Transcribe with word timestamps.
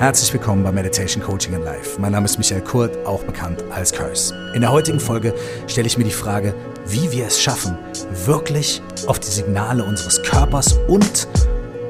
Herzlich 0.00 0.32
willkommen 0.32 0.64
bei 0.64 0.72
Meditation 0.72 1.22
Coaching 1.22 1.52
in 1.52 1.62
Life. 1.62 2.00
Mein 2.00 2.12
Name 2.12 2.24
ist 2.24 2.38
Michael 2.38 2.62
Kurt, 2.62 2.96
auch 3.04 3.22
bekannt 3.22 3.62
als 3.70 3.92
Curse. 3.92 4.34
In 4.54 4.62
der 4.62 4.72
heutigen 4.72 4.98
Folge 4.98 5.34
stelle 5.66 5.86
ich 5.86 5.98
mir 5.98 6.04
die 6.04 6.10
Frage, 6.10 6.54
wie 6.86 7.12
wir 7.12 7.26
es 7.26 7.38
schaffen, 7.38 7.76
wirklich 8.24 8.80
auf 9.06 9.20
die 9.20 9.28
Signale 9.28 9.84
unseres 9.84 10.22
Körpers 10.22 10.72
und 10.88 11.28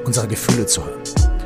unserer 0.03 0.27
Gefühle 0.27 0.65
zu 0.65 0.83
hören. 0.85 0.99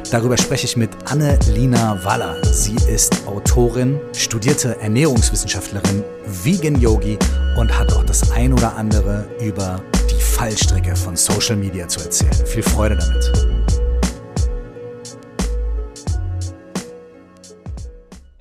Darüber 0.10 0.40
spreche 0.40 0.66
ich 0.66 0.76
mit 0.76 0.90
Anne-Lina 1.06 2.04
Waller. 2.04 2.44
Sie 2.46 2.78
ist 2.92 3.28
Autorin, 3.28 4.00
studierte 4.16 4.76
Ernährungswissenschaftlerin, 4.80 6.04
Vegan 6.26 6.82
Yogi 6.82 7.20
und 7.58 7.78
hat 7.78 7.94
auch 7.94 8.04
das 8.04 8.32
ein 8.32 8.52
oder 8.52 8.76
andere 8.76 9.28
über 9.40 9.84
die 10.10 10.20
Fallstricke 10.20 10.96
von 10.96 11.16
Social 11.16 11.58
Media 11.58 11.88
zu 11.88 12.00
erzählen. 12.00 12.34
Viel 12.48 12.64
Freude 12.64 12.98
damit. 12.98 13.55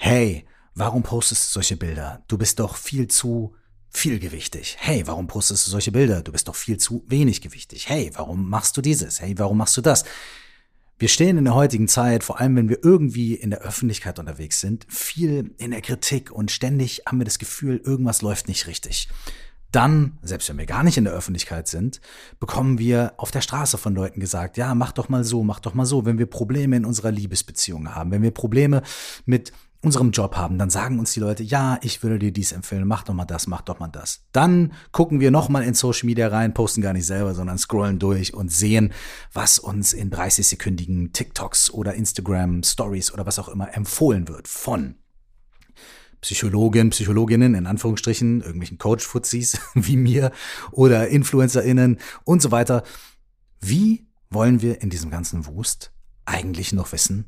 Hey, 0.06 0.44
warum 0.74 1.02
postest 1.02 1.48
du 1.48 1.52
solche 1.54 1.78
Bilder? 1.78 2.22
Du 2.28 2.36
bist 2.36 2.60
doch 2.60 2.76
viel 2.76 3.08
zu 3.08 3.54
vielgewichtig. 3.88 4.76
Hey, 4.78 5.06
warum 5.06 5.28
postest 5.28 5.66
du 5.66 5.70
solche 5.70 5.92
Bilder? 5.92 6.20
Du 6.20 6.30
bist 6.30 6.46
doch 6.46 6.56
viel 6.56 6.76
zu 6.76 7.02
wenig 7.08 7.40
gewichtig. 7.40 7.88
Hey, 7.88 8.10
warum 8.12 8.50
machst 8.50 8.76
du 8.76 8.82
dieses? 8.82 9.22
Hey, 9.22 9.32
warum 9.38 9.56
machst 9.56 9.78
du 9.78 9.80
das? 9.80 10.04
Wir 10.98 11.09
stehen 11.09 11.38
in 11.38 11.45
der 11.45 11.54
heutigen 11.54 11.88
Zeit, 11.88 12.22
vor 12.22 12.38
allem 12.38 12.54
wenn 12.54 12.68
wir 12.68 12.84
irgendwie 12.84 13.32
in 13.32 13.48
der 13.48 13.62
Öffentlichkeit 13.62 14.18
unterwegs 14.18 14.60
sind, 14.60 14.84
viel 14.90 15.54
in 15.56 15.70
der 15.70 15.80
Kritik 15.80 16.30
und 16.30 16.50
ständig 16.50 17.04
haben 17.06 17.16
wir 17.16 17.24
das 17.24 17.38
Gefühl, 17.38 17.80
irgendwas 17.82 18.20
läuft 18.20 18.46
nicht 18.46 18.66
richtig. 18.66 19.09
Dann, 19.74 20.18
selbst 20.23 20.50
wenn 20.50 20.59
wir 20.59 20.66
gar 20.66 20.84
nicht 20.84 20.98
in 20.98 21.04
der 21.04 21.14
Öffentlichkeit 21.14 21.66
sind, 21.66 22.02
bekommen 22.38 22.78
wir 22.78 23.14
auf 23.16 23.30
der 23.30 23.40
Straße 23.40 23.78
von 23.78 23.95
Leuten 23.95 24.20
gesagt, 24.20 24.59
ja, 24.59 24.74
mach 24.74 24.92
doch 24.92 25.09
mal 25.09 25.24
so, 25.24 25.42
mach 25.42 25.60
doch 25.60 25.73
mal 25.73 25.86
so. 25.86 26.04
Wenn 26.04 26.18
wir 26.18 26.26
Probleme 26.26 26.76
in 26.76 26.84
unserer 26.84 27.10
Liebesbeziehung 27.10 27.92
haben, 27.92 28.10
wenn 28.10 28.23
wir 28.23 28.30
Probleme 28.32 28.82
mit 29.24 29.52
unserem 29.84 30.11
Job 30.11 30.37
haben, 30.37 30.59
dann 30.59 30.71
sagen 30.71 30.99
uns 30.99 31.13
die 31.13 31.21
Leute, 31.21 31.43
ja, 31.43 31.79
ich 31.82 32.02
würde 32.02 32.18
dir 32.18 32.32
dies 32.32 32.52
empfehlen, 32.52 32.87
mach 32.87 33.04
doch 33.04 33.15
mal 33.15 33.24
das, 33.24 33.46
mach 33.46 33.60
doch 33.60 33.79
mal 33.79 33.88
das. 33.88 34.24
Dann 34.32 34.73
gucken 34.93 35.21
wir 35.21 35.30
nochmal 35.30 35.63
in 35.65 35.74
Social 35.74 36.07
Media 36.07 36.29
rein, 36.29 36.54
posten 36.54 36.80
gar 36.80 36.93
nicht 36.93 37.07
selber, 37.07 37.35
sondern 37.35 37.59
scrollen 37.59 37.99
durch 37.99 38.35
und 38.35 38.51
sehen, 38.51 38.93
was 39.32 39.59
uns 39.59 39.93
in 39.93 40.10
30-sekündigen 40.10 41.13
TikToks 41.13 41.71
oder 41.71 41.95
Instagram 41.95 42.63
Stories 42.63 43.13
oder 43.13 43.26
was 43.26 43.38
auch 43.38 43.49
immer 43.49 43.76
empfohlen 43.76 44.29
wird 44.29 44.49
von 44.49 44.96
Psychologen, 46.23 46.88
Psychologinnen 46.88 47.54
in 47.54 47.66
Anführungsstrichen, 47.66 48.41
irgendwelchen 48.41 48.79
Coach-Fuzis 48.79 49.59
wie 49.74 49.98
mir 49.98 50.32
oder 50.73 51.09
InfluencerInnen 51.09 51.98
und 52.24 52.41
so 52.41 52.51
weiter. 52.51 52.82
Wie 53.60 54.07
wollen 54.30 54.63
wir 54.63 54.80
in 54.80 54.88
diesem 54.88 55.10
ganzen 55.10 55.46
Wust 55.46 55.93
eigentlich 56.24 56.73
noch 56.73 56.93
wissen, 56.93 57.26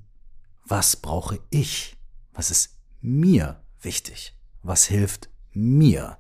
was 0.65 0.97
brauche 0.97 1.39
ich? 1.51 1.96
Was 2.37 2.51
ist 2.51 2.77
mir 3.01 3.63
wichtig? 3.81 4.37
Was 4.63 4.85
hilft 4.85 5.31
mir? 5.53 6.19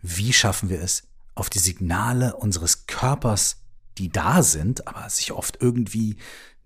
Wie 0.00 0.32
schaffen 0.32 0.70
wir 0.70 0.80
es, 0.80 1.02
auf 1.34 1.50
die 1.50 1.58
Signale 1.58 2.36
unseres 2.36 2.86
Körpers, 2.86 3.56
die 3.98 4.10
da 4.10 4.42
sind, 4.42 4.86
aber 4.86 5.10
sich 5.10 5.32
oft 5.32 5.58
irgendwie 5.60 6.16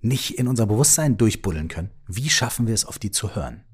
nicht 0.00 0.38
in 0.38 0.48
unser 0.48 0.66
Bewusstsein 0.66 1.16
durchbuddeln 1.16 1.68
können, 1.68 1.90
wie 2.06 2.28
schaffen 2.28 2.66
wir 2.66 2.74
es, 2.74 2.84
auf 2.84 2.98
die 2.98 3.10
zu 3.10 3.34
hören? 3.34 3.64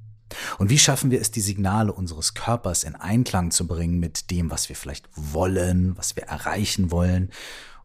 Und 0.58 0.70
wie 0.70 0.78
schaffen 0.78 1.10
wir 1.10 1.20
es, 1.20 1.32
die 1.32 1.40
Signale 1.40 1.92
unseres 1.92 2.34
Körpers 2.34 2.84
in 2.84 2.94
Einklang 2.94 3.50
zu 3.50 3.66
bringen 3.66 3.98
mit 3.98 4.30
dem, 4.30 4.48
was 4.50 4.68
wir 4.68 4.76
vielleicht 4.76 5.08
wollen, 5.16 5.96
was 5.98 6.14
wir 6.14 6.24
erreichen 6.24 6.92
wollen? 6.92 7.30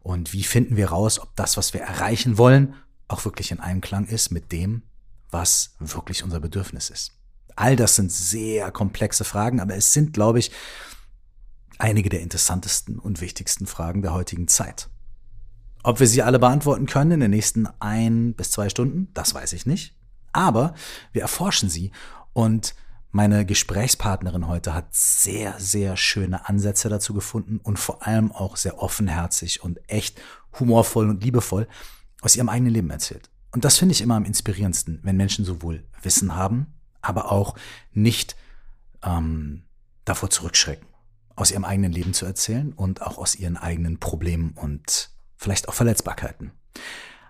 Und 0.00 0.32
wie 0.32 0.44
finden 0.44 0.76
wir 0.76 0.90
raus, 0.90 1.18
ob 1.18 1.34
das, 1.34 1.56
was 1.56 1.74
wir 1.74 1.80
erreichen 1.80 2.38
wollen, 2.38 2.74
auch 3.08 3.24
wirklich 3.24 3.50
in 3.50 3.58
Einklang 3.58 4.06
ist 4.06 4.30
mit 4.30 4.52
dem, 4.52 4.82
was 5.30 5.74
wirklich 5.80 6.22
unser 6.22 6.38
Bedürfnis 6.38 6.88
ist? 6.88 7.15
All 7.56 7.74
das 7.74 7.96
sind 7.96 8.12
sehr 8.12 8.70
komplexe 8.70 9.24
Fragen, 9.24 9.60
aber 9.60 9.74
es 9.74 9.92
sind, 9.92 10.12
glaube 10.12 10.38
ich, 10.38 10.52
einige 11.78 12.08
der 12.08 12.20
interessantesten 12.20 12.98
und 12.98 13.20
wichtigsten 13.20 13.66
Fragen 13.66 14.02
der 14.02 14.12
heutigen 14.12 14.48
Zeit. 14.48 14.88
Ob 15.82 16.00
wir 16.00 16.06
sie 16.06 16.22
alle 16.22 16.38
beantworten 16.38 16.86
können 16.86 17.12
in 17.12 17.20
den 17.20 17.30
nächsten 17.30 17.68
ein 17.80 18.34
bis 18.34 18.50
zwei 18.50 18.68
Stunden, 18.68 19.08
das 19.14 19.34
weiß 19.34 19.52
ich 19.52 19.66
nicht. 19.66 19.96
Aber 20.32 20.74
wir 21.12 21.22
erforschen 21.22 21.68
sie 21.68 21.92
und 22.32 22.74
meine 23.12 23.46
Gesprächspartnerin 23.46 24.46
heute 24.46 24.74
hat 24.74 24.94
sehr, 24.94 25.54
sehr 25.58 25.96
schöne 25.96 26.48
Ansätze 26.48 26.90
dazu 26.90 27.14
gefunden 27.14 27.58
und 27.62 27.78
vor 27.78 28.06
allem 28.06 28.30
auch 28.30 28.56
sehr 28.56 28.82
offenherzig 28.82 29.62
und 29.62 29.78
echt 29.88 30.20
humorvoll 30.58 31.08
und 31.08 31.24
liebevoll 31.24 31.66
aus 32.20 32.36
ihrem 32.36 32.50
eigenen 32.50 32.74
Leben 32.74 32.90
erzählt. 32.90 33.30
Und 33.52 33.64
das 33.64 33.78
finde 33.78 33.92
ich 33.92 34.02
immer 34.02 34.16
am 34.16 34.26
inspirierendsten, 34.26 35.00
wenn 35.02 35.16
Menschen 35.16 35.46
sowohl 35.46 35.84
Wissen 36.02 36.34
haben, 36.34 36.74
aber 37.08 37.32
auch 37.32 37.54
nicht 37.92 38.36
ähm, 39.02 39.64
davor 40.04 40.30
zurückschrecken, 40.30 40.86
aus 41.34 41.50
ihrem 41.50 41.64
eigenen 41.64 41.92
Leben 41.92 42.14
zu 42.14 42.26
erzählen 42.26 42.72
und 42.72 43.02
auch 43.02 43.18
aus 43.18 43.34
ihren 43.34 43.56
eigenen 43.56 43.98
Problemen 43.98 44.52
und 44.52 45.10
vielleicht 45.36 45.68
auch 45.68 45.74
Verletzbarkeiten. 45.74 46.52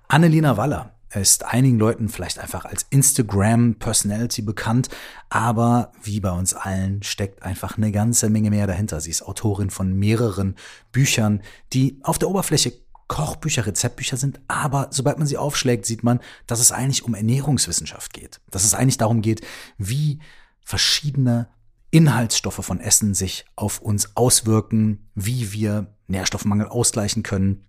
Annelina 0.09 0.57
Waller 0.57 0.97
ist 1.15 1.45
einigen 1.45 1.79
Leuten 1.79 2.09
vielleicht 2.09 2.39
einfach 2.39 2.65
als 2.65 2.85
Instagram-Personality 2.91 4.43
bekannt, 4.43 4.89
aber 5.29 5.93
wie 6.03 6.21
bei 6.21 6.31
uns 6.31 6.55
allen 6.55 7.03
steckt 7.03 7.43
einfach 7.43 7.77
eine 7.77 7.93
ganze 7.93 8.29
Menge 8.29 8.51
mehr 8.51 8.67
dahinter. 8.67 9.01
Sie 9.01 9.11
ist 9.11 9.23
Autorin 9.23 9.71
von 9.71 9.93
mehreren 9.93 10.57
Büchern, 10.93 11.43
die 11.73 11.99
auf 12.03 12.19
der 12.19 12.29
Oberfläche 12.29 12.73
Kochbücher, 13.09 13.67
Rezeptbücher 13.67 14.17
sind, 14.17 14.41
aber 14.49 14.89
sobald 14.91 15.19
man 15.19 15.27
sie 15.27 15.39
aufschlägt, 15.39 15.87
sieht 15.87 16.03
man, 16.03 16.21
dass 16.47 16.61
es 16.61 16.73
eigentlich 16.73 17.05
um 17.05 17.15
Ernährungswissenschaft 17.15 18.13
geht. 18.13 18.41
Dass 18.51 18.65
es 18.65 18.75
eigentlich 18.75 18.99
darum 18.99 19.23
geht, 19.23 19.43
wie 19.79 20.21
verschiedene 20.65 21.49
Inhaltsstoffe 21.91 22.65
von 22.65 22.81
Essen 22.81 23.15
sich 23.15 23.47
auf 23.55 23.81
uns 23.81 24.17
auswirken, 24.17 25.09
wie 25.15 25.53
wir 25.53 25.95
Nährstoffmangel 26.09 26.67
ausgleichen 26.67 27.23
können. 27.23 27.65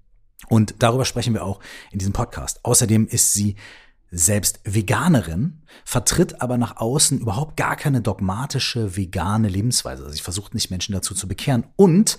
Und 0.47 0.75
darüber 0.79 1.05
sprechen 1.05 1.33
wir 1.33 1.43
auch 1.43 1.59
in 1.91 1.99
diesem 1.99 2.13
Podcast. 2.13 2.65
Außerdem 2.65 3.07
ist 3.07 3.33
sie 3.33 3.55
selbst 4.09 4.61
Veganerin, 4.63 5.61
vertritt 5.85 6.41
aber 6.41 6.57
nach 6.57 6.77
außen 6.77 7.19
überhaupt 7.19 7.57
gar 7.57 7.75
keine 7.75 8.01
dogmatische 8.01 8.95
vegane 8.95 9.49
Lebensweise. 9.49 10.03
Also 10.03 10.15
sie 10.15 10.21
versucht 10.21 10.53
nicht 10.53 10.71
Menschen 10.71 10.93
dazu 10.93 11.13
zu 11.13 11.27
bekehren 11.27 11.67
und 11.75 12.17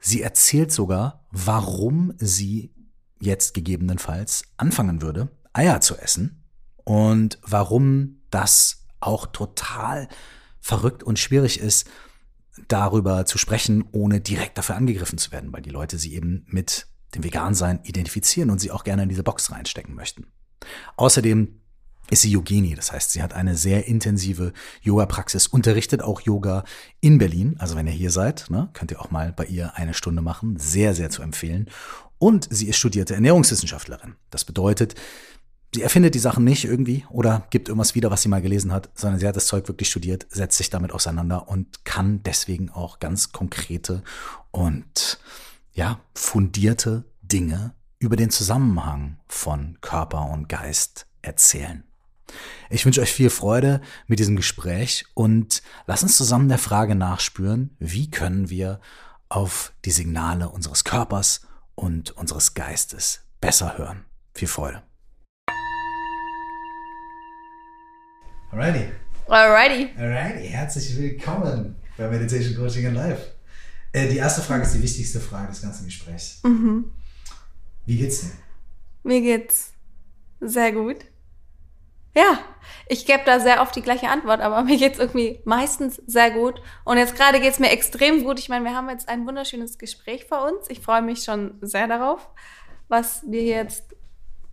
Sie 0.00 0.22
erzählt 0.22 0.72
sogar, 0.72 1.19
warum 1.30 2.12
sie 2.18 2.74
jetzt 3.20 3.54
gegebenenfalls 3.54 4.44
anfangen 4.56 5.02
würde, 5.02 5.28
Eier 5.52 5.80
zu 5.80 5.96
essen 5.96 6.44
und 6.84 7.38
warum 7.42 8.22
das 8.30 8.86
auch 9.00 9.26
total 9.26 10.08
verrückt 10.60 11.02
und 11.02 11.18
schwierig 11.18 11.60
ist, 11.60 11.88
darüber 12.68 13.26
zu 13.26 13.38
sprechen, 13.38 13.84
ohne 13.92 14.20
direkt 14.20 14.58
dafür 14.58 14.76
angegriffen 14.76 15.18
zu 15.18 15.32
werden, 15.32 15.52
weil 15.52 15.62
die 15.62 15.70
Leute 15.70 15.98
sie 15.98 16.14
eben 16.14 16.44
mit 16.46 16.86
dem 17.14 17.24
Vegansein 17.24 17.80
identifizieren 17.82 18.50
und 18.50 18.60
sie 18.60 18.70
auch 18.70 18.84
gerne 18.84 19.02
in 19.02 19.08
diese 19.08 19.22
Box 19.22 19.50
reinstecken 19.50 19.94
möchten. 19.94 20.26
Außerdem 20.96 21.59
ist 22.10 22.22
sie 22.22 22.30
Yogini. 22.30 22.74
Das 22.74 22.92
heißt, 22.92 23.12
sie 23.12 23.22
hat 23.22 23.32
eine 23.32 23.56
sehr 23.56 23.86
intensive 23.86 24.52
Yoga-Praxis, 24.82 25.46
unterrichtet 25.46 26.02
auch 26.02 26.20
Yoga 26.20 26.64
in 27.00 27.18
Berlin. 27.18 27.56
Also 27.58 27.76
wenn 27.76 27.86
ihr 27.86 27.92
hier 27.92 28.10
seid, 28.10 28.50
ne, 28.50 28.68
könnt 28.72 28.90
ihr 28.90 29.00
auch 29.00 29.10
mal 29.10 29.32
bei 29.32 29.46
ihr 29.46 29.76
eine 29.76 29.94
Stunde 29.94 30.22
machen. 30.22 30.58
Sehr, 30.58 30.94
sehr 30.94 31.10
zu 31.10 31.22
empfehlen. 31.22 31.68
Und 32.18 32.48
sie 32.50 32.68
ist 32.68 32.76
studierte 32.76 33.14
Ernährungswissenschaftlerin. 33.14 34.16
Das 34.30 34.44
bedeutet, 34.44 34.94
sie 35.74 35.82
erfindet 35.82 36.14
die 36.14 36.18
Sachen 36.18 36.44
nicht 36.44 36.64
irgendwie 36.64 37.04
oder 37.08 37.46
gibt 37.50 37.68
irgendwas 37.68 37.94
wieder, 37.94 38.10
was 38.10 38.22
sie 38.22 38.28
mal 38.28 38.42
gelesen 38.42 38.72
hat, 38.72 38.90
sondern 38.94 39.20
sie 39.20 39.26
hat 39.26 39.36
das 39.36 39.46
Zeug 39.46 39.68
wirklich 39.68 39.88
studiert, 39.88 40.26
setzt 40.28 40.58
sich 40.58 40.70
damit 40.70 40.92
auseinander 40.92 41.48
und 41.48 41.84
kann 41.84 42.22
deswegen 42.22 42.70
auch 42.70 42.98
ganz 42.98 43.32
konkrete 43.32 44.02
und 44.50 45.18
ja, 45.72 46.00
fundierte 46.14 47.04
Dinge 47.22 47.74
über 47.98 48.16
den 48.16 48.30
Zusammenhang 48.30 49.18
von 49.28 49.78
Körper 49.80 50.30
und 50.30 50.48
Geist 50.48 51.06
erzählen. 51.22 51.84
Ich 52.68 52.86
wünsche 52.86 53.00
euch 53.00 53.12
viel 53.12 53.30
Freude 53.30 53.80
mit 54.06 54.18
diesem 54.18 54.36
Gespräch 54.36 55.04
und 55.14 55.62
lasst 55.86 56.02
uns 56.02 56.16
zusammen 56.16 56.48
der 56.48 56.58
Frage 56.58 56.94
nachspüren, 56.94 57.74
wie 57.78 58.10
können 58.10 58.50
wir 58.50 58.80
auf 59.28 59.72
die 59.84 59.90
Signale 59.90 60.48
unseres 60.48 60.84
Körpers 60.84 61.42
und 61.74 62.10
unseres 62.12 62.54
Geistes 62.54 63.20
besser 63.40 63.78
hören. 63.78 64.04
Viel 64.34 64.48
Freude. 64.48 64.82
Alrighty. 68.52 68.90
Alrighty. 69.28 69.90
Alrighty. 69.96 70.48
Herzlich 70.48 70.96
willkommen 70.96 71.76
bei 71.96 72.08
Meditation 72.08 72.56
Coaching 72.56 72.86
in 72.86 72.94
Life. 72.94 73.32
Äh, 73.92 74.08
die 74.08 74.16
erste 74.16 74.42
Frage 74.42 74.64
ist 74.64 74.74
die 74.74 74.82
wichtigste 74.82 75.20
Frage 75.20 75.48
des 75.48 75.62
ganzen 75.62 75.84
Gesprächs. 75.84 76.40
Mhm. 76.44 76.92
Wie 77.86 77.96
geht's 77.96 78.20
dir? 78.22 78.32
Mir 79.02 79.20
geht's 79.20 79.72
sehr 80.40 80.72
gut. 80.72 81.04
Ja, 82.14 82.38
ich 82.88 83.06
gebe 83.06 83.22
da 83.24 83.38
sehr 83.38 83.62
oft 83.62 83.74
die 83.76 83.82
gleiche 83.82 84.08
Antwort, 84.08 84.40
aber 84.40 84.62
mir 84.64 84.76
geht's 84.76 84.98
irgendwie 84.98 85.40
meistens 85.44 85.96
sehr 86.06 86.30
gut. 86.30 86.60
Und 86.84 86.98
jetzt 86.98 87.16
gerade 87.16 87.40
geht's 87.40 87.58
mir 87.58 87.70
extrem 87.70 88.24
gut. 88.24 88.38
Ich 88.38 88.48
meine, 88.48 88.64
wir 88.64 88.74
haben 88.74 88.88
jetzt 88.88 89.08
ein 89.08 89.26
wunderschönes 89.26 89.78
Gespräch 89.78 90.26
vor 90.26 90.44
uns. 90.44 90.68
Ich 90.68 90.80
freue 90.80 91.02
mich 91.02 91.22
schon 91.22 91.58
sehr 91.60 91.86
darauf, 91.86 92.28
was 92.88 93.22
wir 93.26 93.42
jetzt 93.42 93.84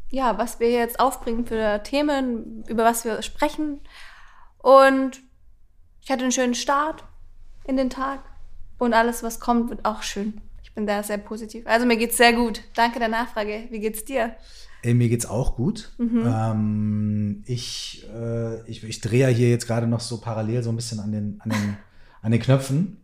ja, 0.09 0.37
was 0.37 0.59
wir 0.59 0.71
jetzt 0.71 0.99
aufbringen 0.99 1.45
für 1.45 1.83
Themen, 1.83 2.63
über 2.67 2.85
was 2.85 3.03
wir 3.05 3.21
sprechen. 3.21 3.81
Und 4.57 5.21
ich 6.01 6.09
hatte 6.09 6.23
einen 6.23 6.31
schönen 6.31 6.55
Start 6.55 7.03
in 7.65 7.77
den 7.77 7.89
Tag. 7.89 8.23
Und 8.77 8.93
alles, 8.93 9.23
was 9.23 9.39
kommt, 9.39 9.69
wird 9.69 9.85
auch 9.85 10.03
schön. 10.03 10.41
Ich 10.63 10.73
bin 10.73 10.87
da 10.87 11.01
sehr 11.03 11.17
positiv. 11.17 11.65
Also 11.67 11.85
mir 11.85 11.97
geht's 11.97 12.17
sehr 12.17 12.33
gut. 12.33 12.61
Danke 12.75 12.99
der 12.99 13.07
Nachfrage. 13.07 13.67
Wie 13.69 13.79
geht's 13.79 14.05
dir? 14.05 14.35
Ey, 14.87 14.93
mir 14.93 15.09
geht's 15.09 15.25
auch 15.25 15.57
gut. 15.57 15.91
Mhm. 15.97 16.23
Ähm, 16.25 17.43
ich, 17.45 18.07
äh, 18.09 18.61
ich, 18.69 18.85
ich 18.85 19.01
drehe 19.01 19.23
ja 19.23 19.27
hier 19.27 19.49
jetzt 19.49 19.67
gerade 19.67 19.85
noch 19.85 19.99
so 19.99 20.21
parallel 20.21 20.63
so 20.63 20.69
ein 20.69 20.77
bisschen 20.77 21.01
an 21.01 21.11
den, 21.11 21.41
an 21.41 21.49
den, 21.49 21.77
an 22.21 22.31
den 22.31 22.39
Knöpfen. 22.39 22.95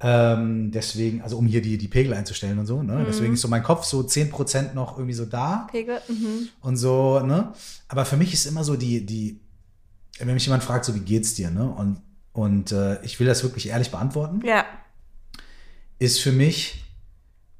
Ähm, 0.00 0.70
deswegen, 0.70 1.20
also 1.20 1.36
um 1.36 1.46
hier 1.46 1.60
die, 1.60 1.76
die 1.76 1.88
Pegel 1.88 2.14
einzustellen 2.14 2.58
und 2.58 2.64
so, 2.64 2.82
ne? 2.82 2.94
Mhm. 2.94 3.04
Deswegen 3.04 3.34
ist 3.34 3.42
so 3.42 3.48
mein 3.48 3.62
Kopf 3.62 3.84
so 3.84 4.00
10% 4.00 4.72
noch 4.72 4.96
irgendwie 4.96 5.12
so 5.12 5.26
da. 5.26 5.66
Pegel, 5.70 6.00
mhm. 6.08 6.48
Und 6.62 6.78
so, 6.78 7.20
ne? 7.20 7.52
Aber 7.88 8.06
für 8.06 8.16
mich 8.16 8.32
ist 8.32 8.46
immer 8.46 8.64
so 8.64 8.76
die, 8.76 9.04
die, 9.04 9.42
wenn 10.20 10.32
mich 10.32 10.46
jemand 10.46 10.62
fragt, 10.62 10.86
so 10.86 10.94
wie 10.94 11.00
geht's 11.00 11.34
dir, 11.34 11.50
ne? 11.50 11.68
Und, 11.68 12.00
und 12.32 12.72
äh, 12.72 13.04
ich 13.04 13.20
will 13.20 13.26
das 13.26 13.42
wirklich 13.42 13.68
ehrlich 13.68 13.90
beantworten. 13.90 14.40
Ja. 14.46 14.64
Ist 15.98 16.20
für 16.20 16.32
mich 16.32 16.87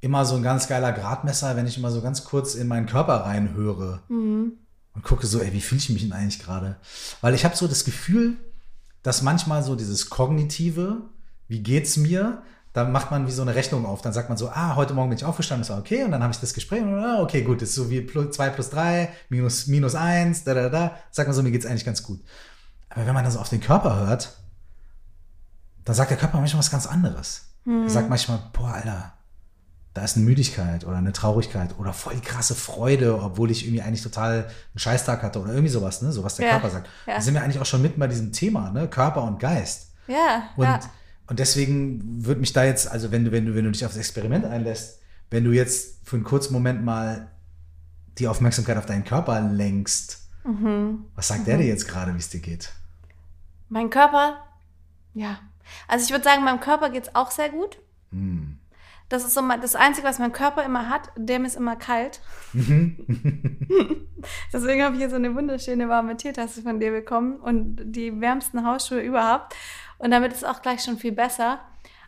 immer 0.01 0.25
so 0.25 0.35
ein 0.35 0.43
ganz 0.43 0.67
geiler 0.67 0.91
Gradmesser, 0.91 1.55
wenn 1.55 1.67
ich 1.67 1.77
immer 1.77 1.91
so 1.91 2.01
ganz 2.01 2.23
kurz 2.23 2.55
in 2.55 2.67
meinen 2.67 2.85
Körper 2.85 3.25
reinhöre 3.25 4.01
mhm. 4.07 4.53
und 4.93 5.03
gucke 5.03 5.27
so, 5.27 5.39
ey, 5.39 5.53
wie 5.53 5.61
fühle 5.61 5.79
ich 5.79 5.89
mich 5.89 6.03
denn 6.03 6.13
eigentlich 6.13 6.39
gerade? 6.39 6.77
Weil 7.21 7.33
ich 7.33 7.45
habe 7.45 7.55
so 7.55 7.67
das 7.67 7.83
Gefühl, 7.83 8.37
dass 9.03 9.21
manchmal 9.21 9.63
so 9.63 9.75
dieses 9.75 10.09
kognitive 10.09 11.09
wie 11.49 11.61
geht's 11.61 11.97
mir? 11.97 12.43
Dann 12.71 12.91
macht 12.91 13.11
man 13.11 13.27
wie 13.27 13.31
so 13.31 13.41
eine 13.41 13.55
Rechnung 13.55 13.85
auf. 13.85 14.01
Dann 14.01 14.13
sagt 14.13 14.29
man 14.29 14.37
so, 14.37 14.49
ah, 14.49 14.75
heute 14.75 14.93
Morgen 14.93 15.09
bin 15.09 15.17
ich 15.17 15.25
aufgestanden, 15.25 15.63
das 15.63 15.71
war 15.71 15.79
okay. 15.79 16.03
Und 16.03 16.11
dann 16.11 16.21
habe 16.21 16.31
ich 16.31 16.39
das 16.39 16.53
Gespräch 16.53 16.81
und 16.83 16.93
ah, 16.93 17.21
okay, 17.21 17.41
gut, 17.41 17.61
das 17.61 17.69
ist 17.69 17.75
so 17.75 17.89
wie 17.89 18.05
2 18.05 18.49
plus 18.51 18.69
3, 18.69 19.09
minus, 19.29 19.67
minus 19.67 19.95
1, 19.95 20.43
da, 20.43 20.53
da, 20.53 20.69
da. 20.69 20.95
Sagt 21.11 21.27
man 21.27 21.35
so, 21.35 21.41
mir 21.41 21.51
geht's 21.51 21.65
eigentlich 21.65 21.85
ganz 21.85 22.03
gut. 22.03 22.21
Aber 22.89 23.05
wenn 23.05 23.15
man 23.15 23.25
das 23.25 23.35
auf 23.35 23.49
den 23.49 23.59
Körper 23.59 23.97
hört, 23.97 24.37
dann 25.83 25.95
sagt 25.95 26.11
der 26.11 26.17
Körper 26.17 26.37
manchmal 26.37 26.59
was 26.59 26.71
ganz 26.71 26.85
anderes. 26.85 27.47
Hm. 27.65 27.83
Er 27.83 27.89
sagt 27.89 28.09
manchmal, 28.09 28.39
boah, 28.53 28.73
Alter, 28.73 29.13
da 29.93 30.03
ist 30.03 30.15
eine 30.15 30.25
Müdigkeit 30.25 30.85
oder 30.85 30.97
eine 30.97 31.13
Traurigkeit 31.13 31.77
oder 31.79 31.93
voll 31.93 32.15
die 32.15 32.21
krasse 32.21 32.55
Freude, 32.55 33.21
obwohl 33.21 33.51
ich 33.51 33.65
irgendwie 33.65 33.81
eigentlich 33.81 34.03
total 34.03 34.43
einen 34.43 34.79
Scheißtag 34.79 35.23
hatte 35.23 35.41
oder 35.41 35.51
irgendwie 35.51 35.69
sowas, 35.71 36.01
ne? 36.01 36.11
So 36.11 36.23
was 36.23 36.35
der 36.35 36.45
ja, 36.45 36.51
Körper 36.53 36.69
sagt. 36.69 36.89
Ja. 37.07 37.15
Da 37.15 37.21
sind 37.21 37.33
wir 37.33 37.43
eigentlich 37.43 37.59
auch 37.59 37.65
schon 37.65 37.81
mitten 37.81 37.99
bei 37.99 38.07
diesem 38.07 38.31
Thema, 38.31 38.71
ne? 38.71 38.87
Körper 38.87 39.23
und 39.23 39.39
Geist. 39.39 39.91
Ja. 40.07 40.49
Und 40.55 40.65
ja. 40.65 40.79
Und 41.29 41.37
deswegen 41.37 42.25
würde 42.25 42.39
mich 42.39 42.53
da 42.53 42.63
jetzt, 42.63 42.89
also 42.89 43.11
wenn 43.11 43.23
du, 43.23 43.31
wenn 43.31 43.45
du, 43.45 43.53
wenn 43.53 43.63
du 43.63 43.71
dich 43.71 43.85
auf 43.85 43.91
das 43.91 43.99
Experiment 43.99 44.45
einlässt, 44.45 44.99
wenn 45.29 45.43
du 45.43 45.51
jetzt 45.51 45.99
für 46.03 46.15
einen 46.15 46.25
kurzen 46.25 46.53
Moment 46.53 46.83
mal 46.83 47.29
die 48.17 48.27
Aufmerksamkeit 48.27 48.77
auf 48.77 48.87
deinen 48.87 49.03
Körper 49.03 49.39
lenkst, 49.39 50.27
mhm. 50.43 51.05
was 51.13 51.27
sagt 51.27 51.41
mhm. 51.41 51.45
der 51.45 51.57
dir 51.57 51.67
jetzt 51.67 51.87
gerade, 51.87 52.15
wie 52.15 52.17
es 52.17 52.29
dir 52.29 52.39
geht? 52.39 52.73
Mein 53.69 53.91
Körper, 53.91 54.43
ja. 55.13 55.39
Also 55.87 56.05
ich 56.05 56.11
würde 56.11 56.23
sagen, 56.23 56.43
meinem 56.43 56.59
Körper 56.59 56.89
geht 56.89 57.03
es 57.03 57.15
auch 57.15 57.29
sehr 57.29 57.49
gut. 57.49 57.77
Mhm. 58.09 58.57
Das 59.09 59.25
ist 59.25 59.33
so 59.33 59.41
das 59.41 59.75
Einzige, 59.75 60.07
was 60.07 60.19
mein 60.19 60.31
Körper 60.31 60.63
immer 60.63 60.87
hat. 60.87 61.11
Dem 61.17 61.43
ist 61.43 61.55
immer 61.55 61.75
kalt. 61.75 62.21
Mhm. 62.53 64.07
Deswegen 64.53 64.83
habe 64.83 64.95
ich 64.95 65.01
hier 65.01 65.09
so 65.09 65.15
eine 65.15 65.35
wunderschöne 65.35 65.89
warme 65.89 66.15
Teetasse 66.15 66.61
von 66.61 66.79
dir 66.79 66.91
bekommen 66.91 67.37
und 67.37 67.77
die 67.83 68.21
wärmsten 68.21 68.65
Hausschuhe 68.65 69.01
überhaupt. 69.01 69.55
Und 69.97 70.11
damit 70.11 70.31
ist 70.31 70.39
es 70.39 70.43
auch 70.43 70.61
gleich 70.61 70.83
schon 70.83 70.97
viel 70.97 71.11
besser. 71.11 71.59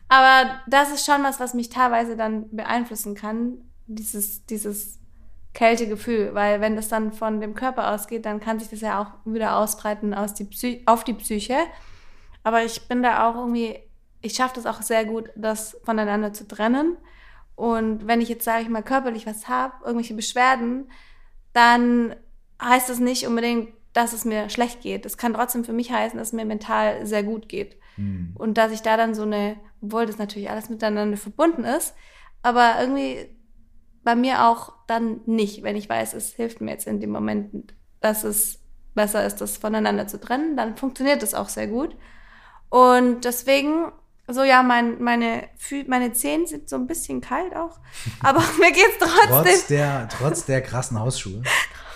Aber 0.10 0.60
das 0.68 0.92
ist 0.92 1.06
schon 1.06 1.24
was, 1.24 1.40
was 1.40 1.54
mich 1.54 1.70
teilweise 1.70 2.16
dann 2.16 2.56
beeinflussen 2.56 3.16
kann, 3.16 3.58
dieses, 3.88 4.46
dieses 4.46 5.00
Kältegefühl. 5.54 6.36
Weil 6.36 6.62
wenn 6.62 6.76
das 6.76 6.88
dann 6.88 7.14
von 7.14 7.42
dem 7.42 7.56
Körper 7.56 7.92
ausgeht, 7.92 8.26
dann 8.26 8.40
kann 8.40 8.60
sich 8.60 8.70
das 8.70 8.82
ja 8.82 9.02
auch 9.02 9.26
wieder 9.26 9.58
ausbreiten 9.58 10.14
aus 10.14 10.34
die 10.34 10.44
Psy 10.44 10.84
auf 10.86 11.04
die 11.04 11.14
Psyche. 11.14 11.58
Aber 12.44 12.64
ich 12.64 12.88
bin 12.88 13.02
da 13.02 13.28
auch 13.30 13.36
irgendwie, 13.36 13.80
ich 14.22 14.34
schaffe 14.34 14.56
das 14.56 14.66
auch 14.66 14.82
sehr 14.82 15.06
gut, 15.06 15.30
das 15.36 15.78
voneinander 15.84 16.34
zu 16.34 16.48
trennen. 16.48 16.98
Und 17.56 18.08
wenn 18.08 18.22
ich 18.22 18.30
jetzt, 18.30 18.46
sage 18.46 18.64
ich 18.64 18.70
mal, 18.70 18.84
körperlich 18.84 19.26
was 19.28 19.48
habe, 19.48 19.74
irgendwelche 19.86 20.14
Beschwerden, 20.14 20.90
dann 21.54 22.16
heißt 22.62 22.90
das 22.90 23.00
nicht 23.00 23.28
unbedingt, 23.28 23.70
dass 23.94 24.14
es 24.14 24.26
mir 24.26 24.50
schlecht 24.50 24.82
geht. 24.82 25.06
Es 25.06 25.18
kann 25.18 25.34
trotzdem 25.34 25.64
für 25.64 25.74
mich 25.74 25.92
heißen, 25.92 26.18
dass 26.18 26.30
es 26.30 26.34
mir 26.34 26.46
mental 26.46 27.06
sehr 27.06 27.24
gut 27.24 27.50
geht. 27.50 27.78
Mhm. 27.98 28.34
Und 28.36 28.58
dass 28.58 28.72
ich 28.72 28.82
da 28.82 28.96
dann 28.98 29.14
so 29.14 29.24
eine, 29.24 29.58
obwohl 29.82 30.06
das 30.06 30.18
natürlich 30.18 30.50
alles 30.50 30.70
miteinander 30.70 31.18
verbunden 31.18 31.66
ist, 31.66 31.94
aber 32.42 32.76
irgendwie 32.80 33.28
bei 34.04 34.16
mir 34.16 34.46
auch 34.46 34.74
dann 34.88 35.22
nicht, 35.26 35.64
wenn 35.64 35.76
ich 35.76 35.90
weiß, 35.90 36.14
es 36.14 36.34
hilft 36.34 36.62
mir 36.62 36.72
jetzt 36.72 36.88
in 36.88 37.00
dem 37.00 37.12
Moment, 37.12 37.74
dass 38.00 38.24
es 38.24 38.60
besser 38.96 39.26
ist, 39.26 39.38
das 39.42 39.58
voneinander 39.58 40.08
zu 40.08 40.20
trennen, 40.20 40.58
dann 40.58 40.76
funktioniert 40.76 41.22
das 41.22 41.34
auch 41.34 41.50
sehr 41.50 41.68
gut. 41.68 41.96
Und 42.70 43.26
deswegen, 43.26 43.92
so 44.28 44.44
ja, 44.44 44.64
mein, 44.64 45.02
meine, 45.02 45.50
meine 45.88 46.14
Zehen 46.14 46.48
sind 46.48 46.70
so 46.70 46.76
ein 46.76 46.88
bisschen 46.88 47.22
kalt 47.22 47.56
auch, 47.56 47.80
aber 48.22 48.40
mir 48.60 48.72
geht's 48.72 48.98
trotzdem. 49.00 49.44
Trotz 49.44 49.68
der, 49.68 50.10
trotz 50.10 50.46
der 50.46 50.62
krassen 50.62 51.00
Hausschuhe. 51.00 51.44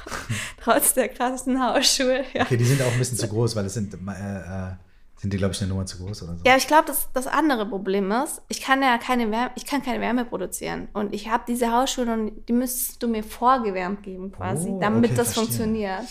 trotz 0.61 0.93
der 0.93 1.09
krassen 1.09 1.61
Hausschuhe, 1.61 2.25
ja. 2.33 2.43
Okay, 2.43 2.57
die 2.57 2.65
sind 2.65 2.81
auch 2.81 2.91
ein 2.91 2.99
bisschen 2.99 3.17
zu 3.17 3.27
groß, 3.27 3.55
weil 3.55 3.65
es 3.65 3.73
sind 3.73 3.93
äh, 3.93 3.97
äh 3.97 4.75
sind 5.17 5.31
die, 5.33 5.37
glaube 5.37 5.53
ich, 5.53 5.61
eine 5.61 5.69
Nummer 5.69 5.85
zu 5.85 5.97
groß 5.97 6.23
oder 6.23 6.35
so? 6.35 6.43
Ja, 6.45 6.57
ich 6.57 6.67
glaube, 6.67 6.85
das, 6.87 7.07
das 7.13 7.25
andere 7.25 7.65
Problem 7.65 8.11
ist, 8.11 8.41
ich 8.47 8.61
kann 8.61 8.81
ja 8.81 8.97
keine 8.97 9.31
Wärme, 9.31 9.51
ich 9.55 9.65
kann 9.65 9.81
keine 9.81 10.01
Wärme 10.01 10.25
produzieren. 10.25 10.89
Und 10.93 11.13
ich 11.13 11.29
habe 11.29 11.45
diese 11.47 11.71
Hausschuhe 11.71 12.05
und 12.11 12.47
die 12.47 12.53
müsstest 12.53 13.01
du 13.01 13.07
mir 13.07 13.23
vorgewärmt 13.23 14.03
geben 14.03 14.31
quasi, 14.31 14.69
oh, 14.69 14.79
damit 14.79 15.11
okay, 15.11 15.15
das 15.15 15.33
verstehe. 15.33 15.43
funktioniert. 15.45 16.05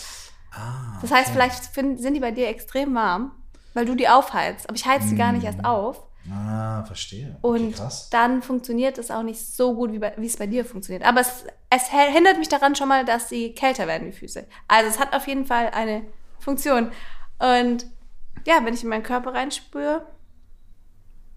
Ah, 0.51 0.99
das 1.01 1.11
heißt, 1.11 1.27
okay. 1.27 1.33
vielleicht 1.33 1.65
find, 1.65 2.01
sind 2.01 2.15
die 2.15 2.19
bei 2.19 2.31
dir 2.31 2.47
extrem 2.47 2.95
warm, 2.95 3.31
weil 3.75 3.85
du 3.85 3.93
die 3.93 4.09
aufheizt. 4.09 4.67
Aber 4.67 4.75
ich 4.75 4.85
heiz 4.85 5.07
die 5.07 5.13
mm. 5.13 5.17
gar 5.17 5.31
nicht 5.33 5.43
erst 5.43 5.61
mm. 5.61 5.65
auf. 5.65 6.07
Ah, 6.31 6.83
verstehe. 6.85 7.37
Okay, 7.41 7.63
und 7.63 7.75
krass. 7.75 8.09
dann 8.09 8.41
funktioniert 8.41 8.97
es 8.97 9.11
auch 9.11 9.21
nicht 9.21 9.39
so 9.39 9.75
gut, 9.75 9.91
wie, 9.91 9.99
bei, 9.99 10.13
wie 10.17 10.25
es 10.25 10.37
bei 10.37 10.47
dir 10.47 10.65
funktioniert. 10.65 11.05
Aber 11.05 11.21
es, 11.21 11.45
es 11.69 11.89
hindert 11.89 12.39
mich 12.39 12.49
daran 12.49 12.75
schon 12.75 12.87
mal, 12.87 13.05
dass 13.05 13.29
sie 13.29 13.53
kälter 13.53 13.85
werden, 13.85 14.09
die 14.09 14.17
Füße. 14.17 14.47
Also 14.67 14.89
es 14.89 14.99
hat 14.99 15.15
auf 15.15 15.27
jeden 15.27 15.45
Fall 15.45 15.69
eine 15.69 16.01
Funktion. 16.39 16.91
Und 17.37 17.85
ja, 18.47 18.59
wenn 18.63 18.73
ich 18.73 18.81
in 18.81 18.89
meinen 18.89 19.03
Körper 19.03 19.35
reinspüre, 19.35 20.07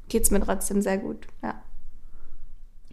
geht 0.08 0.22
es 0.22 0.30
mir 0.30 0.40
trotzdem 0.40 0.80
sehr 0.80 0.96
gut. 0.96 1.26
Ja. 1.42 1.62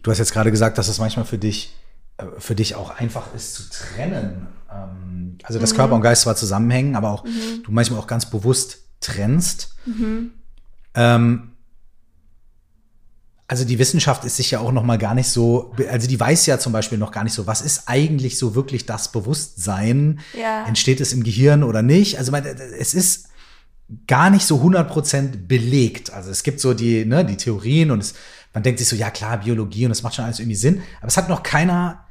Du 0.02 0.10
hast 0.10 0.18
jetzt 0.18 0.32
gerade 0.32 0.50
gesagt, 0.50 0.76
dass 0.76 0.88
es 0.88 0.98
manchmal 0.98 1.24
für 1.24 1.38
dich, 1.38 1.74
äh, 2.18 2.26
für 2.38 2.54
dich 2.54 2.74
auch 2.74 2.90
einfach 2.90 3.34
ist 3.34 3.54
zu 3.54 3.70
trennen. 3.70 4.48
Ähm, 4.70 5.38
also 5.44 5.58
dass 5.58 5.72
mhm. 5.72 5.76
Körper 5.76 5.94
und 5.94 6.02
Geist 6.02 6.22
zwar 6.22 6.36
zusammenhängen, 6.36 6.94
aber 6.94 7.10
auch 7.10 7.24
mhm. 7.24 7.62
du 7.64 7.72
manchmal 7.72 8.00
auch 8.00 8.06
ganz 8.06 8.28
bewusst 8.28 8.85
trennst. 9.00 9.74
Mhm. 9.86 10.32
Ähm, 10.94 11.52
also 13.48 13.64
die 13.64 13.78
Wissenschaft 13.78 14.24
ist 14.24 14.36
sich 14.36 14.50
ja 14.50 14.58
auch 14.58 14.72
noch 14.72 14.82
mal 14.82 14.98
gar 14.98 15.14
nicht 15.14 15.28
so, 15.28 15.72
also 15.88 16.08
die 16.08 16.18
weiß 16.18 16.46
ja 16.46 16.58
zum 16.58 16.72
Beispiel 16.72 16.98
noch 16.98 17.12
gar 17.12 17.22
nicht 17.22 17.32
so, 17.32 17.46
was 17.46 17.60
ist 17.60 17.84
eigentlich 17.86 18.38
so 18.38 18.56
wirklich 18.56 18.86
das 18.86 19.12
Bewusstsein? 19.12 20.18
Ja. 20.36 20.66
Entsteht 20.66 21.00
es 21.00 21.12
im 21.12 21.22
Gehirn 21.22 21.62
oder 21.62 21.82
nicht? 21.82 22.18
Also 22.18 22.32
es 22.34 22.94
ist 22.94 23.28
gar 24.08 24.30
nicht 24.30 24.44
so 24.44 24.60
100% 24.60 25.46
belegt. 25.46 26.12
Also 26.12 26.30
es 26.30 26.42
gibt 26.42 26.58
so 26.58 26.74
die, 26.74 27.04
ne, 27.04 27.24
die 27.24 27.36
Theorien 27.36 27.92
und 27.92 28.00
es, 28.00 28.14
man 28.52 28.64
denkt 28.64 28.80
sich 28.80 28.88
so, 28.88 28.96
ja 28.96 29.10
klar, 29.10 29.38
Biologie 29.38 29.86
und 29.86 29.92
es 29.92 30.02
macht 30.02 30.16
schon 30.16 30.24
alles 30.24 30.40
irgendwie 30.40 30.56
Sinn. 30.56 30.82
Aber 30.98 31.08
es 31.08 31.16
hat 31.16 31.28
noch 31.28 31.44
keiner 31.44 32.04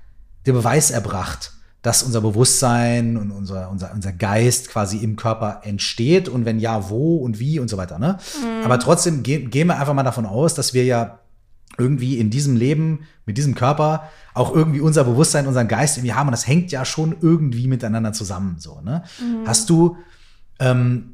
den 0.46 0.54
Beweis 0.54 0.90
erbracht, 0.90 1.52
dass 1.86 2.02
unser 2.02 2.22
Bewusstsein 2.22 3.16
und 3.16 3.30
unser, 3.30 3.70
unser, 3.70 3.94
unser 3.94 4.12
Geist 4.12 4.70
quasi 4.70 4.98
im 4.98 5.16
Körper 5.16 5.62
entsteht 5.64 6.28
und 6.28 6.44
wenn 6.44 6.58
ja, 6.60 6.90
wo 6.90 7.18
und 7.18 7.38
wie 7.38 7.60
und 7.60 7.70
so 7.70 7.78
weiter. 7.78 8.00
Ne? 8.00 8.18
Mhm. 8.42 8.66
Aber 8.66 8.80
trotzdem 8.80 9.22
ge 9.22 9.46
gehen 9.46 9.68
wir 9.68 9.80
einfach 9.80 9.94
mal 9.94 10.02
davon 10.02 10.26
aus, 10.26 10.56
dass 10.56 10.74
wir 10.74 10.84
ja 10.84 11.20
irgendwie 11.78 12.18
in 12.18 12.32
diesem 12.32 12.56
Leben, 12.56 13.02
mit 13.28 13.38
diesem 13.38 13.54
Körper, 13.54 14.10
auch 14.34 14.52
irgendwie 14.52 14.80
unser 14.82 15.04
Bewusstsein, 15.04 15.46
unseren 15.46 15.68
Geist 15.68 15.98
irgendwie 15.98 16.14
haben. 16.14 16.28
Und 16.28 16.32
das 16.32 16.48
hängt 16.48 16.72
ja 16.72 16.86
schon 16.86 17.18
irgendwie 17.22 17.68
miteinander 17.68 18.14
zusammen. 18.14 18.56
So, 18.58 18.82
ne? 18.82 19.04
Mhm. 19.20 19.48
Hast 19.48 19.70
du 19.70 19.96
ähm, 20.58 21.14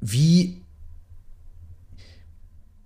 wie, 0.00 0.62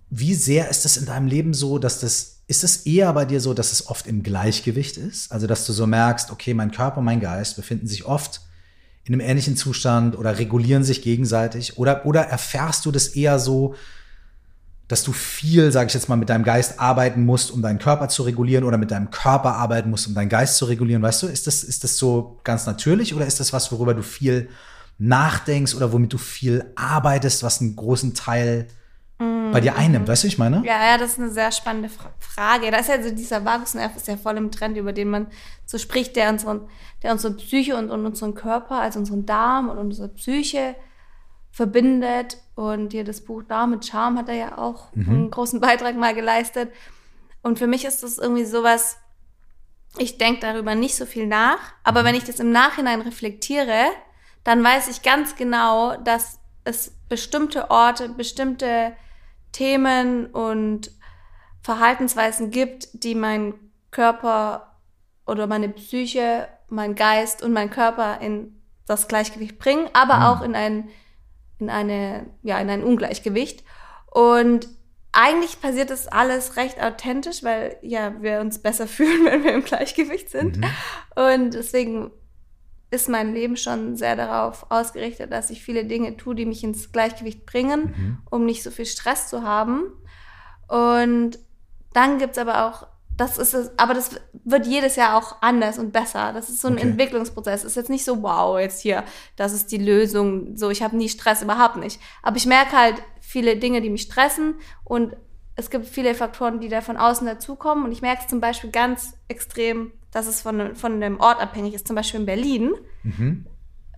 wie 0.09 0.33
sehr 0.33 0.69
ist 0.69 0.83
das 0.83 0.97
in 0.97 1.05
deinem 1.05 1.27
Leben 1.27 1.53
so, 1.53 1.77
dass 1.77 2.01
das, 2.01 2.30
ist 2.51 2.65
es 2.65 2.85
eher 2.85 3.13
bei 3.13 3.23
dir 3.23 3.39
so, 3.39 3.53
dass 3.53 3.71
es 3.71 3.87
oft 3.87 4.05
im 4.07 4.23
Gleichgewicht 4.23 4.97
ist? 4.97 5.31
Also, 5.31 5.47
dass 5.47 5.65
du 5.65 5.71
so 5.71 5.87
merkst, 5.87 6.31
okay, 6.31 6.53
mein 6.53 6.71
Körper 6.71 6.99
mein 6.99 7.21
Geist 7.21 7.55
befinden 7.55 7.87
sich 7.87 8.03
oft 8.03 8.41
in 9.05 9.13
einem 9.13 9.21
ähnlichen 9.21 9.55
Zustand 9.55 10.17
oder 10.17 10.37
regulieren 10.37 10.83
sich 10.83 11.01
gegenseitig? 11.01 11.77
Oder, 11.77 12.05
oder 12.05 12.23
erfährst 12.23 12.85
du 12.85 12.91
das 12.91 13.07
eher 13.07 13.39
so, 13.39 13.75
dass 14.89 15.03
du 15.03 15.13
viel, 15.13 15.71
sage 15.71 15.87
ich 15.87 15.93
jetzt 15.93 16.09
mal, 16.09 16.17
mit 16.17 16.27
deinem 16.27 16.43
Geist 16.43 16.77
arbeiten 16.77 17.23
musst, 17.23 17.51
um 17.51 17.61
deinen 17.61 17.79
Körper 17.79 18.09
zu 18.09 18.23
regulieren 18.23 18.65
oder 18.65 18.77
mit 18.77 18.91
deinem 18.91 19.11
Körper 19.11 19.55
arbeiten 19.55 19.89
musst, 19.89 20.07
um 20.07 20.13
deinen 20.13 20.27
Geist 20.27 20.57
zu 20.57 20.65
regulieren? 20.65 21.01
Weißt 21.01 21.23
du, 21.23 21.27
ist 21.27 21.47
das, 21.47 21.63
ist 21.63 21.85
das 21.85 21.97
so 21.97 22.37
ganz 22.43 22.65
natürlich 22.65 23.15
oder 23.15 23.25
ist 23.25 23.39
das 23.39 23.53
was, 23.53 23.71
worüber 23.71 23.93
du 23.93 24.03
viel 24.03 24.49
nachdenkst 24.97 25.73
oder 25.73 25.93
womit 25.93 26.11
du 26.11 26.17
viel 26.17 26.65
arbeitest, 26.75 27.43
was 27.43 27.61
einen 27.61 27.77
großen 27.77 28.13
Teil 28.13 28.67
bei 29.51 29.61
dir 29.61 29.75
einnimmt. 29.75 30.07
Weißt 30.07 30.23
du, 30.23 30.27
ich 30.27 30.37
meine? 30.37 30.63
Ja, 30.65 30.83
ja, 30.83 30.97
das 30.97 31.11
ist 31.11 31.19
eine 31.19 31.29
sehr 31.29 31.51
spannende 31.51 31.89
Frage. 32.19 32.71
Da 32.71 32.77
ist 32.77 32.89
ja 32.89 33.01
so 33.01 33.11
dieser 33.11 33.45
Vagusnerv 33.45 33.95
ist 33.95 34.07
ja 34.07 34.17
voll 34.17 34.37
im 34.37 34.51
Trend, 34.51 34.77
über 34.77 34.93
den 34.93 35.09
man 35.09 35.27
so 35.65 35.77
spricht, 35.77 36.15
der 36.15 36.29
unseren, 36.29 36.67
der 37.03 37.11
unsere 37.11 37.35
Psyche 37.35 37.75
und, 37.75 37.91
und 37.91 38.05
unseren 38.05 38.33
Körper, 38.33 38.79
also 38.79 38.99
unseren 38.99 39.25
Darm 39.25 39.69
und 39.69 39.77
unsere 39.77 40.09
Psyche 40.09 40.75
verbindet. 41.51 42.37
Und 42.55 42.93
hier 42.93 43.03
das 43.03 43.21
Buch 43.21 43.43
Darm 43.43 43.71
mit 43.71 43.85
Charme 43.85 44.17
hat 44.17 44.29
er 44.29 44.35
ja 44.35 44.57
auch 44.57 44.93
mhm. 44.95 45.09
einen 45.09 45.31
großen 45.31 45.59
Beitrag 45.59 45.95
mal 45.95 46.15
geleistet. 46.15 46.71
Und 47.43 47.59
für 47.59 47.67
mich 47.67 47.85
ist 47.85 48.03
das 48.03 48.17
irgendwie 48.17 48.45
sowas, 48.45 48.97
ich 49.97 50.17
denke 50.17 50.41
darüber 50.41 50.73
nicht 50.73 50.95
so 50.95 51.05
viel 51.05 51.27
nach, 51.27 51.59
aber 51.83 52.01
mhm. 52.01 52.05
wenn 52.05 52.15
ich 52.15 52.23
das 52.23 52.39
im 52.39 52.51
Nachhinein 52.51 53.01
reflektiere, 53.01 53.85
dann 54.43 54.63
weiß 54.63 54.87
ich 54.87 55.03
ganz 55.03 55.35
genau, 55.35 55.95
dass 55.97 56.39
es 56.63 56.91
bestimmte 57.09 57.69
Orte, 57.69 58.09
bestimmte 58.09 58.93
Themen 59.51 60.27
und 60.27 60.91
Verhaltensweisen 61.61 62.51
gibt, 62.51 62.89
die 63.03 63.15
mein 63.15 63.53
Körper 63.91 64.79
oder 65.25 65.47
meine 65.47 65.69
Psyche, 65.69 66.47
mein 66.69 66.95
Geist 66.95 67.43
und 67.43 67.53
mein 67.53 67.69
Körper 67.69 68.19
in 68.21 68.61
das 68.87 69.07
Gleichgewicht 69.07 69.59
bringen, 69.59 69.89
aber 69.93 70.17
mhm. 70.17 70.23
auch 70.23 70.41
in 70.41 70.55
ein, 70.55 70.89
in 71.59 71.69
eine, 71.69 72.27
ja, 72.41 72.59
in 72.59 72.69
ein 72.69 72.83
Ungleichgewicht. 72.83 73.63
Und 74.07 74.67
eigentlich 75.13 75.61
passiert 75.61 75.89
das 75.89 76.07
alles 76.07 76.55
recht 76.57 76.81
authentisch, 76.81 77.43
weil 77.43 77.77
ja 77.81 78.21
wir 78.21 78.39
uns 78.39 78.59
besser 78.59 78.87
fühlen, 78.87 79.25
wenn 79.25 79.43
wir 79.43 79.53
im 79.53 79.63
Gleichgewicht 79.63 80.29
sind. 80.29 80.57
Mhm. 80.57 80.65
Und 81.15 81.53
deswegen 81.53 82.11
ist 82.91 83.07
mein 83.07 83.33
Leben 83.33 83.55
schon 83.55 83.95
sehr 83.95 84.15
darauf 84.15 84.65
ausgerichtet, 84.69 85.31
dass 85.31 85.49
ich 85.49 85.63
viele 85.63 85.85
Dinge 85.85 86.17
tue, 86.17 86.35
die 86.35 86.45
mich 86.45 86.63
ins 86.63 86.91
Gleichgewicht 86.91 87.45
bringen, 87.45 87.81
mhm. 87.81 88.17
um 88.29 88.45
nicht 88.45 88.63
so 88.63 88.69
viel 88.69 88.85
Stress 88.85 89.29
zu 89.29 89.43
haben. 89.43 89.83
Und 90.67 91.39
dann 91.93 92.19
gibt's 92.19 92.37
aber 92.37 92.67
auch, 92.67 92.87
das 93.17 93.37
ist 93.37 93.53
es, 93.53 93.71
aber 93.77 93.93
das 93.93 94.19
wird 94.43 94.67
jedes 94.67 94.95
Jahr 94.97 95.17
auch 95.17 95.41
anders 95.41 95.77
und 95.79 95.93
besser. 95.93 96.33
Das 96.33 96.49
ist 96.49 96.61
so 96.61 96.67
ein 96.67 96.75
okay. 96.75 96.83
Entwicklungsprozess. 96.83 97.61
Es 97.61 97.71
ist 97.71 97.75
jetzt 97.75 97.89
nicht 97.89 98.03
so, 98.03 98.23
wow, 98.23 98.59
jetzt 98.59 98.81
hier, 98.81 99.03
das 99.35 99.53
ist 99.53 99.71
die 99.71 99.77
Lösung. 99.77 100.57
So, 100.57 100.69
ich 100.69 100.83
habe 100.83 100.97
nie 100.97 101.09
Stress, 101.09 101.41
überhaupt 101.41 101.77
nicht. 101.77 101.99
Aber 102.23 102.37
ich 102.37 102.45
merke 102.45 102.77
halt 102.77 102.95
viele 103.21 103.55
Dinge, 103.55 103.81
die 103.81 103.89
mich 103.89 104.03
stressen 104.03 104.55
und 104.83 105.15
es 105.55 105.69
gibt 105.69 105.85
viele 105.85 106.15
Faktoren, 106.15 106.59
die 106.59 106.69
da 106.69 106.81
von 106.81 106.97
außen 106.97 107.27
dazukommen. 107.27 107.85
Und 107.85 107.91
ich 107.91 108.01
merke 108.01 108.21
es 108.23 108.27
zum 108.27 108.41
Beispiel 108.41 108.71
ganz 108.71 109.13
extrem 109.27 109.91
dass 110.11 110.27
es 110.27 110.41
von, 110.41 110.75
von 110.75 110.99
dem 110.99 111.19
Ort 111.19 111.41
abhängig 111.41 111.73
ist, 111.73 111.87
zum 111.87 111.95
Beispiel 111.95 112.19
in 112.19 112.25
Berlin, 112.25 112.73
mhm. 113.03 113.45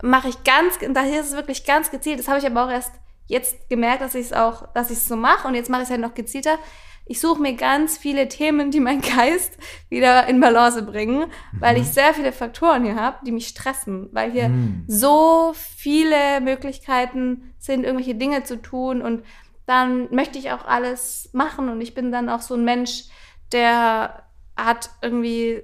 mache 0.02 0.28
ich 0.28 0.44
ganz, 0.44 0.78
da 0.78 1.02
ist 1.02 1.28
es 1.28 1.32
wirklich 1.32 1.64
ganz 1.64 1.90
gezielt. 1.90 2.18
Das 2.18 2.28
habe 2.28 2.38
ich 2.38 2.46
aber 2.46 2.64
auch 2.64 2.70
erst 2.70 2.92
jetzt 3.26 3.68
gemerkt, 3.68 4.02
dass 4.02 4.14
ich 4.14 4.26
es 4.26 4.32
auch, 4.32 4.72
dass 4.74 4.90
ich 4.90 4.98
es 4.98 5.08
so 5.08 5.16
mache 5.16 5.48
und 5.48 5.54
jetzt 5.54 5.70
mache 5.70 5.82
ich 5.82 5.86
es 5.86 5.90
halt 5.90 6.00
noch 6.00 6.14
gezielter. 6.14 6.58
Ich 7.06 7.20
suche 7.20 7.40
mir 7.40 7.54
ganz 7.54 7.98
viele 7.98 8.28
Themen, 8.28 8.70
die 8.70 8.80
meinen 8.80 9.02
Geist 9.02 9.58
wieder 9.90 10.26
in 10.26 10.40
Balance 10.40 10.82
bringen, 10.82 11.26
mhm. 11.52 11.60
weil 11.60 11.76
ich 11.76 11.88
sehr 11.88 12.14
viele 12.14 12.32
Faktoren 12.32 12.84
hier 12.84 12.96
habe, 12.96 13.18
die 13.26 13.32
mich 13.32 13.48
stressen, 13.48 14.08
weil 14.12 14.30
hier 14.30 14.48
mhm. 14.48 14.84
so 14.86 15.52
viele 15.54 16.40
Möglichkeiten 16.40 17.54
sind, 17.58 17.84
irgendwelche 17.84 18.14
Dinge 18.14 18.44
zu 18.44 18.60
tun 18.60 19.02
und 19.02 19.24
dann 19.66 20.14
möchte 20.14 20.38
ich 20.38 20.52
auch 20.52 20.66
alles 20.66 21.30
machen 21.32 21.70
und 21.70 21.80
ich 21.80 21.94
bin 21.94 22.12
dann 22.12 22.28
auch 22.28 22.42
so 22.42 22.54
ein 22.54 22.64
Mensch, 22.64 23.04
der 23.52 24.24
hat 24.56 24.90
irgendwie 25.00 25.62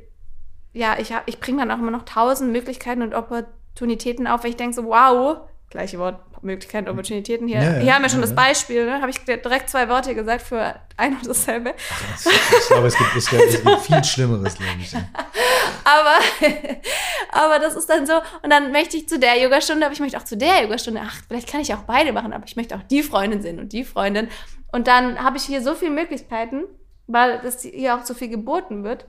ja, 0.73 0.97
ich, 0.99 1.13
ich 1.27 1.41
bringe 1.41 1.59
dann 1.59 1.71
auch 1.71 1.79
immer 1.79 1.91
noch 1.91 2.05
tausend 2.05 2.53
Möglichkeiten 2.53 3.03
und 3.03 3.15
Opportunitäten 3.15 4.27
auf, 4.27 4.45
weil 4.45 4.51
ich 4.51 4.57
denke 4.57 4.75
so, 4.75 4.85
wow, 4.85 5.39
gleiche 5.69 5.99
Wort, 5.99 6.21
Möglichkeiten, 6.43 6.89
Opportunitäten. 6.89 7.47
Hier, 7.47 7.63
ja, 7.63 7.73
hier 7.79 7.95
haben 7.95 8.03
wir 8.03 8.09
schon 8.09 8.21
ja, 8.21 8.27
das 8.27 8.35
Beispiel, 8.35 8.87
ne? 8.87 9.01
habe 9.01 9.11
ich 9.11 9.19
direkt 9.19 9.69
zwei 9.69 9.89
Worte 9.89 10.15
gesagt 10.15 10.43
für 10.43 10.75
ein 10.97 11.15
und 11.17 11.27
dasselbe. 11.27 11.75
Ach, 11.93 12.27
ich 12.27 12.67
glaube, 12.69 12.87
es 12.87 12.97
gibt, 12.97 13.17
es 13.17 13.29
gibt, 13.29 13.43
es 13.43 13.63
gibt 13.63 13.81
viel 13.81 14.05
Schlimmeres, 14.05 14.57
glaube 14.57 14.73
ich. 14.81 14.95
aber, 15.85 16.19
aber 17.33 17.59
das 17.59 17.77
ist 17.77 17.89
dann 17.91 18.07
so, 18.07 18.15
und 18.43 18.51
dann 18.51 18.73
möchte 18.73 18.97
ich 18.97 19.09
zu 19.09 19.19
der 19.19 19.41
Yogastunde, 19.41 19.85
aber 19.85 19.93
ich 19.93 20.01
möchte 20.01 20.17
auch 20.17 20.25
zu 20.25 20.37
der 20.37 20.63
Yogastunde, 20.63 21.03
ach, 21.05 21.21
vielleicht 21.29 21.51
kann 21.51 21.61
ich 21.61 21.75
auch 21.75 21.83
beide 21.83 22.13
machen, 22.13 22.33
aber 22.33 22.45
ich 22.47 22.57
möchte 22.57 22.75
auch 22.77 22.83
die 22.91 23.03
Freundin 23.03 23.43
sehen 23.43 23.59
und 23.59 23.73
die 23.73 23.85
Freundin. 23.85 24.29
Und 24.73 24.87
dann 24.87 25.23
habe 25.23 25.37
ich 25.37 25.43
hier 25.45 25.63
so 25.63 25.75
viele 25.75 25.91
Möglichkeiten, 25.91 26.65
weil 27.07 27.41
das 27.43 27.63
hier 27.63 27.97
auch 27.97 28.05
so 28.05 28.15
viel 28.15 28.29
geboten 28.29 28.85
wird 28.85 29.07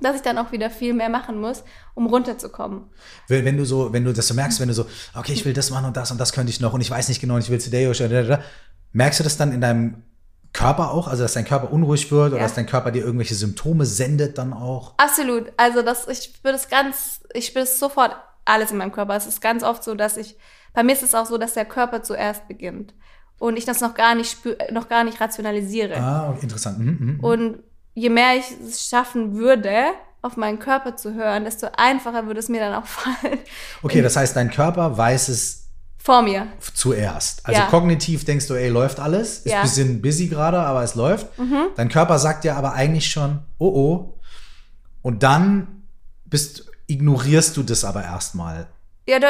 dass 0.00 0.16
ich 0.16 0.22
dann 0.22 0.38
auch 0.38 0.52
wieder 0.52 0.70
viel 0.70 0.94
mehr 0.94 1.08
machen 1.08 1.40
muss, 1.40 1.64
um 1.94 2.06
runterzukommen. 2.06 2.84
Wenn, 3.26 3.44
wenn 3.44 3.56
du 3.56 3.64
so, 3.64 3.92
wenn 3.92 4.04
du 4.04 4.12
das 4.12 4.28
so 4.28 4.34
merkst, 4.34 4.60
wenn 4.60 4.68
du 4.68 4.74
so, 4.74 4.86
okay, 5.14 5.32
ich 5.32 5.44
will 5.44 5.52
das 5.52 5.70
machen 5.70 5.86
und 5.86 5.96
das 5.96 6.10
und 6.10 6.18
das 6.18 6.32
könnte 6.32 6.50
ich 6.50 6.60
noch 6.60 6.72
und 6.72 6.80
ich 6.80 6.90
weiß 6.90 7.08
nicht 7.08 7.20
genau, 7.20 7.34
und 7.34 7.40
ich 7.40 7.50
will 7.50 7.60
zu 7.60 7.70
der 7.70 7.90
oder 7.90 8.42
merkst 8.92 9.20
du 9.20 9.24
das 9.24 9.36
dann 9.36 9.52
in 9.52 9.60
deinem 9.60 10.02
Körper 10.52 10.90
auch, 10.90 11.08
also 11.08 11.22
dass 11.22 11.34
dein 11.34 11.44
Körper 11.44 11.72
unruhig 11.72 12.10
wird 12.10 12.32
oder 12.32 12.42
dass 12.42 12.54
dein 12.54 12.66
Körper 12.66 12.90
dir 12.90 13.04
irgendwelche 13.04 13.34
Symptome 13.34 13.84
sendet 13.86 14.38
dann 14.38 14.52
auch? 14.52 14.94
Absolut. 14.96 15.52
Also 15.56 15.82
das, 15.82 16.08
ich 16.08 16.24
spüre 16.24 16.52
das 16.52 16.68
ganz, 16.68 17.20
ich 17.34 17.46
spüre 17.46 17.66
sofort 17.66 18.16
alles 18.44 18.70
in 18.70 18.78
meinem 18.78 18.92
Körper. 18.92 19.14
Es 19.14 19.26
ist 19.26 19.40
ganz 19.40 19.62
oft 19.62 19.84
so, 19.84 19.94
dass 19.94 20.16
ich, 20.16 20.36
bei 20.72 20.82
mir 20.82 20.92
ist 20.92 21.02
es 21.02 21.14
auch 21.14 21.26
so, 21.26 21.38
dass 21.38 21.54
der 21.54 21.66
Körper 21.66 22.02
zuerst 22.02 22.48
beginnt 22.48 22.94
und 23.38 23.56
ich 23.56 23.66
das 23.66 23.80
noch 23.80 23.94
gar 23.94 24.14
nicht 24.14 24.30
spür, 24.30 24.56
noch 24.72 24.88
gar 24.88 25.04
nicht 25.04 25.20
rationalisiere. 25.20 25.96
Ah, 25.96 26.36
interessant. 26.40 26.78
Mhm, 26.78 26.86
mhm, 26.86 27.06
mhm. 27.06 27.20
Und 27.20 27.62
je 27.98 28.10
mehr 28.10 28.36
ich 28.36 28.44
es 28.66 28.88
schaffen 28.88 29.34
würde, 29.34 29.92
auf 30.22 30.36
meinen 30.36 30.58
Körper 30.58 30.96
zu 30.96 31.14
hören, 31.14 31.44
desto 31.44 31.68
einfacher 31.76 32.26
würde 32.26 32.40
es 32.40 32.48
mir 32.48 32.60
dann 32.60 32.74
auch 32.74 32.86
fallen. 32.86 33.38
Okay, 33.82 34.02
das 34.02 34.16
heißt, 34.16 34.36
dein 34.36 34.50
Körper 34.50 34.96
weiß 34.96 35.28
es 35.28 35.68
vor 35.96 36.22
mir. 36.22 36.46
Zuerst. 36.74 37.44
Also 37.44 37.60
ja. 37.60 37.66
kognitiv 37.66 38.24
denkst 38.24 38.46
du, 38.46 38.54
ey, 38.54 38.68
läuft 38.68 39.00
alles. 39.00 39.38
Ist 39.38 39.46
ja. 39.46 39.58
ein 39.58 39.62
bisschen 39.62 40.00
busy 40.00 40.28
gerade, 40.28 40.58
aber 40.58 40.82
es 40.82 40.94
läuft. 40.94 41.38
Mhm. 41.38 41.66
Dein 41.76 41.88
Körper 41.88 42.18
sagt 42.18 42.44
ja 42.44 42.56
aber 42.56 42.72
eigentlich 42.72 43.10
schon, 43.10 43.40
oh 43.58 43.68
oh. 43.68 44.20
Und 45.02 45.22
dann 45.22 45.84
bist, 46.24 46.70
ignorierst 46.86 47.56
du 47.56 47.62
das 47.62 47.84
aber 47.84 48.04
erstmal. 48.04 48.68
Ja, 49.06 49.18
da, 49.18 49.28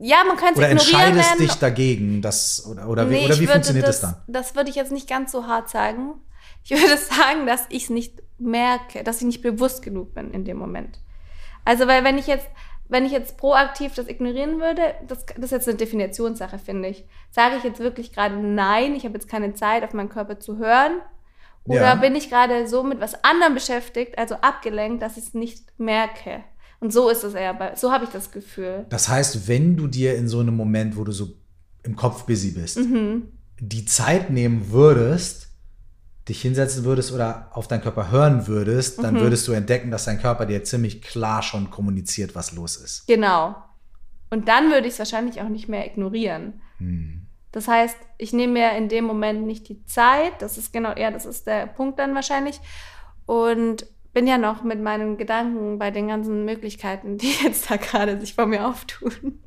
ja, 0.00 0.18
man 0.26 0.36
könnte 0.36 0.60
es 0.62 0.70
ignorieren. 0.70 1.12
Oder 1.12 1.20
entscheidest 1.20 1.40
dich 1.40 1.54
dagegen, 1.54 2.22
das, 2.22 2.64
oder, 2.66 2.88
oder, 2.88 3.04
nee, 3.04 3.20
wie, 3.20 3.24
oder 3.26 3.38
wie 3.40 3.46
funktioniert 3.46 3.86
das, 3.86 4.00
das 4.00 4.10
dann? 4.10 4.22
Das 4.26 4.54
würde 4.54 4.70
ich 4.70 4.76
jetzt 4.76 4.92
nicht 4.92 5.08
ganz 5.08 5.32
so 5.32 5.46
hart 5.46 5.68
sagen. 5.68 6.14
Ich 6.64 6.70
würde 6.70 6.96
sagen, 6.96 7.46
dass 7.46 7.66
ich 7.70 7.84
es 7.84 7.90
nicht 7.90 8.22
merke, 8.38 9.04
dass 9.04 9.18
ich 9.18 9.26
nicht 9.26 9.42
bewusst 9.42 9.82
genug 9.82 10.14
bin 10.14 10.30
in 10.30 10.44
dem 10.44 10.56
Moment. 10.56 11.00
Also, 11.64 11.86
weil 11.86 12.04
wenn 12.04 12.18
ich 12.18 12.26
jetzt, 12.26 12.46
wenn 12.88 13.04
ich 13.04 13.12
jetzt 13.12 13.36
proaktiv 13.36 13.94
das 13.94 14.08
ignorieren 14.08 14.60
würde, 14.60 14.94
das, 15.06 15.26
das 15.26 15.44
ist 15.46 15.50
jetzt 15.50 15.68
eine 15.68 15.76
Definitionssache, 15.76 16.58
finde 16.58 16.88
ich. 16.88 17.04
Sage 17.30 17.56
ich 17.56 17.64
jetzt 17.64 17.80
wirklich 17.80 18.12
gerade 18.12 18.36
nein, 18.36 18.94
ich 18.94 19.04
habe 19.04 19.14
jetzt 19.14 19.28
keine 19.28 19.54
Zeit, 19.54 19.84
auf 19.84 19.92
meinen 19.92 20.08
Körper 20.08 20.40
zu 20.40 20.58
hören? 20.58 21.00
Oder 21.64 21.82
ja. 21.82 21.94
bin 21.96 22.14
ich 22.16 22.30
gerade 22.30 22.66
so 22.66 22.82
mit 22.82 23.00
was 23.00 23.22
anderem 23.24 23.54
beschäftigt, 23.54 24.16
also 24.16 24.36
abgelenkt, 24.36 25.02
dass 25.02 25.18
ich 25.18 25.24
es 25.24 25.34
nicht 25.34 25.66
merke? 25.76 26.42
Und 26.80 26.92
so 26.92 27.10
ist 27.10 27.24
es 27.24 27.34
eher, 27.34 27.72
so 27.76 27.92
habe 27.92 28.04
ich 28.04 28.10
das 28.10 28.30
Gefühl. 28.30 28.86
Das 28.88 29.08
heißt, 29.08 29.48
wenn 29.48 29.76
du 29.76 29.86
dir 29.86 30.16
in 30.16 30.28
so 30.28 30.40
einem 30.40 30.56
Moment, 30.56 30.96
wo 30.96 31.04
du 31.04 31.12
so 31.12 31.28
im 31.82 31.96
Kopf 31.96 32.24
busy 32.24 32.52
bist, 32.52 32.78
mhm. 32.78 33.32
die 33.58 33.84
Zeit 33.84 34.30
nehmen 34.30 34.70
würdest, 34.70 35.47
dich 36.28 36.42
hinsetzen 36.42 36.84
würdest 36.84 37.12
oder 37.12 37.50
auf 37.52 37.68
deinen 37.68 37.82
Körper 37.82 38.10
hören 38.10 38.46
würdest, 38.46 39.02
dann 39.02 39.14
mhm. 39.14 39.20
würdest 39.20 39.48
du 39.48 39.52
entdecken, 39.52 39.90
dass 39.90 40.04
dein 40.04 40.20
Körper 40.20 40.46
dir 40.46 40.62
ziemlich 40.64 41.02
klar 41.02 41.42
schon 41.42 41.70
kommuniziert, 41.70 42.34
was 42.34 42.52
los 42.52 42.76
ist. 42.76 43.06
Genau. 43.06 43.56
Und 44.30 44.48
dann 44.48 44.70
würde 44.70 44.86
ich 44.86 44.94
es 44.94 44.98
wahrscheinlich 44.98 45.40
auch 45.40 45.48
nicht 45.48 45.68
mehr 45.68 45.86
ignorieren. 45.86 46.60
Hm. 46.78 47.26
Das 47.52 47.66
heißt, 47.66 47.96
ich 48.18 48.32
nehme 48.32 48.52
mir 48.54 48.72
in 48.72 48.88
dem 48.88 49.04
Moment 49.04 49.46
nicht 49.46 49.68
die 49.68 49.84
Zeit. 49.86 50.32
Das 50.40 50.58
ist 50.58 50.72
genau, 50.72 50.94
ja, 50.96 51.10
das 51.10 51.24
ist 51.24 51.46
der 51.46 51.66
Punkt 51.66 51.98
dann 51.98 52.14
wahrscheinlich. 52.14 52.60
Und 53.24 53.86
bin 54.12 54.26
ja 54.26 54.36
noch 54.36 54.62
mit 54.62 54.82
meinen 54.82 55.16
Gedanken 55.16 55.78
bei 55.78 55.90
den 55.90 56.08
ganzen 56.08 56.44
Möglichkeiten, 56.44 57.18
die 57.18 57.32
jetzt 57.42 57.70
da 57.70 57.76
gerade 57.76 58.20
sich 58.20 58.34
vor 58.34 58.46
mir 58.46 58.66
auftun. 58.66 59.40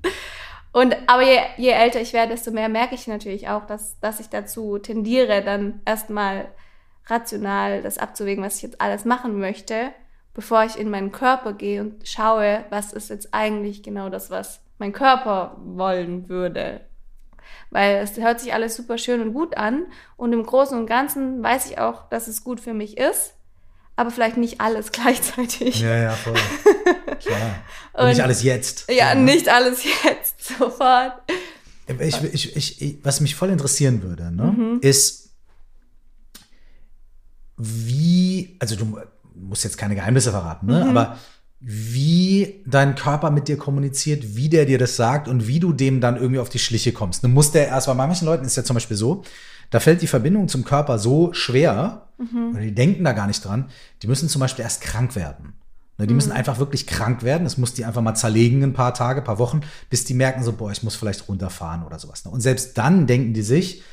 Und 0.74 0.96
aber 1.08 1.24
je, 1.24 1.40
je 1.58 1.72
älter 1.72 2.00
ich 2.00 2.14
werde, 2.14 2.32
desto 2.32 2.52
mehr 2.52 2.70
merke 2.70 2.96
ich 2.96 3.08
natürlich 3.08 3.50
auch, 3.50 3.66
dass, 3.66 4.00
dass 4.00 4.20
ich 4.20 4.30
dazu 4.30 4.78
tendiere, 4.78 5.44
dann 5.44 5.82
erstmal 5.86 6.50
rational 7.08 7.82
das 7.82 7.98
abzuwägen, 7.98 8.44
was 8.44 8.58
ich 8.58 8.64
jetzt 8.64 8.82
alles 8.82 9.06
machen 9.06 9.40
möchte, 9.40 9.92
bevor 10.34 10.64
ich 10.64 10.78
in 10.78 10.90
meinen 10.90 11.12
Körper 11.12 11.54
gehe 11.54 11.82
und 11.82 12.08
schaue, 12.08 12.66
was 12.70 12.94
ist 12.94 13.10
jetzt 13.10 13.34
eigentlich 13.34 13.84
genau 13.84 14.10
das, 14.10 14.30
was 14.30 14.62
mein 14.78 14.94
Körper 14.94 15.58
wollen 15.64 16.30
würde. 16.30 16.82
Weil 17.70 17.98
es 17.98 18.18
hört 18.18 18.40
sich 18.40 18.54
alles 18.54 18.76
super 18.76 18.98
schön 18.98 19.22
und 19.22 19.34
gut 19.34 19.56
an 19.58 19.86
und 20.18 20.34
im 20.34 20.44
Großen 20.44 20.78
und 20.78 20.88
Ganzen 20.88 21.42
weiß 21.44 21.70
ich 21.70 21.80
auch, 21.80 22.10
dass 22.10 22.28
es 22.28 22.44
gut 22.44 22.60
für 22.60 22.74
mich 22.74 22.98
ist, 22.98 23.34
aber 23.96 24.12
vielleicht 24.12 24.38
nicht 24.38 24.62
alles 24.62 24.92
gleichzeitig. 24.92 25.80
Ja, 25.80 25.96
ja, 25.96 26.12
voll. 26.12 26.36
Klar. 27.20 27.56
Und, 27.94 28.02
und 28.02 28.10
nicht 28.10 28.22
alles 28.22 28.44
jetzt. 28.44 28.90
Ja, 28.90 28.96
ja, 28.96 29.16
nicht 29.16 29.48
alles 29.50 29.84
jetzt, 30.04 30.44
sofort. 30.58 31.14
Ich, 32.00 32.24
ich, 32.24 32.82
ich, 32.82 32.98
was 33.04 33.20
mich 33.20 33.36
voll 33.36 33.50
interessieren 33.50 34.02
würde, 34.02 34.32
ne, 34.32 34.44
mhm. 34.44 34.80
ist, 34.82 35.31
wie, 37.62 38.56
also 38.60 38.76
du 38.76 38.98
musst 39.36 39.64
jetzt 39.64 39.78
keine 39.78 39.96
Geheimnisse 39.96 40.32
verraten, 40.32 40.68
ne? 40.68 40.84
Mhm. 40.84 40.90
aber 40.90 41.18
wie 41.60 42.64
dein 42.66 42.96
Körper 42.96 43.30
mit 43.30 43.48
dir 43.48 43.56
kommuniziert, 43.56 44.36
wie 44.36 44.50
der 44.50 44.66
dir 44.66 44.80
das 44.80 44.96
sagt 44.96 45.28
und 45.28 45.48
wie 45.48 45.60
du 45.60 45.74
dem 45.74 46.02
dann 46.02 46.18
irgendwie 46.18 46.40
auf 46.40 46.50
die 46.50 46.58
Schliche 46.58 46.92
kommst. 46.92 47.24
Du 47.24 47.28
musst 47.28 47.54
der 47.54 47.68
erstmal, 47.68 47.98
bei 47.98 48.08
manchen 48.08 48.26
Leuten 48.26 48.46
ist 48.46 48.58
ja 48.58 48.64
zum 48.64 48.74
Beispiel 48.74 48.98
so, 48.98 49.24
da 49.70 49.80
fällt 49.80 50.02
die 50.02 50.08
Verbindung 50.08 50.48
zum 50.48 50.64
Körper 50.64 50.98
so 50.98 51.34
schwer, 51.34 52.08
mhm. 52.18 52.52
oder 52.52 52.62
die 52.62 52.74
denken 52.74 53.04
da 53.04 53.14
gar 53.14 53.28
nicht 53.28 53.46
dran, 53.46 53.70
die 54.02 54.08
müssen 54.08 54.28
zum 54.28 54.40
Beispiel 54.40 54.64
erst 54.64 54.82
krank 54.82 55.16
werden. 55.16 55.54
Ne, 56.00 56.08
die 56.08 56.16
müssen 56.16 56.32
mhm. 56.32 56.38
einfach 56.38 56.58
wirklich 56.58 56.88
krank 56.88 57.22
werden. 57.22 57.44
Das 57.44 57.60
muss 57.60 57.76
die 57.76 57.86
einfach 57.86 58.02
mal 58.02 58.16
zerlegen 58.16 58.64
ein 58.64 58.74
paar 58.74 58.96
Tage, 58.96 59.22
ein 59.22 59.26
paar 59.26 59.38
Wochen, 59.38 59.62
bis 59.90 60.04
die 60.04 60.16
merken 60.16 60.44
so, 60.44 60.54
boah, 60.54 60.72
ich 60.72 60.82
muss 60.82 60.96
vielleicht 60.96 61.28
runterfahren 61.28 61.84
oder 61.84 62.00
sowas. 62.00 62.26
Ne? 62.26 62.32
Und 62.32 62.42
selbst 62.42 62.78
dann 62.80 63.06
denken 63.06 63.34
die 63.34 63.44
sich 63.44 63.84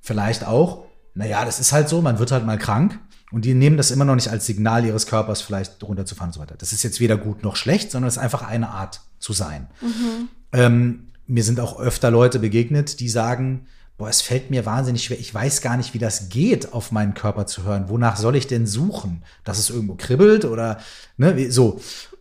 vielleicht 0.00 0.46
auch, 0.46 0.86
naja, 1.20 1.44
das 1.44 1.60
ist 1.60 1.72
halt 1.72 1.86
so, 1.90 2.00
man 2.00 2.18
wird 2.18 2.32
halt 2.32 2.46
mal 2.46 2.56
krank. 2.56 2.98
Und 3.30 3.44
die 3.44 3.52
nehmen 3.52 3.76
das 3.76 3.90
immer 3.90 4.06
noch 4.06 4.14
nicht 4.14 4.28
als 4.28 4.46
Signal 4.46 4.86
ihres 4.86 5.06
Körpers, 5.06 5.42
vielleicht 5.42 5.82
runterzufahren 5.84 6.30
und 6.30 6.32
so 6.32 6.40
weiter. 6.40 6.56
Das 6.56 6.72
ist 6.72 6.82
jetzt 6.82 6.98
weder 6.98 7.18
gut 7.18 7.44
noch 7.44 7.56
schlecht, 7.56 7.90
sondern 7.90 8.08
es 8.08 8.16
ist 8.16 8.22
einfach 8.22 8.42
eine 8.42 8.70
Art 8.70 9.02
zu 9.18 9.34
sein. 9.34 9.68
Mhm. 9.82 10.28
Ähm, 10.52 11.06
mir 11.26 11.44
sind 11.44 11.60
auch 11.60 11.78
öfter 11.78 12.10
Leute 12.10 12.38
begegnet, 12.38 13.00
die 13.00 13.10
sagen, 13.10 13.66
boah, 13.98 14.08
es 14.08 14.22
fällt 14.22 14.50
mir 14.50 14.64
wahnsinnig 14.64 15.04
schwer. 15.04 15.20
Ich 15.20 15.32
weiß 15.32 15.60
gar 15.60 15.76
nicht, 15.76 15.92
wie 15.92 15.98
das 15.98 16.30
geht, 16.30 16.72
auf 16.72 16.90
meinen 16.90 17.12
Körper 17.12 17.46
zu 17.46 17.64
hören. 17.64 17.90
Wonach 17.90 18.16
soll 18.16 18.34
ich 18.34 18.46
denn 18.46 18.66
suchen? 18.66 19.22
Dass 19.44 19.58
es 19.58 19.68
irgendwo 19.68 19.96
kribbelt 19.96 20.46
oder 20.46 20.78
ne, 21.18 21.50
so. 21.50 21.80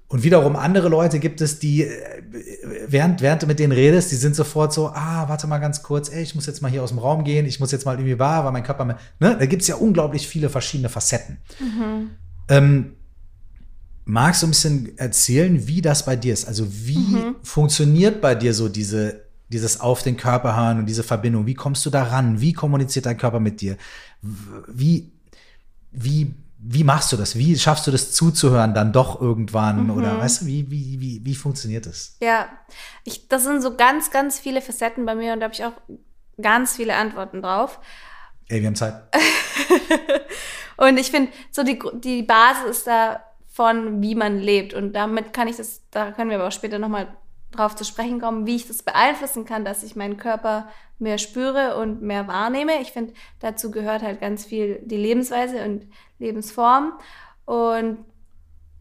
Und 0.09 0.23
wiederum 0.23 0.55
andere 0.55 0.89
Leute 0.89 1.19
gibt 1.19 1.39
es, 1.39 1.59
die, 1.59 1.83
äh, 1.83 2.23
während, 2.87 3.21
während 3.21 3.43
du 3.43 3.47
mit 3.47 3.59
denen 3.59 3.71
redest, 3.71 4.11
die 4.11 4.15
sind 4.15 4.35
sofort 4.35 4.73
so, 4.73 4.87
ah, 4.87 5.29
warte 5.29 5.45
mal 5.45 5.59
ganz 5.59 5.83
kurz, 5.83 6.09
ey, 6.09 6.23
ich 6.23 6.33
muss 6.33 6.47
jetzt 6.47 6.63
mal 6.63 6.71
hier 6.71 6.83
aus 6.83 6.89
dem 6.89 6.97
Raum 6.97 7.23
gehen, 7.23 7.45
ich 7.45 7.59
muss 7.59 7.71
jetzt 7.71 7.85
mal 7.85 7.93
irgendwie 7.93 8.17
wahr, 8.17 8.43
weil 8.43 8.51
mein 8.51 8.63
Körper, 8.63 8.85
ne? 8.85 8.97
Da 9.19 9.45
gibt 9.45 9.61
es 9.61 9.67
ja 9.67 9.75
unglaublich 9.75 10.27
viele 10.27 10.49
verschiedene 10.49 10.89
Facetten. 10.89 11.37
Mhm. 11.59 12.09
Ähm, 12.47 12.93
magst 14.05 14.41
du 14.41 14.47
ein 14.47 14.49
bisschen 14.49 14.97
erzählen, 14.97 15.67
wie 15.67 15.81
das 15.81 16.03
bei 16.03 16.15
dir 16.15 16.33
ist? 16.33 16.47
Also 16.47 16.65
wie 16.67 16.97
mhm. 16.97 17.35
funktioniert 17.43 18.19
bei 18.19 18.33
dir 18.33 18.55
so 18.55 18.67
diese, 18.67 19.25
dieses 19.49 19.79
auf 19.79 20.01
den 20.01 20.17
Körper 20.17 20.57
hören 20.57 20.79
und 20.79 20.87
diese 20.87 21.03
Verbindung? 21.03 21.45
Wie 21.45 21.53
kommst 21.53 21.85
du 21.85 21.91
daran? 21.91 22.41
Wie 22.41 22.53
kommuniziert 22.53 23.05
dein 23.05 23.17
Körper 23.17 23.39
mit 23.39 23.61
dir? 23.61 23.77
Wie, 24.67 25.11
wie 25.91 26.33
wie 26.61 26.83
machst 26.83 27.11
du 27.11 27.17
das? 27.17 27.37
Wie 27.37 27.57
schaffst 27.57 27.87
du 27.87 27.91
das 27.91 28.11
zuzuhören 28.11 28.73
dann 28.73 28.91
doch 28.91 29.21
irgendwann? 29.21 29.85
Mhm. 29.85 29.91
Oder 29.91 30.19
weißt 30.19 30.41
du, 30.41 30.45
wie, 30.45 30.69
wie, 30.69 30.99
wie, 30.99 31.21
wie 31.23 31.35
funktioniert 31.35 31.85
das? 31.85 32.17
Ja, 32.21 32.49
ich, 33.05 33.29
das 33.29 33.43
sind 33.43 33.61
so 33.61 33.75
ganz, 33.75 34.11
ganz 34.11 34.39
viele 34.39 34.61
Facetten 34.61 35.05
bei 35.05 35.15
mir 35.15 35.33
und 35.33 35.39
da 35.39 35.45
habe 35.45 35.53
ich 35.53 35.63
auch 35.63 35.73
ganz 36.41 36.75
viele 36.75 36.95
Antworten 36.95 37.41
drauf. 37.41 37.79
Ey, 38.49 38.59
wir 38.59 38.67
haben 38.67 38.75
Zeit. 38.75 38.95
und 40.77 40.97
ich 40.97 41.11
finde, 41.11 41.31
so 41.51 41.63
die, 41.63 41.79
die 42.01 42.23
Basis 42.23 42.69
ist 42.69 42.87
da 42.87 43.23
von, 43.47 44.01
wie 44.01 44.15
man 44.15 44.39
lebt. 44.39 44.73
Und 44.73 44.93
damit 44.93 45.33
kann 45.33 45.47
ich 45.47 45.55
das, 45.55 45.81
da 45.91 46.11
können 46.11 46.29
wir 46.29 46.37
aber 46.37 46.47
auch 46.47 46.51
später 46.51 46.79
nochmal 46.79 47.07
drauf 47.51 47.75
zu 47.75 47.85
sprechen 47.85 48.19
kommen, 48.19 48.45
wie 48.45 48.55
ich 48.55 48.67
das 48.67 48.83
beeinflussen 48.83 49.45
kann, 49.45 49.65
dass 49.65 49.83
ich 49.83 49.95
meinen 49.95 50.17
Körper 50.17 50.67
mehr 50.99 51.17
spüre 51.17 51.77
und 51.77 52.01
mehr 52.01 52.27
wahrnehme. 52.27 52.81
Ich 52.81 52.91
finde, 52.91 53.13
dazu 53.39 53.71
gehört 53.71 54.01
halt 54.01 54.19
ganz 54.19 54.45
viel 54.45 54.81
die 54.83 54.97
Lebensweise 54.97 55.63
und 55.63 55.87
Lebensform. 56.19 56.93
Und 57.45 58.05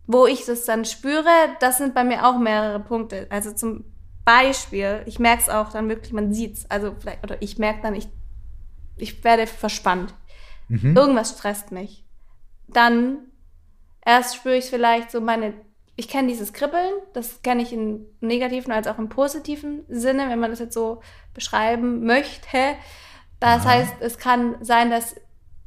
wo 0.06 0.26
ich 0.26 0.44
das 0.44 0.64
dann 0.64 0.84
spüre, 0.84 1.24
das 1.60 1.78
sind 1.78 1.94
bei 1.94 2.04
mir 2.04 2.26
auch 2.26 2.38
mehrere 2.38 2.80
Punkte. 2.80 3.26
Also 3.30 3.52
zum 3.52 3.84
Beispiel, 4.24 5.02
ich 5.06 5.18
merke 5.18 5.42
es 5.42 5.48
auch 5.48 5.70
dann 5.70 5.88
wirklich, 5.88 6.12
man 6.12 6.32
sieht 6.32 6.58
es. 6.58 6.70
Also 6.70 6.94
vielleicht, 6.98 7.24
oder 7.24 7.40
ich 7.40 7.58
merke 7.58 7.80
dann, 7.82 7.94
ich, 7.94 8.08
ich 8.96 9.24
werde 9.24 9.46
verspannt. 9.46 10.14
Mhm. 10.68 10.96
Irgendwas 10.96 11.30
stresst 11.30 11.72
mich. 11.72 12.04
Dann 12.66 13.18
erst 14.04 14.36
spüre 14.36 14.56
ich 14.56 14.66
vielleicht 14.66 15.10
so 15.10 15.20
meine 15.20 15.54
ich 15.98 16.06
kenne 16.06 16.28
dieses 16.28 16.52
Kribbeln, 16.52 16.92
das 17.12 17.42
kenne 17.42 17.60
ich 17.60 17.72
im 17.72 18.06
negativen 18.20 18.72
als 18.72 18.86
auch 18.86 18.98
im 18.98 19.08
positiven 19.08 19.84
Sinne, 19.88 20.28
wenn 20.28 20.38
man 20.38 20.50
das 20.50 20.60
jetzt 20.60 20.74
so 20.74 21.02
beschreiben 21.34 22.06
möchte. 22.06 22.76
Das 23.40 23.62
Aha. 23.62 23.70
heißt, 23.70 23.94
es 23.98 24.16
kann 24.16 24.64
sein, 24.64 24.92
dass 24.92 25.16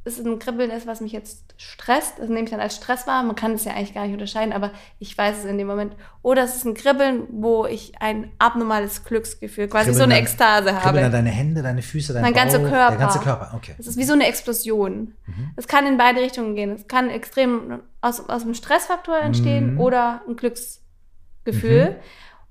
es 0.05 0.19
ein 0.19 0.39
Kribbeln 0.39 0.71
ist, 0.71 0.87
was 0.87 1.01
mich 1.01 1.11
jetzt 1.11 1.50
stresst. 1.61 2.19
Das 2.19 2.27
nehme 2.27 2.43
ich 2.43 2.49
dann 2.49 2.59
als 2.59 2.75
Stress 2.75 3.05
wahr. 3.07 3.23
Man 3.23 3.35
kann 3.35 3.53
es 3.53 3.65
ja 3.65 3.73
eigentlich 3.73 3.93
gar 3.93 4.03
nicht 4.03 4.13
unterscheiden, 4.13 4.53
aber 4.53 4.71
ich 4.99 5.17
weiß 5.17 5.39
es 5.39 5.45
in 5.45 5.57
dem 5.57 5.67
Moment. 5.67 5.95
Oder 6.21 6.43
es 6.43 6.55
ist 6.55 6.65
ein 6.65 6.73
Kribbeln, 6.73 7.27
wo 7.29 7.65
ich 7.65 7.93
ein 8.01 8.31
abnormales 8.39 9.03
Glücksgefühl, 9.03 9.67
quasi 9.67 9.91
kribbeln 9.91 9.97
so 9.97 10.03
eine 10.03 10.17
Ekstase 10.17 10.65
dann, 10.65 10.75
habe. 10.75 10.85
Kribbeln 10.85 11.03
dann 11.03 11.11
deine 11.11 11.29
Hände, 11.29 11.61
deine 11.61 11.81
Füße, 11.81 12.13
dein 12.13 12.23
mein 12.23 12.33
ganzer 12.33 12.59
Bauch, 12.59 12.69
Körper. 12.69 12.89
Der 12.89 12.99
ganze 12.99 13.19
Körper, 13.19 13.51
okay. 13.55 13.75
Es 13.77 13.87
ist 13.87 13.97
wie 13.97 14.03
so 14.03 14.13
eine 14.13 14.27
Explosion. 14.27 15.13
Mhm. 15.27 15.51
Es 15.55 15.67
kann 15.67 15.85
in 15.85 15.97
beide 15.97 16.19
Richtungen 16.21 16.55
gehen. 16.55 16.71
Es 16.71 16.87
kann 16.87 17.09
extrem 17.09 17.81
aus, 18.01 18.27
aus 18.27 18.41
einem 18.41 18.55
Stressfaktor 18.55 19.19
entstehen 19.19 19.73
mhm. 19.73 19.79
oder 19.79 20.21
ein 20.27 20.35
Glücksgefühl. 20.35 21.91
Mhm. 21.91 21.95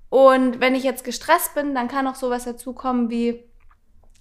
Und 0.09 0.61
wenn 0.61 0.75
ich 0.75 0.83
jetzt 0.83 1.05
gestresst 1.05 1.55
bin, 1.55 1.75
dann 1.75 1.89
kann 1.89 2.07
auch 2.07 2.17
sowas 2.17 2.45
dazukommen 2.45 3.11
wie 3.11 3.45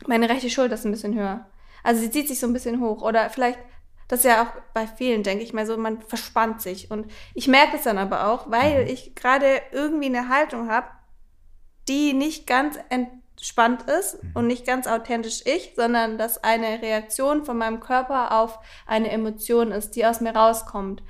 meine 0.08 0.30
rechte 0.30 0.50
Schulter 0.50 0.76
ist 0.76 0.86
ein 0.86 0.92
bisschen 0.92 1.16
höher. 1.16 1.46
Also 1.84 2.02
sie 2.02 2.12
zieht 2.12 2.28
sich 2.28 2.40
so 2.40 2.48
ein 2.48 2.54
bisschen 2.54 2.82
hoch. 2.82 3.02
Oder 3.02 3.30
vielleicht, 3.30 3.60
das 4.10 4.22
ist 4.22 4.26
ja 4.26 4.44
auch 4.44 4.62
bei 4.74 4.88
vielen, 4.88 5.22
denke 5.22 5.44
ich 5.44 5.54
mal 5.54 5.68
so, 5.68 5.78
man 5.78 6.02
verspannt 6.02 6.62
sich. 6.62 6.90
Und 6.90 7.10
ich 7.36 7.48
merke 7.48 7.78
es 7.78 7.84
dann 7.84 8.00
aber 8.00 8.28
auch, 8.28 8.50
weil 8.50 8.84
mhm. 8.84 8.90
ich 8.90 9.14
gerade 9.14 9.62
irgendwie 9.72 10.08
eine 10.08 10.30
Haltung 10.30 10.70
habe, 10.70 10.88
die 11.88 12.14
nicht 12.14 12.48
ganz 12.48 12.80
entspannt 12.90 13.84
ist 13.84 14.22
mhm. 14.22 14.32
und 14.34 14.48
nicht 14.48 14.66
ganz 14.66 14.88
authentisch 14.88 15.44
ich, 15.46 15.74
sondern 15.76 16.18
dass 16.18 16.44
eine 16.44 16.82
Reaktion 16.82 17.46
von 17.46 17.60
meinem 17.60 17.80
Körper 17.80 18.32
auf 18.40 18.58
eine 18.88 19.12
Emotion 19.12 19.72
ist, 19.72 19.92
die 19.92 20.08
aus 20.08 20.22
mir 20.22 20.36
rauskommt. 20.36 21.04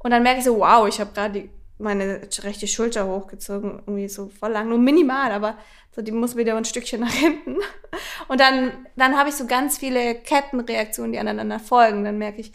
Und 0.00 0.10
dann 0.10 0.24
merke 0.24 0.40
ich 0.40 0.44
so, 0.44 0.58
wow, 0.58 0.88
ich 0.88 0.98
habe 1.00 1.12
gerade 1.12 1.48
meine 1.80 2.20
rechte 2.42 2.66
Schulter 2.66 3.06
hochgezogen, 3.06 3.82
irgendwie 3.86 4.08
so 4.08 4.28
voll 4.28 4.52
lang, 4.52 4.68
nur 4.68 4.78
minimal, 4.78 5.32
aber 5.32 5.56
so, 5.94 6.02
die 6.02 6.12
muss 6.12 6.36
wieder 6.36 6.56
ein 6.56 6.64
Stückchen 6.64 7.00
nach 7.00 7.12
hinten. 7.12 7.56
Und 8.28 8.40
dann, 8.40 8.86
dann 8.96 9.18
habe 9.18 9.28
ich 9.28 9.34
so 9.34 9.46
ganz 9.46 9.78
viele 9.78 10.14
Kettenreaktionen, 10.14 11.12
die 11.12 11.18
aneinander 11.18 11.58
folgen. 11.58 12.04
Dann 12.04 12.18
merke 12.18 12.40
ich, 12.40 12.52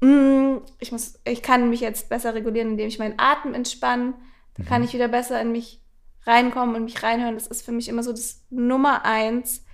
mm, 0.00 0.56
ich, 0.80 0.90
muss, 0.90 1.20
ich 1.24 1.42
kann 1.42 1.70
mich 1.70 1.80
jetzt 1.80 2.08
besser 2.08 2.34
regulieren, 2.34 2.70
indem 2.70 2.88
ich 2.88 2.98
meinen 2.98 3.14
Atem 3.18 3.54
entspanne. 3.54 4.14
Da 4.56 4.64
kann 4.64 4.80
mhm. 4.80 4.88
ich 4.88 4.94
wieder 4.94 5.08
besser 5.08 5.40
in 5.40 5.52
mich 5.52 5.80
reinkommen 6.26 6.74
und 6.74 6.84
mich 6.84 7.02
reinhören. 7.02 7.34
Das 7.34 7.46
ist 7.46 7.64
für 7.64 7.72
mich 7.72 7.88
immer 7.88 8.02
so 8.02 8.10
das 8.10 8.42
Nummer 8.50 9.04
eins 9.04 9.64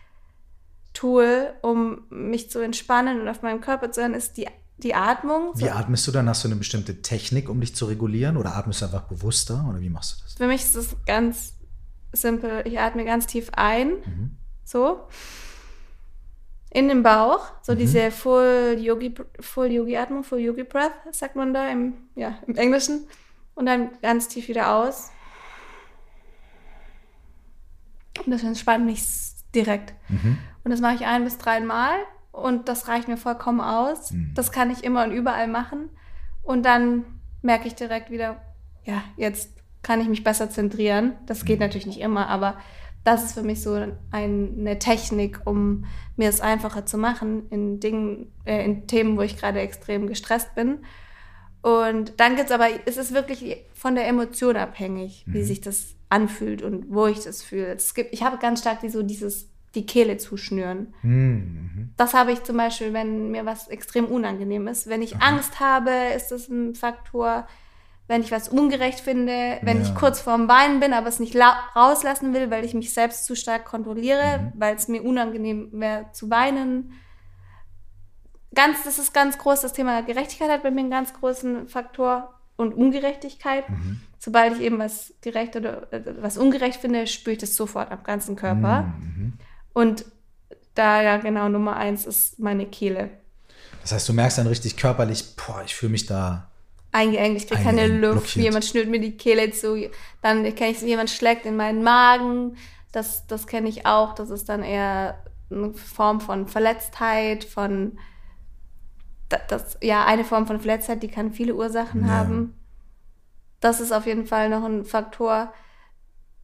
Tool, 0.92 1.54
um 1.62 2.04
mich 2.10 2.50
zu 2.50 2.58
entspannen 2.58 3.20
und 3.20 3.28
auf 3.28 3.42
meinem 3.42 3.60
Körper 3.60 3.92
zu 3.92 4.00
hören, 4.00 4.14
ist 4.14 4.36
die, 4.36 4.48
die 4.84 4.94
Atmung. 4.94 5.52
Wie 5.54 5.70
atmest 5.70 6.06
du 6.06 6.12
dann? 6.12 6.28
Hast 6.28 6.44
du 6.44 6.48
eine 6.48 6.56
bestimmte 6.56 7.02
Technik, 7.02 7.48
um 7.48 7.60
dich 7.60 7.74
zu 7.74 7.86
regulieren? 7.86 8.36
Oder 8.36 8.56
atmest 8.56 8.80
du 8.80 8.86
einfach 8.86 9.02
bewusster? 9.02 9.66
Oder 9.68 9.80
wie 9.80 9.90
machst 9.90 10.18
du 10.18 10.24
das? 10.24 10.34
Für 10.34 10.46
mich 10.46 10.62
ist 10.62 10.76
es 10.76 10.96
ganz 11.06 11.54
simpel. 12.12 12.62
Ich 12.66 12.78
atme 12.78 13.04
ganz 13.04 13.26
tief 13.26 13.50
ein. 13.54 13.88
Mhm. 13.88 14.36
So. 14.64 15.00
In 16.70 16.88
den 16.88 17.02
Bauch. 17.02 17.52
So 17.62 17.72
mhm. 17.72 17.78
diese 17.78 18.10
Full 18.10 18.76
Yogi, 18.80 19.14
Full 19.40 19.72
Yogi 19.72 19.96
Atmung, 19.96 20.24
Full 20.24 20.40
Yogi 20.40 20.64
Breath, 20.64 20.92
sagt 21.12 21.36
man 21.36 21.52
da 21.52 21.68
im, 21.68 21.94
ja, 22.14 22.38
im 22.46 22.56
Englischen. 22.56 23.06
Und 23.54 23.66
dann 23.66 23.90
ganz 24.00 24.28
tief 24.28 24.48
wieder 24.48 24.74
aus. 24.74 25.10
Und 28.24 28.30
das 28.30 28.42
entspannt 28.42 28.86
mich 28.86 29.02
direkt. 29.54 29.94
Mhm. 30.08 30.38
Und 30.64 30.70
das 30.70 30.80
mache 30.80 30.94
ich 30.94 31.06
ein 31.06 31.24
bis 31.24 31.38
dreimal. 31.38 31.94
Und 32.32 32.68
das 32.68 32.88
reicht 32.88 33.08
mir 33.08 33.16
vollkommen 33.16 33.60
aus. 33.60 34.12
Mhm. 34.12 34.32
Das 34.34 34.52
kann 34.52 34.70
ich 34.70 34.84
immer 34.84 35.04
und 35.04 35.12
überall 35.12 35.48
machen. 35.48 35.90
Und 36.42 36.64
dann 36.64 37.04
merke 37.42 37.66
ich 37.66 37.74
direkt 37.74 38.10
wieder, 38.10 38.40
ja, 38.84 39.02
jetzt 39.16 39.50
kann 39.82 40.00
ich 40.00 40.08
mich 40.08 40.24
besser 40.24 40.50
zentrieren. 40.50 41.14
Das 41.26 41.44
geht 41.44 41.58
mhm. 41.58 41.66
natürlich 41.66 41.86
nicht 41.86 42.00
immer, 42.00 42.28
aber 42.28 42.58
das 43.04 43.24
ist 43.24 43.32
für 43.32 43.42
mich 43.42 43.62
so 43.62 43.80
eine 44.10 44.78
Technik, 44.78 45.40
um 45.46 45.86
mir 46.16 46.28
es 46.28 46.40
einfacher 46.40 46.84
zu 46.84 46.98
machen 46.98 47.48
in 47.48 47.80
Dingen, 47.80 48.32
äh, 48.44 48.64
in 48.64 48.86
Themen, 48.86 49.16
wo 49.16 49.22
ich 49.22 49.38
gerade 49.38 49.60
extrem 49.60 50.06
gestresst 50.06 50.54
bin. 50.54 50.80
Und 51.62 52.14
dann 52.18 52.36
gibt 52.36 52.50
es 52.50 52.54
aber, 52.54 52.68
es 52.86 52.96
ist 52.96 53.12
wirklich 53.12 53.56
von 53.74 53.94
der 53.94 54.06
Emotion 54.06 54.56
abhängig, 54.56 55.24
mhm. 55.26 55.32
wie 55.32 55.42
sich 55.42 55.60
das 55.60 55.94
anfühlt 56.08 56.62
und 56.62 56.90
wo 56.90 57.06
ich 57.06 57.20
das 57.20 57.42
fühle. 57.42 57.74
Es 57.74 57.94
gibt, 57.94 58.12
ich 58.12 58.22
habe 58.22 58.38
ganz 58.38 58.60
stark 58.60 58.80
die, 58.80 58.88
so 58.90 59.02
dieses, 59.02 59.49
die 59.74 59.86
Kehle 59.86 60.16
zuschnüren. 60.16 60.94
Mhm. 61.02 61.92
Das 61.96 62.14
habe 62.14 62.32
ich 62.32 62.42
zum 62.42 62.56
Beispiel, 62.56 62.92
wenn 62.92 63.30
mir 63.30 63.46
was 63.46 63.68
extrem 63.68 64.06
unangenehm 64.06 64.66
ist. 64.68 64.88
Wenn 64.88 65.02
ich 65.02 65.16
Aha. 65.16 65.28
Angst 65.28 65.60
habe, 65.60 65.90
ist 66.14 66.28
das 66.32 66.48
ein 66.48 66.74
Faktor 66.74 67.46
wenn 68.10 68.22
ich 68.22 68.32
was 68.32 68.48
ungerecht 68.48 68.98
finde, 68.98 69.60
wenn 69.62 69.76
ja. 69.76 69.84
ich 69.84 69.94
kurz 69.94 70.20
vorm 70.20 70.48
Weinen 70.48 70.80
bin, 70.80 70.92
aber 70.92 71.06
es 71.06 71.20
nicht 71.20 71.36
rauslassen 71.76 72.34
will, 72.34 72.50
weil 72.50 72.64
ich 72.64 72.74
mich 72.74 72.92
selbst 72.92 73.24
zu 73.24 73.36
stark 73.36 73.64
kontrolliere, 73.64 74.40
mhm. 74.40 74.52
weil 74.60 74.74
es 74.74 74.88
mir 74.88 75.04
unangenehm 75.04 75.68
wäre 75.70 76.06
zu 76.10 76.28
weinen. 76.28 76.92
Ganz, 78.52 78.82
das 78.82 78.98
ist 78.98 79.14
ganz 79.14 79.38
groß. 79.38 79.60
Das 79.60 79.74
Thema 79.74 80.02
Gerechtigkeit 80.02 80.50
hat 80.50 80.64
bei 80.64 80.72
mir 80.72 80.80
einen 80.80 80.90
ganz 80.90 81.14
großen 81.14 81.68
Faktor 81.68 82.34
und 82.56 82.74
Ungerechtigkeit. 82.74 83.70
Mhm. 83.70 84.00
Sobald 84.18 84.56
ich 84.56 84.62
eben 84.62 84.80
was 84.80 85.14
gerecht 85.20 85.54
oder 85.54 85.92
äh, 85.92 86.02
was 86.20 86.36
ungerecht 86.36 86.80
finde, 86.80 87.06
spüre 87.06 87.34
ich 87.34 87.40
das 87.40 87.54
sofort 87.54 87.92
am 87.92 88.02
ganzen 88.02 88.34
Körper. 88.34 88.92
Mhm. 88.98 89.34
Und 89.80 90.04
da 90.74 91.00
ja 91.00 91.16
genau 91.16 91.48
Nummer 91.48 91.76
eins 91.76 92.04
ist 92.04 92.38
meine 92.38 92.66
Kehle. 92.66 93.08
Das 93.80 93.92
heißt, 93.92 94.08
du 94.10 94.12
merkst 94.12 94.36
dann 94.36 94.46
richtig 94.46 94.76
körperlich, 94.76 95.36
boah, 95.36 95.62
ich 95.64 95.74
fühle 95.74 95.92
mich 95.92 96.04
da 96.04 96.50
eingeengt, 96.92 97.38
ich 97.38 97.46
kriege 97.46 97.62
keine 97.62 97.86
Luft, 97.86 98.12
blockiert. 98.12 98.44
jemand 98.44 98.64
schnürt 98.66 98.88
mir 98.88 99.00
die 99.00 99.16
Kehle 99.16 99.50
zu, 99.52 99.88
dann 100.20 100.54
kenne 100.54 100.72
ich, 100.72 100.82
jemand 100.82 101.08
schlägt 101.08 101.46
in 101.46 101.56
meinen 101.56 101.82
Magen, 101.82 102.56
das, 102.92 103.26
das 103.26 103.46
kenne 103.46 103.70
ich 103.70 103.86
auch, 103.86 104.14
das 104.14 104.28
ist 104.28 104.50
dann 104.50 104.62
eher 104.62 105.22
eine 105.50 105.72
Form 105.72 106.20
von 106.20 106.46
Verletztheit, 106.46 107.44
von 107.44 107.98
das, 109.48 109.78
ja, 109.80 110.04
eine 110.04 110.24
Form 110.24 110.46
von 110.46 110.60
Verletztheit, 110.60 111.02
die 111.02 111.08
kann 111.08 111.32
viele 111.32 111.54
Ursachen 111.54 112.02
ja. 112.02 112.08
haben. 112.08 112.54
Das 113.60 113.80
ist 113.80 113.92
auf 113.92 114.04
jeden 114.04 114.26
Fall 114.26 114.50
noch 114.50 114.64
ein 114.64 114.84
Faktor. 114.84 115.54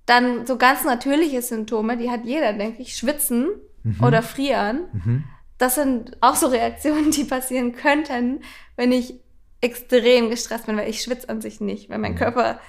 Dann 0.07 0.47
so 0.47 0.57
ganz 0.57 0.85
natürliche 0.85 1.43
Symptome, 1.43 1.97
die 1.97 2.11
hat 2.11 2.25
jeder, 2.25 2.53
denke 2.53 2.83
ich, 2.83 2.97
schwitzen 2.97 3.49
mhm. 3.83 4.03
oder 4.03 4.23
frieren. 4.23 4.83
Mhm. 4.93 5.25
Das 5.59 5.75
sind 5.75 6.17
auch 6.21 6.37
so 6.37 6.47
Reaktionen, 6.47 7.11
die 7.11 7.25
passieren 7.25 7.73
könnten, 7.73 8.41
wenn 8.77 8.93
ich 8.93 9.15
extrem 9.61 10.31
gestresst 10.31 10.67
bin, 10.67 10.77
weil 10.77 10.89
ich 10.89 11.03
schwitze 11.03 11.29
an 11.29 11.41
sich 11.41 11.61
nicht, 11.61 11.91
weil 11.91 11.99
mein 11.99 12.13
mhm. 12.13 12.19
Körper, 12.19 12.61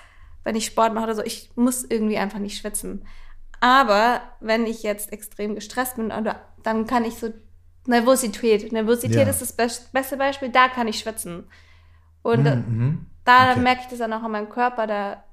wenn 0.44 0.56
ich 0.56 0.66
Sport 0.66 0.94
mache 0.94 1.06
oder 1.06 1.16
so, 1.16 1.24
ich 1.24 1.52
muss 1.56 1.84
irgendwie 1.84 2.18
einfach 2.18 2.40
nicht 2.40 2.58
schwitzen. 2.58 3.06
Aber 3.60 4.22
wenn 4.40 4.66
ich 4.66 4.84
jetzt 4.84 5.12
extrem 5.12 5.56
gestresst 5.56 5.96
bin, 5.96 6.12
dann 6.64 6.88
kann 6.88 7.06
ich 7.06 7.16
so 7.16 7.34
Nervosität. 7.88 8.72
Nervosität 8.72 9.26
ja. 9.26 9.30
ist 9.30 9.42
das 9.58 9.90
beste 9.92 10.18
Beispiel, 10.18 10.50
da 10.50 10.68
kann 10.68 10.88
ich 10.88 11.00
schwitzen. 11.00 11.46
Und 12.22 12.44
mhm. 12.44 12.78
mhm. 12.78 13.06
da 13.24 13.52
okay. 13.52 13.60
merke 13.60 13.82
ich 13.84 13.88
das 13.88 14.00
dann 14.00 14.14
auch 14.14 14.24
an 14.24 14.32
meinem 14.32 14.50
Körper, 14.50 14.88
da 14.88 15.24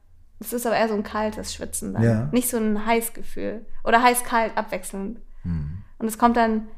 es 0.45 0.53
ist 0.53 0.67
aber 0.67 0.77
eher 0.77 0.89
so 0.89 0.95
ein 0.95 1.03
kaltes 1.03 1.55
Schwitzen 1.55 1.95
dann. 1.95 2.03
Ja. 2.03 2.29
Nicht 2.33 2.49
so 2.49 2.57
ein 2.57 2.87
Heißgefühl. 2.87 3.65
Oder 3.83 4.03
heiß-kalt 4.03 4.57
abwechselnd. 4.57 5.21
Mhm. 5.43 5.83
Und 5.99 6.07
es 6.07 6.19
kommt 6.19 6.37
dann, 6.37 6.69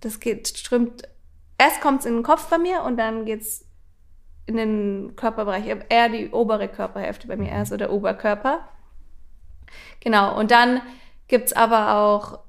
das 0.00 0.20
geht, 0.20 0.48
strömt, 0.48 1.08
erst 1.58 1.80
kommt 1.80 2.00
es 2.00 2.06
in 2.06 2.14
den 2.14 2.22
Kopf 2.22 2.48
bei 2.48 2.58
mir 2.58 2.82
und 2.82 2.96
dann 2.96 3.24
geht 3.24 3.42
es 3.42 3.66
in 4.46 4.56
den 4.56 5.16
Körperbereich, 5.16 5.64
eher 5.88 6.08
die 6.08 6.30
obere 6.30 6.68
Körperhälfte 6.68 7.26
bei 7.26 7.36
mir, 7.36 7.48
eher 7.48 7.64
so 7.64 7.76
der 7.76 7.92
Oberkörper. 7.92 8.68
Genau, 10.00 10.38
und 10.38 10.50
dann 10.50 10.82
gibt 11.28 11.46
es 11.46 11.52
aber 11.54 11.94
auch, 11.96 12.40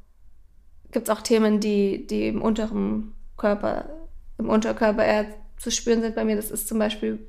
gibt's 0.91 1.09
auch 1.09 1.21
Themen, 1.21 1.61
die, 1.61 2.05
die 2.05 2.27
im 2.27 2.41
unteren 2.41 3.13
Körper, 3.37 3.89
im 4.37 4.49
Unterkörper 4.49 5.05
eher 5.05 5.27
zu 5.57 5.71
spüren 5.71 6.01
sind 6.01 6.15
bei 6.15 6.25
mir. 6.25 6.35
Das 6.35 6.51
ist 6.51 6.67
zum 6.67 6.79
Beispiel, 6.79 7.25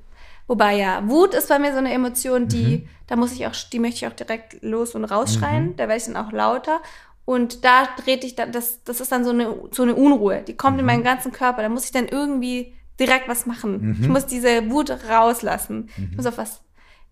wobei 0.47 0.77
ja, 0.77 1.09
Wut 1.09 1.35
ist 1.35 1.49
bei 1.49 1.59
mir 1.59 1.73
so 1.73 1.79
eine 1.79 1.93
Emotion, 1.93 2.49
die, 2.49 2.79
mhm. 2.79 2.89
da 3.07 3.17
muss 3.17 3.33
ich 3.33 3.47
auch, 3.47 3.55
die 3.73 3.79
möchte 3.79 4.05
ich 4.05 4.07
auch 4.07 4.17
direkt 4.17 4.63
los 4.63 4.95
und 4.95 5.05
rausschreien. 5.05 5.69
Mhm. 5.69 5.77
Da 5.77 5.89
werde 5.89 5.97
ich 5.97 6.05
dann 6.05 6.17
auch 6.17 6.33
lauter. 6.33 6.81
Und 7.25 7.65
da 7.65 7.89
dreht 8.03 8.23
ich 8.25 8.37
dann, 8.37 8.53
das, 8.53 8.83
das 8.85 9.01
ist 9.01 9.11
dann 9.11 9.25
so 9.25 9.31
eine, 9.31 9.55
so 9.73 9.83
eine 9.83 9.95
Unruhe. 9.95 10.43
Die 10.47 10.57
kommt 10.57 10.75
mhm. 10.75 10.81
in 10.81 10.87
meinen 10.87 11.03
ganzen 11.03 11.33
Körper. 11.33 11.63
Da 11.63 11.69
muss 11.69 11.85
ich 11.85 11.93
dann 11.93 12.07
irgendwie 12.09 12.75
direkt 12.99 13.29
was 13.29 13.47
machen. 13.47 13.81
Mhm. 13.81 13.99
Ich 14.03 14.09
muss 14.09 14.27
diese 14.27 14.71
Wut 14.71 14.91
rauslassen. 15.09 15.91
Mhm. 15.97 16.09
Ich 16.11 16.17
muss 16.17 16.27
auf 16.27 16.39
was, 16.39 16.61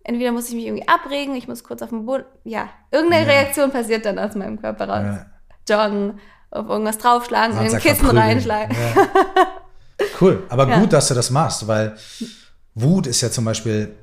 entweder 0.03 0.31
muss 0.31 0.49
ich 0.49 0.55
mich 0.55 0.65
irgendwie 0.65 0.87
abregen, 0.87 1.35
ich 1.35 1.47
muss 1.47 1.63
kurz 1.63 1.81
auf 1.81 1.89
den 1.89 2.05
Boden, 2.05 2.25
ja, 2.43 2.69
irgendeine 2.91 3.25
ja. 3.25 3.33
Reaktion 3.33 3.71
passiert 3.71 4.05
dann 4.05 4.17
aus 4.19 4.35
meinem 4.35 4.59
Körper 4.61 4.87
raus. 4.87 5.17
Ja. 5.17 5.25
Joggen, 5.67 6.19
auf 6.51 6.69
irgendwas 6.69 6.97
draufschlagen, 6.97 7.57
in 7.57 7.73
ein 7.73 7.81
Kissen 7.81 8.09
reinschlagen. 8.17 8.75
Ja. 8.75 9.07
Cool, 10.21 10.43
aber 10.49 10.67
gut, 10.79 10.93
dass 10.93 11.07
du 11.07 11.13
das 11.13 11.29
machst, 11.29 11.67
weil 11.67 11.97
Wut 12.75 13.07
ist 13.07 13.21
ja 13.21 13.31
zum 13.31 13.45
Beispiel 13.45 13.95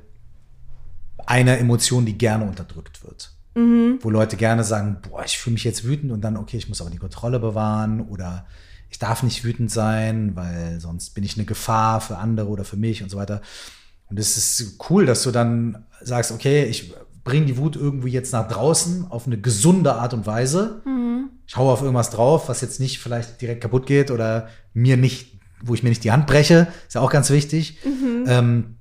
eine 1.25 1.57
Emotion, 1.57 2.05
die 2.05 2.17
gerne 2.17 2.45
unterdrückt 2.45 3.03
wird. 3.03 3.31
Mhm. 3.55 3.99
Wo 4.01 4.09
Leute 4.09 4.35
gerne 4.35 4.63
sagen, 4.63 4.97
boah, 5.07 5.23
ich 5.23 5.37
fühle 5.37 5.53
mich 5.53 5.63
jetzt 5.63 5.83
wütend 5.85 6.11
und 6.11 6.21
dann, 6.21 6.37
okay, 6.37 6.57
ich 6.57 6.67
muss 6.67 6.81
aber 6.81 6.89
die 6.89 6.97
Kontrolle 6.97 7.39
bewahren 7.39 8.01
oder 8.01 8.45
ich 8.89 8.99
darf 8.99 9.23
nicht 9.23 9.43
wütend 9.43 9.71
sein, 9.71 10.35
weil 10.35 10.79
sonst 10.79 11.11
bin 11.11 11.23
ich 11.23 11.37
eine 11.37 11.45
Gefahr 11.45 12.01
für 12.01 12.17
andere 12.17 12.47
oder 12.47 12.63
für 12.63 12.77
mich 12.77 13.01
und 13.01 13.09
so 13.09 13.17
weiter. 13.17 13.41
Und 14.09 14.19
es 14.19 14.37
ist 14.37 14.79
cool, 14.89 15.05
dass 15.05 15.23
du 15.23 15.31
dann 15.31 15.85
sagst, 16.01 16.31
okay, 16.31 16.65
ich 16.65 16.93
bringe 17.23 17.45
die 17.45 17.57
Wut 17.57 17.75
irgendwie 17.75 18.11
jetzt 18.11 18.33
nach 18.33 18.47
draußen 18.47 19.09
auf 19.09 19.25
eine 19.25 19.39
gesunde 19.39 19.93
Art 19.95 20.13
und 20.13 20.25
Weise. 20.25 20.81
Mhm. 20.85 21.29
Ich 21.47 21.55
haue 21.55 21.71
auf 21.71 21.81
irgendwas 21.81 22.09
drauf, 22.09 22.49
was 22.49 22.61
jetzt 22.61 22.79
nicht 22.79 22.99
vielleicht 22.99 23.41
direkt 23.41 23.61
kaputt 23.61 23.85
geht 23.85 24.11
oder 24.11 24.49
mir 24.73 24.97
nicht, 24.97 25.39
wo 25.63 25.73
ich 25.73 25.83
mir 25.83 25.89
nicht 25.89 26.03
die 26.03 26.11
Hand 26.11 26.27
breche. 26.27 26.67
Ist 26.87 26.95
ja 26.95 27.01
auch 27.01 27.11
ganz 27.11 27.29
wichtig. 27.29 27.79
Mhm. 27.83 28.25
Ähm, 28.27 28.75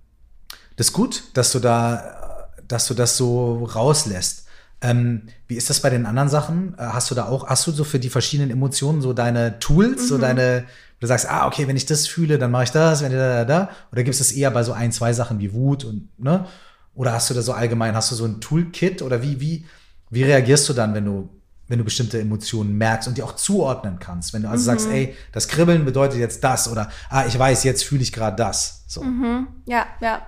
das 0.77 0.89
ist 0.89 0.93
gut, 0.93 1.25
dass 1.35 1.53
du 1.53 1.59
da, 1.61 2.49
dass 2.69 2.87
du 2.87 2.95
das 2.95 3.17
so 3.17 3.65
rauslässt. 3.65 4.47
Ähm, 4.81 5.29
wie 5.47 5.55
ist 5.55 5.71
das 5.71 5.81
bei 5.81 5.91
den 5.91 6.07
anderen 6.07 6.29
Sachen? 6.29 6.75
Äh, 6.77 6.83
hast 6.83 7.11
du 7.11 7.15
da 7.15 7.27
auch, 7.27 7.47
hast 7.47 7.67
du 7.67 7.71
so 7.71 7.85
für 7.85 8.01
die 8.01 8.11
verschiedenen 8.11 8.51
Emotionen 8.51 9.01
so 9.01 9.13
deine 9.13 9.61
Tools, 9.61 10.03
mhm. 10.03 10.07
so 10.07 10.19
deine, 10.19 10.65
du 10.99 11.07
sagst, 11.07 11.31
ah, 11.31 11.47
okay, 11.47 11.69
wenn 11.69 11.77
ich 11.77 11.87
das 11.87 12.09
fühle, 12.09 12.37
dann 12.39 12.51
mache 12.51 12.65
ich 12.65 12.73
das, 12.73 13.03
wenn 13.03 13.13
ich 13.13 13.19
da, 13.19 13.45
da, 13.45 13.45
da. 13.45 13.71
Oder 13.93 14.03
gibt 14.03 14.15
es 14.15 14.19
das 14.19 14.33
eher 14.33 14.51
bei 14.51 14.65
so 14.65 14.73
ein, 14.73 14.91
zwei 14.91 15.13
Sachen 15.13 15.39
wie 15.39 15.53
Wut 15.53 15.85
und, 15.85 16.09
ne? 16.19 16.47
Oder 16.95 17.13
hast 17.13 17.31
du 17.31 17.35
da 17.35 17.41
so 17.41 17.53
allgemein, 17.53 17.95
hast 17.95 18.11
du 18.11 18.17
so 18.17 18.27
ein 18.27 18.41
Toolkit 18.41 19.01
oder 19.01 19.23
wie, 19.23 19.41
wie, 19.41 19.65
wie 20.11 20.25
reagierst 20.25 20.69
du 20.69 20.75
dann, 20.75 20.93
wenn 20.93 21.07
du, 21.07 21.31
wenn 21.69 21.79
du 21.79 21.85
bestimmte 21.85 22.21
Emotionen 22.21 22.77
merkst 22.77 23.09
und 23.09 23.19
die 23.19 23.23
auch 23.23 23.37
zuordnen 23.37 23.99
kannst? 23.99 24.33
Wenn 24.33 24.43
du 24.43 24.49
also 24.49 24.63
mhm. 24.63 24.77
sagst, 24.77 24.89
ey, 24.89 25.17
das 25.33 25.49
Kribbeln 25.49 25.85
bedeutet 25.85 26.19
jetzt 26.19 26.43
das 26.45 26.71
oder, 26.71 26.91
ah, 27.11 27.25
ich 27.27 27.39
weiß, 27.39 27.65
jetzt 27.65 27.85
fühle 27.85 28.03
ich 28.03 28.13
gerade 28.13 28.37
das. 28.37 28.85
So. 28.87 29.03
Mhm. 29.03 29.49
Ja, 29.67 29.87
ja. 30.01 30.27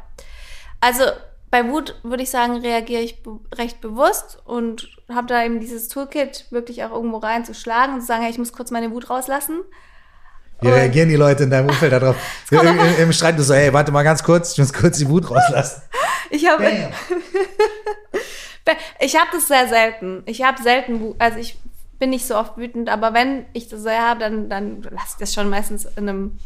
Also, 0.80 1.04
bei 1.50 1.68
Wut 1.68 1.94
würde 2.02 2.22
ich 2.22 2.30
sagen, 2.30 2.56
reagiere 2.56 3.02
ich 3.02 3.22
be 3.22 3.38
recht 3.54 3.80
bewusst 3.80 4.38
und 4.44 4.88
habe 5.08 5.28
da 5.28 5.44
eben 5.44 5.60
dieses 5.60 5.88
Toolkit 5.88 6.46
wirklich 6.50 6.82
auch 6.82 6.90
irgendwo 6.90 7.18
reinzuschlagen 7.18 7.94
und 7.94 8.00
zu 8.00 8.06
sagen, 8.06 8.22
hey, 8.22 8.30
ich 8.32 8.38
muss 8.38 8.52
kurz 8.52 8.70
meine 8.70 8.90
Wut 8.90 9.08
rauslassen. 9.08 9.60
Wie 10.60 10.66
und 10.66 10.72
reagieren 10.72 11.08
die 11.08 11.16
Leute 11.16 11.44
in 11.44 11.50
deinem 11.50 11.68
Umfeld 11.68 11.92
darauf? 11.92 12.16
Im, 12.50 12.58
im, 12.58 12.98
Im 12.98 13.12
Streit 13.12 13.38
du 13.38 13.42
so, 13.42 13.54
hey, 13.54 13.72
warte 13.72 13.92
mal 13.92 14.02
ganz 14.02 14.22
kurz, 14.22 14.52
ich 14.52 14.58
muss 14.58 14.72
kurz 14.72 14.98
die 14.98 15.08
Wut 15.08 15.30
rauslassen. 15.30 15.82
ich 16.30 16.48
habe 16.48 16.64
ich 19.00 19.16
habe 19.16 19.28
das 19.32 19.48
sehr 19.48 19.68
selten. 19.68 20.22
Ich 20.26 20.42
habe 20.42 20.62
selten 20.62 21.14
also 21.18 21.38
ich 21.38 21.58
bin 21.98 22.10
nicht 22.10 22.26
so 22.26 22.36
oft 22.36 22.56
wütend, 22.56 22.88
aber 22.88 23.14
wenn 23.14 23.46
ich 23.52 23.68
das 23.68 23.82
sehr 23.82 24.02
habe, 24.02 24.20
dann, 24.20 24.48
dann 24.48 24.82
lasse 24.82 25.12
ich 25.12 25.16
das 25.20 25.34
schon 25.34 25.48
meistens 25.48 25.84
in 25.84 26.08
einem 26.08 26.38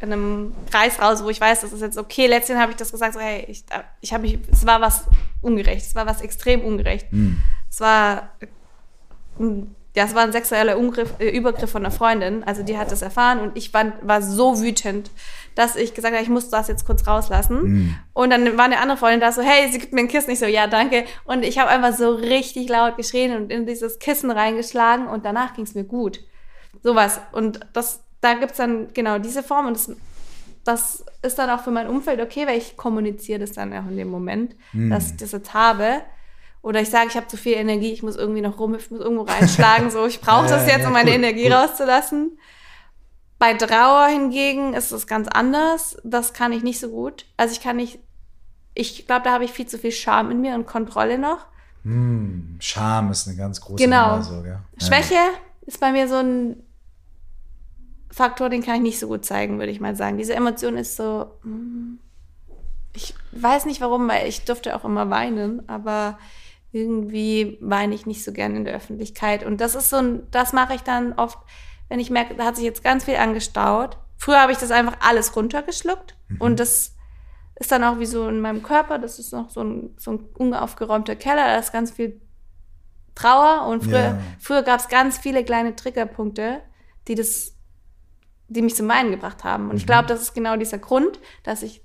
in 0.00 0.12
einem 0.12 0.54
Kreis 0.70 1.00
raus, 1.00 1.24
wo 1.24 1.30
ich 1.30 1.40
weiß, 1.40 1.62
das 1.62 1.72
ist 1.72 1.80
jetzt 1.80 1.98
okay. 1.98 2.26
Letztens 2.26 2.58
habe 2.58 2.72
ich 2.72 2.76
das 2.76 2.92
gesagt, 2.92 3.14
so, 3.14 3.20
hey, 3.20 3.44
ich, 3.48 3.64
ich 4.00 4.12
habe 4.12 4.22
mich, 4.22 4.38
es 4.50 4.66
war 4.66 4.80
was 4.80 5.04
ungerecht, 5.40 5.86
es 5.86 5.94
war 5.94 6.06
was 6.06 6.20
extrem 6.20 6.60
ungerecht. 6.60 7.10
Mhm. 7.12 7.38
Es 7.70 7.80
war, 7.80 8.30
ja, 9.96 10.04
es 10.04 10.14
war 10.14 10.22
ein 10.22 10.32
sexueller 10.32 10.78
Ungriff, 10.78 11.14
äh, 11.18 11.30
Übergriff 11.30 11.70
von 11.70 11.84
einer 11.84 11.94
Freundin, 11.94 12.44
also 12.44 12.62
die 12.62 12.76
hat 12.76 12.92
das 12.92 13.02
erfahren 13.02 13.40
und 13.40 13.56
ich 13.56 13.72
war, 13.72 13.92
war 14.02 14.22
so 14.22 14.60
wütend, 14.60 15.10
dass 15.54 15.76
ich 15.76 15.94
gesagt 15.94 16.14
habe, 16.14 16.22
ich 16.22 16.30
muss 16.30 16.50
das 16.50 16.68
jetzt 16.68 16.84
kurz 16.84 17.06
rauslassen. 17.06 17.62
Mhm. 17.62 17.94
Und 18.12 18.30
dann 18.30 18.56
war 18.56 18.64
eine 18.64 18.78
andere 18.80 18.98
Freundin 18.98 19.20
da 19.20 19.32
so, 19.32 19.42
hey, 19.42 19.70
sie 19.70 19.78
gibt 19.78 19.92
mir 19.92 20.00
ein 20.00 20.08
Kissen. 20.08 20.30
Ich 20.30 20.38
so, 20.38 20.46
ja, 20.46 20.66
danke. 20.66 21.04
Und 21.24 21.44
ich 21.44 21.58
habe 21.58 21.70
einfach 21.70 21.96
so 21.96 22.14
richtig 22.14 22.68
laut 22.68 22.96
geschrien 22.96 23.36
und 23.36 23.50
in 23.52 23.66
dieses 23.66 23.98
Kissen 23.98 24.30
reingeschlagen 24.30 25.06
und 25.06 25.24
danach 25.24 25.54
ging 25.54 25.64
es 25.64 25.74
mir 25.74 25.84
gut. 25.84 26.20
Sowas. 26.82 27.20
Und 27.32 27.60
das, 27.72 28.02
da 28.20 28.34
gibt 28.34 28.52
es 28.52 28.56
dann 28.56 28.92
genau 28.92 29.18
diese 29.18 29.42
Form 29.42 29.66
und 29.66 29.74
das, 29.74 29.90
das 30.64 31.04
ist 31.22 31.38
dann 31.38 31.50
auch 31.50 31.62
für 31.62 31.70
mein 31.70 31.88
Umfeld 31.88 32.20
okay, 32.20 32.46
weil 32.46 32.58
ich 32.58 32.76
kommuniziere 32.76 33.40
das 33.40 33.52
dann 33.52 33.72
auch 33.72 33.86
in 33.88 33.96
dem 33.96 34.08
Moment, 34.08 34.56
mm. 34.72 34.90
dass 34.90 35.10
ich 35.10 35.16
das 35.16 35.32
jetzt 35.32 35.54
habe. 35.54 36.02
Oder 36.62 36.80
ich 36.80 36.88
sage, 36.88 37.08
ich 37.08 37.16
habe 37.16 37.26
zu 37.26 37.36
viel 37.36 37.52
Energie, 37.52 37.92
ich 37.92 38.02
muss 38.02 38.16
irgendwie 38.16 38.40
noch 38.40 38.58
rum, 38.58 38.74
ich 38.74 38.90
muss 38.90 39.00
irgendwo 39.00 39.24
reinschlagen, 39.24 39.90
so 39.90 40.06
ich 40.06 40.20
brauche 40.20 40.48
das 40.48 40.66
jetzt, 40.66 40.86
um 40.86 40.92
meine 40.92 41.10
Energie 41.10 41.48
rauszulassen. 41.48 42.38
Bei 43.38 43.54
Trauer 43.54 44.06
hingegen 44.06 44.74
ist 44.74 44.92
es 44.92 45.06
ganz 45.06 45.28
anders. 45.28 45.96
Das 46.04 46.32
kann 46.32 46.52
ich 46.52 46.62
nicht 46.62 46.80
so 46.80 46.88
gut. 46.88 47.26
Also 47.36 47.52
ich 47.52 47.60
kann 47.60 47.76
nicht, 47.76 47.98
ich 48.74 49.06
glaube, 49.06 49.22
da 49.24 49.32
habe 49.32 49.44
ich 49.44 49.52
viel 49.52 49.66
zu 49.66 49.78
viel 49.78 49.92
Scham 49.92 50.30
in 50.30 50.40
mir 50.40 50.54
und 50.54 50.66
Kontrolle 50.66 51.18
noch. 51.18 51.46
Mm, 51.82 52.56
Scham 52.60 53.10
ist 53.10 53.28
eine 53.28 53.36
ganz 53.36 53.60
große 53.60 53.82
genau. 53.82 54.12
Nummer. 54.12 54.22
So, 54.22 54.44
ja. 54.44 54.60
Schwäche 54.78 55.18
ist 55.62 55.80
bei 55.80 55.92
mir 55.92 56.08
so 56.08 56.16
ein 56.16 56.56
Faktor, 58.10 58.48
den 58.48 58.62
kann 58.62 58.76
ich 58.76 58.82
nicht 58.82 58.98
so 59.00 59.08
gut 59.08 59.24
zeigen, 59.24 59.58
würde 59.58 59.72
ich 59.72 59.80
mal 59.80 59.96
sagen. 59.96 60.18
Diese 60.18 60.34
Emotion 60.34 60.76
ist 60.76 60.96
so, 60.96 61.32
hm, 61.42 61.98
ich 62.94 63.14
weiß 63.32 63.66
nicht 63.66 63.80
warum, 63.80 64.08
weil 64.08 64.28
ich 64.28 64.44
durfte 64.44 64.76
auch 64.76 64.84
immer 64.84 65.10
weinen, 65.10 65.68
aber 65.68 66.18
irgendwie 66.72 67.58
weine 67.60 67.94
ich 67.94 68.06
nicht 68.06 68.24
so 68.24 68.32
gern 68.32 68.56
in 68.56 68.64
der 68.64 68.74
Öffentlichkeit. 68.74 69.44
Und 69.44 69.60
das 69.60 69.74
ist 69.74 69.90
so 69.90 69.96
ein, 69.96 70.22
das 70.30 70.52
mache 70.52 70.74
ich 70.74 70.82
dann 70.82 71.12
oft, 71.12 71.38
wenn 71.94 72.00
ich 72.00 72.10
merke, 72.10 72.34
da 72.34 72.44
hat 72.44 72.56
sich 72.56 72.64
jetzt 72.64 72.82
ganz 72.82 73.04
viel 73.04 73.14
angestaut. 73.14 73.98
Früher 74.16 74.40
habe 74.40 74.50
ich 74.50 74.58
das 74.58 74.72
einfach 74.72 74.96
alles 74.98 75.36
runtergeschluckt 75.36 76.16
mhm. 76.26 76.40
und 76.40 76.58
das 76.58 76.96
ist 77.54 77.70
dann 77.70 77.84
auch 77.84 78.00
wie 78.00 78.06
so 78.06 78.28
in 78.28 78.40
meinem 78.40 78.64
Körper, 78.64 78.98
das 78.98 79.20
ist 79.20 79.32
noch 79.32 79.48
so 79.48 79.62
ein, 79.62 79.94
so 79.96 80.10
ein 80.10 80.18
unaufgeräumter 80.36 81.14
Keller, 81.14 81.46
da 81.46 81.56
ist 81.56 81.72
ganz 81.72 81.92
viel 81.92 82.20
Trauer 83.14 83.68
und 83.68 83.84
früher, 83.84 83.98
ja. 84.00 84.18
früher 84.40 84.64
gab 84.64 84.80
es 84.80 84.88
ganz 84.88 85.18
viele 85.18 85.44
kleine 85.44 85.76
Triggerpunkte, 85.76 86.62
die 87.06 87.14
das 87.14 87.52
die 88.48 88.60
mich 88.60 88.74
zum 88.74 88.88
Weinen 88.88 89.12
gebracht 89.12 89.44
haben. 89.44 89.66
Und 89.66 89.74
mhm. 89.74 89.76
ich 89.76 89.86
glaube, 89.86 90.08
das 90.08 90.20
ist 90.20 90.34
genau 90.34 90.56
dieser 90.56 90.78
Grund, 90.78 91.20
dass 91.44 91.62
ich 91.62 91.84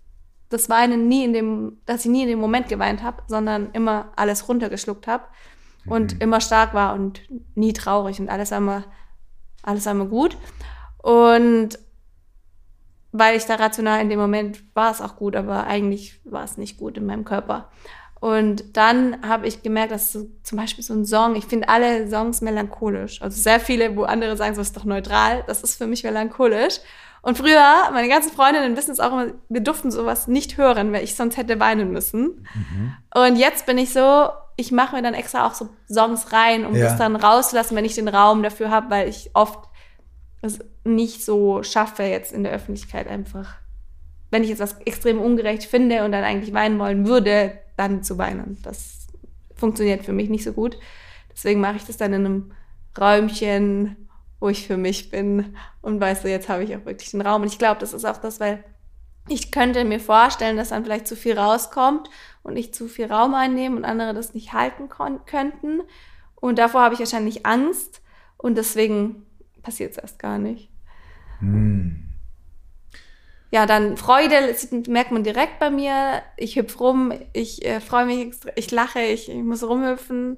das 0.49 0.69
Weinen 0.69 1.07
nie 1.07 1.23
in 1.23 1.33
dem, 1.33 1.77
dass 1.85 2.03
ich 2.03 2.09
nie 2.09 2.23
in 2.23 2.29
dem 2.29 2.39
Moment 2.39 2.67
geweint 2.67 3.03
habe, 3.03 3.21
sondern 3.27 3.69
immer 3.73 4.11
alles 4.15 4.49
runtergeschluckt 4.49 5.05
habe 5.05 5.25
mhm. 5.85 5.91
und 5.91 6.21
immer 6.23 6.41
stark 6.41 6.73
war 6.73 6.95
und 6.95 7.21
nie 7.53 7.73
traurig 7.73 8.19
und 8.19 8.27
alles 8.27 8.51
einmal, 8.51 8.85
alles 9.63 9.87
einmal 9.87 10.07
gut. 10.07 10.37
Und 10.97 11.79
weil 13.11 13.37
ich 13.37 13.45
da 13.45 13.55
rational 13.55 14.01
in 14.01 14.09
dem 14.09 14.19
Moment 14.19 14.63
war 14.75 14.91
es 14.91 15.01
auch 15.01 15.15
gut, 15.15 15.35
aber 15.35 15.65
eigentlich 15.65 16.19
war 16.25 16.43
es 16.43 16.57
nicht 16.57 16.77
gut 16.77 16.97
in 16.97 17.05
meinem 17.05 17.25
Körper. 17.25 17.69
Und 18.19 18.75
dann 18.75 19.27
habe 19.27 19.47
ich 19.47 19.63
gemerkt, 19.63 19.91
dass 19.93 20.11
so, 20.11 20.27
zum 20.43 20.57
Beispiel 20.57 20.83
so 20.83 20.93
ein 20.93 21.05
Song, 21.05 21.35
ich 21.35 21.45
finde 21.45 21.69
alle 21.69 22.09
Songs 22.09 22.41
melancholisch. 22.41 23.21
Also 23.21 23.41
sehr 23.41 23.59
viele, 23.59 23.95
wo 23.95 24.03
andere 24.03 24.35
sagen, 24.35 24.55
so 24.55 24.61
ist 24.61 24.75
doch 24.75 24.83
neutral. 24.83 25.43
Das 25.47 25.63
ist 25.63 25.77
für 25.77 25.87
mich 25.87 26.03
melancholisch. 26.03 26.79
Und 27.21 27.37
früher, 27.37 27.89
meine 27.93 28.09
ganzen 28.09 28.31
Freundinnen 28.31 28.75
wissen 28.77 28.91
es 28.91 28.99
auch 28.99 29.11
immer, 29.11 29.27
wir 29.47 29.61
durften 29.61 29.91
sowas 29.91 30.27
nicht 30.27 30.57
hören, 30.57 30.91
weil 30.91 31.03
ich 31.03 31.15
sonst 31.15 31.37
hätte 31.37 31.59
weinen 31.59 31.91
müssen. 31.91 32.45
Mhm. 32.53 32.93
Und 33.13 33.35
jetzt 33.37 33.65
bin 33.65 33.77
ich 33.77 33.91
so, 33.91 34.29
ich 34.59 34.73
mache 34.73 34.95
mir 34.95 35.01
dann 35.01 35.13
extra 35.13 35.47
auch 35.47 35.53
so 35.53 35.69
Songs 35.87 36.33
rein, 36.33 36.65
um 36.65 36.75
ja. 36.75 36.85
das 36.85 36.97
dann 36.97 37.15
rauszulassen, 37.15 37.77
wenn 37.77 37.85
ich 37.85 37.95
den 37.95 38.09
Raum 38.09 38.43
dafür 38.43 38.69
habe, 38.69 38.89
weil 38.89 39.07
ich 39.07 39.31
oft 39.33 39.69
es 40.41 40.59
nicht 40.83 41.23
so 41.23 41.63
schaffe, 41.63 42.03
jetzt 42.03 42.33
in 42.33 42.43
der 42.43 42.51
Öffentlichkeit 42.51 43.07
einfach, 43.07 43.55
wenn 44.31 44.43
ich 44.43 44.49
jetzt 44.49 44.59
was 44.59 44.77
extrem 44.81 45.19
ungerecht 45.21 45.63
finde 45.63 46.03
und 46.03 46.11
dann 46.11 46.25
eigentlich 46.25 46.53
weinen 46.53 46.77
wollen 46.77 47.07
würde, 47.07 47.57
dann 47.77 48.03
zu 48.03 48.17
weinen. 48.17 48.57
Das 48.63 49.07
funktioniert 49.55 50.03
für 50.03 50.13
mich 50.13 50.29
nicht 50.29 50.43
so 50.43 50.51
gut. 50.51 50.77
Deswegen 51.31 51.61
mache 51.61 51.77
ich 51.77 51.85
das 51.85 51.95
dann 51.95 52.11
in 52.11 52.25
einem 52.25 52.51
Räumchen, 52.99 54.09
wo 54.41 54.49
ich 54.49 54.67
für 54.67 54.77
mich 54.77 55.09
bin 55.09 55.55
und 55.81 56.01
weißt 56.01 56.25
du, 56.25 56.29
jetzt 56.29 56.49
habe 56.49 56.65
ich 56.65 56.75
auch 56.75 56.85
wirklich 56.85 57.11
den 57.11 57.21
Raum. 57.21 57.43
Und 57.43 57.47
ich 57.47 57.59
glaube, 57.59 57.79
das 57.79 57.93
ist 57.93 58.05
auch 58.05 58.17
das, 58.17 58.41
weil 58.41 58.63
ich 59.27 59.51
könnte 59.51 59.83
mir 59.83 59.99
vorstellen, 59.99 60.57
dass 60.57 60.69
dann 60.69 60.83
vielleicht 60.83 61.07
zu 61.07 61.15
viel 61.15 61.37
rauskommt 61.37 62.09
und 62.43 62.57
ich 62.57 62.73
zu 62.73 62.87
viel 62.87 63.11
Raum 63.11 63.33
einnehme 63.33 63.75
und 63.75 63.85
andere 63.85 64.13
das 64.13 64.33
nicht 64.33 64.53
halten 64.53 64.89
könnten. 64.89 65.81
Und 66.35 66.57
davor 66.57 66.81
habe 66.81 66.93
ich 66.93 66.99
wahrscheinlich 66.99 67.45
Angst 67.45 68.01
und 68.37 68.57
deswegen 68.57 69.25
passiert 69.61 69.91
es 69.91 69.97
erst 69.97 70.19
gar 70.19 70.37
nicht. 70.37 70.71
Hm. 71.39 72.09
Ja, 73.51 73.65
dann 73.65 73.97
Freude 73.97 74.55
merkt 74.87 75.11
man 75.11 75.23
direkt 75.23 75.59
bei 75.59 75.71
mir. 75.71 76.21
Ich 76.37 76.55
hüpf 76.55 76.79
rum, 76.79 77.11
ich 77.33 77.65
äh, 77.65 77.79
freue 77.79 78.05
mich, 78.05 78.35
ich 78.55 78.71
lache, 78.71 79.01
ich, 79.01 79.29
ich 79.29 79.43
muss 79.43 79.63
rumhüpfen. 79.63 80.37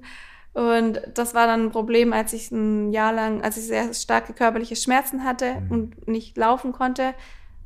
Und 0.54 1.00
das 1.14 1.34
war 1.34 1.46
dann 1.46 1.66
ein 1.66 1.70
Problem, 1.70 2.12
als 2.12 2.32
ich 2.32 2.50
ein 2.50 2.90
Jahr 2.90 3.12
lang, 3.12 3.42
als 3.42 3.56
ich 3.56 3.64
sehr 3.64 3.92
starke 3.94 4.32
körperliche 4.32 4.76
Schmerzen 4.76 5.24
hatte 5.24 5.60
mhm. 5.60 5.70
und 5.70 6.08
nicht 6.08 6.36
laufen 6.36 6.72
konnte, 6.72 7.14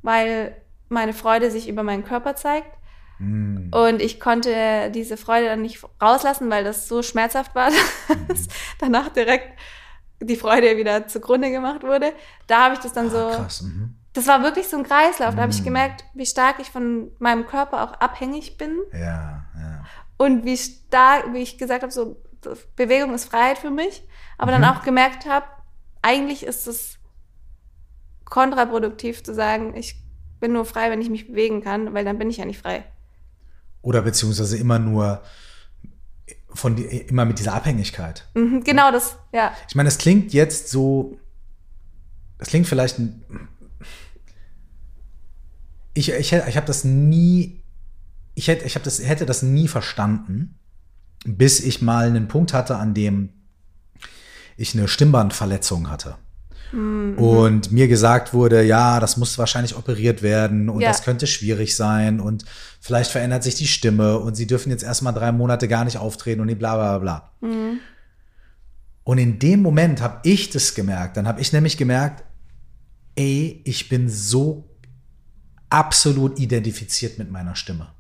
weil 0.03 0.57
meine 0.89 1.13
Freude 1.13 1.51
sich 1.51 1.69
über 1.69 1.83
meinen 1.83 2.05
Körper 2.05 2.37
zeigt. 2.37 2.71
Mhm. 3.19 3.71
Und 3.73 4.03
ich 4.03 4.21
konnte 4.21 4.91
diese 4.91 5.17
Freude 5.17 5.47
dann 5.47 5.63
nicht 5.63 5.83
rauslassen, 6.03 6.51
weil 6.51 6.65
das 6.65 6.89
so 6.89 7.03
schmerzhaft 7.03 7.55
war, 7.55 7.71
dass 8.29 8.43
mhm. 8.43 8.53
danach 8.79 9.09
direkt 9.09 9.59
die 10.21 10.37
Freude 10.37 10.77
wieder 10.77 11.07
zugrunde 11.07 11.51
gemacht 11.51 11.83
wurde. 11.83 12.13
Da 12.47 12.65
habe 12.65 12.75
ich 12.75 12.81
das 12.81 12.93
dann 12.93 13.07
ah, 13.07 13.11
so. 13.11 13.37
Krass, 13.37 13.63
mhm. 13.63 13.97
Das 14.13 14.27
war 14.27 14.43
wirklich 14.43 14.69
so 14.69 14.79
ein 14.79 14.85
Kreislauf. 14.85 15.35
Da 15.35 15.43
habe 15.43 15.53
ich 15.53 15.61
mhm. 15.61 15.65
gemerkt, 15.65 16.05
wie 16.15 16.25
stark 16.25 16.57
ich 16.59 16.71
von 16.71 17.11
meinem 17.19 17.47
Körper 17.47 17.85
auch 17.85 17.93
abhängig 18.01 18.57
bin. 18.57 18.79
Ja, 18.93 19.45
ja. 19.55 19.85
Und 20.17 20.45
wie 20.45 20.57
stark, 20.57 21.35
wie 21.35 21.43
ich 21.43 21.59
gesagt 21.59 21.83
habe, 21.83 21.93
so 21.93 22.17
Bewegung 22.77 23.13
ist 23.13 23.27
Freiheit 23.27 23.59
für 23.59 23.71
mich, 23.71 24.07
aber 24.39 24.57
mhm. 24.57 24.63
dann 24.63 24.77
auch 24.77 24.83
gemerkt 24.83 25.27
habe, 25.29 25.47
eigentlich 26.01 26.47
ist 26.47 26.67
es 26.67 26.99
kontraproduktiv 28.25 29.23
zu 29.23 29.35
sagen, 29.35 29.75
ich 29.77 29.97
bin 30.41 30.53
nur 30.53 30.65
frei, 30.65 30.91
wenn 30.91 31.01
ich 31.01 31.11
mich 31.11 31.29
bewegen 31.29 31.63
kann, 31.63 31.95
weil 31.95 32.05
dann 32.05 32.19
bin 32.19 32.31
ich 32.31 32.37
ja 32.39 32.45
nicht 32.45 32.61
frei. 32.61 32.85
Oder 33.83 34.03
beziehungsweise 34.03 34.57
immer 34.57 34.79
nur 34.79 35.23
von 36.49 36.75
die, 36.75 36.85
immer 36.85 37.25
mit 37.25 37.39
dieser 37.39 37.55
Abhängigkeit. 37.55 38.27
Mhm, 38.35 38.65
genau 38.65 38.91
das, 38.91 39.17
ja. 39.33 39.53
Ich 39.69 39.75
meine, 39.75 39.89
es 39.89 39.99
klingt 39.99 40.33
jetzt 40.33 40.69
so, 40.69 41.19
es 42.39 42.49
klingt 42.49 42.67
vielleicht, 42.67 43.01
ich, 45.95 46.11
ich, 46.11 46.33
ich 46.33 46.57
habe 46.57 46.67
das 46.67 46.85
nie, 46.85 47.63
ich 48.35 48.49
hätte, 48.49 48.65
ich 48.65 48.75
das, 48.75 49.03
hätte 49.03 49.27
das 49.27 49.43
nie 49.43 49.69
verstanden, 49.69 50.59
bis 51.25 51.61
ich 51.61 51.83
mal 51.83 52.07
einen 52.07 52.29
Punkt 52.29 52.53
hatte, 52.53 52.77
an 52.77 52.95
dem 52.95 53.31
ich 54.57 54.75
eine 54.75 54.89
Stimmbandverletzung 54.89 55.91
hatte. 55.91 56.17
Mhm. 56.73 57.19
Und 57.19 57.73
mir 57.73 57.89
gesagt 57.89 58.35
wurde, 58.35 58.63
ja, 58.63 59.01
das 59.01 59.17
muss 59.17 59.39
wahrscheinlich 59.39 59.77
operiert 59.77 60.23
werden 60.23 60.69
und 60.69 60.81
ja. 60.81 60.89
das 60.89 61.03
könnte 61.03 61.27
schwierig 61.27 61.77
sein 61.77 62.21
und 62.21 62.45
vielleicht 62.81 63.11
verändert 63.11 63.43
sich 63.43 63.55
die 63.55 63.67
Stimme 63.67 64.19
und 64.19 64.35
sie 64.35 64.47
dürfen 64.47 64.71
jetzt 64.71 64.83
erstmal 64.83 65.13
drei 65.13 65.33
Monate 65.33 65.69
gar 65.69 65.85
nicht 65.85 65.99
auftreten 65.99 66.41
und 66.41 66.59
bla 66.59 66.77
bla 66.77 66.99
bla. 66.99 67.33
Mhm. 67.41 67.81
Und 69.05 69.19
in 69.19 69.39
dem 69.39 69.63
Moment 69.63 70.01
habe 70.01 70.19
ich 70.25 70.51
das 70.51 70.75
gemerkt. 70.75 71.17
Dann 71.17 71.29
habe 71.29 71.41
ich 71.41 71.53
nämlich 71.53 71.77
gemerkt, 71.77 72.25
ey, 73.15 73.63
ich 73.65 73.89
bin 73.89 74.09
so 74.09 74.69
absolut 75.71 76.39
identifiziert 76.41 77.19
mit 77.19 77.31
meiner 77.31 77.55
Stimme. 77.55 77.96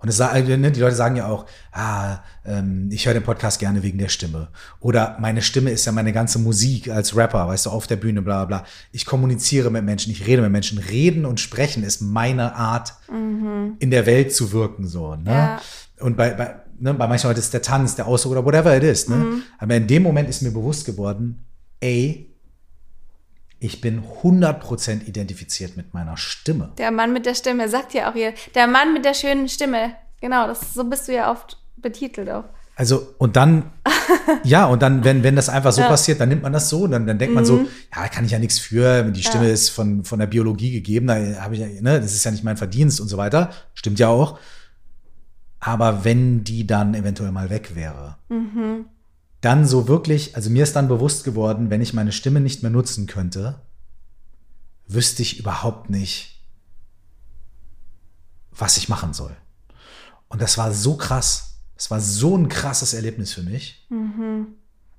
Und 0.00 0.08
es, 0.08 0.18
ne, 0.18 0.72
die 0.72 0.80
Leute 0.80 0.94
sagen 0.94 1.16
ja 1.16 1.26
auch, 1.26 1.46
ah, 1.72 2.18
ähm, 2.44 2.88
ich 2.92 3.06
höre 3.06 3.14
den 3.14 3.22
Podcast 3.24 3.58
gerne 3.58 3.82
wegen 3.82 3.98
der 3.98 4.08
Stimme. 4.08 4.48
Oder 4.80 5.16
meine 5.20 5.42
Stimme 5.42 5.70
ist 5.70 5.84
ja 5.86 5.92
meine 5.92 6.12
ganze 6.12 6.38
Musik 6.38 6.88
als 6.88 7.16
Rapper, 7.16 7.48
weißt 7.48 7.66
du, 7.66 7.70
auf 7.70 7.86
der 7.86 7.96
Bühne, 7.96 8.22
bla 8.22 8.44
bla. 8.44 8.64
Ich 8.92 9.06
kommuniziere 9.06 9.70
mit 9.70 9.84
Menschen, 9.84 10.12
ich 10.12 10.26
rede 10.26 10.42
mit 10.42 10.52
Menschen. 10.52 10.78
Reden 10.78 11.24
und 11.24 11.40
sprechen 11.40 11.82
ist 11.82 12.00
meine 12.00 12.54
Art, 12.54 12.94
mhm. 13.10 13.76
in 13.80 13.90
der 13.90 14.06
Welt 14.06 14.34
zu 14.34 14.52
wirken. 14.52 14.86
so. 14.86 15.16
Ne? 15.16 15.30
Ja. 15.30 15.60
Und 16.00 16.16
bei, 16.16 16.30
bei, 16.30 16.54
ne, 16.78 16.94
bei 16.94 17.08
manchen 17.08 17.26
Leuten 17.26 17.40
ist 17.40 17.52
der 17.52 17.62
Tanz, 17.62 17.96
der 17.96 18.06
Ausdruck 18.06 18.32
oder 18.32 18.44
whatever 18.44 18.76
it 18.76 18.84
is. 18.84 19.08
Ne? 19.08 19.16
Mhm. 19.16 19.42
Aber 19.58 19.74
in 19.74 19.86
dem 19.86 20.04
Moment 20.04 20.28
ist 20.28 20.42
mir 20.42 20.52
bewusst 20.52 20.84
geworden, 20.84 21.44
ey, 21.80 22.27
ich 23.60 23.80
bin 23.80 24.02
100% 24.22 25.06
identifiziert 25.06 25.76
mit 25.76 25.94
meiner 25.94 26.16
Stimme. 26.16 26.72
Der 26.78 26.90
Mann 26.90 27.12
mit 27.12 27.26
der 27.26 27.34
Stimme, 27.34 27.68
sagt 27.68 27.94
ja 27.94 28.10
auch 28.10 28.14
hier, 28.14 28.32
der 28.54 28.66
Mann 28.66 28.92
mit 28.92 29.04
der 29.04 29.14
schönen 29.14 29.48
Stimme. 29.48 29.92
Genau, 30.20 30.46
das, 30.46 30.74
so 30.74 30.84
bist 30.84 31.08
du 31.08 31.14
ja 31.14 31.30
oft 31.30 31.58
betitelt 31.76 32.30
auch. 32.30 32.44
Also, 32.76 33.14
und 33.18 33.34
dann, 33.34 33.72
ja, 34.44 34.66
und 34.66 34.82
dann, 34.82 35.02
wenn, 35.02 35.24
wenn 35.24 35.34
das 35.34 35.48
einfach 35.48 35.72
so 35.72 35.80
ja. 35.80 35.88
passiert, 35.88 36.20
dann 36.20 36.28
nimmt 36.28 36.42
man 36.42 36.52
das 36.52 36.68
so, 36.68 36.86
dann, 36.86 37.06
dann 37.06 37.18
denkt 37.18 37.32
mhm. 37.32 37.34
man 37.34 37.44
so, 37.44 37.56
mhm. 37.56 37.68
ja, 37.94 38.02
da 38.02 38.08
kann 38.08 38.24
ich 38.24 38.30
ja 38.30 38.38
nichts 38.38 38.60
für, 38.60 39.02
die 39.02 39.22
Stimme 39.22 39.48
ja. 39.48 39.52
ist 39.52 39.70
von, 39.70 40.04
von 40.04 40.20
der 40.20 40.26
Biologie 40.26 40.70
gegeben, 40.70 41.08
da 41.08 41.16
habe 41.40 41.54
ich 41.54 41.60
ja, 41.60 41.66
ne, 41.66 42.00
das 42.00 42.14
ist 42.14 42.24
ja 42.24 42.30
nicht 42.30 42.44
mein 42.44 42.56
Verdienst 42.56 43.00
und 43.00 43.08
so 43.08 43.16
weiter. 43.16 43.50
Stimmt 43.74 43.98
ja 43.98 44.08
auch. 44.08 44.38
Aber 45.58 46.04
wenn 46.04 46.44
die 46.44 46.68
dann 46.68 46.94
eventuell 46.94 47.32
mal 47.32 47.50
weg 47.50 47.74
wäre, 47.74 48.18
mhm 48.28 48.86
dann 49.40 49.66
so 49.66 49.88
wirklich, 49.88 50.34
also 50.34 50.50
mir 50.50 50.64
ist 50.64 50.74
dann 50.74 50.88
bewusst 50.88 51.24
geworden, 51.24 51.70
wenn 51.70 51.80
ich 51.80 51.94
meine 51.94 52.12
Stimme 52.12 52.40
nicht 52.40 52.62
mehr 52.62 52.70
nutzen 52.70 53.06
könnte, 53.06 53.60
wüsste 54.86 55.22
ich 55.22 55.38
überhaupt 55.38 55.90
nicht, 55.90 56.42
was 58.50 58.76
ich 58.76 58.88
machen 58.88 59.12
soll. 59.12 59.36
Und 60.28 60.42
das 60.42 60.58
war 60.58 60.72
so 60.72 60.96
krass. 60.96 61.60
Das 61.76 61.90
war 61.90 62.00
so 62.00 62.36
ein 62.36 62.48
krasses 62.48 62.94
Erlebnis 62.94 63.32
für 63.32 63.42
mich. 63.42 63.86
Mhm. 63.88 64.48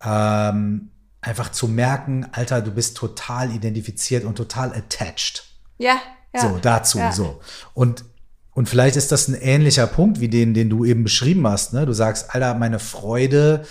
Ähm, 0.02 0.92
einfach 1.20 1.52
zu 1.52 1.68
merken, 1.68 2.26
Alter, 2.32 2.62
du 2.62 2.72
bist 2.72 2.96
total 2.96 3.54
identifiziert 3.54 4.24
und 4.24 4.36
total 4.36 4.74
attached. 4.74 5.44
Ja, 5.78 6.00
ja. 6.34 6.42
So, 6.42 6.58
dazu, 6.60 7.00
ja. 7.00 7.12
so. 7.12 7.42
Und, 7.74 8.06
und 8.52 8.70
vielleicht 8.70 8.96
ist 8.96 9.12
das 9.12 9.28
ein 9.28 9.34
ähnlicher 9.34 9.88
Punkt 9.88 10.22
wie 10.22 10.30
den, 10.30 10.54
den 10.54 10.70
du 10.70 10.86
eben 10.86 11.04
beschrieben 11.04 11.46
hast. 11.48 11.74
Ne? 11.74 11.86
Du 11.86 11.94
sagst, 11.94 12.34
Alter, 12.34 12.54
meine 12.54 12.80
Freude, 12.80 13.66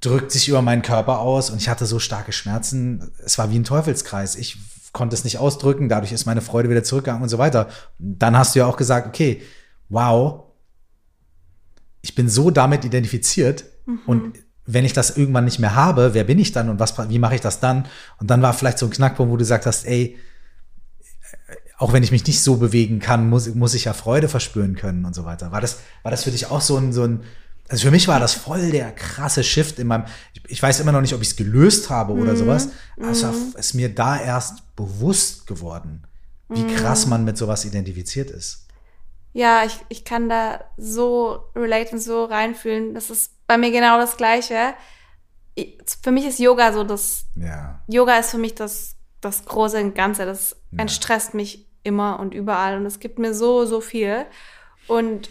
drückt 0.00 0.30
sich 0.30 0.48
über 0.48 0.62
meinen 0.62 0.82
Körper 0.82 1.20
aus 1.20 1.50
und 1.50 1.60
ich 1.60 1.68
hatte 1.68 1.86
so 1.86 1.98
starke 1.98 2.32
Schmerzen. 2.32 3.10
Es 3.24 3.38
war 3.38 3.50
wie 3.50 3.58
ein 3.58 3.64
Teufelskreis. 3.64 4.36
Ich 4.36 4.58
konnte 4.92 5.14
es 5.14 5.24
nicht 5.24 5.38
ausdrücken, 5.38 5.88
dadurch 5.88 6.12
ist 6.12 6.26
meine 6.26 6.40
Freude 6.40 6.70
wieder 6.70 6.84
zurückgegangen 6.84 7.22
und 7.22 7.28
so 7.28 7.38
weiter. 7.38 7.68
Dann 7.98 8.36
hast 8.36 8.54
du 8.54 8.60
ja 8.60 8.66
auch 8.66 8.76
gesagt, 8.76 9.06
okay, 9.06 9.42
wow, 9.88 10.44
ich 12.02 12.14
bin 12.14 12.28
so 12.28 12.50
damit 12.50 12.84
identifiziert 12.84 13.64
mhm. 13.84 13.98
und 14.06 14.38
wenn 14.66 14.84
ich 14.84 14.92
das 14.92 15.16
irgendwann 15.16 15.44
nicht 15.44 15.58
mehr 15.58 15.74
habe, 15.74 16.12
wer 16.14 16.24
bin 16.24 16.38
ich 16.38 16.52
dann 16.52 16.68
und 16.68 16.80
was, 16.80 16.94
wie 17.08 17.18
mache 17.18 17.36
ich 17.36 17.40
das 17.40 17.60
dann? 17.60 17.86
Und 18.18 18.30
dann 18.30 18.42
war 18.42 18.52
vielleicht 18.52 18.78
so 18.78 18.86
ein 18.86 18.90
Knackpunkt, 18.90 19.30
wo 19.30 19.36
du 19.36 19.40
gesagt 19.40 19.66
hast, 19.66 19.86
ey, 19.86 20.18
auch 21.78 21.92
wenn 21.92 22.02
ich 22.02 22.10
mich 22.10 22.26
nicht 22.26 22.42
so 22.42 22.56
bewegen 22.56 22.98
kann, 22.98 23.28
muss, 23.28 23.54
muss 23.54 23.74
ich 23.74 23.84
ja 23.84 23.92
Freude 23.92 24.28
verspüren 24.28 24.74
können 24.76 25.04
und 25.04 25.14
so 25.14 25.24
weiter. 25.24 25.52
War 25.52 25.60
das, 25.60 25.80
war 26.02 26.10
das 26.10 26.24
für 26.24 26.30
dich 26.30 26.50
auch 26.50 26.60
so 26.60 26.76
ein, 26.78 26.92
so 26.92 27.04
ein, 27.04 27.20
also 27.68 27.86
für 27.86 27.90
mich 27.90 28.06
war 28.08 28.20
das 28.20 28.34
voll 28.34 28.70
der 28.70 28.92
krasse 28.92 29.42
Shift 29.42 29.78
in 29.78 29.88
meinem, 29.88 30.04
ich, 30.34 30.42
ich 30.48 30.62
weiß 30.62 30.80
immer 30.80 30.92
noch 30.92 31.00
nicht, 31.00 31.14
ob 31.14 31.22
ich 31.22 31.28
es 31.28 31.36
gelöst 31.36 31.90
habe 31.90 32.12
oder 32.12 32.32
mhm. 32.32 32.36
sowas, 32.36 32.68
aber 32.96 33.10
es 33.10 33.22
mhm. 33.22 33.54
ist 33.56 33.74
mir 33.74 33.94
da 33.94 34.20
erst 34.20 34.76
bewusst 34.76 35.46
geworden, 35.46 36.06
wie 36.48 36.62
mhm. 36.62 36.76
krass 36.76 37.06
man 37.06 37.24
mit 37.24 37.36
sowas 37.36 37.64
identifiziert 37.64 38.30
ist. 38.30 38.66
Ja, 39.32 39.64
ich, 39.64 39.78
ich 39.88 40.04
kann 40.04 40.28
da 40.28 40.64
so 40.78 41.44
relaten, 41.54 41.98
so 41.98 42.24
reinfühlen. 42.24 42.94
Das 42.94 43.10
ist 43.10 43.32
bei 43.46 43.58
mir 43.58 43.70
genau 43.70 43.98
das 43.98 44.16
Gleiche. 44.16 44.72
Ich, 45.54 45.78
für 46.02 46.10
mich 46.10 46.24
ist 46.24 46.38
Yoga 46.38 46.72
so 46.72 46.84
das, 46.84 47.26
ja. 47.34 47.82
Yoga 47.86 48.18
ist 48.18 48.30
für 48.30 48.38
mich 48.38 48.54
das, 48.54 48.94
das 49.20 49.44
große 49.44 49.78
und 49.78 49.94
Ganze. 49.94 50.24
Das 50.24 50.56
ja. 50.70 50.78
entstresst 50.78 51.34
mich 51.34 51.66
immer 51.82 52.18
und 52.18 52.32
überall 52.32 52.78
und 52.78 52.86
es 52.86 52.98
gibt 52.98 53.18
mir 53.18 53.34
so, 53.34 53.66
so 53.66 53.82
viel. 53.82 54.24
Und 54.86 55.28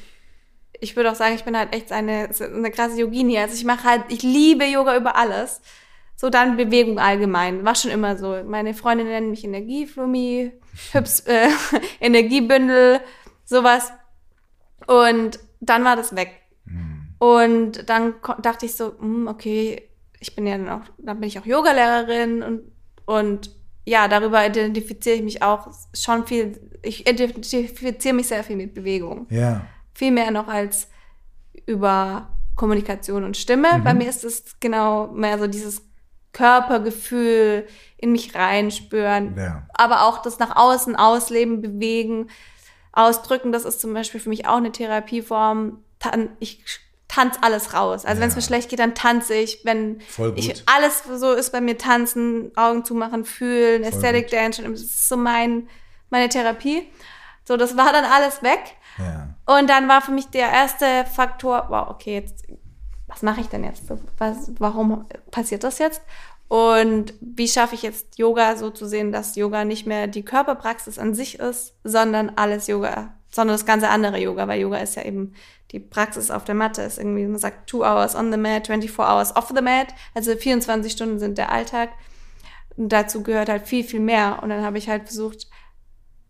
ich 0.80 0.96
würde 0.96 1.12
auch 1.12 1.16
sagen, 1.16 1.36
ich 1.36 1.44
bin 1.44 1.58
halt 1.58 1.74
echt 1.74 1.92
eine, 1.92 2.30
eine 2.40 2.72
krasse 2.72 3.00
Yogini. 3.00 3.38
Also 3.38 3.56
ich 3.56 3.66
mache 3.66 3.84
halt, 3.84 4.04
ich 4.10 4.24
liebe 4.24 4.66
Yoga 4.66 4.98
über 4.98 5.16
alles. 5.16 5.62
So 6.16 6.30
dann 6.30 6.58
Bewegung 6.58 6.98
allgemein. 6.98 7.66
War 7.66 7.76
schon 7.76 7.92
immer 7.92 8.18
so. 8.18 8.42
Meine 8.46 8.74
Freunde 8.74 9.04
nennen 9.04 9.32
mich 9.32 9.44
Energieflummi, 9.44 10.54
Hübs, 10.92 11.22
äh, 11.22 11.50
Energiebündel, 12.00 13.02
sowas. 13.44 13.92
Und 14.88 15.40
dann 15.60 15.84
war 15.84 15.96
das 15.96 16.16
weg. 16.16 16.32
Mhm. 16.66 17.16
Und 17.20 17.90
dann 17.90 18.16
dachte 18.42 18.66
ich 18.66 18.76
so, 18.76 18.98
hm, 19.00 19.28
okay, 19.28 19.90
ich 20.20 20.36
bin 20.36 20.48
ja 20.48 20.58
dann 20.58 20.70
auch, 20.70 20.82
dann 20.98 21.20
bin 21.20 21.28
ich 21.28 21.40
auch 21.40 21.46
Yogalehrerin 21.46 22.44
und, 22.44 22.62
und 23.06 23.52
ja, 23.86 24.08
darüber 24.08 24.46
identifiziere 24.46 25.18
ich 25.18 25.22
mich 25.22 25.42
auch 25.44 25.68
schon 25.94 26.26
viel, 26.26 26.60
ich 26.82 27.08
identifiziere 27.08 28.16
mich 28.16 28.28
sehr 28.28 28.44
viel 28.44 28.56
mit 28.56 28.74
Bewegung. 28.74 29.28
Ja. 29.30 29.68
Viel 29.96 30.12
mehr 30.12 30.30
noch 30.30 30.48
als 30.48 30.88
über 31.66 32.28
Kommunikation 32.56 33.24
und 33.24 33.38
Stimme. 33.38 33.80
Mhm. 33.80 33.84
Bei 33.84 33.94
mir 33.94 34.08
ist 34.08 34.24
es 34.24 34.60
genau 34.60 35.08
mehr 35.08 35.40
so 35.40 35.48
dieses 35.48 35.82
Körpergefühl 36.32 37.66
in 37.98 38.12
mich 38.12 38.36
reinspüren, 38.36 39.36
ja. 39.38 39.66
aber 39.74 40.04
auch 40.04 40.22
das 40.22 40.38
nach 40.38 40.58
außen 40.58 40.96
ausleben, 40.96 41.62
bewegen, 41.62 42.30
ausdrücken. 42.92 43.54
Das 43.54 43.64
ist 43.64 43.80
zum 43.80 43.94
Beispiel 43.94 44.20
für 44.20 44.30
mich 44.30 44.46
auch 44.46 44.58
eine 44.58 44.72
Therapieform. 44.72 45.82
Ich 46.40 46.62
tanze 47.08 47.42
alles 47.42 47.74
raus. 47.74 48.06
Also 48.06 48.18
ja. 48.18 48.22
wenn 48.22 48.30
es 48.30 48.36
mir 48.36 48.42
schlecht 48.42 48.70
geht, 48.70 48.80
dann 48.80 48.96
tanze 48.96 49.34
ich. 49.34 49.62
Wenn 49.64 50.02
ich 50.36 50.64
alles 50.66 51.04
so 51.16 51.32
ist 51.32 51.52
bei 51.52 51.62
mir 51.62 51.78
tanzen, 51.78 52.52
Augen 52.58 52.84
zumachen, 52.84 53.24
fühlen, 53.24 53.84
Voll 53.84 53.94
Aesthetic 53.94 54.26
gut. 54.26 54.34
Dance, 54.34 54.62
das 54.62 54.82
ist 54.82 55.08
so 55.08 55.16
mein 55.16 55.70
meine 56.10 56.30
Therapie. 56.30 56.88
So, 57.48 57.58
das 57.58 57.78
war 57.78 57.94
dann 57.94 58.06
alles 58.06 58.44
weg. 58.44 58.60
Und 59.46 59.70
dann 59.70 59.88
war 59.88 60.02
für 60.02 60.12
mich 60.12 60.28
der 60.28 60.52
erste 60.52 61.06
Faktor, 61.06 61.66
wow, 61.70 61.90
okay, 61.90 62.16
jetzt, 62.16 62.46
was 63.08 63.22
mache 63.22 63.42
ich 63.42 63.48
denn 63.48 63.64
jetzt? 63.64 63.84
Was, 64.18 64.52
warum 64.60 65.06
passiert 65.32 65.64
das 65.64 65.80
jetzt? 65.80 66.02
Und 66.48 67.14
wie 67.22 67.48
schaffe 67.48 67.76
ich 67.76 67.82
jetzt 67.82 68.18
Yoga 68.20 68.56
so 68.56 68.70
zu 68.70 68.86
sehen, 68.86 69.12
dass 69.12 69.36
Yoga 69.36 69.66
nicht 69.66 69.88
mehr 69.88 70.08
die 70.08 70.24
Körperpraxis 70.24 71.00
an 71.00 71.14
sich 71.14 71.40
ist, 71.40 71.76
sondern 71.84 72.32
alles 72.36 72.68
Yoga, 72.68 73.14
sondern 73.32 73.56
das 73.56 73.66
ganze 73.66 73.90
andere 73.90 74.20
Yoga, 74.20 74.48
weil 74.48 74.62
Yoga 74.62 74.78
ist 74.78 74.96
ja 74.96 75.04
eben 75.04 75.34
die 75.72 75.80
Praxis 75.80 76.30
auf 76.30 76.46
der 76.46 76.56
Matte, 76.56 76.84
ist 76.84 77.00
irgendwie, 77.00 77.26
man 77.26 77.40
sagt, 77.40 77.68
two 77.68 77.84
hours 77.84 78.16
on 78.16 78.32
the 78.32 78.38
mat, 78.38 78.68
24 78.68 79.00
hours 79.00 79.36
off 79.36 79.52
the 79.56 79.62
mat, 79.62 79.88
also 80.14 80.36
24 80.36 80.92
Stunden 80.92 81.20
sind 81.20 81.38
der 81.38 81.52
Alltag. 81.52 81.90
Und 82.78 82.90
dazu 82.90 83.24
gehört 83.24 83.50
halt 83.50 83.68
viel, 83.68 83.84
viel 83.84 84.00
mehr. 84.00 84.40
Und 84.44 84.50
dann 84.50 84.64
habe 84.64 84.78
ich 84.78 84.88
halt 84.88 85.04
versucht, 85.06 85.48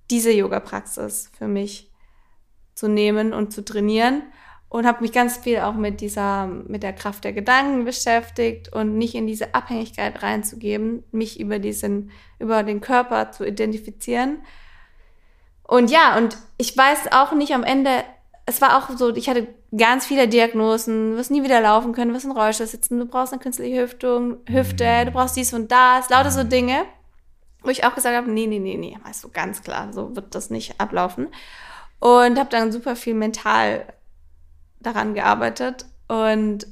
diese 0.09 0.31
Yoga-Praxis 0.31 1.29
für 1.37 1.47
mich 1.47 1.91
zu 2.75 2.87
nehmen 2.87 3.33
und 3.33 3.51
zu 3.51 3.63
trainieren 3.65 4.23
und 4.69 4.85
habe 4.85 5.01
mich 5.01 5.13
ganz 5.13 5.37
viel 5.37 5.59
auch 5.59 5.73
mit 5.73 6.01
dieser 6.01 6.47
mit 6.47 6.83
der 6.83 6.93
Kraft 6.93 7.23
der 7.23 7.33
Gedanken 7.33 7.85
beschäftigt 7.85 8.73
und 8.73 8.97
nicht 8.97 9.15
in 9.15 9.25
diese 9.25 9.55
Abhängigkeit 9.55 10.21
reinzugeben, 10.21 11.03
mich 11.11 11.39
über 11.39 11.59
diesen 11.59 12.11
über 12.39 12.63
den 12.63 12.81
Körper 12.81 13.31
zu 13.31 13.45
identifizieren. 13.45 14.39
Und 15.63 15.89
ja, 15.89 16.17
und 16.17 16.37
ich 16.57 16.77
weiß 16.77 17.11
auch 17.11 17.31
nicht 17.31 17.53
am 17.53 17.63
Ende, 17.63 18.03
es 18.45 18.61
war 18.61 18.77
auch 18.77 18.95
so, 18.95 19.15
ich 19.15 19.29
hatte 19.29 19.47
ganz 19.75 20.05
viele 20.05 20.27
Diagnosen, 20.27 21.11
du 21.11 21.17
wirst 21.17 21.31
nie 21.31 21.43
wieder 21.43 21.61
laufen 21.61 21.93
können, 21.93 22.09
du 22.09 22.15
wirst 22.15 22.25
in 22.25 22.31
Rollstuhl 22.31 22.67
sitzen, 22.67 22.99
du 22.99 23.05
brauchst 23.05 23.33
eine 23.33 23.41
künstliche 23.41 23.81
Hüftung, 23.81 24.37
Hüfte, 24.47 25.05
du 25.05 25.11
brauchst 25.11 25.35
dies 25.35 25.53
und 25.53 25.71
das, 25.71 26.09
lauter 26.09 26.31
so 26.31 26.43
Dinge, 26.43 26.83
wo 27.63 27.69
ich 27.69 27.83
auch 27.83 27.95
gesagt 27.95 28.15
habe, 28.15 28.29
nee, 28.29 28.45
nee, 28.45 28.59
nee, 28.59 28.77
nee, 28.77 28.97
weißt 29.03 29.23
du, 29.23 29.29
ganz 29.29 29.63
klar, 29.63 29.91
so 29.91 30.15
wird 30.15 30.35
das 30.35 30.51
nicht 30.51 30.79
ablaufen. 30.79 31.29
Und 31.99 32.37
habe 32.37 32.49
dann 32.49 32.71
super 32.71 32.95
viel 32.95 33.13
mental 33.13 33.85
daran 34.79 35.13
gearbeitet. 35.13 35.85
Und 36.07 36.67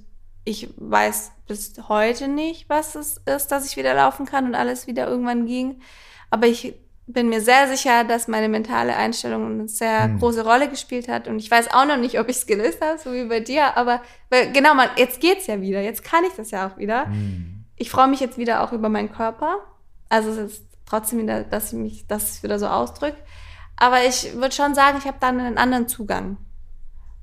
ich 0.45 0.69
weiß 0.77 1.31
bis 1.47 1.73
heute 1.87 2.27
nicht, 2.27 2.69
was 2.69 2.95
es 2.95 3.17
ist, 3.25 3.51
dass 3.51 3.65
ich 3.65 3.77
wieder 3.77 3.93
laufen 3.93 4.25
kann 4.25 4.45
und 4.45 4.55
alles 4.55 4.87
wieder 4.87 5.07
irgendwann 5.07 5.45
ging. 5.45 5.81
Aber 6.29 6.47
ich 6.47 6.75
bin 7.05 7.29
mir 7.29 7.41
sehr 7.41 7.67
sicher, 7.67 8.03
dass 8.05 8.27
meine 8.27 8.47
mentale 8.47 8.95
Einstellung 8.95 9.45
eine 9.45 9.67
sehr 9.67 10.07
mhm. 10.07 10.19
große 10.19 10.43
Rolle 10.43 10.69
gespielt 10.69 11.07
hat. 11.07 11.27
Und 11.27 11.39
ich 11.39 11.51
weiß 11.51 11.73
auch 11.73 11.85
noch 11.85 11.97
nicht, 11.97 12.19
ob 12.19 12.29
ich 12.29 12.37
es 12.37 12.47
gelöst 12.47 12.81
habe, 12.81 12.97
so 12.97 13.11
wie 13.11 13.25
bei 13.25 13.39
dir. 13.39 13.75
Aber 13.77 14.01
genau, 14.29 14.73
man, 14.73 14.89
jetzt 14.97 15.19
geht's 15.19 15.47
ja 15.47 15.61
wieder. 15.61 15.81
Jetzt 15.81 16.03
kann 16.03 16.23
ich 16.23 16.33
das 16.33 16.51
ja 16.51 16.67
auch 16.67 16.77
wieder. 16.77 17.07
Mhm. 17.07 17.65
Ich 17.75 17.89
freue 17.89 18.07
mich 18.07 18.19
jetzt 18.19 18.37
wieder 18.37 18.63
auch 18.63 18.71
über 18.71 18.89
meinen 18.89 19.11
Körper. 19.11 19.57
Also 20.07 20.29
es 20.29 20.37
ist 20.37 20.63
trotzdem 20.85 21.19
wieder, 21.19 21.43
dass 21.43 21.73
ich 21.73 21.79
mich, 21.79 22.07
dass 22.07 22.37
ich 22.37 22.43
wieder 22.43 22.59
so 22.59 22.67
ausdrücke. 22.67 23.17
Aber 23.83 24.05
ich 24.05 24.35
würde 24.35 24.55
schon 24.55 24.75
sagen, 24.75 24.97
ich 24.97 25.05
habe 25.07 25.17
dann 25.19 25.41
einen 25.41 25.57
anderen 25.57 25.89
Zugang. 25.89 26.37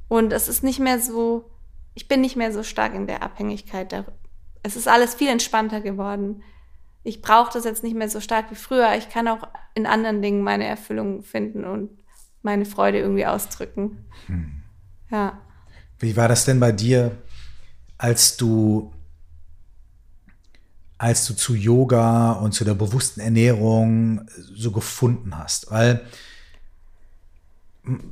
Und 0.09 0.31
es 0.31 0.47
ist 0.47 0.63
nicht 0.63 0.79
mehr 0.79 1.01
so, 1.01 1.51
ich 1.95 2.07
bin 2.07 2.21
nicht 2.21 2.37
mehr 2.37 2.53
so 2.53 2.63
stark 2.63 2.95
in 2.95 3.07
der 3.07 3.23
Abhängigkeit. 3.23 4.05
Es 4.63 4.77
ist 4.77 4.87
alles 4.87 5.15
viel 5.15 5.31
entspannter 5.31 5.81
geworden. 5.81 6.43
Ich 7.03 7.23
brauche 7.23 7.51
das 7.51 7.65
jetzt 7.65 7.83
nicht 7.83 7.97
mehr 7.97 8.11
so 8.11 8.21
stark 8.21 8.51
wie 8.51 8.57
früher. 8.57 8.95
Ich 8.99 9.09
kann 9.09 9.27
auch 9.27 9.49
in 9.75 9.87
anderen 9.87 10.21
Dingen 10.21 10.43
meine 10.43 10.67
Erfüllung 10.67 11.23
finden 11.23 11.65
und 11.65 11.89
meine 12.43 12.67
Freude 12.67 12.99
irgendwie 12.99 13.25
ausdrücken. 13.25 14.05
Hm. 14.27 14.63
Ja. 15.11 15.41
Wie 15.99 16.15
war 16.15 16.29
das 16.29 16.45
denn 16.45 16.61
bei 16.61 16.73
dir, 16.73 17.17
als 17.97 18.37
du 18.37 18.93
als 20.99 21.25
du 21.25 21.33
zu 21.33 21.55
Yoga 21.55 22.33
und 22.33 22.53
zu 22.53 22.67
der 22.67 22.75
bewussten 22.75 23.21
Ernährung 23.21 24.29
so 24.55 24.71
gefunden 24.71 25.39
hast? 25.39 25.71
Weil 25.71 26.05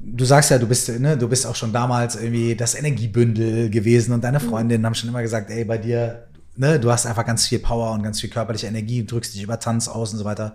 du 0.05 0.25
sagst 0.25 0.51
ja, 0.51 0.59
du 0.59 0.67
bist, 0.67 0.89
ne, 0.89 1.17
du 1.17 1.29
bist 1.29 1.47
auch 1.47 1.55
schon 1.55 1.73
damals 1.73 2.17
irgendwie 2.17 2.55
das 2.57 2.75
Energiebündel 2.75 3.71
gewesen 3.71 4.13
und 4.13 4.25
deine 4.25 4.39
mhm. 4.41 4.49
Freundinnen 4.49 4.85
haben 4.85 4.95
schon 4.95 5.09
immer 5.09 5.23
gesagt, 5.23 5.51
ey, 5.51 5.65
bei 5.65 5.79
dir, 5.79 6.29
ne, 6.57 6.81
du 6.81 6.91
hast 6.91 7.07
einfach 7.07 7.27
ganz 7.27 7.47
viel 7.47 7.59
Power 7.59 7.93
und 7.93 8.03
ganz 8.03 8.21
viel 8.21 8.31
körperliche 8.31 8.67
Energie, 8.67 9.05
drückst 9.05 9.35
dich 9.35 9.43
über 9.43 9.61
Tanz 9.61 9.89
aus 9.89 10.13
und 10.13 10.19
so 10.19 10.25
weiter. 10.25 10.55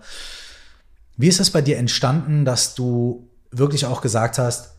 Wie 1.16 1.28
ist 1.28 1.40
das 1.40 1.50
bei 1.50 1.62
dir 1.62 1.78
entstanden, 1.78 2.44
dass 2.44 2.74
du 2.74 3.28
wirklich 3.50 3.86
auch 3.86 4.00
gesagt 4.00 4.38
hast, 4.38 4.72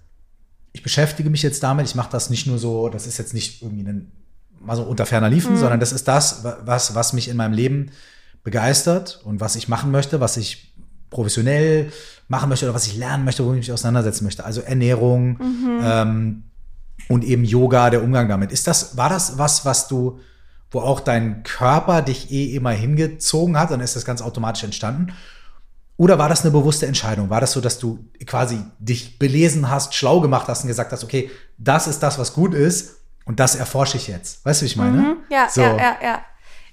ich 0.74 0.84
beschäftige 0.84 1.30
mich 1.30 1.42
jetzt 1.42 1.64
damit, 1.64 1.88
ich 1.88 1.96
mache 1.96 2.12
das 2.12 2.30
nicht 2.30 2.48
nur 2.48 2.60
so, 2.60 2.90
das 2.90 3.08
ist 3.08 3.18
jetzt 3.18 3.34
nicht 3.34 3.62
irgendwie 3.62 3.88
ein, 3.88 4.12
mal 4.60 4.76
so 4.76 4.84
unter 4.84 5.06
ferner 5.06 5.30
Liefen, 5.30 5.54
mhm. 5.54 5.58
sondern 5.58 5.80
das 5.80 5.94
ist 5.94 6.08
das, 6.08 6.44
was, 6.44 6.94
was 6.94 7.14
mich 7.14 7.30
in 7.30 7.38
meinem 7.38 7.54
Leben 7.54 7.92
begeistert 8.44 9.22
und 9.24 9.40
was 9.40 9.56
ich 9.56 9.70
machen 9.70 9.92
möchte, 9.92 10.20
was 10.20 10.36
ich 10.36 10.74
professionell 11.10 11.92
machen 12.28 12.50
möchte 12.50 12.66
oder 12.66 12.74
was 12.74 12.88
ich 12.88 12.98
lernen 12.98 13.24
möchte, 13.26 13.46
womit 13.46 13.60
ich 13.60 13.68
mich 13.68 13.74
auseinandersetzen 13.74 14.24
möchte. 14.24 14.46
Also 14.46 14.62
Ernährung 14.62 15.38
mhm. 15.38 15.80
ähm, 15.82 16.44
und 17.08 17.24
eben 17.24 17.44
Yoga, 17.44 17.90
der 17.90 18.04
Umgang 18.04 18.28
damit. 18.28 18.52
Ist 18.52 18.68
das, 18.68 18.98
war 18.98 19.10
das 19.10 19.38
was, 19.38 19.66
was 19.66 19.88
du, 19.88 20.20
wo 20.72 20.80
auch 20.80 21.00
dein 21.00 21.44
Körper 21.44 22.02
dich 22.02 22.32
eh 22.32 22.56
immer 22.56 22.72
hingezogen 22.72 23.60
hat, 23.60 23.72
dann 23.72 23.82
ist 23.82 23.96
das 23.96 24.06
ganz 24.06 24.22
automatisch 24.22 24.64
entstanden? 24.64 25.14
Oder 25.98 26.18
war 26.18 26.28
das 26.28 26.42
eine 26.42 26.52
bewusste 26.52 26.88
Entscheidung? 26.88 27.30
War 27.30 27.40
das 27.40 27.54
so, 27.54 27.62
dass 27.62 27.80
du 27.80 28.00
quasi 28.26 28.60
dich 28.80 29.18
belesen 29.18 29.70
hast, 29.70 29.96
schlau 29.96 30.20
gemacht 30.20 30.48
hast 30.48 30.64
und 30.64 30.68
gesagt 30.68 30.92
hast, 30.92 31.04
okay, 31.04 31.32
das 31.58 31.88
ist 31.88 32.00
das, 32.00 32.20
was 32.20 32.34
gut 32.34 32.54
ist 32.54 32.98
und 33.24 33.40
das 33.40 33.56
erforsche 33.56 33.96
ich 33.98 34.08
jetzt? 34.08 34.46
Weißt 34.46 34.62
du, 34.62 34.66
wie 34.66 34.68
ich 34.68 34.76
meine? 34.76 34.98
Mhm. 34.98 35.18
Ja, 35.30 35.48
so. 35.50 35.62
ja, 35.62 35.78
ja, 35.78 35.96
ja 36.04 36.22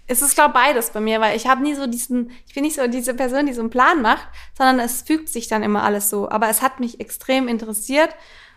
es 0.07 0.23
ist, 0.23 0.35
glaube 0.35 0.55
beides 0.55 0.91
bei 0.91 1.01
mir, 1.01 1.21
weil 1.21 1.37
ich 1.37 1.47
habe 1.47 1.63
nie 1.63 1.75
so 1.75 1.87
diesen, 1.87 2.31
ich 2.47 2.55
bin 2.55 2.65
nicht 2.65 2.77
so 2.77 2.87
diese 2.87 3.15
Person, 3.15 3.47
die 3.47 3.53
so 3.53 3.61
einen 3.61 3.71
Plan 3.71 4.03
macht, 4.03 4.27
sondern 4.57 4.81
es 4.81 5.03
fügt 5.03 5.29
sich 5.29 5.49
dann 5.49 5.63
immer 5.63 5.85
alles 5.85 6.11
so. 6.11 6.29
Aber 6.29 6.49
es 6.49 6.63
hat 6.63 6.81
mich 6.81 7.01
extrem 7.01 7.49
interessiert 7.49 8.11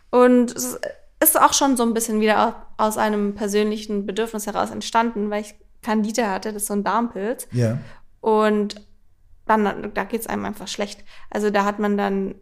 und 0.10 0.56
es 0.56 0.80
ist 1.20 1.40
auch 1.40 1.54
schon 1.54 1.78
so 1.78 1.84
ein 1.84 1.94
bisschen 1.94 2.20
wieder 2.20 2.68
aus 2.78 2.98
einem 2.98 3.36
persönlichen 3.36 4.06
Bedürfnis 4.06 4.48
heraus 4.48 4.72
entstanden, 4.72 5.30
weil 5.30 5.42
ich 5.42 5.56
Candida 5.82 6.32
hatte, 6.32 6.52
das 6.52 6.64
ist 6.64 6.68
so 6.68 6.74
ein 6.74 6.84
Darmpilz. 6.84 7.48
Ja. 7.52 7.78
Und 8.22 8.86
dann, 9.46 9.92
da 9.94 10.04
geht 10.04 10.22
es 10.22 10.28
einem 10.28 10.46
einfach 10.46 10.68
schlecht. 10.68 11.06
Also 11.30 11.52
da 11.52 11.64
hat 11.64 11.78
man 11.80 11.98
dann 11.98 12.36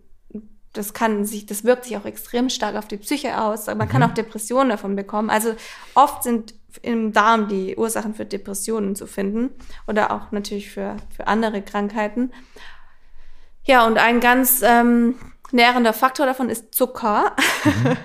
das 0.73 0.93
kann 0.93 1.23
sich, 1.23 1.45
das 1.45 1.63
wirkt 1.63 1.85
sich 1.85 1.95
auch 1.97 2.05
extrem 2.05 2.49
stark 2.49 2.75
auf 2.75 2.87
die 2.87 2.97
Psyche 2.97 3.39
aus. 3.39 3.67
Man 3.67 3.77
mhm. 3.77 3.87
kann 3.87 4.03
auch 4.03 4.13
Depressionen 4.13 4.69
davon 4.69 4.95
bekommen. 4.95 5.29
Also 5.29 5.53
oft 5.93 6.23
sind 6.23 6.55
im 6.81 7.13
Darm 7.13 7.47
die 7.47 7.75
Ursachen 7.75 8.13
für 8.13 8.25
Depressionen 8.25 8.95
zu 8.95 9.07
finden 9.07 9.51
oder 9.87 10.11
auch 10.11 10.31
natürlich 10.31 10.71
für, 10.71 10.97
für 11.15 11.27
andere 11.27 11.61
Krankheiten. 11.61 12.31
Ja, 13.65 13.85
und 13.85 13.97
ein 13.97 14.19
ganz 14.19 14.61
ähm, 14.63 15.15
nährender 15.51 15.93
Faktor 15.93 16.25
davon 16.25 16.49
ist 16.49 16.73
Zucker. 16.73 17.35
Mhm. 17.63 17.97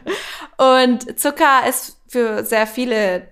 und 0.64 1.18
Zucker 1.18 1.66
ist 1.68 2.00
für 2.06 2.44
sehr 2.44 2.66
viele, 2.66 3.28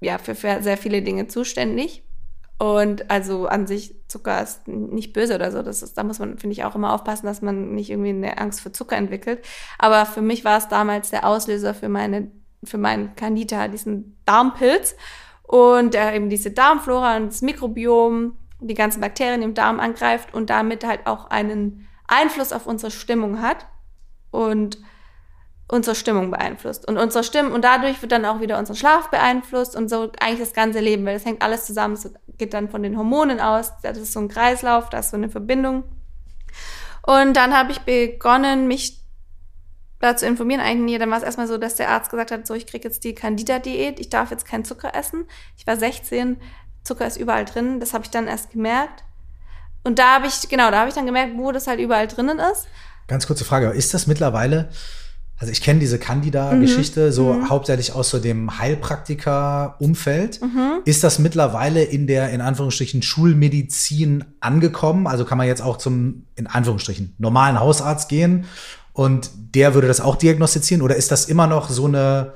ja, 0.00 0.18
für, 0.18 0.34
für 0.34 0.62
sehr 0.62 0.76
viele 0.76 1.02
Dinge 1.02 1.26
zuständig. 1.26 2.02
Und 2.58 3.10
also 3.10 3.46
an 3.46 3.66
sich, 3.66 3.94
Zucker 4.08 4.42
ist 4.42 4.66
nicht 4.66 5.12
böse 5.12 5.34
oder 5.34 5.52
so. 5.52 5.62
Das 5.62 5.82
ist, 5.82 5.98
da 5.98 6.04
muss 6.04 6.18
man, 6.18 6.38
finde 6.38 6.54
ich, 6.54 6.64
auch 6.64 6.74
immer 6.74 6.94
aufpassen, 6.94 7.26
dass 7.26 7.42
man 7.42 7.74
nicht 7.74 7.90
irgendwie 7.90 8.10
eine 8.10 8.38
Angst 8.38 8.60
vor 8.60 8.72
Zucker 8.72 8.96
entwickelt. 8.96 9.44
Aber 9.78 10.06
für 10.06 10.22
mich 10.22 10.44
war 10.44 10.56
es 10.56 10.68
damals 10.68 11.10
der 11.10 11.26
Auslöser 11.26 11.74
für 11.74 11.90
meine, 11.90 12.30
für 12.66 12.78
meinen 12.78 13.14
Candida, 13.16 13.68
diesen 13.68 14.20
Darmpilz. 14.24 14.96
Und 15.42 15.94
der 15.94 16.14
eben 16.14 16.28
diese 16.28 16.50
Darmflora 16.50 17.16
und 17.16 17.26
das 17.28 17.42
Mikrobiom, 17.42 18.36
die 18.60 18.74
ganzen 18.74 19.00
Bakterien 19.00 19.42
im 19.42 19.54
Darm 19.54 19.78
angreift 19.80 20.34
und 20.34 20.50
damit 20.50 20.84
halt 20.84 21.06
auch 21.06 21.30
einen 21.30 21.86
Einfluss 22.08 22.52
auf 22.52 22.66
unsere 22.66 22.90
Stimmung 22.90 23.40
hat. 23.40 23.66
Und 24.30 24.78
unsere 25.68 25.96
Stimmung 25.96 26.30
beeinflusst. 26.30 26.86
Und 26.86 26.96
unsere 26.96 27.24
Stimmung, 27.24 27.52
und 27.52 27.64
dadurch 27.64 28.00
wird 28.00 28.12
dann 28.12 28.24
auch 28.24 28.40
wieder 28.40 28.58
unser 28.58 28.74
Schlaf 28.74 29.10
beeinflusst 29.10 29.74
und 29.74 29.88
so 29.88 30.12
eigentlich 30.20 30.40
das 30.40 30.52
ganze 30.52 30.80
Leben, 30.80 31.04
weil 31.04 31.14
das 31.14 31.24
hängt 31.24 31.42
alles 31.42 31.66
zusammen. 31.66 31.94
Es 31.94 32.12
geht 32.38 32.54
dann 32.54 32.68
von 32.68 32.82
den 32.82 32.96
Hormonen 32.96 33.40
aus. 33.40 33.72
Das 33.82 33.98
ist 33.98 34.12
so 34.12 34.20
ein 34.20 34.28
Kreislauf, 34.28 34.90
da 34.90 34.98
ist 34.98 35.10
so 35.10 35.16
eine 35.16 35.28
Verbindung. 35.28 35.84
Und 37.04 37.36
dann 37.36 37.56
habe 37.56 37.72
ich 37.72 37.80
begonnen, 37.80 38.68
mich 38.68 39.02
da 39.98 40.16
zu 40.16 40.26
informieren, 40.26 40.60
eigentlich 40.60 40.94
nie. 40.94 40.98
Dann 40.98 41.10
war 41.10 41.18
es 41.18 41.24
erstmal 41.24 41.46
so, 41.46 41.58
dass 41.58 41.76
der 41.76 41.90
Arzt 41.90 42.10
gesagt 42.10 42.30
hat, 42.30 42.46
so, 42.46 42.54
ich 42.54 42.66
kriege 42.66 42.86
jetzt 42.86 43.04
die 43.04 43.14
Candida-Diät, 43.14 43.98
ich 43.98 44.10
darf 44.10 44.30
jetzt 44.30 44.46
keinen 44.46 44.64
Zucker 44.64 44.94
essen. 44.94 45.24
Ich 45.56 45.66
war 45.66 45.76
16, 45.76 46.36
Zucker 46.84 47.06
ist 47.06 47.16
überall 47.16 47.44
drin. 47.44 47.80
Das 47.80 47.94
habe 47.94 48.04
ich 48.04 48.10
dann 48.10 48.26
erst 48.26 48.50
gemerkt. 48.50 49.04
Und 49.84 49.98
da 49.98 50.16
habe 50.16 50.26
ich, 50.26 50.48
genau, 50.48 50.70
da 50.70 50.80
habe 50.80 50.88
ich 50.88 50.94
dann 50.94 51.06
gemerkt, 51.06 51.34
wo 51.36 51.52
das 51.52 51.66
halt 51.66 51.80
überall 51.80 52.08
drinnen 52.08 52.38
ist. 52.38 52.66
Ganz 53.06 53.26
kurze 53.26 53.44
Frage, 53.44 53.68
ist 53.68 53.94
das 53.94 54.08
mittlerweile, 54.08 54.68
also 55.38 55.52
ich 55.52 55.62
kenne 55.62 55.78
diese 55.78 55.98
Candida-Geschichte 55.98 57.06
mhm. 57.06 57.12
so 57.12 57.32
mhm. 57.32 57.48
hauptsächlich 57.48 57.92
aus 57.92 58.10
so 58.10 58.18
dem 58.18 58.58
Heilpraktiker-Umfeld. 58.58 60.42
Mhm. 60.42 60.80
Ist 60.84 61.04
das 61.04 61.20
mittlerweile 61.20 61.84
in 61.84 62.06
der, 62.06 62.30
in 62.30 62.40
Anführungsstrichen, 62.40 63.02
Schulmedizin 63.02 64.24
angekommen? 64.40 65.06
Also 65.06 65.24
kann 65.24 65.38
man 65.38 65.46
jetzt 65.46 65.62
auch 65.62 65.76
zum, 65.78 66.26
in 66.34 66.48
Anführungsstrichen, 66.48 67.14
normalen 67.18 67.60
Hausarzt 67.60 68.08
gehen 68.08 68.46
und 68.96 69.30
der 69.54 69.74
würde 69.74 69.88
das 69.88 70.00
auch 70.00 70.16
diagnostizieren? 70.16 70.80
Oder 70.80 70.96
ist 70.96 71.12
das 71.12 71.26
immer 71.26 71.46
noch 71.46 71.68
so 71.68 71.84
eine, 71.84 72.32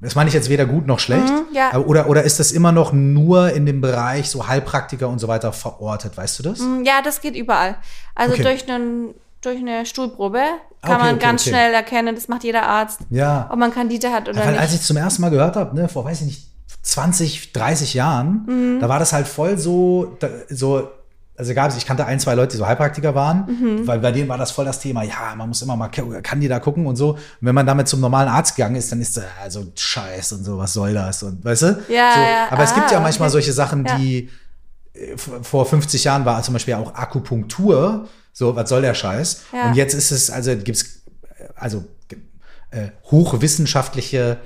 das 0.00 0.14
meine 0.14 0.28
ich 0.28 0.34
jetzt 0.34 0.48
weder 0.48 0.64
gut 0.64 0.86
noch 0.86 0.98
schlecht. 0.98 1.28
Mhm, 1.28 1.54
ja. 1.54 1.76
oder, 1.76 2.08
oder 2.08 2.22
ist 2.22 2.40
das 2.40 2.52
immer 2.52 2.72
noch 2.72 2.94
nur 2.94 3.52
in 3.52 3.66
dem 3.66 3.82
Bereich 3.82 4.30
so 4.30 4.48
Heilpraktiker 4.48 5.10
und 5.10 5.18
so 5.18 5.28
weiter 5.28 5.52
verortet? 5.52 6.16
Weißt 6.16 6.38
du 6.38 6.42
das? 6.42 6.60
Mhm, 6.60 6.84
ja, 6.84 7.02
das 7.04 7.20
geht 7.20 7.36
überall. 7.36 7.76
Also 8.14 8.32
okay. 8.32 8.44
durch, 8.44 8.66
einen, 8.66 9.14
durch 9.42 9.58
eine 9.58 9.84
Stuhlprobe 9.84 10.42
kann 10.80 10.94
okay, 10.94 11.04
man 11.04 11.14
okay, 11.16 11.24
ganz 11.26 11.44
schnell 11.44 11.74
erkennen, 11.74 12.14
das 12.14 12.28
macht 12.28 12.44
jeder 12.44 12.62
Arzt, 12.62 13.00
ja. 13.10 13.46
ob 13.52 13.58
man 13.58 13.74
Candida 13.74 14.10
hat 14.10 14.30
oder 14.30 14.38
Weil, 14.38 14.52
nicht. 14.52 14.60
Als 14.60 14.72
ich 14.72 14.80
zum 14.80 14.96
ersten 14.96 15.20
Mal 15.20 15.28
gehört 15.28 15.56
habe, 15.56 15.76
ne, 15.76 15.86
vor 15.90 16.06
weiß 16.06 16.22
ich 16.22 16.26
nicht, 16.28 16.48
20, 16.80 17.52
30 17.52 17.92
Jahren, 17.92 18.46
mhm. 18.46 18.80
da 18.80 18.88
war 18.88 18.98
das 18.98 19.12
halt 19.12 19.28
voll 19.28 19.58
so, 19.58 20.16
so 20.48 20.88
also 21.42 21.54
gab 21.54 21.70
es, 21.70 21.76
ich 21.76 21.84
kannte 21.84 22.06
ein, 22.06 22.20
zwei 22.20 22.34
Leute, 22.34 22.52
die 22.52 22.58
so 22.58 22.66
Heilpraktiker 22.66 23.16
waren, 23.16 23.46
mhm. 23.46 23.86
weil 23.86 23.98
bei 23.98 24.12
denen 24.12 24.28
war 24.28 24.38
das 24.38 24.52
voll 24.52 24.64
das 24.64 24.78
Thema, 24.78 25.02
ja, 25.02 25.34
man 25.36 25.48
muss 25.48 25.60
immer 25.60 25.74
mal 25.74 25.88
Candida 25.88 26.60
gucken 26.60 26.86
und 26.86 26.94
so. 26.94 27.14
Und 27.14 27.18
wenn 27.40 27.54
man 27.54 27.66
damit 27.66 27.88
zum 27.88 28.00
normalen 28.00 28.28
Arzt 28.28 28.54
gegangen 28.54 28.76
ist, 28.76 28.92
dann 28.92 29.00
ist 29.00 29.16
da 29.16 29.22
also 29.42 29.64
Scheiß 29.76 30.32
und 30.34 30.44
so, 30.44 30.56
was 30.56 30.72
soll 30.72 30.94
das? 30.94 31.24
Und 31.24 31.44
weißt 31.44 31.62
du? 31.62 31.66
Ja, 31.88 32.14
so, 32.14 32.20
ja. 32.20 32.46
Aber 32.50 32.60
ah, 32.60 32.64
es 32.64 32.74
gibt 32.74 32.92
ja 32.92 32.98
ah, 32.98 33.00
manchmal 33.00 33.28
okay. 33.28 33.32
solche 33.32 33.52
Sachen, 33.52 33.84
die 33.84 34.30
ja. 34.94 35.00
Äh, 35.00 35.16
vor 35.16 35.66
50 35.66 36.04
Jahren 36.04 36.24
war 36.24 36.40
zum 36.42 36.52
Beispiel 36.52 36.74
auch 36.74 36.94
Akupunktur. 36.94 38.08
So, 38.32 38.54
was 38.54 38.68
soll 38.68 38.82
der 38.82 38.94
Scheiß? 38.94 39.42
Ja. 39.52 39.66
Und 39.66 39.74
jetzt 39.74 39.94
ist 39.94 40.12
es, 40.12 40.30
also 40.30 40.54
gibt's 40.56 41.02
also 41.56 41.84
äh, 42.70 42.88
hochwissenschaftliche 43.10 44.38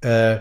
äh, 0.00 0.36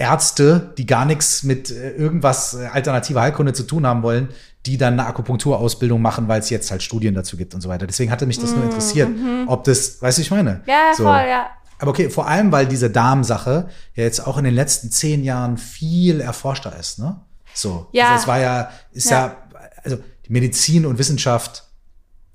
Ärzte, 0.00 0.72
die 0.78 0.86
gar 0.86 1.04
nichts 1.04 1.42
mit 1.42 1.70
äh, 1.70 1.90
irgendwas 1.90 2.54
äh, 2.54 2.66
alternativer 2.72 3.20
Heilkunde 3.20 3.52
zu 3.52 3.64
tun 3.64 3.86
haben 3.86 4.02
wollen, 4.02 4.30
die 4.66 4.76
dann 4.76 4.94
eine 4.94 5.06
Akupunkturausbildung 5.06 6.02
machen, 6.02 6.28
weil 6.28 6.40
es 6.40 6.50
jetzt 6.50 6.70
halt 6.70 6.82
Studien 6.82 7.14
dazu 7.14 7.36
gibt 7.36 7.54
und 7.54 7.60
so 7.60 7.68
weiter. 7.68 7.86
Deswegen 7.86 8.10
hatte 8.10 8.26
mich 8.26 8.38
das 8.38 8.54
nur 8.54 8.64
interessiert, 8.64 9.08
mhm. 9.08 9.44
ob 9.46 9.64
das, 9.64 10.02
weißt 10.02 10.18
du, 10.18 10.22
ich 10.22 10.30
meine? 10.30 10.62
Ja, 10.66 10.92
so. 10.94 11.04
voll, 11.04 11.26
ja. 11.28 11.46
Aber 11.78 11.92
okay, 11.92 12.10
vor 12.10 12.26
allem, 12.26 12.52
weil 12.52 12.66
diese 12.66 12.90
Darmsache 12.90 13.68
ja 13.94 14.04
jetzt 14.04 14.26
auch 14.26 14.36
in 14.36 14.44
den 14.44 14.54
letzten 14.54 14.90
zehn 14.90 15.24
Jahren 15.24 15.56
viel 15.56 16.20
erforschter 16.20 16.78
ist, 16.78 16.98
ne? 16.98 17.20
So. 17.54 17.88
Ja. 17.92 18.10
Also 18.10 18.22
es 18.22 18.28
war 18.28 18.38
ja, 18.38 18.70
ist 18.92 19.10
ja, 19.10 19.26
ja 19.26 19.36
also 19.82 19.96
die 20.26 20.32
Medizin 20.32 20.84
und 20.84 20.98
Wissenschaft 20.98 21.64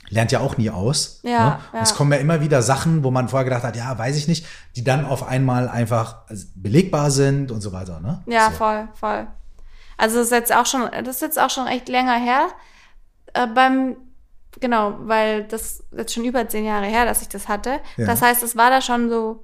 lernt 0.10 0.32
ja 0.32 0.40
auch 0.40 0.58
nie 0.58 0.70
aus. 0.70 1.20
Ja, 1.24 1.30
ne? 1.30 1.60
ja. 1.74 1.82
Es 1.82 1.94
kommen 1.94 2.12
ja 2.12 2.18
immer 2.18 2.42
wieder 2.42 2.62
Sachen, 2.62 3.04
wo 3.04 3.12
man 3.12 3.30
vorher 3.30 3.46
gedacht 3.46 3.64
hat, 3.64 3.76
ja, 3.76 3.98
weiß 3.98 4.16
ich 4.18 4.28
nicht, 4.28 4.46
die 4.76 4.84
dann 4.84 5.06
auf 5.06 5.28
einmal 5.28 5.70
einfach 5.70 6.24
belegbar 6.56 7.12
sind 7.12 7.52
und 7.52 7.62
so 7.62 7.72
weiter. 7.72 8.00
Ne? 8.00 8.24
Ja, 8.28 8.50
so. 8.50 8.58
voll, 8.58 8.88
voll. 8.96 9.28
Also 9.98 10.18
das 10.18 10.28
ist 10.28 10.32
jetzt 10.32 10.56
auch 10.56 10.66
schon, 10.66 10.90
das 10.92 11.16
ist 11.16 11.22
jetzt 11.22 11.40
auch 11.40 11.50
schon 11.50 11.68
echt 11.68 11.90
länger 11.90 12.16
her. 12.16 12.48
Äh, 13.34 13.48
beim, 13.48 13.98
genau, 14.60 14.96
weil 15.00 15.44
das 15.44 15.84
jetzt 15.96 16.14
schon 16.14 16.26
über 16.26 16.48
zehn 16.48 16.66
Jahre 16.66 16.86
her, 16.86 17.06
dass 17.06 17.22
ich 17.22 17.30
das 17.30 17.48
hatte. 17.48 17.80
Ja. 17.98 18.06
Das 18.06 18.22
heißt, 18.22 18.44
es 18.44 18.56
war 18.56 18.70
da 18.70 18.82
schon 18.82 19.10
so. 19.10 19.44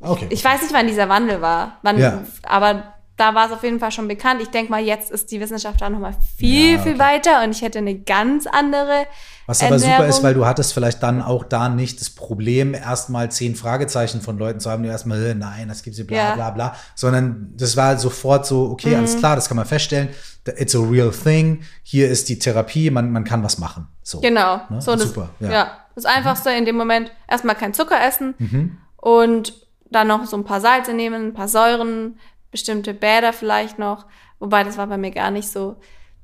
Okay. 0.00 0.28
Ich 0.30 0.44
weiß 0.44 0.62
nicht, 0.62 0.72
wann 0.72 0.86
dieser 0.86 1.10
Wandel 1.10 1.42
war, 1.42 1.78
wann, 1.82 1.98
ja. 1.98 2.24
aber 2.44 2.94
da 3.20 3.34
war 3.34 3.46
es 3.46 3.52
auf 3.52 3.62
jeden 3.62 3.78
Fall 3.78 3.92
schon 3.92 4.08
bekannt. 4.08 4.40
Ich 4.40 4.48
denke 4.48 4.70
mal, 4.70 4.80
jetzt 4.80 5.10
ist 5.10 5.30
die 5.30 5.40
Wissenschaft 5.40 5.82
da 5.82 5.90
nochmal 5.90 6.14
viel, 6.38 6.72
ja, 6.72 6.80
okay. 6.80 6.90
viel 6.90 6.98
weiter 6.98 7.44
und 7.44 7.50
ich 7.50 7.60
hätte 7.60 7.78
eine 7.78 7.98
ganz 7.98 8.46
andere. 8.46 9.06
Was 9.50 9.62
aber 9.62 9.74
Ernährung. 9.74 9.96
super 9.96 10.08
ist, 10.08 10.22
weil 10.22 10.34
du 10.34 10.46
hattest 10.46 10.72
vielleicht 10.72 11.02
dann 11.02 11.20
auch 11.20 11.42
da 11.42 11.68
nicht 11.68 12.00
das 12.00 12.08
Problem, 12.08 12.72
erstmal 12.72 13.32
zehn 13.32 13.56
Fragezeichen 13.56 14.20
von 14.20 14.38
Leuten 14.38 14.60
zu 14.60 14.70
haben, 14.70 14.84
die 14.84 14.88
erstmal, 14.88 15.34
nein, 15.34 15.66
das 15.66 15.82
gibt's 15.82 15.96
hier, 15.96 16.06
bla, 16.06 16.16
ja. 16.16 16.34
bla, 16.36 16.50
bla, 16.50 16.76
sondern 16.94 17.52
das 17.56 17.76
war 17.76 17.98
sofort 17.98 18.46
so, 18.46 18.70
okay, 18.70 18.90
mhm. 18.90 18.98
alles 18.98 19.18
klar, 19.18 19.34
das 19.34 19.48
kann 19.48 19.56
man 19.56 19.66
feststellen. 19.66 20.10
It's 20.56 20.76
a 20.76 20.78
real 20.78 21.10
thing. 21.10 21.62
Hier 21.82 22.08
ist 22.08 22.28
die 22.28 22.38
Therapie, 22.38 22.90
man, 22.90 23.10
man 23.10 23.24
kann 23.24 23.42
was 23.42 23.58
machen. 23.58 23.88
So. 24.04 24.20
Genau. 24.20 24.60
Ne? 24.68 24.80
So 24.80 24.96
super. 24.96 25.30
Das, 25.40 25.48
ja. 25.50 25.54
ja. 25.54 25.70
Das 25.96 26.04
Einfachste 26.04 26.50
mhm. 26.50 26.56
in 26.58 26.64
dem 26.66 26.76
Moment, 26.76 27.10
erstmal 27.28 27.56
kein 27.56 27.74
Zucker 27.74 28.00
essen 28.00 28.34
mhm. 28.38 28.78
und 28.98 29.66
dann 29.90 30.06
noch 30.06 30.26
so 30.26 30.36
ein 30.36 30.44
paar 30.44 30.60
Salze 30.60 30.94
nehmen, 30.94 31.28
ein 31.28 31.34
paar 31.34 31.48
Säuren, 31.48 32.20
bestimmte 32.52 32.94
Bäder 32.94 33.32
vielleicht 33.32 33.80
noch, 33.80 34.06
wobei 34.38 34.62
das 34.62 34.78
war 34.78 34.86
bei 34.86 34.96
mir 34.96 35.10
gar 35.10 35.32
nicht 35.32 35.50
so. 35.50 35.76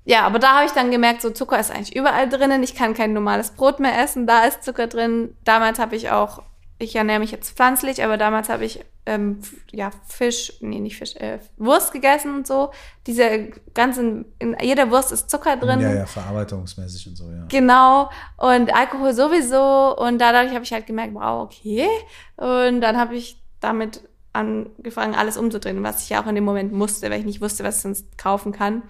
Ja, 0.07 0.23
aber 0.23 0.39
da 0.39 0.55
habe 0.55 0.67
ich 0.67 0.73
dann 0.73 0.93
gemerkt, 0.93 1.21
so 1.21 1.31
Zucker 1.31 1.59
ist 1.59 1.73
eigentlich 1.73 1.97
überall 1.97 2.29
drinnen. 2.29 2.63
Ich 2.63 2.77
kann 2.77 2.95
kein 2.95 3.13
normales 3.13 3.51
Brot 3.51 3.81
mehr 3.81 4.01
essen, 4.01 4.27
da 4.27 4.45
ist 4.45 4.63
Zucker 4.63 4.87
drin. 4.87 5.37
Damals 5.45 5.81
habe 5.81 5.97
ich 5.97 6.11
auch, 6.11 6.43
ich 6.79 6.95
ernähre 6.95 7.19
mich 7.19 7.33
jetzt 7.33 7.57
pflanzlich, 7.57 8.05
aber 8.05 8.17
damals 8.17 8.49
habe 8.49 8.65
ich 8.65 8.85
ähm, 9.05 9.41
ja 9.73 9.91
Fisch, 10.07 10.53
nee 10.61 10.79
nicht 10.79 10.97
Fisch, 10.97 11.17
äh, 11.17 11.41
Wurst 11.57 11.93
gegessen 11.93 12.37
und 12.37 12.47
so. 12.47 12.71
Diese 13.09 13.49
ganzen, 13.75 14.27
in 14.39 14.57
jeder 14.63 14.93
Wurst 14.93 15.11
ist 15.11 15.29
Zucker 15.29 15.57
drin. 15.57 15.81
Ja, 15.81 15.93
ja, 15.93 16.07
verarbeitungsmäßig 16.07 17.09
und 17.09 17.17
so, 17.17 17.31
ja. 17.31 17.45
Genau. 17.49 18.09
Und 18.37 18.73
Alkohol 18.73 19.13
sowieso. 19.13 19.97
Und 19.97 20.21
dadurch 20.21 20.55
habe 20.55 20.63
ich 20.63 20.73
halt 20.73 20.87
gemerkt, 20.87 21.15
wow, 21.15 21.43
okay. 21.43 21.89
Und 22.37 22.81
dann 22.81 22.97
habe 22.97 23.17
ich 23.17 23.43
damit 23.61 24.03
angefangen, 24.33 25.15
alles 25.15 25.37
umzudrehen, 25.37 25.83
was 25.83 26.05
ich 26.05 26.11
ja 26.11 26.23
auch 26.23 26.27
in 26.29 26.35
dem 26.37 26.45
Moment 26.45 26.73
musste, 26.73 27.11
weil 27.11 27.21
ich 27.21 27.27
nicht 27.27 27.41
wusste, 27.41 27.65
was 27.65 27.77
ich 27.77 27.83
sonst 27.83 28.19
kaufen 28.19 28.53
kann. 28.53 28.83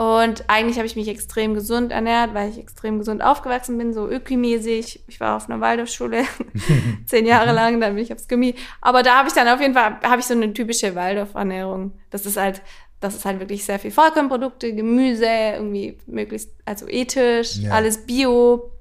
Und 0.00 0.44
eigentlich 0.48 0.78
habe 0.78 0.86
ich 0.86 0.96
mich 0.96 1.08
extrem 1.08 1.52
gesund 1.52 1.92
ernährt, 1.92 2.32
weil 2.32 2.48
ich 2.48 2.56
extrem 2.56 2.98
gesund 2.98 3.22
aufgewachsen 3.22 3.76
bin, 3.76 3.92
so 3.92 4.08
ökomäßig. 4.08 5.04
Ich 5.06 5.20
war 5.20 5.36
auf 5.36 5.50
einer 5.50 5.60
Waldorfschule 5.60 6.24
zehn 7.04 7.26
Jahre 7.26 7.52
lang, 7.52 7.78
dann 7.82 7.94
bin 7.94 8.02
ich 8.02 8.10
aufs 8.10 8.26
Gummi. 8.26 8.54
Aber 8.80 9.02
da 9.02 9.18
habe 9.18 9.28
ich 9.28 9.34
dann 9.34 9.46
auf 9.46 9.60
jeden 9.60 9.74
Fall, 9.74 9.98
habe 10.02 10.20
ich 10.20 10.24
so 10.24 10.32
eine 10.32 10.54
typische 10.54 10.94
Waldorf-Ernährung. 10.94 11.92
Das 12.08 12.24
ist 12.24 12.38
halt, 12.38 12.62
das 13.00 13.14
ist 13.14 13.26
halt 13.26 13.40
wirklich 13.40 13.62
sehr 13.62 13.78
viel 13.78 13.90
Vollkornprodukte, 13.90 14.74
Gemüse, 14.74 15.26
irgendwie 15.26 15.98
möglichst, 16.06 16.50
also 16.64 16.88
ethisch, 16.88 17.56
ja. 17.56 17.72
alles 17.72 18.06
bio. 18.06 18.72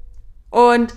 Und 0.52 0.94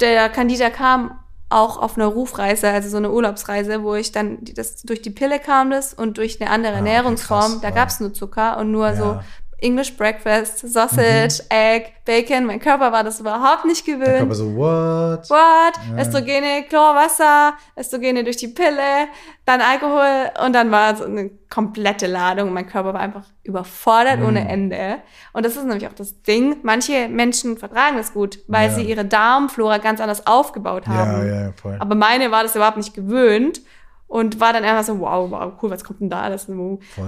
der 0.00 0.30
Candida 0.30 0.70
kam 0.70 1.20
auch 1.54 1.78
auf 1.78 1.96
einer 1.96 2.06
Rufreise, 2.06 2.68
also 2.68 2.88
so 2.88 2.96
eine 2.96 3.12
Urlaubsreise, 3.12 3.82
wo 3.82 3.94
ich 3.94 4.12
dann 4.12 4.38
das 4.54 4.82
durch 4.82 5.02
die 5.02 5.10
Pille 5.10 5.38
kam 5.38 5.70
das 5.70 5.94
und 5.94 6.18
durch 6.18 6.40
eine 6.40 6.50
andere 6.50 6.72
ah, 6.72 6.76
Ernährungsform, 6.76 7.52
okay, 7.52 7.60
da 7.62 7.70
gab 7.70 7.88
es 7.88 8.00
nur 8.00 8.12
Zucker 8.12 8.58
und 8.58 8.72
nur 8.72 8.88
ja. 8.88 8.96
so 8.96 9.20
English 9.64 9.96
Breakfast, 9.96 10.58
Sausage, 10.58 11.42
mhm. 11.42 11.56
Egg, 11.56 11.86
Bacon. 12.04 12.44
Mein 12.44 12.60
Körper 12.60 12.92
war 12.92 13.02
das 13.02 13.18
überhaupt 13.18 13.64
nicht 13.64 13.86
gewöhnt. 13.86 14.06
Der 14.06 14.18
Körper 14.18 14.34
so, 14.34 14.54
what? 14.54 15.30
What? 15.30 15.72
Ja. 15.90 16.02
Östrogene, 16.02 16.64
Chlorwasser, 16.68 17.54
Östrogene 17.78 18.22
durch 18.24 18.36
die 18.36 18.48
Pille, 18.48 19.08
dann 19.46 19.62
Alkohol 19.62 20.30
und 20.44 20.52
dann 20.52 20.70
war 20.70 20.94
so 20.94 21.04
eine 21.04 21.30
komplette 21.48 22.06
Ladung. 22.06 22.52
Mein 22.52 22.66
Körper 22.66 22.92
war 22.92 23.00
einfach 23.00 23.24
überfordert 23.42 24.20
mhm. 24.20 24.26
ohne 24.26 24.48
Ende. 24.48 24.98
Und 25.32 25.46
das 25.46 25.56
ist 25.56 25.64
nämlich 25.64 25.88
auch 25.88 25.94
das 25.94 26.22
Ding. 26.22 26.58
Manche 26.62 27.08
Menschen 27.08 27.56
vertragen 27.56 27.96
das 27.96 28.12
gut, 28.12 28.40
weil 28.46 28.68
ja. 28.68 28.74
sie 28.74 28.82
ihre 28.82 29.06
Darmflora 29.06 29.78
ganz 29.78 30.00
anders 30.00 30.26
aufgebaut 30.26 30.86
haben. 30.86 31.26
Ja, 31.26 31.42
ja, 31.46 31.52
voll. 31.52 31.76
Aber 31.80 31.94
meine 31.94 32.30
war 32.30 32.42
das 32.42 32.54
überhaupt 32.54 32.76
nicht 32.76 32.92
gewöhnt 32.92 33.62
und 34.08 34.40
war 34.40 34.52
dann 34.52 34.64
einfach 34.64 34.84
so, 34.84 35.00
wow, 35.00 35.30
wow, 35.30 35.52
cool, 35.62 35.70
was 35.70 35.82
kommt 35.82 36.00
denn 36.00 36.10
da 36.10 36.20
alles? 36.20 36.46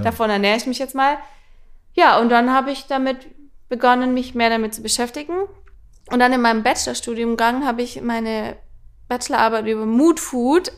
Davon 0.02 0.30
ernähre 0.30 0.56
ich 0.56 0.66
mich 0.66 0.78
jetzt 0.78 0.94
mal. 0.94 1.18
Ja, 1.96 2.20
und 2.20 2.28
dann 2.28 2.52
habe 2.52 2.70
ich 2.70 2.86
damit 2.86 3.26
begonnen, 3.68 4.14
mich 4.14 4.34
mehr 4.34 4.50
damit 4.50 4.74
zu 4.74 4.82
beschäftigen. 4.82 5.34
Und 6.10 6.20
dann 6.20 6.32
in 6.32 6.40
meinem 6.40 6.62
Bachelorstudiumgang 6.62 7.66
habe 7.66 7.82
ich 7.82 8.00
meine 8.00 8.56
Bachelorarbeit 9.08 9.66
über 9.66 9.86
Mood 9.86 10.20
Food 10.20 10.70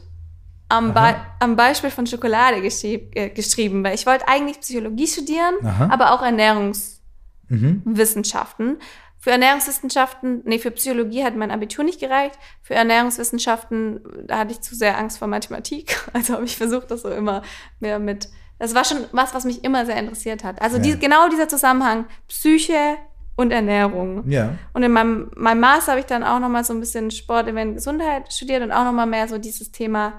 am, 0.68 0.94
Be 0.94 1.16
am 1.40 1.56
Beispiel 1.56 1.90
von 1.90 2.06
Schokolade 2.06 2.62
geschrieb, 2.62 3.10
äh, 3.14 3.30
geschrieben, 3.30 3.84
weil 3.84 3.94
ich 3.94 4.06
wollte 4.06 4.28
eigentlich 4.28 4.60
Psychologie 4.60 5.06
studieren, 5.06 5.54
Aha. 5.64 5.88
aber 5.90 6.12
auch 6.12 6.22
Ernährungswissenschaften. 6.22 8.66
Mhm. 8.66 8.78
Für 9.20 9.32
Ernährungswissenschaften, 9.32 10.42
nee, 10.44 10.58
für 10.58 10.70
Psychologie 10.70 11.24
hat 11.24 11.34
mein 11.34 11.50
Abitur 11.50 11.84
nicht 11.84 11.98
gereicht. 11.98 12.38
Für 12.62 12.74
Ernährungswissenschaften, 12.74 14.00
da 14.26 14.38
hatte 14.38 14.52
ich 14.52 14.60
zu 14.60 14.76
sehr 14.76 14.96
Angst 14.96 15.18
vor 15.18 15.28
Mathematik. 15.28 15.98
Also 16.12 16.34
habe 16.34 16.44
ich 16.44 16.56
versucht, 16.56 16.90
das 16.90 17.02
so 17.02 17.10
immer 17.10 17.42
mehr 17.80 17.98
mit 17.98 18.28
das 18.58 18.74
war 18.74 18.84
schon 18.84 19.04
was, 19.12 19.34
was 19.34 19.44
mich 19.44 19.64
immer 19.64 19.86
sehr 19.86 19.96
interessiert 19.96 20.44
hat. 20.44 20.60
Also 20.60 20.76
ja. 20.76 20.82
die, 20.82 20.98
genau 20.98 21.28
dieser 21.28 21.48
Zusammenhang 21.48 22.06
Psyche 22.28 22.96
und 23.36 23.52
Ernährung. 23.52 24.28
Ja. 24.28 24.54
Und 24.72 24.82
in 24.82 24.90
meinem, 24.90 25.30
meinem 25.36 25.60
Master 25.60 25.92
habe 25.92 26.00
ich 26.00 26.06
dann 26.06 26.24
auch 26.24 26.40
noch 26.40 26.48
mal 26.48 26.64
so 26.64 26.72
ein 26.72 26.80
bisschen 26.80 27.10
Sport, 27.10 27.46
Event, 27.46 27.76
Gesundheit 27.76 28.32
studiert 28.32 28.62
und 28.62 28.72
auch 28.72 28.84
noch 28.84 28.92
mal 28.92 29.06
mehr 29.06 29.28
so 29.28 29.38
dieses 29.38 29.70
Thema 29.70 30.14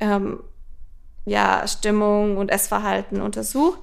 ähm, 0.00 0.40
ja, 1.26 1.66
Stimmung 1.68 2.38
und 2.38 2.50
Essverhalten 2.50 3.20
untersucht. 3.20 3.80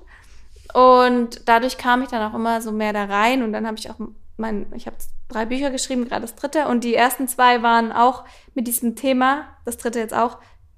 Und 0.74 1.48
dadurch 1.48 1.78
kam 1.78 2.02
ich 2.02 2.10
dann 2.10 2.30
auch 2.30 2.36
immer 2.36 2.62
so 2.62 2.72
mehr 2.72 2.94
da 2.94 3.06
rein 3.06 3.44
und 3.44 3.54
dann 3.54 3.68
habe 3.68 3.78
ich 3.78 3.90
auch 3.90 3.96
mein, 4.38 4.68
ich 4.76 4.86
habe 4.86 4.98
drei 5.30 5.46
Bücher 5.46 5.70
geschrieben, 5.70 6.08
gerade 6.08 6.22
das 6.22 6.36
dritte. 6.36 6.68
Und 6.68 6.84
die 6.84 6.96
ersten 6.96 7.28
zwei 7.28 7.62
waren 7.62 7.92
auch 7.92 8.26
mit 8.54 8.68
diesem 8.68 8.96
Thema, 8.96 9.46
das 9.66 9.78
dritte 9.78 10.00
jetzt 10.00 10.14
auch, 10.14 10.38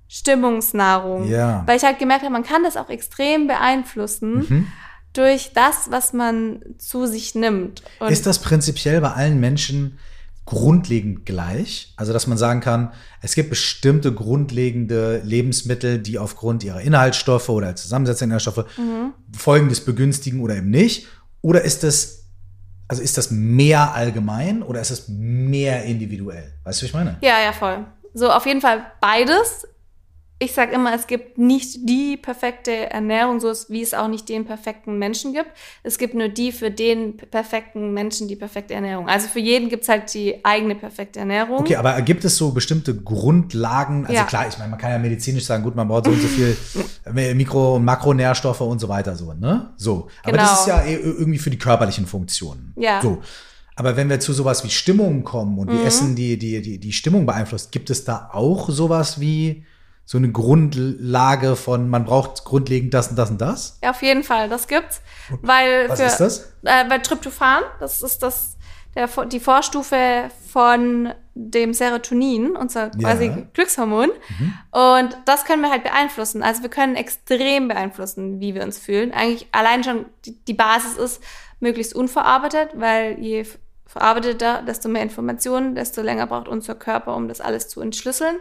Stimmungsnahrung. 0.10 1.28
Ja. 1.28 1.64
Weil 1.66 1.78
ich 1.78 1.84
halt 1.84 2.00
gemerkt 2.00 2.24
habe, 2.24 2.34
man 2.34 2.44
kann 2.44 2.64
das 2.64 2.76
auch 2.78 2.90
extrem 2.90 3.48
beeinflussen 3.48 4.46
Mhm. 4.50 4.68
durch 5.14 5.52
das, 5.54 5.92
was 5.92 6.14
man 6.14 6.62
zu 6.78 7.06
sich 7.06 7.36
nimmt. 7.36 7.84
Und 8.00 8.10
Ist 8.12 8.26
das 8.26 8.40
prinzipiell 8.40 9.00
bei 9.02 9.12
allen 9.12 9.40
Menschen 9.40 10.00
grundlegend 10.46 11.26
gleich? 11.28 11.94
Also, 11.96 12.12
dass 12.12 12.26
man 12.26 12.38
sagen 12.40 12.60
kann, 12.60 12.92
es 13.22 13.36
gibt 13.36 13.52
bestimmte 13.52 14.12
grundlegende 14.14 15.22
Lebensmittel, 15.24 16.00
die 16.00 16.18
aufgrund 16.18 16.64
ihrer 16.64 16.82
Inhaltsstoffe 16.82 17.50
oder 17.50 17.76
Zusammensetzung 17.76 18.30
der 18.30 18.38
Inhaltsstoffe 18.40 18.66
Mhm. 18.78 19.14
Folgendes 19.38 19.86
begünstigen 19.86 20.42
oder 20.42 20.56
eben 20.56 20.72
nicht? 20.72 21.08
Oder 21.42 21.62
ist 21.64 21.84
das, 21.84 22.24
also 22.88 23.02
ist 23.04 23.18
das 23.18 23.30
mehr 23.30 23.94
allgemein 23.94 24.64
oder 24.64 24.82
ist 24.82 24.90
das 24.92 25.08
mehr 25.08 25.84
individuell? 25.84 26.52
Weißt 26.64 26.82
du, 26.82 26.84
wie 26.84 26.88
ich 26.88 26.94
meine? 26.94 27.18
ja, 27.22 27.40
ja, 27.44 27.54
voll. 27.54 27.86
So, 28.16 28.32
auf 28.32 28.48
jeden 28.48 28.60
Fall 28.62 28.82
beides. 29.02 29.68
Ich 30.42 30.54
sage 30.54 30.72
immer, 30.74 30.96
es 30.96 31.06
gibt 31.06 31.38
nicht 31.38 31.80
die 31.90 32.16
perfekte 32.16 32.72
Ernährung, 32.90 33.42
so 33.42 33.52
wie 33.68 33.82
es 33.82 33.94
auch 33.94 34.08
nicht 34.08 34.30
den 34.30 34.46
perfekten 34.46 34.98
Menschen 34.98 35.34
gibt. 35.34 35.50
Es 35.84 35.98
gibt 35.98 36.14
nur 36.14 36.30
die 36.30 36.54
für 36.54 36.72
den 36.72 37.18
perfekten 37.18 37.94
Menschen 37.94 38.30
die 38.30 38.38
perfekte 38.38 38.74
Ernährung. 38.74 39.10
Also 39.10 39.28
für 39.28 39.40
jeden 39.42 39.68
gibt 39.68 39.84
es 39.84 39.90
halt 39.90 40.14
die 40.14 40.44
eigene 40.46 40.76
perfekte 40.76 41.20
Ernährung. 41.20 41.60
Okay, 41.60 41.76
aber 41.76 42.02
gibt 42.04 42.24
es 42.24 42.38
so 42.38 42.52
bestimmte 42.54 42.96
Grundlagen? 42.96 44.04
Also 44.06 44.14
Ja. 44.14 44.24
klar, 44.24 44.48
ich 44.48 44.58
meine, 44.58 44.70
man 44.72 44.80
kann 44.80 44.92
ja 44.92 44.98
medizinisch 44.98 45.44
sagen, 45.44 45.62
gut, 45.62 45.76
man 45.76 45.90
braucht 45.90 46.06
so 46.06 46.12
und 46.12 46.22
so 46.22 46.28
viel 46.30 46.56
Mikro- 47.36 47.76
und 47.76 47.84
Makronährstoffe 47.84 48.62
und 48.62 48.80
so 48.80 48.88
weiter, 48.88 49.18
so, 49.18 49.34
ne? 49.34 49.74
So. 49.76 50.08
Aber 50.24 50.32
Genau. 50.32 50.44
das 50.44 50.62
ist 50.62 50.68
ja 50.68 50.82
eh 50.84 50.96
irgendwie 50.96 51.40
für 51.40 51.50
die 51.50 51.58
körperlichen 51.60 52.06
Funktionen. 52.06 52.74
Ja. 52.78 53.02
So. 53.02 53.18
Aber 53.76 53.98
wenn 53.98 54.10
wir 54.10 54.22
zu 54.22 54.32
sowas 54.32 54.64
wie 54.64 54.70
Stimmung 54.70 55.26
kommen 55.26 55.58
und 55.60 55.70
wie 55.70 55.76
Mhm. 55.80 55.86
Essen 55.86 56.16
die, 56.16 56.38
die, 56.40 56.62
die, 56.62 56.78
die 56.80 56.94
Stimmung 56.94 57.26
beeinflusst, 57.26 57.74
gibt 57.74 57.90
es 57.90 58.06
da 58.06 58.30
auch 58.32 58.70
sowas 58.70 59.20
wie 59.20 59.66
so 60.10 60.18
eine 60.18 60.32
Grundlage 60.32 61.56
von, 61.56 61.88
man 61.88 62.04
braucht 62.04 62.44
grundlegend 62.44 62.96
das 62.96 63.10
und 63.10 63.16
das 63.16 63.30
und 63.30 63.40
das? 63.40 63.78
Ja, 63.84 63.92
auf 63.92 64.02
jeden 64.02 64.24
Fall, 64.24 64.50
das 64.50 64.68
gibt's. 64.68 65.04
Weil 65.44 65.88
Was 65.88 66.00
für, 66.00 66.06
ist 66.08 66.18
das? 66.18 66.40
Äh, 66.64 66.90
weil 66.90 67.04
Tryptophan, 67.04 67.62
das 67.80 68.02
ist 68.02 68.24
das, 68.24 68.58
der, 68.96 69.08
die 69.28 69.40
Vorstufe 69.40 70.32
von 70.52 71.14
dem 71.36 71.76
Serotonin, 71.76 72.56
unser 72.56 72.90
quasi 72.90 73.26
Ja. 73.26 73.38
Glückshormon. 73.54 74.10
Und 74.72 75.16
das 75.26 75.46
können 75.46 75.62
wir 75.62 75.70
halt 75.70 75.84
beeinflussen. 75.84 76.42
Also 76.42 76.64
wir 76.64 76.72
können 76.72 76.96
extrem 76.96 77.68
beeinflussen, 77.68 78.40
wie 78.40 78.56
wir 78.56 78.64
uns 78.64 78.80
fühlen. 78.80 79.12
Eigentlich 79.12 79.48
allein 79.52 79.84
schon 79.84 80.06
die, 80.26 80.44
die 80.46 80.56
Basis 80.56 80.98
ist 80.98 81.22
möglichst 81.60 81.94
unverarbeitet, 81.94 82.72
weil 82.74 83.20
je 83.20 83.46
verarbeiteter, 83.86 84.64
desto 84.64 84.90
mehr 84.90 85.04
Informationen, 85.04 85.76
desto 85.76 86.02
länger 86.02 86.26
braucht 86.26 86.48
unser 86.48 86.74
Körper, 86.74 87.16
um 87.16 87.28
das 87.28 87.42
alles 87.42 87.68
zu 87.68 87.82
entschlüsseln. 87.82 88.38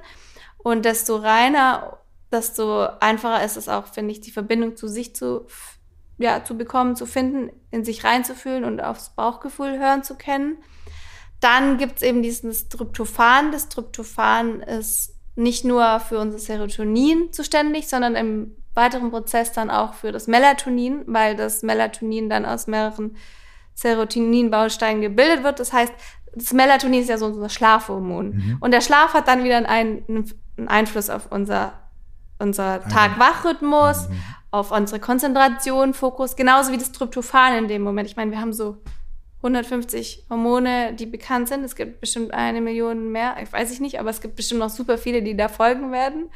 Und 0.69 0.85
desto 0.85 1.16
reiner, 1.16 1.97
desto 2.31 2.83
einfacher 3.01 3.43
ist 3.43 3.57
es 3.57 3.71
auch, 3.71 3.87
finde 3.87 4.12
ich, 4.12 4.21
die 4.21 4.31
Verbindung 4.31 4.77
zu 4.77 4.87
sich 4.87 5.16
zu, 5.16 5.47
ja, 6.19 6.45
zu 6.45 6.59
bekommen, 6.59 6.95
zu 6.95 7.07
finden, 7.07 7.51
in 7.71 7.87
sich 7.87 8.05
reinzufühlen 8.05 8.64
und 8.64 8.83
aufs 8.83 9.14
Bauchgefühl 9.14 9.79
hören 9.79 10.03
zu 10.03 10.16
können. 10.16 10.59
Dann 11.41 11.79
gibt 11.79 11.97
es 11.97 12.03
eben 12.03 12.23
dieses 12.23 12.69
Tryptophan. 12.69 13.51
Das 13.51 13.71
Tryptophan 13.71 14.61
ist 14.61 15.14
nicht 15.37 15.64
nur 15.64 16.01
für 16.01 16.19
unser 16.19 16.39
Serotonin 16.39 17.33
zuständig, 17.33 17.89
sondern 17.89 18.14
im 18.14 18.55
weiteren 18.75 19.11
Prozess 19.11 19.53
dann 19.53 19.71
auch 19.71 19.95
für 19.95 20.12
das 20.12 20.27
Melatonin, 20.27 21.03
weil 21.07 21.35
das 21.35 21.62
Melatonin 21.62 22.29
dann 22.29 22.45
aus 22.45 22.66
mehreren 22.66 23.16
Serotonin-Bausteinen 23.73 25.01
gebildet 25.01 25.45
wird. 25.45 25.61
Das 25.61 25.73
heißt, 25.73 25.95
das 26.35 26.53
Melatonin 26.53 27.01
ist 27.01 27.09
ja 27.09 27.16
so 27.16 27.25
unser 27.25 27.49
Schlafhormon. 27.49 28.59
Und 28.61 28.73
der 28.73 28.83
Schlaf 28.83 29.14
hat 29.14 29.29
dann 29.29 29.45
wieder 29.45 29.57
einen, 29.66 30.05
einen 30.07 30.31
Einfluss 30.67 31.11
auf 31.11 31.31
unser, 31.31 31.75
unser 32.39 32.83
Tag-Wach-Rhythmus, 32.89 34.09
auf 34.51 34.73
unsere 34.73 34.99
Konzentration, 34.99 35.95
Fokus, 35.95 36.35
genauso 36.35 36.73
wie 36.73 36.79
das 36.79 36.91
Tryptophan 36.91 37.59
in 37.59 37.69
dem 37.69 37.83
Moment. 37.83 38.09
Ich 38.09 38.17
meine, 38.17 38.31
wir 38.31 38.41
haben 38.41 38.53
so 38.53 38.79
150 39.39 40.27
Hormone, 40.31 40.95
die 40.95 41.07
bekannt 41.07 41.49
sind. 41.49 41.63
Es 41.65 41.77
gibt 41.77 42.01
bestimmt 42.01 42.33
eine 42.33 42.61
Million 42.61 43.13
mehr, 43.13 43.37
ich 43.43 43.53
weiß 43.53 43.71
ich 43.71 43.81
nicht, 43.81 44.01
aber 44.01 44.11
es 44.11 44.21
gibt 44.21 44.37
bestimmt 44.37 44.61
noch 44.61 44.71
super 44.71 44.99
viele, 44.99 45.23
die 45.23 45.37
da 45.37 45.49
folgen 45.49 45.93
werden. 45.93 46.31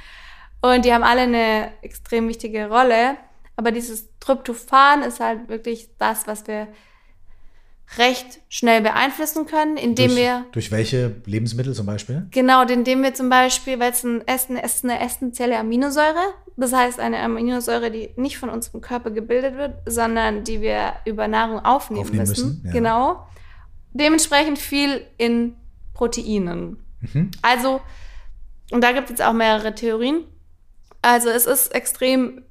Und 0.60 0.84
die 0.84 0.92
haben 0.92 1.02
alle 1.02 1.22
eine 1.22 1.72
extrem 1.82 2.28
wichtige 2.28 2.68
Rolle. 2.68 3.16
Aber 3.56 3.72
dieses 3.72 4.08
Tryptophan 4.20 5.02
ist 5.02 5.20
halt 5.20 5.48
wirklich 5.48 5.88
das, 5.98 6.26
was 6.26 6.46
wir 6.46 6.68
recht 7.98 8.40
schnell 8.48 8.80
beeinflussen 8.80 9.46
können, 9.46 9.76
indem 9.76 10.08
durch, 10.08 10.18
wir 10.20 10.44
Durch 10.52 10.70
welche 10.70 11.16
Lebensmittel 11.26 11.74
zum 11.74 11.86
Beispiel? 11.86 12.26
Genau, 12.30 12.62
indem 12.66 13.02
wir 13.02 13.12
zum 13.14 13.28
Beispiel, 13.28 13.78
weil 13.78 13.92
es 13.92 14.02
ein 14.04 14.26
Essen 14.26 14.56
es 14.56 14.74
ist 14.76 14.84
eine 14.84 15.00
essentielle 15.00 15.58
Aminosäure, 15.58 16.34
das 16.56 16.72
heißt 16.72 17.00
eine 17.00 17.18
Aminosäure, 17.20 17.90
die 17.90 18.10
nicht 18.16 18.38
von 18.38 18.48
unserem 18.48 18.80
Körper 18.80 19.10
gebildet 19.10 19.56
wird, 19.56 19.74
sondern 19.86 20.44
die 20.44 20.60
wir 20.60 20.94
über 21.04 21.28
Nahrung 21.28 21.60
aufnehmen, 21.64 22.02
Aufnehmen 22.02 22.28
müssen. 22.28 22.48
müssen, 22.48 22.62
ja. 22.66 22.72
Genau. 22.72 23.26
Dementsprechend 23.92 24.58
viel 24.58 25.02
in 25.18 25.54
Proteinen. 25.92 26.78
Mhm. 27.00 27.30
Also, 27.42 27.80
und 28.70 28.82
da 28.82 28.92
gibt 28.92 29.04
es 29.04 29.10
jetzt 29.10 29.22
auch 29.22 29.34
mehrere 29.34 29.74
Theorien. 29.74 30.24
Also 31.02 31.28
es 31.28 31.46
ist 31.46 31.74
extrem 31.74 32.42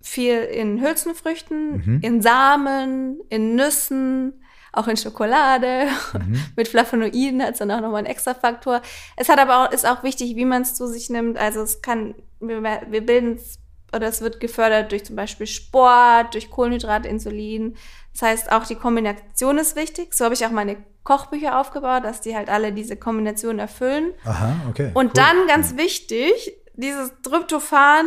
viel 0.00 0.38
in 0.38 0.80
Hülsenfrüchten, 0.80 1.76
Mhm. 1.76 1.98
in 2.02 2.22
Samen, 2.22 3.20
in 3.28 3.56
Nüssen, 3.56 4.39
auch 4.72 4.88
in 4.88 4.96
Schokolade. 4.96 5.88
Mhm. 6.12 6.42
Mit 6.56 6.68
Flavonoiden 6.68 7.42
hat 7.42 7.52
es 7.52 7.58
dann 7.58 7.70
auch 7.70 7.80
nochmal 7.80 7.98
einen 7.98 8.06
extra 8.06 8.34
Faktor. 8.34 8.82
Es 9.16 9.28
hat 9.28 9.38
aber 9.38 9.64
auch, 9.64 9.72
ist 9.72 9.86
auch 9.86 10.02
wichtig, 10.02 10.36
wie 10.36 10.44
man 10.44 10.62
es 10.62 10.74
zu 10.74 10.86
sich 10.86 11.10
nimmt. 11.10 11.38
Also 11.38 11.62
es 11.62 11.82
kann, 11.82 12.14
wir, 12.40 12.62
wir 12.62 13.04
bilden 13.04 13.36
es, 13.36 13.58
oder 13.94 14.06
es 14.06 14.20
wird 14.20 14.40
gefördert 14.40 14.92
durch 14.92 15.04
zum 15.04 15.16
Beispiel 15.16 15.46
Sport, 15.46 16.34
durch 16.34 16.50
Kohlenhydrate, 16.50 17.08
Insulin. 17.08 17.76
Das 18.12 18.22
heißt, 18.22 18.52
auch 18.52 18.64
die 18.64 18.76
Kombination 18.76 19.58
ist 19.58 19.76
wichtig. 19.76 20.14
So 20.14 20.24
habe 20.24 20.34
ich 20.34 20.46
auch 20.46 20.50
meine 20.50 20.76
Kochbücher 21.02 21.58
aufgebaut, 21.58 22.04
dass 22.04 22.20
die 22.20 22.36
halt 22.36 22.48
alle 22.48 22.72
diese 22.72 22.96
Kombination 22.96 23.58
erfüllen. 23.58 24.12
Aha, 24.24 24.54
okay. 24.68 24.90
Und 24.94 25.06
cool. 25.06 25.12
dann 25.14 25.46
ganz 25.48 25.76
wichtig, 25.76 26.56
dieses 26.74 27.12
Tryptophan 27.22 28.06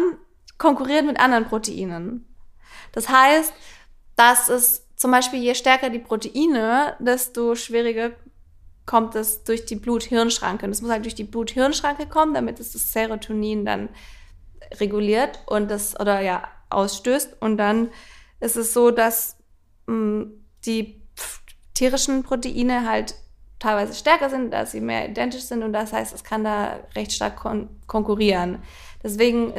konkurriert 0.58 1.06
mit 1.06 1.20
anderen 1.20 1.46
Proteinen. 1.46 2.26
Das 2.92 3.10
heißt, 3.10 3.54
dass 4.16 4.50
es 4.50 4.83
zum 5.04 5.12
Beispiel, 5.12 5.44
je 5.44 5.54
stärker 5.54 5.90
die 5.90 6.00
Proteine, 6.00 6.96
desto 6.98 7.56
schwieriger 7.56 8.12
kommt 8.86 9.16
es 9.16 9.44
durch 9.44 9.66
die 9.66 9.76
Blut-Hirn-Schranke. 9.76 10.66
Und 10.66 10.72
es 10.72 10.82
muss 10.82 10.92
halt 10.92 11.04
durch 11.04 11.14
die 11.14 11.26
Blut-Hirn-Schranke 11.26 12.08
kommen, 12.08 12.34
damit 12.34 12.62
es 12.62 12.72
das 12.72 12.94
Serotonin 12.94 13.66
dann 13.66 13.90
reguliert 14.80 15.44
und 15.46 15.70
das 15.70 16.00
oder 16.00 16.22
ja 16.22 16.48
ausstößt. 16.70 17.36
Und 17.42 17.58
dann 17.58 17.90
ist 18.40 18.56
es 18.56 18.72
so, 18.72 18.92
dass 18.92 19.36
mh, 19.88 20.28
die 20.66 21.02
tierischen 21.74 22.24
Proteine 22.24 22.88
halt 22.88 23.16
teilweise 23.60 23.96
stärker 23.96 24.30
sind, 24.30 24.52
dass 24.52 24.72
sie 24.72 24.80
mehr 24.80 25.10
identisch 25.10 25.44
sind 25.44 25.64
und 25.64 25.74
das 25.74 25.92
heißt, 25.92 26.14
es 26.14 26.24
kann 26.24 26.46
da 26.46 26.80
recht 26.96 27.12
stark 27.12 27.36
kon 27.36 27.68
konkurrieren. 27.88 28.64
Deswegen 29.04 29.52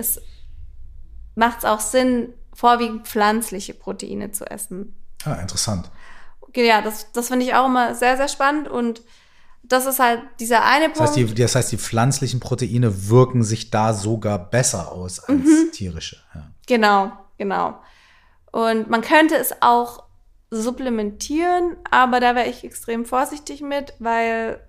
macht 1.34 1.59
es 1.59 1.64
auch 1.66 1.80
Sinn, 1.80 2.32
vorwiegend 2.55 3.07
pflanzliche 3.07 3.74
Proteine 3.74 4.30
zu 4.30 4.47
essen. 4.51 4.97
Ah, 5.24 5.34
interessant. 5.40 5.90
Ja, 6.54 6.82
das, 6.82 7.10
das 7.12 7.28
finde 7.28 7.44
ich 7.46 7.54
auch 7.54 7.66
immer 7.66 7.94
sehr, 7.94 8.16
sehr 8.16 8.28
spannend 8.28 8.68
und 8.68 9.02
das 9.64 9.86
ist 9.86 9.98
halt 9.98 10.20
dieser 10.40 10.64
eine 10.64 10.84
Punkt. 10.86 11.00
Das 11.00 11.08
heißt, 11.08 11.16
die, 11.16 11.34
das 11.34 11.54
heißt, 11.54 11.72
die 11.72 11.78
pflanzlichen 11.78 12.38
Proteine 12.38 13.08
wirken 13.08 13.42
sich 13.42 13.70
da 13.70 13.92
sogar 13.94 14.38
besser 14.38 14.92
aus 14.92 15.20
als 15.20 15.38
Mhm. 15.38 15.72
tierische. 15.72 16.16
Ja. 16.34 16.50
Genau, 16.66 17.12
genau. 17.38 17.80
Und 18.52 18.88
man 18.90 19.00
könnte 19.00 19.36
es 19.36 19.54
auch 19.62 20.04
supplementieren, 20.50 21.76
aber 21.90 22.20
da 22.20 22.34
wäre 22.36 22.48
ich 22.48 22.62
extrem 22.62 23.04
vorsichtig 23.04 23.60
mit, 23.62 23.94
weil 23.98 24.60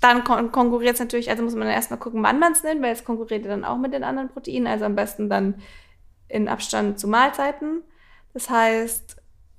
dann 0.00 0.24
kon 0.24 0.50
konkurriert 0.50 0.94
es 0.94 1.00
natürlich, 1.00 1.28
also 1.30 1.42
muss 1.42 1.52
man 1.54 1.66
dann 1.66 1.74
erstmal 1.74 1.98
gucken, 1.98 2.22
wann 2.22 2.38
man 2.38 2.52
es 2.52 2.62
nimmt, 2.62 2.80
weil 2.80 2.92
es 2.92 3.04
konkurriert 3.04 3.44
dann 3.44 3.64
auch 3.64 3.76
mit 3.76 3.92
den 3.92 4.04
anderen 4.04 4.30
Proteinen, 4.30 4.66
also 4.66 4.86
am 4.86 4.94
besten 4.94 5.28
dann 5.28 5.56
in 6.28 6.48
Abstand 6.48 6.98
zu 6.98 7.06
Mahlzeiten. 7.08 7.82
Das 8.34 8.48
heißt, 8.50 9.16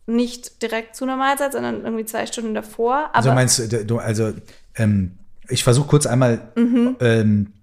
nicht 0.07 0.61
direkt 0.61 0.95
zu 0.95 1.05
einer 1.05 1.15
Mahlzeit, 1.17 1.53
sondern 1.53 1.83
irgendwie 1.83 2.05
zwei 2.05 2.25
Stunden 2.25 2.53
davor. 2.53 3.09
Also 3.13 3.31
meinst 3.31 3.71
du, 3.89 3.97
also 3.97 4.33
ähm, 4.75 5.17
ich 5.49 5.63
versuche 5.63 5.87
kurz 5.87 6.05
einmal 6.05 6.51
Mhm. 6.55 6.95
ähm, 6.99 7.53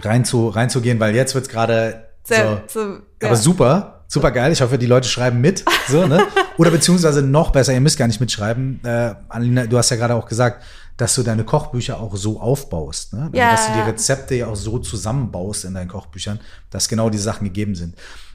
rein 0.00 0.24
zu, 0.24 0.48
reinzugehen, 0.48 1.00
weil 1.00 1.14
jetzt 1.14 1.34
wird 1.34 1.46
es 1.46 1.50
gerade 1.50 2.04
so, 2.24 2.60
so, 2.68 2.98
aber 3.22 3.36
super, 3.36 4.04
super 4.08 4.30
geil. 4.30 4.52
Ich 4.52 4.60
hoffe, 4.60 4.78
die 4.78 4.86
Leute 4.86 5.08
schreiben 5.08 5.40
mit, 5.40 5.64
so, 5.88 6.06
ne? 6.06 6.26
Oder 6.58 6.70
beziehungsweise 6.70 7.22
noch 7.22 7.50
besser, 7.50 7.72
ihr 7.72 7.80
müsst 7.80 7.98
gar 7.98 8.06
nicht 8.06 8.20
mitschreiben. 8.20 8.80
Äh, 8.84 9.14
Alina, 9.28 9.66
du 9.66 9.78
hast 9.78 9.90
ja 9.90 9.96
gerade 9.96 10.14
auch 10.14 10.26
gesagt, 10.26 10.62
dass 11.00 11.14
du 11.14 11.22
deine 11.22 11.44
Kochbücher 11.44 11.98
auch 11.98 12.14
so 12.14 12.40
aufbaust, 12.40 13.14
ne? 13.14 13.22
Also, 13.22 13.36
Ja, 13.36 13.52
dass 13.52 13.66
du 13.68 13.72
die. 13.72 13.80
Rezepte 13.80 14.34
ja 14.34 14.48
auch 14.48 14.56
so 14.56 14.78
zusammenbaust 14.78 15.64
in 15.64 15.72
deinen 15.72 15.88
Kochbüchern, 15.88 16.40
dass 16.68 16.88
genau 16.88 17.08
die 17.08 17.18
Sachen 17.18 17.44
gegeben 17.44 17.74
sind. 17.74 17.94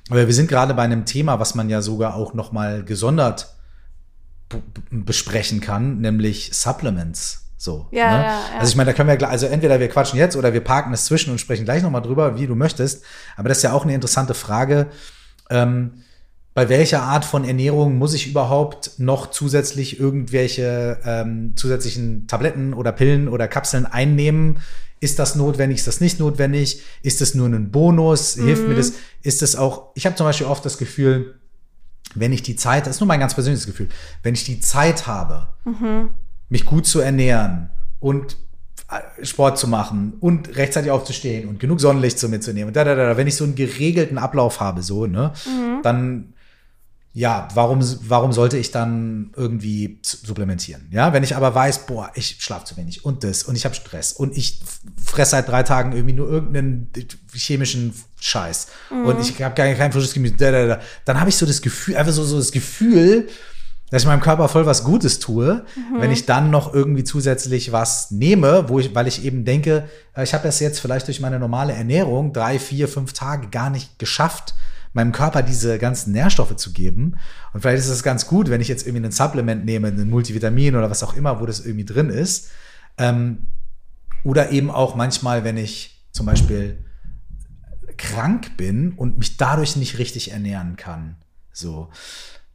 Aber 0.09 0.25
wir 0.25 0.33
sind 0.33 0.47
gerade 0.47 0.73
bei 0.73 0.81
einem 0.81 1.05
Thema, 1.05 1.39
was 1.39 1.53
man 1.53 1.69
ja 1.69 1.81
sogar 1.81 2.15
auch 2.15 2.33
noch 2.33 2.51
mal 2.51 2.83
gesondert 2.83 3.53
besprechen 4.89 5.61
kann, 5.61 6.01
nämlich 6.01 6.51
Supplements. 6.53 7.45
So. 7.57 7.87
Ja, 7.91 8.17
ne? 8.17 8.23
ja, 8.23 8.23
ja. 8.23 8.59
Also 8.59 8.71
ich 8.71 8.75
meine, 8.75 8.91
da 8.91 8.97
können 8.97 9.09
wir, 9.09 9.29
also 9.29 9.45
entweder 9.45 9.79
wir 9.79 9.89
quatschen 9.89 10.17
jetzt 10.17 10.35
oder 10.35 10.53
wir 10.53 10.61
parken 10.61 10.93
es 10.93 11.05
zwischen 11.05 11.31
und 11.31 11.39
sprechen 11.39 11.65
gleich 11.65 11.83
nochmal 11.83 12.01
drüber, 12.01 12.37
wie 12.37 12.47
du 12.47 12.55
möchtest. 12.55 13.03
Aber 13.37 13.49
das 13.49 13.59
ist 13.59 13.63
ja 13.63 13.73
auch 13.73 13.83
eine 13.83 13.93
interessante 13.93 14.33
Frage. 14.33 14.87
Ähm, 15.49 16.03
bei 16.55 16.69
welcher 16.69 17.03
Art 17.03 17.25
von 17.25 17.43
Ernährung 17.43 17.97
muss 17.97 18.13
ich 18.13 18.27
überhaupt 18.27 18.93
noch 18.97 19.29
zusätzlich 19.29 19.99
irgendwelche 19.99 20.97
ähm, 21.03 21.51
zusätzlichen 21.57 22.27
Tabletten 22.27 22.73
oder 22.73 22.93
Pillen 22.93 23.27
oder 23.27 23.49
Kapseln 23.49 23.85
einnehmen? 23.85 24.59
Ist 25.01 25.19
das 25.19 25.35
notwendig? 25.35 25.79
Ist 25.79 25.87
das 25.87 25.99
nicht 25.99 26.17
notwendig? 26.17 26.81
Ist 27.03 27.21
es 27.21 27.35
nur 27.35 27.47
ein 27.47 27.71
Bonus? 27.71 28.35
Hilft 28.35 28.69
mir 28.69 28.75
das? 28.75 28.93
Ist 29.21 29.43
es 29.43 29.57
auch, 29.57 29.91
ich 29.95 30.05
habe 30.05 30.15
zum 30.15 30.25
Beispiel 30.25 30.47
oft 30.47 30.65
das 30.65 30.77
Gefühl, 30.77 31.35
wenn 32.15 32.31
ich 32.31 32.41
die 32.41 32.55
Zeit, 32.55 32.87
das 32.87 32.95
ist 32.95 32.99
nur 33.01 33.07
mein 33.07 33.19
ganz 33.19 33.33
persönliches 33.33 33.65
Gefühl, 33.65 33.89
wenn 34.23 34.33
ich 34.33 34.45
die 34.45 34.61
Zeit 34.61 35.07
habe, 35.07 35.49
mich 36.47 36.65
gut 36.65 36.87
zu 36.87 37.01
ernähren 37.01 37.69
und 37.99 38.37
äh, 38.89 39.25
Sport 39.25 39.57
zu 39.57 39.67
machen 39.67 40.13
und 40.21 40.55
rechtzeitig 40.55 40.89
aufzustehen 40.89 41.49
und 41.49 41.59
genug 41.59 41.81
Sonnenlicht 41.81 42.17
zu 42.17 42.29
mitzunehmen 42.29 42.69
und 42.69 42.77
da, 42.77 42.85
da, 42.85 42.95
da, 42.95 43.07
da. 43.07 43.17
wenn 43.17 43.27
ich 43.27 43.35
so 43.35 43.43
einen 43.43 43.55
geregelten 43.55 44.17
Ablauf 44.17 44.61
habe, 44.61 44.83
so, 44.83 45.05
ne, 45.05 45.33
dann 45.83 46.34
ja, 47.17 47.47
warum, 47.53 47.79
warum 48.09 48.33
sollte 48.33 48.57
ich 48.57 48.71
dann 48.71 49.31
irgendwie 49.37 49.99
supplementieren? 50.01 50.89
Ja, 50.91 51.13
wenn 51.13 51.23
ich 51.23 51.33
aber 51.37 51.55
weiß, 51.55 51.85
boah, 51.85 52.11
ich 52.13 52.35
schlafe 52.41 52.65
zu 52.65 52.75
wenig 52.75 53.05
und 53.05 53.23
das 53.23 53.43
und 53.43 53.55
ich 53.55 53.63
habe 53.63 53.73
Stress 53.73 54.11
und 54.11 54.35
ich 54.35 54.59
fresse 55.01 55.31
seit 55.31 55.47
drei 55.47 55.63
Tagen 55.63 55.93
irgendwie 55.93 56.13
nur 56.13 56.29
irgendeinen 56.29 56.91
chemischen 57.33 57.93
Scheiß 58.19 58.67
und 58.89 59.21
ich 59.21 59.41
habe 59.41 59.55
gar 59.55 59.73
kein 59.73 59.93
frisches 59.93 60.13
Gemüse, 60.13 60.35
da, 60.35 60.51
da, 60.51 60.67
da, 60.67 60.81
dann 61.05 61.17
habe 61.21 61.29
ich 61.29 61.37
so 61.37 61.45
das 61.45 61.61
Gefühl, 61.61 61.95
einfach 61.95 62.11
so, 62.11 62.25
so 62.25 62.37
das 62.37 62.51
Gefühl, 62.51 63.29
dass 63.91 64.01
ich 64.01 64.07
meinem 64.09 64.19
Körper 64.19 64.49
voll 64.49 64.65
was 64.65 64.83
Gutes 64.83 65.19
tue, 65.19 65.63
wenn 65.97 66.11
ich 66.11 66.25
dann 66.25 66.49
noch 66.49 66.73
irgendwie 66.73 67.05
zusätzlich 67.05 67.71
was 67.71 68.11
nehme, 68.11 68.67
wo 68.67 68.79
ich, 68.79 68.93
weil 68.93 69.07
ich 69.07 69.23
eben 69.23 69.45
denke, 69.45 69.87
äh, 70.17 70.23
ich 70.25 70.33
habe 70.33 70.49
es 70.49 70.59
jetzt 70.59 70.81
vielleicht 70.81 71.07
durch 71.07 71.21
meine 71.21 71.39
normale 71.39 71.71
Ernährung 71.71 72.33
drei, 72.33 72.59
vier, 72.59 72.89
fünf 72.89 73.13
Tage 73.13 73.47
gar 73.47 73.69
nicht 73.69 73.99
geschafft, 73.99 74.53
meinem 74.95 75.11
Körper 75.11 75.43
diese 75.43 75.77
ganzen 75.77 76.11
Nährstoffe 76.13 76.55
zu 76.55 76.71
geben. 76.73 77.15
Und 77.53 77.61
vielleicht 77.61 77.79
ist 77.83 77.89
es 77.89 78.03
ganz 78.03 78.27
gut, 78.27 78.49
wenn 78.49 78.61
ich 78.61 78.67
jetzt 78.67 78.87
irgendwie 78.87 79.05
ein 79.05 79.11
Supplement 79.11 79.65
nehme, 79.65 79.89
ein 79.89 80.09
Multivitamin 80.09 80.75
oder 80.75 80.89
was 80.89 81.03
auch 81.03 81.15
immer, 81.15 81.39
wo 81.39 81.45
das 81.45 81.59
irgendwie 81.65 81.85
drin 81.85 82.09
ist. 82.09 82.49
Ähm, 82.97 83.47
oder 84.23 84.51
eben 84.51 84.71
auch 84.71 84.95
manchmal, 84.95 85.43
wenn 85.43 85.57
ich 85.57 86.03
zum 86.11 86.25
Beispiel 86.25 86.77
krank 87.97 88.57
bin 88.57 88.93
und 88.93 89.17
mich 89.17 89.37
dadurch 89.37 89.75
nicht 89.75 89.97
richtig 89.99 90.31
ernähren 90.31 90.75
kann. 90.75 91.15
So. 91.51 91.89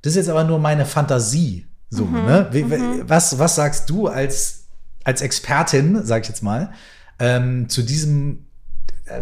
Das 0.03 0.13
ist 0.13 0.17
jetzt 0.17 0.29
aber 0.29 0.45
nur 0.45 0.59
meine 0.59 0.87
Fantasie. 0.87 1.67
So, 1.89 2.05
ne? 2.05 2.49
Wie, 2.53 2.71
wie- 2.71 3.09
was, 3.09 3.39
was 3.39 3.55
sagst 3.55 3.89
du 3.91 4.07
als, 4.07 4.65
als 5.05 5.23
Expertin, 5.23 6.01
sag 6.05 6.23
ich 6.23 6.29
jetzt 6.29 6.43
mal, 6.43 6.73
ähm, 7.19 7.69
zu 7.69 7.83
diesem, 7.83 8.47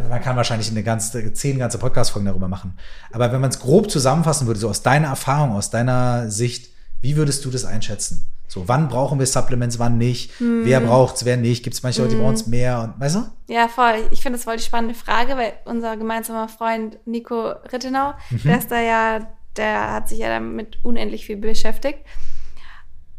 man 0.09 0.21
kann 0.23 0.37
wahrscheinlich 0.37 0.71
eine 0.71 0.83
ganze, 0.83 1.33
zehn 1.33 1.59
ganze 1.59 1.79
Podcast-Folgen 1.79 2.27
darüber 2.27 2.49
machen. 2.49 2.77
Aber 3.13 3.33
wenn 3.33 3.41
man 3.41 3.51
es 3.51 3.59
grob 3.59 3.91
zusammenfassen 3.91 4.47
würde, 4.47 4.61
so 4.61 4.69
aus 4.69 4.83
deiner 4.83 5.09
Erfahrung, 5.09 5.53
aus 5.53 5.71
deiner 5.71 6.31
Sicht, 6.31 6.71
wie 7.01 7.17
würdest 7.17 7.45
du 7.45 7.51
das 7.51 7.65
einschätzen? 7.65 8.29
So, 8.49 8.67
wann 8.67 8.89
brauchen 8.89 9.19
wir 9.19 9.27
Supplements, 9.27 9.79
wann 9.79 9.99
nicht? 9.99 10.33
Wer 10.41 10.81
braucht's, 10.81 11.27
wer 11.27 11.37
nicht? 11.37 11.63
Gibt 11.63 11.77
es 11.77 11.83
manche 11.83 12.01
Leute, 12.01 12.15
die 12.15 12.21
brauchen 12.21 12.35
es 12.35 12.47
mehr? 12.47 12.81
Und, 12.81 12.99
weißt 12.99 13.17
du? 13.17 13.53
Ja, 13.53 13.69
voll. 13.69 14.09
Ich 14.11 14.23
finde 14.23 14.39
das 14.39 14.45
voll 14.45 14.57
die 14.57 14.63
spannende 14.63 14.95
Frage, 14.95 15.37
weil 15.37 15.53
unser 15.67 15.99
gemeinsamer 15.99 16.49
Freund 16.49 16.99
Nico 17.05 17.51
Rittenau, 17.71 18.15
der 18.31 18.59
ist 18.59 18.71
da 18.71 18.81
ja, 18.81 19.29
der 19.57 19.93
hat 19.93 20.09
sich 20.09 20.21
ja 20.21 20.29
damit 20.29 20.79
unendlich 20.83 21.27
viel 21.27 21.37
beschäftigt. 21.37 21.99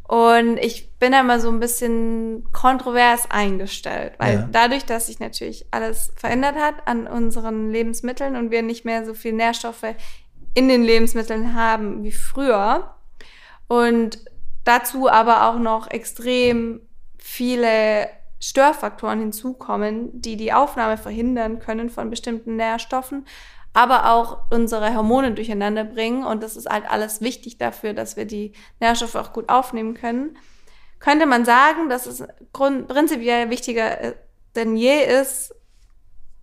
Und 0.09 0.57
ich 0.57 0.97
bin 0.97 1.11
da 1.11 1.19
immer 1.19 1.39
so 1.39 1.49
ein 1.49 1.59
bisschen 1.59 2.43
kontrovers 2.51 3.29
eingestellt, 3.29 4.13
weil 4.17 4.33
Ja. 4.39 4.49
dadurch, 4.51 4.83
dass 4.85 5.05
sich 5.05 5.19
natürlich 5.19 5.67
alles 5.69 6.11
verändert 6.15 6.55
hat 6.55 6.87
an 6.87 7.05
unseren 7.05 7.69
Lebensmitteln 7.69 8.35
und 8.35 8.49
wir 8.49 8.63
nicht 8.63 8.85
mehr 8.85 9.05
so 9.05 9.13
viel 9.13 9.33
Nährstoffe 9.33 9.85
in 10.55 10.67
den 10.67 10.81
Lebensmitteln 10.81 11.53
haben 11.53 12.03
wie 12.03 12.11
früher 12.11 12.95
und 13.67 14.17
dazu 14.63 15.07
aber 15.11 15.47
auch 15.47 15.59
noch 15.59 15.91
extrem 15.91 16.81
viele 17.19 18.09
Störfaktoren 18.39 19.19
hinzukommen, 19.19 20.09
die 20.19 20.37
die 20.37 20.53
Aufnahme 20.53 20.97
verhindern 20.97 21.59
können 21.59 21.91
von 21.91 22.09
bestimmten 22.09 22.55
Nährstoffen, 22.55 23.27
aber 23.79 24.11
auch 24.11 24.39
unsere 24.51 24.93
Hormone 24.93 25.31
durcheinander 25.31 25.85
bringen. 25.85 26.25
Und 26.25 26.43
das 26.43 26.57
ist 26.57 26.69
halt 26.69 26.83
alles 26.89 27.21
wichtig 27.21 27.57
dafür, 27.57 27.93
dass 27.93 28.17
wir 28.17 28.25
die 28.25 28.51
Nährstoffe 28.81 29.15
auch 29.15 29.31
gut 29.31 29.47
aufnehmen 29.47 29.93
können. 29.93 30.37
Könnte 30.99 31.25
man 31.25 31.45
sagen, 31.45 31.87
dass 31.87 32.05
es 32.05 32.21
prinzipiell 32.51 33.49
wichtiger 33.49 34.01
äh, 34.01 34.15
denn 34.57 34.75
je 34.75 35.05
ist, 35.21 35.55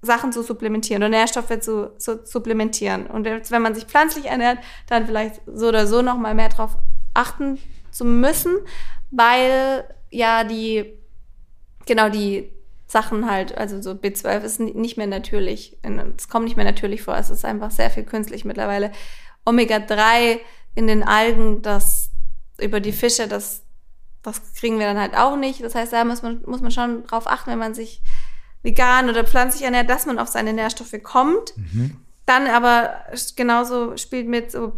Sachen 0.00 0.32
zu 0.32 0.42
supplementieren 0.42 1.02
und 1.02 1.10
Nährstoffe 1.10 1.60
zu, 1.60 1.94
zu 1.98 2.24
supplementieren. 2.24 3.06
Und 3.06 3.26
wenn 3.26 3.62
man 3.62 3.74
sich 3.74 3.84
pflanzlich 3.84 4.26
ernährt, 4.26 4.58
dann 4.88 5.04
vielleicht 5.04 5.42
so 5.44 5.68
oder 5.68 5.86
so 5.86 6.00
noch 6.00 6.16
mal 6.16 6.34
mehr 6.34 6.48
drauf 6.48 6.78
achten 7.12 7.58
zu 7.90 8.06
müssen, 8.06 8.56
weil 9.10 9.84
ja 10.10 10.42
die 10.44 10.96
genau 11.84 12.08
die 12.08 12.55
Sachen 12.96 13.30
halt, 13.30 13.56
also 13.58 13.82
so 13.82 13.90
B12 13.90 14.40
ist 14.42 14.58
ni- 14.60 14.72
nicht 14.72 14.96
mehr 14.96 15.06
natürlich, 15.06 15.76
es 16.16 16.28
kommt 16.30 16.46
nicht 16.46 16.56
mehr 16.56 16.64
natürlich 16.64 17.02
vor, 17.02 17.14
es 17.18 17.28
ist 17.28 17.44
einfach 17.44 17.70
sehr 17.70 17.90
viel 17.90 18.04
künstlich 18.04 18.46
mittlerweile. 18.46 18.90
Omega-3 19.44 20.40
in 20.74 20.86
den 20.86 21.02
Algen, 21.02 21.60
das 21.60 22.10
über 22.58 22.80
die 22.80 22.92
Fische, 22.92 23.28
das, 23.28 23.62
das 24.22 24.54
kriegen 24.54 24.78
wir 24.78 24.86
dann 24.86 24.98
halt 24.98 25.14
auch 25.14 25.36
nicht. 25.36 25.62
Das 25.62 25.74
heißt, 25.74 25.92
da 25.92 26.04
muss 26.04 26.22
man, 26.22 26.40
muss 26.46 26.62
man 26.62 26.70
schon 26.70 27.04
drauf 27.04 27.26
achten, 27.26 27.50
wenn 27.50 27.58
man 27.58 27.74
sich 27.74 28.00
vegan 28.62 29.10
oder 29.10 29.24
pflanzlich 29.24 29.62
ernährt, 29.64 29.90
dass 29.90 30.06
man 30.06 30.18
auf 30.18 30.28
seine 30.28 30.54
Nährstoffe 30.54 30.96
kommt. 31.02 31.52
Dann 32.24 32.46
aber 32.48 32.94
genauso 33.36 33.96
spielt 33.98 34.26
mit, 34.26 34.50
so, 34.50 34.72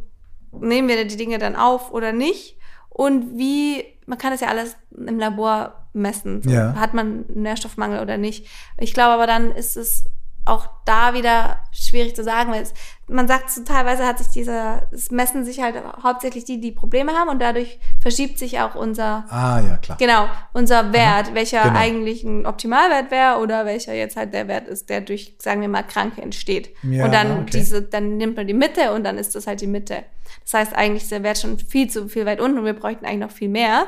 nehmen 0.50 0.88
wir 0.88 1.04
die 1.06 1.16
Dinge 1.16 1.38
dann 1.38 1.54
auf 1.54 1.92
oder 1.92 2.12
nicht? 2.12 2.58
Und 2.90 3.38
wie, 3.38 3.84
man 4.08 4.18
kann 4.18 4.32
das 4.32 4.40
ja 4.40 4.48
alles 4.48 4.76
im 4.90 5.18
Labor 5.18 5.86
messen. 5.92 6.42
So, 6.42 6.50
Ja. 6.50 6.74
Hat 6.74 6.94
man 6.94 7.26
einen 7.28 7.42
Nährstoffmangel 7.42 8.00
oder 8.00 8.16
nicht? 8.16 8.46
Ich 8.78 8.94
glaube 8.94 9.12
aber 9.12 9.26
dann 9.26 9.52
ist 9.52 9.76
es 9.76 10.06
auch 10.46 10.66
da 10.86 11.12
wieder 11.12 11.58
schwierig 11.72 12.16
zu 12.16 12.24
sagen, 12.24 12.50
weil 12.50 12.62
es, 12.62 12.72
man 13.06 13.28
sagt 13.28 13.50
so, 13.50 13.64
teilweise 13.64 14.06
hat 14.06 14.16
sich 14.18 14.28
dieser, 14.28 14.86
es 14.90 15.10
messen 15.10 15.44
sich 15.44 15.60
halt 15.60 15.76
hauptsächlich 16.02 16.46
die, 16.46 16.58
die 16.58 16.72
Probleme 16.72 17.12
haben 17.12 17.28
und 17.28 17.42
dadurch 17.42 17.78
verschiebt 18.00 18.38
sich 18.38 18.58
auch 18.58 18.74
unser, 18.74 19.26
Ah, 19.28 19.60
ja, 19.60 19.76
klar. 19.76 19.98
Genau, 19.98 20.26
unser 20.54 20.94
Wert, 20.94 21.34
welcher 21.34 21.64
genau. 21.64 21.78
eigentlich 21.78 22.24
ein 22.24 22.46
Optimalwert 22.46 23.10
wäre 23.10 23.38
oder 23.40 23.66
welcher 23.66 23.92
jetzt 23.92 24.16
halt 24.16 24.32
der 24.32 24.48
Wert 24.48 24.68
ist, 24.68 24.88
der 24.88 25.02
durch, 25.02 25.36
sagen 25.38 25.60
wir 25.60 25.68
mal, 25.68 25.82
Kranke 25.82 26.22
entsteht. 26.22 26.74
Ja, 26.82 27.04
und 27.04 27.12
dann 27.12 27.42
okay. 27.42 27.50
diese, 27.52 27.82
dann 27.82 28.16
nimmt 28.16 28.36
man 28.38 28.46
die 28.46 28.54
Mitte 28.54 28.92
und 28.92 29.04
dann 29.04 29.18
ist 29.18 29.34
das 29.34 29.46
halt 29.46 29.60
die 29.60 29.66
Mitte. 29.66 30.04
Das 30.50 30.54
heißt, 30.54 30.74
eigentlich 30.74 31.02
ist 31.02 31.12
der 31.12 31.22
Wert 31.22 31.36
schon 31.36 31.58
viel 31.58 31.90
zu 31.90 32.08
viel 32.08 32.24
weit 32.24 32.40
unten 32.40 32.58
und 32.58 32.64
wir 32.64 32.72
bräuchten 32.72 33.04
eigentlich 33.04 33.28
noch 33.28 33.30
viel 33.30 33.50
mehr. 33.50 33.86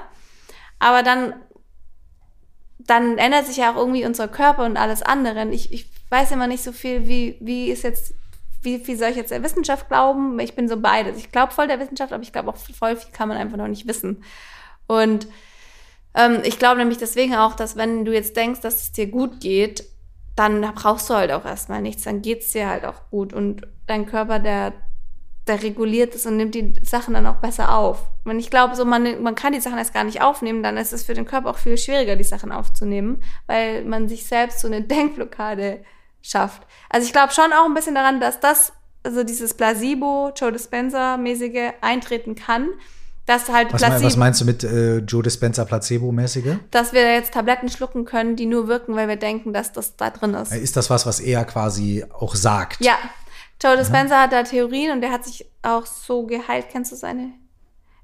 Aber 0.78 1.02
dann, 1.02 1.32
dann 2.78 3.16
ändert 3.16 3.46
sich 3.46 3.56
ja 3.56 3.72
auch 3.72 3.76
irgendwie 3.76 4.04
unser 4.04 4.28
Körper 4.28 4.66
und 4.66 4.76
alles 4.76 5.00
andere. 5.00 5.48
Ich, 5.52 5.72
ich 5.72 5.88
weiß 6.10 6.32
immer 6.32 6.46
nicht 6.46 6.62
so 6.62 6.72
viel, 6.72 7.08
wie, 7.08 7.38
wie 7.40 7.70
ist 7.70 7.82
jetzt, 7.82 8.12
wie 8.60 8.78
viel 8.78 8.98
soll 8.98 9.08
ich 9.08 9.16
jetzt 9.16 9.30
der 9.30 9.42
Wissenschaft 9.42 9.88
glauben? 9.88 10.38
Ich 10.38 10.54
bin 10.54 10.68
so 10.68 10.78
beides. 10.78 11.16
Ich 11.16 11.32
glaube 11.32 11.54
voll 11.54 11.66
der 11.66 11.80
Wissenschaft, 11.80 12.12
aber 12.12 12.22
ich 12.22 12.32
glaube 12.32 12.50
auch 12.50 12.58
voll 12.58 12.94
viel 12.94 13.10
kann 13.10 13.28
man 13.28 13.38
einfach 13.38 13.56
noch 13.56 13.68
nicht 13.68 13.88
wissen. 13.88 14.22
Und 14.86 15.28
ähm, 16.12 16.40
ich 16.44 16.58
glaube 16.58 16.76
nämlich 16.76 16.98
deswegen 16.98 17.36
auch, 17.36 17.54
dass 17.54 17.76
wenn 17.76 18.04
du 18.04 18.12
jetzt 18.12 18.36
denkst, 18.36 18.60
dass 18.60 18.82
es 18.82 18.92
dir 18.92 19.06
gut 19.06 19.40
geht, 19.40 19.84
dann 20.36 20.60
brauchst 20.74 21.08
du 21.08 21.14
halt 21.14 21.32
auch 21.32 21.46
erstmal 21.46 21.80
nichts. 21.80 22.02
Dann 22.02 22.20
geht's 22.20 22.52
dir 22.52 22.68
halt 22.68 22.84
auch 22.84 23.08
gut. 23.10 23.32
Und 23.32 23.66
dein 23.86 24.04
Körper, 24.04 24.40
der, 24.40 24.74
der 25.46 25.62
reguliert 25.62 26.14
es 26.14 26.26
und 26.26 26.36
nimmt 26.36 26.54
die 26.54 26.74
Sachen 26.82 27.14
dann 27.14 27.26
auch 27.26 27.36
besser 27.36 27.74
auf. 27.76 28.02
Und 28.24 28.38
ich 28.38 28.50
glaube, 28.50 28.76
so 28.76 28.84
man, 28.84 29.22
man 29.22 29.34
kann 29.34 29.52
die 29.52 29.60
Sachen 29.60 29.78
erst 29.78 29.94
gar 29.94 30.04
nicht 30.04 30.22
aufnehmen, 30.22 30.62
dann 30.62 30.76
ist 30.76 30.92
es 30.92 31.02
für 31.02 31.14
den 31.14 31.24
Körper 31.24 31.50
auch 31.50 31.58
viel 31.58 31.78
schwieriger, 31.78 32.16
die 32.16 32.24
Sachen 32.24 32.52
aufzunehmen, 32.52 33.22
weil 33.46 33.84
man 33.84 34.08
sich 34.08 34.26
selbst 34.26 34.60
so 34.60 34.68
eine 34.68 34.82
Denkblockade 34.82 35.80
schafft. 36.22 36.62
Also 36.88 37.06
ich 37.06 37.12
glaube 37.12 37.32
schon 37.32 37.52
auch 37.52 37.64
ein 37.64 37.74
bisschen 37.74 37.94
daran, 37.94 38.20
dass 38.20 38.40
das, 38.40 38.72
also 39.02 39.24
dieses 39.24 39.54
Placebo, 39.54 40.32
Joe 40.36 40.52
Dispenza-mäßige 40.52 41.72
eintreten 41.80 42.34
kann, 42.34 42.68
dass 43.30 43.48
halt 43.48 43.72
Was, 43.72 43.82
mein, 43.82 44.02
was 44.02 44.16
meinst 44.16 44.40
du 44.40 44.44
mit 44.44 44.64
äh, 44.64 44.98
Joe 44.98 45.22
Dispenza 45.22 45.64
Placebo-mäßige? 45.64 46.58
dass 46.70 46.92
wir 46.92 47.12
jetzt 47.14 47.32
Tabletten 47.32 47.68
schlucken 47.68 48.04
können, 48.04 48.34
die 48.34 48.46
nur 48.46 48.66
wirken, 48.66 48.96
weil 48.96 49.08
wir 49.08 49.16
denken, 49.16 49.52
dass 49.52 49.72
das 49.72 49.96
da 49.96 50.10
drin 50.10 50.34
ist. 50.34 50.52
Ist 50.52 50.76
das 50.76 50.90
was, 50.90 51.06
was 51.06 51.20
er 51.20 51.44
quasi 51.44 52.04
auch 52.12 52.34
sagt? 52.34 52.84
Ja, 52.84 52.98
Joe 53.62 53.76
Dispenza 53.76 54.22
hat 54.22 54.32
da 54.32 54.42
Theorien 54.42 54.92
und 54.92 55.00
der 55.00 55.12
hat 55.12 55.24
sich 55.24 55.46
auch 55.62 55.86
so 55.86 56.26
geheilt. 56.26 56.66
Kennst 56.70 56.92
du 56.92 56.96
seine? 56.96 57.32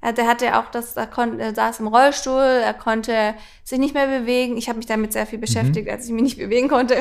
Ja, 0.03 0.11
der 0.11 0.27
hatte 0.27 0.57
auch 0.57 0.69
das, 0.69 0.95
er, 0.95 1.07
kon, 1.07 1.39
er 1.39 1.55
saß 1.55 1.79
im 1.79 1.87
Rollstuhl, 1.87 2.61
er 2.63 2.73
konnte 2.73 3.33
sich 3.63 3.79
nicht 3.79 3.95
mehr 3.95 4.07
bewegen. 4.07 4.55
Ich 4.57 4.69
habe 4.69 4.77
mich 4.77 4.85
damit 4.85 5.13
sehr 5.13 5.25
viel 5.25 5.39
beschäftigt, 5.39 5.89
als 5.89 6.05
ich 6.05 6.11
mich 6.11 6.23
nicht 6.23 6.37
bewegen 6.37 6.67
konnte. 6.67 6.97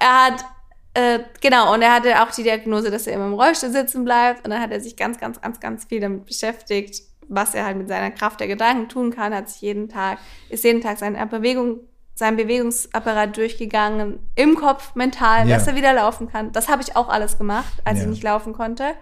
er 0.00 0.24
hat, 0.24 0.44
äh, 0.94 1.18
genau, 1.40 1.74
und 1.74 1.82
er 1.82 1.94
hatte 1.94 2.22
auch 2.22 2.30
die 2.30 2.44
Diagnose, 2.44 2.90
dass 2.90 3.08
er 3.08 3.14
immer 3.14 3.26
im 3.26 3.34
Rollstuhl 3.34 3.70
sitzen 3.70 4.04
bleibt. 4.04 4.44
Und 4.44 4.50
dann 4.52 4.62
hat 4.62 4.70
er 4.70 4.80
sich 4.80 4.96
ganz, 4.96 5.18
ganz, 5.18 5.40
ganz, 5.40 5.58
ganz 5.58 5.84
viel 5.86 6.00
damit 6.00 6.26
beschäftigt, 6.26 7.02
was 7.28 7.54
er 7.54 7.64
halt 7.64 7.76
mit 7.76 7.88
seiner 7.88 8.10
Kraft 8.10 8.40
der 8.40 8.48
Gedanken 8.48 8.88
tun 8.88 9.10
kann, 9.10 9.34
hat 9.34 9.48
sich 9.48 9.60
jeden 9.60 9.88
Tag, 9.88 10.18
ist 10.48 10.64
jeden 10.64 10.80
Tag 10.80 10.98
seine 10.98 11.24
Bewegung, 11.26 11.80
sein 12.20 12.36
Bewegungsapparat 12.36 13.36
durchgegangen, 13.36 14.20
im 14.36 14.54
Kopf, 14.54 14.94
mental, 14.94 15.48
Ja. 15.48 15.56
dass 15.56 15.66
er 15.66 15.74
wieder 15.74 15.92
laufen 15.92 16.30
kann. 16.30 16.52
Das 16.52 16.68
habe 16.68 16.82
ich 16.82 16.94
auch 16.94 17.08
alles 17.08 17.36
gemacht, 17.38 17.72
als 17.84 17.98
Ja. 17.98 18.04
ich 18.04 18.10
nicht 18.10 18.22
laufen 18.22 18.52
konnte. 18.52 18.92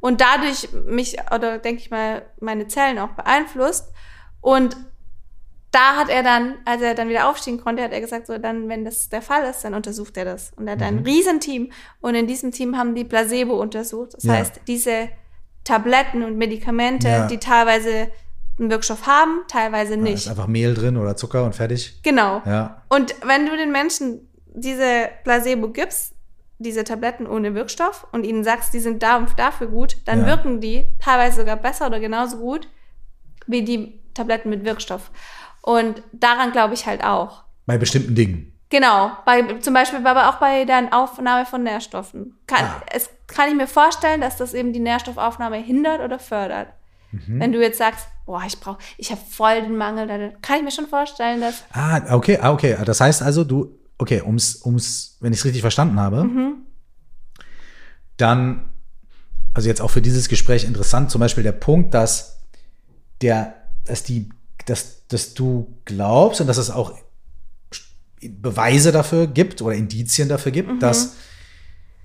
Und 0.00 0.20
dadurch 0.20 0.68
mich, 0.86 1.16
oder 1.34 1.58
denke 1.58 1.80
ich 1.82 1.90
mal, 1.90 2.22
meine 2.40 2.68
Zellen 2.68 2.98
auch 2.98 3.08
beeinflusst. 3.10 3.92
Und 4.40 4.76
da 5.72 5.96
hat 5.96 6.08
er 6.08 6.22
dann, 6.22 6.54
als 6.64 6.80
er 6.82 6.94
dann 6.94 7.08
wieder 7.08 7.28
aufstehen 7.28 7.60
konnte, 7.60 7.82
hat 7.82 7.92
er 7.92 8.00
gesagt, 8.00 8.26
so 8.28 8.38
dann, 8.38 8.68
wenn 8.68 8.84
das 8.84 9.08
der 9.08 9.22
Fall 9.22 9.42
ist, 9.44 9.64
dann 9.64 9.74
untersucht 9.74 10.16
er 10.16 10.24
das. 10.24 10.52
Und 10.56 10.68
er 10.68 10.74
hat 10.74 10.82
ein 10.82 11.00
Riesenteam. 11.00 11.72
Und 12.00 12.14
in 12.14 12.26
diesem 12.28 12.52
Team 12.52 12.78
haben 12.78 12.94
die 12.94 13.04
Placebo 13.04 13.60
untersucht. 13.60 14.14
Das 14.14 14.24
Ja. 14.24 14.34
heißt, 14.34 14.60
diese 14.68 15.08
Tabletten 15.64 16.22
und 16.22 16.38
Medikamente, 16.38 17.26
die 17.28 17.38
teilweise 17.38 18.08
einen 18.58 18.70
Wirkstoff 18.70 19.06
haben, 19.06 19.40
teilweise 19.48 19.96
Da 19.96 20.04
ist 20.04 20.10
nicht. 20.10 20.28
einfach 20.28 20.46
Mehl 20.46 20.74
drin 20.74 20.96
oder 20.96 21.16
Zucker 21.16 21.44
und 21.44 21.54
fertig. 21.54 22.00
Genau. 22.02 22.42
Ja. 22.46 22.82
Und 22.88 23.14
wenn 23.26 23.46
du 23.46 23.56
den 23.56 23.70
Menschen 23.72 24.28
diese 24.46 25.08
Placebo 25.24 25.68
gibst, 25.68 26.14
diese 26.58 26.84
Tabletten 26.84 27.26
ohne 27.26 27.54
Wirkstoff 27.54 28.06
und 28.12 28.24
ihnen 28.24 28.42
sagst, 28.44 28.72
die 28.72 28.80
sind 28.80 29.02
da 29.02 29.18
und 29.18 29.38
dafür 29.38 29.66
gut, 29.66 29.98
dann 30.06 30.20
Ja. 30.20 30.26
wirken 30.28 30.60
die 30.60 30.88
teilweise 30.98 31.36
sogar 31.40 31.56
besser 31.56 31.86
oder 31.88 32.00
genauso 32.00 32.38
gut 32.38 32.68
wie 33.46 33.62
die 33.62 34.00
Tabletten 34.14 34.48
mit 34.48 34.64
Wirkstoff. 34.64 35.10
Und 35.60 36.02
daran 36.12 36.52
glaube 36.52 36.72
ich 36.74 36.86
halt 36.86 37.04
auch. 37.04 37.44
Bei 37.66 37.76
bestimmten 37.76 38.14
Dingen. 38.14 38.52
Genau, 38.70 39.10
bei, 39.26 39.42
zum 39.60 39.74
Beispiel 39.74 40.04
aber 40.04 40.28
auch 40.30 40.36
bei 40.36 40.64
der 40.64 40.88
Aufnahme 40.92 41.44
von 41.46 41.62
Nährstoffen. 41.62 42.38
Kann, 42.46 42.64
Ah. 42.64 42.82
Es 42.90 43.10
kann 43.26 43.48
ich 43.48 43.54
mir 43.54 43.66
vorstellen, 43.68 44.20
dass 44.22 44.36
das 44.38 44.54
eben 44.54 44.72
die 44.72 44.80
Nährstoffaufnahme 44.80 45.56
hindert 45.58 46.00
oder 46.00 46.18
fördert. 46.18 46.68
Mhm. 47.26 47.40
Wenn 47.40 47.52
du 47.52 47.60
jetzt 47.60 47.78
sagst, 47.78 48.06
boah, 48.26 48.42
ich 48.46 48.58
brauche, 48.60 48.78
ich 48.98 49.10
habe 49.10 49.20
voll 49.28 49.62
den 49.62 49.76
Mangel, 49.76 50.06
dann 50.06 50.40
kann 50.42 50.58
ich 50.58 50.64
mir 50.64 50.70
schon 50.72 50.86
vorstellen, 50.88 51.40
dass 51.40 51.62
Ah, 51.72 52.14
okay, 52.14 52.38
ah, 52.40 52.52
okay. 52.52 52.76
Das 52.84 53.00
heißt 53.00 53.22
also, 53.22 53.44
du, 53.44 53.78
okay, 53.98 54.22
ums, 54.22 54.62
ums, 54.64 55.16
wenn 55.20 55.32
ich 55.32 55.38
es 55.40 55.44
richtig 55.44 55.62
verstanden 55.62 55.98
habe, 56.00 56.24
Mhm. 56.24 56.54
dann, 58.16 58.68
also 59.54 59.68
jetzt 59.68 59.80
auch 59.80 59.90
für 59.90 60.02
dieses 60.02 60.28
Gespräch 60.28 60.64
interessant, 60.64 61.10
zum 61.10 61.20
Beispiel 61.20 61.42
der 61.44 61.52
Punkt, 61.52 61.94
dass 61.94 62.40
der, 63.20 63.54
dass 63.84 64.02
die, 64.02 64.28
dass, 64.66 65.06
dass 65.08 65.34
du 65.34 65.78
glaubst 65.84 66.40
und 66.40 66.46
dass 66.46 66.56
es 66.58 66.70
auch 66.70 66.92
Beweise 68.20 68.92
dafür 68.92 69.26
gibt 69.26 69.60
oder 69.62 69.74
Indizien 69.76 70.28
dafür 70.28 70.50
gibt, 70.52 70.70
Mhm. 70.70 70.80
dass 70.80 71.14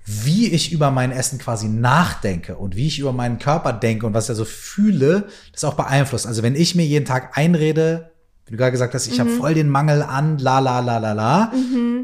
wie 0.04 0.48
ich 0.48 0.72
über 0.72 0.90
mein 0.90 1.12
Essen 1.12 1.38
quasi 1.38 1.68
nachdenke 1.68 2.56
und 2.56 2.74
wie 2.74 2.88
ich 2.88 2.98
über 2.98 3.12
meinen 3.12 3.38
Körper 3.38 3.72
denke 3.72 4.06
und 4.06 4.14
was 4.14 4.24
ich 4.24 4.30
also 4.30 4.44
fühle, 4.44 5.28
das 5.52 5.64
auch 5.64 5.74
beeinflusst. 5.74 6.26
Also 6.26 6.42
wenn 6.42 6.56
ich 6.56 6.74
mir 6.74 6.84
jeden 6.84 7.04
Tag 7.04 7.36
einrede, 7.38 8.10
wie 8.46 8.52
du 8.52 8.56
gerade 8.56 8.72
gesagt 8.72 8.94
hast, 8.94 9.06
ich 9.06 9.20
habe 9.20 9.30
voll 9.30 9.54
den 9.54 9.68
Mangel 9.68 10.02
an, 10.02 10.38
la 10.38 10.58
la 10.58 10.80
la 10.80 10.98
la 10.98 11.12
la, 11.12 11.52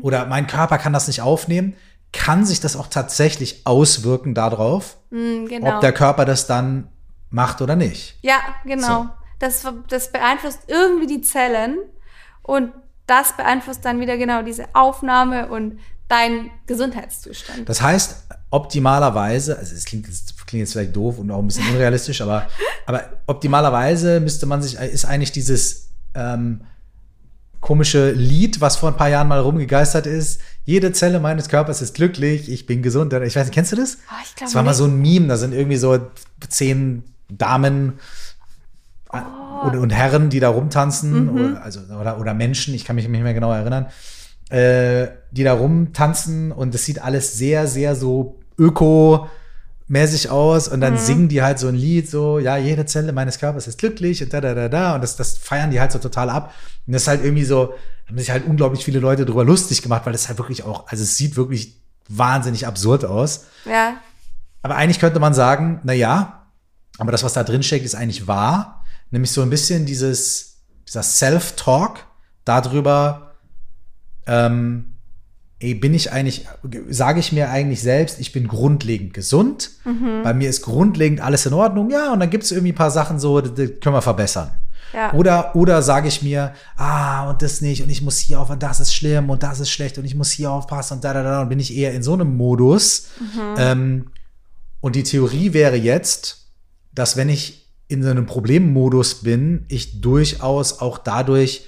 oder 0.02 0.26
mein 0.26 0.46
Körper 0.46 0.78
kann 0.78 0.92
das 0.92 1.08
nicht 1.08 1.22
aufnehmen, 1.22 1.74
kann 2.12 2.44
sich 2.44 2.60
das 2.60 2.76
auch 2.76 2.86
tatsächlich 2.86 3.66
auswirken 3.66 4.34
darauf, 4.34 4.96
mh, 5.10 5.48
genau. 5.48 5.74
ob 5.74 5.80
der 5.80 5.92
Körper 5.92 6.24
das 6.24 6.46
dann 6.46 6.88
macht 7.30 7.60
oder 7.60 7.76
nicht. 7.76 8.18
Ja, 8.22 8.36
genau. 8.64 9.02
So. 9.02 9.08
Das, 9.40 9.66
das 9.88 10.10
beeinflusst 10.10 10.60
irgendwie 10.68 11.06
die 11.06 11.20
Zellen 11.20 11.78
und 12.42 12.72
das 13.06 13.36
beeinflusst 13.36 13.84
dann 13.84 14.00
wieder 14.00 14.16
genau 14.16 14.42
diese 14.42 14.66
Aufnahme 14.74 15.48
und 15.48 15.78
dein 16.08 16.50
Gesundheitszustand. 16.66 17.68
Das 17.68 17.82
heißt, 17.82 18.24
optimalerweise, 18.50 19.58
also 19.58 19.74
es 19.74 19.84
klingt, 19.84 20.06
klingt 20.46 20.60
jetzt 20.60 20.72
vielleicht 20.72 20.96
doof 20.96 21.18
und 21.18 21.30
auch 21.30 21.38
ein 21.38 21.46
bisschen 21.46 21.68
unrealistisch, 21.70 22.20
aber, 22.22 22.46
aber 22.86 23.02
optimalerweise 23.26 24.20
müsste 24.20 24.46
man 24.46 24.62
sich, 24.62 24.76
ist 24.78 25.04
eigentlich 25.04 25.32
dieses 25.32 25.90
ähm, 26.14 26.62
komische 27.60 28.12
Lied, 28.12 28.60
was 28.60 28.76
vor 28.76 28.88
ein 28.90 28.96
paar 28.96 29.08
Jahren 29.08 29.28
mal 29.28 29.40
rumgegeistert 29.40 30.06
ist. 30.06 30.40
Jede 30.64 30.92
Zelle 30.92 31.20
meines 31.20 31.48
Körpers 31.48 31.82
ist 31.82 31.94
glücklich, 31.94 32.50
ich 32.50 32.66
bin 32.66 32.82
gesund. 32.82 33.12
Ich 33.12 33.36
weiß 33.36 33.46
nicht, 33.46 33.54
kennst 33.54 33.72
du 33.72 33.76
das? 33.76 33.98
Ah, 34.08 34.14
ich 34.24 34.34
glaube 34.34 34.48
Das 34.48 34.54
war 34.54 34.62
mal 34.62 34.74
so 34.74 34.84
ein 34.84 34.98
Meme, 35.00 35.26
da 35.28 35.36
sind 35.36 35.52
irgendwie 35.52 35.76
so 35.76 35.98
zehn 36.48 37.02
Damen 37.28 37.98
Oh. 39.10 39.66
und, 39.66 39.76
und 39.78 39.90
Herren, 39.90 40.28
die 40.28 40.38
da 40.38 40.50
rumtanzen, 40.50 41.24
Mhm. 41.24 41.30
oder, 41.30 41.62
also, 41.62 41.80
oder, 41.98 42.20
oder 42.20 42.34
Menschen, 42.34 42.74
ich 42.74 42.84
kann 42.84 42.94
mich 42.94 43.08
nicht 43.08 43.22
mehr 43.22 43.32
genau 43.32 43.50
erinnern, 43.52 43.86
äh, 44.50 45.08
die 45.30 45.44
da 45.44 45.52
rumtanzen 45.52 46.52
und 46.52 46.74
es 46.74 46.84
sieht 46.84 47.02
alles 47.02 47.36
sehr, 47.36 47.66
sehr 47.66 47.94
so 47.94 48.38
öko-mäßig 48.58 50.30
aus 50.30 50.68
und 50.68 50.80
dann 50.80 50.94
Mhm. 50.94 50.98
singen 50.98 51.28
die 51.28 51.42
halt 51.42 51.58
so 51.58 51.68
ein 51.68 51.74
Lied, 51.74 52.08
so, 52.10 52.38
ja, 52.38 52.56
jede 52.56 52.86
Zelle 52.86 53.12
meines 53.12 53.38
Körpers 53.38 53.66
ist 53.66 53.78
glücklich 53.78 54.22
und 54.22 54.32
da, 54.32 54.40
da, 54.40 54.54
da, 54.54 54.68
da 54.68 54.94
und 54.94 55.02
das, 55.02 55.16
das 55.16 55.36
feiern 55.38 55.70
die 55.70 55.80
halt 55.80 55.92
so 55.92 55.98
total 55.98 56.30
ab 56.30 56.52
und 56.86 56.92
das 56.92 57.02
ist 57.02 57.08
halt 57.08 57.24
irgendwie 57.24 57.44
so, 57.44 57.74
haben 58.06 58.18
sich 58.18 58.30
halt 58.30 58.46
unglaublich 58.46 58.84
viele 58.84 59.00
Leute 59.00 59.26
drüber 59.26 59.44
lustig 59.44 59.82
gemacht, 59.82 60.06
weil 60.06 60.12
das 60.12 60.28
halt 60.28 60.38
wirklich 60.38 60.64
auch, 60.64 60.86
also 60.88 61.02
es 61.02 61.16
sieht 61.16 61.36
wirklich 61.36 61.76
wahnsinnig 62.08 62.66
absurd 62.66 63.04
aus. 63.04 63.44
Ja, 63.66 63.94
Aber 64.62 64.76
eigentlich 64.76 64.98
könnte 64.98 65.20
man 65.20 65.34
sagen, 65.34 65.80
na 65.84 65.92
ja, 65.92 66.46
aber 66.98 67.12
das, 67.12 67.22
was 67.22 67.34
da 67.34 67.44
drin 67.44 67.62
steckt, 67.62 67.84
ist 67.84 67.94
eigentlich 67.94 68.26
wahr. 68.26 68.82
Nämlich 69.10 69.30
so 69.30 69.42
ein 69.42 69.50
bisschen 69.50 69.84
dieses, 69.86 70.56
dieser 70.86 71.02
Self-Talk 71.02 72.00
darüber, 72.46 73.27
ähm, 74.28 74.84
ey, 75.58 75.74
bin 75.74 75.92
ich 75.92 76.12
eigentlich, 76.12 76.46
sage 76.88 77.18
ich 77.18 77.32
mir 77.32 77.50
eigentlich 77.50 77.82
selbst, 77.82 78.20
ich 78.20 78.32
bin 78.32 78.46
grundlegend 78.46 79.12
gesund. 79.14 79.70
Bei 80.22 80.32
mir 80.32 80.48
ist 80.48 80.62
grundlegend 80.62 81.20
alles 81.20 81.46
in 81.46 81.52
Ordnung. 81.52 81.90
Ja, 81.90 82.12
und 82.12 82.20
dann 82.20 82.30
gibt 82.30 82.44
es 82.44 82.52
irgendwie 82.52 82.72
ein 82.72 82.76
paar 82.76 82.92
Sachen 82.92 83.18
so, 83.18 83.40
die, 83.40 83.52
die 83.52 83.72
können 83.74 83.96
wir 83.96 84.02
verbessern. 84.02 84.50
ja. 84.94 85.12
Oder, 85.14 85.56
oder 85.56 85.82
sage 85.82 86.08
ich 86.08 86.22
mir, 86.22 86.52
ah, 86.76 87.28
und 87.30 87.42
das 87.42 87.60
nicht, 87.60 87.82
und 87.82 87.90
ich 87.90 88.02
muss 88.02 88.18
hier 88.18 88.40
auf, 88.40 88.50
und 88.50 88.62
das 88.62 88.78
ist 88.80 88.94
schlimm, 88.94 89.30
und 89.30 89.42
das 89.42 89.58
ist 89.60 89.70
schlecht, 89.70 89.98
und 89.98 90.04
ich 90.04 90.14
muss 90.14 90.30
hier 90.30 90.50
aufpassen, 90.50 90.94
und 90.94 91.04
da, 91.04 91.12
da, 91.12 91.22
da, 91.22 91.42
und 91.42 91.48
bin 91.48 91.60
ich 91.60 91.76
eher 91.76 91.92
in 91.92 92.02
so 92.02 92.12
einem 92.12 92.36
Modus. 92.36 93.08
Ähm, 93.58 94.10
und 94.80 94.94
die 94.94 95.02
Theorie 95.02 95.52
wäre 95.52 95.76
jetzt, 95.76 96.46
dass 96.94 97.16
wenn 97.16 97.28
ich 97.28 97.68
in 97.88 98.02
so 98.02 98.10
einem 98.10 98.26
Problemmodus 98.26 99.22
bin, 99.22 99.64
ich 99.68 100.00
durchaus 100.00 100.80
auch 100.80 100.98
dadurch 100.98 101.66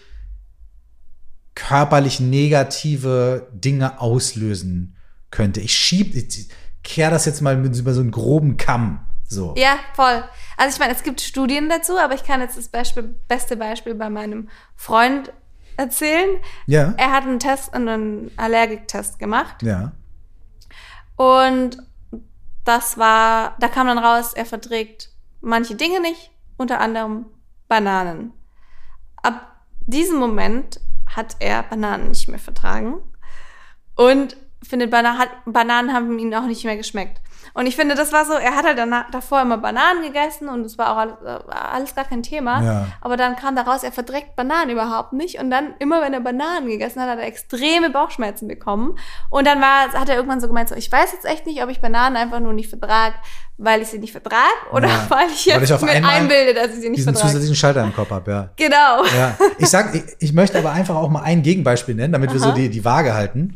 körperlich 1.69 2.21
negative 2.21 3.49
Dinge 3.53 4.01
auslösen 4.01 4.97
könnte. 5.31 5.61
Ich 5.61 5.75
schieb, 5.75 6.15
ich 6.15 6.49
kehr 6.83 7.11
das 7.11 7.27
jetzt 7.27 7.43
mal 7.43 7.57
mit 7.57 7.77
über 7.77 7.93
so 7.93 8.01
einen 8.01 8.11
groben 8.11 8.57
Kamm. 8.57 9.01
So. 9.29 9.55
Ja, 9.57 9.77
voll. 9.95 10.25
Also 10.57 10.75
ich 10.75 10.81
meine, 10.81 10.93
es 10.95 11.03
gibt 11.03 11.21
Studien 11.21 11.69
dazu, 11.69 11.99
aber 11.99 12.15
ich 12.15 12.25
kann 12.25 12.41
jetzt 12.41 12.57
das 12.57 12.69
Beispiel, 12.69 13.15
beste 13.29 13.57
Beispiel 13.57 13.95
bei 13.95 14.09
meinem 14.09 14.49
Freund 14.75 15.33
erzählen. 15.77 16.41
Ja. 16.67 16.95
Er 16.97 17.13
hat 17.13 17.25
einen 17.25 17.39
Test, 17.39 17.75
einen 17.75 18.31
Allergiktest 18.37 19.19
gemacht 19.19 19.63
Ja. 19.63 19.93
und 21.17 21.77
das 22.65 22.99
war, 22.99 23.57
da 23.61 23.69
kam 23.69 23.87
dann 23.87 23.99
raus, 23.99 24.33
er 24.35 24.47
verträgt 24.47 25.11
manche 25.41 25.75
Dinge 25.75 26.01
nicht, 26.01 26.31
unter 26.57 26.81
anderem 26.81 27.27
Bananen. 27.69 28.33
Ab 29.23 29.65
diesem 29.87 30.19
Moment 30.19 30.81
hat 31.15 31.37
er 31.41 31.63
Bananen 31.63 32.09
nicht 32.09 32.29
mehr 32.29 32.39
vertragen 32.39 33.01
und 33.97 34.37
findet 34.63 34.91
Bana 34.91 35.19
hat, 35.19 35.31
Bananen 35.47 35.93
haben 35.93 36.19
ihm 36.19 36.33
auch 36.35 36.47
nicht 36.47 36.65
mehr 36.65 36.77
geschmeckt. 36.77 37.21
Und 37.55 37.67
ich 37.67 37.77
finde, 37.77 37.95
das 37.95 38.13
war 38.13 38.25
so, 38.25 38.35
er 38.35 38.55
hat 38.55 38.65
halt 38.65 38.79
danach, 38.79 39.11
davor 39.11 39.41
immer 39.43 39.59
Bananen 39.59 40.03
gegessen 40.03 40.49
und 40.49 40.65
es 40.65 40.79
war 40.79 40.93
auch 40.93 40.97
alles, 40.99 41.15
äh, 41.25 41.53
alles 41.53 41.95
gar 41.95 42.05
kein 42.05 42.23
Thema. 42.23 42.63
Ja. 42.63 42.87
Aber 43.01 43.17
dann 43.17 43.37
kam 43.37 43.57
daraus, 43.57 43.83
er 43.83 43.93
verdreckt 43.93 44.37
Bananen 44.37 44.71
überhaupt 44.71 45.13
nicht. 45.13 45.41
Und 45.41 45.51
dann, 45.51 45.75
immer 45.79 46.01
wenn 46.03 46.13
er 46.13 46.21
Bananen 46.21 46.69
gegessen 46.69 47.01
hat, 47.01 47.09
hat 47.09 47.19
er 47.19 47.27
extreme 47.27 47.91
Bauchschmerzen 47.91 48.47
bekommen. 48.47 48.97
Und 49.31 49.47
dann 49.47 49.61
war, 49.61 49.93
hat 49.93 50.09
er 50.09 50.17
irgendwann 50.17 50.41
so 50.41 50.47
gemeint, 50.47 50.69
so, 50.69 50.75
ich 50.75 50.93
weiß 50.93 51.13
jetzt 51.13 51.25
echt 51.25 51.47
nicht, 51.47 51.63
ob 51.63 51.71
ich 51.71 51.81
Bananen 51.81 52.17
einfach 52.17 52.41
nur 52.41 52.53
nicht 52.53 52.69
vertrag, 52.69 53.15
weil 53.63 53.83
ich 53.83 53.89
sie 53.89 53.99
nicht 53.99 54.13
vertrag 54.13 54.41
oder 54.73 54.89
Ja. 54.89 55.07
weil 55.09 55.27
ich 55.29 55.47
Weil 55.47 55.61
jetzt 55.61 55.65
ich 55.71 55.73
auf 55.75 55.83
mir 55.83 55.91
einbilde, 55.93 56.55
dass 56.55 56.69
ich 56.75 56.81
sie 56.81 56.89
nicht 56.89 56.99
Diesen 56.99 57.13
vertrage. 57.13 57.29
zusätzlichen 57.33 57.57
Schalter 57.57 57.85
im 57.85 57.95
Kopf 57.95 58.11
habe, 58.11 58.31
ja. 58.31 58.51
Genau. 58.57 59.05
Ja, 59.17 59.37
ich 59.59 59.69
sag, 59.69 59.95
ich, 59.95 60.03
ich 60.19 60.33
möchte 60.33 60.59
aber 60.59 60.73
einfach 60.73 60.97
auch 60.97 61.09
mal 61.11 61.23
ein 61.23 61.43
Gegenbeispiel 61.43 61.95
nennen, 61.95 62.13
damit 62.13 62.33
wir 62.33 62.41
so 62.41 62.53
die, 62.53 62.69
die 62.71 62.85
Waage 62.85 63.15
halten. 63.15 63.53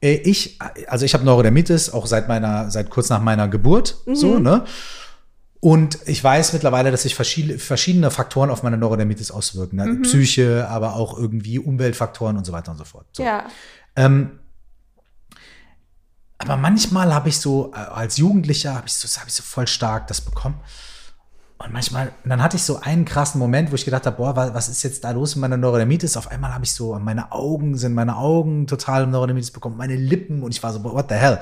Äh, 0.00 0.14
Ich, 0.24 0.58
also 0.86 1.04
ich 1.04 1.14
habe 1.14 1.24
Neurodermitis 1.24 1.92
auch 1.92 2.06
seit 2.06 2.28
meiner, 2.28 2.70
seit 2.70 2.90
kurz 2.90 3.08
nach 3.10 3.20
meiner 3.20 3.48
Geburt, 3.48 3.96
so, 4.12 4.38
ne? 4.38 4.64
Und 5.62 5.98
ich 6.06 6.24
weiß 6.24 6.54
mittlerweile, 6.54 6.90
dass 6.90 7.02
sich 7.02 7.14
verschiedene, 7.14 7.58
verschiedene 7.58 8.10
Faktoren 8.10 8.48
auf 8.48 8.62
meine 8.62 8.78
Neurodermitis 8.78 9.30
auswirken. 9.30 9.76
Ne? 9.76 9.98
Psyche, 10.02 10.66
aber 10.70 10.96
auch 10.96 11.18
irgendwie 11.18 11.58
Umweltfaktoren 11.58 12.38
und 12.38 12.46
so 12.46 12.52
weiter 12.52 12.70
und 12.70 12.78
so 12.78 12.84
fort. 12.84 13.04
So. 13.12 13.22
Ja. 13.22 13.44
Ähm, 13.94 14.39
aber 16.40 16.56
manchmal 16.56 17.14
habe 17.14 17.28
ich 17.28 17.38
so, 17.38 17.72
äh, 17.74 17.76
als 17.78 18.16
Jugendlicher, 18.16 18.74
habe 18.74 18.86
ich, 18.86 18.94
so, 18.94 19.20
hab 19.20 19.28
ich 19.28 19.34
so 19.34 19.42
voll 19.42 19.66
stark 19.66 20.06
das 20.08 20.20
bekommen. 20.20 20.56
Und 21.58 21.72
manchmal, 21.74 22.08
und 22.24 22.30
dann 22.30 22.42
hatte 22.42 22.56
ich 22.56 22.62
so 22.62 22.80
einen 22.80 23.04
krassen 23.04 23.38
Moment, 23.38 23.70
wo 23.70 23.74
ich 23.74 23.84
gedacht 23.84 24.06
habe, 24.06 24.16
boah, 24.16 24.34
wa- 24.34 24.54
was 24.54 24.70
ist 24.70 24.82
jetzt 24.82 25.04
da 25.04 25.10
los 25.10 25.36
mit 25.36 25.42
meiner 25.42 25.58
Neurodermitis? 25.58 26.16
Auf 26.16 26.30
einmal 26.30 26.54
habe 26.54 26.64
ich 26.64 26.72
so, 26.72 26.98
meine 26.98 27.32
Augen 27.32 27.76
sind 27.76 27.92
meine 27.92 28.16
Augen 28.16 28.66
total 28.66 29.06
Neurodermitis 29.06 29.50
bekommen, 29.50 29.76
meine 29.76 29.94
Lippen 29.96 30.42
und 30.42 30.54
ich 30.54 30.62
war 30.62 30.72
so, 30.72 30.82
what 30.82 31.06
the 31.10 31.14
hell? 31.16 31.38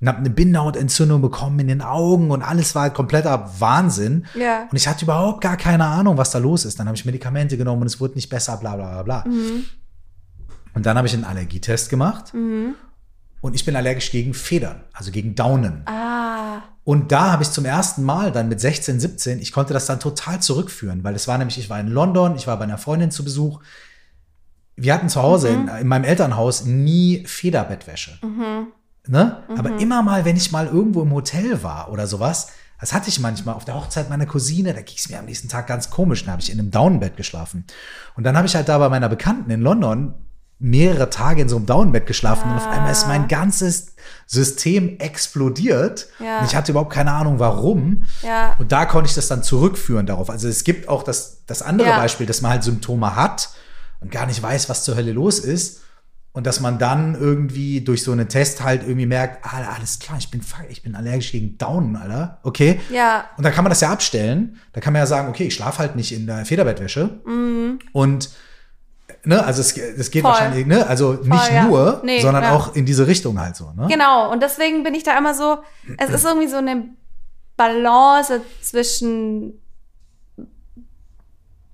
und 0.00 0.08
habe 0.08 0.18
eine 0.18 0.30
Bindehautentzündung 0.30 1.22
bekommen 1.22 1.60
in 1.60 1.68
den 1.68 1.80
Augen 1.80 2.32
und 2.32 2.42
alles 2.42 2.74
war 2.74 2.90
kompletter 2.90 3.48
Wahnsinn. 3.60 4.26
Ja. 4.34 4.62
Und 4.68 4.76
ich 4.76 4.88
hatte 4.88 5.04
überhaupt 5.04 5.40
gar 5.42 5.56
keine 5.56 5.84
Ahnung, 5.84 6.16
was 6.16 6.32
da 6.32 6.38
los 6.40 6.64
ist. 6.64 6.80
Dann 6.80 6.88
habe 6.88 6.96
ich 6.96 7.04
Medikamente 7.04 7.56
genommen 7.56 7.82
und 7.82 7.86
es 7.86 8.00
wurde 8.00 8.14
nicht 8.16 8.28
besser, 8.28 8.56
bla 8.56 8.74
bla 8.74 9.00
bla 9.00 9.02
bla. 9.04 9.24
Mhm. 9.32 9.62
Und 10.74 10.86
dann 10.86 10.96
habe 10.98 11.06
ich 11.06 11.14
einen 11.14 11.22
Allergietest 11.22 11.88
gemacht 11.88 12.34
und 13.42 13.54
ich 13.54 13.66
bin 13.66 13.76
allergisch 13.76 14.10
gegen 14.10 14.32
Federn, 14.32 14.80
also 14.94 15.10
gegen 15.10 15.34
Daunen. 15.34 15.82
Ah. 15.86 16.62
Und 16.84 17.12
da 17.12 17.32
habe 17.32 17.42
ich 17.42 17.50
zum 17.50 17.64
ersten 17.64 18.04
Mal 18.04 18.32
dann 18.32 18.48
mit 18.48 18.60
16, 18.60 18.98
17, 18.98 19.40
ich 19.40 19.52
konnte 19.52 19.74
das 19.74 19.86
dann 19.86 20.00
total 20.00 20.40
zurückführen, 20.40 21.04
weil 21.04 21.14
es 21.14 21.28
war 21.28 21.36
nämlich, 21.38 21.58
ich 21.58 21.68
war 21.68 21.78
in 21.78 21.88
London, 21.88 22.36
ich 22.36 22.46
war 22.46 22.56
bei 22.56 22.64
einer 22.64 22.78
Freundin 22.78 23.10
zu 23.10 23.24
Besuch. 23.24 23.60
Wir 24.76 24.94
hatten 24.94 25.08
zu 25.08 25.22
Hause 25.22 25.48
in, 25.48 25.68
in 25.68 25.86
meinem 25.86 26.04
Elternhaus 26.04 26.64
nie 26.64 27.26
Federbettwäsche. 27.26 28.18
Ne? 29.06 29.42
Aber 29.56 29.76
immer 29.78 30.02
mal, 30.02 30.24
wenn 30.24 30.36
ich 30.36 30.52
mal 30.52 30.66
irgendwo 30.66 31.02
im 31.02 31.12
Hotel 31.12 31.62
war 31.64 31.90
oder 31.90 32.06
sowas, 32.06 32.52
das 32.80 32.92
hatte 32.92 33.08
ich 33.08 33.20
manchmal 33.20 33.54
auf 33.56 33.64
der 33.64 33.74
Hochzeit 33.74 34.08
meiner 34.08 34.26
Cousine, 34.26 34.72
da 34.72 34.82
ging 34.82 34.96
es 34.96 35.08
mir 35.08 35.18
am 35.18 35.26
nächsten 35.26 35.48
Tag 35.48 35.66
ganz 35.66 35.90
komisch, 35.90 36.24
da 36.24 36.32
habe 36.32 36.42
ich 36.42 36.50
in 36.50 36.58
einem 36.58 36.70
Downbett 36.70 37.16
geschlafen. 37.16 37.64
Und 38.16 38.24
dann 38.24 38.36
habe 38.36 38.46
ich 38.46 38.54
halt 38.54 38.68
da 38.68 38.78
bei 38.78 38.88
meiner 38.88 39.08
Bekannten 39.08 39.50
in 39.50 39.60
London 39.60 40.14
mehrere 40.62 41.10
Tage 41.10 41.42
in 41.42 41.48
so 41.48 41.56
einem 41.56 41.66
Downbett 41.66 42.06
geschlafen 42.06 42.50
und 42.50 42.56
auf 42.56 42.68
einmal 42.68 42.92
ist 42.92 43.06
mein 43.08 43.28
ganzes 43.28 43.94
System 44.26 44.98
explodiert. 44.98 46.08
Ja. 46.18 46.38
Und 46.38 46.46
ich 46.46 46.56
hatte 46.56 46.72
überhaupt 46.72 46.92
keine 46.92 47.12
Ahnung, 47.12 47.38
warum. 47.38 48.04
Ja. 48.22 48.54
Und 48.58 48.72
da 48.72 48.86
konnte 48.86 49.08
ich 49.08 49.14
das 49.14 49.28
dann 49.28 49.42
zurückführen 49.42 50.06
darauf. 50.06 50.30
Also 50.30 50.48
es 50.48 50.64
gibt 50.64 50.88
auch 50.88 51.02
das, 51.02 51.44
das 51.46 51.62
andere 51.62 51.88
Ja. 51.88 51.98
Beispiel, 51.98 52.26
dass 52.26 52.40
man 52.40 52.52
halt 52.52 52.64
Symptome 52.64 53.16
hat 53.16 53.50
und 54.00 54.10
gar 54.10 54.26
nicht 54.26 54.42
weiß, 54.42 54.68
was 54.68 54.84
zur 54.84 54.96
Hölle 54.96 55.12
los 55.12 55.38
ist. 55.38 55.80
Und 56.34 56.46
dass 56.46 56.60
man 56.60 56.78
dann 56.78 57.14
irgendwie 57.14 57.82
durch 57.82 58.02
so 58.02 58.10
einen 58.10 58.26
Test 58.26 58.64
halt 58.64 58.84
irgendwie 58.84 59.04
merkt, 59.04 59.44
ah, 59.44 59.74
alles 59.76 59.98
klar, 59.98 60.16
ich 60.18 60.30
bin, 60.30 60.40
ich 60.70 60.82
bin 60.82 60.94
allergisch 60.94 61.30
gegen 61.30 61.58
Daunen, 61.58 61.94
Alter. 61.94 62.38
Okay. 62.42 62.80
Ja. 62.90 63.26
Und 63.36 63.44
dann 63.44 63.52
kann 63.52 63.64
man 63.64 63.70
das 63.70 63.82
ja 63.82 63.92
abstellen. 63.92 64.58
Da 64.72 64.80
kann 64.80 64.94
man 64.94 65.00
ja 65.00 65.06
sagen, 65.06 65.28
okay, 65.28 65.44
ich 65.44 65.54
schlafe 65.54 65.80
halt 65.80 65.94
nicht 65.94 66.10
in 66.10 66.26
der 66.26 66.46
Federbettwäsche. 66.46 67.20
Und 67.92 68.30
ne, 69.24 69.44
also 69.44 69.60
es, 69.60 69.76
es 69.76 70.10
geht. 70.10 70.22
Voll. 70.22 70.30
wahrscheinlich, 70.30 70.66
ne, 70.66 70.86
also 70.86 71.12
nicht 71.14 71.50
ja. 71.50 71.64
nur, 71.64 72.00
Nee, 72.04 72.20
sondern 72.20 72.44
ja. 72.44 72.54
auch 72.54 72.74
in 72.74 72.86
diese 72.86 73.06
Richtung 73.06 73.40
halt 73.40 73.56
so, 73.56 73.72
ne? 73.76 73.86
Genau, 73.88 74.30
und 74.30 74.42
deswegen 74.42 74.82
bin 74.82 74.94
ich 74.94 75.02
da 75.02 75.16
immer 75.16 75.34
so, 75.34 75.58
es 75.98 76.10
ist 76.10 76.24
irgendwie 76.24 76.48
so 76.48 76.56
eine 76.56 76.88
Balance 77.56 78.40
zwischen 78.60 79.60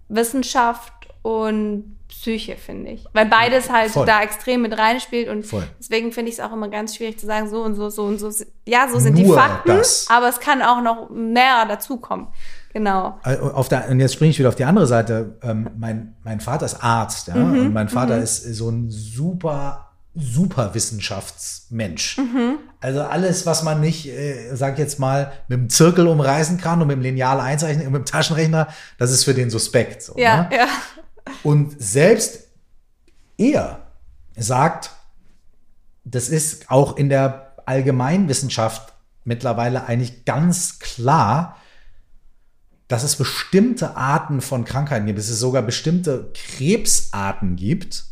Wissenschaft 0.08 0.92
und 1.22 1.98
Psyche, 2.08 2.56
finde 2.56 2.90
ich. 2.90 3.04
Weil 3.12 3.26
beides 3.26 3.70
halt 3.70 3.90
Voll. 3.92 4.06
da 4.06 4.22
extrem 4.22 4.62
mit 4.62 4.76
reinspielt 4.76 5.28
und 5.28 5.44
Voll. 5.44 5.68
deswegen 5.78 6.10
finde 6.10 6.30
ich 6.30 6.38
es 6.38 6.44
auch 6.44 6.52
immer 6.52 6.68
ganz 6.68 6.96
schwierig 6.96 7.18
zu 7.18 7.26
sagen, 7.26 7.48
so 7.48 7.62
und 7.62 7.74
so, 7.74 7.90
so 7.90 8.04
und 8.04 8.18
so. 8.18 8.30
Ja, 8.66 8.88
so 8.88 8.98
sind 8.98 9.16
die 9.16 9.24
Nur 9.24 9.36
Fakten, 9.36 9.76
das. 9.76 10.06
aber 10.08 10.28
es 10.28 10.40
kann 10.40 10.62
auch 10.62 10.80
noch 10.80 11.10
mehr 11.10 11.66
dazukommen. 11.66 12.28
Genau. 12.72 13.18
Äh, 13.24 13.36
Auf 13.38 13.68
der, 13.68 13.88
und 13.88 13.98
jetzt 14.00 14.14
springe 14.14 14.30
ich 14.30 14.38
wieder 14.38 14.48
auf 14.48 14.54
die 14.54 14.64
andere 14.64 14.86
Seite. 14.86 15.36
Ähm, 15.42 15.70
mein, 15.78 16.14
mein 16.22 16.40
Vater 16.40 16.66
ist 16.66 16.82
Arzt, 16.82 17.28
ja, 17.28 17.34
Mhm, 17.36 17.60
und 17.66 17.72
mein 17.72 17.88
Vater 17.88 18.18
ist 18.18 18.42
so 18.54 18.68
ein 18.70 18.90
super, 18.90 19.90
super 20.14 20.74
Wissenschaftsmensch. 20.74 22.18
Mhm. 22.18 22.58
Also 22.80 23.02
alles, 23.02 23.46
was 23.46 23.62
man 23.62 23.80
nicht, 23.80 24.06
äh, 24.08 24.54
sag 24.54 24.74
ich 24.74 24.78
jetzt 24.78 24.98
mal, 24.98 25.32
mit 25.48 25.58
dem 25.58 25.68
Zirkel 25.70 26.06
umreißen 26.06 26.58
kann 26.58 26.80
und 26.80 26.88
mit 26.88 26.96
dem 26.96 27.02
Lineal 27.02 27.40
einzeichnen 27.40 27.86
und 27.86 27.92
mit 27.92 28.02
dem 28.02 28.06
Taschenrechner, 28.06 28.68
das 28.98 29.10
ist 29.10 29.24
für 29.24 29.34
den 29.34 29.50
suspekt. 29.50 30.02
So, 30.02 30.14
Ja, 30.16 30.42
ne? 30.42 30.48
ja. 30.56 30.66
Und 31.42 31.80
selbst 31.82 32.48
er 33.36 33.80
sagt, 34.36 34.90
das 36.04 36.28
ist 36.28 36.70
auch 36.70 36.96
in 36.96 37.08
der 37.08 37.52
Allgemeinwissenschaft 37.66 38.92
mittlerweile 39.24 39.86
eigentlich 39.86 40.24
ganz 40.24 40.78
klar, 40.78 41.56
dass 42.88 43.02
es 43.02 43.16
bestimmte 43.16 43.96
Arten 43.96 44.40
von 44.40 44.64
Krankheiten 44.64 45.06
gibt. 45.06 45.18
Dass 45.18 45.28
es 45.28 45.38
sogar 45.38 45.62
bestimmte 45.62 46.32
Krebsarten 46.34 47.56
gibt, 47.56 48.04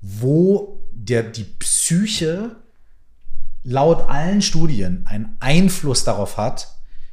wo 0.00 0.80
der, 0.92 1.22
die 1.22 1.44
Psyche 1.44 2.56
laut 3.64 4.08
allen 4.08 4.42
Studien 4.42 5.04
einen 5.06 5.36
Einfluss 5.40 6.04
darauf 6.04 6.36
hat, 6.36 6.68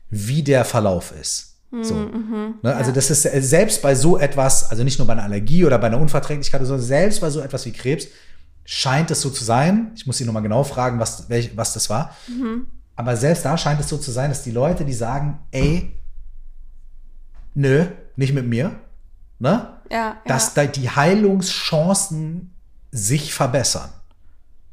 wie 0.10 0.43
der 0.43 0.66
Verlauf 0.66 1.14
ist. 1.20 1.58
So. 1.84 1.93
ne? 2.64 2.76
Also 2.76 2.91
das 2.91 3.12
ist 3.12 3.26
äh, 3.26 3.41
selbst 3.41 3.82
bei 3.84 3.93
so 3.93 4.18
etwas, 4.18 4.72
also 4.72 4.84
nicht 4.84 4.97
nur 4.97 5.06
bei 5.06 5.14
einer 5.14 5.24
Allergie 5.24 5.66
oder 5.66 5.78
bei 5.78 5.88
einer 5.88 6.00
Unverträglichkeit, 6.00 6.62
sondern 6.66 6.86
selbst 6.86 7.22
bei 7.22 7.30
so 7.30 7.41
etwas 7.41 7.66
wie 7.66 7.72
Krebs 7.72 8.08
scheint 8.66 9.12
es 9.12 9.22
so 9.22 9.30
zu 9.30 9.43
sein. 9.43 9.91
Ich 9.95 10.08
muss 10.08 10.18
Sie 10.18 10.26
nochmal 10.26 10.41
genau 10.41 10.64
fragen, 10.64 11.00
was, 11.00 11.30
welch, 11.30 11.56
was 11.56 11.74
das 11.74 11.89
war. 11.89 12.16
Aber 12.95 13.16
selbst 13.16 13.45
da 13.45 13.58
scheint 13.58 13.80
es 13.80 13.88
so 13.88 13.97
zu 13.97 14.12
sein, 14.12 14.30
dass 14.30 14.43
die 14.43 14.52
Leute, 14.52 14.84
die 14.84 14.93
sagen, 14.93 15.39
ey, 15.52 15.99
nö, 17.60 17.86
nicht 18.16 18.34
mit 18.34 18.47
mir, 18.47 18.80
ne? 19.38 19.74
Ja, 19.91 20.18
dass 20.26 20.55
ja. 20.55 20.64
da 20.64 20.72
die 20.72 20.89
Heilungschancen 20.89 22.55
sich 22.91 23.34
verbessern. 23.34 23.89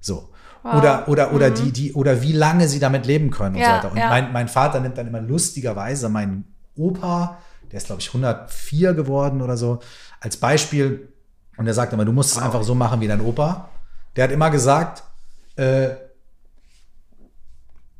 So. 0.00 0.30
Wow. 0.62 0.74
Oder, 0.74 1.08
oder, 1.08 1.32
oder 1.32 1.50
die, 1.50 1.72
die, 1.72 1.92
oder 1.94 2.22
wie 2.22 2.32
lange 2.32 2.68
sie 2.68 2.78
damit 2.78 3.06
leben 3.06 3.30
können 3.30 3.54
und 3.54 3.60
Ja, 3.60 3.80
so 3.80 3.88
weiter. 3.88 3.90
Und 3.90 4.10
mein, 4.10 4.32
mein 4.32 4.48
Vater 4.48 4.80
nimmt 4.80 4.98
dann 4.98 5.06
immer 5.06 5.20
lustigerweise 5.20 6.08
meinen 6.08 6.44
Opa, 6.76 7.38
der 7.70 7.78
ist, 7.78 7.86
glaube 7.86 8.00
ich, 8.00 8.08
104 8.08 8.94
geworden 8.94 9.42
oder 9.42 9.56
so, 9.56 9.80
als 10.20 10.36
Beispiel. 10.36 11.08
Und 11.56 11.66
er 11.66 11.74
sagt 11.74 11.92
immer, 11.92 12.04
du 12.04 12.12
musst 12.12 12.32
es 12.32 12.42
einfach 12.42 12.62
so 12.62 12.74
machen 12.74 13.00
wie 13.00 13.08
dein 13.08 13.20
Opa. 13.20 13.68
Der 14.14 14.24
hat 14.24 14.30
immer 14.30 14.50
gesagt, 14.50 15.02
äh, 15.56 15.88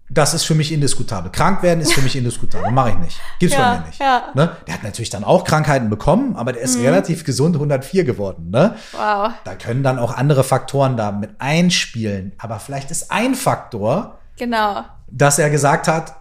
das 0.08 0.34
ist 0.34 0.44
für 0.44 0.54
mich 0.54 0.72
indiskutabel. 0.72 1.32
Krank 1.32 1.62
werden 1.62 1.80
ist 1.80 1.92
für 1.92 2.00
mich 2.00 2.14
indiskutabel. 2.16 2.70
Mache 2.70 2.90
ich 2.90 2.98
nicht. 2.98 3.20
Gibt's 3.40 3.56
Ja, 3.56 3.72
von 3.72 3.80
mir 3.80 3.86
nicht. 3.88 4.00
ja. 4.00 4.22
Ne? 4.34 4.56
Der 4.66 4.74
hat 4.74 4.82
natürlich 4.84 5.10
dann 5.10 5.24
auch 5.24 5.44
Krankheiten 5.44 5.90
bekommen, 5.90 6.36
aber 6.36 6.52
der 6.52 6.62
ist 6.62 6.78
relativ 6.78 7.24
gesund 7.24 7.56
104 7.56 8.04
geworden. 8.04 8.50
Ne? 8.50 8.76
Wow. 8.92 9.32
Da 9.44 9.54
können 9.56 9.82
dann 9.82 9.98
auch 9.98 10.14
andere 10.16 10.44
Faktoren 10.44 10.96
da 10.96 11.10
mit 11.12 11.30
einspielen. 11.40 12.32
Aber 12.38 12.58
vielleicht 12.60 12.90
ist 12.90 13.10
ein 13.10 13.34
Faktor, 13.34 14.18
Genau. 14.36 14.84
dass 15.10 15.38
er 15.38 15.50
gesagt 15.50 15.88
hat, 15.88 16.14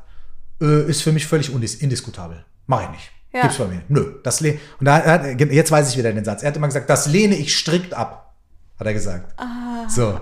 äh, 0.62 0.84
ist 0.90 1.02
für 1.04 1.12
mich 1.12 1.28
völlig 1.28 1.52
indiskutabel. 1.82 2.44
Mache 2.66 2.84
ich 2.86 2.90
nicht. 2.90 3.12
Ja. 3.34 3.42
Gibt's 3.42 3.58
bei 3.58 3.66
mir. 3.66 3.76
nicht. 3.76 3.90
Nö. 3.90 4.16
Das 4.24 4.42
und 4.42 4.58
da 4.82 5.04
hat, 5.04 5.40
jetzt 5.40 5.70
weiß 5.70 5.92
ich 5.92 5.98
wieder 5.98 6.12
den 6.14 6.24
Satz. 6.26 6.42
Er 6.42 6.48
hat 6.48 6.56
immer 6.58 6.68
gesagt, 6.68 6.90
das 6.90 7.08
lehne 7.08 7.36
ich 7.36 7.56
strikt 7.56 7.94
ab. 7.94 8.34
Hat 8.80 8.88
er 8.88 8.94
gesagt. 8.94 9.36
So. 9.90 10.20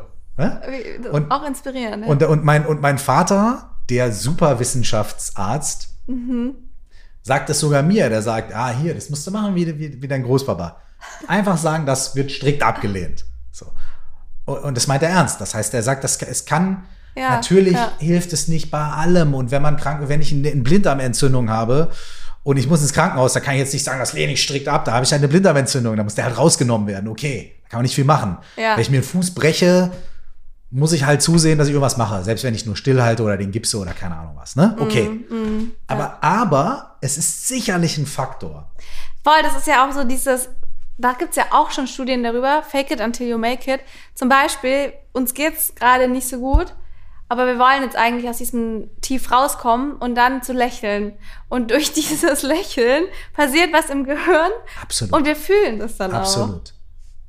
Und- 1.11 1.31
auch 1.31 1.45
inspirierend. 1.45 2.05
Ne? 2.05 2.07
Und, 2.07 2.23
und, 2.23 2.43
mein, 2.43 2.65
und 2.65 2.81
mein 2.81 2.97
Vater, 2.97 3.69
der 3.89 4.11
Superwissenschaftsarzt, 4.11 5.89
sagt 7.21 7.49
es 7.49 7.59
sogar 7.59 7.83
mir. 7.83 8.09
Der 8.09 8.21
sagt, 8.21 8.53
ah, 8.53 8.71
hier, 8.71 8.93
das 8.95 9.09
musst 9.09 9.25
du 9.27 9.31
machen 9.31 9.55
wie, 9.55 9.77
wie, 9.79 10.01
wie 10.01 10.07
dein 10.07 10.23
Großpapa. 10.23 10.77
Einfach 11.27 11.57
sagen, 11.57 11.85
das 11.85 12.15
wird 12.15 12.31
strikt 12.31 12.63
abgelehnt. 12.63 13.25
So. 13.51 13.67
Und, 14.45 14.75
das 14.75 14.87
meint 14.87 15.03
er 15.03 15.09
ernst. 15.09 15.39
Das 15.41 15.53
heißt, 15.53 15.73
er 15.73 15.83
sagt, 15.83 16.03
das, 16.03 16.21
es 16.21 16.45
kann, 16.45 16.83
Ja, 17.15 17.31
natürlich 17.31 17.73
ja. 17.73 17.91
hilft 17.99 18.33
es 18.33 18.47
nicht 18.47 18.71
bei 18.71 18.81
allem. 18.81 19.33
Und 19.33 19.51
wenn 19.51 19.61
man 19.61 19.77
krank, 19.77 20.07
wenn 20.07 20.21
ich 20.21 20.31
eine, 20.33 20.51
Blinddarmentzündung 20.51 21.49
habe 21.49 21.91
und 22.43 22.57
ich 22.57 22.67
muss 22.67 22.81
ins 22.81 22.93
Krankenhaus, 22.93 23.33
da 23.33 23.39
kann 23.39 23.53
ich 23.53 23.59
jetzt 23.59 23.73
nicht 23.73 23.83
sagen, 23.83 23.99
das 23.99 24.13
lehne 24.13 24.33
ich 24.33 24.41
strikt 24.41 24.67
ab. 24.67 24.85
Da 24.85 24.93
habe 24.93 25.05
ich 25.05 25.11
halt 25.11 25.21
eine 25.21 25.27
Blinddarmentzündung, 25.29 25.95
da 25.95 26.03
muss 26.03 26.15
der 26.15 26.25
halt 26.25 26.37
rausgenommen 26.37 26.87
werden. 26.87 27.07
Okay, 27.09 27.53
da 27.63 27.69
kann 27.69 27.77
man 27.79 27.83
nicht 27.83 27.95
viel 27.95 28.05
machen. 28.05 28.37
Ja. 28.57 28.75
Wenn 28.75 28.81
ich 28.81 28.89
mir 28.89 28.99
den 29.01 29.05
Fuß 29.05 29.31
breche, 29.31 29.91
muss 30.73 30.91
ich 30.91 31.05
halt 31.05 31.21
zusehen, 31.21 31.59
dass 31.59 31.67
ich 31.67 31.73
irgendwas 31.73 31.97
mache, 31.97 32.23
selbst 32.23 32.43
wenn 32.43 32.55
ich 32.55 32.65
nur 32.65 32.75
stillhalte 32.75 33.21
oder 33.21 33.37
den 33.37 33.51
gipse 33.51 33.77
oder 33.77 33.93
keine 33.93 34.17
Ahnung 34.17 34.35
was. 34.35 34.55
Ne? 34.55 34.75
Okay. 34.79 35.07
Mm, 35.07 35.71
aber, 35.85 36.23
aber 36.23 36.97
es 36.99 37.17
ist 37.17 37.47
sicherlich 37.47 37.97
ein 37.99 38.07
Faktor. 38.07 38.71
Voll, 39.23 39.41
das 39.43 39.55
ist 39.55 39.67
ja 39.67 39.87
auch 39.87 39.93
so 39.93 40.03
dieses, 40.03 40.49
da 40.97 41.13
gibt's 41.13 41.35
ja 41.35 41.45
auch 41.51 41.69
schon 41.69 41.85
Studien 41.85 42.23
darüber, 42.23 42.63
fake 42.63 42.89
it 42.89 43.01
until 43.01 43.27
you 43.27 43.37
make 43.37 43.71
it. 43.71 43.81
Zum 44.15 44.29
Beispiel, 44.29 44.93
uns 45.11 45.35
geht's 45.35 45.75
gerade 45.75 46.07
nicht 46.07 46.27
so 46.27 46.39
gut, 46.39 46.73
aber 47.29 47.45
wir 47.45 47.59
wollen 47.59 47.83
jetzt 47.83 47.95
eigentlich 47.95 48.27
aus 48.27 48.37
diesem 48.37 48.89
Tief 49.01 49.31
rauskommen 49.31 49.93
und 49.97 50.15
dann 50.15 50.41
zu 50.41 50.53
lächeln. 50.53 51.13
Und 51.49 51.69
durch 51.69 51.93
dieses 51.93 52.41
Lächeln 52.41 53.03
passiert 53.33 53.71
was 53.73 53.91
im 53.91 54.05
Gehirn 54.05 54.51
Absolut. 54.81 55.13
und 55.13 55.25
wir 55.25 55.35
fühlen 55.35 55.77
das 55.77 55.97
dann 55.97 56.13
auch. 56.13 56.21
Absolut. 56.21 56.73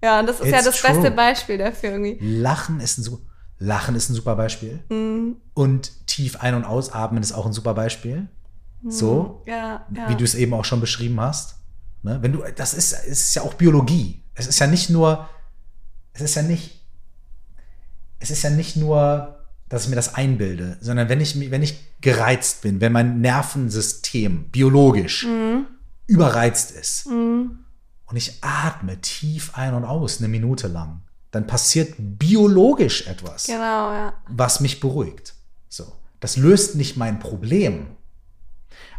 Ja, 0.03 0.21
und 0.21 0.27
das 0.27 0.41
ist 0.41 0.49
ja 0.51 0.57
It's 0.57 0.65
das 0.65 0.81
true. 0.81 0.93
beste 0.93 1.11
Beispiel 1.11 1.59
dafür 1.59 1.91
irgendwie. 1.91 2.19
Lachen 2.21 2.81
ist 2.81 2.99
ein 2.99 3.03
super, 3.03 3.23
Lachen 3.65 3.95
ist 3.95 4.09
ein 4.11 4.15
super 4.15 4.37
Beispiel. 4.37 4.81
Mhm. 4.91 5.37
Und 5.55 6.07
tief 6.07 6.37
ein- 6.41 6.55
und 6.55 6.65
ausatmen 6.65 7.23
ist 7.23 7.33
auch 7.33 7.47
ein 7.47 7.53
super 7.53 7.75
Beispiel. 7.75 8.29
So, 8.87 9.43
Ja, 9.47 9.87
ja. 9.95 10.09
wie 10.11 10.15
du 10.17 10.25
es 10.25 10.35
eben 10.35 10.53
auch 10.53 10.65
schon 10.67 10.81
beschrieben 10.81 11.19
hast. 11.21 11.57
Ne? 12.03 12.19
Wenn 12.21 12.33
du, 12.33 12.43
das 12.55 12.75
ist, 12.75 12.93
ist 12.93 13.35
ja 13.35 13.43
auch 13.43 13.55
Biologie. 13.55 14.23
Es 14.35 14.47
ist 14.47 14.59
ja 14.59 14.67
nicht 14.67 14.91
nur, 14.91 15.27
es 16.13 16.21
ist 16.21 16.35
ja 16.35 16.43
nicht, 16.43 16.83
es 18.21 18.31
ist 18.31 18.43
ja 18.43 18.51
nicht 18.51 18.77
nur, 18.77 19.39
dass 19.71 19.85
ich 19.85 19.89
mir 19.89 19.97
das 19.97 20.15
einbilde, 20.15 20.77
sondern 20.83 21.09
wenn 21.09 21.21
ich, 21.23 21.51
wenn 21.51 21.63
ich 21.63 21.79
gereizt 22.03 22.61
bin, 22.61 22.81
wenn 22.83 22.93
mein 22.93 23.21
Nervensystem 23.23 24.51
biologisch 24.51 25.25
Mhm. 25.27 25.67
überreizt 26.07 26.71
ist 26.73 27.07
und 27.07 27.65
ich 28.17 28.39
atme 28.43 29.01
tief 29.01 29.53
ein 29.55 29.73
und 29.73 29.85
aus 29.85 30.19
eine 30.19 30.29
Minute 30.29 30.69
lang, 30.69 31.01
dann 31.35 31.47
passiert 31.47 31.95
biologisch 31.99 33.07
etwas 33.07 33.47
Genau, 33.47 33.93
ja. 33.93 34.15
was 34.29 34.61
mich 34.61 34.81
beruhigt. 34.81 35.35
So. 35.69 35.93
Das 36.21 36.37
löst 36.37 36.77
nicht 36.77 36.97
mein 36.97 37.19
Problem. 37.19 37.89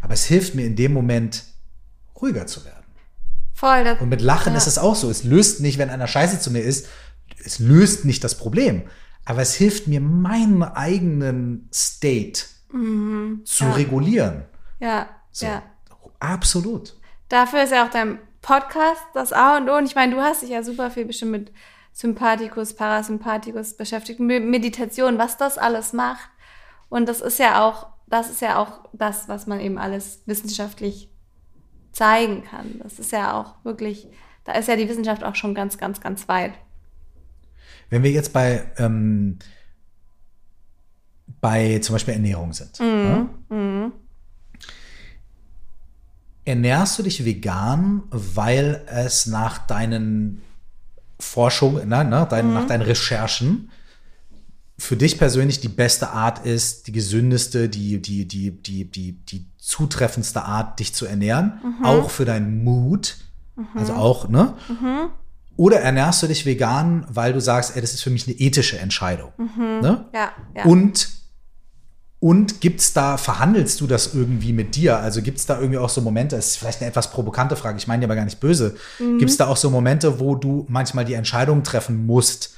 Aber 0.02 0.14
es 0.14 0.26
hilft 0.26 0.54
mir 0.54 0.66
in 0.66 0.76
dem 0.76 0.94
Moment, 0.94 1.44
ruhiger 2.20 2.46
zu 2.46 2.66
werden. 2.66 2.84
Voll. 3.54 3.98
Und 4.02 4.10
mit 4.10 4.22
Lachen 4.22 4.54
ja. 4.54 4.58
ist 4.58 4.68
es 4.68 4.78
auch 4.78 4.96
so. 4.96 5.10
Es 5.10 5.24
löst 5.24 5.62
nicht, 5.62 5.78
wenn 5.78 5.90
einer 5.90 6.08
scheiße 6.08 6.40
zu 6.40 6.52
mir 6.52 6.60
ist, 6.60 6.88
es 7.44 7.60
löst 7.60 8.04
nicht 8.06 8.24
das 8.24 8.38
Problem. 8.38 8.84
Aber 9.24 9.42
es 9.42 9.56
hilft 9.56 9.88
mir, 9.88 10.02
meinen 10.02 10.62
eigenen 10.62 11.70
State 11.74 12.44
mhm. 12.72 13.42
zu 13.46 13.64
ja. 13.64 13.72
regulieren. 13.74 14.46
Ja, 14.80 15.10
so. 15.32 15.46
ja. 15.46 15.64
Absolut. 16.20 16.96
Dafür 17.30 17.64
ist 17.64 17.72
ja 17.72 17.86
auch 17.86 17.90
dein 17.90 18.20
Podcast 18.42 19.02
das 19.14 19.32
A 19.34 19.58
und 19.58 19.70
O. 19.70 19.78
Und 19.78 19.86
ich 19.86 19.96
meine, 19.96 20.14
du 20.14 20.22
hast 20.22 20.42
dich 20.42 20.50
ja 20.50 20.64
super 20.64 20.92
viel 20.92 21.06
bestimmt 21.06 21.32
mit 21.32 21.52
Sympathikus, 21.96 22.74
Parasympathikus 22.74 23.78
beschäftigt, 23.78 24.20
Meditation, 24.20 25.18
was 25.18 25.38
das 25.38 25.58
alles 25.58 25.94
macht. 25.94 26.30
Und 26.90 27.08
das 27.08 27.22
ist 27.22 27.40
ja 27.40 27.66
auch, 27.66 27.88
das 28.06 28.30
ist 28.30 28.42
ja 28.42 28.60
auch 28.60 28.90
das, 28.92 29.30
was 29.30 29.48
man 29.48 29.62
eben 29.62 29.78
alles 29.78 30.22
wissenschaftlich 30.26 31.10
zeigen 31.94 32.44
kann. 32.44 32.82
Das 32.84 33.00
ist 33.00 33.14
ja 33.14 33.40
auch 33.40 33.64
wirklich, 33.64 34.10
da 34.44 34.52
ist 34.52 34.68
ja 34.68 34.76
die 34.76 34.90
Wissenschaft 34.90 35.24
auch 35.24 35.36
schon 35.36 35.56
ganz, 35.56 35.78
ganz, 35.78 36.02
ganz 36.02 36.28
weit. 36.28 36.52
Wenn 37.90 38.04
wir 38.04 38.12
jetzt 38.12 38.34
bei, 38.34 38.70
ähm, 38.78 39.40
bei 41.40 41.80
zum 41.80 41.96
Beispiel 41.96 42.16
Ernährung 42.16 42.52
sind. 42.52 42.78
Mhm. 42.82 43.30
Ja? 43.50 43.56
Mhm. 43.56 43.94
Ernährst 46.44 47.00
du 47.00 47.04
dich 47.04 47.24
vegan, 47.24 48.04
weil 48.10 48.84
es 48.88 49.28
nach 49.28 49.66
deinen 49.66 50.42
Forschungen, 51.26 51.90
ne, 51.90 52.04
ne, 52.06 52.28
dein, 52.30 52.48
mhm. 52.48 52.54
nach 52.54 52.68
deinen 52.68 52.84
Recherchen 52.84 53.70
für 54.78 54.98
dich 54.98 55.18
persönlich 55.18 55.62
die 55.62 55.70
beste 55.70 56.10
Art 56.10 56.46
ist, 56.46 56.88
die 56.88 56.92
gesündeste, 56.92 57.70
die, 57.70 58.02
die, 58.02 58.28
die, 58.28 58.52
die, 58.52 58.86
die, 58.92 59.14
die 59.14 59.46
zutreffendste 59.58 60.44
Art, 60.44 60.80
dich 60.80 60.94
zu 60.94 61.06
ernähren, 61.06 61.60
mhm. 61.64 61.86
auch 61.86 62.10
für 62.10 62.26
deinen 62.26 62.64
Mut, 62.64 63.18
mhm. 63.56 63.68
also 63.76 63.94
auch, 63.94 64.28
ne? 64.28 64.54
Mhm. 64.68 65.10
Oder 65.58 65.80
ernährst 65.80 66.22
du 66.22 66.28
dich 66.28 66.46
vegan, 66.46 67.06
weil 67.10 67.32
du 67.32 67.40
sagst, 67.40 67.76
ey, 67.76 67.82
das 67.82 67.94
ist 67.94 68.04
für 68.04 68.10
mich 68.10 68.28
eine 68.28 68.36
ethische 68.36 68.78
Entscheidung. 68.78 69.32
Mhm. 69.38 69.80
Ne? 69.82 70.06
Ja, 70.14 70.32
ja. 70.54 70.66
Und 70.66 71.08
und 72.20 72.62
gibt's 72.62 72.94
da, 72.94 73.18
verhandelst 73.18 73.82
du 73.82 73.88
das 73.88 74.14
irgendwie 74.14 74.54
mit 74.54 74.76
dir? 74.76 74.98
Also 74.98 75.22
gibt's 75.22 75.46
da 75.46 75.60
irgendwie 75.60 75.78
auch 75.78 75.90
so 75.90 76.02
Momente, 76.02 76.36
das 76.36 76.48
ist 76.48 76.58
vielleicht 76.58 76.82
eine 76.82 76.90
etwas 76.90 77.12
provokante 77.12 77.56
Frage, 77.56 77.78
ich 77.78 77.88
meine 77.88 78.02
die 78.02 78.06
aber 78.06 78.16
gar 78.16 78.26
nicht 78.26 78.40
böse. 78.40 78.76
Mhm. 79.00 79.20
Gibt's 79.20 79.38
da 79.38 79.48
auch 79.48 79.58
so 79.58 79.70
Momente, 79.70 80.20
wo 80.20 80.36
du 80.36 80.66
manchmal 80.70 81.06
die 81.06 81.14
Entscheidung 81.14 81.64
treffen 81.64 82.06
musst, 82.06 82.56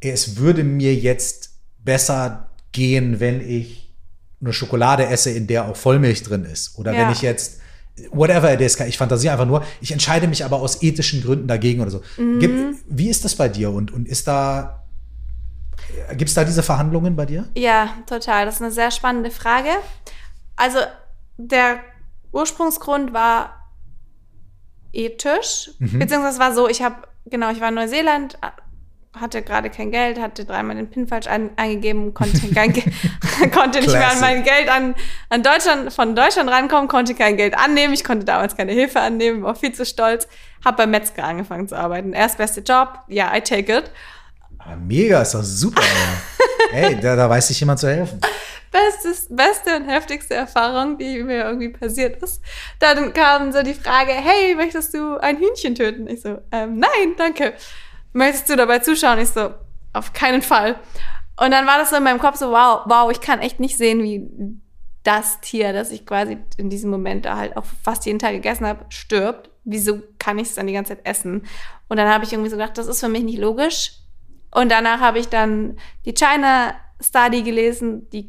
es 0.00 0.36
würde 0.36 0.64
mir 0.64 0.94
jetzt 0.94 1.50
besser 1.78 2.50
gehen, 2.72 3.20
wenn 3.20 3.40
ich 3.40 3.94
eine 4.40 4.52
Schokolade 4.52 5.06
esse, 5.06 5.30
in 5.30 5.46
der 5.46 5.66
auch 5.66 5.76
Vollmilch 5.76 6.22
drin 6.22 6.44
ist? 6.44 6.78
Oder 6.78 6.92
ja. 6.92 7.00
wenn 7.00 7.12
ich 7.12 7.22
jetzt 7.22 7.60
whatever 8.10 8.52
it 8.52 8.60
is, 8.60 8.78
ich 8.80 8.98
fantasiere 8.98 9.32
einfach 9.32 9.46
nur, 9.46 9.64
ich 9.80 9.92
entscheide 9.92 10.26
mich 10.26 10.44
aber 10.44 10.60
aus 10.60 10.82
ethischen 10.82 11.22
Gründen 11.22 11.48
dagegen 11.48 11.80
oder 11.80 11.90
so. 11.90 12.02
Mhm. 12.18 12.38
Gibt, 12.40 12.76
wie 12.88 13.08
ist 13.08 13.24
das 13.24 13.34
bei 13.34 13.48
dir 13.48 13.70
und, 13.70 13.92
und 13.92 14.08
ist 14.08 14.26
da 14.26 14.83
Gibt 16.14 16.28
es 16.28 16.34
da 16.34 16.44
diese 16.44 16.62
Verhandlungen 16.62 17.16
bei 17.16 17.26
dir? 17.26 17.48
Ja, 17.56 17.90
total. 18.06 18.46
Das 18.46 18.56
ist 18.56 18.62
eine 18.62 18.70
sehr 18.70 18.90
spannende 18.90 19.30
Frage. 19.30 19.70
Also 20.56 20.78
der 21.36 21.80
Ursprungsgrund 22.32 23.12
war 23.12 23.70
ethisch, 24.92 25.70
mhm. 25.78 25.98
beziehungsweise 25.98 26.38
war 26.38 26.54
so, 26.54 26.68
ich 26.68 26.82
habe, 26.82 26.96
genau, 27.26 27.50
ich 27.50 27.60
war 27.60 27.68
in 27.68 27.74
Neuseeland, 27.74 28.38
hatte 29.14 29.42
gerade 29.42 29.70
kein 29.70 29.92
Geld, 29.92 30.20
hatte 30.20 30.44
dreimal 30.44 30.74
den 30.76 30.90
PIN 30.90 31.06
falsch 31.06 31.28
ein, 31.28 31.50
eingegeben, 31.56 32.14
konnte, 32.14 32.48
kein, 32.54 32.72
konnte 33.52 33.80
nicht 33.80 33.92
mehr 33.92 34.10
an 34.10 34.20
mein 34.20 34.42
Geld 34.42 34.68
an, 34.68 34.94
an 35.30 35.42
Deutschland, 35.42 35.92
von 35.92 36.16
Deutschland 36.16 36.50
rankommen, 36.50 36.88
konnte 36.88 37.14
kein 37.14 37.36
Geld 37.36 37.56
annehmen. 37.56 37.94
Ich 37.94 38.04
konnte 38.04 38.24
damals 38.24 38.56
keine 38.56 38.72
Hilfe 38.72 39.00
annehmen, 39.00 39.42
war 39.42 39.54
viel 39.54 39.72
zu 39.72 39.84
stolz. 39.86 40.26
Habe 40.64 40.78
beim 40.78 40.90
Metzger 40.90 41.24
angefangen 41.24 41.68
zu 41.68 41.76
arbeiten. 41.76 42.12
Erstbeste 42.12 42.60
Job, 42.60 43.00
ja, 43.08 43.26
yeah, 43.26 43.36
I 43.36 43.40
take 43.40 43.72
it. 43.72 43.90
Ah, 44.66 44.76
mega, 44.76 45.20
ist 45.20 45.34
doch 45.34 45.42
super. 45.42 45.82
Ey, 46.72 46.98
da, 46.98 47.16
da 47.16 47.28
weiß 47.28 47.48
sich 47.48 47.60
jemand 47.60 47.78
zu 47.78 47.88
helfen. 47.88 48.18
Bestes, 48.70 49.26
beste 49.28 49.76
und 49.76 49.88
heftigste 49.88 50.34
Erfahrung, 50.34 50.96
die 50.96 51.22
mir 51.22 51.44
irgendwie 51.44 51.68
passiert 51.68 52.22
ist. 52.22 52.42
Dann 52.78 53.12
kam 53.12 53.52
so 53.52 53.62
die 53.62 53.74
Frage, 53.74 54.12
hey, 54.12 54.54
möchtest 54.54 54.94
du 54.94 55.18
ein 55.18 55.38
Hühnchen 55.38 55.74
töten? 55.74 56.08
Ich 56.08 56.22
so, 56.22 56.38
ähm, 56.50 56.78
nein, 56.78 57.14
danke. 57.16 57.52
Möchtest 58.12 58.48
du 58.48 58.56
dabei 58.56 58.78
zuschauen? 58.78 59.18
Ich 59.18 59.28
so, 59.28 59.50
auf 59.92 60.12
keinen 60.12 60.42
Fall. 60.42 60.76
Und 61.38 61.50
dann 61.50 61.66
war 61.66 61.78
das 61.78 61.90
so 61.90 61.96
in 61.96 62.02
meinem 62.02 62.18
Kopf 62.18 62.36
so, 62.36 62.50
wow, 62.50 62.80
wow, 62.86 63.10
ich 63.10 63.20
kann 63.20 63.40
echt 63.40 63.60
nicht 63.60 63.76
sehen, 63.76 64.02
wie 64.02 64.28
das 65.02 65.40
Tier, 65.40 65.72
das 65.74 65.90
ich 65.90 66.06
quasi 66.06 66.38
in 66.56 66.70
diesem 66.70 66.90
Moment 66.90 67.26
da 67.26 67.36
halt 67.36 67.56
auch 67.56 67.66
fast 67.82 68.06
jeden 68.06 68.18
Tag 68.18 68.32
gegessen 68.32 68.66
habe, 68.66 68.86
stirbt. 68.88 69.50
Wieso 69.64 70.02
kann 70.18 70.38
ich 70.38 70.48
es 70.48 70.54
dann 70.54 70.66
die 70.66 70.72
ganze 70.72 70.96
Zeit 70.96 71.06
essen? 71.06 71.46
Und 71.88 71.98
dann 71.98 72.08
habe 72.08 72.24
ich 72.24 72.32
irgendwie 72.32 72.50
so 72.50 72.56
gedacht, 72.56 72.78
das 72.78 72.86
ist 72.86 73.00
für 73.00 73.08
mich 73.08 73.22
nicht 73.22 73.38
logisch 73.38 74.03
und 74.54 74.70
danach 74.70 75.00
habe 75.00 75.18
ich 75.18 75.28
dann 75.28 75.76
die 76.04 76.14
China 76.14 76.74
Study 77.02 77.42
gelesen, 77.42 78.08
die 78.10 78.26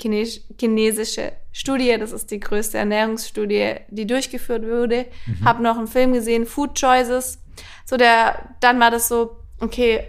chinesische 0.59 1.31
Studie. 1.51 1.95
Das 1.99 2.11
ist 2.11 2.31
die 2.31 2.39
größte 2.39 2.79
Ernährungsstudie, 2.79 3.75
die 3.89 4.07
durchgeführt 4.07 4.65
wurde. 4.65 5.05
Mhm. 5.27 5.45
Habe 5.45 5.63
noch 5.63 5.77
einen 5.77 5.87
Film 5.87 6.13
gesehen, 6.13 6.47
Food 6.47 6.79
Choices. 6.79 7.41
So 7.85 7.95
der, 7.95 8.55
dann 8.59 8.79
war 8.79 8.89
das 8.89 9.07
so, 9.07 9.37
okay, 9.59 10.03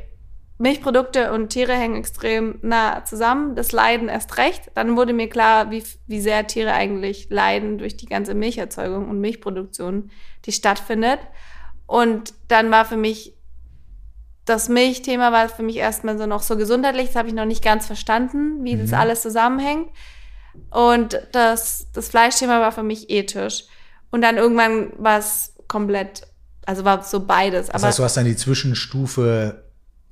Milchprodukte 0.58 1.32
und 1.32 1.50
Tiere 1.50 1.74
hängen 1.74 1.96
extrem 1.96 2.58
nah 2.62 3.04
zusammen. 3.04 3.54
Das 3.54 3.72
Leiden 3.72 4.08
erst 4.08 4.38
recht. 4.38 4.70
Dann 4.74 4.96
wurde 4.96 5.12
mir 5.12 5.28
klar, 5.28 5.70
wie, 5.70 5.84
wie 6.06 6.20
sehr 6.20 6.46
Tiere 6.46 6.72
eigentlich 6.72 7.28
leiden 7.28 7.76
durch 7.76 7.98
die 7.98 8.06
ganze 8.06 8.34
Milcherzeugung 8.34 9.10
und 9.10 9.20
Milchproduktion, 9.20 10.10
die 10.46 10.52
stattfindet. 10.52 11.20
Und 11.84 12.32
dann 12.48 12.70
war 12.70 12.86
für 12.86 12.96
mich 12.96 13.35
das 14.46 14.68
Milchthema 14.68 15.32
war 15.32 15.48
für 15.48 15.62
mich 15.62 15.76
erstmal 15.76 16.16
so 16.16 16.26
noch 16.26 16.42
so 16.42 16.56
gesundheitlich, 16.56 17.08
das 17.08 17.16
habe 17.16 17.28
ich 17.28 17.34
noch 17.34 17.44
nicht 17.44 17.62
ganz 17.62 17.86
verstanden, 17.86 18.64
wie 18.64 18.76
mhm. 18.76 18.82
das 18.82 18.92
alles 18.92 19.22
zusammenhängt. 19.22 19.90
Und 20.70 21.20
das, 21.32 21.88
das 21.92 22.08
Fleischthema 22.08 22.60
war 22.60 22.72
für 22.72 22.84
mich 22.84 23.10
ethisch. 23.10 23.64
Und 24.10 24.22
dann 24.22 24.36
irgendwann 24.36 24.92
war 24.96 25.18
es 25.18 25.52
komplett, 25.68 26.22
also 26.64 26.84
war 26.84 27.02
so 27.02 27.26
beides. 27.26 27.66
Das 27.66 27.82
heißt, 27.82 27.98
du 27.98 28.04
hast 28.04 28.16
dann 28.16 28.24
die 28.24 28.36
Zwischenstufe 28.36 29.64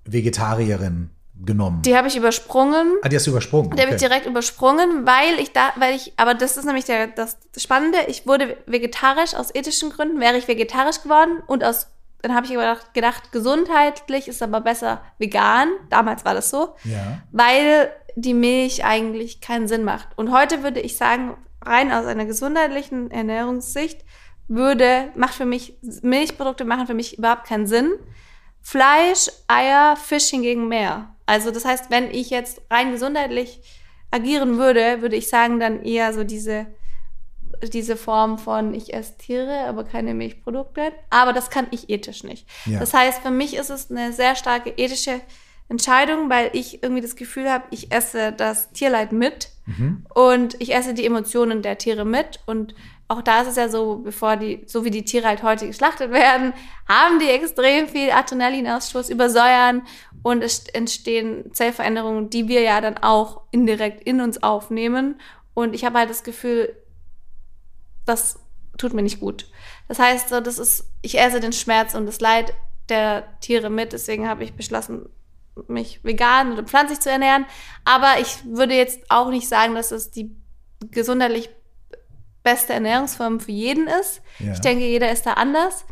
Vegetarierin 0.04 1.10
genommen. 1.36 1.82
Die 1.82 1.96
habe 1.96 2.08
ich 2.08 2.16
übersprungen. 2.16 2.96
Ah, 3.02 3.08
die 3.08 3.16
hast 3.16 3.26
du 3.26 3.30
übersprungen. 3.30 3.70
Die 3.70 3.74
okay. 3.74 3.82
habe 3.84 3.94
ich 3.94 4.00
direkt 4.00 4.26
übersprungen, 4.26 5.06
weil 5.06 5.38
ich 5.40 5.52
da, 5.52 5.72
weil 5.76 5.94
ich, 5.94 6.12
aber 6.16 6.34
das 6.34 6.56
ist 6.56 6.64
nämlich 6.64 6.84
der, 6.84 7.06
das 7.06 7.38
Spannende, 7.56 7.98
ich 8.08 8.26
wurde 8.26 8.56
vegetarisch 8.66 9.34
aus 9.34 9.54
ethischen 9.54 9.90
Gründen, 9.90 10.20
wäre 10.20 10.36
ich 10.36 10.48
vegetarisch 10.48 11.02
geworden 11.02 11.42
und 11.46 11.64
aus 11.64 11.86
dann 12.24 12.34
habe 12.34 12.46
ich 12.46 12.52
gedacht, 12.52 12.94
gedacht, 12.94 13.32
gesundheitlich 13.32 14.28
ist 14.28 14.42
aber 14.42 14.62
besser 14.62 15.02
vegan. 15.18 15.68
Damals 15.90 16.24
war 16.24 16.32
das 16.32 16.48
so. 16.48 16.74
Ja. 16.84 17.20
Weil 17.32 17.90
die 18.16 18.32
Milch 18.32 18.84
eigentlich 18.84 19.42
keinen 19.42 19.68
Sinn 19.68 19.84
macht. 19.84 20.08
Und 20.16 20.32
heute 20.32 20.62
würde 20.62 20.80
ich 20.80 20.96
sagen, 20.96 21.36
rein 21.62 21.92
aus 21.92 22.06
einer 22.06 22.24
gesundheitlichen 22.24 23.10
Ernährungssicht, 23.10 24.04
würde, 24.48 25.10
macht 25.16 25.34
für 25.34 25.44
mich, 25.44 25.78
Milchprodukte 26.02 26.64
machen 26.64 26.86
für 26.86 26.94
mich 26.94 27.18
überhaupt 27.18 27.46
keinen 27.46 27.66
Sinn. 27.66 27.92
Fleisch, 28.62 29.30
Eier, 29.46 29.96
Fisch 29.96 30.28
hingegen 30.28 30.68
mehr. 30.68 31.14
Also 31.26 31.50
das 31.50 31.64
heißt, 31.64 31.90
wenn 31.90 32.10
ich 32.10 32.30
jetzt 32.30 32.62
rein 32.70 32.92
gesundheitlich 32.92 33.60
agieren 34.10 34.56
würde, 34.56 35.02
würde 35.02 35.16
ich 35.16 35.28
sagen, 35.28 35.60
dann 35.60 35.82
eher 35.82 36.12
so 36.14 36.24
diese 36.24 36.66
diese 37.72 37.96
Form 37.96 38.38
von 38.38 38.74
ich 38.74 38.94
esse 38.94 39.16
Tiere, 39.18 39.66
aber 39.66 39.84
keine 39.84 40.14
Milchprodukte. 40.14 40.92
Aber 41.10 41.32
das 41.32 41.50
kann 41.50 41.66
ich 41.70 41.90
ethisch 41.90 42.24
nicht. 42.24 42.46
Ja. 42.66 42.80
Das 42.80 42.94
heißt, 42.94 43.22
für 43.22 43.30
mich 43.30 43.56
ist 43.56 43.70
es 43.70 43.90
eine 43.90 44.12
sehr 44.12 44.36
starke 44.36 44.70
ethische 44.76 45.20
Entscheidung, 45.68 46.28
weil 46.28 46.50
ich 46.52 46.82
irgendwie 46.82 47.02
das 47.02 47.16
Gefühl 47.16 47.50
habe, 47.50 47.64
ich 47.70 47.90
esse 47.90 48.32
das 48.32 48.70
Tierleid 48.72 49.12
mit 49.12 49.50
mhm. 49.66 50.04
und 50.14 50.60
ich 50.60 50.74
esse 50.74 50.92
die 50.92 51.06
Emotionen 51.06 51.62
der 51.62 51.78
Tiere 51.78 52.04
mit 52.04 52.40
und 52.44 52.74
auch 53.08 53.22
da 53.22 53.42
ist 53.42 53.48
es 53.48 53.56
ja 53.56 53.68
so, 53.68 53.96
bevor 53.96 54.36
die, 54.36 54.62
so 54.66 54.84
wie 54.84 54.90
die 54.90 55.04
Tiere 55.04 55.28
halt 55.28 55.42
heute 55.42 55.66
geschlachtet 55.66 56.10
werden, 56.10 56.54
haben 56.88 57.18
die 57.18 57.28
extrem 57.28 57.86
viel 57.86 58.10
Adrenalinausstoß, 58.10 59.10
übersäuern 59.10 59.82
und 60.22 60.42
es 60.42 60.66
entstehen 60.68 61.52
Zellveränderungen, 61.52 62.30
die 62.30 62.48
wir 62.48 62.62
ja 62.62 62.80
dann 62.80 62.96
auch 62.98 63.42
indirekt 63.50 64.02
in 64.04 64.20
uns 64.20 64.42
aufnehmen. 64.42 65.16
Und 65.52 65.74
ich 65.74 65.84
habe 65.84 65.98
halt 65.98 66.10
das 66.10 66.24
Gefühl, 66.24 66.74
das 68.04 68.38
tut 68.78 68.92
mir 68.92 69.02
nicht 69.02 69.20
gut. 69.20 69.50
Das 69.88 69.98
heißt, 69.98 70.28
so, 70.28 70.40
das 70.40 70.58
ist, 70.58 70.90
ich 71.02 71.18
esse 71.18 71.40
den 71.40 71.52
Schmerz 71.52 71.94
und 71.94 72.06
das 72.06 72.20
Leid 72.20 72.54
der 72.88 73.24
Tiere 73.40 73.70
mit. 73.70 73.92
Deswegen 73.92 74.28
habe 74.28 74.44
ich 74.44 74.54
beschlossen, 74.54 75.08
mich 75.68 76.02
vegan 76.02 76.52
oder 76.52 76.64
pflanzlich 76.64 77.00
zu 77.00 77.10
ernähren. 77.10 77.46
Aber 77.84 78.18
ich 78.20 78.44
würde 78.44 78.74
jetzt 78.74 79.00
auch 79.08 79.30
nicht 79.30 79.48
sagen, 79.48 79.74
dass 79.74 79.90
es 79.90 80.10
die 80.10 80.34
gesundheitlich 80.90 81.50
beste 82.42 82.74
Ernährungsform 82.74 83.40
für 83.40 83.52
jeden 83.52 83.86
ist. 83.86 84.20
Ja. 84.38 84.52
Ich 84.52 84.60
denke, 84.60 84.84
jeder 84.84 85.10
ist 85.10 85.26
da 85.26 85.34
anders. 85.34 85.86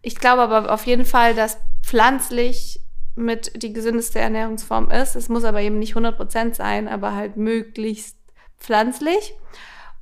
Ich 0.00 0.16
glaube 0.16 0.42
aber 0.42 0.72
auf 0.72 0.84
jeden 0.86 1.04
Fall, 1.04 1.34
dass 1.34 1.58
pflanzlich 1.82 2.80
mit 3.14 3.62
die 3.62 3.72
gesündeste 3.72 4.18
Ernährungsform 4.18 4.90
ist. 4.90 5.16
Es 5.16 5.28
muss 5.28 5.44
aber 5.44 5.60
eben 5.60 5.78
nicht 5.78 5.94
100% 5.94 6.54
sein, 6.54 6.88
aber 6.88 7.14
halt 7.14 7.36
möglichst 7.36 8.16
pflanzlich. 8.58 9.34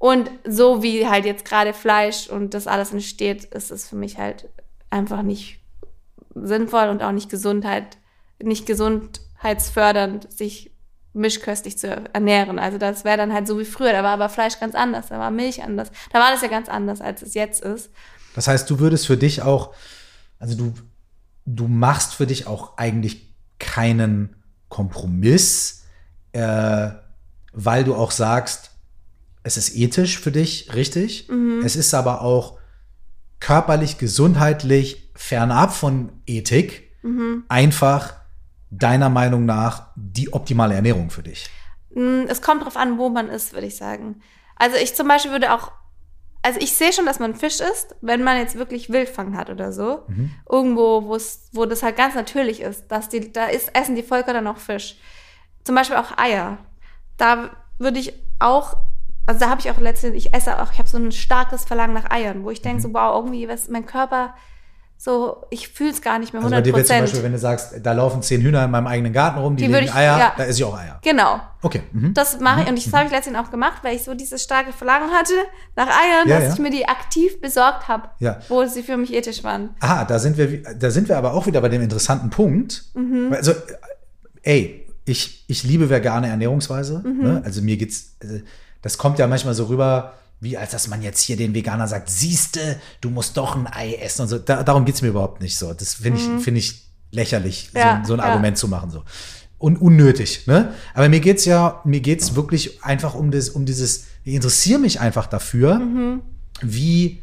Und 0.01 0.30
so 0.48 0.82
wie 0.82 1.07
halt 1.07 1.26
jetzt 1.26 1.44
gerade 1.44 1.74
Fleisch 1.74 2.26
und 2.26 2.55
das 2.55 2.66
alles 2.66 2.90
entsteht, 2.90 3.44
ist 3.44 3.70
es 3.70 3.86
für 3.86 3.96
mich 3.96 4.16
halt 4.16 4.48
einfach 4.88 5.20
nicht 5.20 5.61
sinnvoll 6.34 6.88
und 6.88 7.03
auch 7.03 7.12
nicht 7.12 7.28
Gesundheit, 7.28 7.98
nicht 8.42 8.64
gesundheitsfördernd, 8.64 10.32
sich 10.32 10.72
mischköstlich 11.12 11.76
zu 11.76 11.88
ernähren. 12.14 12.59
Also 12.59 12.78
das 12.78 13.05
wäre 13.05 13.18
dann 13.18 13.34
halt 13.34 13.46
so 13.46 13.59
wie 13.59 13.66
früher. 13.66 13.92
Da 13.92 14.03
war 14.03 14.12
aber 14.12 14.30
Fleisch 14.30 14.59
ganz 14.59 14.74
anders, 14.74 15.09
da 15.09 15.18
war 15.18 15.30
Milch 15.30 15.62
anders. 15.62 15.90
Da 16.14 16.18
war 16.18 16.32
das 16.32 16.40
ja 16.40 16.48
ganz 16.48 16.70
anders, 16.70 17.03
als 17.03 17.20
es 17.20 17.34
jetzt 17.34 17.62
ist. 17.62 17.90
Das 18.34 18.48
heißt, 18.48 18.70
du 18.70 18.78
würdest 18.78 19.07
für 19.07 19.18
dich 19.18 19.42
auch, 19.42 19.74
also 20.38 20.57
du, 20.57 20.72
du 21.44 21.68
machst 21.68 22.14
für 22.14 22.26
dich 22.26 22.46
auch 22.46 22.78
eigentlich 22.78 23.34
keinen 23.59 24.34
Kompromiss, 24.70 25.84
äh, 26.32 26.88
weil 27.53 27.84
du 27.84 27.94
auch 27.94 28.12
sagst, 28.12 28.70
es 29.43 29.57
ist 29.57 29.76
ethisch 29.76 30.18
für 30.18 30.32
dich 30.32 30.74
richtig. 30.74 31.28
Mhm. 31.28 31.62
Es 31.64 31.76
ist 31.76 31.95
aber 31.95 32.22
auch 32.22 32.59
körperlich, 33.41 33.99
gesundheitlich, 33.99 35.11
fernab 35.14 35.72
von 35.72 36.12
Ethik, 36.26 36.91
mhm. 37.03 37.45
einfach 37.49 38.20
deiner 38.70 39.11
Meinung 39.11 39.45
nach 39.45 39.88
die 39.97 40.32
optimale 40.32 40.74
Ernährung 40.74 41.11
für 41.11 41.22
dich? 41.22 41.51
Mm, 41.95 42.22
es 42.28 42.41
kommt 42.41 42.64
drauf 42.64 42.76
an, 42.76 42.99
wo 42.99 43.09
man 43.09 43.28
ist, 43.28 43.53
würde 43.53 43.66
ich 43.66 43.76
sagen. 43.76 44.22
Also 44.57 44.76
ich 44.76 44.95
zum 44.95 45.09
Beispiel 45.09 45.32
würde 45.32 45.53
auch, 45.53 45.72
also 46.43 46.61
ich 46.61 46.72
sehe 46.72 46.93
schon, 46.93 47.07
dass 47.07 47.18
man 47.18 47.34
Fisch 47.34 47.61
isst, 47.61 47.97
wenn 48.01 48.22
man 48.22 48.38
jetzt 48.38 48.57
wirklich 48.57 48.91
Wildfang 48.91 49.36
hat 49.36 49.51
oder 49.51 49.72
so. 49.72 50.05
Mhm. 50.07 50.30
Irgendwo, 50.49 51.05
wo 51.05 51.16
es, 51.16 51.49
wo 51.53 51.66
das 51.66 51.82
halt 51.82 51.97
ganz 51.97 52.14
natürlich 52.14 52.61
ist, 52.61 52.86
dass 52.88 53.09
die, 53.09 53.32
da 53.32 53.47
ist, 53.47 53.74
essen 53.74 53.97
die 53.97 54.03
Völker 54.03 54.32
dann 54.32 54.47
auch 54.47 54.59
Fisch. 54.59 54.97
Zum 55.64 55.74
Beispiel 55.74 55.97
auch 55.97 56.16
Eier. 56.16 56.59
Da 57.16 57.51
würde 57.78 57.99
ich 57.99 58.14
auch, 58.38 58.76
also 59.31 59.41
da 59.41 59.51
habe 59.51 59.61
ich 59.61 59.70
auch 59.70 59.78
letztendlich, 59.78 60.26
ich 60.26 60.35
esse 60.35 60.61
auch, 60.61 60.72
ich 60.72 60.78
habe 60.78 60.89
so 60.89 60.99
ein 60.99 61.12
starkes 61.12 61.64
Verlangen 61.64 61.95
nach 61.95 62.11
Eiern, 62.11 62.43
wo 62.43 62.51
ich 62.51 62.62
denke, 62.62 62.78
mhm. 62.78 62.83
so 62.83 62.95
wow, 62.95 63.14
irgendwie, 63.14 63.49
was, 63.49 63.68
mein 63.68 63.87
Körper 63.87 64.35
so, 65.03 65.47
ich 65.49 65.68
fühle 65.68 65.93
es 65.93 66.03
gar 66.03 66.18
nicht 66.18 66.35
mehr 66.35 66.43
100%. 66.43 66.45
Also 66.45 66.57
bei 66.57 66.61
dir 66.61 66.74
wird 66.74 66.87
zum 66.87 66.99
Beispiel, 66.99 67.22
wenn 67.22 67.33
du 67.33 67.39
sagst, 67.39 67.74
da 67.83 67.93
laufen 67.93 68.20
zehn 68.20 68.43
Hühner 68.43 68.66
in 68.66 68.70
meinem 68.70 68.87
eigenen 68.87 69.14
Garten 69.14 69.39
rum, 69.39 69.57
die, 69.57 69.64
die 69.64 69.72
legen 69.72 69.87
ich, 69.87 69.95
Eier, 69.95 70.18
ja. 70.18 70.35
da 70.37 70.45
esse 70.45 70.59
ich 70.59 70.64
auch 70.64 70.76
Eier. 70.76 70.99
Genau. 71.03 71.41
Okay. 71.62 71.81
Mhm. 71.93 72.12
Das 72.12 72.39
mache 72.39 72.64
ich 72.64 72.68
und 72.68 72.76
das 72.76 72.93
habe 72.93 73.07
ich 73.07 73.11
letztens 73.11 73.39
auch 73.39 73.51
gemacht, 73.51 73.78
weil 73.83 73.97
ich 73.97 74.03
so 74.03 74.12
dieses 74.12 74.43
starke 74.43 74.74
Verlangen 74.74 75.11
hatte 75.11 75.33
nach 75.74 75.87
Eiern, 75.87 76.28
ja, 76.28 76.41
dass 76.41 76.49
ja. 76.49 76.53
ich 76.53 76.59
mir 76.59 76.70
die 76.70 76.87
aktiv 76.87 77.41
besorgt 77.41 77.89
habe, 77.89 78.11
wo 78.51 78.66
sie 78.66 78.83
für 78.83 78.99
mich 78.99 79.14
ethisch 79.14 79.43
waren. 79.43 79.70
Ah, 79.81 80.05
da 80.05 80.18
sind 80.18 80.37
wir, 80.37 80.62
da 80.74 80.91
sind 80.91 81.09
wir 81.09 81.16
aber 81.16 81.33
auch 81.33 81.47
wieder 81.47 81.62
bei 81.62 81.70
dem 81.70 81.81
interessanten 81.81 82.28
Punkt. 82.28 82.85
Mhm. 82.93 83.33
Also, 83.33 83.55
ey, 84.43 84.87
ich, 85.07 85.45
ich 85.49 85.64
liebe 85.64 85.89
vegane 85.89 86.28
Ernährungsweise. 86.28 87.03
Mhm. 87.05 87.22
Ne? 87.22 87.43
Also 87.43 87.62
mir 87.62 87.76
geht's, 87.76 88.16
also, 88.22 88.41
das 88.83 88.99
kommt 88.99 89.18
ja 89.18 89.26
manchmal 89.26 89.55
so 89.55 89.64
rüber, 89.64 90.14
wie 90.41 90.57
als 90.57 90.70
dass 90.70 90.89
man 90.89 91.03
jetzt 91.03 91.20
hier 91.20 91.37
den 91.37 91.55
Veganer 91.55 91.87
sagt, 91.87 92.09
siehste, 92.09 92.81
du 93.01 93.11
musst 93.11 93.37
doch 93.37 93.57
ein 93.57 93.66
Ei 93.66 93.95
essen 93.95 94.22
und 94.22 94.28
so. 94.28 94.39
Da, 94.39 94.62
darum 94.62 94.85
geht's 94.85 95.03
mir 95.03 95.09
überhaupt 95.09 95.43
nicht 95.43 95.57
so. 95.57 95.74
Das 95.74 95.95
finde 95.95 96.18
ich, 96.18 96.28
mhm. 96.28 96.41
finde 96.41 96.61
ich 96.61 96.87
lächerlich, 97.11 97.70
ja, 97.74 98.01
so, 98.03 98.09
so, 98.09 98.14
ein 98.14 98.20
ja. 98.20 98.26
Argument 98.26 98.57
zu 98.57 98.68
machen. 98.68 98.91
So. 98.91 99.05
Und 99.59 99.81
unnötig, 99.81 100.47
ne? 100.47 100.72
Aber 100.95 101.09
mir 101.11 101.20
geht's 101.20 101.45
ja, 101.45 101.83
mir 101.85 102.01
geht's 102.01 102.35
wirklich 102.35 102.83
einfach 102.83 103.14
um 103.14 103.31
das, 103.31 103.51
um 103.51 103.66
dieses, 103.66 104.07
ich 104.24 104.35
interessiere 104.35 104.78
mich 104.78 105.01
einfach 105.01 105.26
dafür, 105.26 105.78
mhm. 105.78 106.22
wie, 106.62 107.22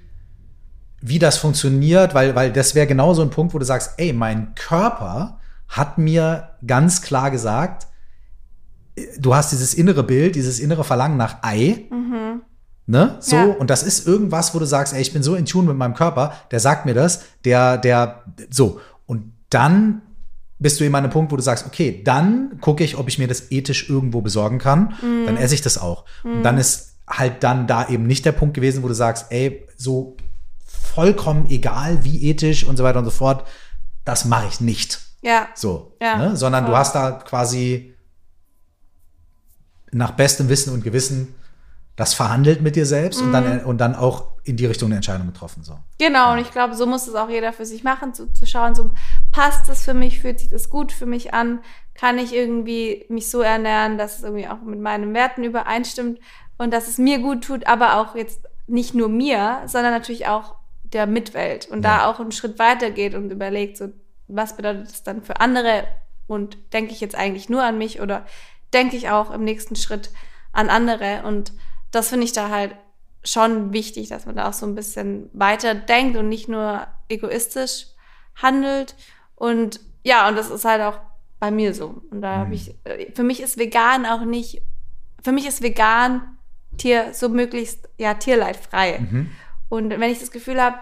wie 1.02 1.18
das 1.18 1.38
funktioniert, 1.38 2.14
weil, 2.14 2.36
weil 2.36 2.52
das 2.52 2.76
wäre 2.76 2.86
genau 2.86 3.16
so 3.16 3.24
ein 3.24 3.32
Punkt, 3.32 3.56
wo 3.56 3.60
du 3.60 3.66
sagst, 3.66 3.94
ey, 3.98 4.14
mein 4.14 4.54
Körper 4.54 5.40
hat 5.68 5.98
mir 5.98 6.50
ganz 6.66 7.02
klar 7.02 7.32
gesagt, 7.32 7.88
du 9.20 9.36
hast 9.36 9.52
dieses 9.52 9.74
innere 9.74 10.04
Bild, 10.04 10.36
dieses 10.36 10.60
innere 10.60 10.84
Verlangen 10.84 11.18
nach 11.18 11.44
Ei. 11.44 11.88
Mhm. 11.90 12.42
Ne? 12.90 13.18
So, 13.20 13.36
ja. 13.36 13.46
und 13.46 13.70
das 13.70 13.84
ist 13.84 14.08
irgendwas, 14.08 14.56
wo 14.56 14.60
du 14.60 14.66
sagst, 14.66 14.94
ey, 14.94 15.02
ich 15.02 15.12
bin 15.12 15.22
so 15.22 15.36
in 15.36 15.46
Tune 15.46 15.68
mit 15.68 15.76
meinem 15.76 15.94
Körper, 15.94 16.34
der 16.52 16.62
sagt 16.62 16.86
mir 16.86 16.94
das, 16.94 17.26
der, 17.44 17.78
der, 17.78 18.24
so. 18.50 18.80
Und 19.06 19.34
dann 19.50 20.02
bist 20.58 20.80
du 20.80 20.86
eben 20.86 20.96
an 20.96 21.04
einem 21.04 21.12
Punkt, 21.12 21.32
wo 21.32 21.36
du 21.36 21.44
sagst, 21.44 21.66
okay, 21.68 22.02
dann 22.04 22.60
gucke 22.62 22.84
ich, 22.84 22.98
ob 22.98 23.10
ich 23.10 23.20
mir 23.20 23.28
das 23.28 23.52
ethisch 23.52 23.90
irgendwo 23.90 24.22
besorgen 24.22 24.58
kann, 24.58 24.96
mm. 25.02 25.26
dann 25.26 25.38
esse 25.38 25.54
ich 25.54 25.62
das 25.62 25.78
auch. 25.78 26.06
Mm. 26.24 26.38
Und 26.38 26.44
dann 26.44 26.56
mhm. 26.56 26.62
ist 26.62 26.96
halt 27.08 27.44
dann 27.44 27.68
da 27.68 27.90
eben 27.90 28.08
nicht 28.08 28.26
der 28.26 28.32
Punkt 28.32 28.54
gewesen, 28.54 28.84
wo 28.84 28.88
du 28.88 28.94
sagst, 28.94 29.28
ey, 29.32 29.68
so 29.76 30.16
vollkommen 30.66 31.48
egal, 31.50 32.04
wie 32.04 32.30
ethisch 32.30 32.64
und 32.64 32.78
so 32.78 32.84
weiter 32.84 33.00
und 33.00 33.06
so 33.06 33.12
fort, 33.12 33.46
das 34.06 34.26
mache 34.26 34.48
ich 34.48 34.62
nicht. 34.62 35.00
Ja. 35.22 35.48
So. 35.56 35.96
Ja. 36.02 36.18
Ne? 36.18 36.38
Sondern 36.38 36.64
Voll. 36.64 36.72
du 36.72 36.78
hast 36.78 36.96
da 36.96 37.12
quasi 37.12 37.94
nach 39.92 40.12
bestem 40.12 40.50
Wissen 40.50 40.74
und 40.74 40.84
Gewissen 40.84 41.36
das 41.98 42.14
verhandelt 42.14 42.62
mit 42.62 42.76
dir 42.76 42.86
selbst 42.86 43.20
mhm. 43.20 43.28
und, 43.28 43.34
dann, 43.34 43.58
mhm. 43.62 43.66
und 43.66 43.78
dann 43.80 43.96
auch 43.96 44.28
in 44.44 44.56
die 44.56 44.68
Richtung 44.68 44.88
eine 44.88 44.98
Entscheidung 44.98 45.28
getroffen. 45.28 45.64
So. 45.64 45.80
Genau, 45.98 46.28
ja. 46.28 46.34
und 46.34 46.40
ich 46.40 46.52
glaube, 46.52 46.76
so 46.76 46.86
muss 46.86 47.08
es 47.08 47.16
auch 47.16 47.30
jeder 47.30 47.52
für 47.52 47.66
sich 47.66 47.84
machen, 47.84 48.14
zu, 48.14 48.32
zu 48.32 48.46
schauen, 48.46 48.76
so 48.76 48.92
passt 49.32 49.68
es 49.68 49.84
für 49.84 49.96
mich, 49.96 50.22
fühlt 50.22 50.40
sich 50.40 50.50
das 50.50 50.70
gut 50.70 50.92
für 50.92 51.08
mich 51.08 51.34
an, 51.34 51.60
kann 51.96 52.20
ich 52.20 52.34
irgendwie 52.34 53.06
mich 53.10 53.30
so 53.30 53.42
ernähren, 53.42 53.98
dass 53.98 54.18
es 54.18 54.24
irgendwie 54.24 54.48
auch 54.48 54.62
mit 54.62 54.80
meinen 54.80 55.14
Werten 55.16 55.44
übereinstimmt 55.44 56.20
und 56.60 56.72
dass 56.72 56.88
es 56.88 57.00
mir 57.00 57.18
gut 57.20 57.44
tut, 57.44 57.66
aber 57.66 58.00
auch 58.00 58.16
jetzt 58.16 58.42
nicht 58.68 58.94
nur 58.94 59.10
mir, 59.10 59.64
sondern 59.66 59.92
natürlich 59.92 60.28
auch 60.28 60.56
der 60.84 61.08
Mitwelt 61.08 61.68
und 61.68 61.84
ja. 61.84 61.98
da 61.98 62.06
auch 62.06 62.20
einen 62.20 62.32
Schritt 62.32 62.60
weiter 62.60 62.92
geht 62.92 63.16
und 63.16 63.32
überlegt, 63.32 63.78
so 63.78 63.90
was 64.28 64.56
bedeutet 64.56 64.90
das 64.90 65.04
dann 65.04 65.24
für 65.24 65.40
andere 65.40 65.86
und 66.28 66.58
denke 66.74 66.92
ich 66.92 67.02
jetzt 67.02 67.16
eigentlich 67.16 67.50
nur 67.50 67.64
an 67.64 67.78
mich 67.78 68.02
oder 68.02 68.26
denke 68.74 68.96
ich 68.98 69.10
auch 69.10 69.32
im 69.32 69.44
nächsten 69.44 69.76
Schritt 69.76 70.12
an 70.52 70.70
andere 70.70 71.24
und 71.24 71.54
das 71.92 72.10
finde 72.10 72.26
ich 72.26 72.34
da 72.34 72.50
halt 72.50 72.76
schon 73.24 73.74
wichtig, 73.74 74.10
dass 74.10 74.26
man 74.26 74.36
da 74.36 74.50
auch 74.50 74.54
so 74.54 74.66
ein 74.66 74.76
bisschen 74.76 75.30
weiter 75.34 75.76
denkt 75.76 76.18
und 76.18 76.30
nicht 76.30 76.48
nur 76.48 76.88
egoistisch 77.10 77.88
handelt. 78.36 78.96
Und 79.36 79.80
ja, 80.04 80.28
und 80.28 80.36
das 80.38 80.50
ist 80.50 80.66
halt 80.66 80.82
auch 80.82 81.00
bei 81.40 81.52
mir 81.52 81.74
so. 81.74 82.02
Und 82.10 82.22
da 82.22 82.38
habe 82.38 82.48
mhm. 82.48 82.54
ich, 82.54 82.76
äh, 82.86 83.12
für 83.14 83.24
mich 83.24 83.42
ist 83.42 83.58
vegan 83.58 84.06
auch 84.06 84.24
nicht, 84.24 84.62
für 85.22 85.32
mich 85.32 85.48
ist 85.48 85.62
vegan 85.62 86.38
Tier 86.78 87.14
so 87.14 87.30
möglichst, 87.30 87.90
ja, 87.98 88.14
tierleidfrei. 88.14 89.00
Mhm. 89.00 89.32
Und 89.70 89.90
wenn 89.90 90.12
ich 90.12 90.20
das 90.20 90.32
Gefühl 90.32 90.62
habe, 90.62 90.78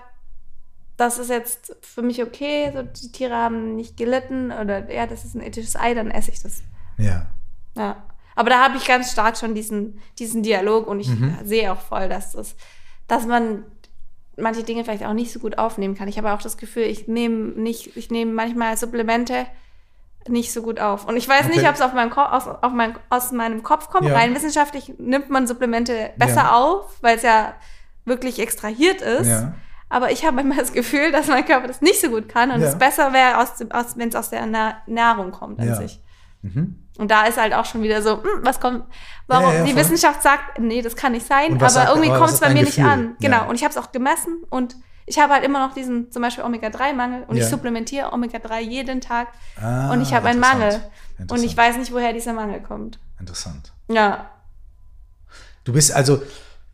das 0.97 1.17
ist 1.17 1.29
jetzt 1.29 1.75
für 1.81 2.01
mich 2.01 2.21
okay, 2.21 2.71
so 2.73 2.83
die 2.83 3.11
Tiere 3.11 3.35
haben 3.35 3.75
nicht 3.75 3.97
gelitten 3.97 4.51
oder 4.51 4.91
ja, 4.91 5.07
das 5.07 5.25
ist 5.25 5.35
ein 5.35 5.41
ethisches 5.41 5.75
Ei, 5.75 5.93
dann 5.93 6.11
esse 6.11 6.31
ich 6.31 6.41
das. 6.41 6.61
Ja. 6.97 7.27
Ja. 7.75 8.03
Aber 8.35 8.49
da 8.49 8.63
habe 8.63 8.77
ich 8.77 8.85
ganz 8.85 9.11
stark 9.11 9.37
schon 9.37 9.55
diesen, 9.55 10.01
diesen 10.19 10.43
Dialog 10.43 10.87
und 10.87 10.99
ich 10.99 11.07
mhm. 11.07 11.37
sehe 11.43 11.71
auch 11.71 11.79
voll, 11.79 12.09
dass 12.09 12.33
das, 12.33 12.55
dass 13.07 13.25
man 13.25 13.63
manche 14.37 14.63
Dinge 14.63 14.83
vielleicht 14.83 15.05
auch 15.05 15.13
nicht 15.13 15.31
so 15.31 15.39
gut 15.39 15.57
aufnehmen 15.57 15.95
kann. 15.95 16.07
Ich 16.07 16.17
habe 16.17 16.33
auch 16.33 16.41
das 16.41 16.57
Gefühl, 16.57 16.83
ich 16.83 17.07
nehme 17.07 17.53
nicht, 17.59 17.95
ich 17.95 18.11
nehme 18.11 18.33
manchmal 18.33 18.75
Supplemente 18.75 19.45
nicht 20.27 20.51
so 20.51 20.61
gut 20.61 20.79
auf. 20.79 21.07
Und 21.07 21.17
ich 21.17 21.27
weiß 21.27 21.45
okay. 21.45 21.55
nicht, 21.55 21.67
ob 21.67 21.75
es 21.75 21.81
auf 21.81 21.93
meinem 21.93 22.11
aus, 22.11 22.47
auf 22.47 22.73
mein, 22.73 22.95
aus 23.09 23.31
meinem 23.31 23.63
Kopf 23.63 23.89
kommt. 23.89 24.07
Ja. 24.07 24.15
Rein 24.15 24.33
wissenschaftlich 24.35 24.93
nimmt 24.97 25.29
man 25.29 25.47
Supplemente 25.47 26.11
besser 26.17 26.35
ja. 26.35 26.55
auf, 26.55 26.97
weil 27.01 27.15
es 27.15 27.23
ja 27.23 27.53
wirklich 28.05 28.39
extrahiert 28.39 29.01
ist. 29.01 29.27
Ja. 29.27 29.53
Aber 29.87 30.11
ich 30.11 30.25
habe 30.25 30.35
manchmal 30.35 30.57
das 30.57 30.73
Gefühl, 30.73 31.11
dass 31.11 31.27
mein 31.27 31.45
Körper 31.45 31.67
das 31.67 31.81
nicht 31.81 32.01
so 32.01 32.09
gut 32.09 32.27
kann 32.27 32.51
und 32.51 32.61
es 32.61 32.77
besser 32.77 33.13
wäre, 33.13 33.37
aus, 33.37 33.61
aus, 33.69 33.97
wenn 33.97 34.09
es 34.09 34.15
aus 34.15 34.31
der 34.31 34.45
Nahrung 34.87 35.31
kommt 35.31 35.59
an 35.59 35.75
sich. 35.75 36.01
Mhm. 36.41 36.84
Und 36.97 37.11
da 37.11 37.25
ist 37.25 37.37
halt 37.37 37.53
auch 37.53 37.65
schon 37.65 37.83
wieder 37.83 38.01
so, 38.01 38.23
hm, 38.23 38.41
was 38.43 38.59
kommt, 38.59 38.85
warum 39.27 39.49
ja, 39.49 39.59
ja, 39.59 39.63
die 39.65 39.75
Wissenschaft 39.75 40.23
sagt, 40.23 40.59
nee, 40.59 40.81
das 40.81 40.95
kann 40.95 41.11
nicht 41.11 41.27
sein, 41.27 41.55
aber 41.55 41.69
sagt, 41.69 41.89
irgendwie 41.89 42.09
kommt 42.09 42.29
es 42.29 42.39
bei 42.39 42.53
mir 42.53 42.63
Gefühl? 42.63 42.83
nicht 42.83 42.91
an. 42.91 43.15
Genau. 43.19 43.37
Ja. 43.37 43.45
Und 43.45 43.55
ich 43.55 43.63
habe 43.63 43.71
es 43.71 43.77
auch 43.77 43.91
gemessen 43.91 44.43
und 44.49 44.75
ich 45.05 45.19
habe 45.19 45.33
halt 45.33 45.43
immer 45.43 45.65
noch 45.65 45.73
diesen 45.73 46.11
zum 46.11 46.21
Beispiel 46.21 46.43
Omega-3-Mangel 46.43 47.25
und 47.27 47.37
ich 47.37 47.45
supplementiere 47.45 48.11
Omega-3 48.11 48.59
jeden 48.61 49.01
Tag 49.01 49.27
ah, 49.61 49.91
und 49.91 50.01
ich 50.01 50.13
habe 50.13 50.27
einen 50.27 50.39
Mangel. 50.39 50.81
Und 51.29 51.43
ich 51.43 51.55
weiß 51.55 51.77
nicht, 51.77 51.93
woher 51.93 52.11
dieser 52.11 52.33
Mangel 52.33 52.61
kommt. 52.61 52.99
Interessant. 53.19 53.71
Ja. 53.87 54.31
Du 55.63 55.73
bist 55.73 55.93
also, 55.93 56.21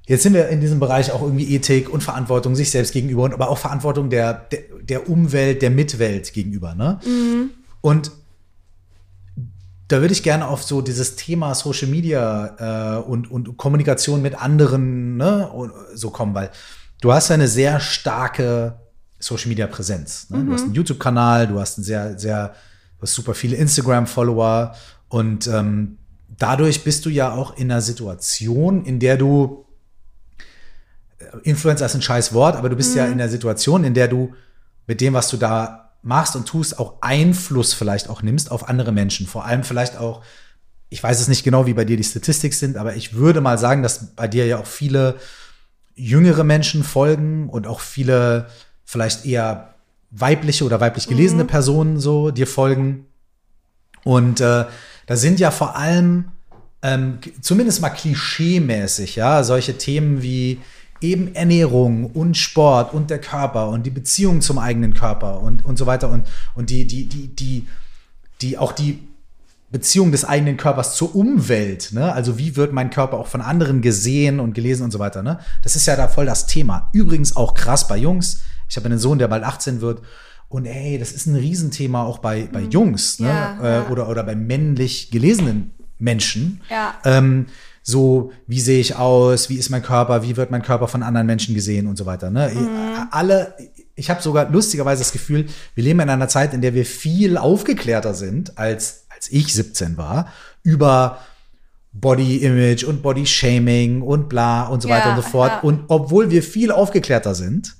jetzt 0.08 0.24
sind 0.24 0.34
wir 0.34 0.48
in 0.48 0.62
diesem 0.62 0.80
Bereich 0.80 1.12
auch 1.12 1.22
irgendwie 1.22 1.54
Ethik 1.54 1.90
und 1.90 2.04
Verantwortung 2.04 2.56
sich 2.56 2.72
selbst 2.72 2.94
gegenüber 2.94 3.24
und 3.24 3.34
aber 3.34 3.50
auch 3.50 3.58
Verantwortung 3.58 4.10
der, 4.10 4.34
der, 4.34 4.62
der 4.82 5.10
Umwelt, 5.10 5.62
der 5.62 5.70
Mitwelt 5.70 6.32
gegenüber. 6.32 6.74
Ne? 6.74 7.00
Mhm. 7.06 7.52
Und 7.82 8.12
da 9.92 10.00
würde 10.00 10.14
ich 10.14 10.24
gerne 10.24 10.48
auf 10.48 10.64
so 10.64 10.82
dieses 10.82 11.16
Thema 11.16 11.54
Social 11.54 11.88
Media 11.88 13.00
äh, 13.00 13.02
und, 13.02 13.30
und 13.30 13.58
Kommunikation 13.58 14.22
mit 14.22 14.36
anderen 14.42 15.18
ne, 15.18 15.52
so 15.94 16.10
kommen, 16.12 16.34
weil 16.34 16.52
du 17.02 17.12
hast 17.12 17.32
eine 17.32 17.48
sehr 17.48 17.80
starke 17.80 18.80
Social 19.20 19.50
Media 19.50 19.68
Präsenz. 19.68 20.30
Ne? 20.30 20.38
Mhm. 20.38 20.46
Du 20.48 20.54
hast 20.54 20.64
einen 20.64 20.74
YouTube-Kanal, 20.74 21.48
du 21.48 21.60
hast 21.60 21.78
ein 21.78 21.84
sehr, 21.84 22.18
sehr, 22.18 22.56
du 22.98 23.02
hast 23.04 23.14
super 23.14 23.34
viele 23.34 23.58
Instagram-Follower 23.58 24.76
und 25.10 25.48
ähm, 25.48 25.98
dadurch 26.38 26.84
bist 26.84 27.06
du 27.06 27.10
ja 27.10 27.32
auch 27.32 27.58
in 27.58 27.70
einer 27.72 27.82
Situation, 27.82 28.86
in 28.86 29.00
der 29.00 29.18
du 29.18 29.66
äh, 31.20 31.26
Influencer 31.44 31.86
ist 31.86 31.96
ein 31.96 32.02
scheiß 32.02 32.34
Wort, 32.34 32.56
aber 32.56 32.70
du 32.70 32.78
bist 32.78 32.92
mhm. 32.92 32.98
ja 32.98 33.06
in 33.08 33.18
der 33.18 33.30
Situation, 33.30 33.84
in 33.84 33.94
der 33.94 34.08
du 34.08 34.34
mit 34.88 35.02
dem, 35.02 35.14
was 35.14 35.30
du 35.30 35.38
da 35.38 35.91
machst 36.04 36.36
und 36.36 36.48
tust, 36.48 36.80
auch 36.80 36.96
Einfluss 37.02 37.74
vielleicht 37.74 38.10
auch 38.10 38.22
nimmst 38.22 38.52
auf 38.52 38.68
andere 38.68 38.92
Menschen. 38.92 39.28
Vor 39.28 39.46
allem 39.46 39.64
vielleicht 39.64 39.98
auch 39.98 40.22
ich 40.92 41.02
weiß 41.02 41.22
es 41.22 41.30
nicht 41.30 41.46
genau, 41.46 41.66
wie 41.66 41.74
bei 41.74 41.86
dir 41.86 41.96
die 41.96 42.04
Statistik 42.04 42.54
sind, 42.54 42.76
aber 42.76 42.98
ich 42.98 43.14
würde 43.14 43.40
mal 43.40 43.58
sagen, 43.58 43.82
dass 43.82 44.14
bei 44.14 44.28
dir 44.28 44.46
ja 44.46 44.60
auch 44.60 44.66
viele 44.66 45.16
jüngere 45.96 46.44
Menschen 46.44 46.84
folgen 46.84 47.48
und 47.50 47.66
auch 47.66 47.80
viele 47.80 48.48
vielleicht 48.84 49.26
eher 49.26 49.76
weibliche 50.10 50.66
oder 50.66 50.82
weiblich 50.82 51.08
gelesene 51.08 51.46
mhm. 51.46 51.48
Personen 51.48 52.00
so 52.00 52.30
dir 52.30 52.46
folgen. 52.46 53.06
Und 54.04 54.42
äh, 54.42 54.66
da 55.06 55.16
sind 55.16 55.40
ja 55.40 55.50
vor 55.50 55.78
allem 55.78 56.32
ähm, 56.82 57.20
zumindest 57.40 57.82
mal 57.82 57.92
klischeemäßig, 57.92 59.16
ja, 59.16 59.46
solche 59.46 59.78
Themen 59.78 60.22
wie 60.22 60.60
eben 61.02 61.36
Ernährung 61.36 62.06
und 62.12 62.38
Sport 62.38 62.94
und 62.94 63.10
der 63.10 63.20
Körper 63.20 63.70
und 63.70 63.86
die 63.86 63.90
Beziehung 63.90 64.42
zum 64.42 64.60
eigenen 64.60 64.94
Körper 64.94 65.42
und, 65.42 65.66
und 65.66 65.78
so 65.78 65.86
weiter 65.86 66.10
und, 66.10 66.28
und 66.56 66.70
die, 66.70 66.86
die, 66.86 67.08
die, 67.08 67.28
die, 67.36 67.68
die, 68.42 68.58
auch 68.58 68.72
die 68.72 69.00
Beziehung 69.72 70.12
des 70.12 70.26
eigenen 70.26 70.58
Körpers 70.58 70.96
zur 70.96 71.16
Umwelt, 71.16 71.92
ne? 71.94 72.12
Also 72.14 72.38
wie 72.38 72.58
wird 72.58 72.74
mein 72.74 72.90
Körper 72.90 73.18
auch 73.18 73.28
von 73.28 73.42
anderen 73.42 73.82
gesehen 73.82 74.42
und 74.42 74.54
gelesen 74.54 74.84
und 74.84 74.92
so 74.92 75.00
weiter, 75.00 75.24
ne? 75.24 75.40
Das 75.64 75.76
ist 75.76 75.86
ja 75.86 75.96
da 75.96 76.10
voll 76.10 76.26
das 76.26 76.46
Thema. 76.46 76.90
Übrigens 76.92 77.36
auch 77.36 77.54
krass 77.54 77.88
bei 77.88 77.98
Jungs. 77.98 78.42
Ich 78.70 78.76
habe 78.76 78.88
einen 78.88 79.00
Sohn, 79.00 79.18
der 79.18 79.30
bald 79.30 79.44
18 79.44 79.80
wird. 79.80 80.02
Und 80.50 80.66
ey, 80.66 81.00
das 81.00 81.14
ist 81.14 81.26
ein 81.28 81.36
Riesenthema 81.36 82.04
auch 82.04 82.20
bei, 82.20 82.50
bei 82.52 82.62
mhm. 82.62 82.72
Jungs, 82.72 83.20
ne? 83.20 83.30
Ja, 83.30 83.60
äh, 83.62 83.76
ja. 83.78 83.88
Oder, 83.88 84.10
oder 84.10 84.24
bei 84.24 84.36
männlich 84.36 85.10
gelesenen 85.10 85.72
Menschen. 85.98 86.60
Ja. 86.70 86.96
Ähm, 87.06 87.46
so, 87.84 88.32
wie 88.48 88.60
sehe 88.60 88.80
ich 88.80 88.96
aus, 88.96 89.50
wie 89.50 89.58
ist 89.58 89.70
mein 89.70 89.82
Körper, 89.82 90.24
wie 90.24 90.38
wird 90.38 90.52
mein 90.52 90.62
Körper 90.62 90.88
von 90.88 91.04
anderen 91.04 91.28
Menschen 91.28 91.56
gesehen 91.56 91.88
und 91.88 91.98
so 91.98 92.06
weiter. 92.06 92.30
Ne? 92.30 92.52
Mhm. 92.54 93.08
Alle, 93.12 93.56
ich 93.96 94.10
habe 94.10 94.22
sogar 94.22 94.50
lustigerweise 94.50 95.02
das 95.02 95.12
Gefühl, 95.12 95.48
wir 95.76 95.84
leben 95.84 96.00
in 96.00 96.10
einer 96.10 96.28
Zeit, 96.28 96.54
in 96.54 96.62
der 96.62 96.74
wir 96.74 96.86
viel 96.86 97.38
aufgeklärter 97.38 98.14
sind 98.14 98.58
als 98.58 99.02
als 99.22 99.32
ich 99.32 99.54
17 99.54 99.98
war, 99.98 100.30
über 100.64 101.20
Body 101.94 102.38
Image 102.38 102.84
und 102.84 103.04
Body 103.04 103.28
Shaming 103.28 104.02
und 104.02 104.30
bla 104.30 104.64
und 104.64 104.82
so 104.82 104.90
weiter 104.90 105.10
ja, 105.10 105.16
und 105.16 105.24
so 105.24 105.30
fort. 105.30 105.52
Ja. 105.52 105.60
Und 105.60 105.84
obwohl 105.90 106.32
wir 106.32 106.42
viel 106.42 106.72
aufgeklärter 106.72 107.36
sind, 107.36 107.76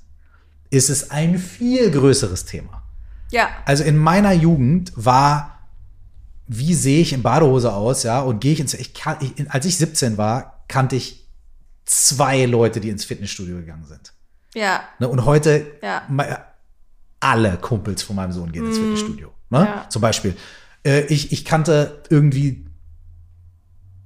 ist 0.70 0.88
es 0.88 1.10
ein 1.10 1.38
viel 1.38 1.90
größeres 1.90 2.44
Thema. 2.44 2.84
Ja. 3.32 3.48
Also 3.64 3.82
in 3.82 3.96
meiner 3.96 4.32
Jugend 4.32 4.92
war, 4.94 5.61
wie 6.58 6.74
sehe 6.74 7.00
ich 7.00 7.12
in 7.12 7.22
Badehose 7.22 7.72
aus, 7.72 8.02
ja, 8.02 8.20
und 8.20 8.40
gehe 8.40 8.52
ich 8.52 8.60
ins, 8.60 8.74
ich, 8.74 8.92
ich, 9.20 9.50
als 9.50 9.64
ich 9.64 9.76
17 9.78 10.18
war, 10.18 10.64
kannte 10.68 10.96
ich 10.96 11.26
zwei 11.84 12.44
Leute, 12.44 12.80
die 12.80 12.90
ins 12.90 13.04
Fitnessstudio 13.04 13.56
gegangen 13.56 13.84
sind. 13.84 14.12
Ja. 14.54 14.82
Ne, 14.98 15.08
und 15.08 15.24
heute, 15.24 15.66
ja. 15.82 16.02
alle 17.20 17.56
Kumpels 17.56 18.02
von 18.02 18.16
meinem 18.16 18.32
Sohn 18.32 18.52
gehen 18.52 18.66
ins 18.66 18.76
mhm. 18.76 18.82
Fitnessstudio. 18.82 19.32
Ne? 19.50 19.60
Ja. 19.60 19.86
Zum 19.88 20.02
Beispiel. 20.02 20.36
Äh, 20.84 21.02
ich, 21.06 21.32
ich 21.32 21.44
kannte 21.44 22.02
irgendwie 22.10 22.66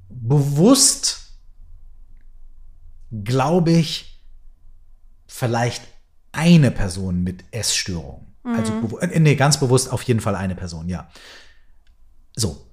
bewusst, 0.08 1.32
glaube 3.24 3.72
ich, 3.72 4.22
vielleicht 5.26 5.82
eine 6.32 6.70
Person 6.70 7.24
mit 7.24 7.44
Essstörung. 7.50 8.34
Also 8.44 8.72
mhm. 8.72 8.94
Also, 9.00 9.18
nee, 9.18 9.34
ganz 9.34 9.58
bewusst 9.58 9.90
auf 9.90 10.02
jeden 10.02 10.20
Fall 10.20 10.36
eine 10.36 10.54
Person, 10.54 10.88
ja. 10.88 11.08
So. 12.36 12.64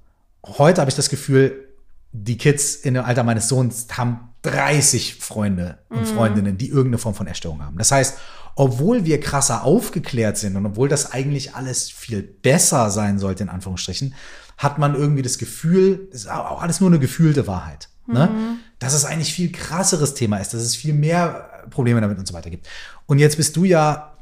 Heute 0.46 0.82
habe 0.82 0.90
ich 0.90 0.96
das 0.96 1.10
Gefühl, 1.10 1.70
die 2.12 2.38
Kids 2.38 2.76
in 2.76 2.94
dem 2.94 3.06
Alter 3.06 3.24
meines 3.24 3.48
Sohns 3.48 3.88
haben 3.94 4.30
30 4.44 5.16
Freunde 5.16 5.80
und 5.90 6.02
mhm. 6.02 6.06
Freundinnen, 6.06 6.58
die 6.58 6.68
irgendeine 6.68 6.98
Form 6.98 7.16
von 7.16 7.28
Essstörung 7.28 7.64
haben. 7.64 7.78
Das 7.78 7.92
heißt, 7.92 8.18
obwohl 8.56 9.06
wir 9.06 9.20
krasser 9.20 9.64
aufgeklärt 9.64 10.38
sind 10.38 10.56
und 10.58 10.66
obwohl 10.66 10.90
das 10.90 11.12
eigentlich 11.12 11.56
alles 11.56 11.90
viel 11.90 12.22
besser 12.22 12.92
sein 12.92 13.18
sollte, 13.18 13.44
in 13.44 13.50
Anführungsstrichen, 13.50 14.14
hat 14.58 14.78
man 14.78 14.96
irgendwie 14.96 15.24
das 15.24 15.38
Gefühl, 15.38 16.08
ist 16.12 16.30
auch 16.30 16.62
alles 16.62 16.80
nur 16.80 16.90
eine 16.90 17.00
gefühlte 17.00 17.48
Wahrheit. 17.48 17.90
Ne? 18.06 18.28
Mhm. 18.28 18.60
Dass 18.80 18.94
es 18.94 19.06
eigentlich 19.06 19.34
viel 19.34 19.52
krasseres 19.52 20.14
Thema 20.14 20.38
ist, 20.38 20.54
dass 20.54 20.62
es 20.62 20.76
viel 20.76 20.94
mehr 20.94 21.64
Probleme 21.70 22.02
damit 22.02 22.20
und 22.20 22.28
so 22.28 22.34
weiter 22.34 22.50
gibt. 22.50 22.68
Und 23.06 23.18
jetzt 23.18 23.38
bist 23.38 23.56
du 23.56 23.64
ja 23.64 24.13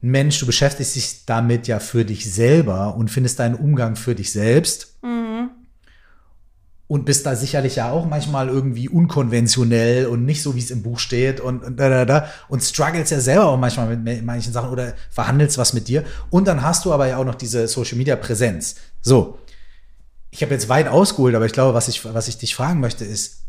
Mensch, 0.00 0.38
du 0.38 0.46
beschäftigst 0.46 0.94
dich 0.94 1.24
damit 1.26 1.66
ja 1.66 1.78
für 1.78 2.04
dich 2.04 2.32
selber 2.32 2.96
und 2.96 3.10
findest 3.10 3.38
deinen 3.38 3.54
Umgang 3.54 3.96
für 3.96 4.14
dich 4.14 4.32
selbst. 4.32 4.98
Mhm 5.02 5.50
und 6.88 7.04
bist 7.04 7.26
da 7.26 7.34
sicherlich 7.34 7.76
ja 7.76 7.90
auch 7.90 8.06
manchmal 8.06 8.48
irgendwie 8.48 8.88
unkonventionell 8.88 10.06
und 10.06 10.24
nicht 10.24 10.42
so, 10.42 10.54
wie 10.54 10.60
es 10.60 10.70
im 10.70 10.82
Buch 10.82 10.98
steht 10.98 11.40
und, 11.40 11.64
und 11.64 11.80
da, 11.80 11.88
da, 11.88 12.04
da 12.04 12.28
und 12.48 12.62
struggles 12.62 13.10
ja 13.10 13.18
selber 13.18 13.46
auch 13.46 13.58
manchmal 13.58 13.96
mit 13.96 14.24
manchen 14.24 14.52
Sachen 14.52 14.70
oder 14.70 14.94
verhandelst 15.10 15.58
was 15.58 15.72
mit 15.72 15.88
dir. 15.88 16.04
Und 16.30 16.46
dann 16.46 16.62
hast 16.62 16.84
du 16.84 16.92
aber 16.92 17.08
ja 17.08 17.16
auch 17.16 17.24
noch 17.24 17.34
diese 17.34 17.66
Social 17.66 17.98
Media 17.98 18.14
Präsenz. 18.14 18.76
So. 19.00 19.38
Ich 20.30 20.42
habe 20.42 20.52
jetzt 20.52 20.68
weit 20.68 20.86
ausgeholt, 20.86 21.34
aber 21.34 21.46
ich 21.46 21.52
glaube, 21.52 21.74
was 21.74 21.88
ich, 21.88 22.04
was 22.04 22.28
ich 22.28 22.38
dich 22.38 22.54
fragen 22.54 22.78
möchte, 22.78 23.04
ist, 23.04 23.44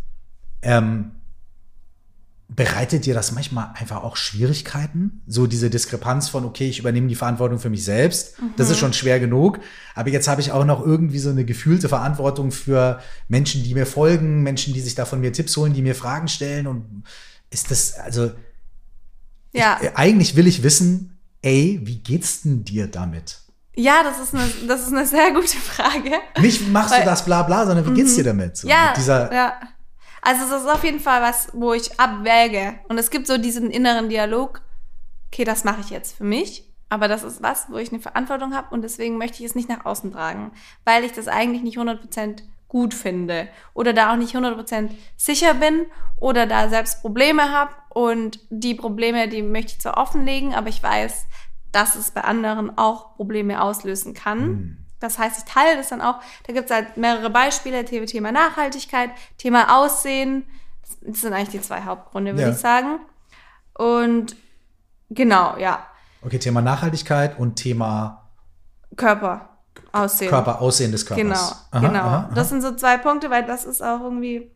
ähm, 0.62 1.12
Bereitet 2.50 3.06
dir 3.06 3.14
das 3.14 3.34
manchmal 3.34 3.72
einfach 3.74 4.04
auch 4.04 4.16
Schwierigkeiten? 4.16 5.22
So 5.28 5.48
diese 5.48 5.70
Diskrepanz 5.70 6.30
von, 6.30 6.46
okay, 6.46 6.70
ich 6.70 6.80
übernehme 6.80 7.08
die 7.08 7.16
Verantwortung 7.16 7.60
für 7.60 7.70
mich 7.70 7.84
selbst. 7.84 8.42
Mhm. 8.42 8.54
Das 8.56 8.70
ist 8.70 8.78
mhm. 8.78 8.80
schon 8.80 8.94
schwer 8.94 9.20
genug. 9.20 9.60
Aber 9.96 10.10
jetzt 10.10 10.30
habe 10.30 10.40
ich 10.40 10.54
auch 10.54 10.64
noch 10.64 10.86
irgendwie 10.86 11.20
so 11.20 11.30
eine 11.30 11.44
gefühlte 11.44 11.90
Verantwortung 11.90 12.52
für 12.52 13.02
Menschen, 13.28 13.64
die 13.64 13.74
mir 13.74 13.86
folgen, 13.86 14.44
Menschen, 14.44 14.74
die 14.74 14.80
sich 14.80 14.96
da 14.96 15.04
von 15.04 15.20
mir 15.20 15.34
Tipps 15.34 15.58
holen, 15.58 15.74
die 15.74 15.82
mir 15.82 15.94
Fragen 15.94 16.30
stellen. 16.30 16.68
Und 16.68 17.04
ist 17.50 17.70
das, 17.70 17.96
also, 17.96 18.32
ja. 19.52 19.80
Ich, 19.82 19.98
eigentlich 19.98 20.38
will 20.38 20.48
ich 20.48 20.64
wissen, 20.64 21.20
ey, 21.42 21.82
wie 21.84 22.00
geht's 22.00 22.44
denn 22.44 22.64
dir 22.64 22.88
damit? 22.88 23.40
Ja, 23.76 24.04
das 24.04 24.20
ist 24.20 24.34
eine, 24.34 24.68
das 24.70 24.84
ist 24.84 24.94
eine 24.94 25.06
sehr 25.06 25.32
gute 25.34 25.58
Frage. 25.58 26.12
Nicht 26.40 26.70
machst 26.70 26.94
Weil, 26.94 27.02
du 27.02 27.06
das 27.08 27.26
bla 27.26 27.44
bla, 27.44 27.66
sondern 27.66 27.86
wie 27.86 27.94
geht's 27.94 28.14
mhm. 28.14 28.16
dir 28.16 28.24
damit? 28.24 28.56
So, 28.56 28.70
ja, 28.70 28.88
mit 28.88 28.98
dieser, 28.98 29.34
ja 29.34 29.54
also 30.28 30.44
es 30.44 30.62
ist 30.64 30.68
auf 30.70 30.84
jeden 30.84 31.00
Fall 31.00 31.22
was, 31.22 31.48
wo 31.54 31.72
ich 31.72 31.98
abwäge. 32.02 32.78
Und 32.90 32.98
es 32.98 33.12
gibt 33.12 33.28
so 33.28 33.38
diesen 33.38 33.72
inneren 33.72 34.10
Dialog, 34.10 34.62
okay, 35.28 35.46
das 35.46 35.64
mache 35.64 35.80
ich 35.80 35.90
jetzt 35.90 36.18
für 36.18 36.26
mich. 36.26 36.66
Aber 36.90 37.08
das 37.08 37.24
ist 37.24 37.42
was, 37.42 37.68
wo 37.70 37.78
ich 37.78 37.94
eine 37.94 38.02
Verantwortung 38.02 38.54
habe 38.54 38.74
und 38.74 38.82
deswegen 38.82 39.18
möchte 39.18 39.40
ich 39.40 39.46
es 39.50 39.56
nicht 39.56 39.70
nach 39.70 39.86
außen 39.86 40.12
tragen, 40.12 40.52
weil 40.84 41.06
ich 41.06 41.14
das 41.14 41.30
eigentlich 41.30 41.64
nicht 41.64 41.78
100% 41.78 42.44
gut 42.68 42.94
finde 42.94 43.48
oder 43.74 43.94
da 43.94 44.12
auch 44.12 44.18
nicht 44.18 44.36
100% 44.36 44.90
sicher 45.16 45.54
bin 45.54 45.86
oder 46.18 46.46
da 46.46 46.68
selbst 46.68 47.02
Probleme 47.02 47.54
habe 47.54 47.72
und 47.90 48.40
die 48.50 48.76
Probleme, 48.76 49.30
die 49.30 49.42
möchte 49.42 49.74
ich 49.74 49.80
zwar 49.80 49.98
offenlegen, 49.98 50.54
aber 50.54 50.68
ich 50.68 50.84
weiß, 50.84 51.28
dass 51.72 51.96
es 51.96 52.12
bei 52.12 52.22
anderen 52.22 52.78
auch 52.78 53.16
Probleme 53.16 53.62
auslösen 53.62 54.14
kann. 54.14 54.40
Mhm. 54.40 54.87
Das 55.00 55.20
heißt, 55.20 55.38
ich 55.40 55.44
teile 55.46 55.78
das 55.78 55.90
dann 55.90 56.02
auch. 56.02 56.20
Da 56.46 56.54
gibt 56.54 56.70
es 56.70 56.76
halt 56.76 56.98
mehrere 56.98 57.30
Beispiele, 57.30 57.86
Thema 57.86 58.32
Nachhaltigkeit, 58.32 59.12
Thema 59.38 59.78
Aussehen. 59.78 60.46
Das 61.02 61.22
sind 61.22 61.34
eigentlich 61.34 61.50
die 61.50 61.62
zwei 61.62 61.84
Hauptgründe, 61.84 62.32
würde 62.34 62.44
ja. 62.44 62.50
ich 62.50 62.58
sagen. 62.58 63.00
Und 63.74 64.36
genau, 65.10 65.58
ja. 65.58 65.86
Okay, 66.24 66.40
Thema 66.40 66.62
Nachhaltigkeit 66.62 67.38
und 67.38 67.56
Thema 67.56 68.30
Körper. 68.96 69.50
Aussehen. 69.92 70.30
Körper, 70.30 70.62
Aussehen 70.62 70.92
des 70.92 71.06
Körpers. 71.06 71.24
Genau, 71.24 71.40
aha, 71.72 71.80
genau. 71.80 72.00
Aha, 72.00 72.18
aha. 72.18 72.32
Das 72.34 72.50
sind 72.50 72.62
so 72.62 72.76
zwei 72.76 72.98
Punkte, 72.98 73.30
weil 73.30 73.46
das 73.46 73.66
ist 73.66 73.82
auch 73.82 74.02
irgendwie. 74.02 74.52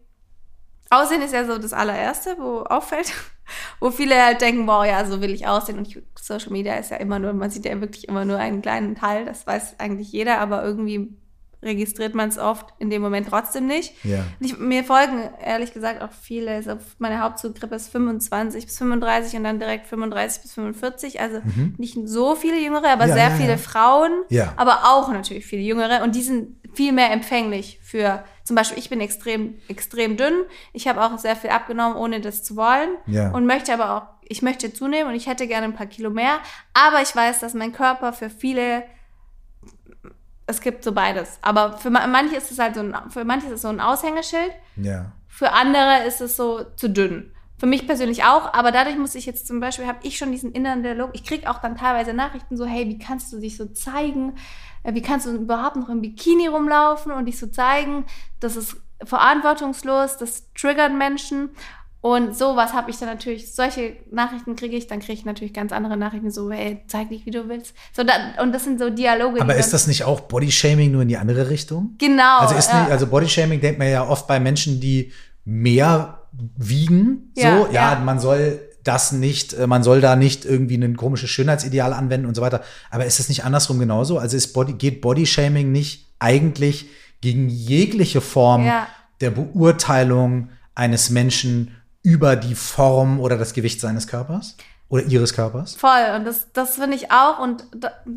Aussehen 0.92 1.22
ist 1.22 1.34
ja 1.34 1.46
so 1.46 1.58
das 1.58 1.74
allererste, 1.74 2.36
wo 2.38 2.60
auffällt 2.60 3.14
wo 3.80 3.92
viele 3.92 4.22
halt 4.24 4.42
denken, 4.42 4.68
wow, 4.68 4.86
ja, 4.86 5.06
so 5.06 5.22
will 5.22 5.32
ich 5.32 5.48
aussehen. 5.48 5.78
Und 5.78 6.02
Social 6.20 6.52
Media 6.52 6.76
ist 6.76 6.92
ja 6.92 6.98
immer 6.98 7.18
nur, 7.18 7.34
man 7.34 7.50
sieht 7.50 7.66
ja 7.66 7.80
wirklich 7.80 8.08
immer 8.08 8.26
nur 8.26 8.38
einen 8.38 8.62
kleinen 8.62 8.96
Teil, 8.96 9.26
das 9.26 9.48
weiß 9.48 9.80
eigentlich 9.80 10.12
jeder, 10.12 10.40
aber 10.40 10.64
irgendwie 10.64 11.16
registriert 11.64 12.16
man 12.16 12.30
es 12.30 12.38
oft 12.38 12.66
in 12.80 12.90
dem 12.90 13.02
Moment 13.02 13.28
trotzdem 13.30 13.68
nicht. 13.68 13.94
Ja. 14.04 14.26
Ich, 14.40 14.58
mir 14.58 14.84
folgen 14.84 15.30
ehrlich 15.44 15.74
gesagt 15.74 16.02
auch 16.02 16.12
viele. 16.12 16.52
Also 16.56 16.78
meine 16.98 17.22
Hauptzugrippe 17.22 17.76
ist 17.76 17.90
25 17.90 18.66
bis 18.66 18.78
35 18.80 19.38
und 19.38 19.44
dann 19.44 19.60
direkt 19.60 19.86
35 19.88 20.42
bis 20.42 20.54
45. 20.54 21.22
Also 21.22 21.40
mhm. 21.44 21.76
nicht 21.78 21.98
so 22.06 22.36
viele 22.36 22.60
Jüngere, 22.60 22.90
aber 22.90 23.08
ja, 23.08 23.14
sehr 23.14 23.30
ja, 23.30 23.36
viele 23.36 23.58
Frauen. 23.58 24.12
Aber 24.56 24.86
auch 24.86 25.12
natürlich 25.12 25.46
viele 25.46 25.62
Jüngere. 25.62 26.04
Und 26.04 26.16
die 26.16 26.24
sind 26.24 26.56
viel 26.74 26.92
mehr 26.92 27.12
empfänglich 27.12 27.80
für, 27.82 28.24
zum 28.44 28.56
Beispiel, 28.56 28.78
ich 28.78 28.90
bin 28.90 29.02
extrem, 29.02 29.60
extrem 29.68 30.18
dünn. 30.18 30.44
Ich 30.74 30.88
habe 30.88 31.04
auch 31.04 31.18
sehr 31.18 31.36
viel 31.36 31.50
abgenommen, 31.50 31.98
ohne 31.98 32.22
das 32.22 32.44
zu 32.44 32.56
wollen. 32.56 32.90
Ja. 33.08 33.32
Und 33.32 33.46
möchte 33.46 33.74
aber 33.74 33.98
auch, 33.98 34.08
ich 34.24 34.42
möchte 34.42 34.72
zunehmen 34.74 35.10
und 35.10 35.16
ich 35.16 35.28
hätte 35.28 35.48
gerne 35.48 35.66
ein 35.66 35.76
paar 35.76 35.88
Kilo 35.88 36.10
mehr. 36.10 36.40
Aber 36.74 37.02
ich 37.02 37.16
weiß, 37.16 37.40
dass 37.40 37.54
mein 37.54 37.74
Körper 37.74 38.14
für 38.14 38.30
viele, 38.30 38.84
es 40.48 40.62
gibt 40.62 40.84
so 40.84 40.94
beides. 40.94 41.40
Aber 41.42 41.78
für 41.78 41.90
manche 41.90 42.36
ist 42.38 42.52
es 42.52 42.60
halt 42.60 42.76
so 42.76 42.82
ein, 42.82 42.96
für 43.10 43.26
manche 43.26 43.48
ist 43.48 43.54
es 43.54 43.62
so 43.64 43.68
ein 43.68 43.82
Aushängeschild. 43.82 44.54
Ja. 44.78 45.12
Für 45.28 45.52
andere 45.52 46.06
ist 46.06 46.22
es 46.22 46.38
so 46.38 46.64
zu 46.76 46.90
dünn. 46.90 47.34
Für 47.58 47.68
mich 47.68 47.86
persönlich 47.86 48.24
auch, 48.24 48.54
aber 48.54 48.72
dadurch 48.72 48.98
muss 48.98 49.14
ich 49.14 49.28
jetzt 49.28 49.46
zum 49.46 49.60
Beispiel, 49.60 49.86
habe 49.86 50.00
ich 50.02 50.18
schon 50.18 50.32
diesen 50.32 50.52
inneren 50.52 50.82
Dialog. 50.82 51.12
Ich 51.14 51.24
kriege 51.24 51.48
auch 51.48 51.60
dann 51.60 51.78
teilweise 51.78 52.12
Nachrichten 52.12 52.58
so, 52.58 52.66
hey, 52.66 52.88
wie 52.88 52.98
kannst 52.98 53.32
du 53.32 53.40
dich 53.40 53.56
so 53.56 53.68
zeigen? 53.68 54.34
Äh, 54.84 54.94
wie 54.94 55.02
kannst 55.02 55.26
du 55.26 55.36
überhaupt 55.36 55.76
noch 55.76 55.90
im 55.90 56.02
Bikini 56.02 56.48
rumlaufen 56.48 57.12
und 57.12 57.26
dich 57.26 57.40
so 57.40 57.48
zeigen? 57.48 58.06
Das 58.40 58.56
ist 58.56 58.78
verantwortungslos, 59.04 60.18
das 60.18 60.52
triggert 60.54 60.94
Menschen. 60.94 61.50
Und 62.02 62.36
sowas 62.36 62.74
habe 62.74 62.90
ich 62.90 62.98
dann 62.98 63.10
natürlich, 63.10 63.54
solche 63.54 63.96
Nachrichten 64.10 64.56
kriege 64.56 64.76
ich, 64.76 64.88
dann 64.88 65.00
kriege 65.00 65.14
ich 65.14 65.24
natürlich 65.24 65.54
ganz 65.54 65.72
andere 65.72 65.98
Nachrichten, 65.98 66.32
so, 66.32 66.52
hey, 66.52 66.82
zeig 66.88 67.10
dich, 67.10 67.28
wie 67.28 67.32
du 67.32 67.48
willst. 67.48 67.76
So, 67.94 68.04
da, 68.04 68.14
und 68.42 68.54
das 68.54 68.64
sind 68.64 68.80
so 68.80 68.90
Dialoge. 68.90 69.40
Aber 69.40 69.56
ist 69.56 69.72
das 69.72 69.86
nicht 69.86 70.04
auch 70.04 70.22
Bodyshaming 70.22 70.92
nur 70.92 71.04
in 71.04 71.10
die 71.10 71.18
andere 71.18 71.52
Richtung? 71.52 71.94
Genau. 72.00 72.40
Also, 72.40 72.56
ist 72.56 72.72
ja. 72.72 72.82
nicht, 72.82 72.92
also 72.92 73.06
Bodyshaming 73.06 73.62
denkt 73.62 73.78
man 73.78 73.88
ja 73.88 74.08
oft 74.08 74.26
bei 74.26 74.40
Menschen, 74.40 74.80
die 74.80 75.12
mehr 75.46 76.24
wiegen. 76.58 77.32
So, 77.36 77.44
ja, 77.44 77.68
ja, 77.72 77.94
ja. 77.94 78.00
man 78.00 78.20
soll 78.20 78.60
das 78.84 79.12
nicht, 79.12 79.54
äh, 79.54 79.68
man 79.68 79.84
soll 79.84 80.02
da 80.02 80.16
nicht 80.16 80.46
irgendwie 80.46 80.76
ein 80.76 80.98
komisches 80.98 81.30
Schönheitsideal 81.30 81.94
anwenden 81.94 82.28
und 82.28 82.36
so 82.36 82.42
weiter. 82.42 82.62
Aber 82.90 83.06
ist 83.06 83.20
es 83.20 83.30
nicht 83.30 83.44
andersrum 83.44 83.80
genauso? 83.80 84.18
Also 84.18 84.38
ist 84.38 84.54
Body, 84.54 84.74
geht 84.74 85.02
Bodyshaming 85.02 85.72
nicht 85.72 86.08
eigentlich 86.20 86.90
gegen 87.22 87.50
jegliche 87.50 88.22
Form 88.22 88.66
ja. 88.66 88.88
der 89.20 89.32
Beurteilung 89.32 90.50
eines 90.76 91.10
Menschen 91.10 91.76
über 92.04 92.36
die 92.36 92.56
Form 92.56 93.20
oder 93.20 93.38
das 93.38 93.54
Gewicht 93.54 93.80
seines 93.80 94.08
Körpers? 94.08 94.58
Oder 94.90 95.04
ihres 95.04 95.34
Körpers? 95.34 95.76
Voll, 95.76 96.16
und 96.18 96.26
das, 96.26 96.52
das 96.52 96.76
finde 96.76 96.98
ich 96.98 97.12
auch. 97.12 97.40
Und 97.40 97.66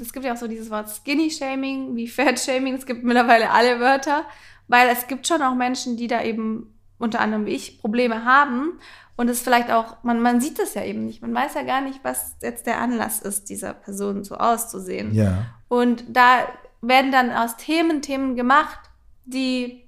es 0.00 0.12
gibt 0.12 0.26
ja 0.26 0.32
auch 0.32 0.36
so 0.36 0.48
dieses 0.48 0.70
Wort 0.70 0.88
Skinny-Shaming, 0.90 1.94
wie 1.94 2.08
Fat-Shaming. 2.08 2.74
Es 2.74 2.84
gibt 2.84 3.04
mittlerweile 3.04 3.50
alle 3.50 3.78
Wörter, 3.78 4.24
weil 4.66 4.88
es 4.88 5.06
gibt 5.06 5.28
schon 5.28 5.40
auch 5.40 5.54
Menschen, 5.54 5.96
die 5.96 6.08
da 6.08 6.22
eben 6.24 6.73
unter 6.98 7.20
anderem 7.20 7.46
wie 7.46 7.54
ich 7.54 7.80
Probleme 7.80 8.24
haben. 8.24 8.78
Und 9.16 9.28
es 9.28 9.42
vielleicht 9.42 9.70
auch, 9.70 10.02
man, 10.02 10.20
man 10.20 10.40
sieht 10.40 10.58
das 10.58 10.74
ja 10.74 10.82
eben 10.82 11.04
nicht. 11.04 11.22
Man 11.22 11.34
weiß 11.34 11.54
ja 11.54 11.62
gar 11.62 11.80
nicht, 11.80 12.00
was 12.02 12.36
jetzt 12.42 12.66
der 12.66 12.80
Anlass 12.80 13.20
ist, 13.20 13.48
dieser 13.48 13.72
Person 13.72 14.24
so 14.24 14.36
auszusehen. 14.36 15.14
Ja. 15.14 15.46
Und 15.68 16.04
da 16.08 16.48
werden 16.82 17.12
dann 17.12 17.30
aus 17.30 17.56
Themen 17.56 18.02
Themen 18.02 18.34
gemacht, 18.34 18.78
die 19.24 19.84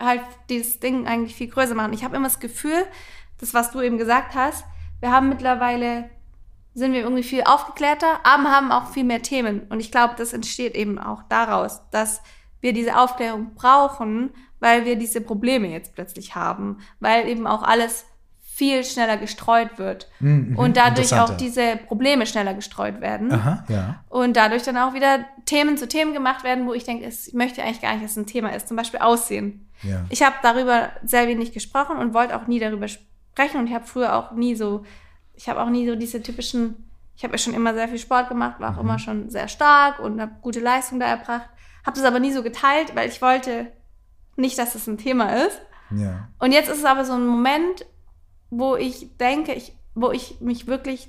halt 0.00 0.22
dieses 0.48 0.80
Ding 0.80 1.06
eigentlich 1.06 1.36
viel 1.36 1.48
größer 1.48 1.74
machen. 1.74 1.92
Ich 1.92 2.04
habe 2.04 2.16
immer 2.16 2.26
das 2.26 2.40
Gefühl, 2.40 2.84
das, 3.38 3.54
was 3.54 3.70
du 3.70 3.80
eben 3.80 3.98
gesagt 3.98 4.34
hast, 4.34 4.64
wir 5.00 5.12
haben 5.12 5.28
mittlerweile, 5.28 6.10
sind 6.74 6.92
wir 6.92 7.02
irgendwie 7.02 7.22
viel 7.22 7.44
aufgeklärter, 7.44 8.20
aber 8.24 8.50
haben 8.50 8.72
auch 8.72 8.88
viel 8.88 9.04
mehr 9.04 9.22
Themen. 9.22 9.66
Und 9.68 9.80
ich 9.80 9.92
glaube, 9.92 10.14
das 10.16 10.32
entsteht 10.32 10.74
eben 10.74 10.98
auch 10.98 11.22
daraus, 11.28 11.82
dass 11.90 12.22
wir 12.60 12.72
diese 12.72 12.98
Aufklärung 12.98 13.54
brauchen, 13.54 14.32
weil 14.64 14.84
wir 14.84 14.96
diese 14.96 15.20
Probleme 15.20 15.68
jetzt 15.68 15.94
plötzlich 15.94 16.34
haben, 16.34 16.78
weil 16.98 17.28
eben 17.28 17.46
auch 17.46 17.62
alles 17.62 18.06
viel 18.42 18.84
schneller 18.84 19.16
gestreut 19.16 19.78
wird 19.78 20.08
mhm, 20.20 20.56
und 20.56 20.76
dadurch 20.76 21.12
auch 21.18 21.36
diese 21.36 21.76
Probleme 21.88 22.24
schneller 22.24 22.54
gestreut 22.54 23.00
werden 23.00 23.32
Aha, 23.32 23.64
ja. 23.68 24.04
und 24.08 24.36
dadurch 24.36 24.62
dann 24.62 24.76
auch 24.76 24.94
wieder 24.94 25.24
Themen 25.44 25.76
zu 25.76 25.88
Themen 25.88 26.12
gemacht 26.12 26.44
werden, 26.44 26.66
wo 26.66 26.72
ich 26.72 26.84
denke, 26.84 27.06
ich 27.06 27.34
möchte 27.34 27.62
eigentlich 27.62 27.82
gar 27.82 27.92
nicht, 27.92 28.04
dass 28.04 28.12
es 28.12 28.16
ein 28.16 28.26
Thema 28.26 28.50
ist, 28.50 28.68
zum 28.68 28.76
Beispiel 28.76 29.00
Aussehen. 29.00 29.68
Ja. 29.82 30.04
Ich 30.08 30.22
habe 30.22 30.36
darüber 30.42 30.90
sehr 31.04 31.26
wenig 31.26 31.52
gesprochen 31.52 31.96
und 31.96 32.14
wollte 32.14 32.36
auch 32.36 32.46
nie 32.46 32.60
darüber 32.60 32.86
sprechen 32.88 33.08
sprechen 33.34 33.60
und 33.60 33.66
ich 33.66 33.74
habe 33.74 33.84
früher 33.84 34.14
auch 34.14 34.30
nie 34.32 34.54
so, 34.54 34.84
ich 35.34 35.48
habe 35.48 35.60
auch 35.60 35.68
nie 35.68 35.88
so 35.88 35.96
diese 35.96 36.22
typischen, 36.22 36.88
ich 37.16 37.24
habe 37.24 37.34
ja 37.34 37.38
schon 37.38 37.54
immer 37.54 37.74
sehr 37.74 37.88
viel 37.88 37.98
Sport 37.98 38.28
gemacht, 38.28 38.60
war 38.60 38.70
auch 38.70 38.82
mhm. 38.82 38.88
immer 38.88 38.98
schon 38.98 39.28
sehr 39.28 39.48
stark 39.48 39.98
und 39.98 40.20
habe 40.20 40.32
gute 40.40 40.60
Leistung 40.60 41.00
da 41.00 41.06
erbracht, 41.06 41.48
habe 41.84 41.96
das 41.96 42.04
aber 42.04 42.20
nie 42.20 42.32
so 42.32 42.42
geteilt, 42.42 42.94
weil 42.94 43.08
ich 43.08 43.20
wollte 43.20 43.72
nicht, 44.36 44.58
dass 44.58 44.72
das 44.72 44.86
ein 44.86 44.98
Thema 44.98 45.44
ist. 45.46 45.60
Ja. 45.90 46.28
Und 46.38 46.52
jetzt 46.52 46.68
ist 46.68 46.78
es 46.78 46.84
aber 46.84 47.04
so 47.04 47.12
ein 47.12 47.26
Moment, 47.26 47.86
wo 48.50 48.76
ich 48.76 49.16
denke, 49.18 49.52
ich, 49.52 49.76
wo 49.94 50.10
ich 50.10 50.40
mich 50.40 50.66
wirklich 50.66 51.08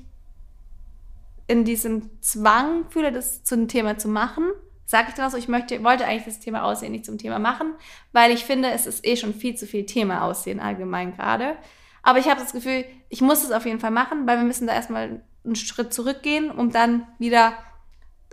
in 1.48 1.64
diesem 1.64 2.22
Zwang 2.22 2.90
fühle, 2.90 3.12
das 3.12 3.44
zu 3.44 3.56
einem 3.56 3.68
Thema 3.68 3.98
zu 3.98 4.08
machen. 4.08 4.46
Sage 4.88 5.08
ich 5.10 5.16
dann 5.16 5.26
auch 5.26 5.32
so, 5.32 5.38
ich 5.38 5.48
möchte, 5.48 5.84
wollte 5.84 6.06
eigentlich 6.06 6.26
das 6.26 6.40
Thema 6.40 6.64
Aussehen 6.64 6.92
nicht 6.92 7.06
zum 7.06 7.18
Thema 7.18 7.40
machen, 7.40 7.74
weil 8.12 8.32
ich 8.32 8.46
finde, 8.46 8.70
es 8.70 8.86
ist 8.86 9.06
eh 9.06 9.16
schon 9.16 9.34
viel 9.34 9.56
zu 9.56 9.66
viel 9.66 9.86
Thema 9.86 10.24
Aussehen 10.24 10.60
allgemein 10.60 11.16
gerade. 11.16 11.56
Aber 12.04 12.20
ich 12.20 12.30
habe 12.30 12.40
das 12.40 12.54
Gefühl, 12.54 12.86
ich 13.10 13.22
muss 13.22 13.44
es 13.44 13.52
auf 13.52 13.66
jeden 13.66 13.80
Fall 13.80 13.92
machen, 13.92 14.28
weil 14.28 14.38
wir 14.38 14.46
müssen 14.46 14.68
da 14.68 14.74
erstmal 14.74 15.24
einen 15.44 15.56
Schritt 15.56 15.94
zurückgehen, 15.94 16.52
um 16.52 16.72
dann 16.72 17.08
wieder 17.18 17.54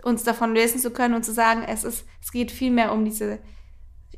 uns 0.03 0.23
davon 0.23 0.53
lösen 0.53 0.79
zu 0.79 0.91
können 0.91 1.15
und 1.15 1.23
zu 1.23 1.31
sagen, 1.31 1.63
es 1.67 1.83
ist, 1.83 2.05
es 2.21 2.31
geht 2.31 2.51
viel 2.51 2.71
mehr 2.71 2.91
um 2.91 3.05
diese 3.05 3.39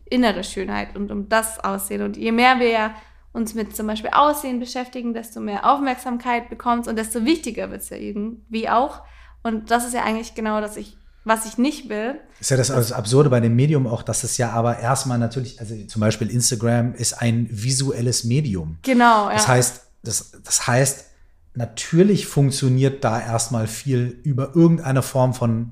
innere 0.09 0.43
Schönheit 0.43 0.95
und 0.95 1.11
um 1.11 1.29
das 1.29 1.59
Aussehen. 1.59 2.01
Und 2.01 2.17
je 2.17 2.31
mehr 2.31 2.59
wir 2.59 2.91
uns 3.33 3.53
mit 3.53 3.75
zum 3.75 3.87
Beispiel 3.87 4.11
Aussehen 4.13 4.59
beschäftigen, 4.59 5.13
desto 5.13 5.39
mehr 5.39 5.69
Aufmerksamkeit 5.69 6.49
bekommt 6.49 6.87
und 6.87 6.95
desto 6.97 7.25
wichtiger 7.25 7.69
wird 7.71 7.81
es 7.81 7.89
ja 7.89 7.97
irgendwie 7.97 8.69
auch. 8.69 9.01
Und 9.43 9.71
das 9.71 9.85
ist 9.85 9.93
ja 9.93 10.03
eigentlich 10.03 10.35
genau, 10.35 10.61
dass 10.61 10.77
ich 10.77 10.97
was 11.25 11.45
ich 11.47 11.57
nicht 11.57 11.89
will. 11.89 12.21
Ist 12.39 12.51
ja 12.51 12.57
das, 12.57 12.67
das 12.67 12.91
Absurde 12.91 13.31
bei 13.31 13.39
dem 13.39 13.55
Medium 13.55 13.87
auch, 13.87 14.03
dass 14.03 14.23
es 14.23 14.37
ja 14.37 14.51
aber 14.51 14.79
erstmal 14.79 15.17
natürlich, 15.17 15.59
also 15.59 15.75
zum 15.87 15.99
Beispiel 15.99 16.29
Instagram 16.29 16.93
ist 16.93 17.13
ein 17.13 17.47
visuelles 17.49 18.23
Medium. 18.23 18.77
Genau, 18.83 19.29
ja. 19.29 19.33
Das 19.33 19.47
heißt, 19.47 19.81
das, 20.03 20.33
das 20.43 20.67
heißt, 20.67 21.05
natürlich 21.55 22.27
funktioniert 22.27 23.03
da 23.03 23.19
erstmal 23.19 23.65
viel 23.65 24.19
über 24.23 24.55
irgendeine 24.55 25.01
Form 25.01 25.33
von 25.33 25.71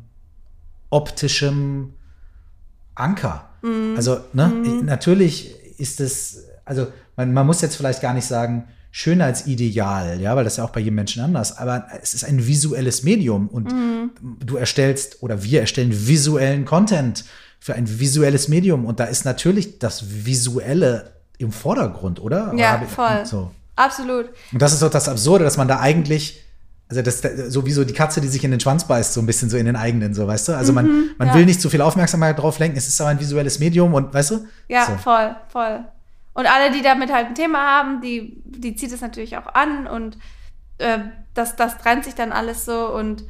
optischem 0.89 1.93
Anker. 2.95 3.49
Mm. 3.63 3.95
Also, 3.95 4.19
ne, 4.33 4.47
mm. 4.47 4.85
natürlich 4.85 5.55
ist 5.79 5.99
es, 5.99 6.45
also 6.65 6.87
man, 7.15 7.33
man 7.33 7.47
muss 7.47 7.61
jetzt 7.61 7.75
vielleicht 7.75 8.01
gar 8.01 8.13
nicht 8.13 8.25
sagen, 8.25 8.65
Schönheitsideal, 8.95 10.21
ja, 10.21 10.35
weil 10.35 10.43
das 10.43 10.53
ist 10.53 10.57
ja 10.57 10.65
auch 10.65 10.69
bei 10.69 10.79
jedem 10.79 10.93
Menschen 10.93 11.23
anders, 11.23 11.57
aber 11.57 11.87
es 12.03 12.13
ist 12.13 12.23
ein 12.23 12.45
visuelles 12.45 13.01
Medium 13.01 13.47
und 13.47 13.71
mhm. 13.71 14.11
du 14.45 14.55
erstellst 14.55 15.23
oder 15.23 15.41
wir 15.41 15.61
erstellen 15.61 15.89
visuellen 15.91 16.63
Content 16.63 17.25
für 17.59 17.73
ein 17.73 17.99
visuelles 17.99 18.49
Medium 18.49 18.85
und 18.85 18.99
da 18.99 19.05
ist 19.05 19.25
natürlich 19.25 19.79
das 19.79 20.25
Visuelle 20.25 21.13
im 21.39 21.51
Vordergrund, 21.51 22.21
oder? 22.21 22.53
Ja, 22.55 22.83
voll. 22.85 23.25
So. 23.25 23.49
Absolut. 23.75 24.29
Und 24.51 24.61
das 24.61 24.73
ist 24.73 24.83
doch 24.83 24.91
das 24.91 25.09
Absurde, 25.09 25.43
dass 25.43 25.57
man 25.57 25.67
da 25.67 25.79
eigentlich 25.79 26.43
also 26.89 27.01
das 27.01 27.21
sowieso 27.51 27.83
die 27.83 27.93
Katze, 27.93 28.21
die 28.21 28.27
sich 28.27 28.43
in 28.43 28.51
den 28.51 28.59
Schwanz 28.59 28.87
beißt, 28.87 29.13
so 29.13 29.21
ein 29.21 29.25
bisschen 29.25 29.49
so 29.49 29.57
in 29.57 29.65
den 29.65 29.75
eigenen, 29.75 30.13
so 30.13 30.27
weißt 30.27 30.49
du. 30.49 30.53
Also 30.53 30.73
man, 30.73 30.85
mhm, 30.85 31.09
man 31.17 31.29
ja. 31.29 31.35
will 31.35 31.45
nicht 31.45 31.61
zu 31.61 31.69
viel 31.69 31.81
Aufmerksamkeit 31.81 32.37
drauf 32.37 32.59
lenken. 32.59 32.77
Es 32.77 32.87
ist 32.87 32.99
aber 33.01 33.09
ein 33.09 33.19
visuelles 33.19 33.59
Medium 33.59 33.93
und 33.93 34.13
weißt 34.13 34.31
du? 34.31 34.47
Ja, 34.67 34.85
so. 34.85 34.97
voll, 34.97 35.35
voll. 35.47 35.85
Und 36.33 36.51
alle, 36.51 36.71
die 36.71 36.81
damit 36.81 37.11
halt 37.11 37.27
ein 37.27 37.35
Thema 37.35 37.59
haben, 37.59 38.01
die, 38.01 38.41
die 38.45 38.75
zieht 38.75 38.91
es 38.91 39.01
natürlich 39.01 39.37
auch 39.37 39.47
an 39.53 39.87
und 39.87 40.17
äh, 40.79 40.99
das, 41.33 41.55
das 41.55 41.77
trennt 41.77 42.03
sich 42.03 42.15
dann 42.15 42.31
alles 42.31 42.65
so 42.65 42.93
und 42.93 43.23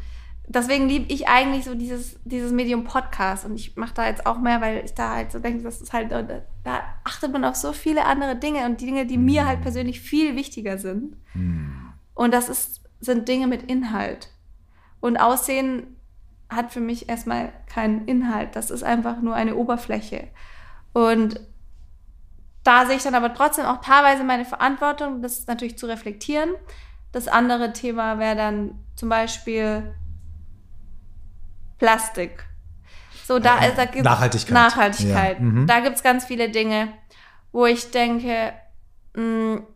deswegen 0.48 0.88
liebe 0.88 1.12
ich 1.12 1.28
eigentlich 1.28 1.66
so 1.66 1.76
dieses, 1.76 2.18
dieses 2.24 2.52
Medium 2.52 2.84
Podcast 2.84 3.46
und 3.46 3.56
ich 3.56 3.76
mache 3.76 3.94
da 3.94 4.08
jetzt 4.08 4.26
auch 4.26 4.40
mehr, 4.40 4.62
weil 4.62 4.84
ich 4.84 4.94
da 4.94 5.16
halt 5.16 5.32
so 5.32 5.40
denke, 5.40 5.64
das 5.64 5.82
ist 5.82 5.94
halt, 5.94 6.12
da 6.12 6.82
achtet 7.04 7.32
man 7.32 7.46
auf 7.46 7.56
so 7.56 7.74
viele 7.74 8.06
andere 8.06 8.36
Dinge 8.36 8.66
und 8.66 8.82
die 8.82 8.86
Dinge, 8.86 9.06
die 9.06 9.18
mir 9.18 9.46
halt 9.46 9.62
persönlich 9.62 10.02
viel 10.02 10.36
wichtiger 10.36 10.78
sind. 10.78 11.16
Und 12.14 12.34
das 12.34 12.50
ist, 12.50 12.83
sind 13.04 13.28
Dinge 13.28 13.48
mit 13.48 13.64
Inhalt. 13.64 14.30
Und 15.00 15.18
Aussehen 15.18 15.98
hat 16.50 16.72
für 16.72 16.80
mich 16.80 17.10
erstmal 17.10 17.52
keinen 17.68 18.08
Inhalt. 18.08 18.56
Das 18.56 18.70
ist 18.70 18.84
einfach 18.84 19.22
nur 19.22 19.36
eine 19.36 19.56
Oberfläche. 19.56 20.30
Und 20.94 21.40
da 22.64 22.86
sehe 22.86 22.96
ich 22.96 23.04
dann 23.04 23.16
aber 23.16 23.34
trotzdem 23.34 23.66
auch 23.66 23.82
teilweise 23.82 24.24
meine 24.24 24.46
Verantwortung, 24.46 25.22
das 25.22 25.48
natürlich 25.48 25.78
zu 25.78 25.88
reflektieren. 25.88 26.52
Das 27.12 27.28
andere 27.28 27.74
Thema 27.74 28.20
wäre 28.20 28.36
dann 28.36 28.80
zum 28.96 29.10
Beispiel 29.10 29.94
Plastik. 31.78 32.46
So, 33.26 33.40
da, 33.40 33.60
äh, 33.60 33.76
da 33.76 33.86
gibt's 33.86 34.04
Nachhaltigkeit. 34.04 34.54
Nachhaltigkeit. 34.54 35.40
Ja. 35.40 35.44
Mhm. 35.44 35.68
Da 35.68 35.80
gibt 35.80 35.98
es 35.98 36.04
ganz 36.04 36.26
viele 36.26 36.50
Dinge, 36.50 36.94
wo 37.52 37.66
ich 37.66 37.92
denke, 37.92 38.54
mh, 39.16 39.24
mm, 39.24 39.68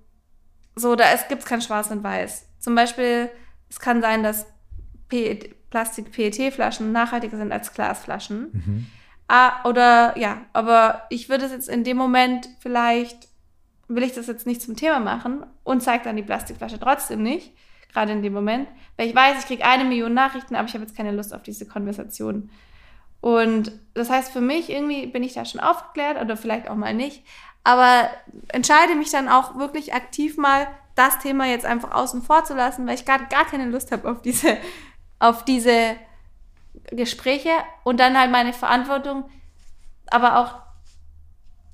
so, 0.76 0.95
da 0.95 1.06
gibt 1.28 1.41
es 1.41 1.48
kein 1.48 1.62
Schwarz 1.62 1.90
und 1.90 2.04
Weiß. 2.04 2.47
Zum 2.68 2.76
Beispiel, 2.76 3.30
es 3.69 3.80
kann 3.80 4.02
sein, 4.02 4.23
dass 4.23 4.45
Plastik-PET-Flaschen 5.69 6.91
nachhaltiger 6.91 7.38
sind 7.38 7.53
als 7.53 7.73
Glasflaschen. 7.73 8.49
Mhm. 8.52 8.88
Ah, 9.30 9.64
oder 9.64 10.18
ja, 10.18 10.41
aber 10.52 11.03
ich 11.10 11.30
würde 11.30 11.45
es 11.45 11.53
jetzt 11.53 11.69
in 11.69 11.85
dem 11.85 11.95
Moment 11.95 12.49
vielleicht, 12.60 13.30
will 13.88 14.03
ich 14.03 14.11
das 14.11 14.27
jetzt 14.27 14.45
nicht 14.45 14.61
zum 14.61 14.76
Thema 14.76 14.99
machen 14.99 15.45
und 15.64 15.81
zeige 15.81 16.03
dann 16.03 16.18
die 16.18 16.23
Plastikflasche 16.23 16.77
trotzdem 16.77 17.23
nicht, 17.23 17.53
gerade 17.94 18.11
in 18.11 18.22
dem 18.22 18.34
Moment, 18.34 18.68
weil 18.98 19.07
ich 19.07 19.15
weiß, 19.15 19.39
ich 19.39 19.45
kriege 19.45 19.64
eine 19.64 19.85
Million 19.85 20.14
Nachrichten, 20.14 20.57
aber 20.57 20.68
ich 20.68 20.73
habe 20.73 20.84
jetzt 20.84 20.98
keine 20.98 21.14
Lust 21.14 21.34
auf 21.34 21.44
diese 21.44 21.65
Konversation. 21.65 22.49
Und 23.22 23.72
das 23.94 24.10
heißt, 24.10 24.34
für 24.34 24.41
mich 24.41 24.69
irgendwie 24.69 25.07
bin 25.07 25.23
ich 25.23 25.35
da 25.35 25.45
schon 25.45 25.61
aufgeklärt 25.61 26.22
oder 26.22 26.35
vielleicht 26.35 26.68
auch 26.68 26.76
mal 26.76 26.94
nicht, 26.94 27.23
aber 27.64 28.10
entscheide 28.49 28.95
mich 28.95 29.10
dann 29.10 29.30
auch 29.30 29.57
wirklich 29.57 29.94
aktiv 29.94 30.35
mal, 30.35 30.68
das 30.98 31.19
Thema 31.19 31.45
jetzt 31.45 31.65
einfach 31.65 31.91
außen 31.91 32.22
vor 32.22 32.44
zu 32.44 32.56
lassen, 32.56 32.88
weil 32.88 32.95
ich 32.95 33.06
gerade 33.06 33.26
gar 33.26 33.45
keine 33.45 33.65
Lust 33.65 33.91
habe 33.91 34.10
auf 34.10 34.22
diese, 34.22 34.57
auf 35.19 35.45
diese 35.45 35.95
Gespräche 36.91 37.52
und 37.84 37.99
dann 37.99 38.18
halt 38.18 38.32
meine 38.32 38.53
Verantwortung, 38.53 39.30
aber 40.07 40.40
auch, 40.40 40.56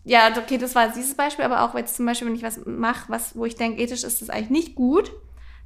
ja, 0.03 0.29
okay, 0.37 0.57
das 0.57 0.75
war 0.75 0.89
dieses 0.89 1.15
Beispiel, 1.15 1.45
aber 1.45 1.61
auch 1.61 1.75
jetzt 1.75 1.95
zum 1.95 2.05
Beispiel, 2.05 2.27
wenn 2.27 2.35
ich 2.35 2.43
was 2.43 2.65
mache, 2.65 3.09
was, 3.09 3.35
wo 3.37 3.45
ich 3.45 3.55
denke, 3.55 3.81
ethisch 3.81 4.03
ist 4.03 4.21
das 4.21 4.29
eigentlich 4.29 4.49
nicht 4.49 4.75
gut, 4.75 5.11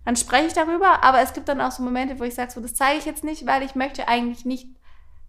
dann 0.06 0.16
spreche 0.16 0.48
ich 0.48 0.54
darüber, 0.54 1.04
aber 1.04 1.22
es 1.22 1.34
gibt 1.34 1.50
dann 1.50 1.62
auch 1.62 1.72
so 1.72 1.84
Momente, 1.84 2.20
wo 2.20 2.24
ich 2.24 2.36
sage, 2.36 2.52
so, 2.52 2.62
das 2.62 2.76
zeige 2.76 3.00
ich 3.00 3.06
jetzt 3.06 3.24
nicht, 3.24 3.46
weil 3.46 3.64
ich 3.64 3.76
möchte 3.76 4.08
eigentlich 4.08 4.46
nicht, 4.46 4.68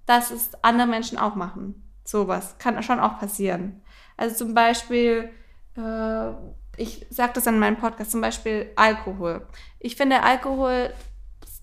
dass 0.06 0.30
es 0.30 0.50
andere 0.62 0.86
Menschen 0.86 1.18
auch 1.18 1.34
machen. 1.34 1.82
Sowas 2.04 2.56
kann 2.58 2.82
schon 2.82 3.00
auch 3.00 3.18
passieren. 3.18 3.82
Also 4.16 4.36
zum 4.36 4.54
Beispiel, 4.54 5.30
äh, 5.76 6.32
ich 6.78 7.06
sage 7.10 7.32
das 7.34 7.46
in 7.46 7.58
meinem 7.58 7.76
Podcast, 7.76 8.10
zum 8.10 8.20
Beispiel 8.20 8.70
Alkohol. 8.76 9.46
Ich 9.78 9.96
finde 9.96 10.22
Alkohol, 10.22 10.92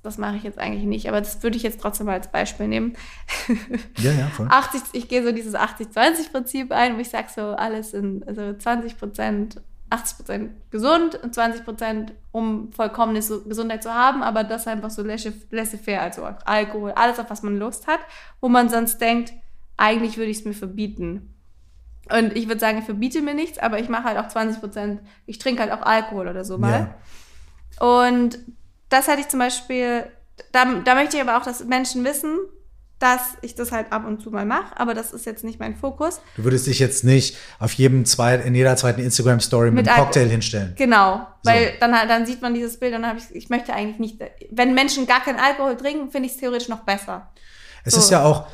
das 0.03 0.17
mache 0.17 0.35
ich 0.35 0.43
jetzt 0.43 0.59
eigentlich 0.59 0.85
nicht, 0.85 1.07
aber 1.07 1.19
das 1.19 1.41
würde 1.41 1.57
ich 1.57 1.63
jetzt 1.63 1.81
trotzdem 1.81 2.05
mal 2.05 2.13
als 2.13 2.31
Beispiel 2.31 2.67
nehmen. 2.67 2.95
Ja, 3.97 4.11
ja, 4.11 4.27
voll. 4.27 4.47
80, 4.49 4.81
ich 4.93 5.07
gehe 5.07 5.23
so 5.23 5.31
dieses 5.31 5.55
80-20-Prinzip 5.55 6.71
ein, 6.71 6.95
wo 6.95 6.99
ich 6.99 7.09
sage 7.09 7.27
so, 7.33 7.41
alles 7.41 7.93
in 7.93 8.23
also 8.27 8.53
20 8.53 8.97
Prozent 8.97 9.61
80% 9.89 10.49
gesund 10.71 11.15
und 11.23 11.35
20% 11.35 12.11
um 12.31 12.71
vollkommene 12.71 13.19
Gesundheit 13.19 13.83
zu 13.83 13.93
haben, 13.93 14.23
aber 14.23 14.43
das 14.43 14.67
einfach 14.67 14.89
so 14.89 15.03
laissez-faire, 15.03 16.01
also 16.01 16.23
Alkohol, 16.45 16.91
alles, 16.91 17.19
auf 17.19 17.29
was 17.29 17.43
man 17.43 17.57
Lust 17.57 17.87
hat, 17.87 17.99
wo 18.41 18.49
man 18.49 18.69
sonst 18.69 18.99
denkt, 18.99 19.33
eigentlich 19.77 20.17
würde 20.17 20.31
ich 20.31 20.39
es 20.39 20.45
mir 20.45 20.53
verbieten. 20.53 21.34
Und 22.11 22.35
ich 22.35 22.47
würde 22.47 22.59
sagen, 22.59 22.77
ich 22.77 22.85
verbiete 22.85 23.21
mir 23.21 23.33
nichts, 23.33 23.57
aber 23.57 23.79
ich 23.79 23.89
mache 23.89 24.03
halt 24.03 24.17
auch 24.17 24.27
20% 24.27 24.99
ich 25.25 25.39
trinke 25.39 25.61
halt 25.61 25.71
auch 25.71 25.81
Alkohol 25.81 26.27
oder 26.27 26.45
so 26.45 26.57
mal. 26.57 26.95
Ja. 27.79 27.87
Und 27.87 28.39
das 28.89 29.07
hatte 29.07 29.21
ich 29.21 29.27
zum 29.27 29.39
Beispiel, 29.39 30.05
da, 30.51 30.65
da 30.83 30.95
möchte 30.95 31.17
ich 31.17 31.23
aber 31.23 31.37
auch, 31.37 31.43
dass 31.43 31.63
Menschen 31.65 32.03
wissen, 32.03 32.37
dass 32.99 33.21
ich 33.41 33.55
das 33.55 33.71
halt 33.71 33.91
ab 33.91 34.05
und 34.05 34.21
zu 34.21 34.31
mal 34.31 34.45
mache, 34.45 34.79
aber 34.79 34.93
das 34.93 35.11
ist 35.11 35.25
jetzt 35.25 35.43
nicht 35.43 35.59
mein 35.59 35.75
Fokus. 35.75 36.21
Du 36.37 36.45
würdest 36.45 36.65
dich 36.67 36.79
jetzt 36.79 37.03
nicht 37.03 37.35
auf 37.59 37.73
jedem 37.73 38.05
zweiten, 38.05 38.47
in 38.47 38.55
jeder 38.55 38.77
zweiten 38.77 39.01
Instagram-Story 39.01 39.71
mit, 39.71 39.85
mit 39.85 39.89
einem 39.89 40.03
Cocktail 40.03 40.27
hinstellen. 40.27 40.73
Genau, 40.77 41.27
weil 41.43 41.73
so. 41.73 41.73
dann, 41.81 41.91
dann 42.07 42.25
sieht 42.25 42.41
man 42.41 42.53
dieses 42.53 42.79
Bild 42.79 42.95
und 42.95 43.01
dann 43.01 43.09
habe 43.09 43.19
ich, 43.19 43.35
ich 43.35 43.49
möchte 43.49 43.73
eigentlich 43.73 43.99
nicht, 43.99 44.23
wenn 44.49 44.73
Menschen 44.73 45.05
gar 45.07 45.21
keinen 45.21 45.39
Alkohol 45.39 45.75
trinken, 45.75 46.09
finde 46.09 46.27
ich 46.27 46.35
es 46.35 46.39
theoretisch 46.39 46.69
noch 46.69 46.81
besser. 46.81 47.31
Es 47.83 47.95
so. 47.95 47.99
ist 47.99 48.11
ja 48.11 48.23
auch, 48.23 48.47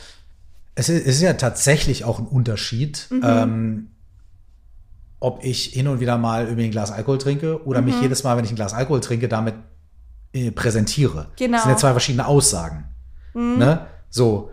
es 0.75 0.89
ist, 0.89 1.01
es 1.01 1.15
ist, 1.15 1.21
ja 1.21 1.33
tatsächlich 1.33 2.05
auch 2.05 2.19
ein 2.19 2.27
Unterschied, 2.27 3.07
mhm. 3.09 3.21
ähm, 3.23 3.87
ob 5.19 5.43
ich 5.43 5.65
hin 5.65 5.87
und 5.87 5.99
wieder 5.99 6.17
mal 6.17 6.45
irgendwie 6.45 6.65
ein 6.65 6.71
Glas 6.71 6.91
Alkohol 6.91 7.17
trinke 7.17 7.65
oder 7.65 7.81
mhm. 7.81 7.87
mich 7.87 8.01
jedes 8.01 8.23
Mal, 8.23 8.37
wenn 8.37 8.45
ich 8.45 8.51
ein 8.51 8.55
Glas 8.55 8.73
Alkohol 8.73 9.01
trinke, 9.01 9.27
damit 9.27 9.55
äh, 10.33 10.51
präsentiere. 10.51 11.27
Genau. 11.37 11.57
Das 11.57 11.63
sind 11.63 11.71
ja 11.71 11.77
zwei 11.77 11.91
verschiedene 11.91 12.25
Aussagen. 12.25 12.85
Mhm. 13.33 13.57
Ne? 13.57 13.85
So. 14.09 14.51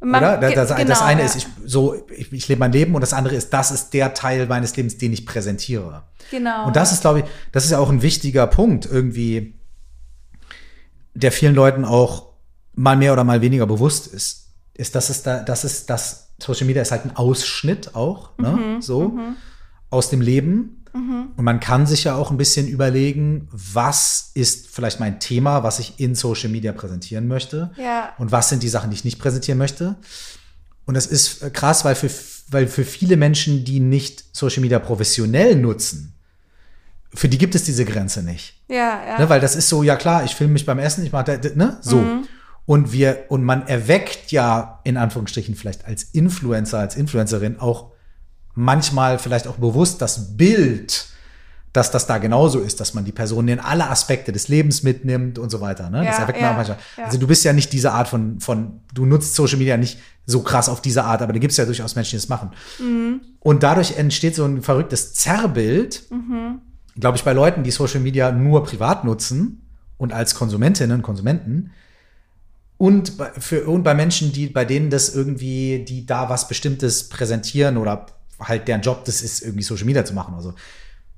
Man, 0.00 0.22
oder? 0.22 0.36
Das, 0.36 0.54
das, 0.54 0.76
genau, 0.76 0.88
das 0.88 1.02
eine 1.02 1.20
ja. 1.20 1.26
ist, 1.26 1.36
ich, 1.36 1.46
so, 1.64 1.94
ich, 2.14 2.30
ich 2.30 2.46
lebe 2.48 2.58
mein 2.58 2.72
Leben 2.72 2.94
und 2.94 3.00
das 3.00 3.14
andere 3.14 3.34
ist, 3.34 3.52
das 3.54 3.70
ist 3.70 3.94
der 3.94 4.12
Teil 4.12 4.46
meines 4.46 4.76
Lebens, 4.76 4.98
den 4.98 5.12
ich 5.12 5.24
präsentiere. 5.24 6.02
Genau. 6.30 6.66
Und 6.66 6.76
das 6.76 6.92
ist, 6.92 7.00
glaube 7.00 7.20
ich, 7.20 7.24
das 7.52 7.64
ist 7.64 7.70
ja 7.70 7.78
auch 7.78 7.88
ein 7.88 8.02
wichtiger 8.02 8.46
Punkt, 8.46 8.86
irgendwie, 8.86 9.58
der 11.14 11.32
vielen 11.32 11.54
Leuten 11.54 11.84
auch 11.84 12.34
mal 12.74 12.96
mehr 12.96 13.12
oder 13.14 13.24
mal 13.24 13.40
weniger 13.40 13.66
bewusst 13.66 14.06
ist, 14.06 14.43
ist, 14.74 14.94
dass 14.94 15.08
es 15.08 15.22
da, 15.22 15.42
das 15.42 15.64
ist, 15.64 15.88
dass 15.88 16.30
Social 16.38 16.66
Media 16.66 16.82
ist 16.82 16.90
halt 16.90 17.04
ein 17.04 17.16
Ausschnitt 17.16 17.94
auch, 17.94 18.36
ne, 18.38 18.50
mhm, 18.50 18.82
so, 18.82 19.08
mhm. 19.08 19.36
aus 19.90 20.10
dem 20.10 20.20
Leben. 20.20 20.84
Mhm. 20.92 21.28
Und 21.36 21.44
man 21.44 21.60
kann 21.60 21.86
sich 21.86 22.04
ja 22.04 22.14
auch 22.14 22.30
ein 22.30 22.36
bisschen 22.36 22.68
überlegen, 22.68 23.48
was 23.50 24.30
ist 24.34 24.68
vielleicht 24.68 25.00
mein 25.00 25.20
Thema, 25.20 25.62
was 25.62 25.78
ich 25.78 25.98
in 25.98 26.14
Social 26.14 26.50
Media 26.50 26.72
präsentieren 26.72 27.26
möchte. 27.26 27.70
Ja. 27.76 28.12
Und 28.18 28.32
was 28.32 28.48
sind 28.48 28.62
die 28.62 28.68
Sachen, 28.68 28.90
die 28.90 28.96
ich 28.96 29.04
nicht 29.04 29.18
präsentieren 29.18 29.58
möchte. 29.58 29.96
Und 30.86 30.94
das 30.94 31.06
ist 31.06 31.42
äh, 31.42 31.50
krass, 31.50 31.84
weil 31.84 31.94
für, 31.94 32.10
weil 32.48 32.66
für 32.66 32.84
viele 32.84 33.16
Menschen, 33.16 33.64
die 33.64 33.80
nicht 33.80 34.24
Social 34.32 34.60
Media 34.60 34.78
professionell 34.78 35.56
nutzen, 35.56 36.14
für 37.12 37.28
die 37.28 37.38
gibt 37.38 37.54
es 37.54 37.62
diese 37.62 37.84
Grenze 37.84 38.22
nicht. 38.22 38.54
Ja, 38.68 39.00
ja. 39.06 39.18
Ne, 39.18 39.28
weil 39.28 39.40
das 39.40 39.54
ist 39.54 39.68
so, 39.68 39.84
ja 39.84 39.94
klar, 39.94 40.24
ich 40.24 40.34
filme 40.34 40.52
mich 40.52 40.66
beim 40.66 40.80
Essen, 40.80 41.04
ich 41.04 41.12
mache, 41.12 41.40
ne, 41.54 41.78
so. 41.80 41.98
Mhm. 41.98 42.26
Und 42.66 42.92
wir, 42.92 43.26
und 43.28 43.44
man 43.44 43.66
erweckt 43.66 44.32
ja 44.32 44.80
in 44.84 44.96
Anführungsstrichen 44.96 45.54
vielleicht 45.54 45.84
als 45.84 46.04
Influencer, 46.04 46.78
als 46.78 46.96
Influencerin 46.96 47.58
auch 47.60 47.92
manchmal 48.54 49.18
vielleicht 49.18 49.46
auch 49.46 49.56
bewusst 49.56 50.00
das 50.00 50.36
Bild, 50.36 51.06
dass 51.74 51.90
das 51.90 52.06
da 52.06 52.18
genauso 52.18 52.60
ist, 52.60 52.78
dass 52.78 52.94
man 52.94 53.04
die 53.04 53.12
Person 53.12 53.48
in 53.48 53.58
alle 53.58 53.90
Aspekte 53.90 54.30
des 54.30 54.46
Lebens 54.46 54.84
mitnimmt 54.84 55.40
und 55.40 55.50
so 55.50 55.60
weiter. 55.60 55.90
Ne? 55.90 56.04
Ja, 56.04 56.10
das 56.12 56.20
erweckt 56.20 56.40
man 56.40 56.52
auch 56.52 56.56
manchmal. 56.56 56.78
Ja. 56.96 57.04
Also 57.04 57.18
du 57.18 57.26
bist 57.26 57.44
ja 57.44 57.52
nicht 57.52 57.72
diese 57.72 57.92
Art 57.92 58.06
von, 58.06 58.38
von, 58.38 58.80
du 58.94 59.04
nutzt 59.04 59.34
Social 59.34 59.58
Media 59.58 59.76
nicht 59.76 59.98
so 60.24 60.40
krass 60.42 60.68
auf 60.68 60.80
diese 60.80 61.02
Art, 61.02 61.20
aber 61.20 61.32
da 61.32 61.40
gibt 61.40 61.50
es 61.50 61.56
ja 61.56 61.64
durchaus 61.64 61.96
Menschen, 61.96 62.12
die 62.12 62.16
das 62.16 62.28
machen. 62.28 62.52
Mhm. 62.78 63.20
Und 63.40 63.64
dadurch 63.64 63.98
entsteht 63.98 64.36
so 64.36 64.44
ein 64.44 64.62
verrücktes 64.62 65.14
Zerrbild, 65.14 66.04
mhm. 66.10 66.60
glaube 66.98 67.18
ich, 67.18 67.24
bei 67.24 67.32
Leuten, 67.32 67.64
die 67.64 67.72
Social 67.72 68.00
Media 68.00 68.30
nur 68.30 68.62
privat 68.62 69.04
nutzen 69.04 69.68
und 69.98 70.12
als 70.12 70.36
Konsumentinnen 70.36 70.98
und 70.98 71.02
Konsumenten. 71.02 71.72
Und 72.76 73.16
bei, 73.16 73.30
für, 73.38 73.66
und 73.66 73.82
bei 73.82 73.94
Menschen, 73.94 74.32
die, 74.32 74.48
bei 74.48 74.64
denen 74.64 74.90
das 74.90 75.14
irgendwie, 75.14 75.84
die 75.86 76.06
da 76.06 76.28
was 76.28 76.48
Bestimmtes 76.48 77.08
präsentieren 77.08 77.76
oder 77.76 78.06
halt 78.40 78.68
deren 78.68 78.80
Job 78.80 79.04
das 79.04 79.22
ist, 79.22 79.42
irgendwie 79.42 79.62
Social 79.62 79.86
Media 79.86 80.04
zu 80.04 80.14
machen. 80.14 80.34
Also 80.34 80.54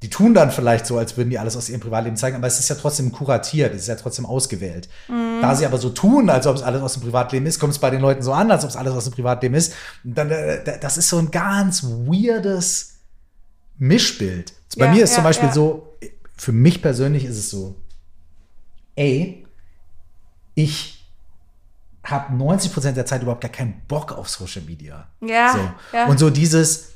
die 0.03 0.11
tun 0.11 0.35
dann 0.35 0.51
vielleicht 0.51 0.87
so, 0.87 0.99
als 0.99 1.17
würden 1.17 1.31
die 1.31 1.39
alles 1.39 1.57
aus 1.57 1.71
ihrem 1.71 1.81
Privatleben 1.81 2.17
zeigen, 2.17 2.37
aber 2.37 2.47
es 2.47 2.61
ist 2.61 2.69
ja 2.69 2.77
trotzdem 2.77 3.13
kuratiert, 3.13 3.75
es 3.75 3.83
ist 3.83 3.89
ja 3.89 3.95
trotzdem 3.95 4.27
ausgewählt. 4.27 4.89
Mhm. 5.09 5.41
Da 5.41 5.55
sie 5.55 5.65
aber 5.65 5.79
so 5.79 5.89
tun, 5.89 6.29
als 6.29 6.47
ob 6.47 6.57
es 6.57 6.63
alles 6.63 6.83
aus 6.83 6.93
dem 6.93 7.03
Privatleben 7.03 7.47
ist, 7.47 7.59
kommt 7.59 7.73
es 7.73 7.79
bei 7.79 7.89
den 7.89 8.03
Leuten 8.03 8.23
so 8.23 8.33
an, 8.33 8.51
als 8.51 8.63
ob 8.65 8.71
es 8.71 8.77
alles 8.77 8.93
aus 8.93 9.05
dem 9.05 9.15
Privatleben 9.15 9.55
ist. 9.55 9.73
Und 10.05 10.17
dann, 10.19 10.31
äh, 10.31 10.79
das 10.79 10.99
ist 10.99 11.09
so 11.09 11.19
ein 11.19 11.31
ganz 11.31 11.83
weirdes 11.83 12.97
Mischbild. 13.79 14.53
Bei 14.77 14.87
ja, 14.87 14.93
mir 14.93 15.05
ist 15.05 15.11
ja, 15.11 15.17
zum 15.17 15.25
Beispiel 15.25 15.49
ja. 15.49 15.55
so, 15.55 15.97
für 16.37 16.53
mich 16.53 16.83
persönlich 16.83 17.25
ist 17.25 17.39
es 17.39 17.49
so, 17.49 17.77
ey, 18.97 19.47
ich 20.55 20.96
habe 22.11 22.35
90 22.35 22.73
Prozent 22.73 22.97
der 22.97 23.07
Zeit 23.07 23.23
überhaupt 23.23 23.41
gar 23.41 23.51
keinen 23.51 23.83
Bock 23.89 24.13
auf 24.13 24.29
Social 24.29 24.63
Media. 24.63 25.07
Ja, 25.21 25.53
so. 25.53 25.97
ja. 25.97 26.07
Und 26.07 26.19
so 26.19 26.31
dieses, 26.31 26.91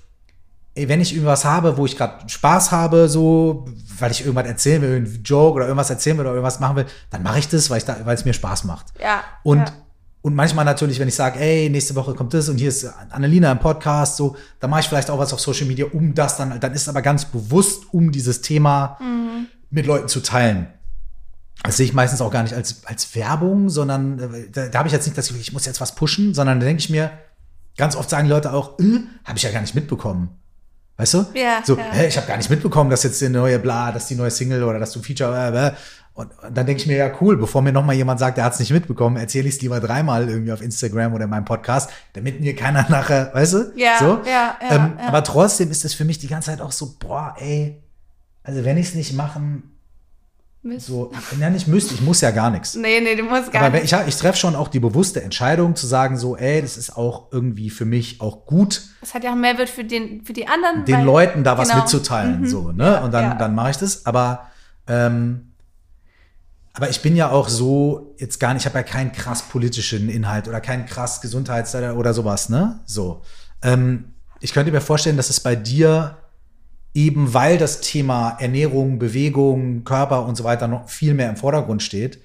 ey, 0.75 0.89
wenn 0.89 1.01
ich 1.01 1.13
irgendwas 1.13 1.45
habe, 1.45 1.77
wo 1.77 1.87
ich 1.87 1.97
gerade 1.97 2.29
Spaß 2.29 2.73
habe, 2.73 3.09
so, 3.09 3.67
weil 3.99 4.11
ich 4.11 4.21
irgendwas 4.23 4.47
erzählen 4.47 4.83
will, 4.83 4.97
einen 4.97 5.23
Joke 5.25 5.57
oder 5.57 5.67
irgendwas 5.67 5.91
erzählen 5.91 6.17
will 6.17 6.25
oder 6.25 6.35
irgendwas 6.35 6.61
machen 6.61 6.77
will, 6.77 6.87
dann 7.11 7.23
mache 7.23 7.39
ich 7.39 7.49
das, 7.49 7.71
weil 7.71 7.79
ich 7.79 7.85
da, 7.85 7.97
weil 8.05 8.15
es 8.15 8.25
mir 8.25 8.33
Spaß 8.33 8.65
macht. 8.65 8.87
Ja. 9.01 9.23
Und 9.43 9.59
ja. 9.59 9.73
Und 10.23 10.35
manchmal 10.35 10.67
natürlich, 10.67 11.01
wenn 11.01 11.09
ich 11.09 11.15
sage, 11.15 11.41
ey, 11.41 11.71
nächste 11.71 11.95
Woche 11.95 12.15
kommt 12.15 12.35
das 12.35 12.51
und 12.51 12.59
hier 12.59 12.69
ist 12.69 12.85
Annalena 13.11 13.53
im 13.53 13.59
Podcast, 13.59 14.17
so, 14.17 14.37
dann 14.59 14.69
mache 14.69 14.81
ich 14.81 14.89
vielleicht 14.89 15.09
auch 15.09 15.19
was 15.19 15.33
auf 15.33 15.41
Social 15.41 15.67
Media, 15.67 15.87
um 15.91 16.15
das 16.15 16.37
dann, 16.37 16.61
dann 16.61 16.75
ist 16.75 16.89
aber 16.91 17.01
ganz 17.01 17.25
bewusst, 17.25 17.85
um 17.93 18.13
dieses 18.13 18.43
Thema 18.43 18.99
mhm. 19.01 19.47
mit 19.71 19.87
Leuten 19.87 20.09
zu 20.09 20.21
teilen. 20.21 20.67
Das 21.63 21.77
sehe 21.77 21.87
ich 21.87 21.93
meistens 21.93 22.21
auch 22.21 22.31
gar 22.31 22.43
nicht 22.43 22.55
als, 22.55 22.85
als 22.87 23.15
Werbung, 23.15 23.69
sondern 23.69 24.19
äh, 24.19 24.51
da, 24.51 24.69
da 24.69 24.79
habe 24.79 24.89
ich 24.89 24.93
jetzt 24.93 25.07
nicht, 25.07 25.19
dass 25.19 25.31
ich, 25.31 25.39
ich 25.39 25.53
muss 25.53 25.67
jetzt 25.67 25.81
was 25.81 25.95
pushen, 25.95 26.35
sondern 26.35 26.61
da 26.61 26.67
denke 26.67 26.81
ich 26.81 26.91
mir, 26.91 27.11
ganz 27.77 27.97
oft 27.97 28.09
sagen 28.09 28.29
Leute 28.29 28.53
auch, 28.53 28.79
äh, 28.79 29.01
habe 29.25 29.37
ich 29.37 29.43
ja 29.43 29.51
gar 29.51 29.61
nicht 29.61 29.75
mitbekommen. 29.75 30.31
Weißt 30.97 31.15
du? 31.15 31.27
Ja. 31.35 31.63
So, 31.65 31.79
ja. 31.79 31.85
Hä, 31.93 32.09
ich 32.09 32.17
habe 32.17 32.27
gar 32.27 32.37
nicht 32.37 32.51
mitbekommen, 32.51 32.91
dass 32.91 33.03
jetzt 33.03 33.21
die 33.21 33.29
neue 33.29 33.59
Bla, 33.59 33.91
dass 33.91 34.07
die 34.07 34.17
neue 34.17 34.31
Single 34.31 34.65
oder 34.65 34.79
dass 34.79 34.93
du 34.93 35.01
Feature. 35.01 35.55
Äh, 35.55 35.73
und, 36.13 36.31
und 36.43 36.57
dann 36.57 36.67
denke 36.67 36.83
ich 36.83 36.87
mir, 36.87 36.97
ja, 36.97 37.11
cool, 37.21 37.37
bevor 37.39 37.63
mir 37.63 37.73
nochmal 37.73 37.97
jemand 37.97 38.21
sagt, 38.21 38.37
der 38.37 38.45
hat 38.45 38.53
es 38.53 38.59
nicht 38.59 38.71
mitbekommen, 38.71 39.17
erzähle 39.17 39.49
ich 39.49 39.55
es 39.55 39.63
lieber 39.63 39.81
dreimal 39.81 40.29
irgendwie 40.29 40.53
auf 40.53 40.61
Instagram 40.61 41.15
oder 41.15 41.25
in 41.25 41.31
meinem 41.31 41.47
Podcast, 41.47 41.91
damit 42.13 42.41
mir 42.41 42.55
keiner 42.55 42.85
nachher, 42.91 43.31
weißt 43.33 43.53
du? 43.55 43.73
Ja, 43.77 43.99
so? 43.99 44.21
ja, 44.27 44.57
ja, 44.61 44.77
ähm, 44.77 44.93
ja. 44.99 45.09
Aber 45.09 45.25
trotzdem 45.25 45.71
ist 45.71 45.85
es 45.85 45.95
für 45.95 46.05
mich 46.05 46.19
die 46.19 46.29
ganze 46.29 46.51
Zeit 46.51 46.61
auch 46.61 46.73
so, 46.73 46.97
boah, 46.99 47.35
ey, 47.39 47.83
also 48.43 48.65
wenn 48.65 48.77
ich 48.77 48.89
es 48.89 48.95
nicht 48.95 49.15
machen 49.15 49.80
Mist. 50.63 50.87
So, 50.89 51.11
ja, 51.41 51.49
nicht 51.49 51.69
müsste, 51.69 51.95
ich 51.95 52.03
muss 52.03 52.21
ja 52.21 52.31
gar 52.33 52.51
nichts. 52.51 52.75
Nee, 52.75 53.01
nee, 53.01 53.17
du 53.17 53.23
musst 53.23 53.51
gar 53.51 53.63
Aber 53.63 53.79
nichts. 53.81 53.93
ich, 53.93 53.99
ich 54.09 54.17
treffe 54.17 54.37
schon 54.37 54.55
auch 54.55 54.69
die 54.69 54.79
bewusste 54.81 55.23
Entscheidung 55.23 55.75
zu 55.75 55.87
sagen, 55.87 56.19
so, 56.19 56.37
ey, 56.37 56.61
das 56.61 56.77
ist 56.77 56.95
auch 56.99 57.29
irgendwie 57.33 57.71
für 57.71 57.87
mich 57.87 58.21
auch 58.21 58.45
gut. 58.45 58.83
Es 59.01 59.15
hat 59.15 59.25
ja 59.25 59.31
auch 59.33 59.37
Mehrwert 59.37 59.71
für, 59.71 59.85
den, 59.85 60.23
für 60.25 60.35
die 60.35 60.47
anderen. 60.47 60.85
Den 60.85 60.97
weil, 60.99 61.05
Leuten 61.05 61.45
da 61.45 61.57
was 61.57 61.71
genau. 61.71 61.81
mitzuteilen, 61.83 62.41
Mhm. 62.43 62.47
so, 62.47 62.73
ne? 62.73 62.85
Ja, 62.85 63.05
Und 63.05 63.13
dann, 63.15 63.25
ja. 63.25 63.35
dann 63.37 63.55
mache 63.55 63.71
ich 63.71 63.79
das. 63.79 64.05
Aber, 64.05 64.49
ähm, 64.87 65.53
aber 66.75 66.91
ich 66.91 67.01
bin 67.01 67.17
ja 67.17 67.31
auch 67.31 67.49
so, 67.49 68.15
jetzt 68.19 68.39
gar 68.39 68.53
nicht, 68.53 68.63
ich 68.63 68.67
habe 68.67 68.79
ja 68.79 68.85
keinen 68.85 69.13
krass 69.13 69.43
politischen 69.43 70.11
Inhalt 70.11 70.47
oder 70.47 70.61
keinen 70.61 70.85
krass 70.85 71.23
Gesundheits- 71.23 71.75
oder 71.75 72.13
sowas, 72.13 72.51
ne? 72.51 72.81
So. 72.85 73.23
Ähm, 73.63 74.13
ich 74.41 74.53
könnte 74.53 74.73
mir 74.73 74.81
vorstellen, 74.83 75.17
dass 75.17 75.31
es 75.31 75.41
bei 75.41 75.57
dir 75.57 76.19
eben 76.95 77.35
weil 77.35 77.59
das 77.59 77.81
Thema 77.81 78.37
Ernährung, 78.41 78.99
Bewegung, 78.99 79.85
Körper 79.85 80.25
und 80.25 80.37
so 80.37 80.45
weiter 80.45 80.69
noch 80.69 80.89
viel 80.89 81.15
mehr 81.15 81.31
im 81.31 81.37
Vordergrund 81.37 81.83
steht, 81.83 82.21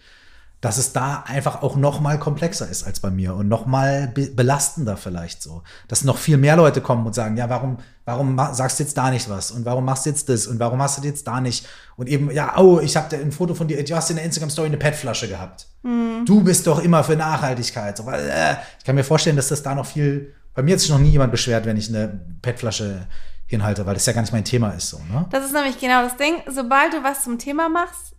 dass 0.66 0.78
es 0.80 0.94
da 0.94 1.24
einfach 1.28 1.62
auch 1.62 1.76
noch 1.76 2.00
mal 2.00 2.18
komplexer 2.18 2.68
ist 2.68 2.88
als 2.88 3.00
bei 3.00 3.12
mir 3.12 3.36
und 3.36 3.48
noch 3.48 3.68
mal 3.68 4.08
be 4.08 4.32
belastender 4.32 4.98
vielleicht 4.98 5.44
so, 5.44 5.62
dass 5.88 6.04
noch 6.04 6.18
viel 6.18 6.38
mehr 6.38 6.56
Leute 6.56 6.82
kommen 6.82 7.06
und 7.06 7.14
sagen, 7.14 7.38
ja, 7.38 7.48
warum, 7.50 7.78
warum 8.06 8.36
sagst 8.54 8.80
du 8.80 8.84
jetzt 8.84 8.98
da 8.98 9.12
nicht 9.12 9.30
was 9.30 9.52
und 9.52 9.66
warum 9.66 9.86
machst 9.86 10.08
du 10.08 10.10
jetzt 10.10 10.28
das 10.28 10.48
und 10.48 10.60
warum 10.60 10.82
hast 10.82 10.98
du 10.98 11.02
das 11.02 11.10
jetzt 11.10 11.28
da 11.28 11.40
nicht 11.40 11.68
und 11.98 12.10
eben, 12.10 12.32
ja, 12.32 12.58
oh, 12.58 12.80
ich 12.80 12.96
habe 12.96 13.16
ein 13.16 13.32
Foto 13.32 13.54
von 13.54 13.68
dir, 13.68 13.84
du 13.84 13.96
hast 13.96 14.10
in 14.10 14.16
der 14.16 14.26
Instagram 14.26 14.50
Story 14.50 14.68
eine 14.68 14.78
PET-Flasche 14.78 15.28
gehabt. 15.28 15.68
Mhm. 15.84 16.26
Du 16.26 16.44
bist 16.44 16.66
doch 16.66 16.80
immer 16.80 17.04
für 17.04 17.16
Nachhaltigkeit. 17.16 17.98
So, 17.98 18.08
weil, 18.08 18.28
äh, 18.28 18.56
ich 18.80 18.86
kann 18.86 18.96
mir 18.96 19.04
vorstellen, 19.04 19.36
dass 19.36 19.50
das 19.50 19.62
da 19.62 19.76
noch 19.76 19.86
viel, 19.86 20.34
bei 20.56 20.64
mir 20.64 20.74
hat 20.74 20.80
sich 20.80 20.90
noch 20.90 20.98
nie 20.98 21.12
jemand 21.12 21.32
beschwert, 21.32 21.66
wenn 21.66 21.78
ich 21.78 21.90
eine 21.90 22.20
PET-Flasche 22.42 23.06
hinhalte, 23.48 23.86
weil 23.86 23.94
das 23.94 24.06
ja 24.06 24.14
gar 24.14 24.22
nicht 24.22 24.34
mein 24.34 24.46
Thema 24.46 24.72
ist 24.72 24.90
so, 24.90 24.98
ne? 25.12 25.28
Das 25.30 25.46
ist 25.46 25.54
nämlich 25.54 25.80
genau 25.80 26.02
das 26.02 26.18
Ding. 26.18 26.36
Sobald 26.48 26.94
du 26.94 27.04
was 27.04 27.24
zum 27.24 27.38
Thema 27.38 27.70
machst, 27.70 28.16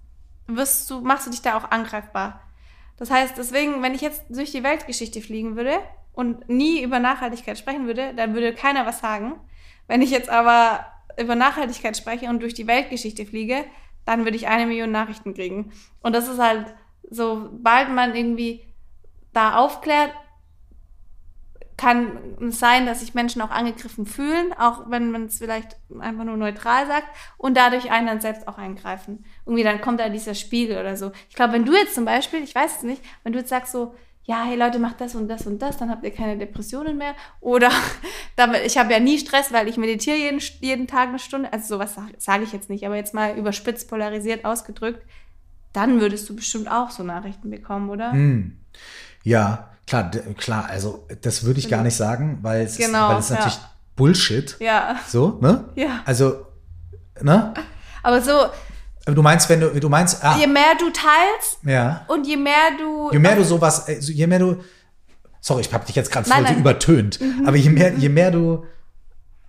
wirst 0.47 0.89
du, 0.91 1.01
machst 1.01 1.27
du 1.27 1.31
dich 1.31 1.43
da 1.43 1.57
auch 1.57 1.71
angreifbar. 1.71 2.41
Das 2.97 3.11
heißt, 3.11 3.37
deswegen, 3.37 3.83
wenn 3.83 3.95
ich 3.95 4.01
jetzt 4.01 4.25
durch 4.31 4.53
die 4.53 4.63
Weltgeschichte 4.63 5.21
fliegen 5.21 5.57
würde 5.57 5.79
und 6.13 6.49
nie 6.49 6.83
über 6.83 6.99
Nachhaltigkeit 6.99 7.59
sprechen 7.59 7.87
würde, 7.87 8.15
dann 8.15 8.35
würde 8.35 8.55
keiner 8.55 8.87
was 8.87 9.01
sagen. 9.01 9.35
Wenn 9.87 10.03
ich 10.03 10.11
jetzt 10.11 10.29
aber 10.29 10.87
über 11.19 11.35
Nachhaltigkeit 11.35 11.97
spreche 11.97 12.29
und 12.29 12.41
durch 12.41 12.55
die 12.55 12.67
Weltgeschichte 12.67 13.27
fliege, 13.27 13.65
dann 14.05 14.25
würde 14.25 14.37
ich 14.37 14.47
eine 14.47 14.67
Million 14.67 14.93
Nachrichten 14.93 15.35
kriegen. 15.35 15.73
Und 16.01 16.15
das 16.15 16.29
ist 16.29 16.39
halt, 16.39 16.75
sobald 17.11 17.91
man 17.91 18.15
irgendwie 18.15 18.65
da 19.33 19.57
aufklärt, 19.57 20.13
kann 21.77 22.37
es 22.41 22.59
sein, 22.59 22.87
dass 22.87 23.01
sich 23.01 23.15
Menschen 23.15 23.43
auch 23.43 23.51
angegriffen 23.51 24.07
fühlen, 24.07 24.53
auch 24.59 24.89
wenn 24.89 25.11
man 25.11 25.27
es 25.27 25.39
vielleicht 25.39 25.77
einfach 26.01 26.25
nur 26.25 26.37
neutral 26.37 26.87
sagt 26.87 27.09
und 27.37 27.57
dadurch 27.57 27.91
einen 27.91 28.07
dann 28.07 28.21
selbst 28.21 28.49
auch 28.49 28.57
eingreifen. 28.57 29.25
Irgendwie 29.45 29.63
dann 29.63 29.81
kommt 29.81 30.01
da 30.01 30.09
dieser 30.09 30.35
Spiegel 30.35 30.79
oder 30.79 30.97
so. 30.97 31.13
Ich 31.29 31.37
glaube, 31.37 31.53
wenn 31.53 31.67
du 31.67 31.75
jetzt 31.75 31.95
zum 31.95 32.07
Beispiel, 32.07 32.43
ich 32.43 32.55
weiß 32.55 32.79
es 32.79 32.83
nicht, 32.83 33.03
wenn 33.23 33.33
du 33.33 33.41
jetzt 33.41 33.51
sagst 33.51 33.73
so, 33.73 33.95
ja, 34.25 34.43
hey 34.43 34.57
Leute, 34.57 34.79
macht 34.79 35.01
das 35.01 35.15
und 35.15 35.29
das 35.29 35.47
und 35.47 35.61
das, 35.61 35.77
dann 35.77 35.89
habt 35.91 36.03
ihr 36.03 36.11
keine 36.11 36.37
Depressionen 36.37 36.97
mehr. 36.97 37.15
Oder 37.41 37.71
damit, 38.37 38.63
ich 38.65 38.77
habe 38.79 38.93
ja 38.93 38.99
nie 38.99 39.19
Stress, 39.19 39.53
weil 39.53 39.69
ich 39.69 39.77
meditiere 39.77 40.17
jeden, 40.17 40.41
jeden 40.61 40.87
Tag 40.87 41.11
eine 41.11 41.19
Stunde. 41.19 41.53
Also 41.53 41.77
sowas 41.77 41.95
sage 41.95 42.15
sag 42.19 42.43
ich 42.43 42.53
jetzt 42.53 42.71
nicht, 42.71 42.85
aber 42.87 42.97
jetzt 42.97 43.15
mal 43.15 43.37
überspitzt 43.37 43.89
polarisiert 43.89 44.45
ausgedrückt, 44.45 45.07
dann 45.73 46.01
würdest 46.01 46.29
du 46.29 46.35
bestimmt 46.35 46.71
auch 46.71 46.91
so 46.91 47.05
Nachrichten 47.05 47.51
bekommen, 47.51 47.91
oder? 47.91 48.13
Hm. 48.13 48.59
Ja, 49.23 49.76
klar, 49.87 50.11
klar, 50.37 50.67
also 50.69 51.07
das 51.23 51.45
würde 51.45 51.61
ich 51.61 51.69
gar 51.69 51.83
nicht 51.83 51.97
sagen, 51.97 52.39
weil 52.43 52.67
es 52.67 52.77
genau, 52.77 53.09
ist, 53.09 53.13
weil 53.13 53.19
es 53.19 53.29
ja. 53.29 53.35
natürlich 53.37 53.59
Bullshit. 53.97 54.57
Ja. 54.61 54.97
So, 55.09 55.39
ne? 55.41 55.65
Ja. 55.75 56.03
Also, 56.05 56.47
ne? 57.23 57.55
Aber 58.03 58.21
so, 58.21 58.47
Du 59.07 59.23
meinst, 59.23 59.49
wenn 59.49 59.61
du, 59.61 59.69
du 59.69 59.89
meinst, 59.89 60.25
ah, 60.25 60.37
je 60.37 60.49
mehr 60.49 60.75
du 60.81 60.91
teilst 60.91 61.59
ja. 61.65 62.05
und 62.09 62.27
je 62.27 62.37
mehr 62.37 62.73
du. 62.77 63.13
Je 63.13 63.21
mehr 63.21 63.37
du 63.37 63.45
sowas, 63.45 63.89
äh, 63.89 64.01
je 64.01 64.27
mehr 64.27 64.41
du, 64.41 64.57
sorry, 65.41 65.61
ich 65.61 65.73
habe 65.73 65.87
dich 65.87 65.95
jetzt 65.95 66.11
gerade 66.11 66.29
voll 66.29 66.45
so 66.45 66.55
übertönt, 66.55 67.21
mhm. 67.21 67.47
aber 67.47 67.57
je 67.57 67.71
mehr, 67.71 67.95
je 67.95 68.09
mehr 68.09 68.33
du 68.33 68.65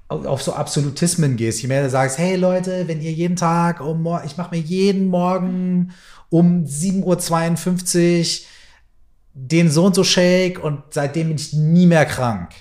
auf 0.09 0.43
so 0.43 0.53
Absolutismen 0.53 1.37
gehst, 1.37 1.61
je 1.63 1.67
mehr 1.67 1.83
du 1.83 1.89
sagst, 1.89 2.19
hey 2.19 2.35
Leute, 2.35 2.87
wenn 2.87 3.01
ihr 3.01 3.11
jeden 3.11 3.35
Tag 3.35 3.81
um, 3.81 4.07
ich 4.23 4.37
mache 4.37 4.55
mir 4.55 4.61
jeden 4.61 5.07
Morgen 5.07 5.91
um 6.29 6.63
7.52 6.63 7.01
Uhr 7.01 8.47
den 9.39 9.69
so 9.69 9.85
und 9.85 9.95
so 9.95 10.03
Shake 10.03 10.63
und 10.63 10.83
seitdem 10.89 11.27
bin 11.27 11.37
ich 11.37 11.53
nie 11.53 11.85
mehr 11.85 12.05
krank. 12.05 12.51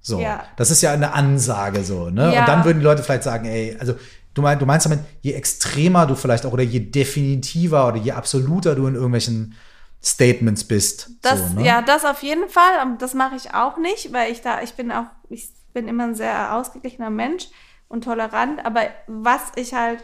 So, 0.00 0.20
ja. 0.20 0.44
das 0.56 0.70
ist 0.70 0.82
ja 0.82 0.92
eine 0.92 1.12
Ansage 1.14 1.82
so, 1.82 2.10
ne? 2.10 2.34
Ja. 2.34 2.40
Und 2.40 2.48
dann 2.48 2.64
würden 2.64 2.78
die 2.78 2.84
Leute 2.84 3.02
vielleicht 3.02 3.22
sagen, 3.22 3.46
ey, 3.46 3.76
also 3.80 3.94
Du, 4.34 4.42
mein, 4.42 4.58
du 4.58 4.66
meinst 4.66 4.84
damit, 4.84 5.00
je 5.22 5.32
extremer 5.32 6.06
du 6.06 6.16
vielleicht 6.16 6.44
auch 6.44 6.52
oder 6.52 6.64
je 6.64 6.80
definitiver 6.80 7.86
oder 7.86 7.96
je 7.96 8.12
absoluter 8.12 8.74
du 8.74 8.86
in 8.88 8.96
irgendwelchen 8.96 9.54
Statements 10.02 10.64
bist. 10.64 11.10
Das, 11.22 11.50
so, 11.50 11.60
ne? 11.60 11.64
Ja, 11.64 11.82
das 11.82 12.04
auf 12.04 12.22
jeden 12.22 12.48
Fall. 12.48 12.96
Das 12.98 13.14
mache 13.14 13.36
ich 13.36 13.54
auch 13.54 13.78
nicht, 13.78 14.12
weil 14.12 14.32
ich 14.32 14.42
da, 14.42 14.60
ich 14.60 14.74
bin 14.74 14.90
auch, 14.90 15.06
ich 15.28 15.48
bin 15.72 15.86
immer 15.86 16.04
ein 16.04 16.14
sehr 16.16 16.54
ausgeglichener 16.54 17.10
Mensch 17.10 17.46
und 17.88 18.02
tolerant. 18.02 18.64
Aber 18.66 18.82
was 19.06 19.40
ich 19.54 19.72
halt, 19.72 20.02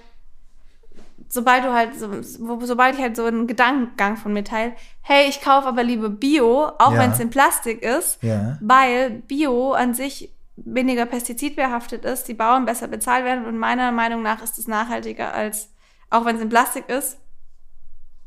sobald 1.29 1.65
du 1.65 1.73
halt, 1.73 1.99
so, 1.99 2.23
sobald 2.23 2.97
ich 2.97 3.01
halt 3.01 3.17
so 3.17 3.25
einen 3.25 3.47
Gedankengang 3.47 4.17
von 4.17 4.33
mir 4.33 4.45
teile, 4.45 4.73
hey, 5.03 5.29
ich 5.29 5.41
kaufe 5.41 5.69
aber 5.69 5.83
lieber 5.83 6.09
Bio, 6.09 6.67
auch 6.79 6.93
ja. 6.93 6.99
wenn 6.99 7.13
es 7.13 7.21
in 7.21 7.31
Plastik 7.31 7.83
ist, 7.83 8.23
ja. 8.23 8.59
weil 8.61 9.11
Bio 9.11 9.73
an 9.73 9.95
sich 9.95 10.33
weniger 10.57 11.07
pestizidbehaftet 11.07 12.05
ist, 12.05 12.25
die 12.29 12.35
Bauern 12.35 12.67
besser 12.67 12.89
bezahlt 12.89 13.25
werden 13.25 13.47
und 13.47 13.59
meiner 13.59 13.93
Meinung 13.93 14.23
nach 14.23 14.43
ist 14.43 14.59
es 14.59 14.69
nachhaltiger 14.69 15.33
als, 15.33 15.71
auch 16.11 16.25
wenn 16.25 16.37
es 16.37 16.43
in 16.43 16.49
Plastik 16.49 16.89
ist, 16.89 17.19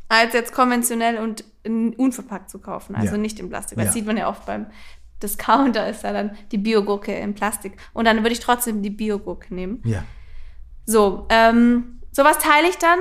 als 0.09 0.33
jetzt 0.33 0.53
konventionell 0.53 1.17
und 1.17 1.43
unverpackt 1.65 2.49
zu 2.49 2.59
kaufen, 2.59 2.95
also 2.95 3.13
ja. 3.13 3.17
nicht 3.17 3.39
in 3.39 3.49
Plastik. 3.49 3.77
Das 3.77 3.93
sieht 3.93 4.05
man 4.05 4.17
ja 4.17 4.29
oft 4.29 4.45
beim 4.45 4.67
Discounter 5.23 5.89
ist 5.89 6.03
da 6.03 6.11
dann 6.11 6.37
die 6.51 6.57
Biogurke 6.57 7.13
in 7.13 7.33
Plastik. 7.33 7.77
Und 7.93 8.05
dann 8.05 8.17
würde 8.17 8.33
ich 8.33 8.41
trotzdem 8.41 8.83
die 8.83 8.89
Biogurke 8.89 9.55
nehmen. 9.55 9.81
Ja. 9.85 10.03
So, 10.85 11.25
ähm, 11.29 12.01
sowas 12.13 12.37
teile 12.39 12.69
ich 12.69 12.77
dann 12.77 12.99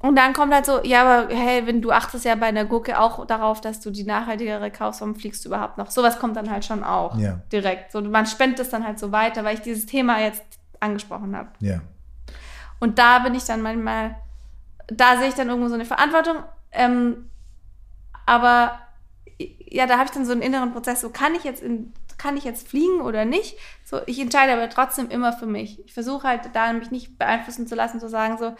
und 0.00 0.16
dann 0.16 0.32
kommt 0.32 0.52
halt 0.52 0.64
so, 0.64 0.82
ja, 0.82 1.02
aber 1.02 1.34
hey, 1.34 1.66
wenn 1.66 1.82
du 1.82 1.90
achtest 1.90 2.24
ja 2.24 2.34
bei 2.34 2.46
einer 2.46 2.64
Gurke 2.64 2.98
auch 2.98 3.26
darauf, 3.26 3.60
dass 3.60 3.80
du 3.80 3.90
die 3.90 4.04
nachhaltigere 4.04 4.70
kaufst, 4.70 5.02
warum 5.02 5.14
fliegst 5.14 5.44
du 5.44 5.50
überhaupt 5.50 5.76
noch? 5.78 5.90
Sowas 5.90 6.18
kommt 6.18 6.36
dann 6.36 6.50
halt 6.50 6.64
schon 6.64 6.82
auch 6.82 7.18
ja. 7.18 7.40
direkt. 7.52 7.92
So, 7.92 8.00
man 8.00 8.26
spendet 8.26 8.60
es 8.60 8.70
dann 8.70 8.86
halt 8.86 8.98
so 8.98 9.12
weiter, 9.12 9.44
weil 9.44 9.54
ich 9.54 9.60
dieses 9.60 9.84
Thema 9.86 10.20
jetzt 10.20 10.42
angesprochen 10.80 11.36
habe. 11.36 11.50
Ja. 11.60 11.80
Und 12.78 12.98
da 12.98 13.18
bin 13.18 13.34
ich 13.34 13.44
dann 13.44 13.60
manchmal, 13.60 14.16
da 14.86 15.18
sehe 15.18 15.28
ich 15.28 15.34
dann 15.34 15.48
irgendwo 15.48 15.68
so 15.68 15.74
eine 15.74 15.84
Verantwortung. 15.84 16.36
Ähm, 16.72 17.28
aber 18.24 18.78
ja, 19.38 19.86
da 19.86 19.94
habe 19.94 20.06
ich 20.06 20.12
dann 20.12 20.24
so 20.24 20.32
einen 20.32 20.42
inneren 20.42 20.72
Prozess, 20.72 21.02
so 21.02 21.10
kann 21.10 21.34
ich 21.34 21.44
jetzt 21.44 21.62
in, 21.62 21.92
kann 22.20 22.36
ich 22.36 22.44
jetzt 22.44 22.68
fliegen 22.68 23.00
oder 23.00 23.24
nicht? 23.24 23.56
So, 23.82 24.00
ich 24.06 24.20
entscheide 24.20 24.52
aber 24.52 24.68
trotzdem 24.68 25.08
immer 25.08 25.32
für 25.32 25.46
mich. 25.46 25.82
Ich 25.86 25.94
versuche 25.94 26.28
halt 26.28 26.42
da 26.52 26.70
mich 26.74 26.90
nicht 26.90 27.18
beeinflussen 27.18 27.66
zu 27.66 27.74
lassen, 27.74 27.98
zu 27.98 28.10
sagen 28.10 28.36
so, 28.38 28.54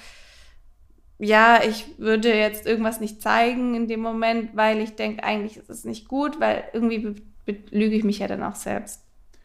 ja, 1.18 1.62
ich 1.62 1.98
würde 1.98 2.34
jetzt 2.34 2.64
irgendwas 2.64 3.00
nicht 3.00 3.20
zeigen 3.20 3.74
in 3.74 3.86
dem 3.86 4.00
Moment, 4.00 4.56
weil 4.56 4.78
ich 4.78 4.96
denke, 4.96 5.22
eigentlich 5.24 5.58
ist 5.58 5.68
es 5.68 5.84
nicht 5.84 6.08
gut, 6.08 6.40
weil 6.40 6.64
irgendwie 6.72 7.16
lüge 7.70 7.96
ich 7.96 8.02
mich 8.02 8.20
ja 8.20 8.28
dann 8.28 8.42
auch 8.42 8.54
selbst. 8.54 9.02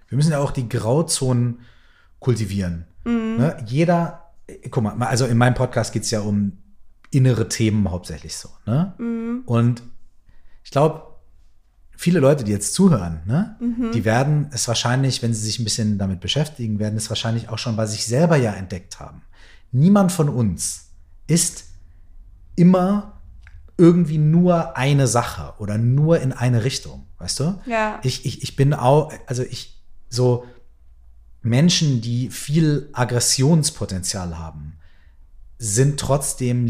Wir 0.08 0.16
müssen 0.16 0.32
ja 0.32 0.40
auch 0.40 0.52
die 0.52 0.70
Grauzonen 0.70 1.60
kultivieren. 2.20 2.88
Mhm. 3.04 3.36
Ne? 3.38 3.58
Jeder, 3.66 4.32
guck 4.72 4.82
mal, 4.84 4.96
also 5.08 5.26
in 5.26 5.38
meinem 5.38 5.56
Podcast 5.56 5.92
geht 5.92 6.04
es 6.04 6.12
ja 6.12 6.22
um 6.22 6.58
innere 7.12 7.50
Themen 7.50 7.92
hauptsächlich 7.92 8.38
so. 8.38 8.48
Ne? 8.66 8.94
Mhm. 8.98 9.44
Und 9.46 9.84
ich 10.64 10.72
glaube, 10.72 11.15
viele 11.98 12.20
Leute, 12.20 12.44
die 12.44 12.52
jetzt 12.52 12.74
zuhören, 12.74 13.22
ne, 13.26 13.56
mhm. 13.60 13.92
die 13.92 14.06
werden 14.06 14.50
es 14.52 14.68
wahrscheinlich, 14.68 15.22
wenn 15.22 15.34
sie 15.34 15.42
sich 15.42 15.60
ein 15.60 15.64
bisschen 15.64 15.98
damit 15.98 16.20
beschäftigen, 16.20 16.80
werden 16.80 16.98
es 16.98 17.10
wahrscheinlich 17.10 17.50
auch 17.50 17.58
schon 17.58 17.76
bei 17.76 17.86
sich 17.86 18.06
selber 18.06 18.38
ja 18.38 18.54
entdeckt 18.54 19.00
haben. 19.00 19.22
Niemand 19.72 20.12
von 20.12 20.30
uns 20.30 20.90
ist 21.28 21.66
immer 22.56 23.22
irgendwie 23.78 24.18
nur 24.18 24.78
eine 24.78 25.08
Sache 25.08 25.54
oder 25.60 25.78
nur 25.78 26.22
in 26.22 26.32
eine 26.32 26.64
Richtung, 26.64 27.08
weißt 27.18 27.40
du? 27.42 27.62
Ja. 27.66 28.00
Ich, 28.04 28.26
ich, 28.26 28.42
ich 28.44 28.56
bin 28.56 28.74
auch, 28.74 29.12
also 29.28 29.44
ich, 29.44 29.82
so 30.10 30.46
Menschen, 31.42 32.02
die 32.02 32.30
viel 32.30 32.90
Aggressionspotenzial 32.94 34.38
haben, 34.38 34.78
sind 35.58 36.00
trotzdem, 36.00 36.70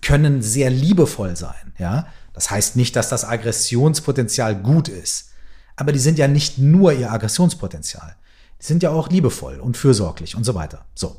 können 0.00 0.40
sehr 0.42 0.70
liebevoll 0.70 1.36
sein, 1.36 1.72
ja? 1.78 2.06
Das 2.34 2.50
heißt 2.50 2.76
nicht, 2.76 2.96
dass 2.96 3.08
das 3.08 3.24
Aggressionspotenzial 3.24 4.56
gut 4.56 4.88
ist, 4.88 5.30
aber 5.76 5.92
die 5.92 5.98
sind 5.98 6.18
ja 6.18 6.28
nicht 6.28 6.58
nur 6.58 6.92
ihr 6.92 7.10
Aggressionspotenzial. 7.10 8.16
Die 8.60 8.66
sind 8.66 8.82
ja 8.82 8.90
auch 8.90 9.08
liebevoll 9.08 9.60
und 9.60 9.76
fürsorglich 9.76 10.36
und 10.36 10.44
so 10.44 10.54
weiter. 10.54 10.84
So. 10.94 11.16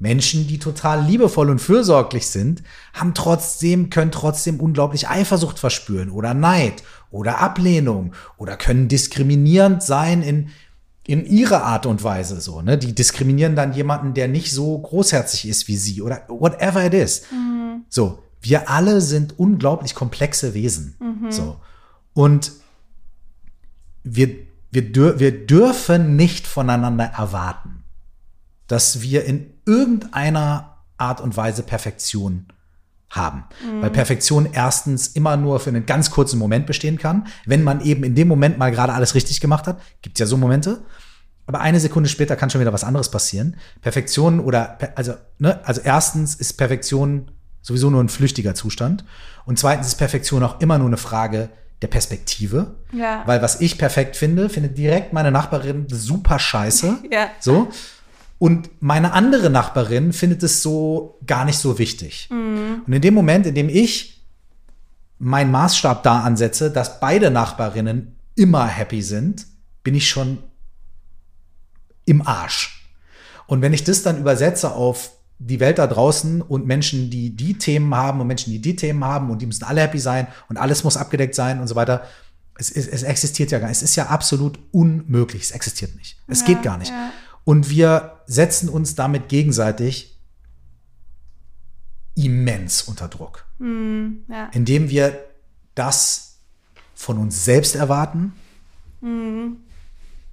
Menschen, 0.00 0.46
die 0.48 0.58
total 0.58 1.04
liebevoll 1.04 1.50
und 1.50 1.60
fürsorglich 1.60 2.26
sind, 2.26 2.62
haben 2.92 3.14
trotzdem, 3.14 3.90
können 3.90 4.10
trotzdem 4.10 4.60
unglaublich 4.60 5.08
Eifersucht 5.08 5.58
verspüren 5.58 6.10
oder 6.10 6.34
Neid 6.34 6.82
oder 7.10 7.38
Ablehnung 7.38 8.12
oder 8.36 8.56
können 8.56 8.88
diskriminierend 8.88 9.82
sein 9.82 10.22
in, 10.22 10.50
in 11.06 11.24
ihrer 11.24 11.62
Art 11.62 11.86
und 11.86 12.02
Weise 12.02 12.40
so, 12.40 12.60
ne? 12.60 12.76
Die 12.76 12.94
diskriminieren 12.94 13.54
dann 13.54 13.72
jemanden, 13.72 14.14
der 14.14 14.26
nicht 14.26 14.52
so 14.52 14.76
großherzig 14.78 15.48
ist 15.48 15.68
wie 15.68 15.76
sie 15.76 16.02
oder 16.02 16.22
whatever 16.28 16.84
it 16.84 16.94
is. 16.94 17.22
Mhm. 17.30 17.84
So. 17.88 18.23
Wir 18.44 18.70
alle 18.70 19.00
sind 19.00 19.38
unglaublich 19.38 19.94
komplexe 19.94 20.54
Wesen. 20.54 20.96
Mhm. 21.00 21.32
So. 21.32 21.60
Und 22.12 22.52
wir, 24.02 24.28
wir, 24.70 24.92
dür 24.92 25.18
wir 25.18 25.46
dürfen 25.46 26.16
nicht 26.16 26.46
voneinander 26.46 27.04
erwarten 27.04 27.84
dass 28.66 29.02
wir 29.02 29.24
in 29.24 29.52
irgendeiner 29.66 30.78
Art 30.96 31.20
und 31.20 31.36
Weise 31.36 31.62
Perfektion 31.62 32.46
haben. 33.10 33.44
Mhm. 33.64 33.82
Weil 33.82 33.90
Perfektion 33.90 34.48
erstens 34.52 35.08
immer 35.08 35.36
nur 35.36 35.60
für 35.60 35.70
einen 35.70 35.86
ganz 35.86 36.10
kurzen 36.10 36.38
Moment 36.38 36.66
bestehen 36.66 36.98
kann. 36.98 37.26
Wenn 37.46 37.62
man 37.62 37.80
eben 37.80 38.04
in 38.04 38.14
dem 38.14 38.28
Moment 38.28 38.58
mal 38.58 38.70
gerade 38.70 38.92
alles 38.92 39.14
richtig 39.14 39.40
gemacht 39.40 39.66
hat, 39.66 39.80
gibt 40.02 40.18
ja 40.18 40.26
so 40.26 40.36
Momente. 40.36 40.82
Aber 41.46 41.60
eine 41.60 41.78
Sekunde 41.78 42.08
später 42.08 42.36
kann 42.36 42.48
schon 42.48 42.60
wieder 42.60 42.72
was 42.72 42.84
anderes 42.84 43.10
passieren. 43.10 43.56
Perfektion 43.82 44.40
oder, 44.40 44.78
also, 44.96 45.14
ne, 45.38 45.60
also 45.64 45.82
erstens 45.84 46.34
ist 46.34 46.54
Perfektion 46.54 47.30
sowieso 47.64 47.90
nur 47.90 48.04
ein 48.04 48.08
flüchtiger 48.08 48.54
Zustand. 48.54 49.04
Und 49.46 49.58
zweitens 49.58 49.88
ist 49.88 49.96
Perfektion 49.96 50.42
auch 50.44 50.60
immer 50.60 50.78
nur 50.78 50.86
eine 50.86 50.98
Frage 50.98 51.48
der 51.82 51.88
Perspektive. 51.88 52.76
Ja. 52.92 53.22
Weil 53.26 53.42
was 53.42 53.60
ich 53.60 53.78
perfekt 53.78 54.16
finde, 54.16 54.48
findet 54.48 54.78
direkt 54.78 55.12
meine 55.12 55.32
Nachbarin 55.32 55.86
super 55.88 56.38
scheiße. 56.38 56.98
ja. 57.10 57.30
So. 57.40 57.68
Und 58.38 58.70
meine 58.80 59.14
andere 59.14 59.48
Nachbarin 59.48 60.12
findet 60.12 60.42
es 60.42 60.62
so 60.62 61.18
gar 61.26 61.46
nicht 61.46 61.58
so 61.58 61.78
wichtig. 61.78 62.28
Mhm. 62.30 62.82
Und 62.86 62.92
in 62.92 63.00
dem 63.00 63.14
Moment, 63.14 63.46
in 63.46 63.54
dem 63.54 63.70
ich 63.70 64.22
meinen 65.18 65.50
Maßstab 65.50 66.02
da 66.02 66.20
ansetze, 66.20 66.70
dass 66.70 67.00
beide 67.00 67.30
Nachbarinnen 67.30 68.18
immer 68.34 68.66
happy 68.66 69.00
sind, 69.00 69.46
bin 69.82 69.94
ich 69.94 70.08
schon 70.08 70.38
im 72.04 72.26
Arsch. 72.26 72.90
Und 73.46 73.62
wenn 73.62 73.72
ich 73.72 73.84
das 73.84 74.02
dann 74.02 74.18
übersetze 74.18 74.72
auf 74.72 75.12
die 75.38 75.60
Welt 75.60 75.78
da 75.78 75.86
draußen 75.86 76.42
und 76.42 76.66
Menschen, 76.66 77.10
die 77.10 77.30
die 77.30 77.58
Themen 77.58 77.94
haben 77.94 78.20
und 78.20 78.26
Menschen, 78.26 78.52
die 78.52 78.60
die 78.60 78.76
Themen 78.76 79.04
haben 79.04 79.30
und 79.30 79.42
die 79.42 79.46
müssen 79.46 79.64
alle 79.64 79.80
happy 79.80 79.98
sein 79.98 80.26
und 80.48 80.56
alles 80.56 80.84
muss 80.84 80.96
abgedeckt 80.96 81.34
sein 81.34 81.60
und 81.60 81.66
so 81.66 81.74
weiter. 81.74 82.04
Es, 82.56 82.70
es, 82.70 82.86
es 82.86 83.02
existiert 83.02 83.50
ja 83.50 83.58
gar 83.58 83.68
nicht. 83.68 83.78
Es 83.78 83.82
ist 83.82 83.96
ja 83.96 84.06
absolut 84.06 84.58
unmöglich. 84.70 85.42
Es 85.42 85.50
existiert 85.50 85.96
nicht. 85.96 86.18
Es 86.28 86.40
ja, 86.40 86.46
geht 86.46 86.62
gar 86.62 86.78
nicht. 86.78 86.90
Ja. 86.90 87.12
Und 87.44 87.68
wir 87.68 88.20
setzen 88.26 88.68
uns 88.68 88.94
damit 88.94 89.28
gegenseitig 89.28 90.18
immens 92.14 92.82
unter 92.82 93.08
Druck. 93.08 93.44
Hm, 93.58 94.24
ja. 94.28 94.48
Indem 94.52 94.88
wir 94.88 95.18
das 95.74 96.38
von 96.94 97.18
uns 97.18 97.44
selbst 97.44 97.74
erwarten, 97.74 98.32
Hm. 99.00 99.58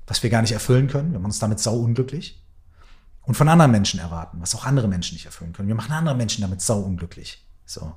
was 0.07 0.23
wir 0.23 0.30
gar 0.30 0.41
nicht 0.41 0.53
erfüllen 0.53 0.88
können. 0.88 1.11
Wir 1.11 1.19
machen 1.19 1.32
uns 1.32 1.40
damit 1.40 1.60
sau 1.60 1.78
unglücklich. 1.78 2.41
Und 3.31 3.35
von 3.35 3.47
anderen 3.47 3.71
Menschen 3.71 3.97
erwarten, 3.97 4.39
was 4.41 4.53
auch 4.55 4.65
andere 4.65 4.89
Menschen 4.89 5.15
nicht 5.15 5.25
erfüllen 5.25 5.53
können. 5.53 5.69
Wir 5.69 5.75
machen 5.75 5.93
andere 5.93 6.15
Menschen 6.15 6.41
damit 6.41 6.61
sau 6.61 6.81
unglücklich. 6.81 7.47
So. 7.65 7.93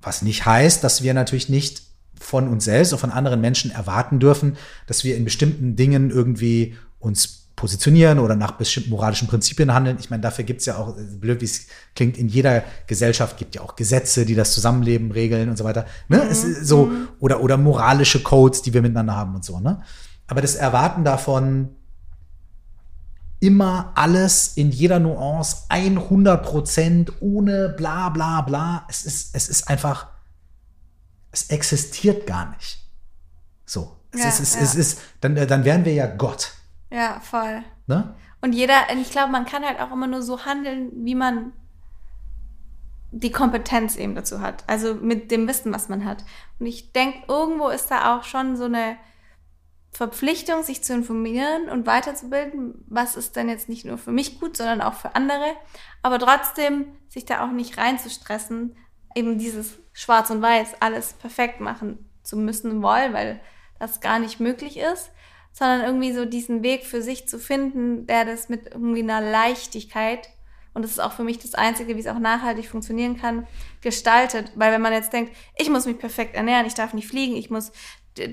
Was 0.00 0.22
nicht 0.22 0.46
heißt, 0.46 0.82
dass 0.82 1.02
wir 1.02 1.12
natürlich 1.12 1.50
nicht 1.50 1.82
von 2.18 2.48
uns 2.48 2.64
selbst 2.64 2.94
und 2.94 3.00
von 3.00 3.10
anderen 3.10 3.42
Menschen 3.42 3.70
erwarten 3.70 4.18
dürfen, 4.18 4.56
dass 4.86 5.04
wir 5.04 5.14
in 5.14 5.26
bestimmten 5.26 5.76
Dingen 5.76 6.10
irgendwie 6.10 6.74
uns 7.00 7.50
positionieren 7.54 8.18
oder 8.18 8.34
nach 8.34 8.52
bestimmten 8.52 8.88
moralischen 8.88 9.28
Prinzipien 9.28 9.74
handeln. 9.74 9.98
Ich 10.00 10.08
meine, 10.08 10.22
dafür 10.22 10.46
gibt 10.46 10.60
es 10.60 10.66
ja 10.66 10.78
auch, 10.78 10.96
blöd 10.96 11.42
wie 11.42 11.44
es 11.44 11.66
klingt, 11.94 12.16
in 12.16 12.28
jeder 12.28 12.64
Gesellschaft 12.86 13.36
gibt 13.36 13.56
ja 13.56 13.60
auch 13.60 13.76
Gesetze, 13.76 14.24
die 14.24 14.34
das 14.34 14.54
Zusammenleben 14.54 15.10
regeln 15.10 15.50
und 15.50 15.58
so 15.58 15.64
weiter. 15.64 15.84
Ne? 16.08 16.22
Ist 16.22 16.64
so, 16.64 16.90
oder, 17.20 17.42
oder 17.42 17.58
moralische 17.58 18.22
Codes, 18.22 18.62
die 18.62 18.72
wir 18.72 18.80
miteinander 18.80 19.16
haben 19.16 19.34
und 19.34 19.44
so. 19.44 19.60
Ne? 19.60 19.82
Aber 20.28 20.40
das 20.40 20.54
Erwarten 20.54 21.04
davon, 21.04 21.75
immer 23.46 23.92
alles 23.94 24.56
in 24.56 24.72
jeder 24.72 24.98
Nuance 24.98 25.66
100 25.68 26.42
Prozent 26.44 27.12
ohne 27.20 27.68
bla 27.68 28.08
bla 28.08 28.40
bla. 28.40 28.84
Es 28.88 29.04
ist, 29.04 29.36
es 29.36 29.48
ist 29.48 29.68
einfach, 29.68 30.08
es 31.30 31.50
existiert 31.50 32.26
gar 32.26 32.50
nicht. 32.50 32.78
So. 33.64 33.96
Es 34.10 34.22
Ja, 34.22 34.28
ist, 34.28 34.40
es, 34.40 34.54
ja. 34.56 34.60
es 34.62 34.74
ist, 34.74 35.00
dann, 35.20 35.36
dann 35.36 35.64
wären 35.64 35.84
wir 35.84 35.92
ja 35.94 36.06
Gott. 36.06 36.52
Ja, 36.90 37.20
voll. 37.20 37.62
Ne? 37.86 38.14
Und 38.40 38.52
jeder, 38.52 38.74
ich 39.00 39.10
glaube, 39.10 39.30
man 39.30 39.46
kann 39.46 39.64
halt 39.64 39.80
auch 39.80 39.92
immer 39.92 40.08
nur 40.08 40.22
so 40.22 40.44
handeln, 40.44 40.90
wie 41.04 41.14
man 41.14 41.52
die 43.12 43.30
Kompetenz 43.30 43.94
eben 43.96 44.16
dazu 44.16 44.40
hat. 44.40 44.64
Also 44.66 44.94
mit 44.94 45.30
dem 45.30 45.46
Wissen, 45.46 45.72
was 45.72 45.88
man 45.88 46.04
hat. 46.04 46.24
Und 46.58 46.66
ich 46.66 46.92
denke, 46.92 47.18
irgendwo 47.28 47.68
ist 47.68 47.92
da 47.92 48.16
auch 48.16 48.24
schon 48.24 48.56
so 48.56 48.64
eine 48.64 48.96
Verpflichtung, 49.96 50.62
sich 50.62 50.82
zu 50.84 50.92
informieren 50.92 51.68
und 51.68 51.86
weiterzubilden, 51.86 52.84
was 52.86 53.16
ist 53.16 53.34
denn 53.36 53.48
jetzt 53.48 53.68
nicht 53.68 53.84
nur 53.84 53.98
für 53.98 54.12
mich 54.12 54.38
gut, 54.38 54.56
sondern 54.56 54.82
auch 54.82 54.94
für 54.94 55.14
andere. 55.14 55.56
Aber 56.02 56.18
trotzdem 56.18 56.86
sich 57.08 57.24
da 57.24 57.44
auch 57.44 57.50
nicht 57.50 57.78
reinzustressen, 57.78 58.76
eben 59.14 59.38
dieses 59.38 59.78
Schwarz 59.92 60.30
und 60.30 60.42
Weiß 60.42 60.80
alles 60.80 61.14
perfekt 61.14 61.60
machen 61.60 62.10
zu 62.22 62.36
müssen 62.36 62.82
wollen, 62.82 63.14
weil 63.14 63.40
das 63.78 64.00
gar 64.00 64.18
nicht 64.18 64.38
möglich 64.40 64.78
ist, 64.78 65.10
sondern 65.52 65.82
irgendwie 65.82 66.12
so 66.12 66.26
diesen 66.26 66.62
Weg 66.62 66.84
für 66.84 67.00
sich 67.00 67.26
zu 67.26 67.38
finden, 67.38 68.06
der 68.06 68.24
das 68.24 68.48
mit 68.48 68.66
irgendwie 68.72 69.02
einer 69.02 69.22
Leichtigkeit 69.22 70.28
und 70.76 70.82
das 70.82 70.90
ist 70.90 70.98
auch 70.98 71.12
für 71.14 71.24
mich 71.24 71.38
das 71.38 71.54
Einzige, 71.54 71.96
wie 71.96 72.00
es 72.00 72.06
auch 72.06 72.18
nachhaltig 72.18 72.68
funktionieren 72.68 73.16
kann, 73.16 73.46
gestaltet. 73.80 74.52
Weil 74.56 74.72
wenn 74.72 74.82
man 74.82 74.92
jetzt 74.92 75.10
denkt, 75.10 75.34
ich 75.56 75.70
muss 75.70 75.86
mich 75.86 75.98
perfekt 75.98 76.34
ernähren, 76.34 76.66
ich 76.66 76.74
darf 76.74 76.92
nicht 76.92 77.08
fliegen, 77.08 77.34
ich 77.34 77.48
muss 77.48 77.72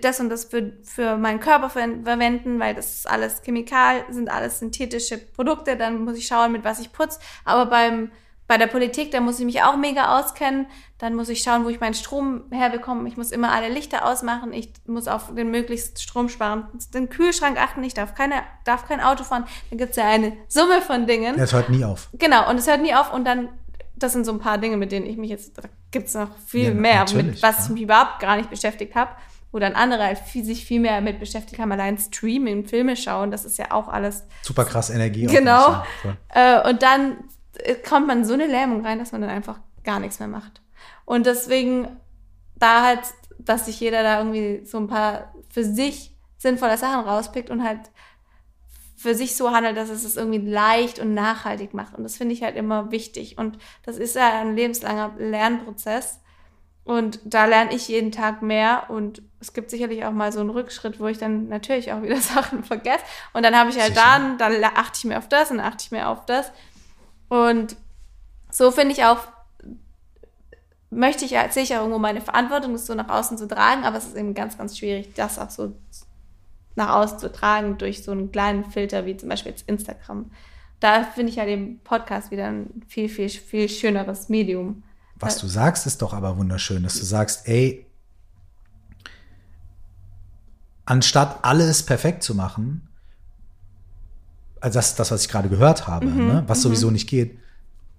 das 0.01 0.19
und 0.19 0.29
das 0.29 0.45
für, 0.45 0.73
für 0.83 1.17
meinen 1.17 1.39
Körper 1.39 1.69
ver 1.69 1.87
verwenden, 2.03 2.59
weil 2.59 2.73
das 2.75 2.97
ist 2.97 3.09
alles 3.09 3.41
Chemikal, 3.43 4.05
sind 4.09 4.29
alles 4.29 4.59
synthetische 4.59 5.17
Produkte, 5.17 5.75
dann 5.75 6.03
muss 6.03 6.17
ich 6.17 6.27
schauen, 6.27 6.51
mit 6.51 6.63
was 6.63 6.79
ich 6.79 6.91
putze. 6.91 7.19
Aber 7.43 7.65
beim, 7.65 8.11
bei 8.47 8.57
der 8.57 8.67
Politik, 8.67 9.11
da 9.11 9.21
muss 9.21 9.39
ich 9.39 9.45
mich 9.45 9.63
auch 9.63 9.77
mega 9.77 10.19
auskennen. 10.19 10.67
Dann 10.97 11.15
muss 11.15 11.29
ich 11.29 11.41
schauen, 11.41 11.65
wo 11.65 11.69
ich 11.69 11.79
meinen 11.79 11.93
Strom 11.93 12.43
herbekomme. 12.51 13.07
Ich 13.07 13.17
muss 13.17 13.31
immer 13.31 13.51
alle 13.51 13.69
Lichter 13.69 14.05
ausmachen. 14.05 14.53
Ich 14.53 14.71
muss 14.85 15.07
auf 15.07 15.33
den 15.33 15.49
möglichst 15.49 16.01
Strom 16.01 16.29
sparen. 16.29 16.67
Den 16.93 17.09
Kühlschrank 17.09 17.57
achten. 17.57 17.83
Ich 17.83 17.93
darf, 17.93 18.15
keine, 18.15 18.35
darf 18.65 18.87
kein 18.87 19.01
Auto 19.01 19.23
fahren. 19.23 19.45
Da 19.71 19.77
gibt 19.77 19.91
es 19.91 19.95
ja 19.95 20.07
eine 20.07 20.33
Summe 20.49 20.81
von 20.81 21.07
Dingen. 21.07 21.37
Das 21.37 21.53
hört 21.53 21.69
nie 21.69 21.83
auf. 21.83 22.09
Genau, 22.13 22.49
und 22.49 22.57
es 22.57 22.67
hört 22.67 22.81
nie 22.81 22.93
auf. 22.93 23.13
Und 23.13 23.25
dann, 23.25 23.49
das 23.95 24.13
sind 24.13 24.25
so 24.25 24.33
ein 24.33 24.39
paar 24.39 24.57
Dinge, 24.57 24.77
mit 24.77 24.91
denen 24.91 25.05
ich 25.05 25.17
mich 25.17 25.29
jetzt, 25.29 25.57
da 25.57 25.63
gibt 25.91 26.07
es 26.07 26.13
noch 26.13 26.29
viel 26.45 26.65
Ja, 26.65 26.73
mehr, 26.73 27.05
mit 27.15 27.41
was 27.41 27.57
ja. 27.57 27.63
ich 27.63 27.69
mich 27.69 27.81
überhaupt 27.83 28.19
gar 28.19 28.35
nicht 28.35 28.49
beschäftigt 28.49 28.93
habe. 28.95 29.11
Wo 29.53 29.59
dann 29.59 29.73
andere 29.73 30.03
halt 30.03 30.17
viel, 30.17 30.43
sich 30.43 30.65
viel 30.65 30.81
mehr 30.81 30.99
mit 30.99 31.19
beschäftigt 31.19 31.61
haben, 31.61 31.71
allein 31.71 31.97
Streaming, 31.97 32.65
Filme 32.65 32.97
schauen, 32.97 33.31
das 33.31 33.45
ist 33.45 33.57
ja 33.57 33.71
auch 33.71 33.87
alles. 33.87 34.25
Super 34.41 34.65
krass 34.65 34.89
Energie. 34.89 35.27
Genau. 35.27 35.83
Äh, 36.33 36.69
und 36.69 36.83
dann 36.83 37.23
äh, 37.59 37.75
kommt 37.75 38.07
man 38.07 38.19
in 38.19 38.25
so 38.25 38.33
eine 38.33 38.47
Lähmung 38.47 38.85
rein, 38.85 38.99
dass 38.99 39.13
man 39.13 39.21
dann 39.21 39.29
einfach 39.29 39.59
gar 39.85 39.99
nichts 39.99 40.19
mehr 40.19 40.27
macht. 40.27 40.61
Und 41.05 41.25
deswegen 41.25 41.87
da 42.55 42.83
halt, 42.83 43.01
dass 43.39 43.67
sich 43.67 43.79
jeder 43.79 44.03
da 44.03 44.17
irgendwie 44.19 44.65
so 44.65 44.77
ein 44.77 44.87
paar 44.87 45.33
für 45.49 45.63
sich 45.63 46.17
sinnvolle 46.37 46.77
Sachen 46.77 47.07
rauspickt 47.07 47.49
und 47.49 47.63
halt 47.63 47.79
für 48.95 49.15
sich 49.15 49.35
so 49.35 49.51
handelt, 49.51 49.75
dass 49.75 49.89
es 49.89 50.05
es 50.05 50.15
irgendwie 50.15 50.39
leicht 50.39 50.97
und 50.97 51.13
nachhaltig 51.13 51.73
macht. 51.73 51.95
Und 51.95 52.03
das 52.03 52.15
finde 52.15 52.33
ich 52.33 52.41
halt 52.41 52.55
immer 52.55 52.89
wichtig. 52.89 53.37
Und 53.37 53.57
das 53.85 53.97
ist 53.97 54.15
ja 54.15 54.41
ein 54.41 54.55
lebenslanger 54.55 55.15
Lernprozess. 55.17 56.21
Und 56.85 57.19
da 57.23 57.45
lerne 57.45 57.73
ich 57.73 57.87
jeden 57.87 58.11
Tag 58.11 58.41
mehr 58.41 58.89
und 58.89 59.21
es 59.39 59.53
gibt 59.53 59.69
sicherlich 59.69 60.03
auch 60.05 60.11
mal 60.11 60.33
so 60.33 60.41
einen 60.41 60.49
Rückschritt, 60.49 60.99
wo 60.99 61.07
ich 61.07 61.17
dann 61.17 61.47
natürlich 61.47 61.93
auch 61.93 62.01
wieder 62.01 62.17
Sachen 62.21 62.63
vergesse. 62.63 63.03
Und 63.33 63.43
dann 63.43 63.55
habe 63.55 63.69
ich 63.69 63.79
halt 63.79 63.93
Sicher. 63.95 64.01
dann, 64.05 64.37
dann 64.37 64.63
achte 64.63 64.97
ich 64.97 65.05
mehr 65.05 65.17
auf 65.17 65.29
das 65.29 65.49
und 65.51 65.59
achte 65.61 65.83
ich 65.85 65.91
mehr 65.91 66.09
auf 66.09 66.25
das. 66.25 66.51
Und 67.29 67.77
so 68.51 68.69
finde 68.71 68.93
ich 68.93 69.03
auch, 69.05 69.19
möchte 70.89 71.25
ich, 71.25 71.31
ja- 71.31 71.49
sehe 71.49 71.63
ich 71.63 71.73
auch 71.73 71.79
irgendwo 71.79 71.99
meine 71.99 72.21
Verantwortung, 72.21 72.73
das 72.73 72.85
so 72.85 72.93
nach 72.95 73.09
außen 73.09 73.37
zu 73.37 73.47
tragen, 73.47 73.83
aber 73.85 73.97
es 73.97 74.05
ist 74.05 74.17
eben 74.17 74.33
ganz, 74.33 74.57
ganz 74.57 74.77
schwierig, 74.77 75.13
das 75.15 75.39
auch 75.39 75.49
so 75.49 75.73
nach 76.75 76.95
außen 76.95 77.19
zu 77.19 77.31
tragen 77.31 77.77
durch 77.77 78.03
so 78.03 78.11
einen 78.11 78.31
kleinen 78.31 78.65
Filter 78.65 79.05
wie 79.05 79.15
zum 79.17 79.29
Beispiel 79.29 79.51
jetzt 79.51 79.67
Instagram. 79.69 80.31
Da 80.79 81.03
finde 81.03 81.29
ich 81.29 81.37
ja 81.37 81.45
den 81.45 81.79
Podcast 81.79 82.29
wieder 82.31 82.47
ein 82.47 82.83
viel, 82.87 83.07
viel, 83.09 83.29
viel 83.29 83.69
schöneres 83.69 84.27
Medium. 84.27 84.83
Was 85.15 85.37
du 85.37 85.47
sagst, 85.47 85.85
ist 85.87 86.01
doch 86.01 86.13
aber 86.13 86.37
wunderschön, 86.37 86.83
dass 86.83 86.99
du 86.99 87.05
sagst, 87.05 87.47
ey, 87.47 87.85
anstatt 90.85 91.39
alles 91.43 91.83
perfekt 91.83 92.23
zu 92.23 92.35
machen, 92.35 92.87
also 94.59 94.79
das, 94.79 94.95
das 94.95 95.11
was 95.11 95.21
ich 95.23 95.29
gerade 95.29 95.49
gehört 95.49 95.87
habe, 95.87 96.07
Mhm, 96.07 96.25
ne, 96.27 96.43
was 96.47 96.61
sowieso 96.61 96.91
nicht 96.91 97.07
geht, 97.09 97.37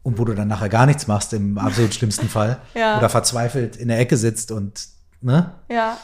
und 0.02 0.18
wo 0.18 0.24
du 0.26 0.34
dann 0.34 0.48
nachher 0.48 0.68
gar 0.68 0.86
nichts 0.86 1.06
machst, 1.06 1.32
im 1.32 1.56
absolut 1.58 1.94
schlimmsten 1.94 2.28
Fall, 2.28 2.60
Ja. 2.74 2.98
oder 2.98 3.08
verzweifelt 3.08 3.76
in 3.76 3.88
der 3.88 3.98
Ecke 3.98 4.16
sitzt 4.16 4.50
und, 4.50 4.86
ne, 5.20 5.54
Ja, 5.70 5.98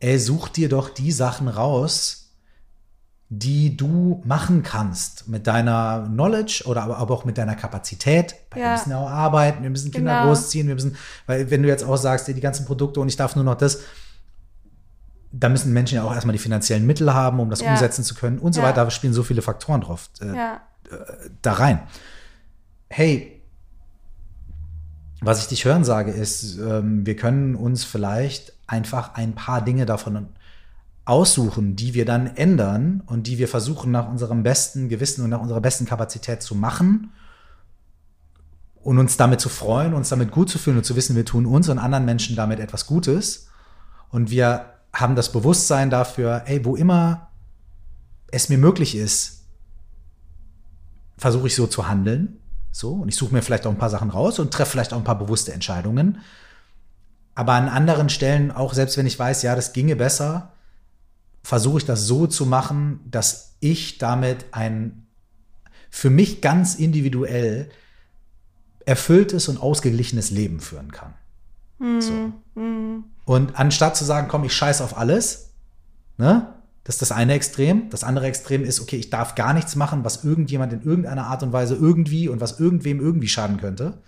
ey, 0.00 0.18
such 0.18 0.48
dir 0.50 0.68
doch 0.68 0.90
die 0.90 1.12
Sachen 1.12 1.48
raus, 1.48 2.25
die 3.28 3.76
du 3.76 4.22
machen 4.24 4.62
kannst 4.62 5.26
mit 5.28 5.46
deiner 5.48 6.06
Knowledge 6.08 6.62
oder 6.66 6.84
aber, 6.84 6.98
aber 6.98 7.12
auch 7.14 7.24
mit 7.24 7.38
deiner 7.38 7.56
Kapazität. 7.56 8.36
Weil 8.50 8.60
Wir 8.60 8.66
Ja. 8.66 8.72
müssen 8.72 8.90
ja 8.90 8.98
auch 8.98 9.10
arbeiten, 9.10 9.62
wir 9.64 9.70
müssen 9.70 9.90
Kinder 9.90 10.14
Genau. 10.14 10.26
großziehen, 10.28 10.68
wir 10.68 10.74
müssen, 10.76 10.96
weil 11.26 11.50
wenn 11.50 11.62
du 11.62 11.68
jetzt 11.68 11.84
auch 11.84 11.96
sagst, 11.96 12.28
die 12.28 12.40
ganzen 12.40 12.66
Produkte 12.66 13.00
und 13.00 13.08
ich 13.08 13.16
darf 13.16 13.34
nur 13.34 13.44
noch 13.44 13.56
das, 13.56 13.80
da 15.32 15.48
müssen 15.48 15.72
Menschen 15.72 15.96
ja 15.96 16.04
auch 16.04 16.14
erstmal 16.14 16.32
die 16.34 16.38
finanziellen 16.38 16.86
Mittel 16.86 17.12
haben, 17.12 17.40
um 17.40 17.50
das 17.50 17.60
Ja. 17.60 17.70
umsetzen 17.70 18.04
zu 18.04 18.14
können 18.14 18.38
und 18.38 18.52
so 18.52 18.60
Ja. 18.60 18.68
weiter. 18.68 18.84
Da 18.84 18.90
spielen 18.90 19.12
so 19.12 19.22
viele 19.24 19.42
Faktoren 19.42 19.80
drauf 19.80 20.08
äh, 20.20 20.34
ja, 20.36 20.60
da 21.42 21.52
rein. 21.54 21.80
Hey, 22.88 23.42
was 25.20 25.40
ich 25.40 25.48
dich 25.48 25.64
hören 25.64 25.82
sage, 25.82 26.12
ist, 26.12 26.58
ähm, 26.58 27.04
wir 27.04 27.16
können 27.16 27.56
uns 27.56 27.84
vielleicht 27.84 28.52
einfach 28.68 29.14
ein 29.14 29.34
paar 29.34 29.62
Dinge 29.64 29.84
davon 29.86 30.28
aussuchen, 31.06 31.76
die 31.76 31.94
wir 31.94 32.04
dann 32.04 32.26
ändern 32.36 33.02
und 33.06 33.26
die 33.26 33.38
wir 33.38 33.48
versuchen 33.48 33.90
nach 33.92 34.08
unserem 34.08 34.42
besten 34.42 34.88
Gewissen 34.88 35.24
und 35.24 35.30
nach 35.30 35.40
unserer 35.40 35.60
besten 35.60 35.86
Kapazität 35.86 36.42
zu 36.42 36.54
machen 36.54 37.12
und 38.82 38.98
uns 38.98 39.16
damit 39.16 39.40
zu 39.40 39.48
freuen, 39.48 39.94
uns 39.94 40.08
damit 40.08 40.32
gut 40.32 40.50
zu 40.50 40.58
fühlen 40.58 40.76
und 40.76 40.84
zu 40.84 40.96
wissen, 40.96 41.16
wir 41.16 41.24
tun 41.24 41.46
uns 41.46 41.68
und 41.68 41.78
anderen 41.78 42.04
Menschen 42.04 42.36
damit 42.36 42.58
etwas 42.58 42.86
Gutes 42.86 43.48
und 44.10 44.30
wir 44.30 44.66
haben 44.92 45.14
das 45.14 45.30
Bewusstsein 45.30 45.90
dafür, 45.90 46.42
ey, 46.46 46.64
wo 46.64 46.74
immer 46.74 47.28
es 48.28 48.48
mir 48.48 48.58
möglich 48.58 48.96
ist, 48.96 49.44
versuche 51.16 51.46
ich 51.46 51.54
so 51.54 51.66
zu 51.66 51.88
handeln. 51.88 52.40
So, 52.72 52.92
und 52.92 53.08
ich 53.08 53.16
suche 53.16 53.32
mir 53.32 53.42
vielleicht 53.42 53.66
auch 53.66 53.70
ein 53.70 53.78
paar 53.78 53.90
Sachen 53.90 54.10
raus 54.10 54.38
und 54.38 54.52
treffe 54.52 54.72
vielleicht 54.72 54.92
auch 54.92 54.98
ein 54.98 55.04
paar 55.04 55.18
bewusste 55.18 55.52
Entscheidungen. 55.52 56.18
Aber 57.34 57.52
an 57.52 57.68
anderen 57.68 58.08
Stellen, 58.08 58.50
auch 58.50 58.74
selbst 58.74 58.96
wenn 58.98 59.06
ich 59.06 59.18
weiß, 59.18 59.42
ja, 59.42 59.54
das 59.54 59.72
ginge 59.72 59.96
besser, 59.96 60.52
versuche 61.46 61.78
ich 61.78 61.84
das 61.84 62.08
so 62.08 62.26
zu 62.26 62.44
machen, 62.44 62.98
dass 63.08 63.54
ich 63.60 63.98
damit 63.98 64.46
ein 64.50 65.06
für 65.90 66.10
mich 66.10 66.40
ganz 66.40 66.74
individuell 66.74 67.68
erfülltes 68.84 69.48
und 69.48 69.62
ausgeglichenes 69.62 70.32
Leben 70.32 70.58
führen 70.58 70.90
kann. 70.90 71.14
So. 72.00 72.32
Und 73.26 73.60
anstatt 73.60 73.96
zu 73.96 74.04
sagen, 74.04 74.26
komm, 74.26 74.42
ich 74.42 74.54
scheiß 74.54 74.80
auf 74.80 74.98
alles, 74.98 75.52
ne? 76.18 76.52
Das 76.82 76.96
ist 76.96 77.02
das 77.02 77.12
eine 77.12 77.34
Extrem. 77.34 77.90
Das 77.90 78.02
andere 78.02 78.26
Extrem 78.26 78.64
ist, 78.64 78.80
okay, 78.80 78.96
ich 78.96 79.10
darf 79.10 79.36
gar 79.36 79.54
nichts 79.54 79.76
machen, 79.76 80.04
was 80.04 80.24
irgendjemand 80.24 80.72
in 80.72 80.82
irgendeiner 80.82 81.26
Art 81.26 81.44
und 81.44 81.52
Weise 81.52 81.76
irgendwie 81.76 82.28
und 82.28 82.40
was 82.40 82.58
irgendwem 82.58 82.98
irgendwie 82.98 83.28
schaden 83.28 83.58
könnte. 83.58 84.02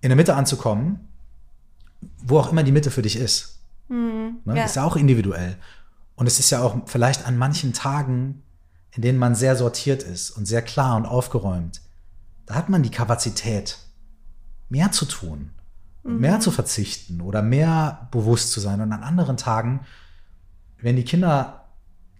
In 0.00 0.08
der 0.08 0.16
Mitte 0.16 0.36
anzukommen, 0.36 1.00
wo 2.22 2.38
auch 2.38 2.50
immer 2.50 2.62
die 2.62 2.72
Mitte 2.72 2.90
für 2.90 3.02
dich 3.02 3.16
ist. 3.16 3.58
Ne? 3.90 4.36
ja. 4.46 4.64
Ist 4.64 4.76
ja 4.76 4.84
auch 4.84 4.96
individuell. 4.96 5.58
Und 6.14 6.26
es 6.26 6.38
ist 6.38 6.50
ja 6.50 6.62
auch 6.62 6.76
vielleicht 6.86 7.26
an 7.26 7.36
manchen 7.36 7.72
Tagen 7.72 8.42
in 8.94 9.02
denen 9.02 9.18
man 9.18 9.34
sehr 9.34 9.56
sortiert 9.56 10.02
ist 10.02 10.30
und 10.30 10.46
sehr 10.46 10.62
klar 10.62 10.96
und 10.96 11.06
aufgeräumt, 11.06 11.80
da 12.46 12.54
hat 12.54 12.68
man 12.68 12.82
die 12.82 12.90
Kapazität, 12.90 13.78
mehr 14.68 14.92
zu 14.92 15.06
tun, 15.06 15.52
mhm. 16.02 16.18
mehr 16.18 16.40
zu 16.40 16.50
verzichten 16.50 17.20
oder 17.20 17.42
mehr 17.42 18.08
bewusst 18.10 18.52
zu 18.52 18.60
sein. 18.60 18.80
Und 18.80 18.92
an 18.92 19.02
anderen 19.02 19.36
Tagen, 19.36 19.80
wenn 20.78 20.96
die 20.96 21.04
Kinder 21.04 21.68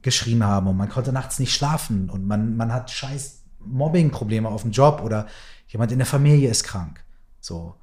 geschrien 0.01 0.44
haben 0.44 0.66
und 0.66 0.77
man 0.77 0.89
konnte 0.89 1.12
nachts 1.12 1.39
nicht 1.39 1.55
schlafen 1.55 2.09
und 2.10 2.27
man, 2.27 2.56
man 2.56 2.73
hat 2.73 2.90
scheiß 2.90 3.43
Mobbing-Probleme 3.60 4.48
auf 4.48 4.62
dem 4.62 4.73
Job 4.73 5.02
oder 5.05 5.27
jemand 5.69 5.93
in 5.93 5.98
der 5.98 6.06
Familie 6.06 6.51
ist 6.51 6.64
krank. 6.64 7.05
So. 7.40 7.77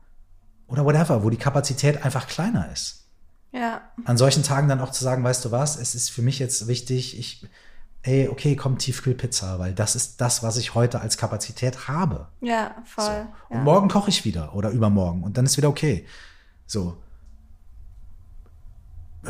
Oder 0.67 0.83
whatever, 0.83 1.23
wo 1.23 1.29
die 1.29 1.37
Kapazität 1.37 2.03
einfach 2.03 2.27
kleiner 2.27 2.71
ist. 2.71 3.08
Ja. 3.51 3.81
An 4.05 4.17
solchen 4.17 4.43
Tagen 4.43 4.67
dann 4.67 4.81
auch 4.81 4.91
zu 4.91 5.03
sagen, 5.03 5.23
weißt 5.23 5.45
du 5.45 5.51
was, 5.51 5.77
es 5.77 5.95
ist 5.95 6.09
für 6.09 6.21
mich 6.21 6.39
jetzt 6.39 6.67
wichtig, 6.67 7.17
ich, 7.17 7.47
ey, 8.03 8.27
okay, 8.29 8.55
komm 8.55 8.77
Tiefkühlpizza, 8.77 9.59
weil 9.59 9.73
das 9.73 9.95
ist 9.95 10.21
das, 10.21 10.43
was 10.43 10.57
ich 10.57 10.75
heute 10.75 11.01
als 11.01 11.17
Kapazität 11.17 11.87
habe. 11.87 12.27
Ja, 12.41 12.75
voll. 12.85 13.05
So. 13.05 13.11
Und 13.49 13.57
ja. 13.57 13.63
morgen 13.63 13.89
koche 13.89 14.09
ich 14.09 14.23
wieder 14.23 14.55
oder 14.55 14.69
übermorgen 14.69 15.23
und 15.23 15.37
dann 15.37 15.45
ist 15.45 15.57
wieder 15.57 15.69
okay. 15.69 16.05
So. 16.65 16.97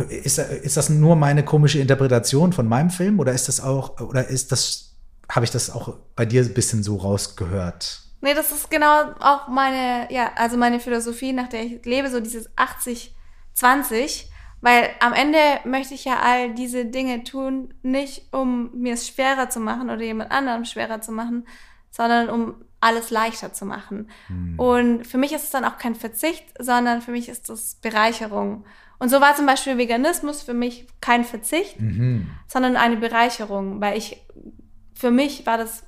Ist, 0.10 0.38
ist 0.38 0.78
das 0.78 0.90
nur 0.90 1.16
meine 1.16 1.44
komische 1.44 1.80
Interpretation 1.80 2.54
von 2.54 2.68
meinem 2.68 2.90
Film 2.90 3.20
oder 3.20 3.34
ist 3.34 3.48
das 3.48 3.60
auch, 3.60 4.00
oder 4.00 4.28
ist 4.28 4.52
das, 4.52 4.96
habe 5.30 5.46
ich 5.46 5.52
das 5.52 5.70
auch 5.70 5.96
bei 6.16 6.26
dir 6.26 6.44
ein 6.44 6.54
bisschen 6.54 6.84
so 6.84 6.98
rausgehört? 6.98 8.02
Nee, 8.22 8.34
das 8.34 8.52
ist 8.52 8.70
genau 8.70 9.14
auch 9.20 9.48
meine, 9.48 10.12
ja, 10.14 10.32
also 10.36 10.58
meine 10.58 10.80
Philosophie, 10.80 11.32
nach 11.32 11.48
der 11.48 11.64
ich 11.64 11.86
lebe, 11.86 12.10
so 12.10 12.20
dieses 12.20 12.50
80-20, 13.60 14.26
weil 14.62 14.90
am 15.00 15.14
Ende 15.14 15.40
möchte 15.66 15.94
ich 15.94 16.06
ja 16.06 16.20
all 16.20 16.54
diese 16.54 16.86
Dinge 16.86 17.24
tun, 17.24 17.74
nicht 17.82 18.34
um 18.34 18.72
mir 18.74 18.94
es 18.94 19.08
schwerer 19.08 19.50
zu 19.50 19.60
machen 19.60 19.90
oder 19.90 20.04
jemand 20.04 20.32
anderem 20.32 20.66
schwerer 20.66 21.02
zu 21.02 21.12
machen, 21.12 21.48
sondern 21.92 22.30
um 22.30 22.56
alles 22.82 23.12
leichter 23.12 23.54
zu 23.54 23.66
machen. 23.66 24.10
Hm. 24.28 24.60
Und 24.60 25.08
für 25.08 25.18
mich 25.18 25.34
ist 25.34 25.44
es 25.44 25.50
dann 25.50 25.66
auch 25.66 25.78
kein 25.78 25.96
Verzicht, 25.96 26.46
sondern 26.60 27.02
für 27.02 27.12
mich 27.12 27.30
ist 27.30 27.50
es 27.50 27.76
Bereicherung. 27.76 28.66
Und 29.00 29.10
so 29.10 29.22
war 29.22 29.36
zum 29.36 29.46
Beispiel 29.46 29.78
Veganismus 29.78 30.42
für 30.42 30.54
mich 30.54 30.88
kein 31.00 31.24
Verzicht, 31.24 31.80
mhm. 31.80 32.30
sondern 32.48 32.76
eine 32.76 32.98
Bereicherung, 32.98 33.80
weil 33.80 33.98
ich, 33.98 34.26
für 34.94 35.10
mich 35.10 35.46
war 35.46 35.58
das 35.58 35.84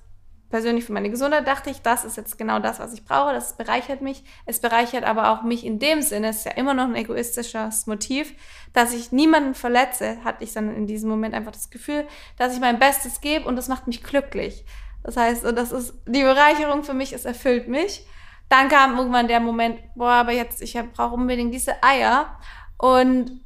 persönlich 0.51 0.85
für 0.85 0.93
meine 0.93 1.09
Gesundheit 1.09 1.47
dachte 1.47 1.69
ich, 1.69 1.81
das 1.81 2.05
ist 2.05 2.17
jetzt 2.17 2.37
genau 2.37 2.59
das, 2.59 2.79
was 2.79 2.93
ich 2.93 3.05
brauche. 3.05 3.33
Das 3.33 3.57
bereichert 3.57 4.01
mich. 4.01 4.23
Es 4.45 4.59
bereichert 4.59 5.03
aber 5.03 5.31
auch 5.31 5.43
mich 5.43 5.65
in 5.65 5.79
dem 5.79 6.01
Sinne, 6.01 6.29
es 6.29 6.37
ist 6.37 6.45
ja 6.45 6.51
immer 6.51 6.73
noch 6.73 6.83
ein 6.83 6.95
egoistisches 6.95 7.87
Motiv, 7.87 8.33
dass 8.73 8.93
ich 8.93 9.11
niemanden 9.11 9.55
verletze, 9.55 10.23
hatte 10.23 10.43
ich 10.43 10.53
dann 10.53 10.75
in 10.75 10.85
diesem 10.85 11.09
Moment 11.09 11.33
einfach 11.33 11.51
das 11.51 11.69
Gefühl, 11.71 12.05
dass 12.37 12.53
ich 12.53 12.59
mein 12.59 12.77
Bestes 12.77 13.21
gebe 13.21 13.47
und 13.47 13.55
das 13.55 13.67
macht 13.67 13.87
mich 13.87 14.03
glücklich. 14.03 14.65
Das 15.03 15.17
heißt, 15.17 15.43
das 15.45 15.71
ist 15.71 15.95
die 16.05 16.21
Bereicherung 16.21 16.83
für 16.83 16.93
mich, 16.93 17.13
es 17.13 17.25
erfüllt 17.25 17.67
mich. 17.67 18.05
Dann 18.49 18.67
kam 18.67 18.97
irgendwann 18.97 19.27
der 19.27 19.39
Moment, 19.39 19.79
boah, 19.95 20.11
aber 20.11 20.33
jetzt, 20.33 20.61
ich 20.61 20.77
brauche 20.93 21.15
unbedingt 21.15 21.53
diese 21.53 21.81
Eier. 21.81 22.37
Und 22.77 23.41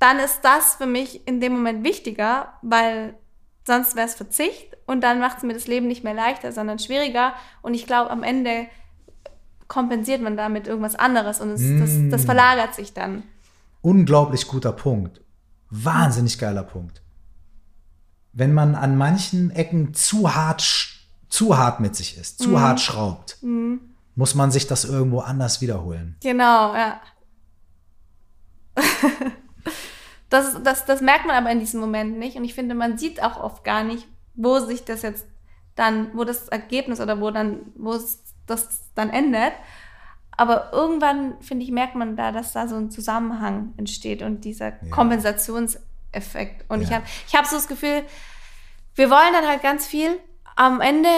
dann 0.00 0.18
ist 0.18 0.40
das 0.42 0.74
für 0.74 0.86
mich 0.86 1.26
in 1.28 1.40
dem 1.40 1.52
Moment 1.52 1.84
wichtiger, 1.84 2.54
weil 2.62 3.16
sonst 3.66 3.96
wäre 3.96 4.06
es 4.06 4.14
Verzicht 4.14 4.76
und 4.86 5.02
dann 5.02 5.20
macht 5.20 5.38
es 5.38 5.42
mir 5.42 5.54
das 5.54 5.66
Leben 5.66 5.86
nicht 5.86 6.04
mehr 6.04 6.14
leichter, 6.14 6.52
sondern 6.52 6.78
schwieriger. 6.78 7.34
Und 7.62 7.74
ich 7.74 7.86
glaube, 7.86 8.10
am 8.10 8.22
Ende 8.22 8.66
kompensiert 9.68 10.20
man 10.20 10.36
damit 10.36 10.66
irgendwas 10.66 10.96
anderes 10.96 11.40
und 11.40 11.50
es, 11.50 11.62
mm. 11.62 11.80
das, 11.80 11.90
das 12.10 12.24
verlagert 12.24 12.74
sich 12.74 12.92
dann. 12.92 13.22
Unglaublich 13.80 14.46
guter 14.46 14.72
Punkt. 14.72 15.20
Wahnsinnig 15.70 16.38
geiler 16.38 16.62
Punkt. 16.62 17.02
Wenn 18.32 18.52
man 18.52 18.74
an 18.74 18.96
manchen 18.96 19.50
Ecken 19.50 19.94
zu 19.94 20.34
hart, 20.34 20.62
zu 21.28 21.56
hart 21.56 21.80
mit 21.80 21.96
sich 21.96 22.18
ist, 22.18 22.38
zu 22.38 22.50
mm. 22.50 22.60
hart 22.60 22.80
schraubt, 22.80 23.38
mm. 23.40 23.76
muss 24.14 24.34
man 24.34 24.50
sich 24.50 24.66
das 24.66 24.84
irgendwo 24.84 25.20
anders 25.20 25.60
wiederholen. 25.60 26.16
Genau, 26.20 26.74
ja. 26.74 27.00
Das, 30.32 30.62
das, 30.62 30.86
das 30.86 31.00
merkt 31.02 31.26
man 31.26 31.36
aber 31.36 31.50
in 31.50 31.60
diesem 31.60 31.80
Moment 31.80 32.18
nicht. 32.18 32.36
Und 32.36 32.44
ich 32.44 32.54
finde, 32.54 32.74
man 32.74 32.96
sieht 32.96 33.22
auch 33.22 33.38
oft 33.38 33.64
gar 33.64 33.84
nicht, 33.84 34.06
wo 34.34 34.58
sich 34.60 34.84
das 34.84 35.02
jetzt 35.02 35.26
dann, 35.74 36.16
wo 36.16 36.24
das 36.24 36.48
Ergebnis 36.48 37.00
oder 37.00 37.20
wo 37.20 37.30
dann, 37.30 37.72
wo 37.76 37.92
es 37.92 38.22
das 38.46 38.90
dann 38.94 39.10
endet. 39.10 39.52
Aber 40.30 40.72
irgendwann, 40.72 41.40
finde 41.42 41.64
ich, 41.64 41.70
merkt 41.70 41.94
man 41.96 42.16
da, 42.16 42.32
dass 42.32 42.52
da 42.52 42.66
so 42.66 42.76
ein 42.76 42.90
Zusammenhang 42.90 43.74
entsteht 43.76 44.22
und 44.22 44.44
dieser 44.44 44.68
ja. 44.68 44.90
Kompensationseffekt. 44.90 46.64
Und 46.70 46.80
ja. 46.80 46.88
ich 46.88 46.94
habe 46.94 47.04
ich 47.28 47.34
hab 47.34 47.46
so 47.46 47.56
das 47.56 47.68
Gefühl, 47.68 48.02
wir 48.94 49.10
wollen 49.10 49.32
dann 49.34 49.46
halt 49.46 49.62
ganz 49.62 49.86
viel. 49.86 50.18
Am 50.56 50.80
Ende 50.80 51.08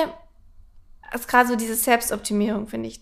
ist 1.12 1.28
gerade 1.28 1.48
so 1.48 1.54
diese 1.54 1.76
Selbstoptimierung, 1.76 2.66
finde 2.66 2.88
ich, 2.88 3.00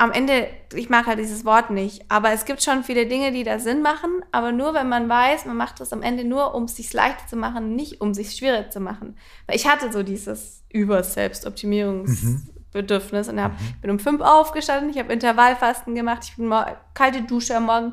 am 0.00 0.10
Ende, 0.12 0.46
ich 0.74 0.88
mag 0.88 1.06
halt 1.06 1.18
dieses 1.18 1.44
Wort 1.44 1.68
nicht, 1.68 2.06
aber 2.08 2.30
es 2.30 2.46
gibt 2.46 2.62
schon 2.62 2.84
viele 2.84 3.04
Dinge, 3.04 3.32
die 3.32 3.44
da 3.44 3.58
Sinn 3.58 3.82
machen, 3.82 4.24
aber 4.32 4.50
nur 4.50 4.72
wenn 4.72 4.88
man 4.88 5.10
weiß, 5.10 5.44
man 5.44 5.58
macht 5.58 5.78
das 5.78 5.92
am 5.92 6.00
Ende 6.00 6.24
nur, 6.24 6.54
um 6.54 6.64
es 6.64 6.76
sich 6.76 6.90
leichter 6.94 7.26
zu 7.26 7.36
machen, 7.36 7.76
nicht 7.76 8.00
um 8.00 8.14
sich 8.14 8.34
schwieriger 8.34 8.70
zu 8.70 8.80
machen. 8.80 9.18
Weil 9.46 9.56
ich 9.56 9.68
hatte 9.68 9.92
so 9.92 10.02
dieses 10.02 10.64
Über-Selbstoptimierungsbedürfnis 10.70 13.26
mhm. 13.26 13.32
und 13.34 13.42
hab, 13.42 13.52
mhm. 13.52 13.74
bin 13.82 13.90
um 13.90 13.98
fünf 13.98 14.22
aufgestanden, 14.22 14.88
ich 14.88 14.98
habe 14.98 15.12
Intervallfasten 15.12 15.94
gemacht, 15.94 16.24
ich 16.24 16.36
bin 16.36 16.50
kalte 16.94 17.20
Dusche 17.20 17.58
am 17.58 17.66
Morgen, 17.66 17.92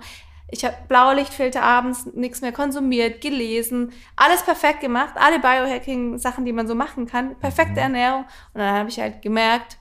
ich 0.49 0.63
habe 0.63 0.77
Blaulichtfilter 0.88 1.61
abends, 1.61 2.05
nichts 2.13 2.39
mehr 2.39 2.53
konsumiert, 2.53 3.19
gelesen, 3.19 3.91
alles 4.15 4.43
perfekt 4.43 4.79
gemacht, 4.79 5.15
alle 5.15 5.39
Biohacking-Sachen, 5.39 6.45
die 6.45 6.53
man 6.53 6.69
so 6.69 6.75
machen 6.75 7.05
kann, 7.05 7.38
perfekte 7.38 7.73
mhm. 7.73 7.79
Ernährung. 7.79 8.23
Und 8.53 8.61
dann 8.61 8.73
habe 8.73 8.88
ich 8.88 8.97
halt 8.97 9.21
gemerkt, 9.21 9.77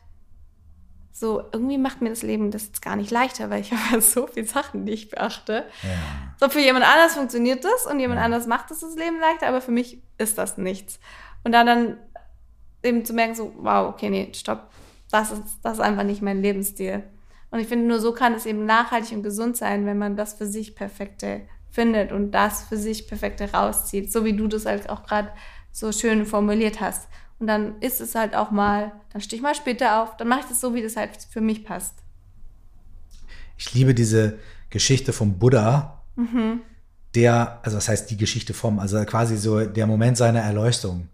so, 1.19 1.43
irgendwie 1.51 1.79
macht 1.79 2.03
mir 2.03 2.11
das 2.11 2.23
Leben 2.23 2.51
das 2.51 2.67
jetzt 2.67 2.83
gar 2.83 2.95
nicht 2.95 3.11
leichter, 3.11 3.49
weil 3.49 3.63
ich 3.63 3.73
habe 3.91 4.03
so 4.03 4.27
viele 4.27 4.47
Sachen, 4.47 4.85
die 4.85 4.93
ich 4.93 5.09
beachte. 5.09 5.65
Ja. 5.83 5.89
So, 6.39 6.51
für 6.51 6.61
jemand 6.61 6.85
anders 6.85 7.15
funktioniert 7.15 7.65
das 7.65 7.87
und 7.87 7.99
jemand 7.99 8.19
ja. 8.19 8.27
anders 8.27 8.47
macht 8.47 8.71
das, 8.71 8.81
das 8.81 8.97
Leben 8.97 9.19
leichter, 9.19 9.49
aber 9.49 9.63
für 9.63 9.71
mich 9.71 10.03
ist 10.19 10.37
das 10.37 10.59
nichts. 10.59 11.01
Und 11.43 11.53
dann, 11.53 11.67
dann 11.67 11.97
eben 12.83 13.07
zu 13.07 13.15
merken, 13.15 13.35
so, 13.35 13.55
wow, 13.57 13.89
okay, 13.89 14.11
nee, 14.11 14.31
stopp, 14.35 14.71
das 15.11 15.31
ist, 15.31 15.43
das 15.63 15.75
ist 15.75 15.81
einfach 15.81 16.03
nicht 16.03 16.21
mein 16.21 16.43
Lebensstil. 16.43 17.03
Und 17.51 17.61
ich 17.61 17.67
finde, 17.67 17.87
nur 17.87 17.99
so 17.99 18.13
kann 18.13 18.35
es 18.35 18.45
eben 18.45 18.67
nachhaltig 18.67 19.17
und 19.17 19.23
gesund 19.23 19.57
sein, 19.57 19.87
wenn 19.87 19.97
man 19.97 20.17
das 20.17 20.35
für 20.35 20.47
sich 20.47 20.75
Perfekte 20.75 21.49
findet 21.71 22.13
und 22.13 22.33
das 22.33 22.65
für 22.65 22.77
sich 22.77 23.09
Perfekte 23.09 23.51
rauszieht, 23.53 24.13
so 24.13 24.27
wie 24.27 24.37
du 24.37 24.49
das 24.49 24.67
halt 24.67 24.91
auch 24.91 25.03
gerade 25.05 25.31
so 25.73 25.93
schön 25.93 26.27
formuliert 26.27 26.83
hast. 26.83 27.09
Und 27.39 27.47
dann 27.49 27.81
ist 27.81 28.01
es 28.01 28.15
halt 28.15 28.35
auch 28.35 28.51
mal, 28.51 28.93
dann 29.13 29.21
stehe 29.21 29.39
ich 29.39 29.43
mal 29.43 29.55
später 29.55 30.03
auf, 30.03 30.17
dann 30.17 30.29
mache 30.29 30.41
ich 30.41 30.47
das 30.47 30.61
so, 30.61 30.75
wie 30.75 30.83
das 30.83 30.97
halt 30.97 31.11
für 31.31 31.41
mich 31.41 31.65
passt. 31.65 31.95
Ich 33.59 33.75
liebe 33.75 33.95
diese 33.95 34.39
Geschichte 34.71 35.13
vom 35.13 35.39
Buddha, 35.39 36.03
mhm. 36.17 36.61
der, 37.15 37.61
also 37.63 37.77
das 37.77 37.89
heißt 37.89 38.11
die 38.11 38.17
Geschichte 38.17 38.55
vom, 38.55 38.79
also 38.79 39.03
quasi 39.05 39.37
so 39.37 39.65
der 39.65 39.87
Moment 39.87 40.17
seiner 40.17 40.41
Erleuchtung. 40.41 41.09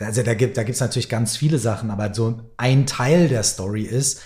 Also 0.00 0.22
da 0.22 0.34
gibt 0.34 0.56
da 0.56 0.62
gibt's 0.62 0.80
natürlich 0.80 1.08
ganz 1.08 1.36
viele 1.36 1.58
Sachen, 1.58 1.90
aber 1.90 2.14
so 2.14 2.40
ein 2.56 2.86
Teil 2.86 3.28
der 3.28 3.42
Story 3.42 3.82
ist, 3.82 4.22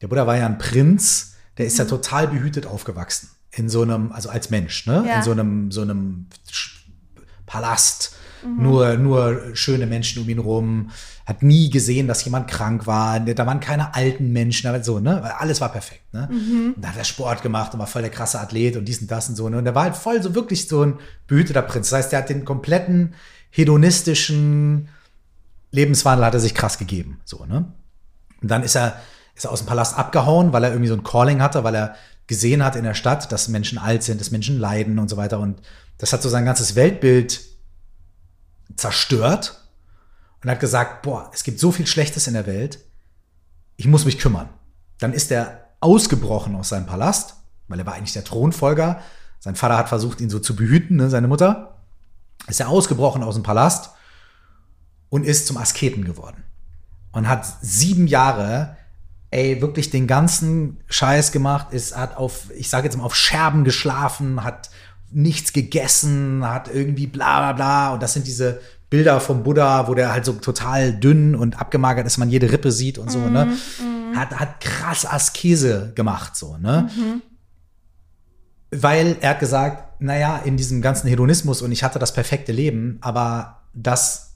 der 0.00 0.08
Buddha 0.08 0.26
war 0.26 0.36
ja 0.36 0.46
ein 0.46 0.58
Prinz, 0.58 1.34
der 1.58 1.66
ist 1.66 1.74
mhm. 1.74 1.78
ja 1.80 1.84
total 1.86 2.28
behütet 2.28 2.66
aufgewachsen. 2.66 3.30
In 3.52 3.68
so 3.68 3.82
einem, 3.82 4.12
also 4.12 4.28
als 4.28 4.50
Mensch, 4.50 4.86
ne? 4.86 5.04
Ja. 5.06 5.16
In 5.16 5.22
so 5.24 5.32
einem, 5.32 5.72
so 5.72 5.82
einem 5.82 6.26
Palast 7.46 8.14
Mhm. 8.44 8.62
Nur, 8.62 8.96
nur 8.96 9.40
schöne 9.54 9.86
Menschen 9.86 10.22
um 10.22 10.28
ihn 10.28 10.38
rum. 10.38 10.90
Hat 11.26 11.42
nie 11.42 11.70
gesehen, 11.70 12.08
dass 12.08 12.24
jemand 12.24 12.48
krank 12.48 12.86
war. 12.86 13.20
Da 13.20 13.46
waren 13.46 13.60
keine 13.60 13.94
alten 13.94 14.32
Menschen, 14.32 14.68
aber 14.68 14.82
so, 14.82 15.00
ne? 15.00 15.38
Alles 15.38 15.60
war 15.60 15.70
perfekt, 15.70 16.12
ne? 16.12 16.28
Mhm. 16.30 16.72
Und 16.76 16.84
da 16.84 16.88
hat 16.88 16.96
er 16.96 17.04
Sport 17.04 17.42
gemacht 17.42 17.72
und 17.72 17.80
war 17.80 17.86
voll 17.86 18.02
der 18.02 18.10
krasse 18.10 18.40
Athlet 18.40 18.76
und 18.76 18.86
dies 18.86 19.00
und 19.00 19.10
das 19.10 19.28
und 19.28 19.36
so, 19.36 19.48
ne? 19.48 19.58
Und 19.58 19.66
er 19.66 19.74
war 19.74 19.84
halt 19.84 19.96
voll 19.96 20.22
so 20.22 20.34
wirklich 20.34 20.68
so 20.68 20.82
ein 20.82 20.98
behüteter 21.26 21.62
Prinz. 21.62 21.90
Das 21.90 21.98
heißt, 21.98 22.12
er 22.12 22.20
hat 22.20 22.28
den 22.28 22.44
kompletten 22.44 23.14
hedonistischen 23.50 24.88
Lebenswandel 25.72 26.26
hat 26.26 26.34
er 26.34 26.40
sich 26.40 26.54
krass 26.54 26.78
gegeben, 26.78 27.20
so, 27.24 27.44
ne? 27.44 27.72
Und 28.42 28.50
dann 28.50 28.62
ist 28.62 28.74
er, 28.74 28.96
ist 29.36 29.44
er 29.44 29.52
aus 29.52 29.60
dem 29.60 29.66
Palast 29.66 29.96
abgehauen, 29.96 30.52
weil 30.52 30.64
er 30.64 30.70
irgendwie 30.70 30.88
so 30.88 30.94
ein 30.94 31.04
Calling 31.04 31.42
hatte, 31.42 31.62
weil 31.62 31.74
er 31.74 31.94
gesehen 32.26 32.64
hat 32.64 32.76
in 32.76 32.84
der 32.84 32.94
Stadt, 32.94 33.30
dass 33.32 33.48
Menschen 33.48 33.78
alt 33.78 34.02
sind, 34.02 34.20
dass 34.20 34.30
Menschen 34.30 34.58
leiden 34.58 34.98
und 34.98 35.08
so 35.10 35.16
weiter. 35.16 35.38
Und 35.38 35.60
das 35.98 36.12
hat 36.12 36.22
so 36.22 36.28
sein 36.28 36.44
ganzes 36.44 36.74
Weltbild 36.76 37.40
zerstört 38.76 39.60
und 40.42 40.50
hat 40.50 40.60
gesagt, 40.60 41.02
boah, 41.02 41.30
es 41.34 41.44
gibt 41.44 41.60
so 41.60 41.72
viel 41.72 41.86
Schlechtes 41.86 42.26
in 42.26 42.34
der 42.34 42.46
Welt, 42.46 42.78
ich 43.76 43.86
muss 43.86 44.04
mich 44.04 44.18
kümmern. 44.18 44.48
Dann 44.98 45.12
ist 45.12 45.30
er 45.30 45.70
ausgebrochen 45.80 46.54
aus 46.54 46.68
seinem 46.68 46.86
Palast, 46.86 47.36
weil 47.68 47.78
er 47.78 47.86
war 47.86 47.94
eigentlich 47.94 48.12
der 48.12 48.24
Thronfolger. 48.24 49.00
Sein 49.38 49.56
Vater 49.56 49.78
hat 49.78 49.88
versucht, 49.88 50.20
ihn 50.20 50.30
so 50.30 50.38
zu 50.38 50.54
behüten, 50.54 50.96
ne, 50.96 51.08
seine 51.08 51.28
Mutter. 51.28 51.78
Ist 52.46 52.60
er 52.60 52.68
ausgebrochen 52.68 53.22
aus 53.22 53.34
dem 53.34 53.42
Palast 53.42 53.90
und 55.08 55.24
ist 55.24 55.46
zum 55.46 55.56
Asketen 55.56 56.04
geworden. 56.04 56.44
Und 57.12 57.28
hat 57.28 57.46
sieben 57.62 58.06
Jahre, 58.06 58.76
ey, 59.30 59.60
wirklich 59.60 59.90
den 59.90 60.06
ganzen 60.06 60.82
Scheiß 60.88 61.32
gemacht, 61.32 61.72
ist, 61.72 61.96
hat 61.96 62.16
auf, 62.16 62.50
ich 62.50 62.68
sage 62.68 62.86
jetzt 62.86 62.96
mal, 62.96 63.04
auf 63.04 63.16
Scherben 63.16 63.64
geschlafen, 63.64 64.44
hat 64.44 64.70
nichts 65.12 65.52
gegessen, 65.52 66.44
hat 66.46 66.72
irgendwie 66.72 67.06
bla 67.06 67.38
bla 67.38 67.52
bla. 67.52 67.94
Und 67.94 68.02
das 68.02 68.12
sind 68.12 68.26
diese 68.26 68.60
Bilder 68.90 69.20
vom 69.20 69.44
Buddha, 69.44 69.86
wo 69.86 69.94
der 69.94 70.12
halt 70.12 70.24
so 70.24 70.32
total 70.32 70.92
dünn 70.92 71.36
und 71.36 71.60
abgemagert 71.60 72.06
ist, 72.06 72.18
man 72.18 72.28
jede 72.28 72.50
Rippe 72.50 72.72
sieht 72.72 72.98
und 72.98 73.10
so, 73.10 73.20
ne? 73.20 73.46
Mhm. 73.46 74.18
Hat, 74.18 74.32
hat 74.38 74.60
krass 74.60 75.06
Askese 75.06 75.92
gemacht, 75.94 76.34
so, 76.34 76.56
ne? 76.56 76.90
Mhm. 76.96 77.22
Weil 78.72 79.16
er 79.20 79.30
hat 79.30 79.40
gesagt, 79.40 80.00
naja, 80.00 80.38
in 80.44 80.56
diesem 80.56 80.82
ganzen 80.82 81.08
Hedonismus 81.08 81.62
und 81.62 81.70
ich 81.70 81.84
hatte 81.84 82.00
das 82.00 82.12
perfekte 82.12 82.50
Leben, 82.52 82.98
aber 83.00 83.62
das 83.74 84.34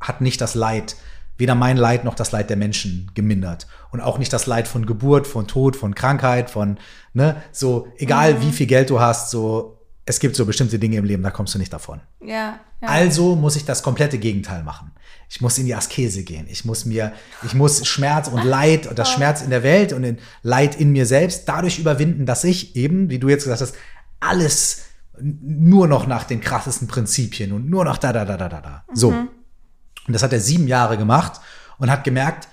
hat 0.00 0.20
nicht 0.20 0.40
das 0.40 0.54
Leid, 0.54 0.96
weder 1.38 1.54
mein 1.54 1.78
Leid 1.78 2.04
noch 2.04 2.14
das 2.14 2.30
Leid 2.30 2.50
der 2.50 2.58
Menschen 2.58 3.10
gemindert. 3.14 3.66
Und 3.90 4.00
auch 4.00 4.18
nicht 4.18 4.32
das 4.32 4.46
Leid 4.46 4.68
von 4.68 4.84
Geburt, 4.84 5.26
von 5.26 5.46
Tod, 5.46 5.76
von 5.76 5.94
Krankheit, 5.94 6.50
von, 6.50 6.78
ne, 7.14 7.42
so, 7.52 7.88
egal 7.96 8.42
wie 8.42 8.52
viel 8.52 8.66
Geld 8.66 8.90
du 8.90 9.00
hast, 9.00 9.30
so, 9.30 9.73
es 10.06 10.20
gibt 10.20 10.36
so 10.36 10.44
bestimmte 10.44 10.78
Dinge 10.78 10.96
im 10.96 11.04
Leben, 11.04 11.22
da 11.22 11.30
kommst 11.30 11.54
du 11.54 11.58
nicht 11.58 11.72
davon. 11.72 12.00
Ja. 12.20 12.60
ja. 12.80 12.88
Also 12.88 13.36
muss 13.36 13.56
ich 13.56 13.64
das 13.64 13.82
komplette 13.82 14.18
Gegenteil 14.18 14.62
machen. 14.62 14.92
Ich 15.30 15.40
muss 15.40 15.56
in 15.56 15.66
die 15.66 15.74
Askese 15.74 16.24
gehen. 16.24 16.46
Ich 16.48 16.64
muss 16.64 16.84
mir, 16.84 17.12
ich 17.42 17.54
muss 17.54 17.86
Schmerz 17.86 18.28
und 18.28 18.44
Leid 18.44 18.86
und 18.86 18.98
das 18.98 19.10
Schmerz 19.10 19.40
in 19.40 19.50
der 19.50 19.62
Welt 19.62 19.92
und 19.92 20.02
den 20.02 20.18
Leid 20.42 20.78
in 20.78 20.92
mir 20.92 21.06
selbst 21.06 21.48
dadurch 21.48 21.78
überwinden, 21.78 22.26
dass 22.26 22.44
ich 22.44 22.76
eben, 22.76 23.08
wie 23.08 23.18
du 23.18 23.28
jetzt 23.28 23.44
gesagt 23.44 23.62
hast, 23.62 23.74
alles 24.20 24.82
nur 25.20 25.86
noch 25.86 26.06
nach 26.06 26.24
den 26.24 26.40
krassesten 26.40 26.88
Prinzipien 26.88 27.52
und 27.52 27.70
nur 27.70 27.84
noch 27.84 27.98
da, 27.98 28.12
da, 28.12 28.24
da, 28.24 28.36
da, 28.36 28.48
da, 28.48 28.60
da. 28.60 28.84
So. 28.92 29.08
Und 29.08 30.12
das 30.12 30.22
hat 30.22 30.32
er 30.32 30.40
sieben 30.40 30.68
Jahre 30.68 30.98
gemacht 30.98 31.40
und 31.78 31.90
hat 31.90 32.04
gemerkt, 32.04 32.48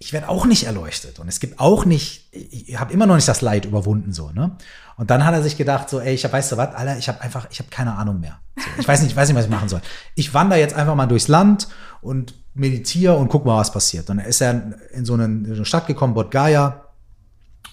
ich 0.00 0.12
werde 0.12 0.28
auch 0.28 0.46
nicht 0.46 0.64
erleuchtet 0.64 1.18
und 1.18 1.28
es 1.28 1.40
gibt 1.40 1.58
auch 1.58 1.84
nicht, 1.84 2.32
ich 2.32 2.78
habe 2.78 2.92
immer 2.92 3.06
noch 3.06 3.16
nicht 3.16 3.26
das 3.26 3.40
Leid 3.40 3.64
überwunden 3.64 4.12
so, 4.12 4.30
ne? 4.30 4.56
Und 4.96 5.10
dann 5.10 5.24
hat 5.24 5.34
er 5.34 5.42
sich 5.42 5.56
gedacht 5.56 5.88
so, 5.88 6.00
ey, 6.00 6.14
ich 6.14 6.24
hab, 6.24 6.32
weißt 6.32 6.52
du 6.52 6.56
was, 6.56 6.74
Alter, 6.74 6.98
ich 6.98 7.08
habe 7.08 7.20
einfach, 7.20 7.46
ich 7.50 7.58
habe 7.58 7.70
keine 7.70 7.94
Ahnung 7.94 8.20
mehr. 8.20 8.40
So, 8.56 8.64
ich 8.80 8.88
weiß 8.88 9.00
nicht, 9.02 9.10
ich 9.10 9.16
weiß 9.16 9.28
nicht, 9.28 9.36
was 9.36 9.44
ich 9.44 9.50
machen 9.50 9.68
soll. 9.68 9.80
Ich 10.16 10.34
wandere 10.34 10.58
jetzt 10.58 10.74
einfach 10.74 10.94
mal 10.96 11.06
durchs 11.06 11.28
Land 11.28 11.68
und 12.00 12.34
meditiere 12.54 13.16
und 13.16 13.28
guck 13.28 13.44
mal, 13.44 13.58
was 13.58 13.72
passiert. 13.72 14.10
Und 14.10 14.18
dann 14.18 14.26
ist 14.26 14.40
er 14.40 14.72
in 14.92 15.04
so 15.04 15.14
eine, 15.14 15.64
Stadt 15.64 15.86
gekommen, 15.86 16.14
Bodh 16.14 16.30
Gaya, 16.30 16.84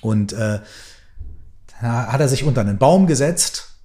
und 0.02 0.34
äh, 0.34 0.60
da 1.82 2.08
hat 2.12 2.22
er 2.22 2.28
sich 2.28 2.44
unter 2.44 2.62
einen 2.62 2.78
Baum 2.78 3.08
gesetzt 3.08 3.76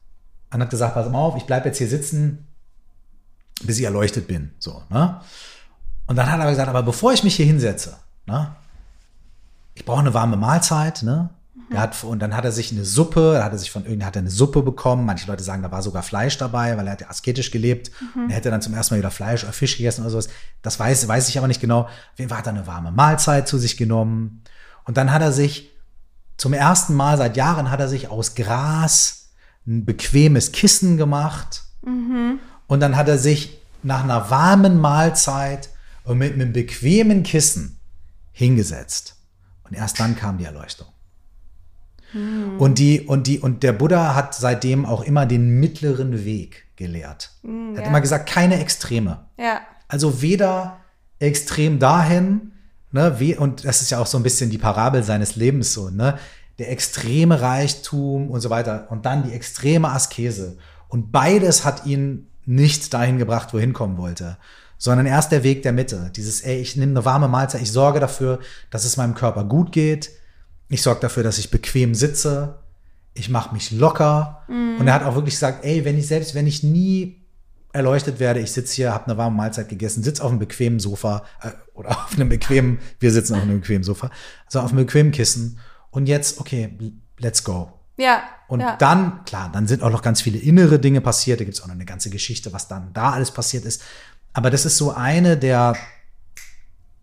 und 0.52 0.60
hat 0.60 0.70
gesagt, 0.70 0.94
pass 0.94 1.08
mal 1.08 1.18
auf, 1.18 1.36
ich 1.36 1.44
bleib 1.44 1.64
jetzt 1.64 1.78
hier 1.78 1.88
sitzen, 1.88 2.46
bis 3.62 3.78
ich 3.78 3.84
erleuchtet 3.84 4.26
bin. 4.26 4.50
So, 4.58 4.82
ne? 4.90 5.20
Und 6.06 6.16
dann 6.16 6.30
hat 6.30 6.40
er 6.40 6.50
gesagt, 6.50 6.68
aber 6.68 6.82
bevor 6.82 7.12
ich 7.12 7.24
mich 7.24 7.36
hier 7.36 7.46
hinsetze, 7.46 7.96
ne, 8.30 8.54
ich 9.74 9.84
brauche 9.84 10.00
eine 10.00 10.14
warme 10.14 10.36
Mahlzeit, 10.36 11.02
ne? 11.02 11.30
Er 11.72 11.80
hat, 11.80 12.02
und 12.02 12.18
dann 12.18 12.36
hat 12.36 12.44
er 12.44 12.50
sich 12.50 12.72
eine 12.72 12.84
Suppe, 12.84 13.34
da 13.34 13.44
hat 13.44 13.52
er 13.52 13.58
sich 13.58 13.70
von 13.70 13.82
irgendeiner 13.82 14.08
hat 14.08 14.16
er 14.16 14.22
eine 14.22 14.30
Suppe 14.30 14.62
bekommen. 14.62 15.06
Manche 15.06 15.28
Leute 15.28 15.44
sagen, 15.44 15.62
da 15.62 15.70
war 15.70 15.82
sogar 15.82 16.02
Fleisch 16.02 16.36
dabei, 16.36 16.76
weil 16.76 16.86
er 16.86 16.94
hat 16.94 17.00
ja 17.00 17.08
asketisch 17.08 17.52
gelebt. 17.52 17.92
Und 18.16 18.28
er 18.28 18.36
hätte 18.36 18.50
dann 18.50 18.60
zum 18.60 18.74
ersten 18.74 18.94
Mal 18.94 18.98
wieder 18.98 19.12
Fleisch 19.12 19.44
oder 19.44 19.52
Fisch 19.52 19.76
gegessen 19.76 20.00
oder 20.00 20.10
sowas. 20.10 20.28
Das 20.62 20.80
weiß, 20.80 21.06
weiß 21.06 21.28
ich 21.28 21.38
aber 21.38 21.46
nicht 21.46 21.60
genau. 21.60 21.88
Fall 22.16 22.38
hat 22.38 22.46
er 22.48 22.54
eine 22.54 22.66
warme 22.66 22.90
Mahlzeit 22.90 23.46
zu 23.46 23.56
sich 23.56 23.76
genommen. 23.76 24.42
Und 24.84 24.96
dann 24.96 25.12
hat 25.12 25.22
er 25.22 25.30
sich 25.30 25.70
zum 26.36 26.54
ersten 26.54 26.94
Mal 26.94 27.16
seit 27.16 27.36
Jahren 27.36 27.70
hat 27.70 27.78
er 27.78 27.88
sich 27.88 28.08
aus 28.08 28.34
Gras 28.34 29.28
ein 29.64 29.84
bequemes 29.84 30.50
Kissen 30.50 30.96
gemacht. 30.96 31.62
Und 32.66 32.80
dann 32.80 32.96
hat 32.96 33.08
er 33.08 33.18
sich 33.18 33.60
nach 33.84 34.02
einer 34.02 34.28
warmen 34.30 34.80
Mahlzeit 34.80 35.68
und 36.02 36.18
mit 36.18 36.34
einem 36.34 36.52
bequemen 36.52 37.22
Kissen 37.22 37.79
hingesetzt. 38.40 39.16
Und 39.64 39.74
erst 39.74 40.00
dann 40.00 40.16
kam 40.16 40.38
die 40.38 40.44
Erleuchtung. 40.44 40.88
Und 42.58 42.78
die, 42.78 43.02
und 43.02 43.28
die, 43.28 43.38
und 43.38 43.62
der 43.62 43.72
Buddha 43.72 44.16
hat 44.16 44.34
seitdem 44.34 44.84
auch 44.84 45.02
immer 45.02 45.26
den 45.26 45.60
mittleren 45.60 46.24
Weg 46.24 46.66
gelehrt. 46.74 47.30
er 47.44 47.76
hat 47.76 47.84
ja. 47.84 47.88
immer 47.88 48.00
gesagt, 48.00 48.28
keine 48.28 48.58
Extreme. 48.60 49.26
Ja. 49.38 49.60
Also 49.86 50.20
weder 50.20 50.78
extrem 51.20 51.78
dahin, 51.78 52.52
ne, 52.90 53.20
wie, 53.20 53.36
und 53.36 53.64
das 53.64 53.82
ist 53.82 53.90
ja 53.90 54.00
auch 54.00 54.06
so 54.06 54.16
ein 54.16 54.24
bisschen 54.24 54.50
die 54.50 54.58
Parabel 54.58 55.04
seines 55.04 55.36
Lebens 55.36 55.72
so, 55.72 55.90
ne? 55.90 56.18
Der 56.58 56.72
extreme 56.72 57.40
Reichtum 57.40 58.30
und 58.30 58.40
so 58.40 58.50
weiter 58.50 58.88
und 58.90 59.06
dann 59.06 59.22
die 59.22 59.32
extreme 59.32 59.90
Askese. 59.90 60.58
Und 60.88 61.12
beides 61.12 61.64
hat 61.64 61.86
ihn 61.86 62.26
nicht 62.44 62.92
dahin 62.92 63.18
gebracht, 63.18 63.54
wohin 63.54 63.72
kommen 63.72 63.96
wollte, 63.96 64.36
sondern 64.80 65.04
erst 65.04 65.30
der 65.30 65.44
Weg 65.44 65.62
der 65.62 65.72
Mitte. 65.72 66.10
Dieses, 66.16 66.40
ey, 66.40 66.58
ich 66.58 66.74
nehme 66.74 66.92
eine 66.92 67.04
warme 67.04 67.28
Mahlzeit, 67.28 67.60
ich 67.60 67.70
sorge 67.70 68.00
dafür, 68.00 68.40
dass 68.70 68.84
es 68.84 68.96
meinem 68.96 69.14
Körper 69.14 69.44
gut 69.44 69.72
geht. 69.72 70.10
Ich 70.68 70.80
sorge 70.82 71.00
dafür, 71.00 71.22
dass 71.22 71.38
ich 71.38 71.50
bequem 71.50 71.94
sitze. 71.94 72.60
Ich 73.12 73.28
mache 73.28 73.52
mich 73.52 73.72
locker. 73.72 74.42
Und 74.48 74.86
er 74.86 74.94
hat 74.94 75.04
auch 75.04 75.14
wirklich 75.14 75.34
gesagt, 75.34 75.66
ey, 75.66 75.84
wenn 75.84 75.98
ich 75.98 76.06
selbst, 76.06 76.34
wenn 76.34 76.46
ich 76.46 76.62
nie 76.62 77.20
erleuchtet 77.72 78.20
werde, 78.20 78.40
ich 78.40 78.52
sitze 78.52 78.74
hier, 78.74 78.94
habe 78.94 79.04
eine 79.04 79.18
warme 79.18 79.36
Mahlzeit 79.36 79.68
gegessen, 79.68 80.02
sitze 80.02 80.24
auf 80.24 80.30
einem 80.30 80.38
bequemen 80.38 80.80
Sofa 80.80 81.24
äh, 81.42 81.50
oder 81.74 81.90
auf 82.04 82.14
einem 82.14 82.30
bequemen, 82.30 82.78
wir 82.98 83.12
sitzen 83.12 83.34
auf 83.34 83.42
einem 83.42 83.60
bequemen 83.60 83.84
Sofa, 83.84 84.10
also 84.46 84.60
auf 84.60 84.70
einem 84.70 84.86
bequemen 84.86 85.12
Kissen. 85.12 85.58
Und 85.90 86.06
jetzt, 86.06 86.40
okay, 86.40 86.76
let's 87.18 87.44
go. 87.44 87.70
Ja. 87.98 88.22
Und 88.48 88.60
ja. 88.60 88.76
dann, 88.76 89.24
klar, 89.24 89.50
dann 89.52 89.66
sind 89.66 89.82
auch 89.82 89.90
noch 89.90 90.02
ganz 90.02 90.22
viele 90.22 90.38
innere 90.38 90.78
Dinge 90.78 91.02
passiert. 91.02 91.38
Da 91.38 91.44
gibt 91.44 91.56
es 91.56 91.62
auch 91.62 91.66
noch 91.66 91.74
eine 91.74 91.84
ganze 91.84 92.08
Geschichte, 92.08 92.52
was 92.52 92.66
dann 92.66 92.92
da 92.94 93.10
alles 93.10 93.30
passiert 93.30 93.64
ist. 93.66 93.82
Aber 94.32 94.50
das 94.50 94.64
ist 94.64 94.76
so 94.76 94.92
eine 94.92 95.36
der, 95.36 95.76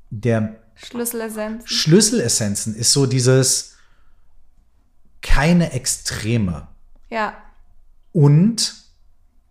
der 0.09 0.55
Schlüsselessenz. 0.75 1.67
Schlüsselessenzen, 1.67 2.75
ist 2.75 2.93
so 2.93 3.05
dieses 3.05 3.75
keine 5.21 5.71
Extreme. 5.73 6.67
Ja. 7.09 7.35
Und, 8.13 8.75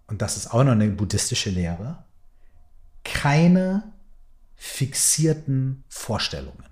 und 0.07 0.23
das 0.23 0.37
ist 0.37 0.53
auch 0.53 0.65
noch 0.65 0.73
eine 0.73 0.89
buddhistische 0.89 1.51
Lehre, 1.51 2.05
keine 3.05 3.93
fixierten 4.55 5.85
Vorstellungen. 5.89 6.65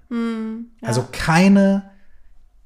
Also 0.82 1.08
keine 1.12 1.90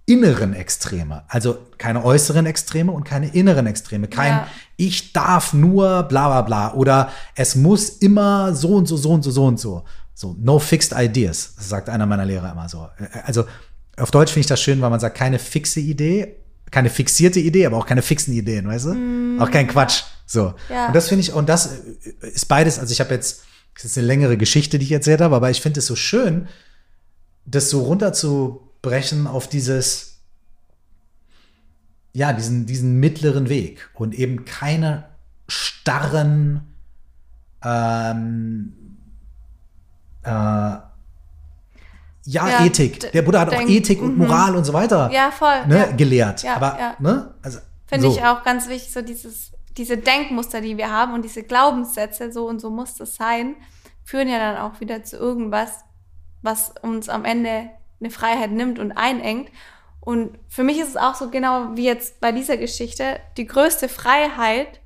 inneren 0.07 0.55
Extreme, 0.55 1.25
also 1.29 1.67
keine 1.77 2.05
äußeren 2.05 2.47
Extreme 2.47 2.93
und 2.93 3.05
keine 3.05 3.29
inneren 3.35 3.67
Extreme. 3.67 4.09
Kein 4.09 4.33
Ja. 4.33 4.49
Ich 4.79 5.13
darf 5.13 5.53
nur 5.53 6.05
bla 6.05 6.29
bla 6.29 6.43
bla 6.43 6.75
oder 6.75 7.11
es 7.35 7.57
muss 7.57 7.89
immer 7.89 8.55
so 8.55 8.77
und 8.77 8.87
so, 8.87 8.97
so 8.97 9.11
und 9.11 9.23
so, 9.23 9.31
so 9.31 9.45
und 9.45 9.61
so. 9.61 9.85
So, 10.15 10.35
no 10.41 10.59
fixed 10.59 10.93
ideas, 10.97 11.55
sagt 11.59 11.89
einer 11.89 12.07
meiner 12.07 12.25
Lehrer 12.25 12.53
immer 12.53 12.69
so. 12.69 12.89
Also 13.25 13.45
auf 13.97 14.11
Deutsch 14.11 14.31
finde 14.31 14.41
ich 14.41 14.47
das 14.47 14.61
schön, 14.61 14.81
weil 14.81 14.91
man 14.91 15.01
sagt, 15.01 15.17
keine 15.17 15.39
fixe 15.39 15.81
Idee, 15.81 16.37
keine 16.71 16.91
fixierte 16.91 17.41
Idee, 17.41 17.67
aber 17.67 17.77
auch 17.77 17.87
keine 17.87 18.03
fixen 18.03 18.33
Ideen, 18.33 18.67
weißt 18.67 18.87
du? 18.87 19.37
Auch 19.41 19.51
kein 19.51 19.67
Quatsch. 19.67 20.03
So. 20.27 20.55
Ja. 20.69 20.89
Und 20.89 20.97
das 20.97 21.09
finde 21.09 21.23
ich, 21.23 21.33
und 21.33 21.49
das 21.49 21.67
ist 22.21 22.47
beides, 22.47 22.79
also 22.79 22.93
ich 22.93 23.01
habe 23.01 23.15
jetzt, 23.15 23.43
das 23.75 23.85
ist 23.85 23.99
eine 23.99 24.07
längere 24.07 24.37
Geschichte, 24.37 24.79
die 24.79 24.85
ich 24.85 24.93
erzählt 24.93 25.21
habe, 25.21 25.35
aber 25.35 25.51
ich 25.51 25.61
finde 25.61 25.81
es 25.81 25.87
so 25.87 25.97
schön, 25.97 26.49
das 27.47 27.71
so 27.71 27.83
runterzubrechen 27.83 29.27
auf 29.27 29.49
dieses, 29.49 30.08
ja, 32.19 32.33
diesen, 32.33 32.67
diesen 32.67 32.99
mittleren 32.99 33.49
Weg 33.49 33.91
und 33.95 34.13
eben 34.13 34.45
keine 34.45 35.05
starren, 35.47 36.75
ähm, 37.65 38.73
äh, 40.25 40.31
ja, 40.31 40.85
Ja, 42.25 42.65
Ethik. 42.65 43.13
Der 43.13 43.23
Buddha 43.23 43.41
hat 43.41 43.49
auch 43.51 43.59
denk- 43.59 43.71
Ethik 43.71 44.03
und 44.03 44.19
mhm. 44.19 44.27
Moral 44.27 44.57
und 44.57 44.65
so 44.65 44.73
weiter 44.73 45.09
Ja, 45.13 45.31
voll. 45.31 45.65
ne, 45.69 45.79
ja. 45.79 45.93
gelehrt. 45.93 46.43
Ja, 46.43 46.57
aber, 46.57 46.77
ja. 46.79 46.97
ne, 46.99 47.35
also, 47.41 47.61
Finde 47.87 48.11
so. 48.11 48.17
ich 48.17 48.25
auch 48.25 48.43
ganz 48.43 48.69
wichtig, 48.69 48.93
so 48.93 49.01
dieses, 49.01 49.53
diese 49.77 49.97
Denkmuster, 49.97 50.61
die 50.61 50.77
wir 50.77 50.91
haben 50.91 51.15
und 51.15 51.23
diese 51.25 51.45
Glaubenssätze, 51.45 52.33
so 52.33 52.49
und 52.49 52.61
so 52.61 52.69
muss 52.69 52.99
es 52.99 53.15
sein, 53.15 53.55
führen 54.03 54.29
ja 54.29 54.39
dann 54.41 54.57
auch 54.57 54.81
wieder 54.81 55.05
zu 55.05 55.17
irgendwas, 55.17 55.71
was 56.43 56.75
uns 56.83 57.09
am 57.09 57.25
Ende 57.25 57.71
eine 58.01 58.11
Freiheit 58.11 58.51
nimmt 58.51 58.81
und 58.81 58.91
einengt. 58.93 59.51
Und 60.09 60.39
für 60.49 60.65
mich 60.65 60.79
ist 60.79 60.89
es 60.89 60.97
auch 60.97 61.15
so 61.15 61.29
genau 61.29 61.77
wie 61.77 61.85
jetzt 61.85 62.19
bei 62.19 62.33
dieser 62.33 62.57
Geschichte, 62.57 63.21
die 63.37 63.47
größte 63.47 63.91
Freiheit, 63.91 64.81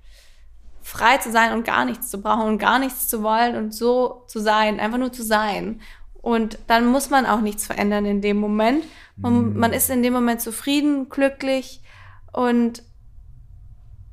frei 0.81 1.19
zu 1.19 1.31
sein 1.31 1.53
und 1.53 1.65
gar 1.65 1.85
nichts 1.85 2.11
zu 2.11 2.21
brauchen 2.21 2.49
und 2.49 2.59
gar 2.59 2.81
nichts 2.81 3.07
zu 3.07 3.23
wollen 3.23 3.55
und 3.55 3.73
so 3.73 4.25
zu 4.27 4.41
sein, 4.41 4.81
einfach 4.81 4.99
nur 4.99 5.13
zu 5.13 5.23
sein. 5.23 5.81
Und 6.15 6.59
dann 6.67 6.87
muss 6.87 7.09
man 7.09 7.25
auch 7.25 7.41
nichts 7.41 7.65
verändern 7.65 8.05
in 8.05 8.21
dem 8.21 8.37
Moment. 8.37 8.83
Man, 9.15 9.57
man 9.57 9.73
ist 9.73 9.91
in 9.91 10.03
dem 10.03 10.13
Moment 10.13 10.41
zufrieden, 10.41 11.09
glücklich 11.09 11.85
und 12.33 12.83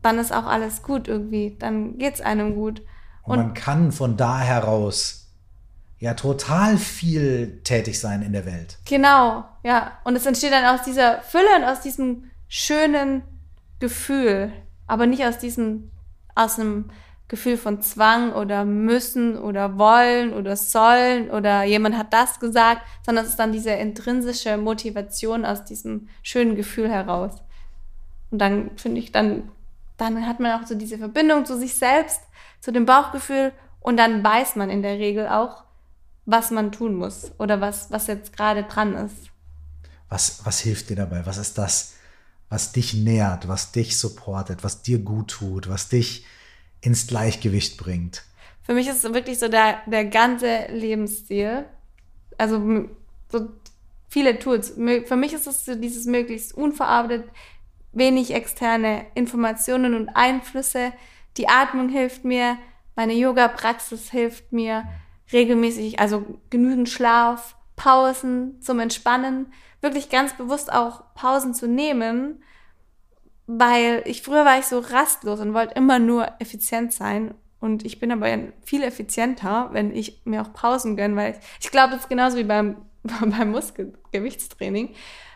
dann 0.04 0.20
ist 0.20 0.32
auch 0.32 0.46
alles 0.46 0.84
gut 0.84 1.08
irgendwie. 1.08 1.58
Dann 1.58 1.98
geht's 1.98 2.22
einem 2.22 2.54
gut. 2.54 2.84
Und 3.24 3.38
man 3.38 3.54
kann 3.56 3.92
von 3.92 4.16
da 4.16 4.42
heraus 4.42 5.19
ja 6.00 6.14
total 6.14 6.78
viel 6.78 7.62
tätig 7.64 8.00
sein 8.00 8.22
in 8.22 8.34
der 8.34 8.46
Welt. 8.46 8.78
Genau, 8.86 9.46
ja. 9.64 9.92
Und 10.04 10.16
es 10.16 10.26
entsteht 10.26 10.52
dann 10.52 10.66
aus 10.66 10.84
dieser 10.84 11.22
Fülle 11.22 11.58
und 11.58 11.64
aus 11.64 11.82
diesem 11.82 12.32
schönen 12.48 13.24
Gefühl, 13.80 14.52
aber 14.88 15.06
nicht 15.06 15.26
aus 15.26 15.38
diesem, 15.38 15.92
aus 16.36 16.60
einem 16.60 16.90
Gefühl 17.28 17.58
von 17.58 17.82
Zwang 17.82 18.34
oder 18.34 18.66
müssen 18.66 19.38
oder 19.38 19.78
wollen 19.78 20.34
oder 20.34 20.56
sollen 20.56 21.30
oder 21.30 21.64
jemand 21.64 21.96
hat 21.96 22.12
das 22.12 22.40
gesagt, 22.40 22.82
sondern 23.06 23.26
es 23.26 23.32
ist 23.32 23.40
dann 23.40 23.52
diese 23.52 23.72
intrinsische 23.72 24.58
Motivation 24.58 25.46
aus 25.46 25.64
diesem 25.64 26.10
schönen 26.24 26.56
Gefühl 26.56 26.90
heraus. 26.90 27.34
Und 28.32 28.40
dann 28.40 28.72
finde 28.78 29.00
ich, 29.00 29.12
dann 29.12 29.52
dann 30.00 30.26
hat 30.26 30.40
man 30.40 30.60
auch 30.60 30.66
so 30.66 30.76
diese 30.76 30.98
Verbindung 30.98 31.46
zu 31.46 31.58
sich 31.58 31.76
selbst, 31.76 32.22
zu 32.62 32.72
dem 32.72 32.86
Bauchgefühl 32.86 33.52
und 33.82 33.98
dann 33.98 34.24
weiß 34.24 34.56
man 34.56 34.70
in 34.70 34.82
der 34.82 34.98
Regel 34.98 35.28
auch, 35.28 35.64
was 36.30 36.52
man 36.52 36.72
tun 36.72 36.96
muss 36.96 37.32
oder 37.40 37.62
was, 37.62 37.92
was 37.92 38.08
jetzt 38.08 38.36
gerade 38.36 38.64
dran 38.64 38.94
ist. 38.94 39.32
Was, 40.10 40.46
was 40.46 40.60
hilft 40.60 40.90
dir 40.90 40.96
dabei? 40.96 41.26
Was 41.26 41.38
ist 41.38 41.58
das, 41.58 41.96
was 42.50 42.72
dich 42.72 42.94
nährt, 42.94 43.48
was 43.48 43.72
dich 43.72 43.98
supportet, 43.98 44.64
was 44.64 44.82
dir 44.82 45.00
gut 45.00 45.30
tut, 45.30 45.70
was 45.70 45.90
dich 45.90 46.26
ins 46.82 47.08
Gleichgewicht 47.08 47.78
bringt? 47.78 48.24
Für 48.64 48.74
mich 48.74 48.88
ist 48.88 49.04
es 49.04 49.14
wirklich 49.14 49.40
so 49.40 49.48
der, 49.48 49.82
der 49.88 50.06
ganze 50.06 50.68
Lebensstil. 50.70 51.66
Also 52.38 52.88
so 53.32 53.50
viele 54.08 54.38
Tools. 54.40 54.74
Für 55.06 55.16
mich 55.16 55.34
ist 55.34 55.48
es 55.48 55.66
so 55.66 55.76
dieses 55.76 56.06
möglichst 56.06 56.54
unverarbeitet, 56.54 57.30
wenig 57.92 58.34
externe 58.34 59.06
Informationen 59.16 59.96
und 59.96 60.10
Einflüsse. 60.10 60.94
Die 61.38 61.48
Atmung 61.48 61.90
hilft 61.90 62.26
mir, 62.26 62.58
meine 62.96 63.14
Yoga-Praxis 63.14 64.12
hilft 64.12 64.52
mir 64.52 64.84
regelmäßig, 65.32 66.00
also 66.00 66.26
genügend 66.50 66.90
Schlaf, 66.90 67.56
Pausen 67.76 68.62
zum 68.62 68.80
Entspannen, 68.80 69.54
wirklich 69.82 70.10
ganz 70.10 70.36
bewusst 70.36 70.72
auch 70.72 71.14
Pausen 71.16 71.54
zu 71.54 71.68
nehmen, 71.68 72.44
weil 73.48 74.04
ich 74.06 74.22
früher 74.22 74.46
war 74.46 74.60
ich 74.60 74.66
so 74.66 74.80
rastlos 74.80 75.40
und 75.40 75.54
wollte 75.54 75.76
immer 75.76 76.00
nur 76.00 76.28
effizient 76.40 76.94
sein 76.94 77.34
und 77.60 77.86
ich 77.86 78.00
bin 78.00 78.12
aber 78.12 78.28
viel 78.64 78.84
effizienter, 78.84 79.70
wenn 79.72 79.94
ich 79.94 80.22
mir 80.26 80.42
auch 80.42 80.54
Pausen 80.54 80.96
gönne, 80.96 81.16
weil 81.16 81.32
ich, 81.32 81.66
ich 81.66 81.72
glaube, 81.72 81.92
das 81.92 82.02
ist 82.02 82.10
genauso 82.10 82.38
wie 82.38 82.44
beim, 82.44 82.78
beim 83.04 83.52
Muskelgewichtstraining. 83.52 84.94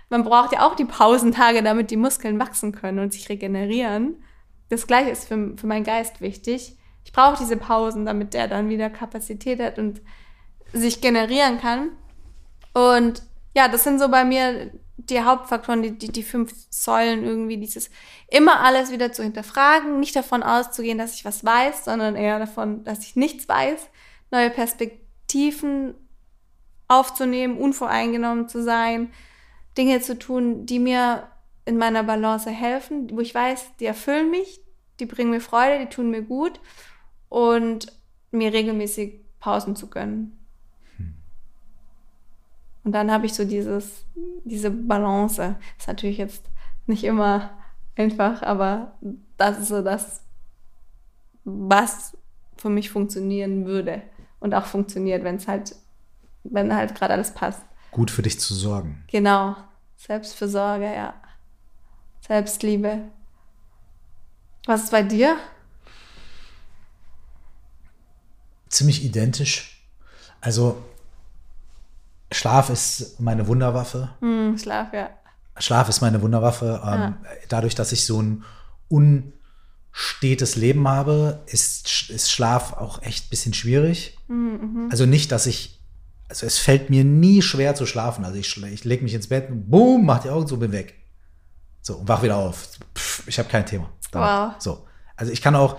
Man 0.10 0.24
braucht 0.24 0.54
ja 0.54 0.66
auch 0.66 0.76
die 0.76 0.86
Pausentage, 0.86 1.64
damit 1.64 1.92
die 1.92 1.98
Muskeln 1.98 2.40
wachsen 2.40 2.72
können 2.72 3.00
und 3.00 3.14
sich 3.14 3.30
regenerieren. 3.30 4.24
Das 4.70 4.88
gleiche 4.88 5.10
ist 5.10 5.28
für, 5.28 5.56
für 5.58 5.68
meinen 5.68 5.84
Geist 5.84 6.22
wichtig. 6.22 6.78
Brauche 7.14 7.38
diese 7.38 7.58
Pausen, 7.58 8.06
damit 8.06 8.34
der 8.34 8.48
dann 8.48 8.70
wieder 8.70 8.90
Kapazität 8.90 9.62
hat 9.62 9.80
und 9.80 10.02
sich 10.74 11.00
generieren 11.00 11.60
kann. 11.60 11.92
Und 12.74 13.22
ja, 13.56 13.68
das 13.68 13.84
sind 13.84 14.00
so 14.00 14.10
bei 14.10 14.26
mir 14.26 14.72
die 14.98 15.22
Hauptfaktoren, 15.22 15.84
die, 15.84 15.98
die, 15.98 16.12
die 16.12 16.24
fünf 16.24 16.54
Säulen 16.70 17.24
irgendwie, 17.24 17.58
dieses 17.58 17.90
immer 18.30 18.62
alles 18.62 18.92
wieder 18.92 19.12
zu 19.12 19.24
hinterfragen, 19.24 20.00
nicht 20.00 20.16
davon 20.16 20.44
auszugehen, 20.44 20.98
dass 20.98 21.16
ich 21.16 21.26
was 21.26 21.46
weiß, 21.46 21.86
sondern 21.86 22.16
eher 22.16 22.40
davon, 22.40 22.84
dass 22.84 23.00
ich 23.00 23.16
nichts 23.16 23.48
weiß, 23.48 23.90
neue 24.32 24.50
Perspektiven 24.50 25.94
aufzunehmen, 26.88 27.58
unvoreingenommen 27.58 28.50
zu 28.50 28.64
sein, 28.64 29.12
Dinge 29.78 30.02
zu 30.02 30.18
tun, 30.18 30.66
die 30.66 30.80
mir 30.80 31.28
in 31.66 31.78
meiner 31.78 32.04
Balance 32.04 32.50
helfen, 32.50 33.10
wo 33.12 33.20
ich 33.20 33.34
weiß, 33.34 33.78
die 33.80 33.86
erfüllen 33.86 34.30
mich, 34.30 34.62
die 35.00 35.06
bringen 35.06 35.32
mir 35.32 35.42
Freude, 35.42 35.80
die 35.80 35.90
tun 35.90 36.12
mir 36.12 36.22
gut 36.22 36.60
und 37.34 37.88
mir 38.30 38.54
regelmäßig 38.54 39.20
Pausen 39.40 39.76
zu 39.76 39.90
gönnen. 39.90 40.38
Und 42.84 42.92
dann 42.92 43.12
habe 43.12 43.26
ich 43.26 43.34
so 43.34 43.44
dieses, 43.44 44.06
diese 44.44 44.70
Balance. 44.70 45.56
Ist 45.80 45.88
natürlich 45.88 46.20
jetzt 46.20 46.46
nicht 46.86 47.04
immer 47.04 47.50
einfach, 47.96 48.44
aber 48.44 48.94
das 49.38 49.58
ist 49.58 49.70
so 49.70 49.82
das, 49.82 50.22
was 51.44 52.16
für 52.58 52.70
mich 52.70 52.92
funktionieren 52.92 53.66
würde 53.66 54.04
und 54.40 54.54
auch 54.54 54.66
funktioniert, 54.66 55.24
wenn 55.24 55.38
es 55.38 55.48
halt, 55.48 55.76
wenn 56.44 56.76
halt 56.76 56.94
gerade 56.94 57.14
alles 57.14 57.34
passt. 57.34 57.64
Gut 57.90 58.12
für 58.12 58.22
dich 58.22 58.40
zu 58.40 58.54
sorgen. 58.54 59.04
Genau. 59.08 59.56
Selbstfürsorge, 59.96 60.94
ja. 60.94 61.16
Selbstliebe. 62.22 63.06
Was 64.68 64.84
ist 64.84 64.92
bei 64.92 65.02
dir? 65.02 65.38
Ziemlich 68.74 69.06
identisch. 69.06 69.86
Also 70.42 70.84
Schlaf 72.32 72.72
ist 72.72 73.20
meine 73.20 73.46
Wunderwaffe. 73.46 74.10
Mm, 74.20 74.58
Schlaf, 74.58 74.92
ja. 74.94 75.12
Schlaf 75.60 75.90
ist 75.90 76.02
meine 76.02 76.24
Wunderwaffe. 76.24 76.82
Ähm, 76.84 77.00
ja. 77.00 77.18
Dadurch, 77.50 77.76
dass 77.76 77.92
ich 77.92 78.08
so 78.08 78.20
ein 78.20 78.44
unstetes 78.90 80.56
Leben 80.56 80.88
habe, 80.88 81.44
ist, 81.46 82.10
ist 82.10 82.32
Schlaf 82.32 82.74
auch 82.74 83.04
echt 83.04 83.28
ein 83.28 83.30
bisschen 83.30 83.54
schwierig. 83.54 84.18
Mm, 84.28 84.90
also 84.90 85.06
nicht, 85.06 85.32
dass 85.32 85.46
ich, 85.46 85.80
also 86.28 86.48
es 86.48 86.58
fällt 86.58 86.90
mir 86.90 87.04
nie 87.04 87.44
schwer 87.44 87.76
zu 87.76 87.86
schlafen. 87.86 88.26
Also 88.26 88.40
ich, 88.40 88.58
ich 88.64 88.84
lege 88.86 89.04
mich 89.04 89.14
ins 89.14 89.28
Bett 89.28 89.52
und 89.52 89.70
boom, 89.70 90.04
mach 90.04 90.24
die 90.24 90.32
Augen 90.32 90.48
zu, 90.48 90.58
bin 90.58 90.72
weg. 90.72 90.96
So, 91.84 91.98
und 91.98 92.08
wach 92.08 92.24
wieder 92.24 92.38
auf. 92.38 92.70
Pff, 92.98 93.28
ich 93.28 93.38
habe 93.38 93.50
kein 93.50 93.68
Thema. 93.68 93.92
Damit. 94.10 94.28
Wow. 94.28 94.54
So. 94.58 94.88
Also 95.16 95.32
ich 95.32 95.44
kann 95.44 95.56
auch, 95.56 95.78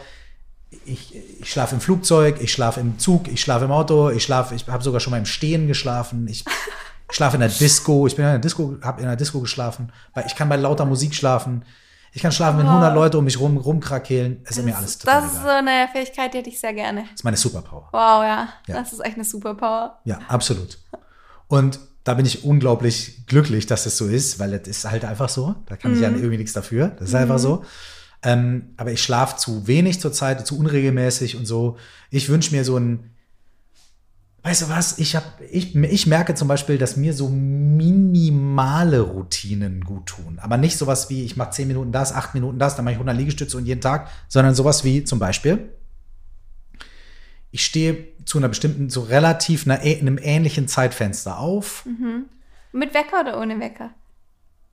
ich, 0.85 1.41
ich 1.41 1.51
schlafe 1.51 1.75
im 1.75 1.81
Flugzeug, 1.81 2.41
ich 2.41 2.53
schlafe 2.53 2.81
im 2.81 2.99
Zug, 2.99 3.29
ich 3.29 3.41
schlafe 3.41 3.65
im 3.65 3.73
Auto, 3.73 4.11
ich 4.11 4.23
schlafe, 4.23 4.55
ich 4.55 4.67
habe 4.69 4.83
sogar 4.83 5.01
schon 5.01 5.11
mal 5.11 5.19
im 5.19 5.27
Stehen 5.27 5.67
geschlafen, 5.67 6.29
ich 6.29 6.45
schlafe 7.11 7.37
in 7.37 7.41
der 7.41 7.49
Disco, 7.49 8.07
ich 8.07 8.17
bin 8.17 8.25
in 8.25 8.33
der 8.33 8.39
Disco, 8.39 8.77
habe 8.83 9.01
in 9.01 9.07
der 9.07 9.17
Disco 9.17 9.41
geschlafen, 9.41 9.93
weil 10.15 10.27
ich 10.27 10.35
kann 10.35 10.49
bei 10.49 10.57
lauter 10.57 10.85
Musik 10.85 11.15
schlafen. 11.15 11.65
Ich 12.17 12.23
kann 12.23 12.31
schlafen, 12.31 12.61
wenn 12.61 12.67
100 12.67 12.95
Leute 12.95 13.19
um 13.19 13.25
mich 13.25 13.41
rum 13.41 13.57
rumkrakehlen. 13.57 14.41
Es 14.45 14.57
ist 14.57 14.65
mir 14.65 14.77
alles 14.77 14.99
total 14.99 15.23
Das 15.23 15.33
ist 15.33 15.41
egal. 15.41 15.65
so 15.65 15.69
eine 15.69 15.89
Fähigkeit, 15.93 16.33
die 16.33 16.39
hätte 16.39 16.49
ich 16.49 16.61
sehr 16.61 16.73
gerne. 16.73 17.03
Das 17.03 17.15
ist 17.15 17.25
meine 17.25 17.37
Superpower. 17.37 17.89
Wow, 17.91 18.23
ja. 18.23 18.49
ja. 18.69 18.75
Das 18.75 18.93
ist 18.93 19.05
echt 19.05 19.17
eine 19.17 19.25
Superpower. 19.25 19.99
Ja, 20.05 20.21
absolut. 20.29 20.79
Und 21.49 21.81
da 22.05 22.15
bin 22.15 22.25
ich 22.25 22.45
unglaublich 22.45 23.27
glücklich, 23.27 23.67
dass 23.67 23.81
es 23.81 23.85
das 23.85 23.99
so 23.99 24.07
ist, 24.07 24.39
weil 24.39 24.53
es 24.55 24.69
ist 24.69 24.89
halt 24.89 25.05
einfach 25.05 25.29
so. 25.29 25.57
Da 25.67 25.77
kann 25.77 25.91
mhm. 25.91 25.97
ich 25.97 26.03
ja 26.03 26.11
mhm. 26.11 26.19
irgendwie 26.19 26.37
nichts 26.37 26.53
dafür. 26.53 26.89
Das 26.89 27.09
ist 27.09 27.15
mhm. 27.15 27.21
einfach 27.21 27.39
so. 27.41 27.65
Ähm, 28.25 28.71
aber 28.79 28.91
ich 28.91 29.03
schlafe 29.03 29.37
zu 29.37 29.67
wenig 29.67 30.01
zurzeit, 30.01 30.47
zu 30.47 30.59
unregelmäßig 30.59 31.37
und 31.37 31.45
so. 31.45 31.77
Ich 32.11 32.31
wünsche 32.31 32.55
mir 32.55 32.65
so 32.65 32.79
ein, 32.79 33.11
weißt 34.43 34.63
du 34.63 34.69
was, 34.71 34.99
ich, 34.99 35.15
hab, 35.15 35.41
ich, 35.51 35.77
ich 35.77 36.07
merke 36.07 36.35
zum 36.35 36.49
Beispiel, 36.49 36.79
dass 36.79 36.97
mir 36.97 37.13
so 37.13 37.29
minimale 37.29 39.01
Routinen 39.01 39.85
gut 39.85 40.07
tun. 40.07 40.39
Aber 40.41 40.57
nicht 40.57 40.79
sowas 40.79 41.11
wie, 41.11 41.25
ich 41.25 41.37
mache 41.37 41.51
10 41.51 41.69
Minuten 41.69 41.93
das, 41.93 42.15
8 42.15 42.35
Minuten 42.35 42.59
das, 42.59 42.77
dann 42.77 42.87
mache 42.87 42.93
ich 42.93 42.99
100 42.99 43.17
Liegestütze 43.17 43.59
und 43.59 43.67
jeden 43.67 43.83
Tag, 43.83 44.09
sondern 44.29 44.55
sowas 44.55 44.85
wie 44.85 45.05
zum 45.05 45.19
Beispiel, 45.19 45.71
ich 47.51 47.65
stehe 47.65 48.09
zu 48.25 48.39
einer 48.39 48.49
bestimmten, 48.49 48.89
so 48.89 49.03
relativ 49.03 49.67
einer, 49.67 49.81
einem 49.81 50.19
ähnlichen 50.21 50.67
Zeitfenster 50.67 51.39
auf. 51.39 51.85
Mhm. 51.85 52.25
Mit 52.73 52.95
Wecker 52.95 53.21
oder 53.21 53.41
ohne 53.41 53.61
Wecker? 53.61 53.91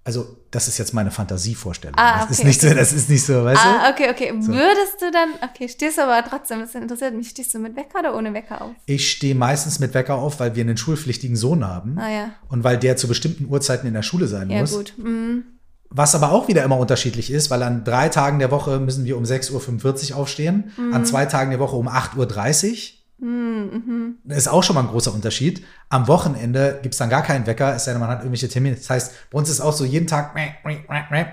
Also 0.04 0.38
das 0.50 0.68
ist 0.68 0.78
jetzt 0.80 0.94
meine 0.94 1.12
Fantasievorstellung. 1.12 1.96
Ah, 1.98 2.16
okay, 2.16 2.26
das 2.30 2.40
ist 2.40 2.44
nicht 2.44 2.64
okay. 2.64 2.70
so, 2.70 2.76
das 2.76 2.94
ist 2.94 3.10
nicht 3.10 3.24
so, 3.24 3.44
weißt 3.44 3.62
ah, 3.64 3.88
du? 3.88 3.94
okay, 3.94 4.10
okay. 4.10 4.34
So. 4.42 4.52
Würdest 4.52 5.00
du 5.00 5.12
dann, 5.12 5.30
okay, 5.48 5.70
stehst 5.70 5.98
du 5.98 6.04
aber 6.04 6.28
trotzdem, 6.28 6.60
das 6.60 6.74
interessiert 6.74 7.14
mich, 7.14 7.30
stehst 7.30 7.54
du 7.54 7.60
mit 7.60 7.76
Wecker 7.76 8.00
oder 8.00 8.16
ohne 8.16 8.34
Wecker 8.34 8.62
auf? 8.62 8.72
Ich 8.88 9.12
stehe 9.12 9.36
meistens 9.36 9.80
mit 9.80 9.94
Wecker 9.94 10.16
auf, 10.16 10.40
weil 10.40 10.56
wir 10.56 10.64
einen 10.64 10.78
schulpflichtigen 10.78 11.36
Sohn 11.36 11.66
haben. 11.66 12.00
Ah, 12.00 12.12
ja. 12.12 12.30
Und 12.50 12.64
weil 12.64 12.78
der 12.78 12.98
zu 12.98 13.08
bestimmten 13.08 13.46
Uhrzeiten 13.46 13.88
in 13.88 13.94
der 13.94 14.02
Schule 14.02 14.28
sein 14.28 14.50
ja, 14.50 14.62
muss. 14.62 14.72
Ja, 14.72 14.78
gut. 14.78 14.94
Mhm. 14.98 15.44
Was 15.94 16.16
aber 16.16 16.32
auch 16.32 16.48
wieder 16.48 16.64
immer 16.64 16.78
unterschiedlich 16.78 17.30
ist, 17.30 17.52
weil 17.52 17.62
an 17.64 17.84
drei 17.84 18.10
Tagen 18.10 18.40
der 18.40 18.50
Woche 18.50 18.80
müssen 18.80 19.06
wir 19.06 19.18
um 19.18 19.24
6.45 19.24 20.12
Uhr 20.12 20.18
aufstehen, 20.18 20.72
mhm. 20.78 20.94
an 20.94 21.06
zwei 21.06 21.26
Tagen 21.26 21.52
der 21.52 21.60
Woche 21.60 21.76
um 21.76 21.88
8.30 21.88 22.72
Uhr. 22.72 22.78
Mhm. 23.22 24.18
Das 24.24 24.40
ist 24.40 24.48
auch 24.48 24.64
schon 24.64 24.74
mal 24.74 24.82
ein 24.82 24.88
großer 24.88 25.14
Unterschied. 25.14 25.64
Am 25.90 26.08
Wochenende 26.08 26.80
gibt 26.82 26.96
es 26.96 26.98
dann 26.98 27.10
gar 27.10 27.22
keinen 27.22 27.46
Wecker, 27.46 27.76
es 27.76 27.86
sei 27.86 27.92
denn, 27.92 28.02
man 28.02 28.10
hat 28.10 28.20
irgendwelche 28.20 28.50
Termine. 28.50 28.76
Das 28.76 28.90
heißt, 28.90 29.14
bei 29.30 29.38
uns 29.38 29.50
ist 29.50 29.62
auch 29.62 29.74
so 29.74 29.86
jeden 29.86 30.08
Tag 30.08 30.36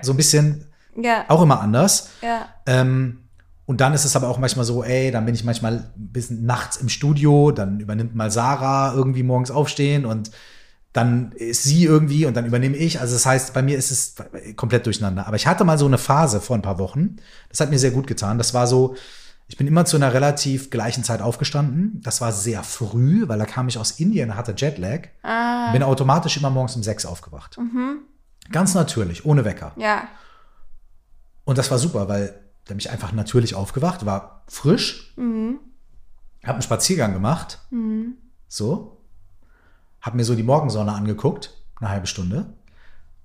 so 0.03 0.13
ein 0.13 0.17
bisschen 0.17 0.67
ja. 0.95 1.25
auch 1.27 1.41
immer 1.41 1.59
anders. 1.61 2.11
Ja. 2.21 2.47
Ähm, 2.67 3.21
und 3.65 3.81
dann 3.81 3.93
ist 3.93 4.05
es 4.05 4.15
aber 4.15 4.29
auch 4.29 4.37
manchmal 4.37 4.65
so, 4.65 4.83
ey, 4.83 5.11
dann 5.11 5.25
bin 5.25 5.33
ich 5.33 5.43
manchmal 5.43 5.73
ein 5.73 5.91
bisschen 5.95 6.45
nachts 6.45 6.77
im 6.77 6.89
Studio, 6.89 7.51
dann 7.51 7.79
übernimmt 7.79 8.15
mal 8.15 8.29
Sarah 8.31 8.93
irgendwie 8.95 9.23
morgens 9.23 9.51
aufstehen 9.51 10.05
und 10.05 10.31
dann 10.93 11.31
ist 11.33 11.63
sie 11.63 11.85
irgendwie 11.85 12.25
und 12.25 12.35
dann 12.35 12.45
übernehme 12.45 12.77
ich. 12.77 12.99
Also 12.99 13.13
das 13.13 13.25
heißt, 13.25 13.53
bei 13.53 13.61
mir 13.61 13.77
ist 13.77 13.91
es 13.91 14.15
komplett 14.55 14.85
durcheinander. 14.85 15.27
Aber 15.27 15.35
ich 15.35 15.45
hatte 15.47 15.63
mal 15.63 15.77
so 15.77 15.85
eine 15.85 15.99
Phase 15.99 16.41
vor 16.41 16.55
ein 16.55 16.63
paar 16.63 16.79
Wochen. 16.79 17.17
Das 17.49 17.59
hat 17.59 17.69
mir 17.69 17.77
sehr 17.77 17.91
gut 17.91 18.07
getan. 18.07 18.39
Das 18.39 18.53
war 18.53 18.65
so, 18.65 18.95
ich 19.49 19.57
bin 19.57 19.65
immer 19.65 19.83
zu 19.83 19.97
einer 19.97 20.13
relativ 20.13 20.69
gleichen 20.69 21.03
Zeit 21.03 21.23
aufgestanden. 21.23 22.01
Das 22.03 22.21
war 22.21 22.31
sehr 22.31 22.63
früh, 22.63 23.27
weil 23.27 23.39
da 23.39 23.45
kam 23.45 23.67
ich 23.67 23.79
aus 23.79 23.99
Indien, 23.99 24.35
hatte 24.35 24.53
Jetlag. 24.55 25.07
Ah. 25.23 25.71
Bin 25.71 25.81
automatisch 25.81 26.37
immer 26.37 26.51
morgens 26.51 26.75
um 26.75 26.83
sechs 26.83 27.03
aufgewacht. 27.03 27.57
Mhm. 27.57 28.01
Ganz 28.51 28.75
natürlich, 28.75 29.25
ohne 29.25 29.45
Wecker. 29.45 29.71
Ja. 29.75 30.07
Und 31.45 31.57
das 31.57 31.71
war 31.71 31.79
super, 31.79 32.07
weil 32.07 32.39
da 32.65 32.75
bin 32.75 32.77
ich 32.77 32.91
einfach 32.91 33.11
natürlich 33.11 33.55
aufgewacht, 33.55 34.05
war 34.05 34.43
frisch, 34.47 35.15
mhm. 35.17 35.57
habe 36.43 36.53
einen 36.53 36.61
Spaziergang 36.61 37.13
gemacht, 37.13 37.57
mhm. 37.71 38.17
so, 38.47 39.01
habe 39.99 40.17
mir 40.17 40.25
so 40.25 40.35
die 40.35 40.43
Morgensonne 40.43 40.93
angeguckt, 40.93 41.57
eine 41.79 41.89
halbe 41.89 42.05
Stunde. 42.05 42.53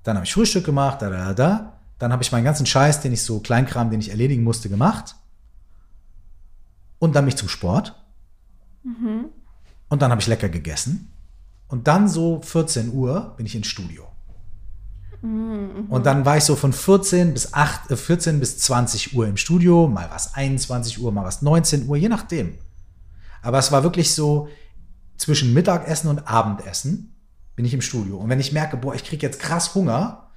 Dann 0.04 0.16
habe 0.16 0.24
ich 0.24 0.32
Frühstück 0.32 0.64
gemacht, 0.64 1.02
da, 1.02 1.10
da, 1.10 1.34
da. 1.34 1.80
Dann 1.98 2.12
habe 2.12 2.22
ich 2.22 2.32
meinen 2.32 2.44
ganzen 2.44 2.64
Scheiß, 2.64 3.02
den 3.02 3.12
ich 3.12 3.22
so 3.22 3.40
Kleinkram, 3.40 3.90
den 3.90 4.00
ich 4.00 4.08
erledigen 4.08 4.42
musste, 4.42 4.70
gemacht 4.70 5.16
und 6.98 7.14
dann 7.14 7.24
mich 7.24 7.36
zum 7.36 7.48
Sport. 7.48 7.94
Mhm. 8.82 9.26
Und 9.88 10.02
dann 10.02 10.10
habe 10.10 10.20
ich 10.20 10.26
lecker 10.26 10.48
gegessen. 10.48 11.10
Und 11.68 11.88
dann 11.88 12.08
so 12.08 12.40
14 12.42 12.92
Uhr 12.92 13.34
bin 13.36 13.46
ich 13.46 13.54
ins 13.54 13.66
Studio. 13.66 14.06
Und 15.88 16.04
dann 16.04 16.26
war 16.26 16.36
ich 16.36 16.44
so 16.44 16.54
von 16.54 16.74
14 16.74 17.32
bis 17.32 17.54
8, 17.54 17.90
äh, 17.90 17.96
14 17.96 18.40
bis 18.40 18.58
20 18.58 19.16
Uhr 19.16 19.26
im 19.26 19.38
Studio, 19.38 19.88
mal 19.88 20.10
was 20.10 20.34
21 20.34 21.00
Uhr, 21.00 21.12
mal 21.12 21.24
was 21.24 21.40
19 21.40 21.88
Uhr, 21.88 21.96
je 21.96 22.10
nachdem. 22.10 22.58
Aber 23.40 23.58
es 23.58 23.72
war 23.72 23.82
wirklich 23.82 24.14
so 24.14 24.48
zwischen 25.16 25.54
Mittagessen 25.54 26.08
und 26.08 26.28
Abendessen 26.28 27.14
bin 27.56 27.64
ich 27.64 27.72
im 27.72 27.80
Studio. 27.80 28.18
Und 28.18 28.28
wenn 28.28 28.40
ich 28.40 28.52
merke, 28.52 28.76
boah, 28.76 28.94
ich 28.94 29.04
kriege 29.04 29.26
jetzt 29.26 29.38
krass 29.40 29.74
Hunger, 29.74 30.30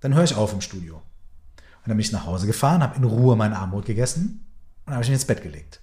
dann 0.00 0.14
höre 0.14 0.24
ich 0.24 0.34
auf 0.34 0.54
im 0.54 0.62
Studio. 0.62 0.96
Und 0.96 1.88
dann 1.88 1.96
bin 1.96 2.00
ich 2.00 2.12
nach 2.12 2.24
Hause 2.24 2.46
gefahren, 2.46 2.82
habe 2.82 2.96
in 2.96 3.04
Ruhe 3.04 3.36
mein 3.36 3.52
Abendbrot 3.52 3.84
gegessen 3.84 4.46
und 4.86 4.94
habe 4.94 5.02
ich 5.02 5.10
mich 5.10 5.16
ins 5.16 5.26
Bett 5.26 5.42
gelegt. 5.42 5.82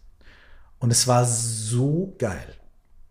Und 0.79 0.91
es 0.91 1.07
war 1.07 1.25
so 1.25 2.15
geil. 2.17 2.55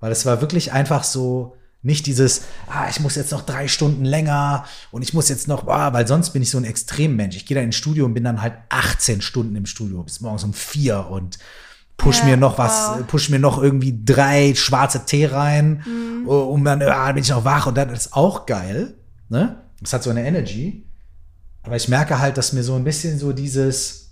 Weil 0.00 0.12
es 0.12 0.26
war 0.26 0.40
wirklich 0.40 0.72
einfach 0.72 1.04
so, 1.04 1.56
nicht 1.82 2.06
dieses, 2.06 2.42
ah, 2.66 2.88
ich 2.88 3.00
muss 3.00 3.14
jetzt 3.14 3.30
noch 3.30 3.42
drei 3.42 3.68
Stunden 3.68 4.04
länger 4.04 4.64
und 4.90 5.02
ich 5.02 5.14
muss 5.14 5.28
jetzt 5.28 5.46
noch, 5.46 5.68
ah, 5.68 5.92
weil 5.92 6.06
sonst 6.06 6.30
bin 6.30 6.42
ich 6.42 6.50
so 6.50 6.58
ein 6.58 6.64
Extremmensch. 6.64 7.36
Ich 7.36 7.46
gehe 7.46 7.54
da 7.54 7.60
ins 7.62 7.76
Studio 7.76 8.04
und 8.04 8.14
bin 8.14 8.24
dann 8.24 8.42
halt 8.42 8.54
18 8.68 9.20
Stunden 9.20 9.54
im 9.54 9.66
Studio 9.66 10.02
bis 10.02 10.20
morgens 10.20 10.44
um 10.44 10.54
vier 10.54 11.06
und 11.08 11.38
push 11.96 12.20
ja, 12.20 12.26
mir 12.26 12.36
noch 12.36 12.58
was, 12.58 12.98
wow. 12.98 13.06
push 13.06 13.28
mir 13.28 13.38
noch 13.38 13.62
irgendwie 13.62 14.00
drei 14.04 14.54
schwarze 14.54 15.04
Tee 15.04 15.26
rein, 15.26 15.82
mhm. 15.86 16.28
und 16.28 16.64
dann 16.64 16.82
ah, 16.82 17.12
bin 17.12 17.22
ich 17.22 17.30
noch 17.30 17.44
wach 17.44 17.66
und 17.66 17.76
dann 17.76 17.90
ist 17.90 18.12
auch 18.12 18.46
geil. 18.46 18.94
Ne? 19.28 19.62
Das 19.80 19.92
hat 19.92 20.02
so 20.02 20.10
eine 20.10 20.26
Energy. 20.26 20.84
Aber 21.62 21.76
ich 21.76 21.88
merke 21.88 22.18
halt, 22.18 22.38
dass 22.38 22.52
mir 22.52 22.62
so 22.62 22.74
ein 22.74 22.84
bisschen 22.84 23.18
so 23.18 23.32
dieses 23.32 24.07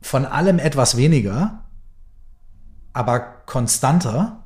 von 0.00 0.24
allem 0.24 0.58
etwas 0.58 0.96
weniger, 0.96 1.64
aber 2.92 3.20
konstanter 3.46 4.44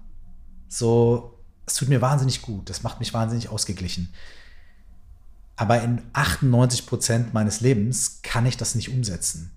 so, 0.68 1.38
es 1.66 1.74
tut 1.74 1.88
mir 1.88 2.00
wahnsinnig 2.00 2.42
gut, 2.42 2.70
das 2.70 2.82
macht 2.82 2.98
mich 2.98 3.12
wahnsinnig 3.12 3.50
ausgeglichen. 3.50 4.12
Aber 5.56 5.82
in 5.82 6.00
98 6.14 6.86
Prozent 6.86 7.34
meines 7.34 7.60
Lebens 7.60 8.20
kann 8.22 8.46
ich 8.46 8.56
das 8.56 8.74
nicht 8.74 8.88
umsetzen. 8.88 9.52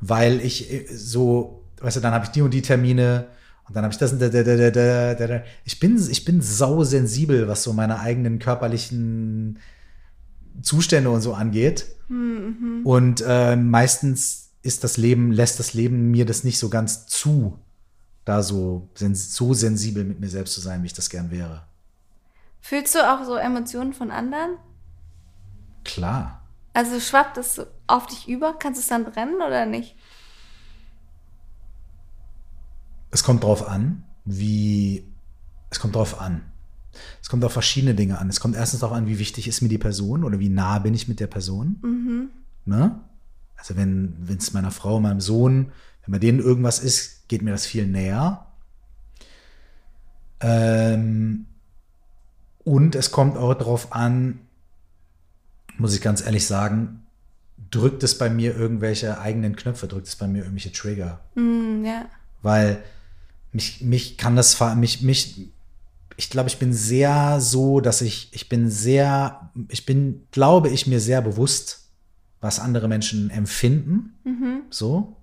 Weil 0.00 0.40
ich 0.40 0.72
äh, 0.72 0.86
so, 0.90 1.64
weißt 1.80 1.96
du, 1.96 2.00
dann 2.00 2.14
habe 2.14 2.24
ich 2.24 2.30
die 2.30 2.42
und 2.42 2.52
die 2.52 2.62
Termine 2.62 3.28
und 3.68 3.76
dann 3.76 3.84
habe 3.84 3.92
ich 3.92 3.98
das 3.98 4.12
und 4.12 4.20
da, 4.20 4.28
da, 4.30 4.42
da, 4.42 4.70
da, 4.70 5.14
da, 5.14 5.26
da. 5.26 5.42
Ich 5.64 5.78
bin, 5.78 5.96
ich 6.10 6.24
bin 6.24 6.40
sausensibel, 6.40 7.46
was 7.46 7.62
so 7.62 7.72
meine 7.72 8.00
eigenen 8.00 8.38
körperlichen 8.38 9.58
Zustände 10.62 11.10
und 11.10 11.20
so 11.20 11.34
angeht. 11.34 11.86
Mhm. 12.08 12.80
Und 12.84 13.22
äh, 13.26 13.54
meistens 13.54 14.50
ist 14.62 14.84
das 14.84 14.96
Leben, 14.96 15.32
lässt 15.32 15.58
das 15.58 15.74
Leben 15.74 16.10
mir 16.10 16.24
das 16.24 16.44
nicht 16.44 16.58
so 16.58 16.68
ganz 16.68 17.06
zu, 17.06 17.58
da 18.24 18.42
so, 18.42 18.88
so 18.94 19.54
sensibel 19.54 20.04
mit 20.04 20.20
mir 20.20 20.28
selbst 20.28 20.54
zu 20.54 20.60
sein, 20.60 20.82
wie 20.82 20.86
ich 20.86 20.94
das 20.94 21.10
gern 21.10 21.30
wäre. 21.30 21.64
Fühlst 22.60 22.94
du 22.94 23.00
auch 23.00 23.24
so 23.24 23.34
Emotionen 23.34 23.92
von 23.92 24.10
anderen? 24.10 24.56
Klar. 25.84 26.42
Also 26.74 27.00
schwappt 27.00 27.36
es 27.36 27.60
auf 27.86 28.06
dich 28.06 28.28
über? 28.28 28.54
Kannst 28.58 28.78
du 28.78 28.82
es 28.82 28.88
dann 28.88 29.04
brennen 29.04 29.36
oder 29.36 29.66
nicht? 29.66 29.96
Es 33.10 33.24
kommt 33.24 33.42
drauf 33.42 33.68
an, 33.68 34.04
wie. 34.24 35.12
Es 35.70 35.80
kommt 35.80 35.96
drauf 35.96 36.20
an. 36.20 36.42
Es 37.20 37.28
kommt 37.28 37.44
auf 37.44 37.52
verschiedene 37.52 37.94
Dinge 37.94 38.18
an. 38.18 38.28
Es 38.28 38.40
kommt 38.40 38.54
erstens 38.54 38.80
darauf 38.80 38.96
an, 38.96 39.06
wie 39.06 39.18
wichtig 39.18 39.48
ist 39.48 39.60
mir 39.60 39.68
die 39.68 39.78
Person 39.78 40.24
oder 40.24 40.38
wie 40.38 40.48
nah 40.48 40.78
bin 40.78 40.94
ich 40.94 41.08
mit 41.08 41.20
der 41.20 41.26
Person. 41.26 41.78
Mhm. 41.82 42.30
Ne? 42.64 43.00
Also 43.62 43.76
wenn 43.76 44.16
es 44.36 44.52
meiner 44.52 44.72
Frau, 44.72 44.98
meinem 44.98 45.20
Sohn, 45.20 45.70
wenn 46.04 46.12
bei 46.12 46.18
denen 46.18 46.40
irgendwas 46.40 46.80
ist, 46.80 47.28
geht 47.28 47.42
mir 47.42 47.52
das 47.52 47.64
viel 47.64 47.86
näher. 47.86 48.44
Ähm, 50.40 51.46
und 52.64 52.96
es 52.96 53.12
kommt 53.12 53.36
auch 53.36 53.54
darauf 53.54 53.92
an, 53.92 54.40
muss 55.78 55.94
ich 55.94 56.00
ganz 56.00 56.26
ehrlich 56.26 56.44
sagen, 56.44 57.06
drückt 57.70 58.02
es 58.02 58.18
bei 58.18 58.28
mir 58.28 58.56
irgendwelche 58.56 59.20
eigenen 59.20 59.54
Knöpfe, 59.54 59.86
drückt 59.86 60.08
es 60.08 60.16
bei 60.16 60.26
mir 60.26 60.38
irgendwelche 60.38 60.72
Trigger. 60.72 61.20
Mm, 61.36 61.84
ja. 61.84 62.06
Weil 62.42 62.82
mich, 63.52 63.80
mich 63.80 64.18
kann 64.18 64.34
das, 64.34 64.58
mich, 64.74 65.02
mich, 65.02 65.52
ich 66.16 66.30
glaube, 66.30 66.48
ich 66.48 66.58
bin 66.58 66.72
sehr 66.72 67.40
so, 67.40 67.78
dass 67.78 68.00
ich, 68.00 68.28
ich 68.32 68.48
bin 68.48 68.68
sehr, 68.68 69.52
ich 69.68 69.86
bin, 69.86 70.26
glaube 70.32 70.68
ich, 70.68 70.88
mir 70.88 70.98
sehr 70.98 71.22
bewusst, 71.22 71.81
was 72.42 72.58
andere 72.58 72.88
Menschen 72.88 73.30
empfinden. 73.30 74.14
Mhm. 74.24 74.62
So. 74.68 75.16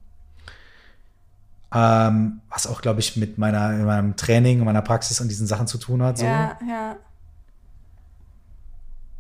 Ähm, 1.72 2.42
was 2.50 2.66
auch, 2.66 2.82
glaube 2.82 3.02
ich, 3.02 3.16
mit 3.18 3.38
meiner, 3.38 3.70
meinem 3.74 4.16
Training 4.16 4.60
und 4.60 4.66
meiner 4.66 4.82
Praxis 4.82 5.22
und 5.22 5.28
diesen 5.28 5.46
Sachen 5.46 5.68
zu 5.68 5.78
tun 5.78 6.02
hat. 6.02 6.18
So. 6.18 6.26
Ja, 6.26 6.58
ja. 6.68 6.96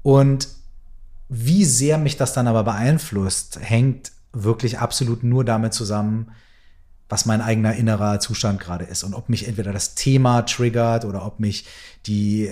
Und 0.02 0.48
wie 1.28 1.66
sehr 1.66 2.00
mich 2.00 2.18
das 2.18 2.34
dann 2.34 2.48
aber 2.48 2.64
beeinflusst, 2.64 3.60
hängt 3.62 4.14
wirklich 4.32 4.80
absolut 4.80 5.24
nur 5.24 5.44
damit 5.44 5.74
zusammen, 5.74 6.32
was 7.10 7.26
mein 7.26 7.42
eigener 7.42 7.76
innerer 7.76 8.20
Zustand 8.20 8.60
gerade 8.60 8.86
ist 8.86 9.04
und 9.04 9.14
ob 9.14 9.30
mich 9.30 9.48
entweder 9.48 9.74
das 9.74 9.96
Thema 9.96 10.44
triggert 10.44 11.06
oder 11.06 11.26
ob 11.26 11.40
mich 11.40 11.66
die, 12.06 12.52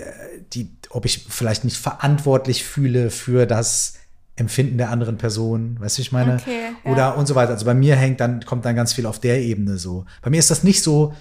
die, 0.54 0.76
ob 0.90 1.06
ich 1.06 1.26
vielleicht 1.30 1.64
nicht 1.64 1.78
verantwortlich 1.78 2.64
fühle 2.64 3.12
für 3.12 3.46
das 3.46 3.97
Empfinden 4.38 4.78
der 4.78 4.92
anderen 4.92 5.18
Person, 5.18 5.80
weißt 5.80 5.98
du, 5.98 6.02
ich 6.04 6.12
meine? 6.12 6.36
Okay, 6.36 6.70
ja. 6.86 6.92
Oder 6.92 7.18
und 7.18 7.28
so 7.28 7.36
weiter. 7.36 7.54
Also 7.54 7.66
bei 7.66 7.74
mir 7.74 7.96
hängt 7.96 8.20
dann, 8.20 8.46
kommt 8.46 8.66
dann 8.66 8.76
ganz 8.76 8.94
viel 8.94 9.08
auf 9.08 9.20
der 9.20 9.42
Ebene 9.42 9.78
so. 9.78 10.06
Bei 10.22 10.30
mir 10.30 10.38
ist 10.38 10.52
das 10.52 10.64
nicht 10.64 10.84
so, 10.84 11.14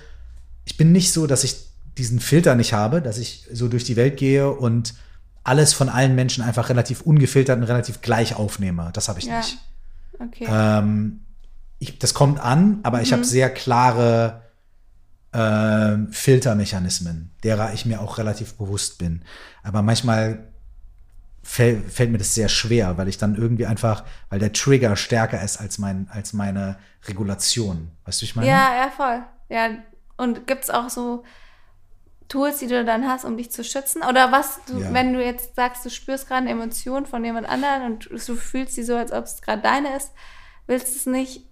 ich 0.66 0.76
bin 0.76 0.93
nicht 0.93 1.12
so, 1.12 1.26
dass 1.26 1.43
ich 1.43 1.56
diesen 1.97 2.20
Filter 2.20 2.55
nicht 2.55 2.74
habe, 2.74 3.01
dass 3.01 3.16
ich 3.16 3.48
so 3.51 3.68
durch 3.68 3.84
die 3.84 3.97
Welt 3.97 4.18
gehe 4.18 4.51
und 4.51 4.94
alles 5.44 5.72
von 5.72 5.88
allen 5.88 6.14
Menschen 6.14 6.44
einfach 6.44 6.68
relativ 6.68 7.01
ungefiltert 7.02 7.56
und 7.56 7.64
relativ 7.64 8.02
gleich 8.02 8.36
aufnehme. 8.36 8.90
Das 8.93 9.09
habe 9.09 9.18
ich 9.18 9.26
ja. 9.26 9.38
nicht. 9.38 9.59
Okay. 10.18 10.47
Ähm, 10.51 11.20
ich, 11.78 11.98
das 11.98 12.12
kommt 12.12 12.38
an, 12.38 12.80
aber 12.82 13.01
ich 13.01 13.10
mhm. 13.10 13.14
habe 13.14 13.24
sehr 13.24 13.48
klare 13.48 14.43
äh, 15.32 15.97
Filtermechanismen, 16.10 17.30
derer 17.43 17.72
ich 17.72 17.86
mir 17.86 18.01
auch 18.02 18.18
relativ 18.18 18.55
bewusst 18.55 18.98
bin. 18.98 19.22
Aber 19.62 19.82
manchmal 19.82 20.48
fällt, 21.47 21.93
fällt 21.93 22.10
mir 22.10 22.18
das 22.18 22.35
sehr 22.35 22.48
schwer, 22.48 22.98
weil 22.98 23.09
ich 23.09 23.18
dann 23.18 23.36
irgendwie 23.36 23.66
einfach, 23.66 24.05
weil 24.28 24.40
der 24.40 24.52
Trigger 24.52 24.97
stärker 24.97 25.40
ist 25.40 25.59
als, 25.59 25.78
mein, 25.78 26.09
als 26.10 26.32
meine 26.32 26.77
Regulation. 27.06 27.93
Weißt 28.05 28.20
du, 28.20 28.24
ich 28.24 28.35
meine? 28.35 28.48
Ja, 28.48 28.74
ja, 28.74 28.90
voll. 28.90 29.23
Ja, 29.48 29.70
und 30.16 30.48
gibt 30.48 30.64
es 30.64 30.70
auch 30.70 30.90
so 30.90 31.23
Tools, 32.28 32.59
die 32.59 32.66
du 32.66 32.85
dann 32.85 33.06
hast, 33.06 33.24
um 33.24 33.36
dich 33.36 33.52
zu 33.52 33.62
schützen? 33.62 34.02
Oder 34.02 34.32
was, 34.32 34.59
du, 34.66 34.81
ja. 34.81 34.93
wenn 34.93 35.12
du 35.12 35.24
jetzt 35.24 35.55
sagst, 35.55 35.85
du 35.85 35.90
spürst 35.90 36.27
gerade 36.27 36.43
eine 36.43 36.51
Emotion 36.51 37.06
von 37.06 37.24
jemand 37.24 37.48
anderem 37.48 37.93
und 37.93 38.10
du 38.10 38.35
fühlst 38.35 38.74
sie 38.74 38.82
so, 38.82 38.97
als 38.97 39.12
ob 39.12 39.24
es 39.24 39.40
gerade 39.40 39.62
deine 39.62 39.97
ist, 39.97 40.10
willst 40.66 40.89
du 40.89 40.98
es 40.98 41.06
nicht? 41.06 41.44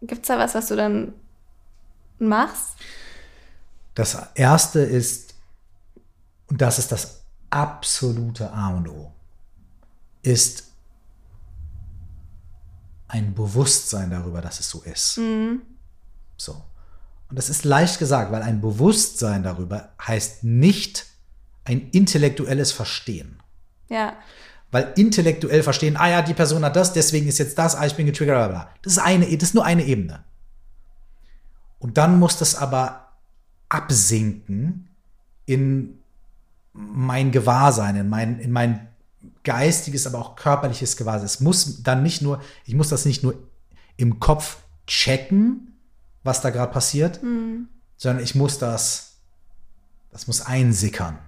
Gibt 0.00 0.22
es 0.22 0.28
da 0.28 0.38
was, 0.38 0.54
was 0.54 0.68
du 0.68 0.76
dann 0.76 1.12
machst? 2.18 2.70
Das 3.94 4.16
erste 4.34 4.80
ist, 4.80 5.34
und 6.46 6.62
das 6.62 6.78
ist 6.78 6.90
das 6.90 7.19
absolute 7.50 8.52
A 8.52 8.70
und 8.70 8.88
O 8.88 9.12
ist 10.22 10.70
ein 13.08 13.34
Bewusstsein 13.34 14.10
darüber, 14.10 14.40
dass 14.40 14.60
es 14.60 14.70
so 14.70 14.82
ist. 14.82 15.18
Mhm. 15.18 15.62
So. 16.36 16.62
Und 17.28 17.38
das 17.38 17.50
ist 17.50 17.64
leicht 17.64 17.98
gesagt, 17.98 18.32
weil 18.32 18.42
ein 18.42 18.60
Bewusstsein 18.60 19.42
darüber 19.42 19.90
heißt 20.00 20.44
nicht 20.44 21.06
ein 21.64 21.90
intellektuelles 21.90 22.72
Verstehen. 22.72 23.40
Ja. 23.88 24.14
Weil 24.70 24.92
intellektuell 24.96 25.62
verstehen, 25.62 25.96
ah 25.96 26.08
ja, 26.08 26.22
die 26.22 26.34
Person 26.34 26.64
hat 26.64 26.76
das, 26.76 26.92
deswegen 26.92 27.28
ist 27.28 27.38
jetzt 27.38 27.58
das, 27.58 27.74
ah, 27.74 27.86
ich 27.86 27.96
bin 27.96 28.06
getriggert, 28.06 28.36
bla 28.36 28.48
bla. 28.48 28.74
Das 28.82 28.94
ist 28.94 28.98
eine, 28.98 29.26
das 29.36 29.50
ist 29.50 29.54
nur 29.54 29.64
eine 29.64 29.84
Ebene. 29.84 30.24
Und 31.78 31.98
dann 31.98 32.18
muss 32.18 32.36
das 32.36 32.54
aber 32.54 33.08
absinken 33.68 34.88
in 35.46 35.99
mein 36.72 37.32
Gewahrsein, 37.32 37.96
in 37.96 38.08
mein, 38.08 38.38
in 38.38 38.52
mein 38.52 38.88
geistiges, 39.42 40.06
aber 40.06 40.18
auch 40.18 40.36
körperliches 40.36 40.96
Gewahrsein. 40.96 41.26
Es 41.26 41.40
muss 41.40 41.82
dann 41.82 42.02
nicht 42.02 42.22
nur, 42.22 42.40
ich 42.64 42.74
muss 42.74 42.88
das 42.88 43.04
nicht 43.04 43.22
nur 43.22 43.34
im 43.96 44.20
Kopf 44.20 44.58
checken, 44.86 45.78
was 46.22 46.40
da 46.40 46.50
gerade 46.50 46.72
passiert, 46.72 47.22
mhm. 47.22 47.68
sondern 47.96 48.22
ich 48.22 48.34
muss 48.34 48.58
das, 48.58 49.16
das 50.10 50.26
muss 50.26 50.40
einsickern. 50.42 51.18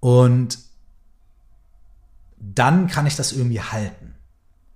Und 0.00 0.58
dann 2.38 2.86
kann 2.86 3.06
ich 3.06 3.16
das 3.16 3.32
irgendwie 3.32 3.60
halten. 3.60 4.14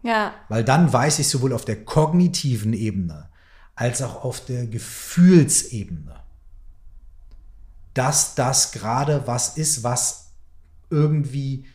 Ja. 0.02 0.34
Weil 0.48 0.64
dann 0.64 0.92
weiß 0.92 1.18
ich 1.18 1.28
sowohl 1.28 1.54
auf 1.54 1.64
der 1.64 1.84
kognitiven 1.84 2.74
Ebene 2.74 3.30
als 3.74 4.02
auch 4.02 4.22
auf 4.22 4.44
der 4.44 4.66
Gefühlsebene, 4.66 6.14
dass 7.94 8.34
das 8.34 8.72
gerade 8.72 9.22
was 9.26 9.56
ist, 9.56 9.82
was 9.82 10.32
irgendwie 10.90 11.66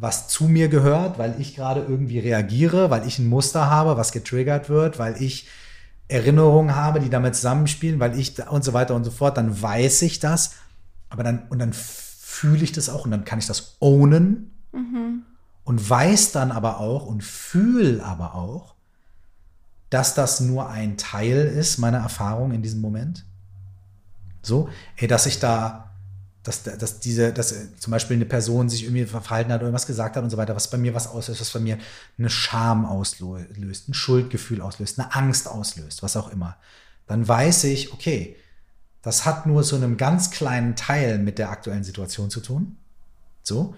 was 0.00 0.28
zu 0.28 0.44
mir 0.44 0.68
gehört, 0.68 1.18
weil 1.18 1.38
ich 1.38 1.54
gerade 1.54 1.82
irgendwie 1.82 2.18
reagiere, 2.18 2.88
weil 2.88 3.06
ich 3.06 3.18
ein 3.18 3.28
Muster 3.28 3.68
habe, 3.68 3.98
was 3.98 4.12
getriggert 4.12 4.70
wird, 4.70 4.98
weil 4.98 5.20
ich 5.22 5.46
Erinnerungen 6.08 6.74
habe, 6.74 7.00
die 7.00 7.10
damit 7.10 7.36
zusammenspielen, 7.36 8.00
weil 8.00 8.18
ich 8.18 8.34
und 8.48 8.64
so 8.64 8.72
weiter 8.72 8.94
und 8.94 9.04
so 9.04 9.10
fort, 9.10 9.36
dann 9.36 9.60
weiß 9.60 10.02
ich 10.02 10.18
das, 10.18 10.54
aber 11.10 11.22
dann 11.22 11.42
und 11.50 11.58
dann 11.58 11.72
fühle 11.72 12.64
ich 12.64 12.72
das 12.72 12.88
auch 12.88 13.04
und 13.04 13.10
dann 13.10 13.26
kann 13.26 13.38
ich 13.38 13.46
das 13.46 13.76
ownen 13.80 14.50
mhm. 14.72 15.22
und 15.64 15.90
weiß 15.90 16.32
dann 16.32 16.50
aber 16.50 16.80
auch 16.80 17.04
und 17.04 17.22
fühle 17.22 18.02
aber 18.02 18.34
auch, 18.34 18.74
dass 19.90 20.14
das 20.14 20.40
nur 20.40 20.70
ein 20.70 20.96
Teil 20.96 21.46
ist 21.46 21.78
meiner 21.78 21.98
Erfahrung 21.98 22.52
in 22.52 22.62
diesem 22.62 22.80
Moment. 22.80 23.26
So, 24.42 24.68
ey, 24.96 25.06
dass 25.08 25.26
ich 25.26 25.38
da, 25.38 25.94
dass, 26.42 26.62
dass 26.62 27.00
diese, 27.00 27.32
dass 27.32 27.54
zum 27.78 27.90
Beispiel 27.90 28.16
eine 28.16 28.24
Person 28.24 28.68
sich 28.68 28.84
irgendwie 28.84 29.04
verhalten 29.04 29.52
hat 29.52 29.62
oder 29.62 29.72
was 29.72 29.86
gesagt 29.86 30.16
hat 30.16 30.24
und 30.24 30.30
so 30.30 30.36
weiter, 30.36 30.56
was 30.56 30.70
bei 30.70 30.78
mir 30.78 30.94
was 30.94 31.06
auslöst, 31.06 31.40
was 31.40 31.50
bei 31.50 31.60
mir 31.60 31.78
eine 32.18 32.30
Scham 32.30 32.86
auslöst, 32.86 33.88
ein 33.88 33.94
Schuldgefühl 33.94 34.62
auslöst, 34.62 34.98
eine 34.98 35.14
Angst 35.14 35.48
auslöst, 35.48 36.02
was 36.02 36.16
auch 36.16 36.32
immer. 36.32 36.56
Dann 37.06 37.26
weiß 37.26 37.64
ich, 37.64 37.92
okay, 37.92 38.36
das 39.02 39.24
hat 39.26 39.46
nur 39.46 39.64
so 39.64 39.76
einem 39.76 39.96
ganz 39.96 40.30
kleinen 40.30 40.76
Teil 40.76 41.18
mit 41.18 41.38
der 41.38 41.50
aktuellen 41.50 41.84
Situation 41.84 42.30
zu 42.30 42.40
tun. 42.40 42.76
So. 43.42 43.74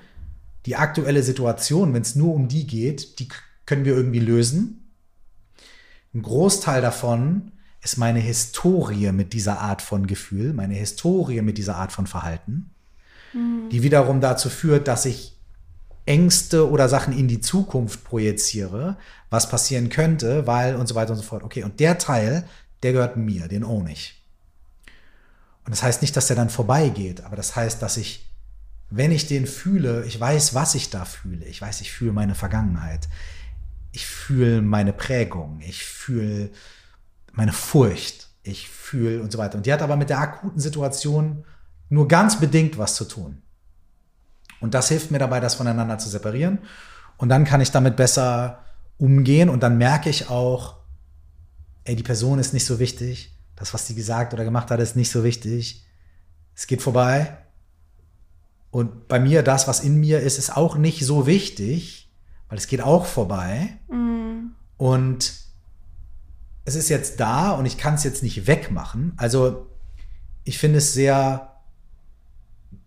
Die 0.66 0.76
aktuelle 0.76 1.22
Situation, 1.22 1.94
wenn 1.94 2.02
es 2.02 2.14
nur 2.14 2.34
um 2.34 2.48
die 2.48 2.66
geht, 2.66 3.18
die 3.18 3.28
können 3.66 3.84
wir 3.84 3.96
irgendwie 3.96 4.20
lösen. 4.20 4.92
Ein 6.14 6.22
Großteil 6.22 6.82
davon 6.82 7.52
ist 7.82 7.98
meine 7.98 8.20
Historie 8.20 9.10
mit 9.12 9.32
dieser 9.32 9.60
Art 9.60 9.82
von 9.82 10.06
Gefühl, 10.06 10.52
meine 10.52 10.74
Historie 10.74 11.42
mit 11.42 11.58
dieser 11.58 11.76
Art 11.76 11.92
von 11.92 12.06
Verhalten, 12.06 12.70
mhm. 13.32 13.68
die 13.70 13.82
wiederum 13.82 14.20
dazu 14.20 14.48
führt, 14.48 14.86
dass 14.86 15.04
ich 15.04 15.36
Ängste 16.06 16.68
oder 16.68 16.88
Sachen 16.88 17.16
in 17.16 17.28
die 17.28 17.40
Zukunft 17.40 18.04
projiziere, 18.04 18.96
was 19.30 19.48
passieren 19.48 19.88
könnte, 19.88 20.46
weil 20.46 20.76
und 20.76 20.88
so 20.88 20.94
weiter 20.94 21.12
und 21.12 21.18
so 21.18 21.22
fort. 21.22 21.42
Okay, 21.42 21.64
und 21.64 21.80
der 21.80 21.98
Teil, 21.98 22.44
der 22.82 22.92
gehört 22.92 23.16
mir, 23.16 23.48
den 23.48 23.64
own 23.64 23.86
ich. 23.88 24.20
Und 25.64 25.70
das 25.70 25.82
heißt 25.82 26.02
nicht, 26.02 26.16
dass 26.16 26.26
der 26.26 26.36
dann 26.36 26.50
vorbeigeht, 26.50 27.24
aber 27.24 27.36
das 27.36 27.54
heißt, 27.54 27.82
dass 27.82 27.96
ich, 27.96 28.28
wenn 28.90 29.12
ich 29.12 29.26
den 29.26 29.46
fühle, 29.46 30.04
ich 30.04 30.18
weiß, 30.18 30.54
was 30.54 30.74
ich 30.74 30.90
da 30.90 31.04
fühle. 31.04 31.44
Ich 31.46 31.62
weiß, 31.62 31.80
ich 31.80 31.92
fühle 31.92 32.12
meine 32.12 32.34
Vergangenheit. 32.34 33.08
Ich 33.92 34.06
fühle 34.06 34.60
meine 34.60 34.92
Prägung. 34.92 35.60
Ich 35.60 35.84
fühle 35.84 36.50
meine 37.32 37.52
Furcht. 37.52 38.28
Ich 38.42 38.68
fühle 38.68 39.22
und 39.22 39.30
so 39.30 39.38
weiter. 39.38 39.56
Und 39.56 39.66
die 39.66 39.72
hat 39.72 39.82
aber 39.82 39.96
mit 39.96 40.10
der 40.10 40.18
akuten 40.18 40.60
Situation 40.60 41.44
nur 41.88 42.08
ganz 42.08 42.40
bedingt 42.40 42.78
was 42.78 42.94
zu 42.94 43.04
tun. 43.04 43.42
Und 44.60 44.74
das 44.74 44.88
hilft 44.88 45.10
mir 45.10 45.18
dabei, 45.18 45.40
das 45.40 45.54
voneinander 45.56 45.98
zu 45.98 46.08
separieren. 46.08 46.58
Und 47.16 47.28
dann 47.28 47.44
kann 47.44 47.60
ich 47.60 47.70
damit 47.70 47.96
besser 47.96 48.60
umgehen 48.98 49.48
und 49.48 49.62
dann 49.62 49.78
merke 49.78 50.10
ich 50.10 50.30
auch, 50.30 50.76
ey, 51.84 51.96
die 51.96 52.02
Person 52.02 52.38
ist 52.38 52.52
nicht 52.52 52.64
so 52.64 52.78
wichtig 52.78 53.32
das, 53.62 53.72
was 53.72 53.86
sie 53.86 53.94
gesagt 53.94 54.34
oder 54.34 54.42
gemacht 54.42 54.72
hat, 54.72 54.80
ist 54.80 54.96
nicht 54.96 55.12
so 55.12 55.22
wichtig. 55.22 55.86
Es 56.52 56.66
geht 56.66 56.82
vorbei. 56.82 57.38
Und 58.72 59.06
bei 59.06 59.20
mir, 59.20 59.44
das, 59.44 59.68
was 59.68 59.80
in 59.80 60.00
mir 60.00 60.18
ist, 60.18 60.36
ist 60.36 60.56
auch 60.56 60.76
nicht 60.76 61.06
so 61.06 61.26
wichtig, 61.28 62.10
weil 62.48 62.58
es 62.58 62.66
geht 62.66 62.80
auch 62.80 63.06
vorbei. 63.06 63.78
Mhm. 63.88 64.56
Und 64.76 65.32
es 66.64 66.74
ist 66.74 66.88
jetzt 66.88 67.20
da 67.20 67.50
und 67.50 67.66
ich 67.66 67.76
kann 67.76 67.94
es 67.94 68.04
jetzt 68.04 68.22
nicht 68.22 68.46
wegmachen. 68.46 69.12
Also 69.16 69.66
ich 70.44 70.58
finde 70.58 70.78
es 70.78 70.92
sehr 70.92 71.52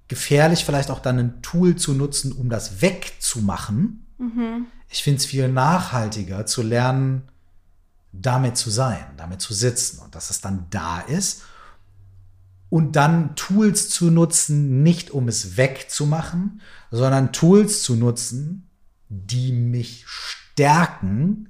gefährlich, 0.07 0.65
vielleicht 0.65 0.91
auch 0.91 0.99
dann 0.99 1.19
ein 1.19 1.41
Tool 1.41 1.75
zu 1.75 1.93
nutzen, 1.93 2.31
um 2.31 2.49
das 2.49 2.81
wegzumachen. 2.81 4.05
Mhm. 4.17 4.67
Ich 4.89 5.03
finde 5.03 5.19
es 5.19 5.25
viel 5.25 5.47
nachhaltiger 5.47 6.45
zu 6.45 6.61
lernen, 6.61 7.23
damit 8.11 8.55
zu 8.57 8.69
sein, 8.69 9.05
damit 9.17 9.41
zu 9.41 9.53
sitzen 9.53 9.99
und 9.99 10.15
dass 10.15 10.29
es 10.29 10.41
dann 10.41 10.67
da 10.69 11.01
ist 11.01 11.43
und 12.69 12.95
dann 12.95 13.35
Tools 13.35 13.89
zu 13.89 14.09
nutzen, 14.09 14.83
nicht 14.83 15.11
um 15.11 15.27
es 15.27 15.57
wegzumachen, 15.57 16.61
sondern 16.91 17.33
Tools 17.33 17.83
zu 17.83 17.95
nutzen, 17.95 18.69
die 19.09 19.51
mich 19.51 20.05
stärken, 20.07 21.49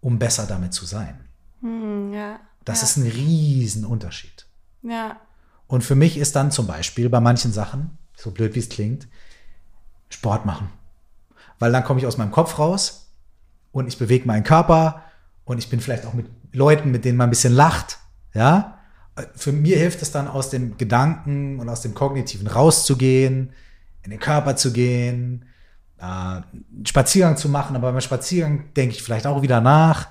um 0.00 0.18
besser 0.18 0.46
damit 0.46 0.74
zu 0.74 0.86
sein. 0.86 1.25
Hm, 1.66 2.12
ja, 2.12 2.38
das 2.64 2.80
ja. 2.80 2.86
ist 2.86 2.96
ein 2.96 3.10
Riesenunterschied. 3.10 4.46
Ja. 4.82 5.16
Und 5.66 5.82
für 5.82 5.96
mich 5.96 6.16
ist 6.16 6.36
dann 6.36 6.52
zum 6.52 6.66
Beispiel 6.66 7.08
bei 7.08 7.20
manchen 7.20 7.52
Sachen, 7.52 7.98
so 8.16 8.30
blöd 8.30 8.54
wie 8.54 8.60
es 8.60 8.68
klingt, 8.68 9.08
Sport 10.08 10.46
machen. 10.46 10.70
Weil 11.58 11.72
dann 11.72 11.82
komme 11.82 11.98
ich 11.98 12.06
aus 12.06 12.18
meinem 12.18 12.30
Kopf 12.30 12.58
raus 12.58 13.10
und 13.72 13.88
ich 13.88 13.98
bewege 13.98 14.26
meinen 14.26 14.44
Körper 14.44 15.02
und 15.44 15.58
ich 15.58 15.68
bin 15.68 15.80
vielleicht 15.80 16.06
auch 16.06 16.14
mit 16.14 16.26
Leuten, 16.52 16.90
mit 16.92 17.04
denen 17.04 17.18
man 17.18 17.28
ein 17.28 17.30
bisschen 17.30 17.52
lacht, 17.52 17.98
ja. 18.32 18.72
Für 19.34 19.50
mir 19.50 19.78
hilft 19.78 20.02
es 20.02 20.12
dann 20.12 20.28
aus 20.28 20.50
dem 20.50 20.76
Gedanken 20.76 21.58
und 21.58 21.70
aus 21.70 21.80
dem 21.80 21.94
Kognitiven 21.94 22.46
rauszugehen, 22.46 23.50
in 24.02 24.10
den 24.10 24.20
Körper 24.20 24.56
zu 24.56 24.74
gehen, 24.74 25.46
äh, 25.98 26.02
einen 26.04 26.84
Spaziergang 26.86 27.38
zu 27.38 27.48
machen, 27.48 27.76
aber 27.76 27.92
beim 27.92 28.00
Spaziergang 28.02 28.74
denke 28.74 28.94
ich 28.94 29.02
vielleicht 29.02 29.26
auch 29.26 29.40
wieder 29.40 29.62
nach, 29.62 30.08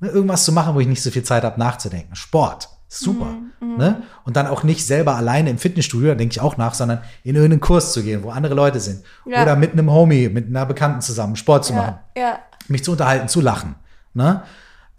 ne, 0.00 0.08
irgendwas 0.08 0.44
zu 0.44 0.52
machen, 0.52 0.74
wo 0.74 0.80
ich 0.80 0.86
nicht 0.86 1.02
so 1.02 1.10
viel 1.10 1.22
Zeit 1.22 1.44
habe 1.44 1.58
nachzudenken. 1.58 2.14
Sport, 2.14 2.68
super. 2.88 3.36
Mhm, 3.60 3.72
mhm. 3.72 3.76
ne? 3.76 4.02
Und 4.24 4.36
dann 4.36 4.46
auch 4.46 4.62
nicht 4.62 4.86
selber 4.86 5.16
alleine 5.16 5.50
im 5.50 5.58
Fitnessstudio, 5.58 6.08
da 6.08 6.14
denke 6.14 6.32
ich 6.32 6.40
auch 6.40 6.56
nach, 6.56 6.74
sondern 6.74 7.00
in 7.24 7.34
irgendeinen 7.34 7.60
Kurs 7.60 7.92
zu 7.92 8.02
gehen, 8.02 8.22
wo 8.22 8.30
andere 8.30 8.54
Leute 8.54 8.80
sind. 8.80 9.04
Ja. 9.26 9.42
Oder 9.42 9.56
mit 9.56 9.72
einem 9.72 9.90
Homie, 9.90 10.28
mit 10.28 10.46
einer 10.46 10.66
Bekannten 10.66 11.00
zusammen 11.00 11.36
Sport 11.36 11.64
zu 11.64 11.72
ja, 11.72 11.78
machen. 11.78 11.98
Ja. 12.16 12.38
Mich 12.68 12.84
zu 12.84 12.92
unterhalten, 12.92 13.28
zu 13.28 13.40
lachen. 13.40 13.76
Ne? 14.14 14.42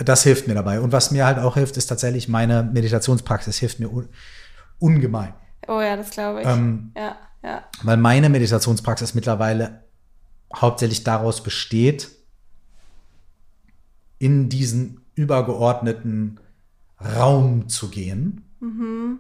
das 0.06 0.24
hilft 0.24 0.48
mir 0.48 0.54
dabei. 0.54 0.80
Und 0.80 0.92
was 0.92 1.12
mir 1.12 1.26
halt 1.26 1.40
auch 1.40 1.56
hilft, 1.56 1.78
ist 1.78 1.88
tatsächlich 1.88 2.28
meine 2.28 2.64
Meditationspraxis, 2.64 3.58
hilft 3.58 3.80
mir 3.80 3.92
un 3.92 4.08
ungemein. 4.80 5.34
Oh 5.68 5.82
ja, 5.82 5.98
das 5.98 6.12
glaube 6.12 6.42
ich. 6.42 6.48
Ähm, 6.48 6.94
ja, 6.96 7.16
ja. 7.44 7.64
Weil 7.84 7.98
meine 7.98 8.30
Meditationspraxis 8.30 9.14
mittlerweile 9.14 9.84
hauptsächlich 10.56 11.04
daraus 11.04 11.44
besteht, 11.44 12.10
in 14.20 14.50
diesen 14.50 15.02
übergeordneten 15.16 16.40
Raum 17.02 17.70
zu 17.70 17.90
gehen, 17.90 18.46
mhm. 18.60 19.20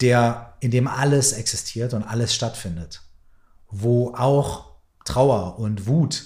der, 0.00 0.54
in 0.60 0.70
dem 0.70 0.86
alles 0.86 1.32
existiert 1.32 1.92
und 1.94 2.02
alles 2.02 2.34
stattfindet, 2.34 3.02
wo 3.68 4.14
auch 4.14 4.70
Trauer 5.04 5.58
und 5.58 5.86
Wut 5.86 6.24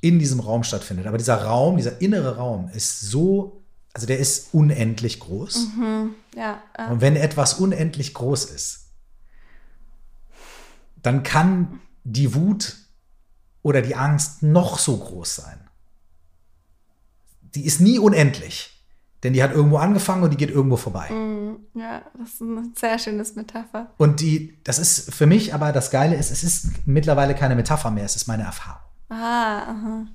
in 0.00 0.18
diesem 0.18 0.40
Raum 0.40 0.64
stattfindet. 0.64 1.06
Aber 1.06 1.18
dieser 1.18 1.42
Raum, 1.42 1.76
dieser 1.76 2.00
innere 2.00 2.36
Raum 2.36 2.70
ist 2.70 3.00
so, 3.00 3.62
also 3.92 4.06
der 4.06 4.18
ist 4.18 4.54
unendlich 4.54 5.20
groß. 5.20 5.68
Mhm, 5.76 6.14
ja, 6.34 6.62
äh. 6.74 6.90
Und 6.90 7.00
wenn 7.00 7.16
etwas 7.16 7.54
unendlich 7.54 8.14
groß 8.14 8.46
ist, 8.46 8.86
dann 11.02 11.22
kann 11.22 11.80
die 12.04 12.34
Wut 12.34 12.76
oder 13.62 13.82
die 13.82 13.96
Angst 13.96 14.42
noch 14.42 14.78
so 14.78 14.96
groß 14.96 15.36
sein. 15.36 15.67
Die 17.54 17.64
ist 17.64 17.80
nie 17.80 17.98
unendlich. 17.98 18.78
Denn 19.24 19.32
die 19.32 19.42
hat 19.42 19.52
irgendwo 19.52 19.78
angefangen 19.78 20.22
und 20.22 20.30
die 20.30 20.36
geht 20.36 20.50
irgendwo 20.50 20.76
vorbei. 20.76 21.10
Mm, 21.10 21.56
ja, 21.74 22.02
das 22.16 22.34
ist 22.34 22.42
eine 22.42 22.70
sehr 22.76 22.98
schönes 23.00 23.34
Metapher. 23.34 23.90
Und 23.96 24.20
die, 24.20 24.56
das 24.62 24.78
ist 24.78 25.12
für 25.12 25.26
mich 25.26 25.52
aber 25.54 25.72
das 25.72 25.90
Geile 25.90 26.14
ist, 26.14 26.30
es 26.30 26.44
ist 26.44 26.86
mittlerweile 26.86 27.34
keine 27.34 27.56
Metapher 27.56 27.90
mehr, 27.90 28.04
es 28.04 28.14
ist 28.14 28.28
meine 28.28 28.44
Erfahrung. 28.44 28.80
Ah, 29.08 29.62
aha. 29.62 30.06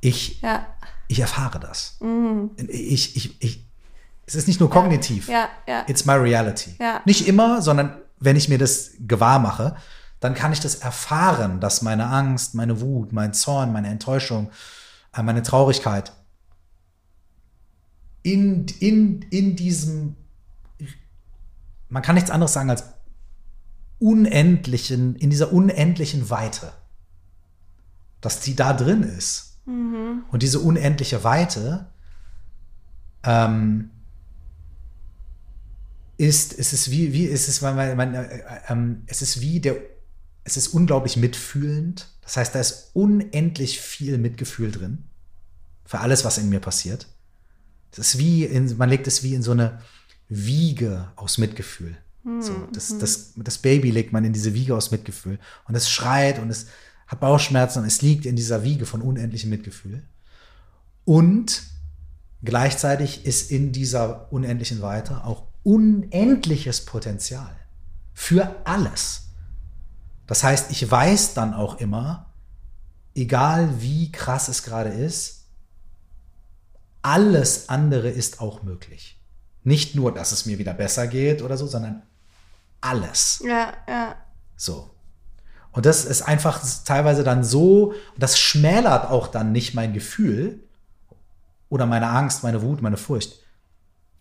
Ich, 0.00 0.42
ja. 0.42 0.66
ich 1.08 1.20
erfahre 1.20 1.58
das. 1.58 1.96
Mhm. 2.00 2.50
Ich, 2.68 3.16
ich, 3.16 3.42
ich, 3.42 3.66
es 4.26 4.34
ist 4.34 4.46
nicht 4.46 4.60
nur 4.60 4.68
kognitiv. 4.68 5.28
Ja, 5.28 5.48
ja. 5.66 5.84
It's 5.86 6.04
my 6.04 6.12
reality. 6.12 6.74
Ja. 6.78 7.00
Nicht 7.06 7.26
immer, 7.26 7.62
sondern 7.62 7.96
wenn 8.20 8.36
ich 8.36 8.50
mir 8.50 8.58
das 8.58 8.90
gewahr 8.98 9.38
mache, 9.38 9.76
dann 10.20 10.34
kann 10.34 10.52
ich 10.52 10.60
das 10.60 10.74
erfahren, 10.76 11.60
dass 11.60 11.80
meine 11.80 12.06
Angst, 12.06 12.54
meine 12.54 12.82
Wut, 12.82 13.12
mein 13.12 13.32
Zorn, 13.32 13.72
meine 13.72 13.88
Enttäuschung, 13.88 14.50
äh, 15.16 15.22
meine 15.22 15.42
Traurigkeit 15.42 16.12
in, 18.24 18.66
in, 18.80 19.22
in 19.30 19.54
diesem, 19.54 20.16
man 21.88 22.02
kann 22.02 22.16
nichts 22.16 22.30
anderes 22.30 22.52
sagen 22.52 22.70
als 22.70 22.82
unendlichen, 24.00 25.14
in 25.14 25.30
dieser 25.30 25.52
unendlichen 25.52 26.28
Weite 26.30 26.72
dass 28.24 28.40
die 28.40 28.56
da 28.56 28.72
drin 28.72 29.02
ist. 29.02 29.58
Mhm. 29.66 30.24
Und 30.30 30.42
diese 30.42 30.60
unendliche 30.60 31.24
Weite 31.24 31.86
ähm, 33.22 33.90
ist, 36.16 36.58
es 36.58 36.72
ist 36.72 36.90
wie, 36.90 37.12
wie 37.12 37.28
es 37.28 37.48
ist, 37.48 37.60
man, 37.60 37.96
man, 37.96 38.14
äh, 38.14 38.40
äh, 38.66 38.94
es 39.06 39.20
ist 39.20 39.42
wie 39.42 39.60
der, 39.60 39.76
es 40.44 40.56
ist 40.56 40.68
unglaublich 40.68 41.18
mitfühlend. 41.18 42.08
Das 42.22 42.38
heißt, 42.38 42.54
da 42.54 42.60
ist 42.60 42.90
unendlich 42.94 43.80
viel 43.80 44.16
Mitgefühl 44.16 44.70
drin 44.70 45.04
für 45.84 46.00
alles, 46.00 46.24
was 46.24 46.38
in 46.38 46.48
mir 46.48 46.60
passiert. 46.60 47.06
Das 47.96 48.08
ist 48.08 48.18
wie, 48.18 48.44
in, 48.44 48.76
man 48.76 48.88
legt 48.88 49.06
es 49.06 49.22
wie 49.22 49.34
in 49.34 49.42
so 49.42 49.52
eine 49.52 49.80
Wiege 50.28 51.08
aus 51.16 51.38
Mitgefühl. 51.38 51.96
Mhm. 52.24 52.42
So, 52.42 52.68
das, 52.72 52.98
das, 52.98 53.32
das 53.36 53.58
Baby 53.58 53.90
legt 53.90 54.12
man 54.12 54.24
in 54.24 54.32
diese 54.32 54.54
Wiege 54.54 54.74
aus 54.74 54.90
Mitgefühl 54.90 55.38
und 55.68 55.74
es 55.74 55.90
schreit 55.90 56.38
und 56.38 56.50
es 56.50 56.66
hat 57.06 57.20
Bauchschmerzen 57.20 57.80
und 57.80 57.84
es 57.84 58.02
liegt 58.02 58.26
in 58.26 58.34
dieser 58.34 58.64
Wiege 58.64 58.86
von 58.86 59.02
unendlichem 59.02 59.50
Mitgefühl. 59.50 60.02
Und 61.04 61.62
gleichzeitig 62.42 63.26
ist 63.26 63.50
in 63.50 63.72
dieser 63.72 64.32
unendlichen 64.32 64.80
Weite 64.80 65.24
auch 65.24 65.44
unendliches 65.62 66.84
Potenzial 66.84 67.54
für 68.14 68.54
alles. 68.64 69.28
Das 70.26 70.42
heißt, 70.42 70.70
ich 70.70 70.90
weiß 70.90 71.34
dann 71.34 71.52
auch 71.52 71.78
immer, 71.78 72.32
egal 73.14 73.80
wie 73.80 74.10
krass 74.10 74.48
es 74.48 74.62
gerade 74.62 74.90
ist, 74.90 75.43
alles 77.04 77.68
andere 77.68 78.08
ist 78.08 78.40
auch 78.40 78.62
möglich. 78.62 79.20
Nicht 79.62 79.94
nur, 79.94 80.12
dass 80.12 80.32
es 80.32 80.46
mir 80.46 80.58
wieder 80.58 80.72
besser 80.72 81.06
geht 81.06 81.42
oder 81.42 81.56
so, 81.56 81.66
sondern 81.66 82.02
alles. 82.80 83.42
Ja, 83.46 83.74
ja. 83.86 84.16
So. 84.56 84.90
Und 85.70 85.86
das 85.86 86.04
ist 86.06 86.22
einfach 86.22 86.62
teilweise 86.84 87.22
dann 87.22 87.44
so, 87.44 87.92
das 88.16 88.38
schmälert 88.38 89.10
auch 89.10 89.28
dann 89.28 89.52
nicht 89.52 89.74
mein 89.74 89.92
Gefühl 89.92 90.60
oder 91.68 91.84
meine 91.84 92.08
Angst, 92.08 92.42
meine 92.42 92.62
Wut, 92.62 92.80
meine 92.80 92.96
Furcht 92.96 93.38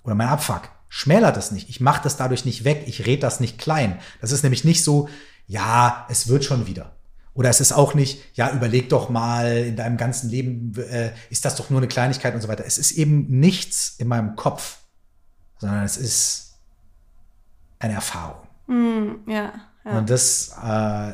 oder 0.03 0.15
mein 0.15 0.27
Abfuck. 0.27 0.63
Schmälert 0.89 1.37
es 1.37 1.51
nicht. 1.51 1.69
Ich 1.69 1.79
mache 1.79 2.03
das 2.03 2.17
dadurch 2.17 2.43
nicht 2.43 2.65
weg. 2.65 2.83
Ich 2.87 3.05
rede 3.05 3.21
das 3.21 3.39
nicht 3.39 3.59
klein. 3.59 3.99
Das 4.19 4.31
ist 4.31 4.43
nämlich 4.43 4.65
nicht 4.65 4.83
so, 4.83 5.07
ja, 5.47 6.05
es 6.09 6.27
wird 6.27 6.43
schon 6.43 6.67
wieder. 6.67 6.91
Oder 7.33 7.49
es 7.49 7.59
ist 7.59 7.71
auch 7.71 7.93
nicht, 7.95 8.21
ja, 8.35 8.51
überleg 8.51 8.89
doch 8.89 9.09
mal, 9.09 9.57
in 9.57 9.75
deinem 9.75 9.97
ganzen 9.97 10.29
Leben 10.29 10.73
äh, 10.77 11.11
ist 11.29 11.45
das 11.45 11.55
doch 11.55 11.69
nur 11.69 11.79
eine 11.79 11.87
Kleinigkeit 11.87 12.35
und 12.35 12.41
so 12.41 12.47
weiter. 12.47 12.63
Es 12.65 12.77
ist 12.77 12.91
eben 12.91 13.25
nichts 13.39 13.95
in 13.97 14.07
meinem 14.07 14.35
Kopf, 14.35 14.77
sondern 15.57 15.83
es 15.83 15.97
ist 15.97 16.59
eine 17.79 17.93
Erfahrung. 17.93 18.47
Mm, 18.67 19.29
ja, 19.29 19.51
ja, 19.83 19.97
Und 19.97 20.09
das, 20.09 20.55
äh, 20.63 21.13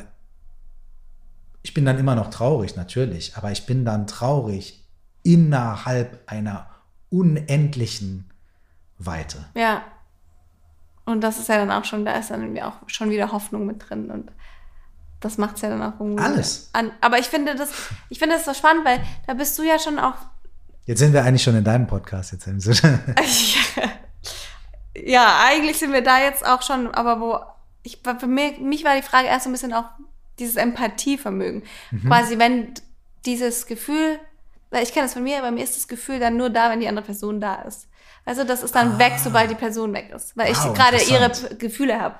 ich 1.62 1.72
bin 1.72 1.84
dann 1.84 1.98
immer 1.98 2.14
noch 2.14 2.30
traurig, 2.30 2.76
natürlich, 2.76 3.36
aber 3.36 3.50
ich 3.50 3.64
bin 3.64 3.84
dann 3.84 4.06
traurig 4.06 4.86
innerhalb 5.22 6.22
einer 6.30 6.68
unendlichen 7.08 8.30
Weite. 8.98 9.46
Ja. 9.54 9.82
Und 11.06 11.22
das 11.22 11.38
ist 11.38 11.48
ja 11.48 11.56
dann 11.56 11.70
auch 11.70 11.84
schon, 11.84 12.04
da 12.04 12.12
ist 12.12 12.30
dann 12.30 12.42
irgendwie 12.42 12.62
auch 12.62 12.76
schon 12.86 13.10
wieder 13.10 13.32
Hoffnung 13.32 13.66
mit 13.66 13.88
drin 13.88 14.10
und 14.10 14.30
das 15.20 15.38
macht 15.38 15.56
es 15.56 15.62
ja 15.62 15.68
dann 15.68 15.82
auch 15.82 16.00
irgendwie. 16.00 16.22
Alles. 16.22 16.70
An. 16.72 16.90
Aber 17.00 17.18
ich 17.18 17.26
finde 17.26 17.54
das, 17.54 17.70
ich 18.08 18.18
finde 18.18 18.36
das 18.36 18.44
so 18.44 18.54
spannend, 18.54 18.84
weil 18.84 19.00
da 19.26 19.34
bist 19.34 19.58
du 19.58 19.62
ja 19.62 19.78
schon 19.78 19.98
auch. 19.98 20.14
Jetzt 20.86 20.98
sind 20.98 21.12
wir 21.12 21.22
eigentlich 21.22 21.42
schon 21.42 21.54
in 21.54 21.64
deinem 21.64 21.86
Podcast. 21.86 22.32
Jetzt 22.32 22.46
ja, 24.96 25.40
eigentlich 25.44 25.78
sind 25.78 25.92
wir 25.92 26.02
da 26.02 26.20
jetzt 26.20 26.44
auch 26.44 26.62
schon, 26.62 26.92
aber 26.94 27.20
wo 27.20 27.38
ich 27.82 28.00
für 28.18 28.26
mich, 28.26 28.58
mich 28.58 28.84
war 28.84 28.96
die 28.96 29.02
Frage 29.02 29.28
erst 29.28 29.44
so 29.44 29.50
ein 29.50 29.52
bisschen 29.52 29.72
auch 29.72 29.84
dieses 30.38 30.56
Empathievermögen. 30.56 31.62
Mhm. 31.90 32.06
Quasi, 32.06 32.38
wenn 32.38 32.74
dieses 33.26 33.66
Gefühl, 33.66 34.18
weil 34.70 34.82
ich 34.82 34.92
kenne 34.92 35.06
das 35.06 35.14
von 35.14 35.22
mir, 35.22 35.40
bei 35.42 35.50
mir 35.50 35.64
ist 35.64 35.76
das 35.76 35.88
Gefühl 35.88 36.18
dann 36.18 36.36
nur 36.36 36.50
da, 36.50 36.70
wenn 36.70 36.80
die 36.80 36.88
andere 36.88 37.04
Person 37.04 37.40
da 37.40 37.56
ist. 37.62 37.88
Also 38.24 38.44
das 38.44 38.62
ist 38.62 38.74
dann 38.74 38.92
ah. 38.92 38.98
weg, 38.98 39.14
sobald 39.22 39.50
die 39.50 39.54
Person 39.54 39.92
weg 39.92 40.10
ist, 40.14 40.36
weil 40.36 40.54
wow, 40.54 40.66
ich 40.66 40.74
gerade 40.74 41.02
ihre 41.02 41.56
Gefühle 41.56 42.00
habe. 42.00 42.16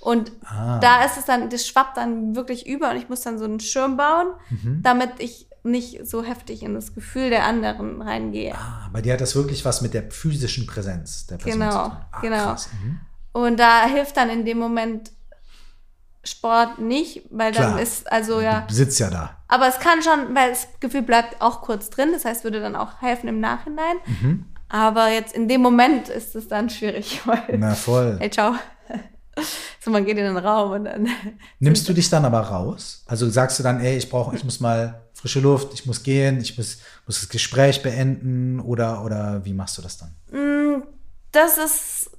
Und 0.00 0.32
ah. 0.44 0.78
da 0.78 1.04
ist 1.04 1.18
es 1.18 1.24
dann, 1.24 1.50
das 1.50 1.66
schwappt 1.66 1.96
dann 1.96 2.36
wirklich 2.36 2.66
über 2.66 2.90
und 2.90 2.96
ich 2.96 3.08
muss 3.08 3.22
dann 3.22 3.38
so 3.38 3.44
einen 3.44 3.60
Schirm 3.60 3.96
bauen, 3.96 4.28
mhm. 4.50 4.80
damit 4.82 5.12
ich 5.18 5.48
nicht 5.64 6.06
so 6.06 6.22
heftig 6.22 6.62
in 6.62 6.74
das 6.74 6.94
Gefühl 6.94 7.30
der 7.30 7.44
anderen 7.44 8.00
reingehe. 8.00 8.54
Ah, 8.54 8.88
bei 8.92 9.02
dir 9.02 9.14
hat 9.14 9.20
das 9.20 9.34
wirklich 9.34 9.64
was 9.64 9.80
mit 9.80 9.94
der 9.94 10.10
physischen 10.10 10.66
Präsenz 10.66 11.26
der 11.26 11.36
Person 11.36 11.60
genau, 11.60 11.70
zu 11.70 11.90
tun. 11.90 11.98
Ah, 12.12 12.20
genau. 12.20 12.52
Mhm. 12.52 13.00
Und 13.32 13.60
da 13.60 13.86
hilft 13.86 14.16
dann 14.16 14.30
in 14.30 14.44
dem 14.44 14.58
Moment 14.58 15.12
Sport 16.24 16.78
nicht, 16.78 17.22
weil 17.30 17.52
Klar. 17.52 17.70
dann 17.70 17.78
ist, 17.78 18.10
also 18.10 18.40
ja. 18.40 18.64
Du 18.68 18.74
sitzt 18.74 18.98
ja 18.98 19.10
da. 19.10 19.36
Aber 19.48 19.68
es 19.68 19.78
kann 19.78 20.02
schon, 20.02 20.34
weil 20.34 20.50
das 20.50 20.68
Gefühl 20.80 21.02
bleibt 21.02 21.40
auch 21.40 21.62
kurz 21.62 21.90
drin, 21.90 22.10
das 22.12 22.24
heißt, 22.24 22.44
würde 22.44 22.60
dann 22.60 22.76
auch 22.76 23.00
helfen 23.00 23.28
im 23.28 23.40
Nachhinein. 23.40 23.96
Mhm. 24.06 24.44
Aber 24.68 25.08
jetzt 25.08 25.34
in 25.34 25.48
dem 25.48 25.62
Moment 25.62 26.08
ist 26.08 26.36
es 26.36 26.48
dann 26.48 26.68
schwierig, 26.68 27.22
weil. 27.26 27.58
Na 27.58 27.74
voll. 27.74 28.16
Hey, 28.20 28.30
ciao. 28.30 28.54
So, 29.80 29.92
man 29.92 30.04
geht 30.04 30.18
in 30.18 30.24
den 30.24 30.36
Raum 30.36 30.72
und 30.72 30.84
dann. 30.84 31.08
Nimmst 31.60 31.88
du 31.88 31.92
dich 31.92 32.10
dann 32.10 32.24
aber 32.24 32.40
raus? 32.40 33.04
Also 33.06 33.30
sagst 33.30 33.58
du 33.58 33.62
dann, 33.62 33.80
ey, 33.80 33.96
ich 33.96 34.10
brauche, 34.10 34.34
ich 34.34 34.44
muss 34.44 34.60
mal 34.60 35.02
frische 35.14 35.40
Luft, 35.40 35.72
ich 35.72 35.86
muss 35.86 36.02
gehen, 36.02 36.40
ich 36.40 36.56
muss, 36.58 36.78
muss 37.06 37.20
das 37.20 37.28
Gespräch 37.28 37.82
beenden 37.82 38.60
oder, 38.60 39.04
oder 39.04 39.44
wie 39.44 39.52
machst 39.52 39.78
du 39.78 39.82
das 39.82 39.98
dann? 39.98 40.14
Mm, 40.30 40.82
das 41.32 41.58
ist 41.58 42.10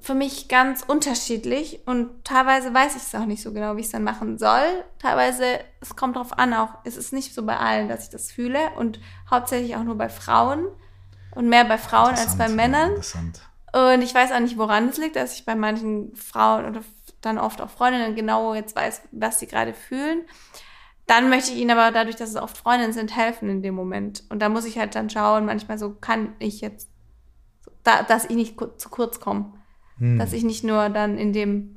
für 0.00 0.14
mich 0.14 0.48
ganz 0.48 0.82
unterschiedlich 0.82 1.80
und 1.86 2.24
teilweise 2.24 2.72
weiß 2.72 2.96
ich 2.96 3.02
es 3.02 3.14
auch 3.14 3.26
nicht 3.26 3.42
so 3.42 3.52
genau, 3.52 3.76
wie 3.76 3.80
ich 3.80 3.86
es 3.86 3.92
dann 3.92 4.04
machen 4.04 4.38
soll. 4.38 4.84
Teilweise, 4.98 5.44
es 5.80 5.94
kommt 5.94 6.16
darauf 6.16 6.38
an, 6.38 6.54
auch 6.54 6.70
es 6.84 6.96
ist 6.96 7.12
nicht 7.12 7.34
so 7.34 7.44
bei 7.44 7.56
allen, 7.56 7.88
dass 7.88 8.04
ich 8.04 8.10
das 8.10 8.32
fühle 8.32 8.58
und 8.76 9.00
hauptsächlich 9.30 9.76
auch 9.76 9.84
nur 9.84 9.96
bei 9.96 10.08
Frauen 10.08 10.66
und 11.34 11.48
mehr 11.48 11.64
bei 11.64 11.78
Frauen 11.78 12.14
als 12.14 12.36
bei 12.36 12.48
Männern. 12.48 12.90
Interessant. 12.90 13.40
Und 13.72 14.02
ich 14.02 14.14
weiß 14.14 14.32
auch 14.32 14.40
nicht, 14.40 14.58
woran 14.58 14.88
es 14.88 14.98
liegt, 14.98 15.16
dass 15.16 15.34
ich 15.34 15.46
bei 15.46 15.54
manchen 15.54 16.14
Frauen 16.14 16.66
oder 16.66 16.82
dann 17.22 17.38
oft 17.38 17.60
auch 17.60 17.70
Freundinnen 17.70 18.14
genau 18.14 18.54
jetzt 18.54 18.76
weiß, 18.76 19.02
was 19.12 19.38
sie 19.38 19.46
gerade 19.46 19.72
fühlen. 19.72 20.22
Dann 21.06 21.30
möchte 21.30 21.52
ich 21.52 21.58
ihnen 21.58 21.70
aber 21.70 21.90
dadurch, 21.90 22.16
dass 22.16 22.30
es 22.30 22.36
oft 22.36 22.56
Freundinnen 22.56 22.92
sind, 22.92 23.16
helfen 23.16 23.48
in 23.48 23.62
dem 23.62 23.74
Moment. 23.74 24.24
Und 24.28 24.40
da 24.40 24.48
muss 24.48 24.66
ich 24.66 24.78
halt 24.78 24.94
dann 24.94 25.10
schauen, 25.10 25.46
manchmal 25.46 25.78
so 25.78 25.94
kann 25.94 26.34
ich 26.38 26.60
jetzt, 26.60 26.90
da, 27.82 28.02
dass 28.02 28.24
ich 28.24 28.36
nicht 28.36 28.58
zu 28.76 28.88
kurz 28.88 29.20
komme. 29.20 29.52
Hm. 29.98 30.18
Dass 30.18 30.32
ich 30.32 30.44
nicht 30.44 30.64
nur 30.64 30.88
dann 30.90 31.18
in 31.18 31.32
dem 31.32 31.76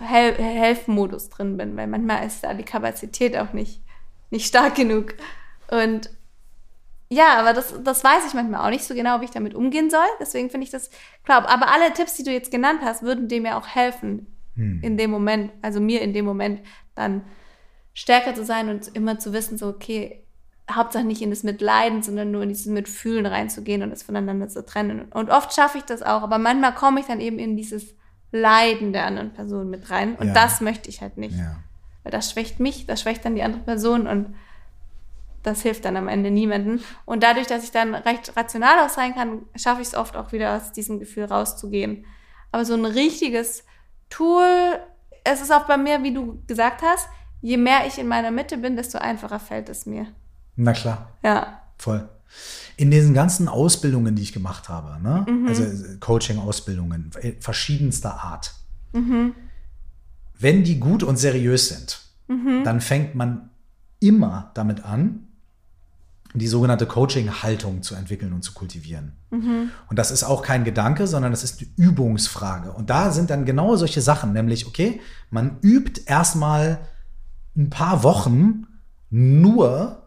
Hel 0.00 0.34
Helfmodus 0.34 1.30
drin 1.30 1.56
bin, 1.56 1.76
weil 1.76 1.86
manchmal 1.86 2.26
ist 2.26 2.44
da 2.44 2.54
die 2.54 2.64
Kapazität 2.64 3.36
auch 3.36 3.52
nicht, 3.52 3.80
nicht 4.30 4.46
stark 4.46 4.74
genug. 4.74 5.14
Und 5.70 6.10
ja, 7.10 7.38
aber 7.38 7.52
das, 7.52 7.74
das 7.82 8.02
weiß 8.02 8.26
ich 8.26 8.34
manchmal 8.34 8.64
auch 8.64 8.70
nicht 8.70 8.84
so 8.84 8.94
genau, 8.94 9.20
wie 9.20 9.26
ich 9.26 9.30
damit 9.30 9.54
umgehen 9.54 9.90
soll. 9.90 10.06
Deswegen 10.20 10.50
finde 10.50 10.64
ich 10.64 10.70
das 10.70 10.90
klar. 11.24 11.48
Aber 11.48 11.72
alle 11.72 11.92
Tipps, 11.92 12.14
die 12.14 12.24
du 12.24 12.32
jetzt 12.32 12.50
genannt 12.50 12.80
hast, 12.82 13.02
würden 13.02 13.28
dem 13.28 13.44
ja 13.44 13.58
auch 13.58 13.66
helfen, 13.66 14.26
hm. 14.54 14.80
in 14.82 14.96
dem 14.96 15.10
Moment, 15.10 15.52
also 15.62 15.80
mir 15.80 16.00
in 16.00 16.12
dem 16.12 16.24
Moment 16.24 16.60
dann 16.94 17.22
stärker 17.92 18.34
zu 18.34 18.44
sein 18.44 18.68
und 18.68 18.88
immer 18.88 19.18
zu 19.18 19.32
wissen, 19.32 19.58
so, 19.58 19.68
okay, 19.68 20.24
Hauptsache 20.70 21.04
nicht 21.04 21.20
in 21.20 21.30
das 21.30 21.42
Mitleiden, 21.42 22.02
sondern 22.02 22.30
nur 22.30 22.42
in 22.42 22.48
dieses 22.48 22.66
Mitfühlen 22.66 23.26
reinzugehen 23.26 23.82
und 23.82 23.92
es 23.92 24.02
voneinander 24.02 24.48
zu 24.48 24.64
trennen. 24.64 25.06
Und 25.12 25.30
oft 25.30 25.54
schaffe 25.54 25.78
ich 25.78 25.84
das 25.84 26.02
auch, 26.02 26.22
aber 26.22 26.38
manchmal 26.38 26.74
komme 26.74 27.00
ich 27.00 27.06
dann 27.06 27.20
eben 27.20 27.38
in 27.38 27.56
dieses 27.56 27.94
Leiden 28.32 28.92
der 28.92 29.04
anderen 29.04 29.32
Person 29.32 29.68
mit 29.68 29.90
rein. 29.90 30.16
Und 30.16 30.28
ja. 30.28 30.34
das 30.34 30.60
möchte 30.60 30.88
ich 30.88 31.02
halt 31.02 31.18
nicht. 31.18 31.36
Ja. 31.36 31.56
Weil 32.02 32.12
das 32.12 32.30
schwächt 32.30 32.60
mich, 32.60 32.86
das 32.86 33.02
schwächt 33.02 33.24
dann 33.24 33.34
die 33.34 33.42
andere 33.42 33.62
Person 33.62 34.06
und 34.06 34.34
das 35.44 35.62
hilft 35.62 35.84
dann 35.84 35.96
am 35.96 36.08
Ende 36.08 36.30
niemanden. 36.30 36.80
Und 37.04 37.22
dadurch, 37.22 37.46
dass 37.46 37.62
ich 37.62 37.70
dann 37.70 37.94
recht 37.94 38.36
rational 38.36 38.84
auch 38.84 38.88
sein 38.88 39.14
kann, 39.14 39.42
schaffe 39.54 39.82
ich 39.82 39.88
es 39.88 39.94
oft 39.94 40.16
auch 40.16 40.32
wieder 40.32 40.56
aus 40.56 40.72
diesem 40.72 40.98
Gefühl 40.98 41.24
rauszugehen. 41.24 42.04
Aber 42.50 42.64
so 42.64 42.74
ein 42.74 42.84
richtiges 42.84 43.62
Tool, 44.10 44.48
es 45.22 45.40
ist 45.40 45.52
auch 45.52 45.66
bei 45.66 45.76
mir, 45.76 46.02
wie 46.02 46.12
du 46.12 46.42
gesagt 46.46 46.82
hast, 46.82 47.08
je 47.40 47.58
mehr 47.58 47.86
ich 47.86 47.98
in 47.98 48.08
meiner 48.08 48.30
Mitte 48.30 48.56
bin, 48.56 48.74
desto 48.74 48.98
einfacher 48.98 49.38
fällt 49.38 49.68
es 49.68 49.86
mir. 49.86 50.06
Na 50.56 50.72
klar. 50.72 51.12
Ja. 51.22 51.60
Voll. 51.78 52.08
In 52.76 52.90
diesen 52.90 53.12
ganzen 53.12 53.46
Ausbildungen, 53.48 54.16
die 54.16 54.22
ich 54.22 54.32
gemacht 54.32 54.68
habe, 54.68 55.00
ne? 55.02 55.26
Mhm. 55.28 55.46
also 55.46 55.64
Coaching-Ausbildungen 56.00 57.10
verschiedenster 57.38 58.24
Art, 58.24 58.54
mhm. 58.92 59.34
wenn 60.38 60.64
die 60.64 60.80
gut 60.80 61.02
und 61.02 61.16
seriös 61.16 61.68
sind, 61.68 62.00
mhm. 62.28 62.64
dann 62.64 62.80
fängt 62.80 63.14
man 63.14 63.50
immer 64.00 64.50
damit 64.54 64.84
an, 64.84 65.23
die 66.40 66.48
sogenannte 66.48 66.86
Coaching-Haltung 66.86 67.82
zu 67.82 67.94
entwickeln 67.94 68.32
und 68.32 68.42
zu 68.42 68.52
kultivieren. 68.54 69.12
Mhm. 69.30 69.70
Und 69.88 69.98
das 69.98 70.10
ist 70.10 70.24
auch 70.24 70.42
kein 70.42 70.64
Gedanke, 70.64 71.06
sondern 71.06 71.30
das 71.30 71.44
ist 71.44 71.60
eine 71.60 71.70
Übungsfrage. 71.76 72.72
Und 72.72 72.90
da 72.90 73.12
sind 73.12 73.30
dann 73.30 73.44
genau 73.44 73.76
solche 73.76 74.00
Sachen, 74.00 74.32
nämlich, 74.32 74.66
okay, 74.66 75.00
man 75.30 75.58
übt 75.62 76.02
erstmal 76.06 76.80
ein 77.56 77.70
paar 77.70 78.02
Wochen 78.02 78.66
nur, 79.10 80.02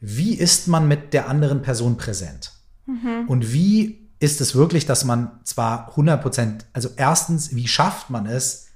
wie 0.00 0.34
ist 0.34 0.66
man 0.66 0.88
mit 0.88 1.12
der 1.12 1.28
anderen 1.28 1.60
Person 1.60 1.98
präsent? 1.98 2.52
Mhm. 2.86 3.28
Und 3.28 3.52
wie 3.52 4.08
ist 4.18 4.40
es 4.40 4.54
wirklich, 4.54 4.86
dass 4.86 5.04
man 5.04 5.40
zwar 5.44 5.90
100 5.90 6.22
Prozent, 6.22 6.64
also 6.72 6.88
erstens, 6.96 7.54
wie 7.54 7.68
schafft 7.68 8.08
man 8.08 8.24
es, 8.24 8.68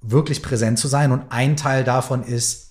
wirklich 0.00 0.42
präsent 0.42 0.78
zu 0.78 0.88
sein? 0.88 1.12
Und 1.12 1.24
ein 1.28 1.56
Teil 1.56 1.84
davon 1.84 2.22
ist, 2.22 2.69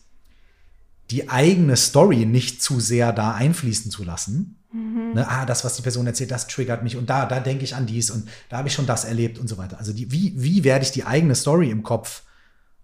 die 1.11 1.29
eigene 1.29 1.75
Story 1.75 2.25
nicht 2.25 2.61
zu 2.61 2.79
sehr 2.79 3.11
da 3.11 3.33
einfließen 3.33 3.91
zu 3.91 4.03
lassen. 4.03 4.57
Mhm. 4.71 5.13
Ne, 5.15 5.27
ah, 5.27 5.45
das, 5.45 5.65
was 5.65 5.75
die 5.75 5.81
Person 5.81 6.05
erzählt, 6.05 6.29
das 6.29 6.47
triggert 6.47 6.83
mich 6.83 6.95
und 6.95 7.09
da, 7.09 7.25
da 7.25 7.39
denke 7.39 7.63
ich 7.63 7.75
an 7.75 7.87
dies 7.87 8.11
und 8.11 8.27
da 8.49 8.57
habe 8.57 8.67
ich 8.67 8.73
schon 8.73 8.85
das 8.85 9.05
erlebt 9.05 9.39
und 9.39 9.47
so 9.47 9.57
weiter. 9.57 9.79
Also 9.79 9.93
die, 9.93 10.11
wie, 10.11 10.33
wie 10.35 10.63
werde 10.63 10.85
ich 10.85 10.91
die 10.91 11.05
eigene 11.05 11.33
Story 11.33 11.71
im 11.71 11.81
Kopf 11.81 12.23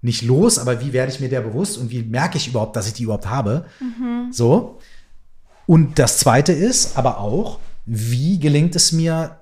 nicht 0.01 0.23
los, 0.23 0.57
aber 0.57 0.81
wie 0.81 0.93
werde 0.93 1.11
ich 1.11 1.19
mir 1.19 1.29
der 1.29 1.41
bewusst 1.41 1.77
und 1.77 1.91
wie 1.91 2.01
merke 2.01 2.37
ich 2.37 2.47
überhaupt, 2.47 2.75
dass 2.75 2.87
ich 2.87 2.93
die 2.93 3.03
überhaupt 3.03 3.27
habe? 3.27 3.65
Mhm. 3.79 4.31
So. 4.31 4.79
Und 5.67 5.99
das 5.99 6.17
zweite 6.17 6.53
ist 6.53 6.97
aber 6.97 7.19
auch, 7.19 7.59
wie 7.85 8.39
gelingt 8.39 8.75
es 8.75 8.91
mir, 8.91 9.37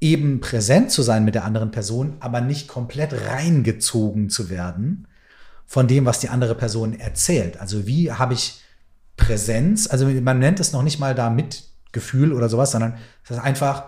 eben 0.00 0.40
präsent 0.40 0.90
zu 0.90 1.02
sein 1.02 1.24
mit 1.24 1.34
der 1.34 1.44
anderen 1.44 1.70
Person, 1.70 2.14
aber 2.20 2.40
nicht 2.40 2.68
komplett 2.68 3.12
reingezogen 3.12 4.30
zu 4.30 4.48
werden 4.48 5.06
von 5.70 5.86
dem, 5.86 6.04
was 6.04 6.18
die 6.18 6.28
andere 6.28 6.56
Person 6.56 6.98
erzählt. 6.98 7.60
Also 7.60 7.86
wie 7.86 8.10
habe 8.10 8.34
ich 8.34 8.60
Präsenz, 9.16 9.86
also 9.86 10.04
man 10.08 10.40
nennt 10.40 10.58
es 10.58 10.72
noch 10.72 10.82
nicht 10.82 10.98
mal 10.98 11.14
da 11.14 11.30
Mitgefühl 11.30 12.32
oder 12.32 12.48
sowas, 12.48 12.72
sondern 12.72 12.98
es 13.22 13.30
ist 13.30 13.38
einfach 13.38 13.84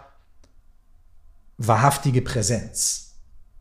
wahrhaftige 1.59 2.23
Präsenz 2.23 3.17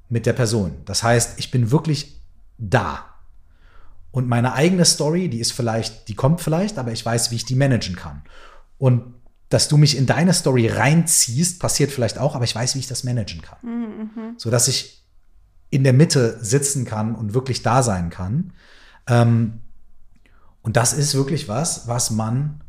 mit 0.08 0.28
der 0.28 0.34
Person. 0.34 0.84
Das 0.86 1.02
heißt, 1.02 1.40
ich 1.40 1.50
bin 1.50 1.72
wirklich 1.72 2.22
da. 2.60 3.06
Und 4.12 4.28
meine 4.28 4.54
eigene 4.54 4.86
Story, 4.86 5.28
die 5.28 5.40
ist 5.40 5.54
vielleicht, 5.54 6.08
die 6.08 6.14
kommt 6.14 6.42
vielleicht, 6.42 6.78
aber 6.78 6.92
ich 6.92 7.04
weiß, 7.04 7.32
wie 7.32 7.38
ich 7.38 7.46
die 7.46 7.56
managen 7.56 7.96
kann. 7.96 8.22
Und 8.78 9.16
dass 9.50 9.68
du 9.68 9.78
mich 9.78 9.98
in 9.98 10.06
deine 10.06 10.36
Story 10.36 10.68
reinziehst, 10.68 11.60
passiert 11.60 11.92
vielleicht 11.92 12.20
auch, 12.20 12.36
aber 12.36 12.44
ich 12.44 12.54
weiß, 12.54 12.76
wie 12.76 12.80
ich 12.80 12.88
das 12.88 13.04
managen 13.04 13.42
kann. 13.42 13.58
Mhm. 13.64 14.36
So 14.38 14.52
dass 14.52 14.68
ich 14.68 15.01
in 15.72 15.84
der 15.84 15.94
Mitte 15.94 16.38
sitzen 16.42 16.86
kann 16.86 17.16
und 17.16 17.34
wirklich 17.34 17.64
da 17.64 17.82
sein 17.82 18.12
kann. 18.12 18.54
Ähm, 19.08 19.62
und 20.62 20.78
das 20.78 20.94
ist 20.94 21.16
wirklich 21.16 21.48
was, 21.48 21.88
was 21.88 22.12
man 22.12 22.62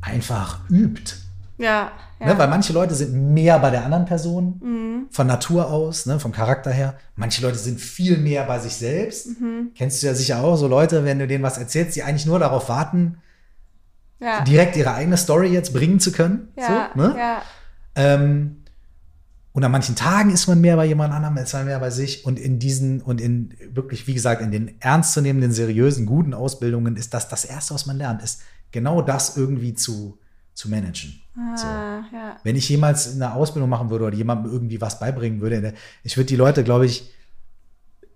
einfach 0.00 0.60
übt. 0.70 1.14
Ja. 1.58 1.92
ja. 2.18 2.26
Ne, 2.26 2.38
weil 2.38 2.48
manche 2.48 2.72
Leute 2.72 2.94
sind 2.94 3.34
mehr 3.34 3.58
bei 3.58 3.70
der 3.70 3.84
anderen 3.84 4.06
Person 4.06 4.60
mhm. 4.62 5.06
von 5.10 5.26
Natur 5.26 5.70
aus, 5.70 6.06
ne, 6.06 6.18
vom 6.18 6.32
Charakter 6.32 6.70
her. 6.70 6.94
Manche 7.16 7.42
Leute 7.42 7.58
sind 7.58 7.80
viel 7.80 8.16
mehr 8.16 8.44
bei 8.44 8.58
sich 8.58 8.74
selbst. 8.74 9.40
Mhm. 9.40 9.72
Kennst 9.74 10.02
du 10.02 10.06
ja 10.06 10.14
sicher 10.14 10.42
auch 10.42 10.56
so 10.56 10.66
Leute, 10.68 11.04
wenn 11.04 11.18
du 11.18 11.26
denen 11.26 11.44
was 11.44 11.58
erzählst, 11.58 11.96
die 11.96 12.02
eigentlich 12.02 12.26
nur 12.26 12.38
darauf 12.38 12.68
warten, 12.68 13.18
ja. 14.20 14.42
direkt 14.42 14.76
ihre 14.76 14.94
eigene 14.94 15.16
Story 15.16 15.48
jetzt 15.48 15.72
bringen 15.72 16.00
zu 16.00 16.12
können. 16.12 16.48
Ja, 16.56 16.90
so, 16.94 17.00
ne? 17.00 17.14
ja. 17.18 17.42
Ähm, 17.94 18.61
und 19.52 19.64
an 19.64 19.70
manchen 19.70 19.96
Tagen 19.96 20.30
ist 20.30 20.46
man 20.46 20.60
mehr 20.60 20.76
bei 20.76 20.86
jemand 20.86 21.12
anderem, 21.12 21.36
ist 21.36 21.52
man 21.52 21.66
mehr 21.66 21.78
bei 21.78 21.90
sich. 21.90 22.24
Und 22.24 22.38
in 22.38 22.58
diesen, 22.58 23.02
und 23.02 23.20
in 23.20 23.54
wirklich, 23.72 24.06
wie 24.06 24.14
gesagt, 24.14 24.40
in 24.40 24.50
den 24.50 24.80
ernstzunehmenden, 24.80 25.52
seriösen, 25.52 26.06
guten 26.06 26.32
Ausbildungen 26.32 26.96
ist 26.96 27.12
das 27.12 27.28
das 27.28 27.44
Erste, 27.44 27.74
was 27.74 27.84
man 27.84 27.98
lernt, 27.98 28.22
ist 28.22 28.40
genau 28.70 29.02
das 29.02 29.36
irgendwie 29.36 29.74
zu, 29.74 30.18
zu 30.54 30.70
managen. 30.70 31.20
Ah, 31.36 31.56
so. 31.56 31.66
ja. 31.66 32.36
Wenn 32.42 32.56
ich 32.56 32.66
jemals 32.68 33.14
eine 33.14 33.34
Ausbildung 33.34 33.68
machen 33.68 33.90
würde 33.90 34.06
oder 34.06 34.16
jemandem 34.16 34.50
irgendwie 34.50 34.80
was 34.80 34.98
beibringen 34.98 35.42
würde, 35.42 35.74
ich 36.02 36.16
würde 36.16 36.28
die 36.28 36.36
Leute, 36.36 36.64
glaube 36.64 36.86
ich, 36.86 37.12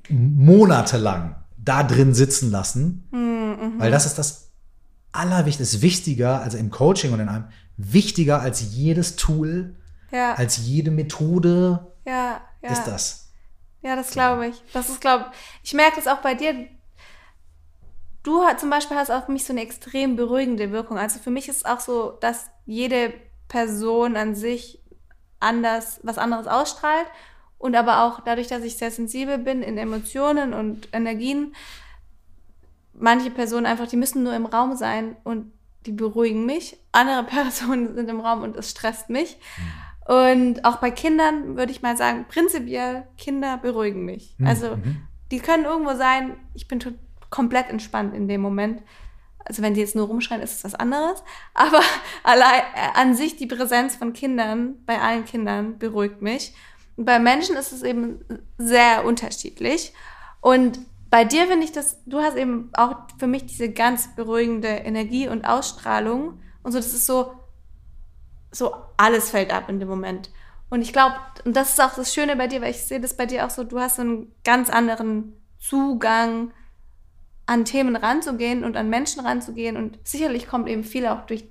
monatelang 0.08 1.36
da 1.58 1.82
drin 1.82 2.14
sitzen 2.14 2.50
lassen, 2.50 3.08
mhm. 3.10 3.78
weil 3.78 3.90
das 3.90 4.06
ist 4.06 4.18
das 4.18 4.52
Allerwichtigste, 5.12 5.76
ist 5.76 5.82
wichtiger, 5.82 6.40
also 6.40 6.56
im 6.56 6.70
Coaching 6.70 7.12
und 7.12 7.20
in 7.20 7.28
einem, 7.28 7.44
wichtiger 7.76 8.40
als 8.40 8.74
jedes 8.74 9.16
Tool, 9.16 9.74
ja. 10.10 10.34
als 10.34 10.58
jede 10.58 10.90
Methode 10.90 11.92
ja, 12.04 12.40
ja. 12.62 12.70
ist 12.70 12.84
das. 12.84 13.32
Ja, 13.82 13.94
das 13.94 14.10
glaube 14.10 14.48
ich. 14.48 14.62
Das 14.72 14.88
ist, 14.88 15.00
glaube 15.00 15.26
ich, 15.62 15.72
merke 15.74 15.96
das 15.96 16.08
auch 16.08 16.18
bei 16.18 16.34
dir. 16.34 16.66
Du 18.22 18.42
zum 18.56 18.70
Beispiel 18.70 18.96
hast 18.96 19.10
auf 19.10 19.28
mich 19.28 19.44
so 19.44 19.52
eine 19.52 19.62
extrem 19.62 20.16
beruhigende 20.16 20.72
Wirkung. 20.72 20.98
Also 20.98 21.20
für 21.20 21.30
mich 21.30 21.48
ist 21.48 21.58
es 21.58 21.64
auch 21.64 21.78
so, 21.78 22.10
dass 22.20 22.46
jede 22.64 23.12
Person 23.46 24.16
an 24.16 24.34
sich 24.34 24.80
anders, 25.38 26.00
was 26.02 26.18
anderes 26.18 26.48
ausstrahlt. 26.48 27.06
Und 27.58 27.74
aber 27.76 28.02
auch 28.02 28.20
dadurch, 28.20 28.48
dass 28.48 28.64
ich 28.64 28.76
sehr 28.76 28.90
sensibel 28.90 29.38
bin 29.38 29.62
in 29.62 29.78
Emotionen 29.78 30.52
und 30.52 30.88
Energien, 30.92 31.54
manche 32.92 33.30
Personen 33.30 33.66
einfach, 33.66 33.86
die 33.86 33.96
müssen 33.96 34.22
nur 34.24 34.34
im 34.34 34.46
Raum 34.46 34.76
sein 34.76 35.16
und 35.24 35.52
die 35.86 35.92
beruhigen 35.92 36.44
mich. 36.44 36.76
Andere 36.92 37.22
Personen 37.28 37.94
sind 37.94 38.10
im 38.10 38.20
Raum 38.20 38.42
und 38.42 38.56
es 38.56 38.70
stresst 38.70 39.08
mich. 39.10 39.38
Und 40.06 40.64
auch 40.64 40.76
bei 40.76 40.90
Kindern 40.90 41.56
würde 41.56 41.72
ich 41.72 41.82
mal 41.82 41.96
sagen, 41.96 42.26
prinzipiell, 42.28 43.06
Kinder 43.18 43.58
beruhigen 43.58 44.04
mich. 44.04 44.34
Mhm. 44.38 44.46
Also 44.46 44.76
mhm. 44.76 45.02
die 45.32 45.40
können 45.40 45.64
irgendwo 45.64 45.94
sein, 45.94 46.36
ich 46.54 46.68
bin 46.68 46.80
komplett 47.30 47.68
entspannt 47.70 48.14
in 48.14 48.28
dem 48.28 48.40
Moment. 48.40 48.82
Also 49.44 49.62
wenn 49.62 49.74
die 49.74 49.80
jetzt 49.80 49.96
nur 49.96 50.06
rumschreien, 50.06 50.42
ist 50.42 50.58
es 50.58 50.64
was 50.64 50.74
anderes. 50.76 51.22
Aber 51.54 51.80
allein 52.22 52.60
äh, 52.74 52.98
an 52.98 53.14
sich 53.14 53.36
die 53.36 53.46
Präsenz 53.46 53.96
von 53.96 54.12
Kindern, 54.12 54.76
bei 54.86 55.00
allen 55.00 55.24
Kindern, 55.24 55.78
beruhigt 55.78 56.22
mich. 56.22 56.54
Und 56.96 57.04
bei 57.04 57.18
Menschen 57.18 57.56
ist 57.56 57.72
es 57.72 57.82
eben 57.82 58.20
sehr 58.58 59.04
unterschiedlich. 59.04 59.92
Und 60.40 60.78
bei 61.10 61.24
dir 61.24 61.46
finde 61.46 61.64
ich 61.64 61.72
das, 61.72 62.02
du 62.06 62.20
hast 62.20 62.36
eben 62.36 62.70
auch 62.74 62.94
für 63.18 63.26
mich 63.26 63.46
diese 63.46 63.70
ganz 63.70 64.14
beruhigende 64.14 64.68
Energie 64.68 65.28
und 65.28 65.44
Ausstrahlung 65.44 66.40
und 66.62 66.72
so, 66.72 66.78
das 66.78 66.94
ist 66.94 67.06
so, 67.06 67.32
so 68.56 68.74
alles 68.96 69.30
fällt 69.30 69.52
ab 69.52 69.68
in 69.68 69.80
dem 69.80 69.88
Moment. 69.88 70.30
Und 70.68 70.82
ich 70.82 70.92
glaube, 70.92 71.16
und 71.44 71.56
das 71.56 71.70
ist 71.70 71.80
auch 71.80 71.94
das 71.94 72.12
Schöne 72.12 72.36
bei 72.36 72.48
dir, 72.48 72.60
weil 72.60 72.70
ich 72.70 72.82
sehe 72.82 73.00
das 73.00 73.16
bei 73.16 73.26
dir 73.26 73.46
auch 73.46 73.50
so, 73.50 73.64
du 73.64 73.78
hast 73.78 73.96
so 73.96 74.02
einen 74.02 74.32
ganz 74.44 74.68
anderen 74.70 75.34
Zugang 75.58 76.52
an 77.46 77.64
Themen 77.64 77.94
ranzugehen 77.94 78.64
und 78.64 78.76
an 78.76 78.90
Menschen 78.90 79.24
ranzugehen 79.24 79.76
und 79.76 79.98
sicherlich 80.02 80.48
kommt 80.48 80.68
eben 80.68 80.82
viel 80.82 81.06
auch 81.06 81.26
durch, 81.26 81.44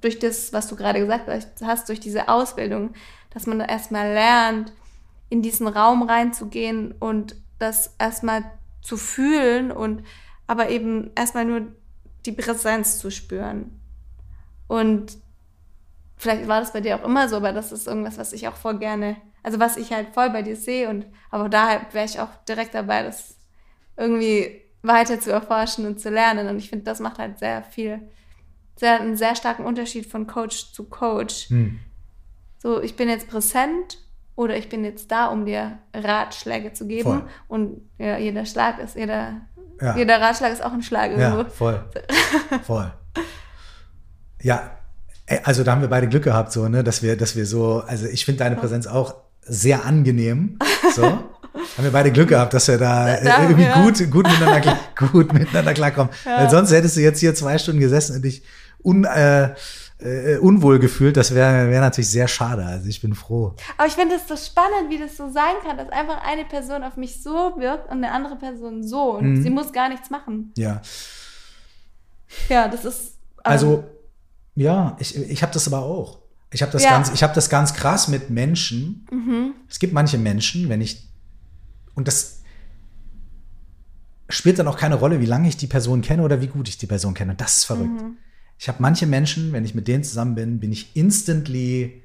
durch 0.00 0.18
das, 0.18 0.52
was 0.52 0.68
du 0.68 0.76
gerade 0.76 1.00
gesagt 1.00 1.28
hast, 1.62 1.88
durch 1.88 2.00
diese 2.00 2.28
Ausbildung, 2.28 2.94
dass 3.30 3.46
man 3.46 3.60
erstmal 3.60 4.12
lernt, 4.12 4.72
in 5.28 5.42
diesen 5.42 5.68
Raum 5.68 6.02
reinzugehen 6.02 6.92
und 6.92 7.36
das 7.58 7.94
erstmal 7.98 8.44
zu 8.80 8.96
fühlen 8.96 9.70
und 9.72 10.02
aber 10.46 10.70
eben 10.70 11.10
erstmal 11.16 11.44
nur 11.44 11.62
die 12.24 12.32
Präsenz 12.32 12.98
zu 12.98 13.10
spüren. 13.10 13.80
Und 14.68 15.18
vielleicht 16.16 16.48
war 16.48 16.60
das 16.60 16.72
bei 16.72 16.80
dir 16.80 16.96
auch 16.96 17.04
immer 17.04 17.28
so, 17.28 17.36
aber 17.36 17.52
das 17.52 17.72
ist 17.72 17.86
irgendwas, 17.86 18.18
was 18.18 18.32
ich 18.32 18.48
auch 18.48 18.56
voll 18.56 18.78
gerne, 18.78 19.16
also 19.42 19.58
was 19.60 19.76
ich 19.76 19.92
halt 19.92 20.08
voll 20.14 20.30
bei 20.30 20.42
dir 20.42 20.56
sehe 20.56 20.88
und 20.88 21.06
aber 21.30 21.48
daher 21.48 21.86
wäre 21.92 22.06
ich 22.06 22.20
auch 22.20 22.30
direkt 22.48 22.74
dabei, 22.74 23.02
das 23.02 23.36
irgendwie 23.96 24.62
weiter 24.86 25.20
zu 25.20 25.32
erforschen 25.32 25.86
und 25.86 26.00
zu 26.00 26.10
lernen. 26.10 26.48
Und 26.48 26.58
ich 26.58 26.70
finde, 26.70 26.84
das 26.84 27.00
macht 27.00 27.18
halt 27.18 27.38
sehr 27.38 27.62
viel, 27.62 28.00
sehr, 28.76 29.00
einen 29.00 29.16
sehr 29.16 29.36
starken 29.36 29.64
Unterschied 29.64 30.06
von 30.06 30.26
Coach 30.26 30.72
zu 30.72 30.84
Coach. 30.84 31.48
Hm. 31.50 31.80
So, 32.58 32.80
ich 32.80 32.96
bin 32.96 33.08
jetzt 33.08 33.28
präsent 33.28 33.98
oder 34.34 34.56
ich 34.56 34.68
bin 34.68 34.84
jetzt 34.84 35.10
da, 35.10 35.26
um 35.26 35.46
dir 35.46 35.78
Ratschläge 35.94 36.72
zu 36.72 36.86
geben. 36.86 37.02
Voll. 37.02 37.28
Und 37.48 37.90
ja, 37.98 38.18
jeder 38.18 38.44
Schlag 38.44 38.78
ist, 38.78 38.96
jeder, 38.96 39.42
ja. 39.80 39.96
jeder 39.96 40.20
Ratschlag 40.20 40.52
ist 40.52 40.62
auch 40.62 40.72
ein 40.72 40.82
Schlag 40.82 41.10
irgendwo. 41.10 41.42
Ja, 41.42 41.44
voll. 41.48 41.90
voll. 42.62 42.92
Ja, 44.42 44.75
also 45.44 45.64
da 45.64 45.72
haben 45.72 45.80
wir 45.80 45.88
beide 45.88 46.08
Glück 46.08 46.24
gehabt, 46.24 46.52
so, 46.52 46.68
ne, 46.68 46.84
dass 46.84 47.02
wir, 47.02 47.16
dass 47.16 47.36
wir 47.36 47.46
so, 47.46 47.82
also 47.86 48.06
ich 48.06 48.24
finde 48.24 48.44
deine 48.44 48.56
Präsenz 48.56 48.86
auch 48.86 49.16
sehr 49.42 49.84
angenehm. 49.84 50.58
So. 50.94 51.02
haben 51.76 51.84
wir 51.84 51.92
beide 51.92 52.12
Glück 52.12 52.28
gehabt, 52.28 52.54
dass 52.54 52.68
wir 52.68 52.78
da, 52.78 53.16
da 53.16 53.42
irgendwie 53.42 53.64
ja. 53.64 53.82
gut, 53.82 53.98
gut 54.10 54.26
miteinander, 54.26 54.78
gut 55.12 55.32
miteinander 55.32 55.74
klarkommen. 55.74 56.12
Weil 56.24 56.50
sonst 56.50 56.70
hättest 56.70 56.96
du 56.96 57.00
jetzt 57.00 57.20
hier 57.20 57.34
zwei 57.34 57.58
Stunden 57.58 57.80
gesessen 57.80 58.16
und 58.16 58.22
dich 58.22 58.42
un, 58.82 59.04
äh, 59.04 59.54
äh, 59.98 60.38
unwohl 60.38 60.78
gefühlt. 60.78 61.16
Das 61.16 61.34
wäre 61.34 61.70
wär 61.70 61.80
natürlich 61.80 62.10
sehr 62.10 62.28
schade. 62.28 62.64
Also 62.64 62.88
ich 62.88 63.00
bin 63.00 63.14
froh. 63.14 63.54
Aber 63.76 63.86
ich 63.86 63.94
finde 63.94 64.16
es 64.16 64.28
so 64.28 64.36
spannend, 64.36 64.90
wie 64.90 64.98
das 64.98 65.16
so 65.16 65.30
sein 65.30 65.54
kann, 65.64 65.76
dass 65.76 65.88
einfach 65.88 66.22
eine 66.24 66.44
Person 66.44 66.82
auf 66.82 66.96
mich 66.96 67.22
so 67.22 67.54
wirkt 67.56 67.90
und 67.90 68.04
eine 68.04 68.12
andere 68.12 68.36
Person 68.36 68.86
so. 68.86 69.16
Und 69.16 69.32
mhm. 69.32 69.42
sie 69.42 69.50
muss 69.50 69.72
gar 69.72 69.88
nichts 69.88 70.10
machen. 70.10 70.52
Ja. 70.56 70.82
Ja, 72.48 72.68
das 72.68 72.84
ist. 72.84 73.00
Ähm, 73.04 73.12
also, 73.44 73.84
ja, 74.56 74.96
ich, 74.98 75.16
ich 75.16 75.42
habe 75.42 75.52
das 75.52 75.66
aber 75.66 75.80
auch. 75.80 76.18
Ich 76.50 76.62
habe 76.62 76.72
das, 76.72 76.82
ja. 76.82 76.90
ganz, 76.90 77.22
hab 77.22 77.34
das 77.34 77.50
ganz 77.50 77.74
krass 77.74 78.08
mit 78.08 78.30
Menschen. 78.30 79.06
Mhm. 79.10 79.54
Es 79.68 79.78
gibt 79.78 79.92
manche 79.92 80.18
Menschen, 80.18 80.68
wenn 80.68 80.80
ich. 80.80 81.08
Und 81.94 82.08
das 82.08 82.42
spielt 84.28 84.58
dann 84.58 84.66
auch 84.66 84.76
keine 84.76 84.96
Rolle, 84.96 85.20
wie 85.20 85.26
lange 85.26 85.48
ich 85.48 85.56
die 85.56 85.66
Person 85.66 86.02
kenne 86.02 86.22
oder 86.22 86.40
wie 86.40 86.46
gut 86.46 86.68
ich 86.68 86.78
die 86.78 86.86
Person 86.86 87.14
kenne. 87.14 87.32
Und 87.32 87.40
das 87.40 87.58
ist 87.58 87.64
verrückt. 87.64 88.02
Mhm. 88.02 88.16
Ich 88.58 88.68
habe 88.68 88.78
manche 88.80 89.06
Menschen, 89.06 89.52
wenn 89.52 89.64
ich 89.64 89.74
mit 89.74 89.86
denen 89.86 90.02
zusammen 90.02 90.34
bin, 90.34 90.58
bin 90.58 90.72
ich 90.72 90.96
instantly 90.96 92.02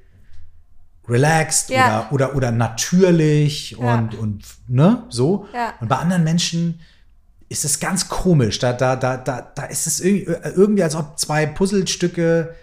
relaxed 1.08 1.70
ja. 1.70 2.08
oder, 2.10 2.12
oder, 2.12 2.36
oder 2.36 2.52
natürlich 2.52 3.72
ja. 3.72 3.98
und, 3.98 4.14
und 4.14 4.44
ne, 4.68 5.04
so. 5.08 5.46
Ja. 5.54 5.74
Und 5.80 5.88
bei 5.88 5.96
anderen 5.96 6.24
Menschen 6.24 6.80
ist 7.52 7.66
es 7.66 7.80
ganz 7.80 8.08
komisch. 8.08 8.58
Da, 8.58 8.72
da, 8.72 8.96
da, 8.96 9.18
da, 9.18 9.42
da 9.54 9.64
ist 9.64 9.86
es 9.86 10.00
irgendwie, 10.00 10.82
als 10.82 10.94
ob 10.94 11.18
zwei 11.18 11.44
Puzzlestücke 11.44 12.54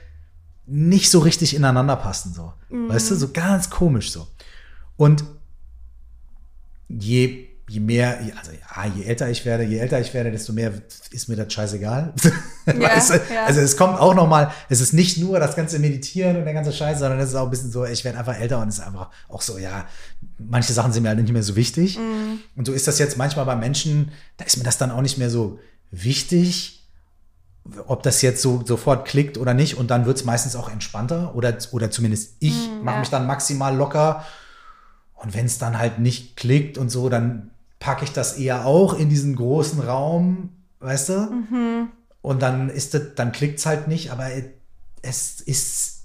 nicht 0.66 1.12
so 1.12 1.20
richtig 1.20 1.56
ineinander 1.56 1.96
passen. 1.96 2.34
So. 2.34 2.54
Mhm. 2.70 2.90
Weißt 2.90 3.12
du, 3.12 3.16
so 3.16 3.32
ganz 3.32 3.70
komisch 3.70 4.12
so. 4.12 4.28
Und 4.98 5.24
je 6.88 7.49
je 7.70 7.80
mehr, 7.80 8.20
also 8.38 8.52
ja, 8.52 8.86
je 8.96 9.04
älter 9.04 9.30
ich 9.30 9.46
werde, 9.46 9.64
je 9.64 9.78
älter 9.78 10.00
ich 10.00 10.14
werde, 10.14 10.32
desto 10.32 10.54
mehr 10.54 10.74
ist 11.12 11.30
mir 11.30 11.36
das 11.36 11.54
scheißegal. 11.54 12.14
Ja, 12.66 12.82
weißt 12.82 13.10
du? 13.10 13.14
ja. 13.34 13.46
Also 13.48 13.62
es 13.62 13.78
kommt 13.78 14.00
auch 14.00 14.14
noch 14.14 14.28
mal, 14.28 14.52
es 14.70 14.80
ist 14.80 14.94
nicht 14.94 15.18
nur 15.18 15.40
das 15.40 15.56
ganze 15.56 15.80
Meditieren 15.80 16.38
und 16.38 16.46
der 16.46 16.54
ganze 16.54 16.72
Scheiß, 16.72 17.00
sondern 17.00 17.20
es 17.20 17.30
ist 17.30 17.36
auch 17.36 17.46
ein 17.46 17.50
bisschen 17.50 17.72
so, 17.72 17.84
ich 17.84 18.06
werde 18.06 18.20
einfach 18.20 18.40
älter 18.40 18.62
und 18.62 18.68
es 18.68 18.78
ist 18.78 18.86
einfach 18.86 19.10
auch 19.28 19.42
so, 19.42 19.58
ja, 19.58 19.88
manche 20.38 20.72
Sachen 20.74 20.94
sind 20.94 21.02
mir 21.02 21.10
halt 21.10 21.20
nicht 21.20 21.34
mehr 21.34 21.42
so 21.42 21.56
wichtig. 21.56 21.98
Mhm. 21.98 22.42
Und 22.56 22.68
so 22.68 22.74
ist 22.74 22.88
das 22.88 23.00
jetzt 23.00 23.18
manchmal 23.18 23.46
bei 23.46 23.56
Menschen, 23.56 24.12
da 24.38 24.46
ist 24.46 24.58
mir 24.58 24.64
das 24.64 24.78
dann 24.78 24.92
auch 24.92 25.02
nicht 25.02 25.18
mehr 25.18 25.32
so 25.32 25.58
wichtig, 25.90 26.88
ob 27.88 28.04
das 28.04 28.22
jetzt 28.22 28.44
so 28.44 28.64
sofort 28.64 29.08
klickt 29.08 29.40
oder 29.40 29.56
nicht. 29.56 29.76
Und 29.76 29.90
dann 29.90 30.06
wird 30.06 30.18
es 30.18 30.26
meistens 30.26 30.56
auch 30.56 30.70
entspannter 30.70 31.34
oder, 31.34 31.58
oder 31.72 31.90
zumindest 31.90 32.36
ich 32.40 32.70
mhm, 32.70 32.84
mache 32.84 32.96
ja. 32.96 33.00
mich 33.00 33.10
dann 33.10 33.26
maximal 33.26 33.76
locker. 33.76 34.26
Und 35.16 35.34
wenn 35.34 35.48
es 35.48 35.58
dann 35.58 35.80
halt 35.80 35.98
nicht 35.98 36.38
klickt 36.38 36.78
und 36.78 36.90
so, 36.90 37.10
dann 37.10 37.50
packe 37.80 38.04
ich 38.04 38.12
das 38.12 38.38
eher 38.38 38.66
auch 38.66 38.94
in 38.94 39.10
diesen 39.10 39.36
großen 39.36 39.80
Raum, 39.82 40.50
weißt 40.80 41.10
du? 41.10 41.14
Mhm. 41.14 41.90
Und 42.22 42.42
dann 42.42 42.70
ist 42.70 42.94
das, 42.94 43.16
dann 43.16 43.32
klickt 43.32 43.60
es 43.60 43.66
halt 43.66 43.88
nicht, 43.88 44.12
aber 44.12 44.28
es 45.02 45.40
ist, 45.42 46.04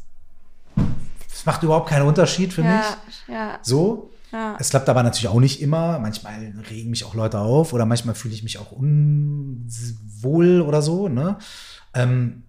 es 1.32 1.46
macht 1.46 1.62
überhaupt 1.62 1.88
keinen 1.88 2.06
Unterschied 2.06 2.52
für 2.52 2.62
ja, 2.62 2.76
mich. 2.76 2.86
Ja. 3.28 3.59
So. 3.62 4.10
Ja. 4.30 4.56
Es 4.59 4.70
klappt 4.70 4.88
aber 4.88 5.02
natürlich 5.02 5.28
auch 5.28 5.40
nicht 5.40 5.60
immer. 5.60 5.98
Manchmal 5.98 6.52
regen 6.70 6.90
mich 6.90 7.05
auch 7.05 7.14
Leute 7.14 7.38
auf 7.38 7.72
oder 7.72 7.86
manchmal 7.86 8.14
fühle 8.14 8.34
ich 8.34 8.42
mich 8.42 8.59
auch 8.59 8.72
unwohl 8.72 10.60
oder 10.60 10.82
so. 10.82 11.09
Ne? 11.09 11.38
Ähm, 11.92 12.44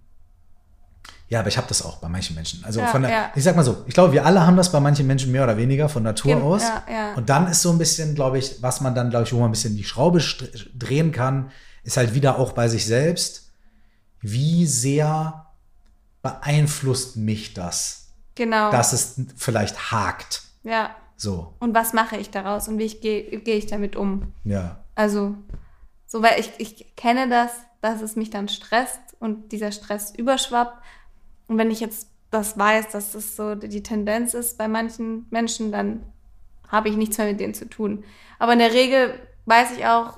ja, 1.27 1.39
aber 1.39 1.47
ich 1.47 1.57
habe 1.57 1.67
das 1.67 1.81
auch 1.83 1.97
bei 1.97 2.07
manchen 2.07 2.35
Menschen. 2.35 2.63
Also 2.63 2.79
Ja, 2.81 2.87
von 2.87 3.01
der, 3.01 3.11
ja. 3.11 3.31
ich 3.35 3.43
sag 3.43 3.55
mal 3.55 3.63
so, 3.63 3.83
ich 3.87 3.93
glaube, 3.93 4.13
wir 4.13 4.25
alle 4.25 4.45
haben 4.45 4.57
das 4.57 4.71
bei 4.71 4.79
manchen 4.79 5.07
Menschen 5.07 5.31
mehr 5.31 5.43
oder 5.43 5.57
weniger 5.57 5.89
von 5.89 6.03
Natur 6.03 6.41
aus. 6.43 6.61
ja. 6.89 7.13
Und 7.15 7.29
dann 7.29 7.47
ist 7.47 7.61
so 7.61 7.71
ein 7.71 7.77
bisschen, 7.77 8.13
glaube 8.15 8.37
ich, 8.37 8.61
was 8.61 8.81
man 8.81 8.93
dann, 8.93 9.09
glaube 9.09 9.25
ich, 9.25 9.33
wo 9.33 9.37
man 9.39 9.49
ein 9.49 9.51
bisschen 9.51 9.75
die 9.75 9.83
Schraube 9.83 10.21
drehen 10.77 11.11
kann, 11.11 11.51
ist 11.83 11.97
halt 11.97 12.13
wieder 12.13 12.37
auch 12.37 12.51
bei 12.53 12.67
sich 12.67 12.85
selbst. 12.85 13.49
Wie 14.21 14.65
sehr 14.67 15.45
beeinflusst 16.21 17.15
mich 17.17 17.53
das, 17.53 18.07
Genau. 18.35 18.71
dass 18.71 18.93
es 18.93 19.15
vielleicht 19.37 19.91
hakt? 19.91 20.43
ja. 20.63 20.95
So, 21.17 21.53
Und 21.61 21.73
was 21.73 21.93
mache 21.93 22.17
ich 22.17 22.29
daraus 22.29 22.67
und 22.67 22.77
wie 22.77 22.83
ich 22.83 22.99
gehe 22.99 23.39
gehe 23.39 23.55
ich 23.55 23.67
damit 23.67 23.95
um? 23.95 24.33
ja. 24.43 24.83
Also, 24.95 25.33
so 26.07 26.21
weil 26.21 26.37
ich, 26.41 26.51
ich 26.57 26.93
kenne 26.97 27.29
das, 27.29 27.51
dass 27.79 28.01
es 28.01 28.17
mich 28.17 28.31
dann 28.31 28.49
stresst 28.49 28.99
und 29.21 29.53
dieser 29.53 29.71
Stress 29.71 30.13
überschwappt. 30.13 30.77
Und 31.47 31.57
wenn 31.57 31.71
ich 31.71 31.79
jetzt 31.79 32.09
das 32.31 32.57
weiß, 32.57 32.89
dass 32.89 33.11
das 33.11 33.35
so 33.35 33.55
die 33.55 33.83
Tendenz 33.83 34.33
ist 34.33 34.57
bei 34.57 34.67
manchen 34.67 35.27
Menschen, 35.29 35.71
dann 35.71 36.03
habe 36.67 36.89
ich 36.89 36.97
nichts 36.97 37.17
mehr 37.17 37.27
mit 37.27 37.39
denen 37.39 37.53
zu 37.53 37.69
tun. 37.69 38.03
Aber 38.39 38.53
in 38.53 38.59
der 38.59 38.73
Regel 38.73 39.13
weiß 39.45 39.71
ich 39.77 39.85
auch, 39.85 40.17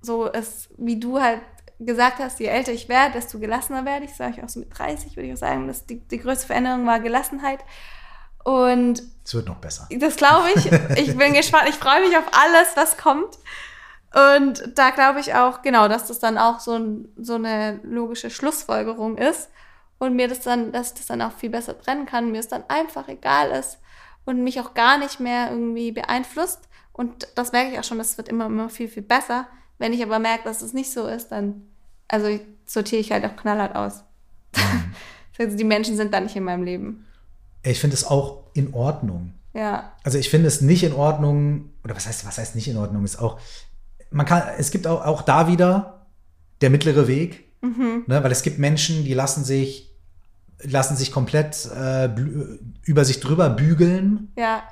so 0.00 0.26
ist, 0.26 0.70
wie 0.76 0.98
du 0.98 1.20
halt 1.20 1.40
gesagt 1.80 2.18
hast, 2.18 2.40
je 2.40 2.46
älter 2.46 2.72
ich 2.72 2.88
werde, 2.88 3.14
desto 3.14 3.38
gelassener 3.38 3.84
werde 3.84 4.04
ich. 4.04 4.14
Sage 4.14 4.34
ich 4.36 4.44
auch 4.44 4.48
so 4.48 4.60
mit 4.60 4.76
30, 4.76 5.16
würde 5.16 5.28
ich 5.28 5.34
auch 5.34 5.38
sagen, 5.38 5.66
dass 5.66 5.86
die, 5.86 6.00
die 6.00 6.18
größte 6.18 6.46
Veränderung 6.46 6.86
war 6.86 7.00
Gelassenheit. 7.00 7.60
Und 8.44 9.02
Es 9.24 9.34
wird 9.34 9.46
noch 9.46 9.58
besser. 9.58 9.88
das 9.98 10.16
glaube 10.16 10.48
ich. 10.54 10.66
Ich 10.96 11.16
bin 11.16 11.32
gespannt. 11.34 11.68
Ich 11.68 11.74
freue 11.74 12.00
mich 12.06 12.16
auf 12.16 12.24
alles, 12.32 12.76
was 12.76 12.96
kommt. 12.96 13.38
Und 14.14 14.72
da 14.76 14.90
glaube 14.90 15.20
ich 15.20 15.34
auch, 15.34 15.62
genau, 15.62 15.86
dass 15.88 16.06
das 16.06 16.18
dann 16.18 16.38
auch 16.38 16.60
so, 16.60 16.72
ein, 16.72 17.08
so 17.16 17.34
eine 17.34 17.80
logische 17.82 18.30
Schlussfolgerung 18.30 19.18
ist. 19.18 19.50
Und 19.98 20.14
mir 20.14 20.28
das 20.28 20.40
dann, 20.40 20.72
dass 20.72 20.88
ich 20.88 20.94
das 20.94 21.06
dann 21.06 21.22
auch 21.22 21.32
viel 21.32 21.50
besser 21.50 21.78
trennen 21.78 22.06
kann. 22.06 22.30
Mir 22.30 22.40
es 22.40 22.48
dann 22.48 22.64
einfach 22.68 23.08
egal 23.08 23.50
ist 23.50 23.78
und 24.24 24.44
mich 24.44 24.60
auch 24.60 24.74
gar 24.74 24.98
nicht 24.98 25.20
mehr 25.20 25.50
irgendwie 25.50 25.90
beeinflusst. 25.92 26.68
Und 26.92 27.28
das 27.34 27.52
merke 27.52 27.72
ich 27.72 27.78
auch 27.78 27.84
schon, 27.84 27.98
das 27.98 28.16
wird 28.16 28.28
immer, 28.28 28.46
immer 28.46 28.68
viel, 28.68 28.88
viel 28.88 29.02
besser. 29.02 29.46
Wenn 29.78 29.92
ich 29.92 30.02
aber 30.02 30.18
merke, 30.18 30.44
dass 30.44 30.62
es 30.62 30.72
nicht 30.72 30.92
so 30.92 31.06
ist, 31.06 31.28
dann, 31.28 31.62
also 32.08 32.38
sortiere 32.64 33.00
ich 33.00 33.12
halt 33.12 33.24
auch 33.24 33.36
knallhart 33.36 33.74
aus. 33.74 34.04
also 35.38 35.56
die 35.56 35.64
Menschen 35.64 35.96
sind 35.96 36.12
dann 36.12 36.24
nicht 36.24 36.36
in 36.36 36.44
meinem 36.44 36.64
Leben. 36.64 37.06
Ich 37.62 37.80
finde 37.80 37.94
es 37.94 38.04
auch 38.06 38.44
in 38.54 38.74
Ordnung. 38.74 39.34
Ja, 39.54 39.92
Also 40.04 40.18
ich 40.18 40.28
finde 40.30 40.46
es 40.46 40.60
nicht 40.60 40.84
in 40.84 40.92
Ordnung, 40.92 41.70
oder 41.82 41.96
was 41.96 42.06
heißt, 42.06 42.26
was 42.26 42.38
heißt 42.38 42.54
nicht 42.54 42.68
in 42.68 42.76
Ordnung, 42.76 43.04
ist 43.04 43.18
auch, 43.18 43.40
man 44.10 44.26
kann, 44.26 44.42
es 44.58 44.70
gibt 44.70 44.86
auch, 44.86 45.04
auch 45.04 45.22
da 45.22 45.48
wieder 45.48 46.06
der 46.60 46.70
mittlere 46.70 47.08
Weg, 47.08 47.48
ne, 47.62 48.22
weil 48.22 48.30
es 48.30 48.42
gibt 48.42 48.58
Menschen, 48.58 49.04
die 49.04 49.14
lassen 49.14 49.44
sich, 49.44 49.87
lassen 50.62 50.96
sich 50.96 51.12
komplett 51.12 51.66
äh, 51.66 52.10
über 52.84 53.04
sich 53.04 53.20
drüber 53.20 53.50
bügeln. 53.50 54.32
ja, 54.36 54.62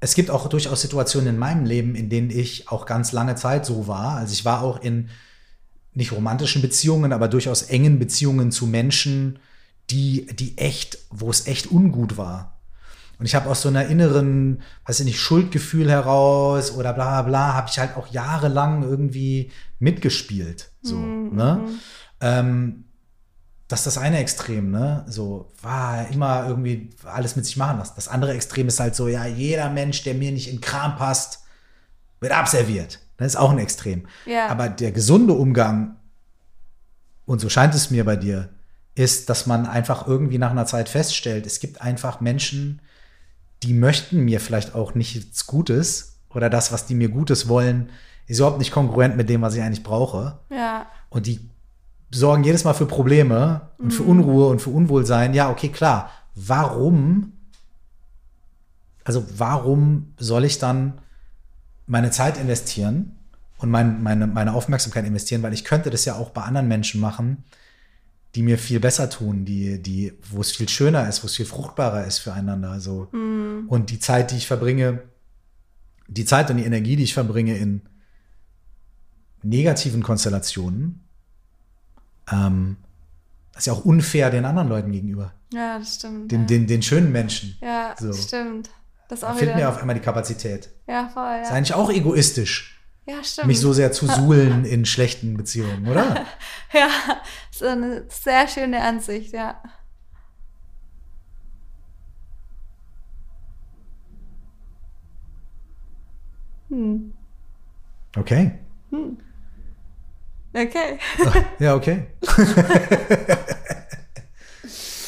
Es 0.00 0.14
gibt 0.14 0.30
auch 0.30 0.48
durchaus 0.48 0.80
Situationen 0.80 1.28
in 1.34 1.38
meinem 1.38 1.64
Leben, 1.64 1.94
in 1.94 2.08
denen 2.08 2.30
ich 2.30 2.68
auch 2.68 2.86
ganz 2.86 3.12
lange 3.12 3.34
Zeit 3.34 3.66
so 3.66 3.86
war. 3.86 4.16
Also 4.16 4.32
ich 4.32 4.44
war 4.44 4.62
auch 4.62 4.80
in 4.80 5.08
nicht 5.92 6.12
romantischen 6.12 6.62
Beziehungen, 6.62 7.12
aber 7.12 7.28
durchaus 7.28 7.62
engen 7.62 7.98
Beziehungen 7.98 8.52
zu 8.52 8.66
Menschen, 8.66 9.40
die, 9.90 10.26
die 10.26 10.56
echt, 10.56 10.98
wo 11.10 11.30
es 11.30 11.46
echt 11.46 11.70
ungut 11.70 12.16
war. 12.16 12.60
Und 13.18 13.26
ich 13.26 13.34
habe 13.34 13.50
aus 13.50 13.60
so 13.60 13.68
einer 13.68 13.86
inneren, 13.86 14.62
weiß 14.86 15.00
ich 15.00 15.06
nicht, 15.06 15.20
Schuldgefühl 15.20 15.90
heraus 15.90 16.72
oder 16.72 16.94
bla 16.94 17.20
bla 17.20 17.22
bla, 17.22 17.54
habe 17.54 17.68
ich 17.70 17.78
halt 17.78 17.96
auch 17.96 18.06
jahrelang 18.06 18.82
irgendwie 18.82 19.50
mitgespielt. 19.78 20.70
So, 20.80 20.96
ne? 20.96 21.60
Ähm, 22.22 22.84
das 23.70 23.86
ist 23.86 23.86
das 23.86 23.98
eine 23.98 24.18
Extrem, 24.18 24.72
ne? 24.72 25.04
So, 25.06 25.48
war 25.62 26.08
immer 26.08 26.44
irgendwie 26.48 26.90
alles 27.04 27.36
mit 27.36 27.46
sich 27.46 27.56
machen 27.56 27.78
lassen. 27.78 27.92
Das 27.94 28.08
andere 28.08 28.34
Extrem 28.34 28.66
ist 28.66 28.80
halt 28.80 28.96
so, 28.96 29.06
ja, 29.06 29.26
jeder 29.26 29.70
Mensch, 29.70 30.02
der 30.02 30.14
mir 30.14 30.32
nicht 30.32 30.52
in 30.52 30.60
Kram 30.60 30.96
passt, 30.96 31.44
wird 32.18 32.32
abserviert. 32.32 32.98
Das 33.16 33.28
ist 33.28 33.36
auch 33.36 33.52
ein 33.52 33.60
Extrem. 33.60 34.08
Ja. 34.26 34.48
Aber 34.48 34.68
der 34.68 34.90
gesunde 34.90 35.34
Umgang, 35.34 35.94
und 37.26 37.40
so 37.40 37.48
scheint 37.48 37.72
es 37.76 37.92
mir 37.92 38.04
bei 38.04 38.16
dir, 38.16 38.48
ist, 38.96 39.30
dass 39.30 39.46
man 39.46 39.66
einfach 39.66 40.04
irgendwie 40.04 40.38
nach 40.38 40.50
einer 40.50 40.66
Zeit 40.66 40.88
feststellt, 40.88 41.46
es 41.46 41.60
gibt 41.60 41.80
einfach 41.80 42.20
Menschen, 42.20 42.82
die 43.62 43.72
möchten 43.72 44.24
mir 44.24 44.40
vielleicht 44.40 44.74
auch 44.74 44.96
nichts 44.96 45.46
Gutes 45.46 46.18
oder 46.30 46.50
das, 46.50 46.72
was 46.72 46.86
die 46.86 46.96
mir 46.96 47.08
Gutes 47.08 47.46
wollen, 47.46 47.90
ist 48.26 48.38
überhaupt 48.38 48.58
nicht 48.58 48.72
kongruent 48.72 49.16
mit 49.16 49.28
dem, 49.28 49.42
was 49.42 49.54
ich 49.54 49.62
eigentlich 49.62 49.84
brauche. 49.84 50.40
ja. 50.50 50.86
Und 51.08 51.26
die 51.26 51.50
sorgen 52.10 52.44
jedes 52.44 52.64
Mal 52.64 52.74
für 52.74 52.86
Probleme 52.86 53.68
und 53.78 53.92
für 53.92 54.02
Unruhe 54.02 54.48
und 54.48 54.60
für 54.60 54.70
Unwohlsein. 54.70 55.34
Ja, 55.34 55.50
okay, 55.50 55.68
klar. 55.68 56.10
Warum? 56.34 57.32
Also 59.04 59.24
warum 59.36 60.14
soll 60.18 60.44
ich 60.44 60.58
dann 60.58 60.98
meine 61.86 62.10
Zeit 62.10 62.36
investieren 62.36 63.16
und 63.58 63.70
mein, 63.70 64.02
meine, 64.02 64.26
meine 64.26 64.54
Aufmerksamkeit 64.54 65.06
investieren? 65.06 65.42
Weil 65.42 65.52
ich 65.52 65.64
könnte 65.64 65.90
das 65.90 66.04
ja 66.04 66.16
auch 66.16 66.30
bei 66.30 66.42
anderen 66.42 66.68
Menschen 66.68 67.00
machen, 67.00 67.44
die 68.34 68.42
mir 68.42 68.58
viel 68.58 68.78
besser 68.78 69.10
tun, 69.10 69.44
die, 69.44 69.82
die, 69.82 70.12
wo 70.30 70.40
es 70.40 70.52
viel 70.52 70.68
schöner 70.68 71.08
ist, 71.08 71.22
wo 71.22 71.26
es 71.26 71.36
viel 71.36 71.46
fruchtbarer 71.46 72.06
ist 72.06 72.18
füreinander. 72.18 72.80
So. 72.80 73.08
Und 73.12 73.90
die 73.90 73.98
Zeit, 73.98 74.30
die 74.30 74.36
ich 74.36 74.46
verbringe, 74.46 75.02
die 76.06 76.24
Zeit 76.24 76.50
und 76.50 76.58
die 76.58 76.64
Energie, 76.64 76.96
die 76.96 77.04
ich 77.04 77.14
verbringe 77.14 77.56
in 77.56 77.82
negativen 79.42 80.02
Konstellationen, 80.02 81.00
ähm, 82.30 82.76
das 83.52 83.62
ist 83.62 83.66
ja 83.66 83.72
auch 83.72 83.84
unfair 83.84 84.30
den 84.30 84.44
anderen 84.44 84.68
Leuten 84.68 84.92
gegenüber, 84.92 85.34
Ja, 85.52 85.78
das 85.78 85.96
stimmt. 85.96 86.30
den, 86.32 86.42
ja. 86.42 86.46
den, 86.46 86.66
den 86.66 86.82
schönen 86.82 87.12
Menschen. 87.12 87.56
ja, 87.60 87.94
so. 87.98 88.08
das 88.08 88.24
stimmt. 88.24 88.70
Das 89.08 89.18
ist 89.18 89.22
Da 89.24 89.34
fehlt 89.34 89.56
mir 89.56 89.68
auf 89.68 89.78
einmal 89.78 89.94
die 89.96 90.00
Kapazität. 90.02 90.70
Ja, 90.86 91.08
voll, 91.08 91.40
Ist 91.42 91.48
ja. 91.50 91.56
eigentlich 91.56 91.74
auch 91.74 91.90
egoistisch, 91.90 92.80
Ja, 93.06 93.22
stimmt. 93.24 93.48
mich 93.48 93.58
so 93.58 93.72
sehr 93.72 93.90
zu 93.92 94.06
suhlen 94.06 94.64
in 94.64 94.84
schlechten 94.86 95.36
Beziehungen, 95.36 95.88
oder? 95.88 96.24
Ja, 96.72 96.88
so 97.50 97.66
eine 97.66 98.04
sehr 98.08 98.46
schöne 98.46 98.80
Ansicht, 98.80 99.32
ja. 99.32 99.60
Hm. 106.68 107.12
Okay. 108.16 108.58
Okay. 110.52 110.98
Ja, 111.58 111.74
okay. 111.74 112.06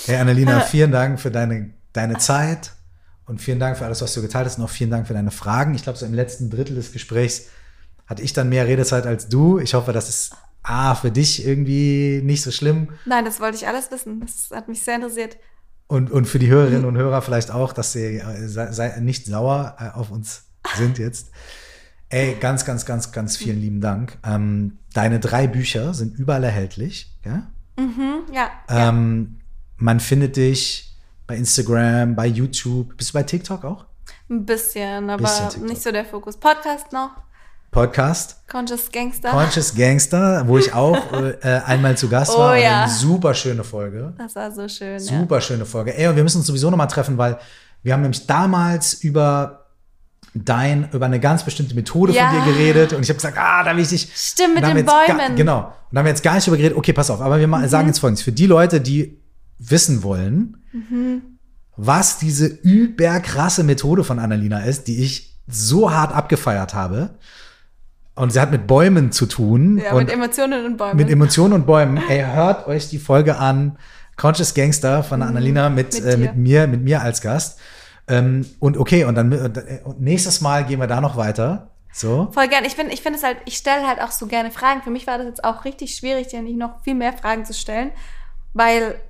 hey, 0.07 0.17
Annalena, 0.17 0.61
vielen 0.61 0.93
Dank 0.93 1.21
für 1.21 1.31
deine, 1.31 1.71
deine 1.93 2.19
Zeit 2.19 2.73
und 3.27 3.41
vielen 3.41 3.59
Dank 3.59 3.77
für 3.77 3.85
alles, 3.85 4.03
was 4.03 4.15
du 4.15 4.23
geteilt 4.23 4.47
hast 4.47 4.59
und 4.59 4.65
auch 4.65 4.71
vielen 4.71 4.91
Dank 4.91 5.07
für 5.07 5.15
deine 5.15 5.31
Fragen. 5.31 5.75
Ich 5.75 5.83
glaube, 5.83 5.99
so 5.99 6.07
im 6.07 6.15
letzten 6.15 6.49
Drittel 6.49 6.77
des 6.77 6.93
Gesprächs 6.93 7.47
hatte 8.07 8.23
ich 8.23 8.33
dann 8.33 8.49
mehr 8.49 8.67
Redezeit 8.67 9.07
als 9.07 9.29
du. 9.29 9.59
Ich 9.59 9.75
hoffe, 9.75 9.93
das 9.93 10.09
ist 10.09 10.33
A, 10.63 10.95
für 10.95 11.11
dich 11.11 11.45
irgendwie 11.45 12.21
nicht 12.23 12.43
so 12.43 12.53
schlimm 12.53 12.91
Nein, 13.05 13.25
das 13.25 13.41
wollte 13.41 13.57
ich 13.57 13.67
alles 13.67 13.91
wissen. 13.91 14.21
Das 14.21 14.57
hat 14.57 14.69
mich 14.69 14.81
sehr 14.83 14.95
interessiert. 14.97 15.37
und, 15.89 16.13
und 16.13 16.27
für 16.27 16.39
die 16.39 16.49
Hörerinnen 16.49 16.85
und 16.89 16.97
Hörer 16.97 17.21
vielleicht 17.21 17.51
auch, 17.51 17.73
dass 17.73 17.93
sie 17.93 18.19
äh, 18.19 18.47
sei, 18.47 18.71
sei 18.71 19.01
nicht 19.01 19.27
sauer 19.27 19.77
äh, 19.81 19.99
auf 19.99 20.11
uns 20.11 20.45
sind 20.77 20.99
jetzt. 20.99 21.31
Ey, 22.13 22.37
ganz, 22.39 22.67
ganz, 22.67 22.85
ganz, 22.85 23.11
ganz 23.11 23.39
vielen 23.39 23.59
lieben 23.59 23.81
Dank. 23.81 24.19
Ähm, 24.23 24.77
deine 24.93 25.19
drei 25.19 25.47
Bücher 25.47 25.95
sind 25.95 26.19
überall 26.19 26.45
erhältlich, 26.45 27.11
ja? 27.25 27.47
Mhm, 27.79 28.25
ja. 28.31 28.51
ja. 28.69 28.89
Ähm, 28.91 29.39
man 29.79 29.99
findet 29.99 30.37
dich 30.37 30.95
bei 31.27 31.37
Instagram, 31.39 32.15
bei 32.15 32.27
YouTube. 32.27 32.99
Bist 32.99 33.11
du 33.11 33.15
bei 33.15 33.23
TikTok 33.23 33.65
auch? 33.65 33.87
Ein 34.29 34.45
bisschen, 34.45 35.09
aber 35.09 35.23
Bisschen 35.23 35.65
nicht 35.65 35.83
so 35.83 35.91
der 35.91 36.05
Fokus. 36.05 36.37
Podcast 36.37 36.93
noch. 36.93 37.13
Podcast. 37.71 38.47
Conscious 38.47 38.93
Gangster. 38.93 39.31
Conscious 39.31 39.75
Gangster, 39.75 40.47
wo 40.47 40.59
ich 40.59 40.75
auch 40.75 40.99
äh, 41.43 41.63
einmal 41.65 41.97
zu 41.97 42.11
Gast 42.11 42.33
Oh 42.35 42.41
war. 42.41 42.59
ja. 42.59 42.87
Super 42.89 43.33
schöne 43.33 43.65
Folge. 43.65 44.13
das 44.19 44.37
war 44.37 44.53
so 44.53 44.69
schön. 44.69 45.01
Super 45.01 45.41
schöne 45.41 45.65
Folge. 45.65 45.97
Ey, 45.97 46.09
und 46.09 46.17
wir 46.17 46.23
müssen 46.23 46.37
uns 46.37 46.47
sowieso 46.47 46.69
nochmal 46.69 46.89
treffen, 46.89 47.17
weil 47.17 47.39
wir 47.83 47.95
haben 47.95 48.03
nämlich 48.03 48.27
damals 48.27 48.93
über 48.93 49.62
dein, 50.35 50.89
über 50.93 51.07
eine 51.07 51.21
ganz 51.21 51.45
bestimmte 51.45 51.75
Methode 51.75 52.13
Ja. 52.13 52.31
von 52.31 52.45
dir 52.45 52.53
geredet 52.53 52.93
und 52.93 53.03
ich 53.03 53.09
habe 53.09 53.17
gesagt, 53.17 53.37
ah, 53.39 53.63
da 53.65 53.75
will 53.77 53.83
ich 53.83 53.89
dich. 53.91 54.09
Stimmt, 54.15 54.55
mit 54.55 54.65
den 54.65 54.85
Bäumen. 54.87 55.33
Mhm. 55.33 55.37
genau. 55.37 55.59
Und 55.59 55.67
da 55.93 55.99
haben 55.99 56.07
wir 56.07 56.11
jetzt 56.11 56.23
gar 56.23 56.35
nicht 56.35 56.47
drüber 56.47 56.57
geredet. 56.57 56.77
Okay, 56.77 56.93
pass 56.93 57.11
auf, 57.11 57.21
aber 57.21 57.39
wir 57.39 57.49
ma- 57.49 57.69
sagen 57.69 57.89
jetzt 57.89 57.99
folgendes. 57.99 58.23
Für 58.25 58.33
die 58.33 58.47
Leute, 58.47 58.81
die 58.81 59.19
wissen 59.59 60.03
wollen, 60.03 60.57
Mhm. 60.73 61.23
was 61.77 62.19
diese 62.19 62.47
überkrasse 62.47 63.63
Methode 63.65 64.05
von 64.05 64.19
Annalena 64.19 64.61
ist, 64.61 64.89
die 64.89 65.03
ich 65.03 65.35
so 65.49 65.93
hart 65.93 66.15
abgefeiert 66.15 66.73
habe. 66.75 67.11
Und 68.15 68.33
sie 68.33 68.41
hat 68.41 68.51
mit 68.51 68.67
Bäumen 68.67 69.11
zu 69.13 69.27
tun. 69.27 69.79
Ja, 69.79 69.93
und 69.93 70.05
mit 70.05 70.13
Emotionen 70.13 70.67
und 70.67 70.77
Bäumen. 70.77 70.97
mit 70.97 71.11
Emotionen 71.11 71.53
und 71.55 71.67
Bäumen. 71.67 71.99
Ey, 72.09 72.23
hört 72.25 72.67
euch 72.67 72.89
die 72.91 72.99
Folge 72.99 73.37
an. 73.39 73.77
Conscious 74.17 74.53
Gangster 74.55 75.03
von 75.03 75.23
Annalena 75.23 75.71
mit, 75.71 75.95
Mit 75.95 76.05
äh, 76.05 76.17
mit 76.19 76.37
mir, 76.37 76.67
mit 76.67 76.83
mir 76.83 77.01
als 77.03 77.23
Gast. 77.23 77.59
Ähm, 78.09 78.47
und 78.59 78.77
okay, 78.77 79.05
und 79.05 79.15
dann 79.15 79.33
und 79.85 80.01
nächstes 80.01 80.41
Mal 80.41 80.65
gehen 80.65 80.81
wir 80.81 80.87
da 80.87 81.01
noch 81.01 81.17
weiter. 81.17 81.71
So. 81.93 82.31
Voll 82.33 82.49
gern. 82.49 82.65
Ich 82.65 82.75
finde 82.75 82.93
ich 82.93 83.03
finde 83.03 83.19
es 83.19 83.25
halt, 83.25 83.39
ich 83.45 83.57
stelle 83.57 83.87
halt 83.87 84.01
auch 84.01 84.11
so 84.11 84.27
gerne 84.27 84.51
Fragen. 84.51 84.83
Für 84.83 84.91
mich 84.91 85.07
war 85.07 85.19
das 85.19 85.27
jetzt 85.27 85.45
auch 85.45 85.65
richtig 85.65 85.95
schwierig, 85.95 86.29
dir 86.29 86.43
nicht 86.43 86.57
noch 86.57 86.83
viel 86.83 86.95
mehr 86.95 87.13
Fragen 87.13 87.45
zu 87.45 87.53
stellen, 87.53 87.93
weil 88.55 89.01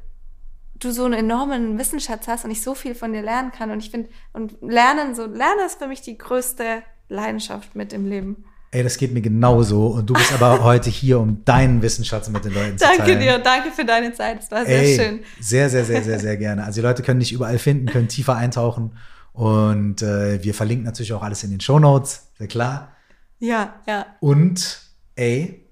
du 0.75 0.91
so 0.91 1.05
einen 1.05 1.15
enormen 1.15 1.79
Wissensschatz 1.79 2.27
hast 2.27 2.45
und 2.45 2.51
ich 2.51 2.63
so 2.63 2.75
viel 2.75 2.95
von 2.95 3.13
dir 3.13 3.23
lernen 3.23 3.53
kann. 3.53 3.71
Und 3.71 3.79
ich 3.79 3.91
finde, 3.91 4.11
und 4.33 4.61
Lernen, 4.61 5.15
so 5.15 5.27
Lernen 5.27 5.65
ist 5.65 5.79
für 5.79 5.87
mich 5.87 6.01
die 6.01 6.19
größte 6.19 6.83
Leidenschaft 7.09 7.77
mit 7.77 7.93
im 7.93 8.07
Leben. 8.07 8.45
Ey, 8.73 8.83
das 8.83 8.97
geht 8.97 9.13
mir 9.13 9.21
genauso. 9.21 9.87
Und 9.89 10.11
du 10.11 10.15
bist 10.15 10.33
aber 10.33 10.65
heute 10.65 10.91
hier, 10.91 11.21
um 11.21 11.45
deinen 11.45 11.81
Wissensschatz 11.83 12.29
mit 12.29 12.45
den 12.45 12.55
Leuten 12.55 12.79
zu 12.79 12.85
teilen. 12.85 12.99
Danke 12.99 13.19
dir, 13.19 13.39
danke 13.39 13.71
für 13.71 13.85
deine 13.85 14.13
Zeit. 14.13 14.39
Das 14.39 14.51
war 14.51 14.67
sehr 14.67 14.83
Ey, 14.83 14.97
schön. 14.97 15.21
Sehr, 15.41 15.71
sehr, 15.71 15.85
sehr, 15.85 16.03
sehr, 16.03 16.19
sehr 16.19 16.37
gerne. 16.37 16.65
Also 16.65 16.81
die 16.81 16.87
Leute 16.87 17.03
können 17.03 17.21
dich 17.21 17.33
überall 17.33 17.59
finden, 17.59 17.87
können 17.87 18.09
tiefer 18.09 18.35
eintauchen. 18.35 18.97
Und 19.33 20.03
äh, 20.03 20.43
wir 20.43 20.55
verlinken 20.55 20.85
natürlich 20.85 21.13
auch 21.13 21.23
alles 21.23 21.45
in 21.45 21.51
den 21.51 21.61
Show 21.61 21.79
Notes, 21.79 22.29
sehr 22.39 22.49
klar. 22.49 22.93
Ja, 23.39 23.75
ja. 23.87 24.07
Und, 24.21 24.81
ey, 25.17 25.63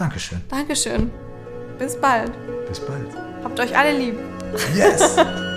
Dankeschön. 0.00 0.40
Dankeschön. 0.48 1.10
Bis 1.78 1.94
bald. 2.00 2.32
Bis 2.66 2.80
bald. 2.80 3.06
Habt 3.44 3.60
euch 3.60 3.76
alle 3.76 3.98
lieb. 3.98 4.14
Yes. 4.74 5.14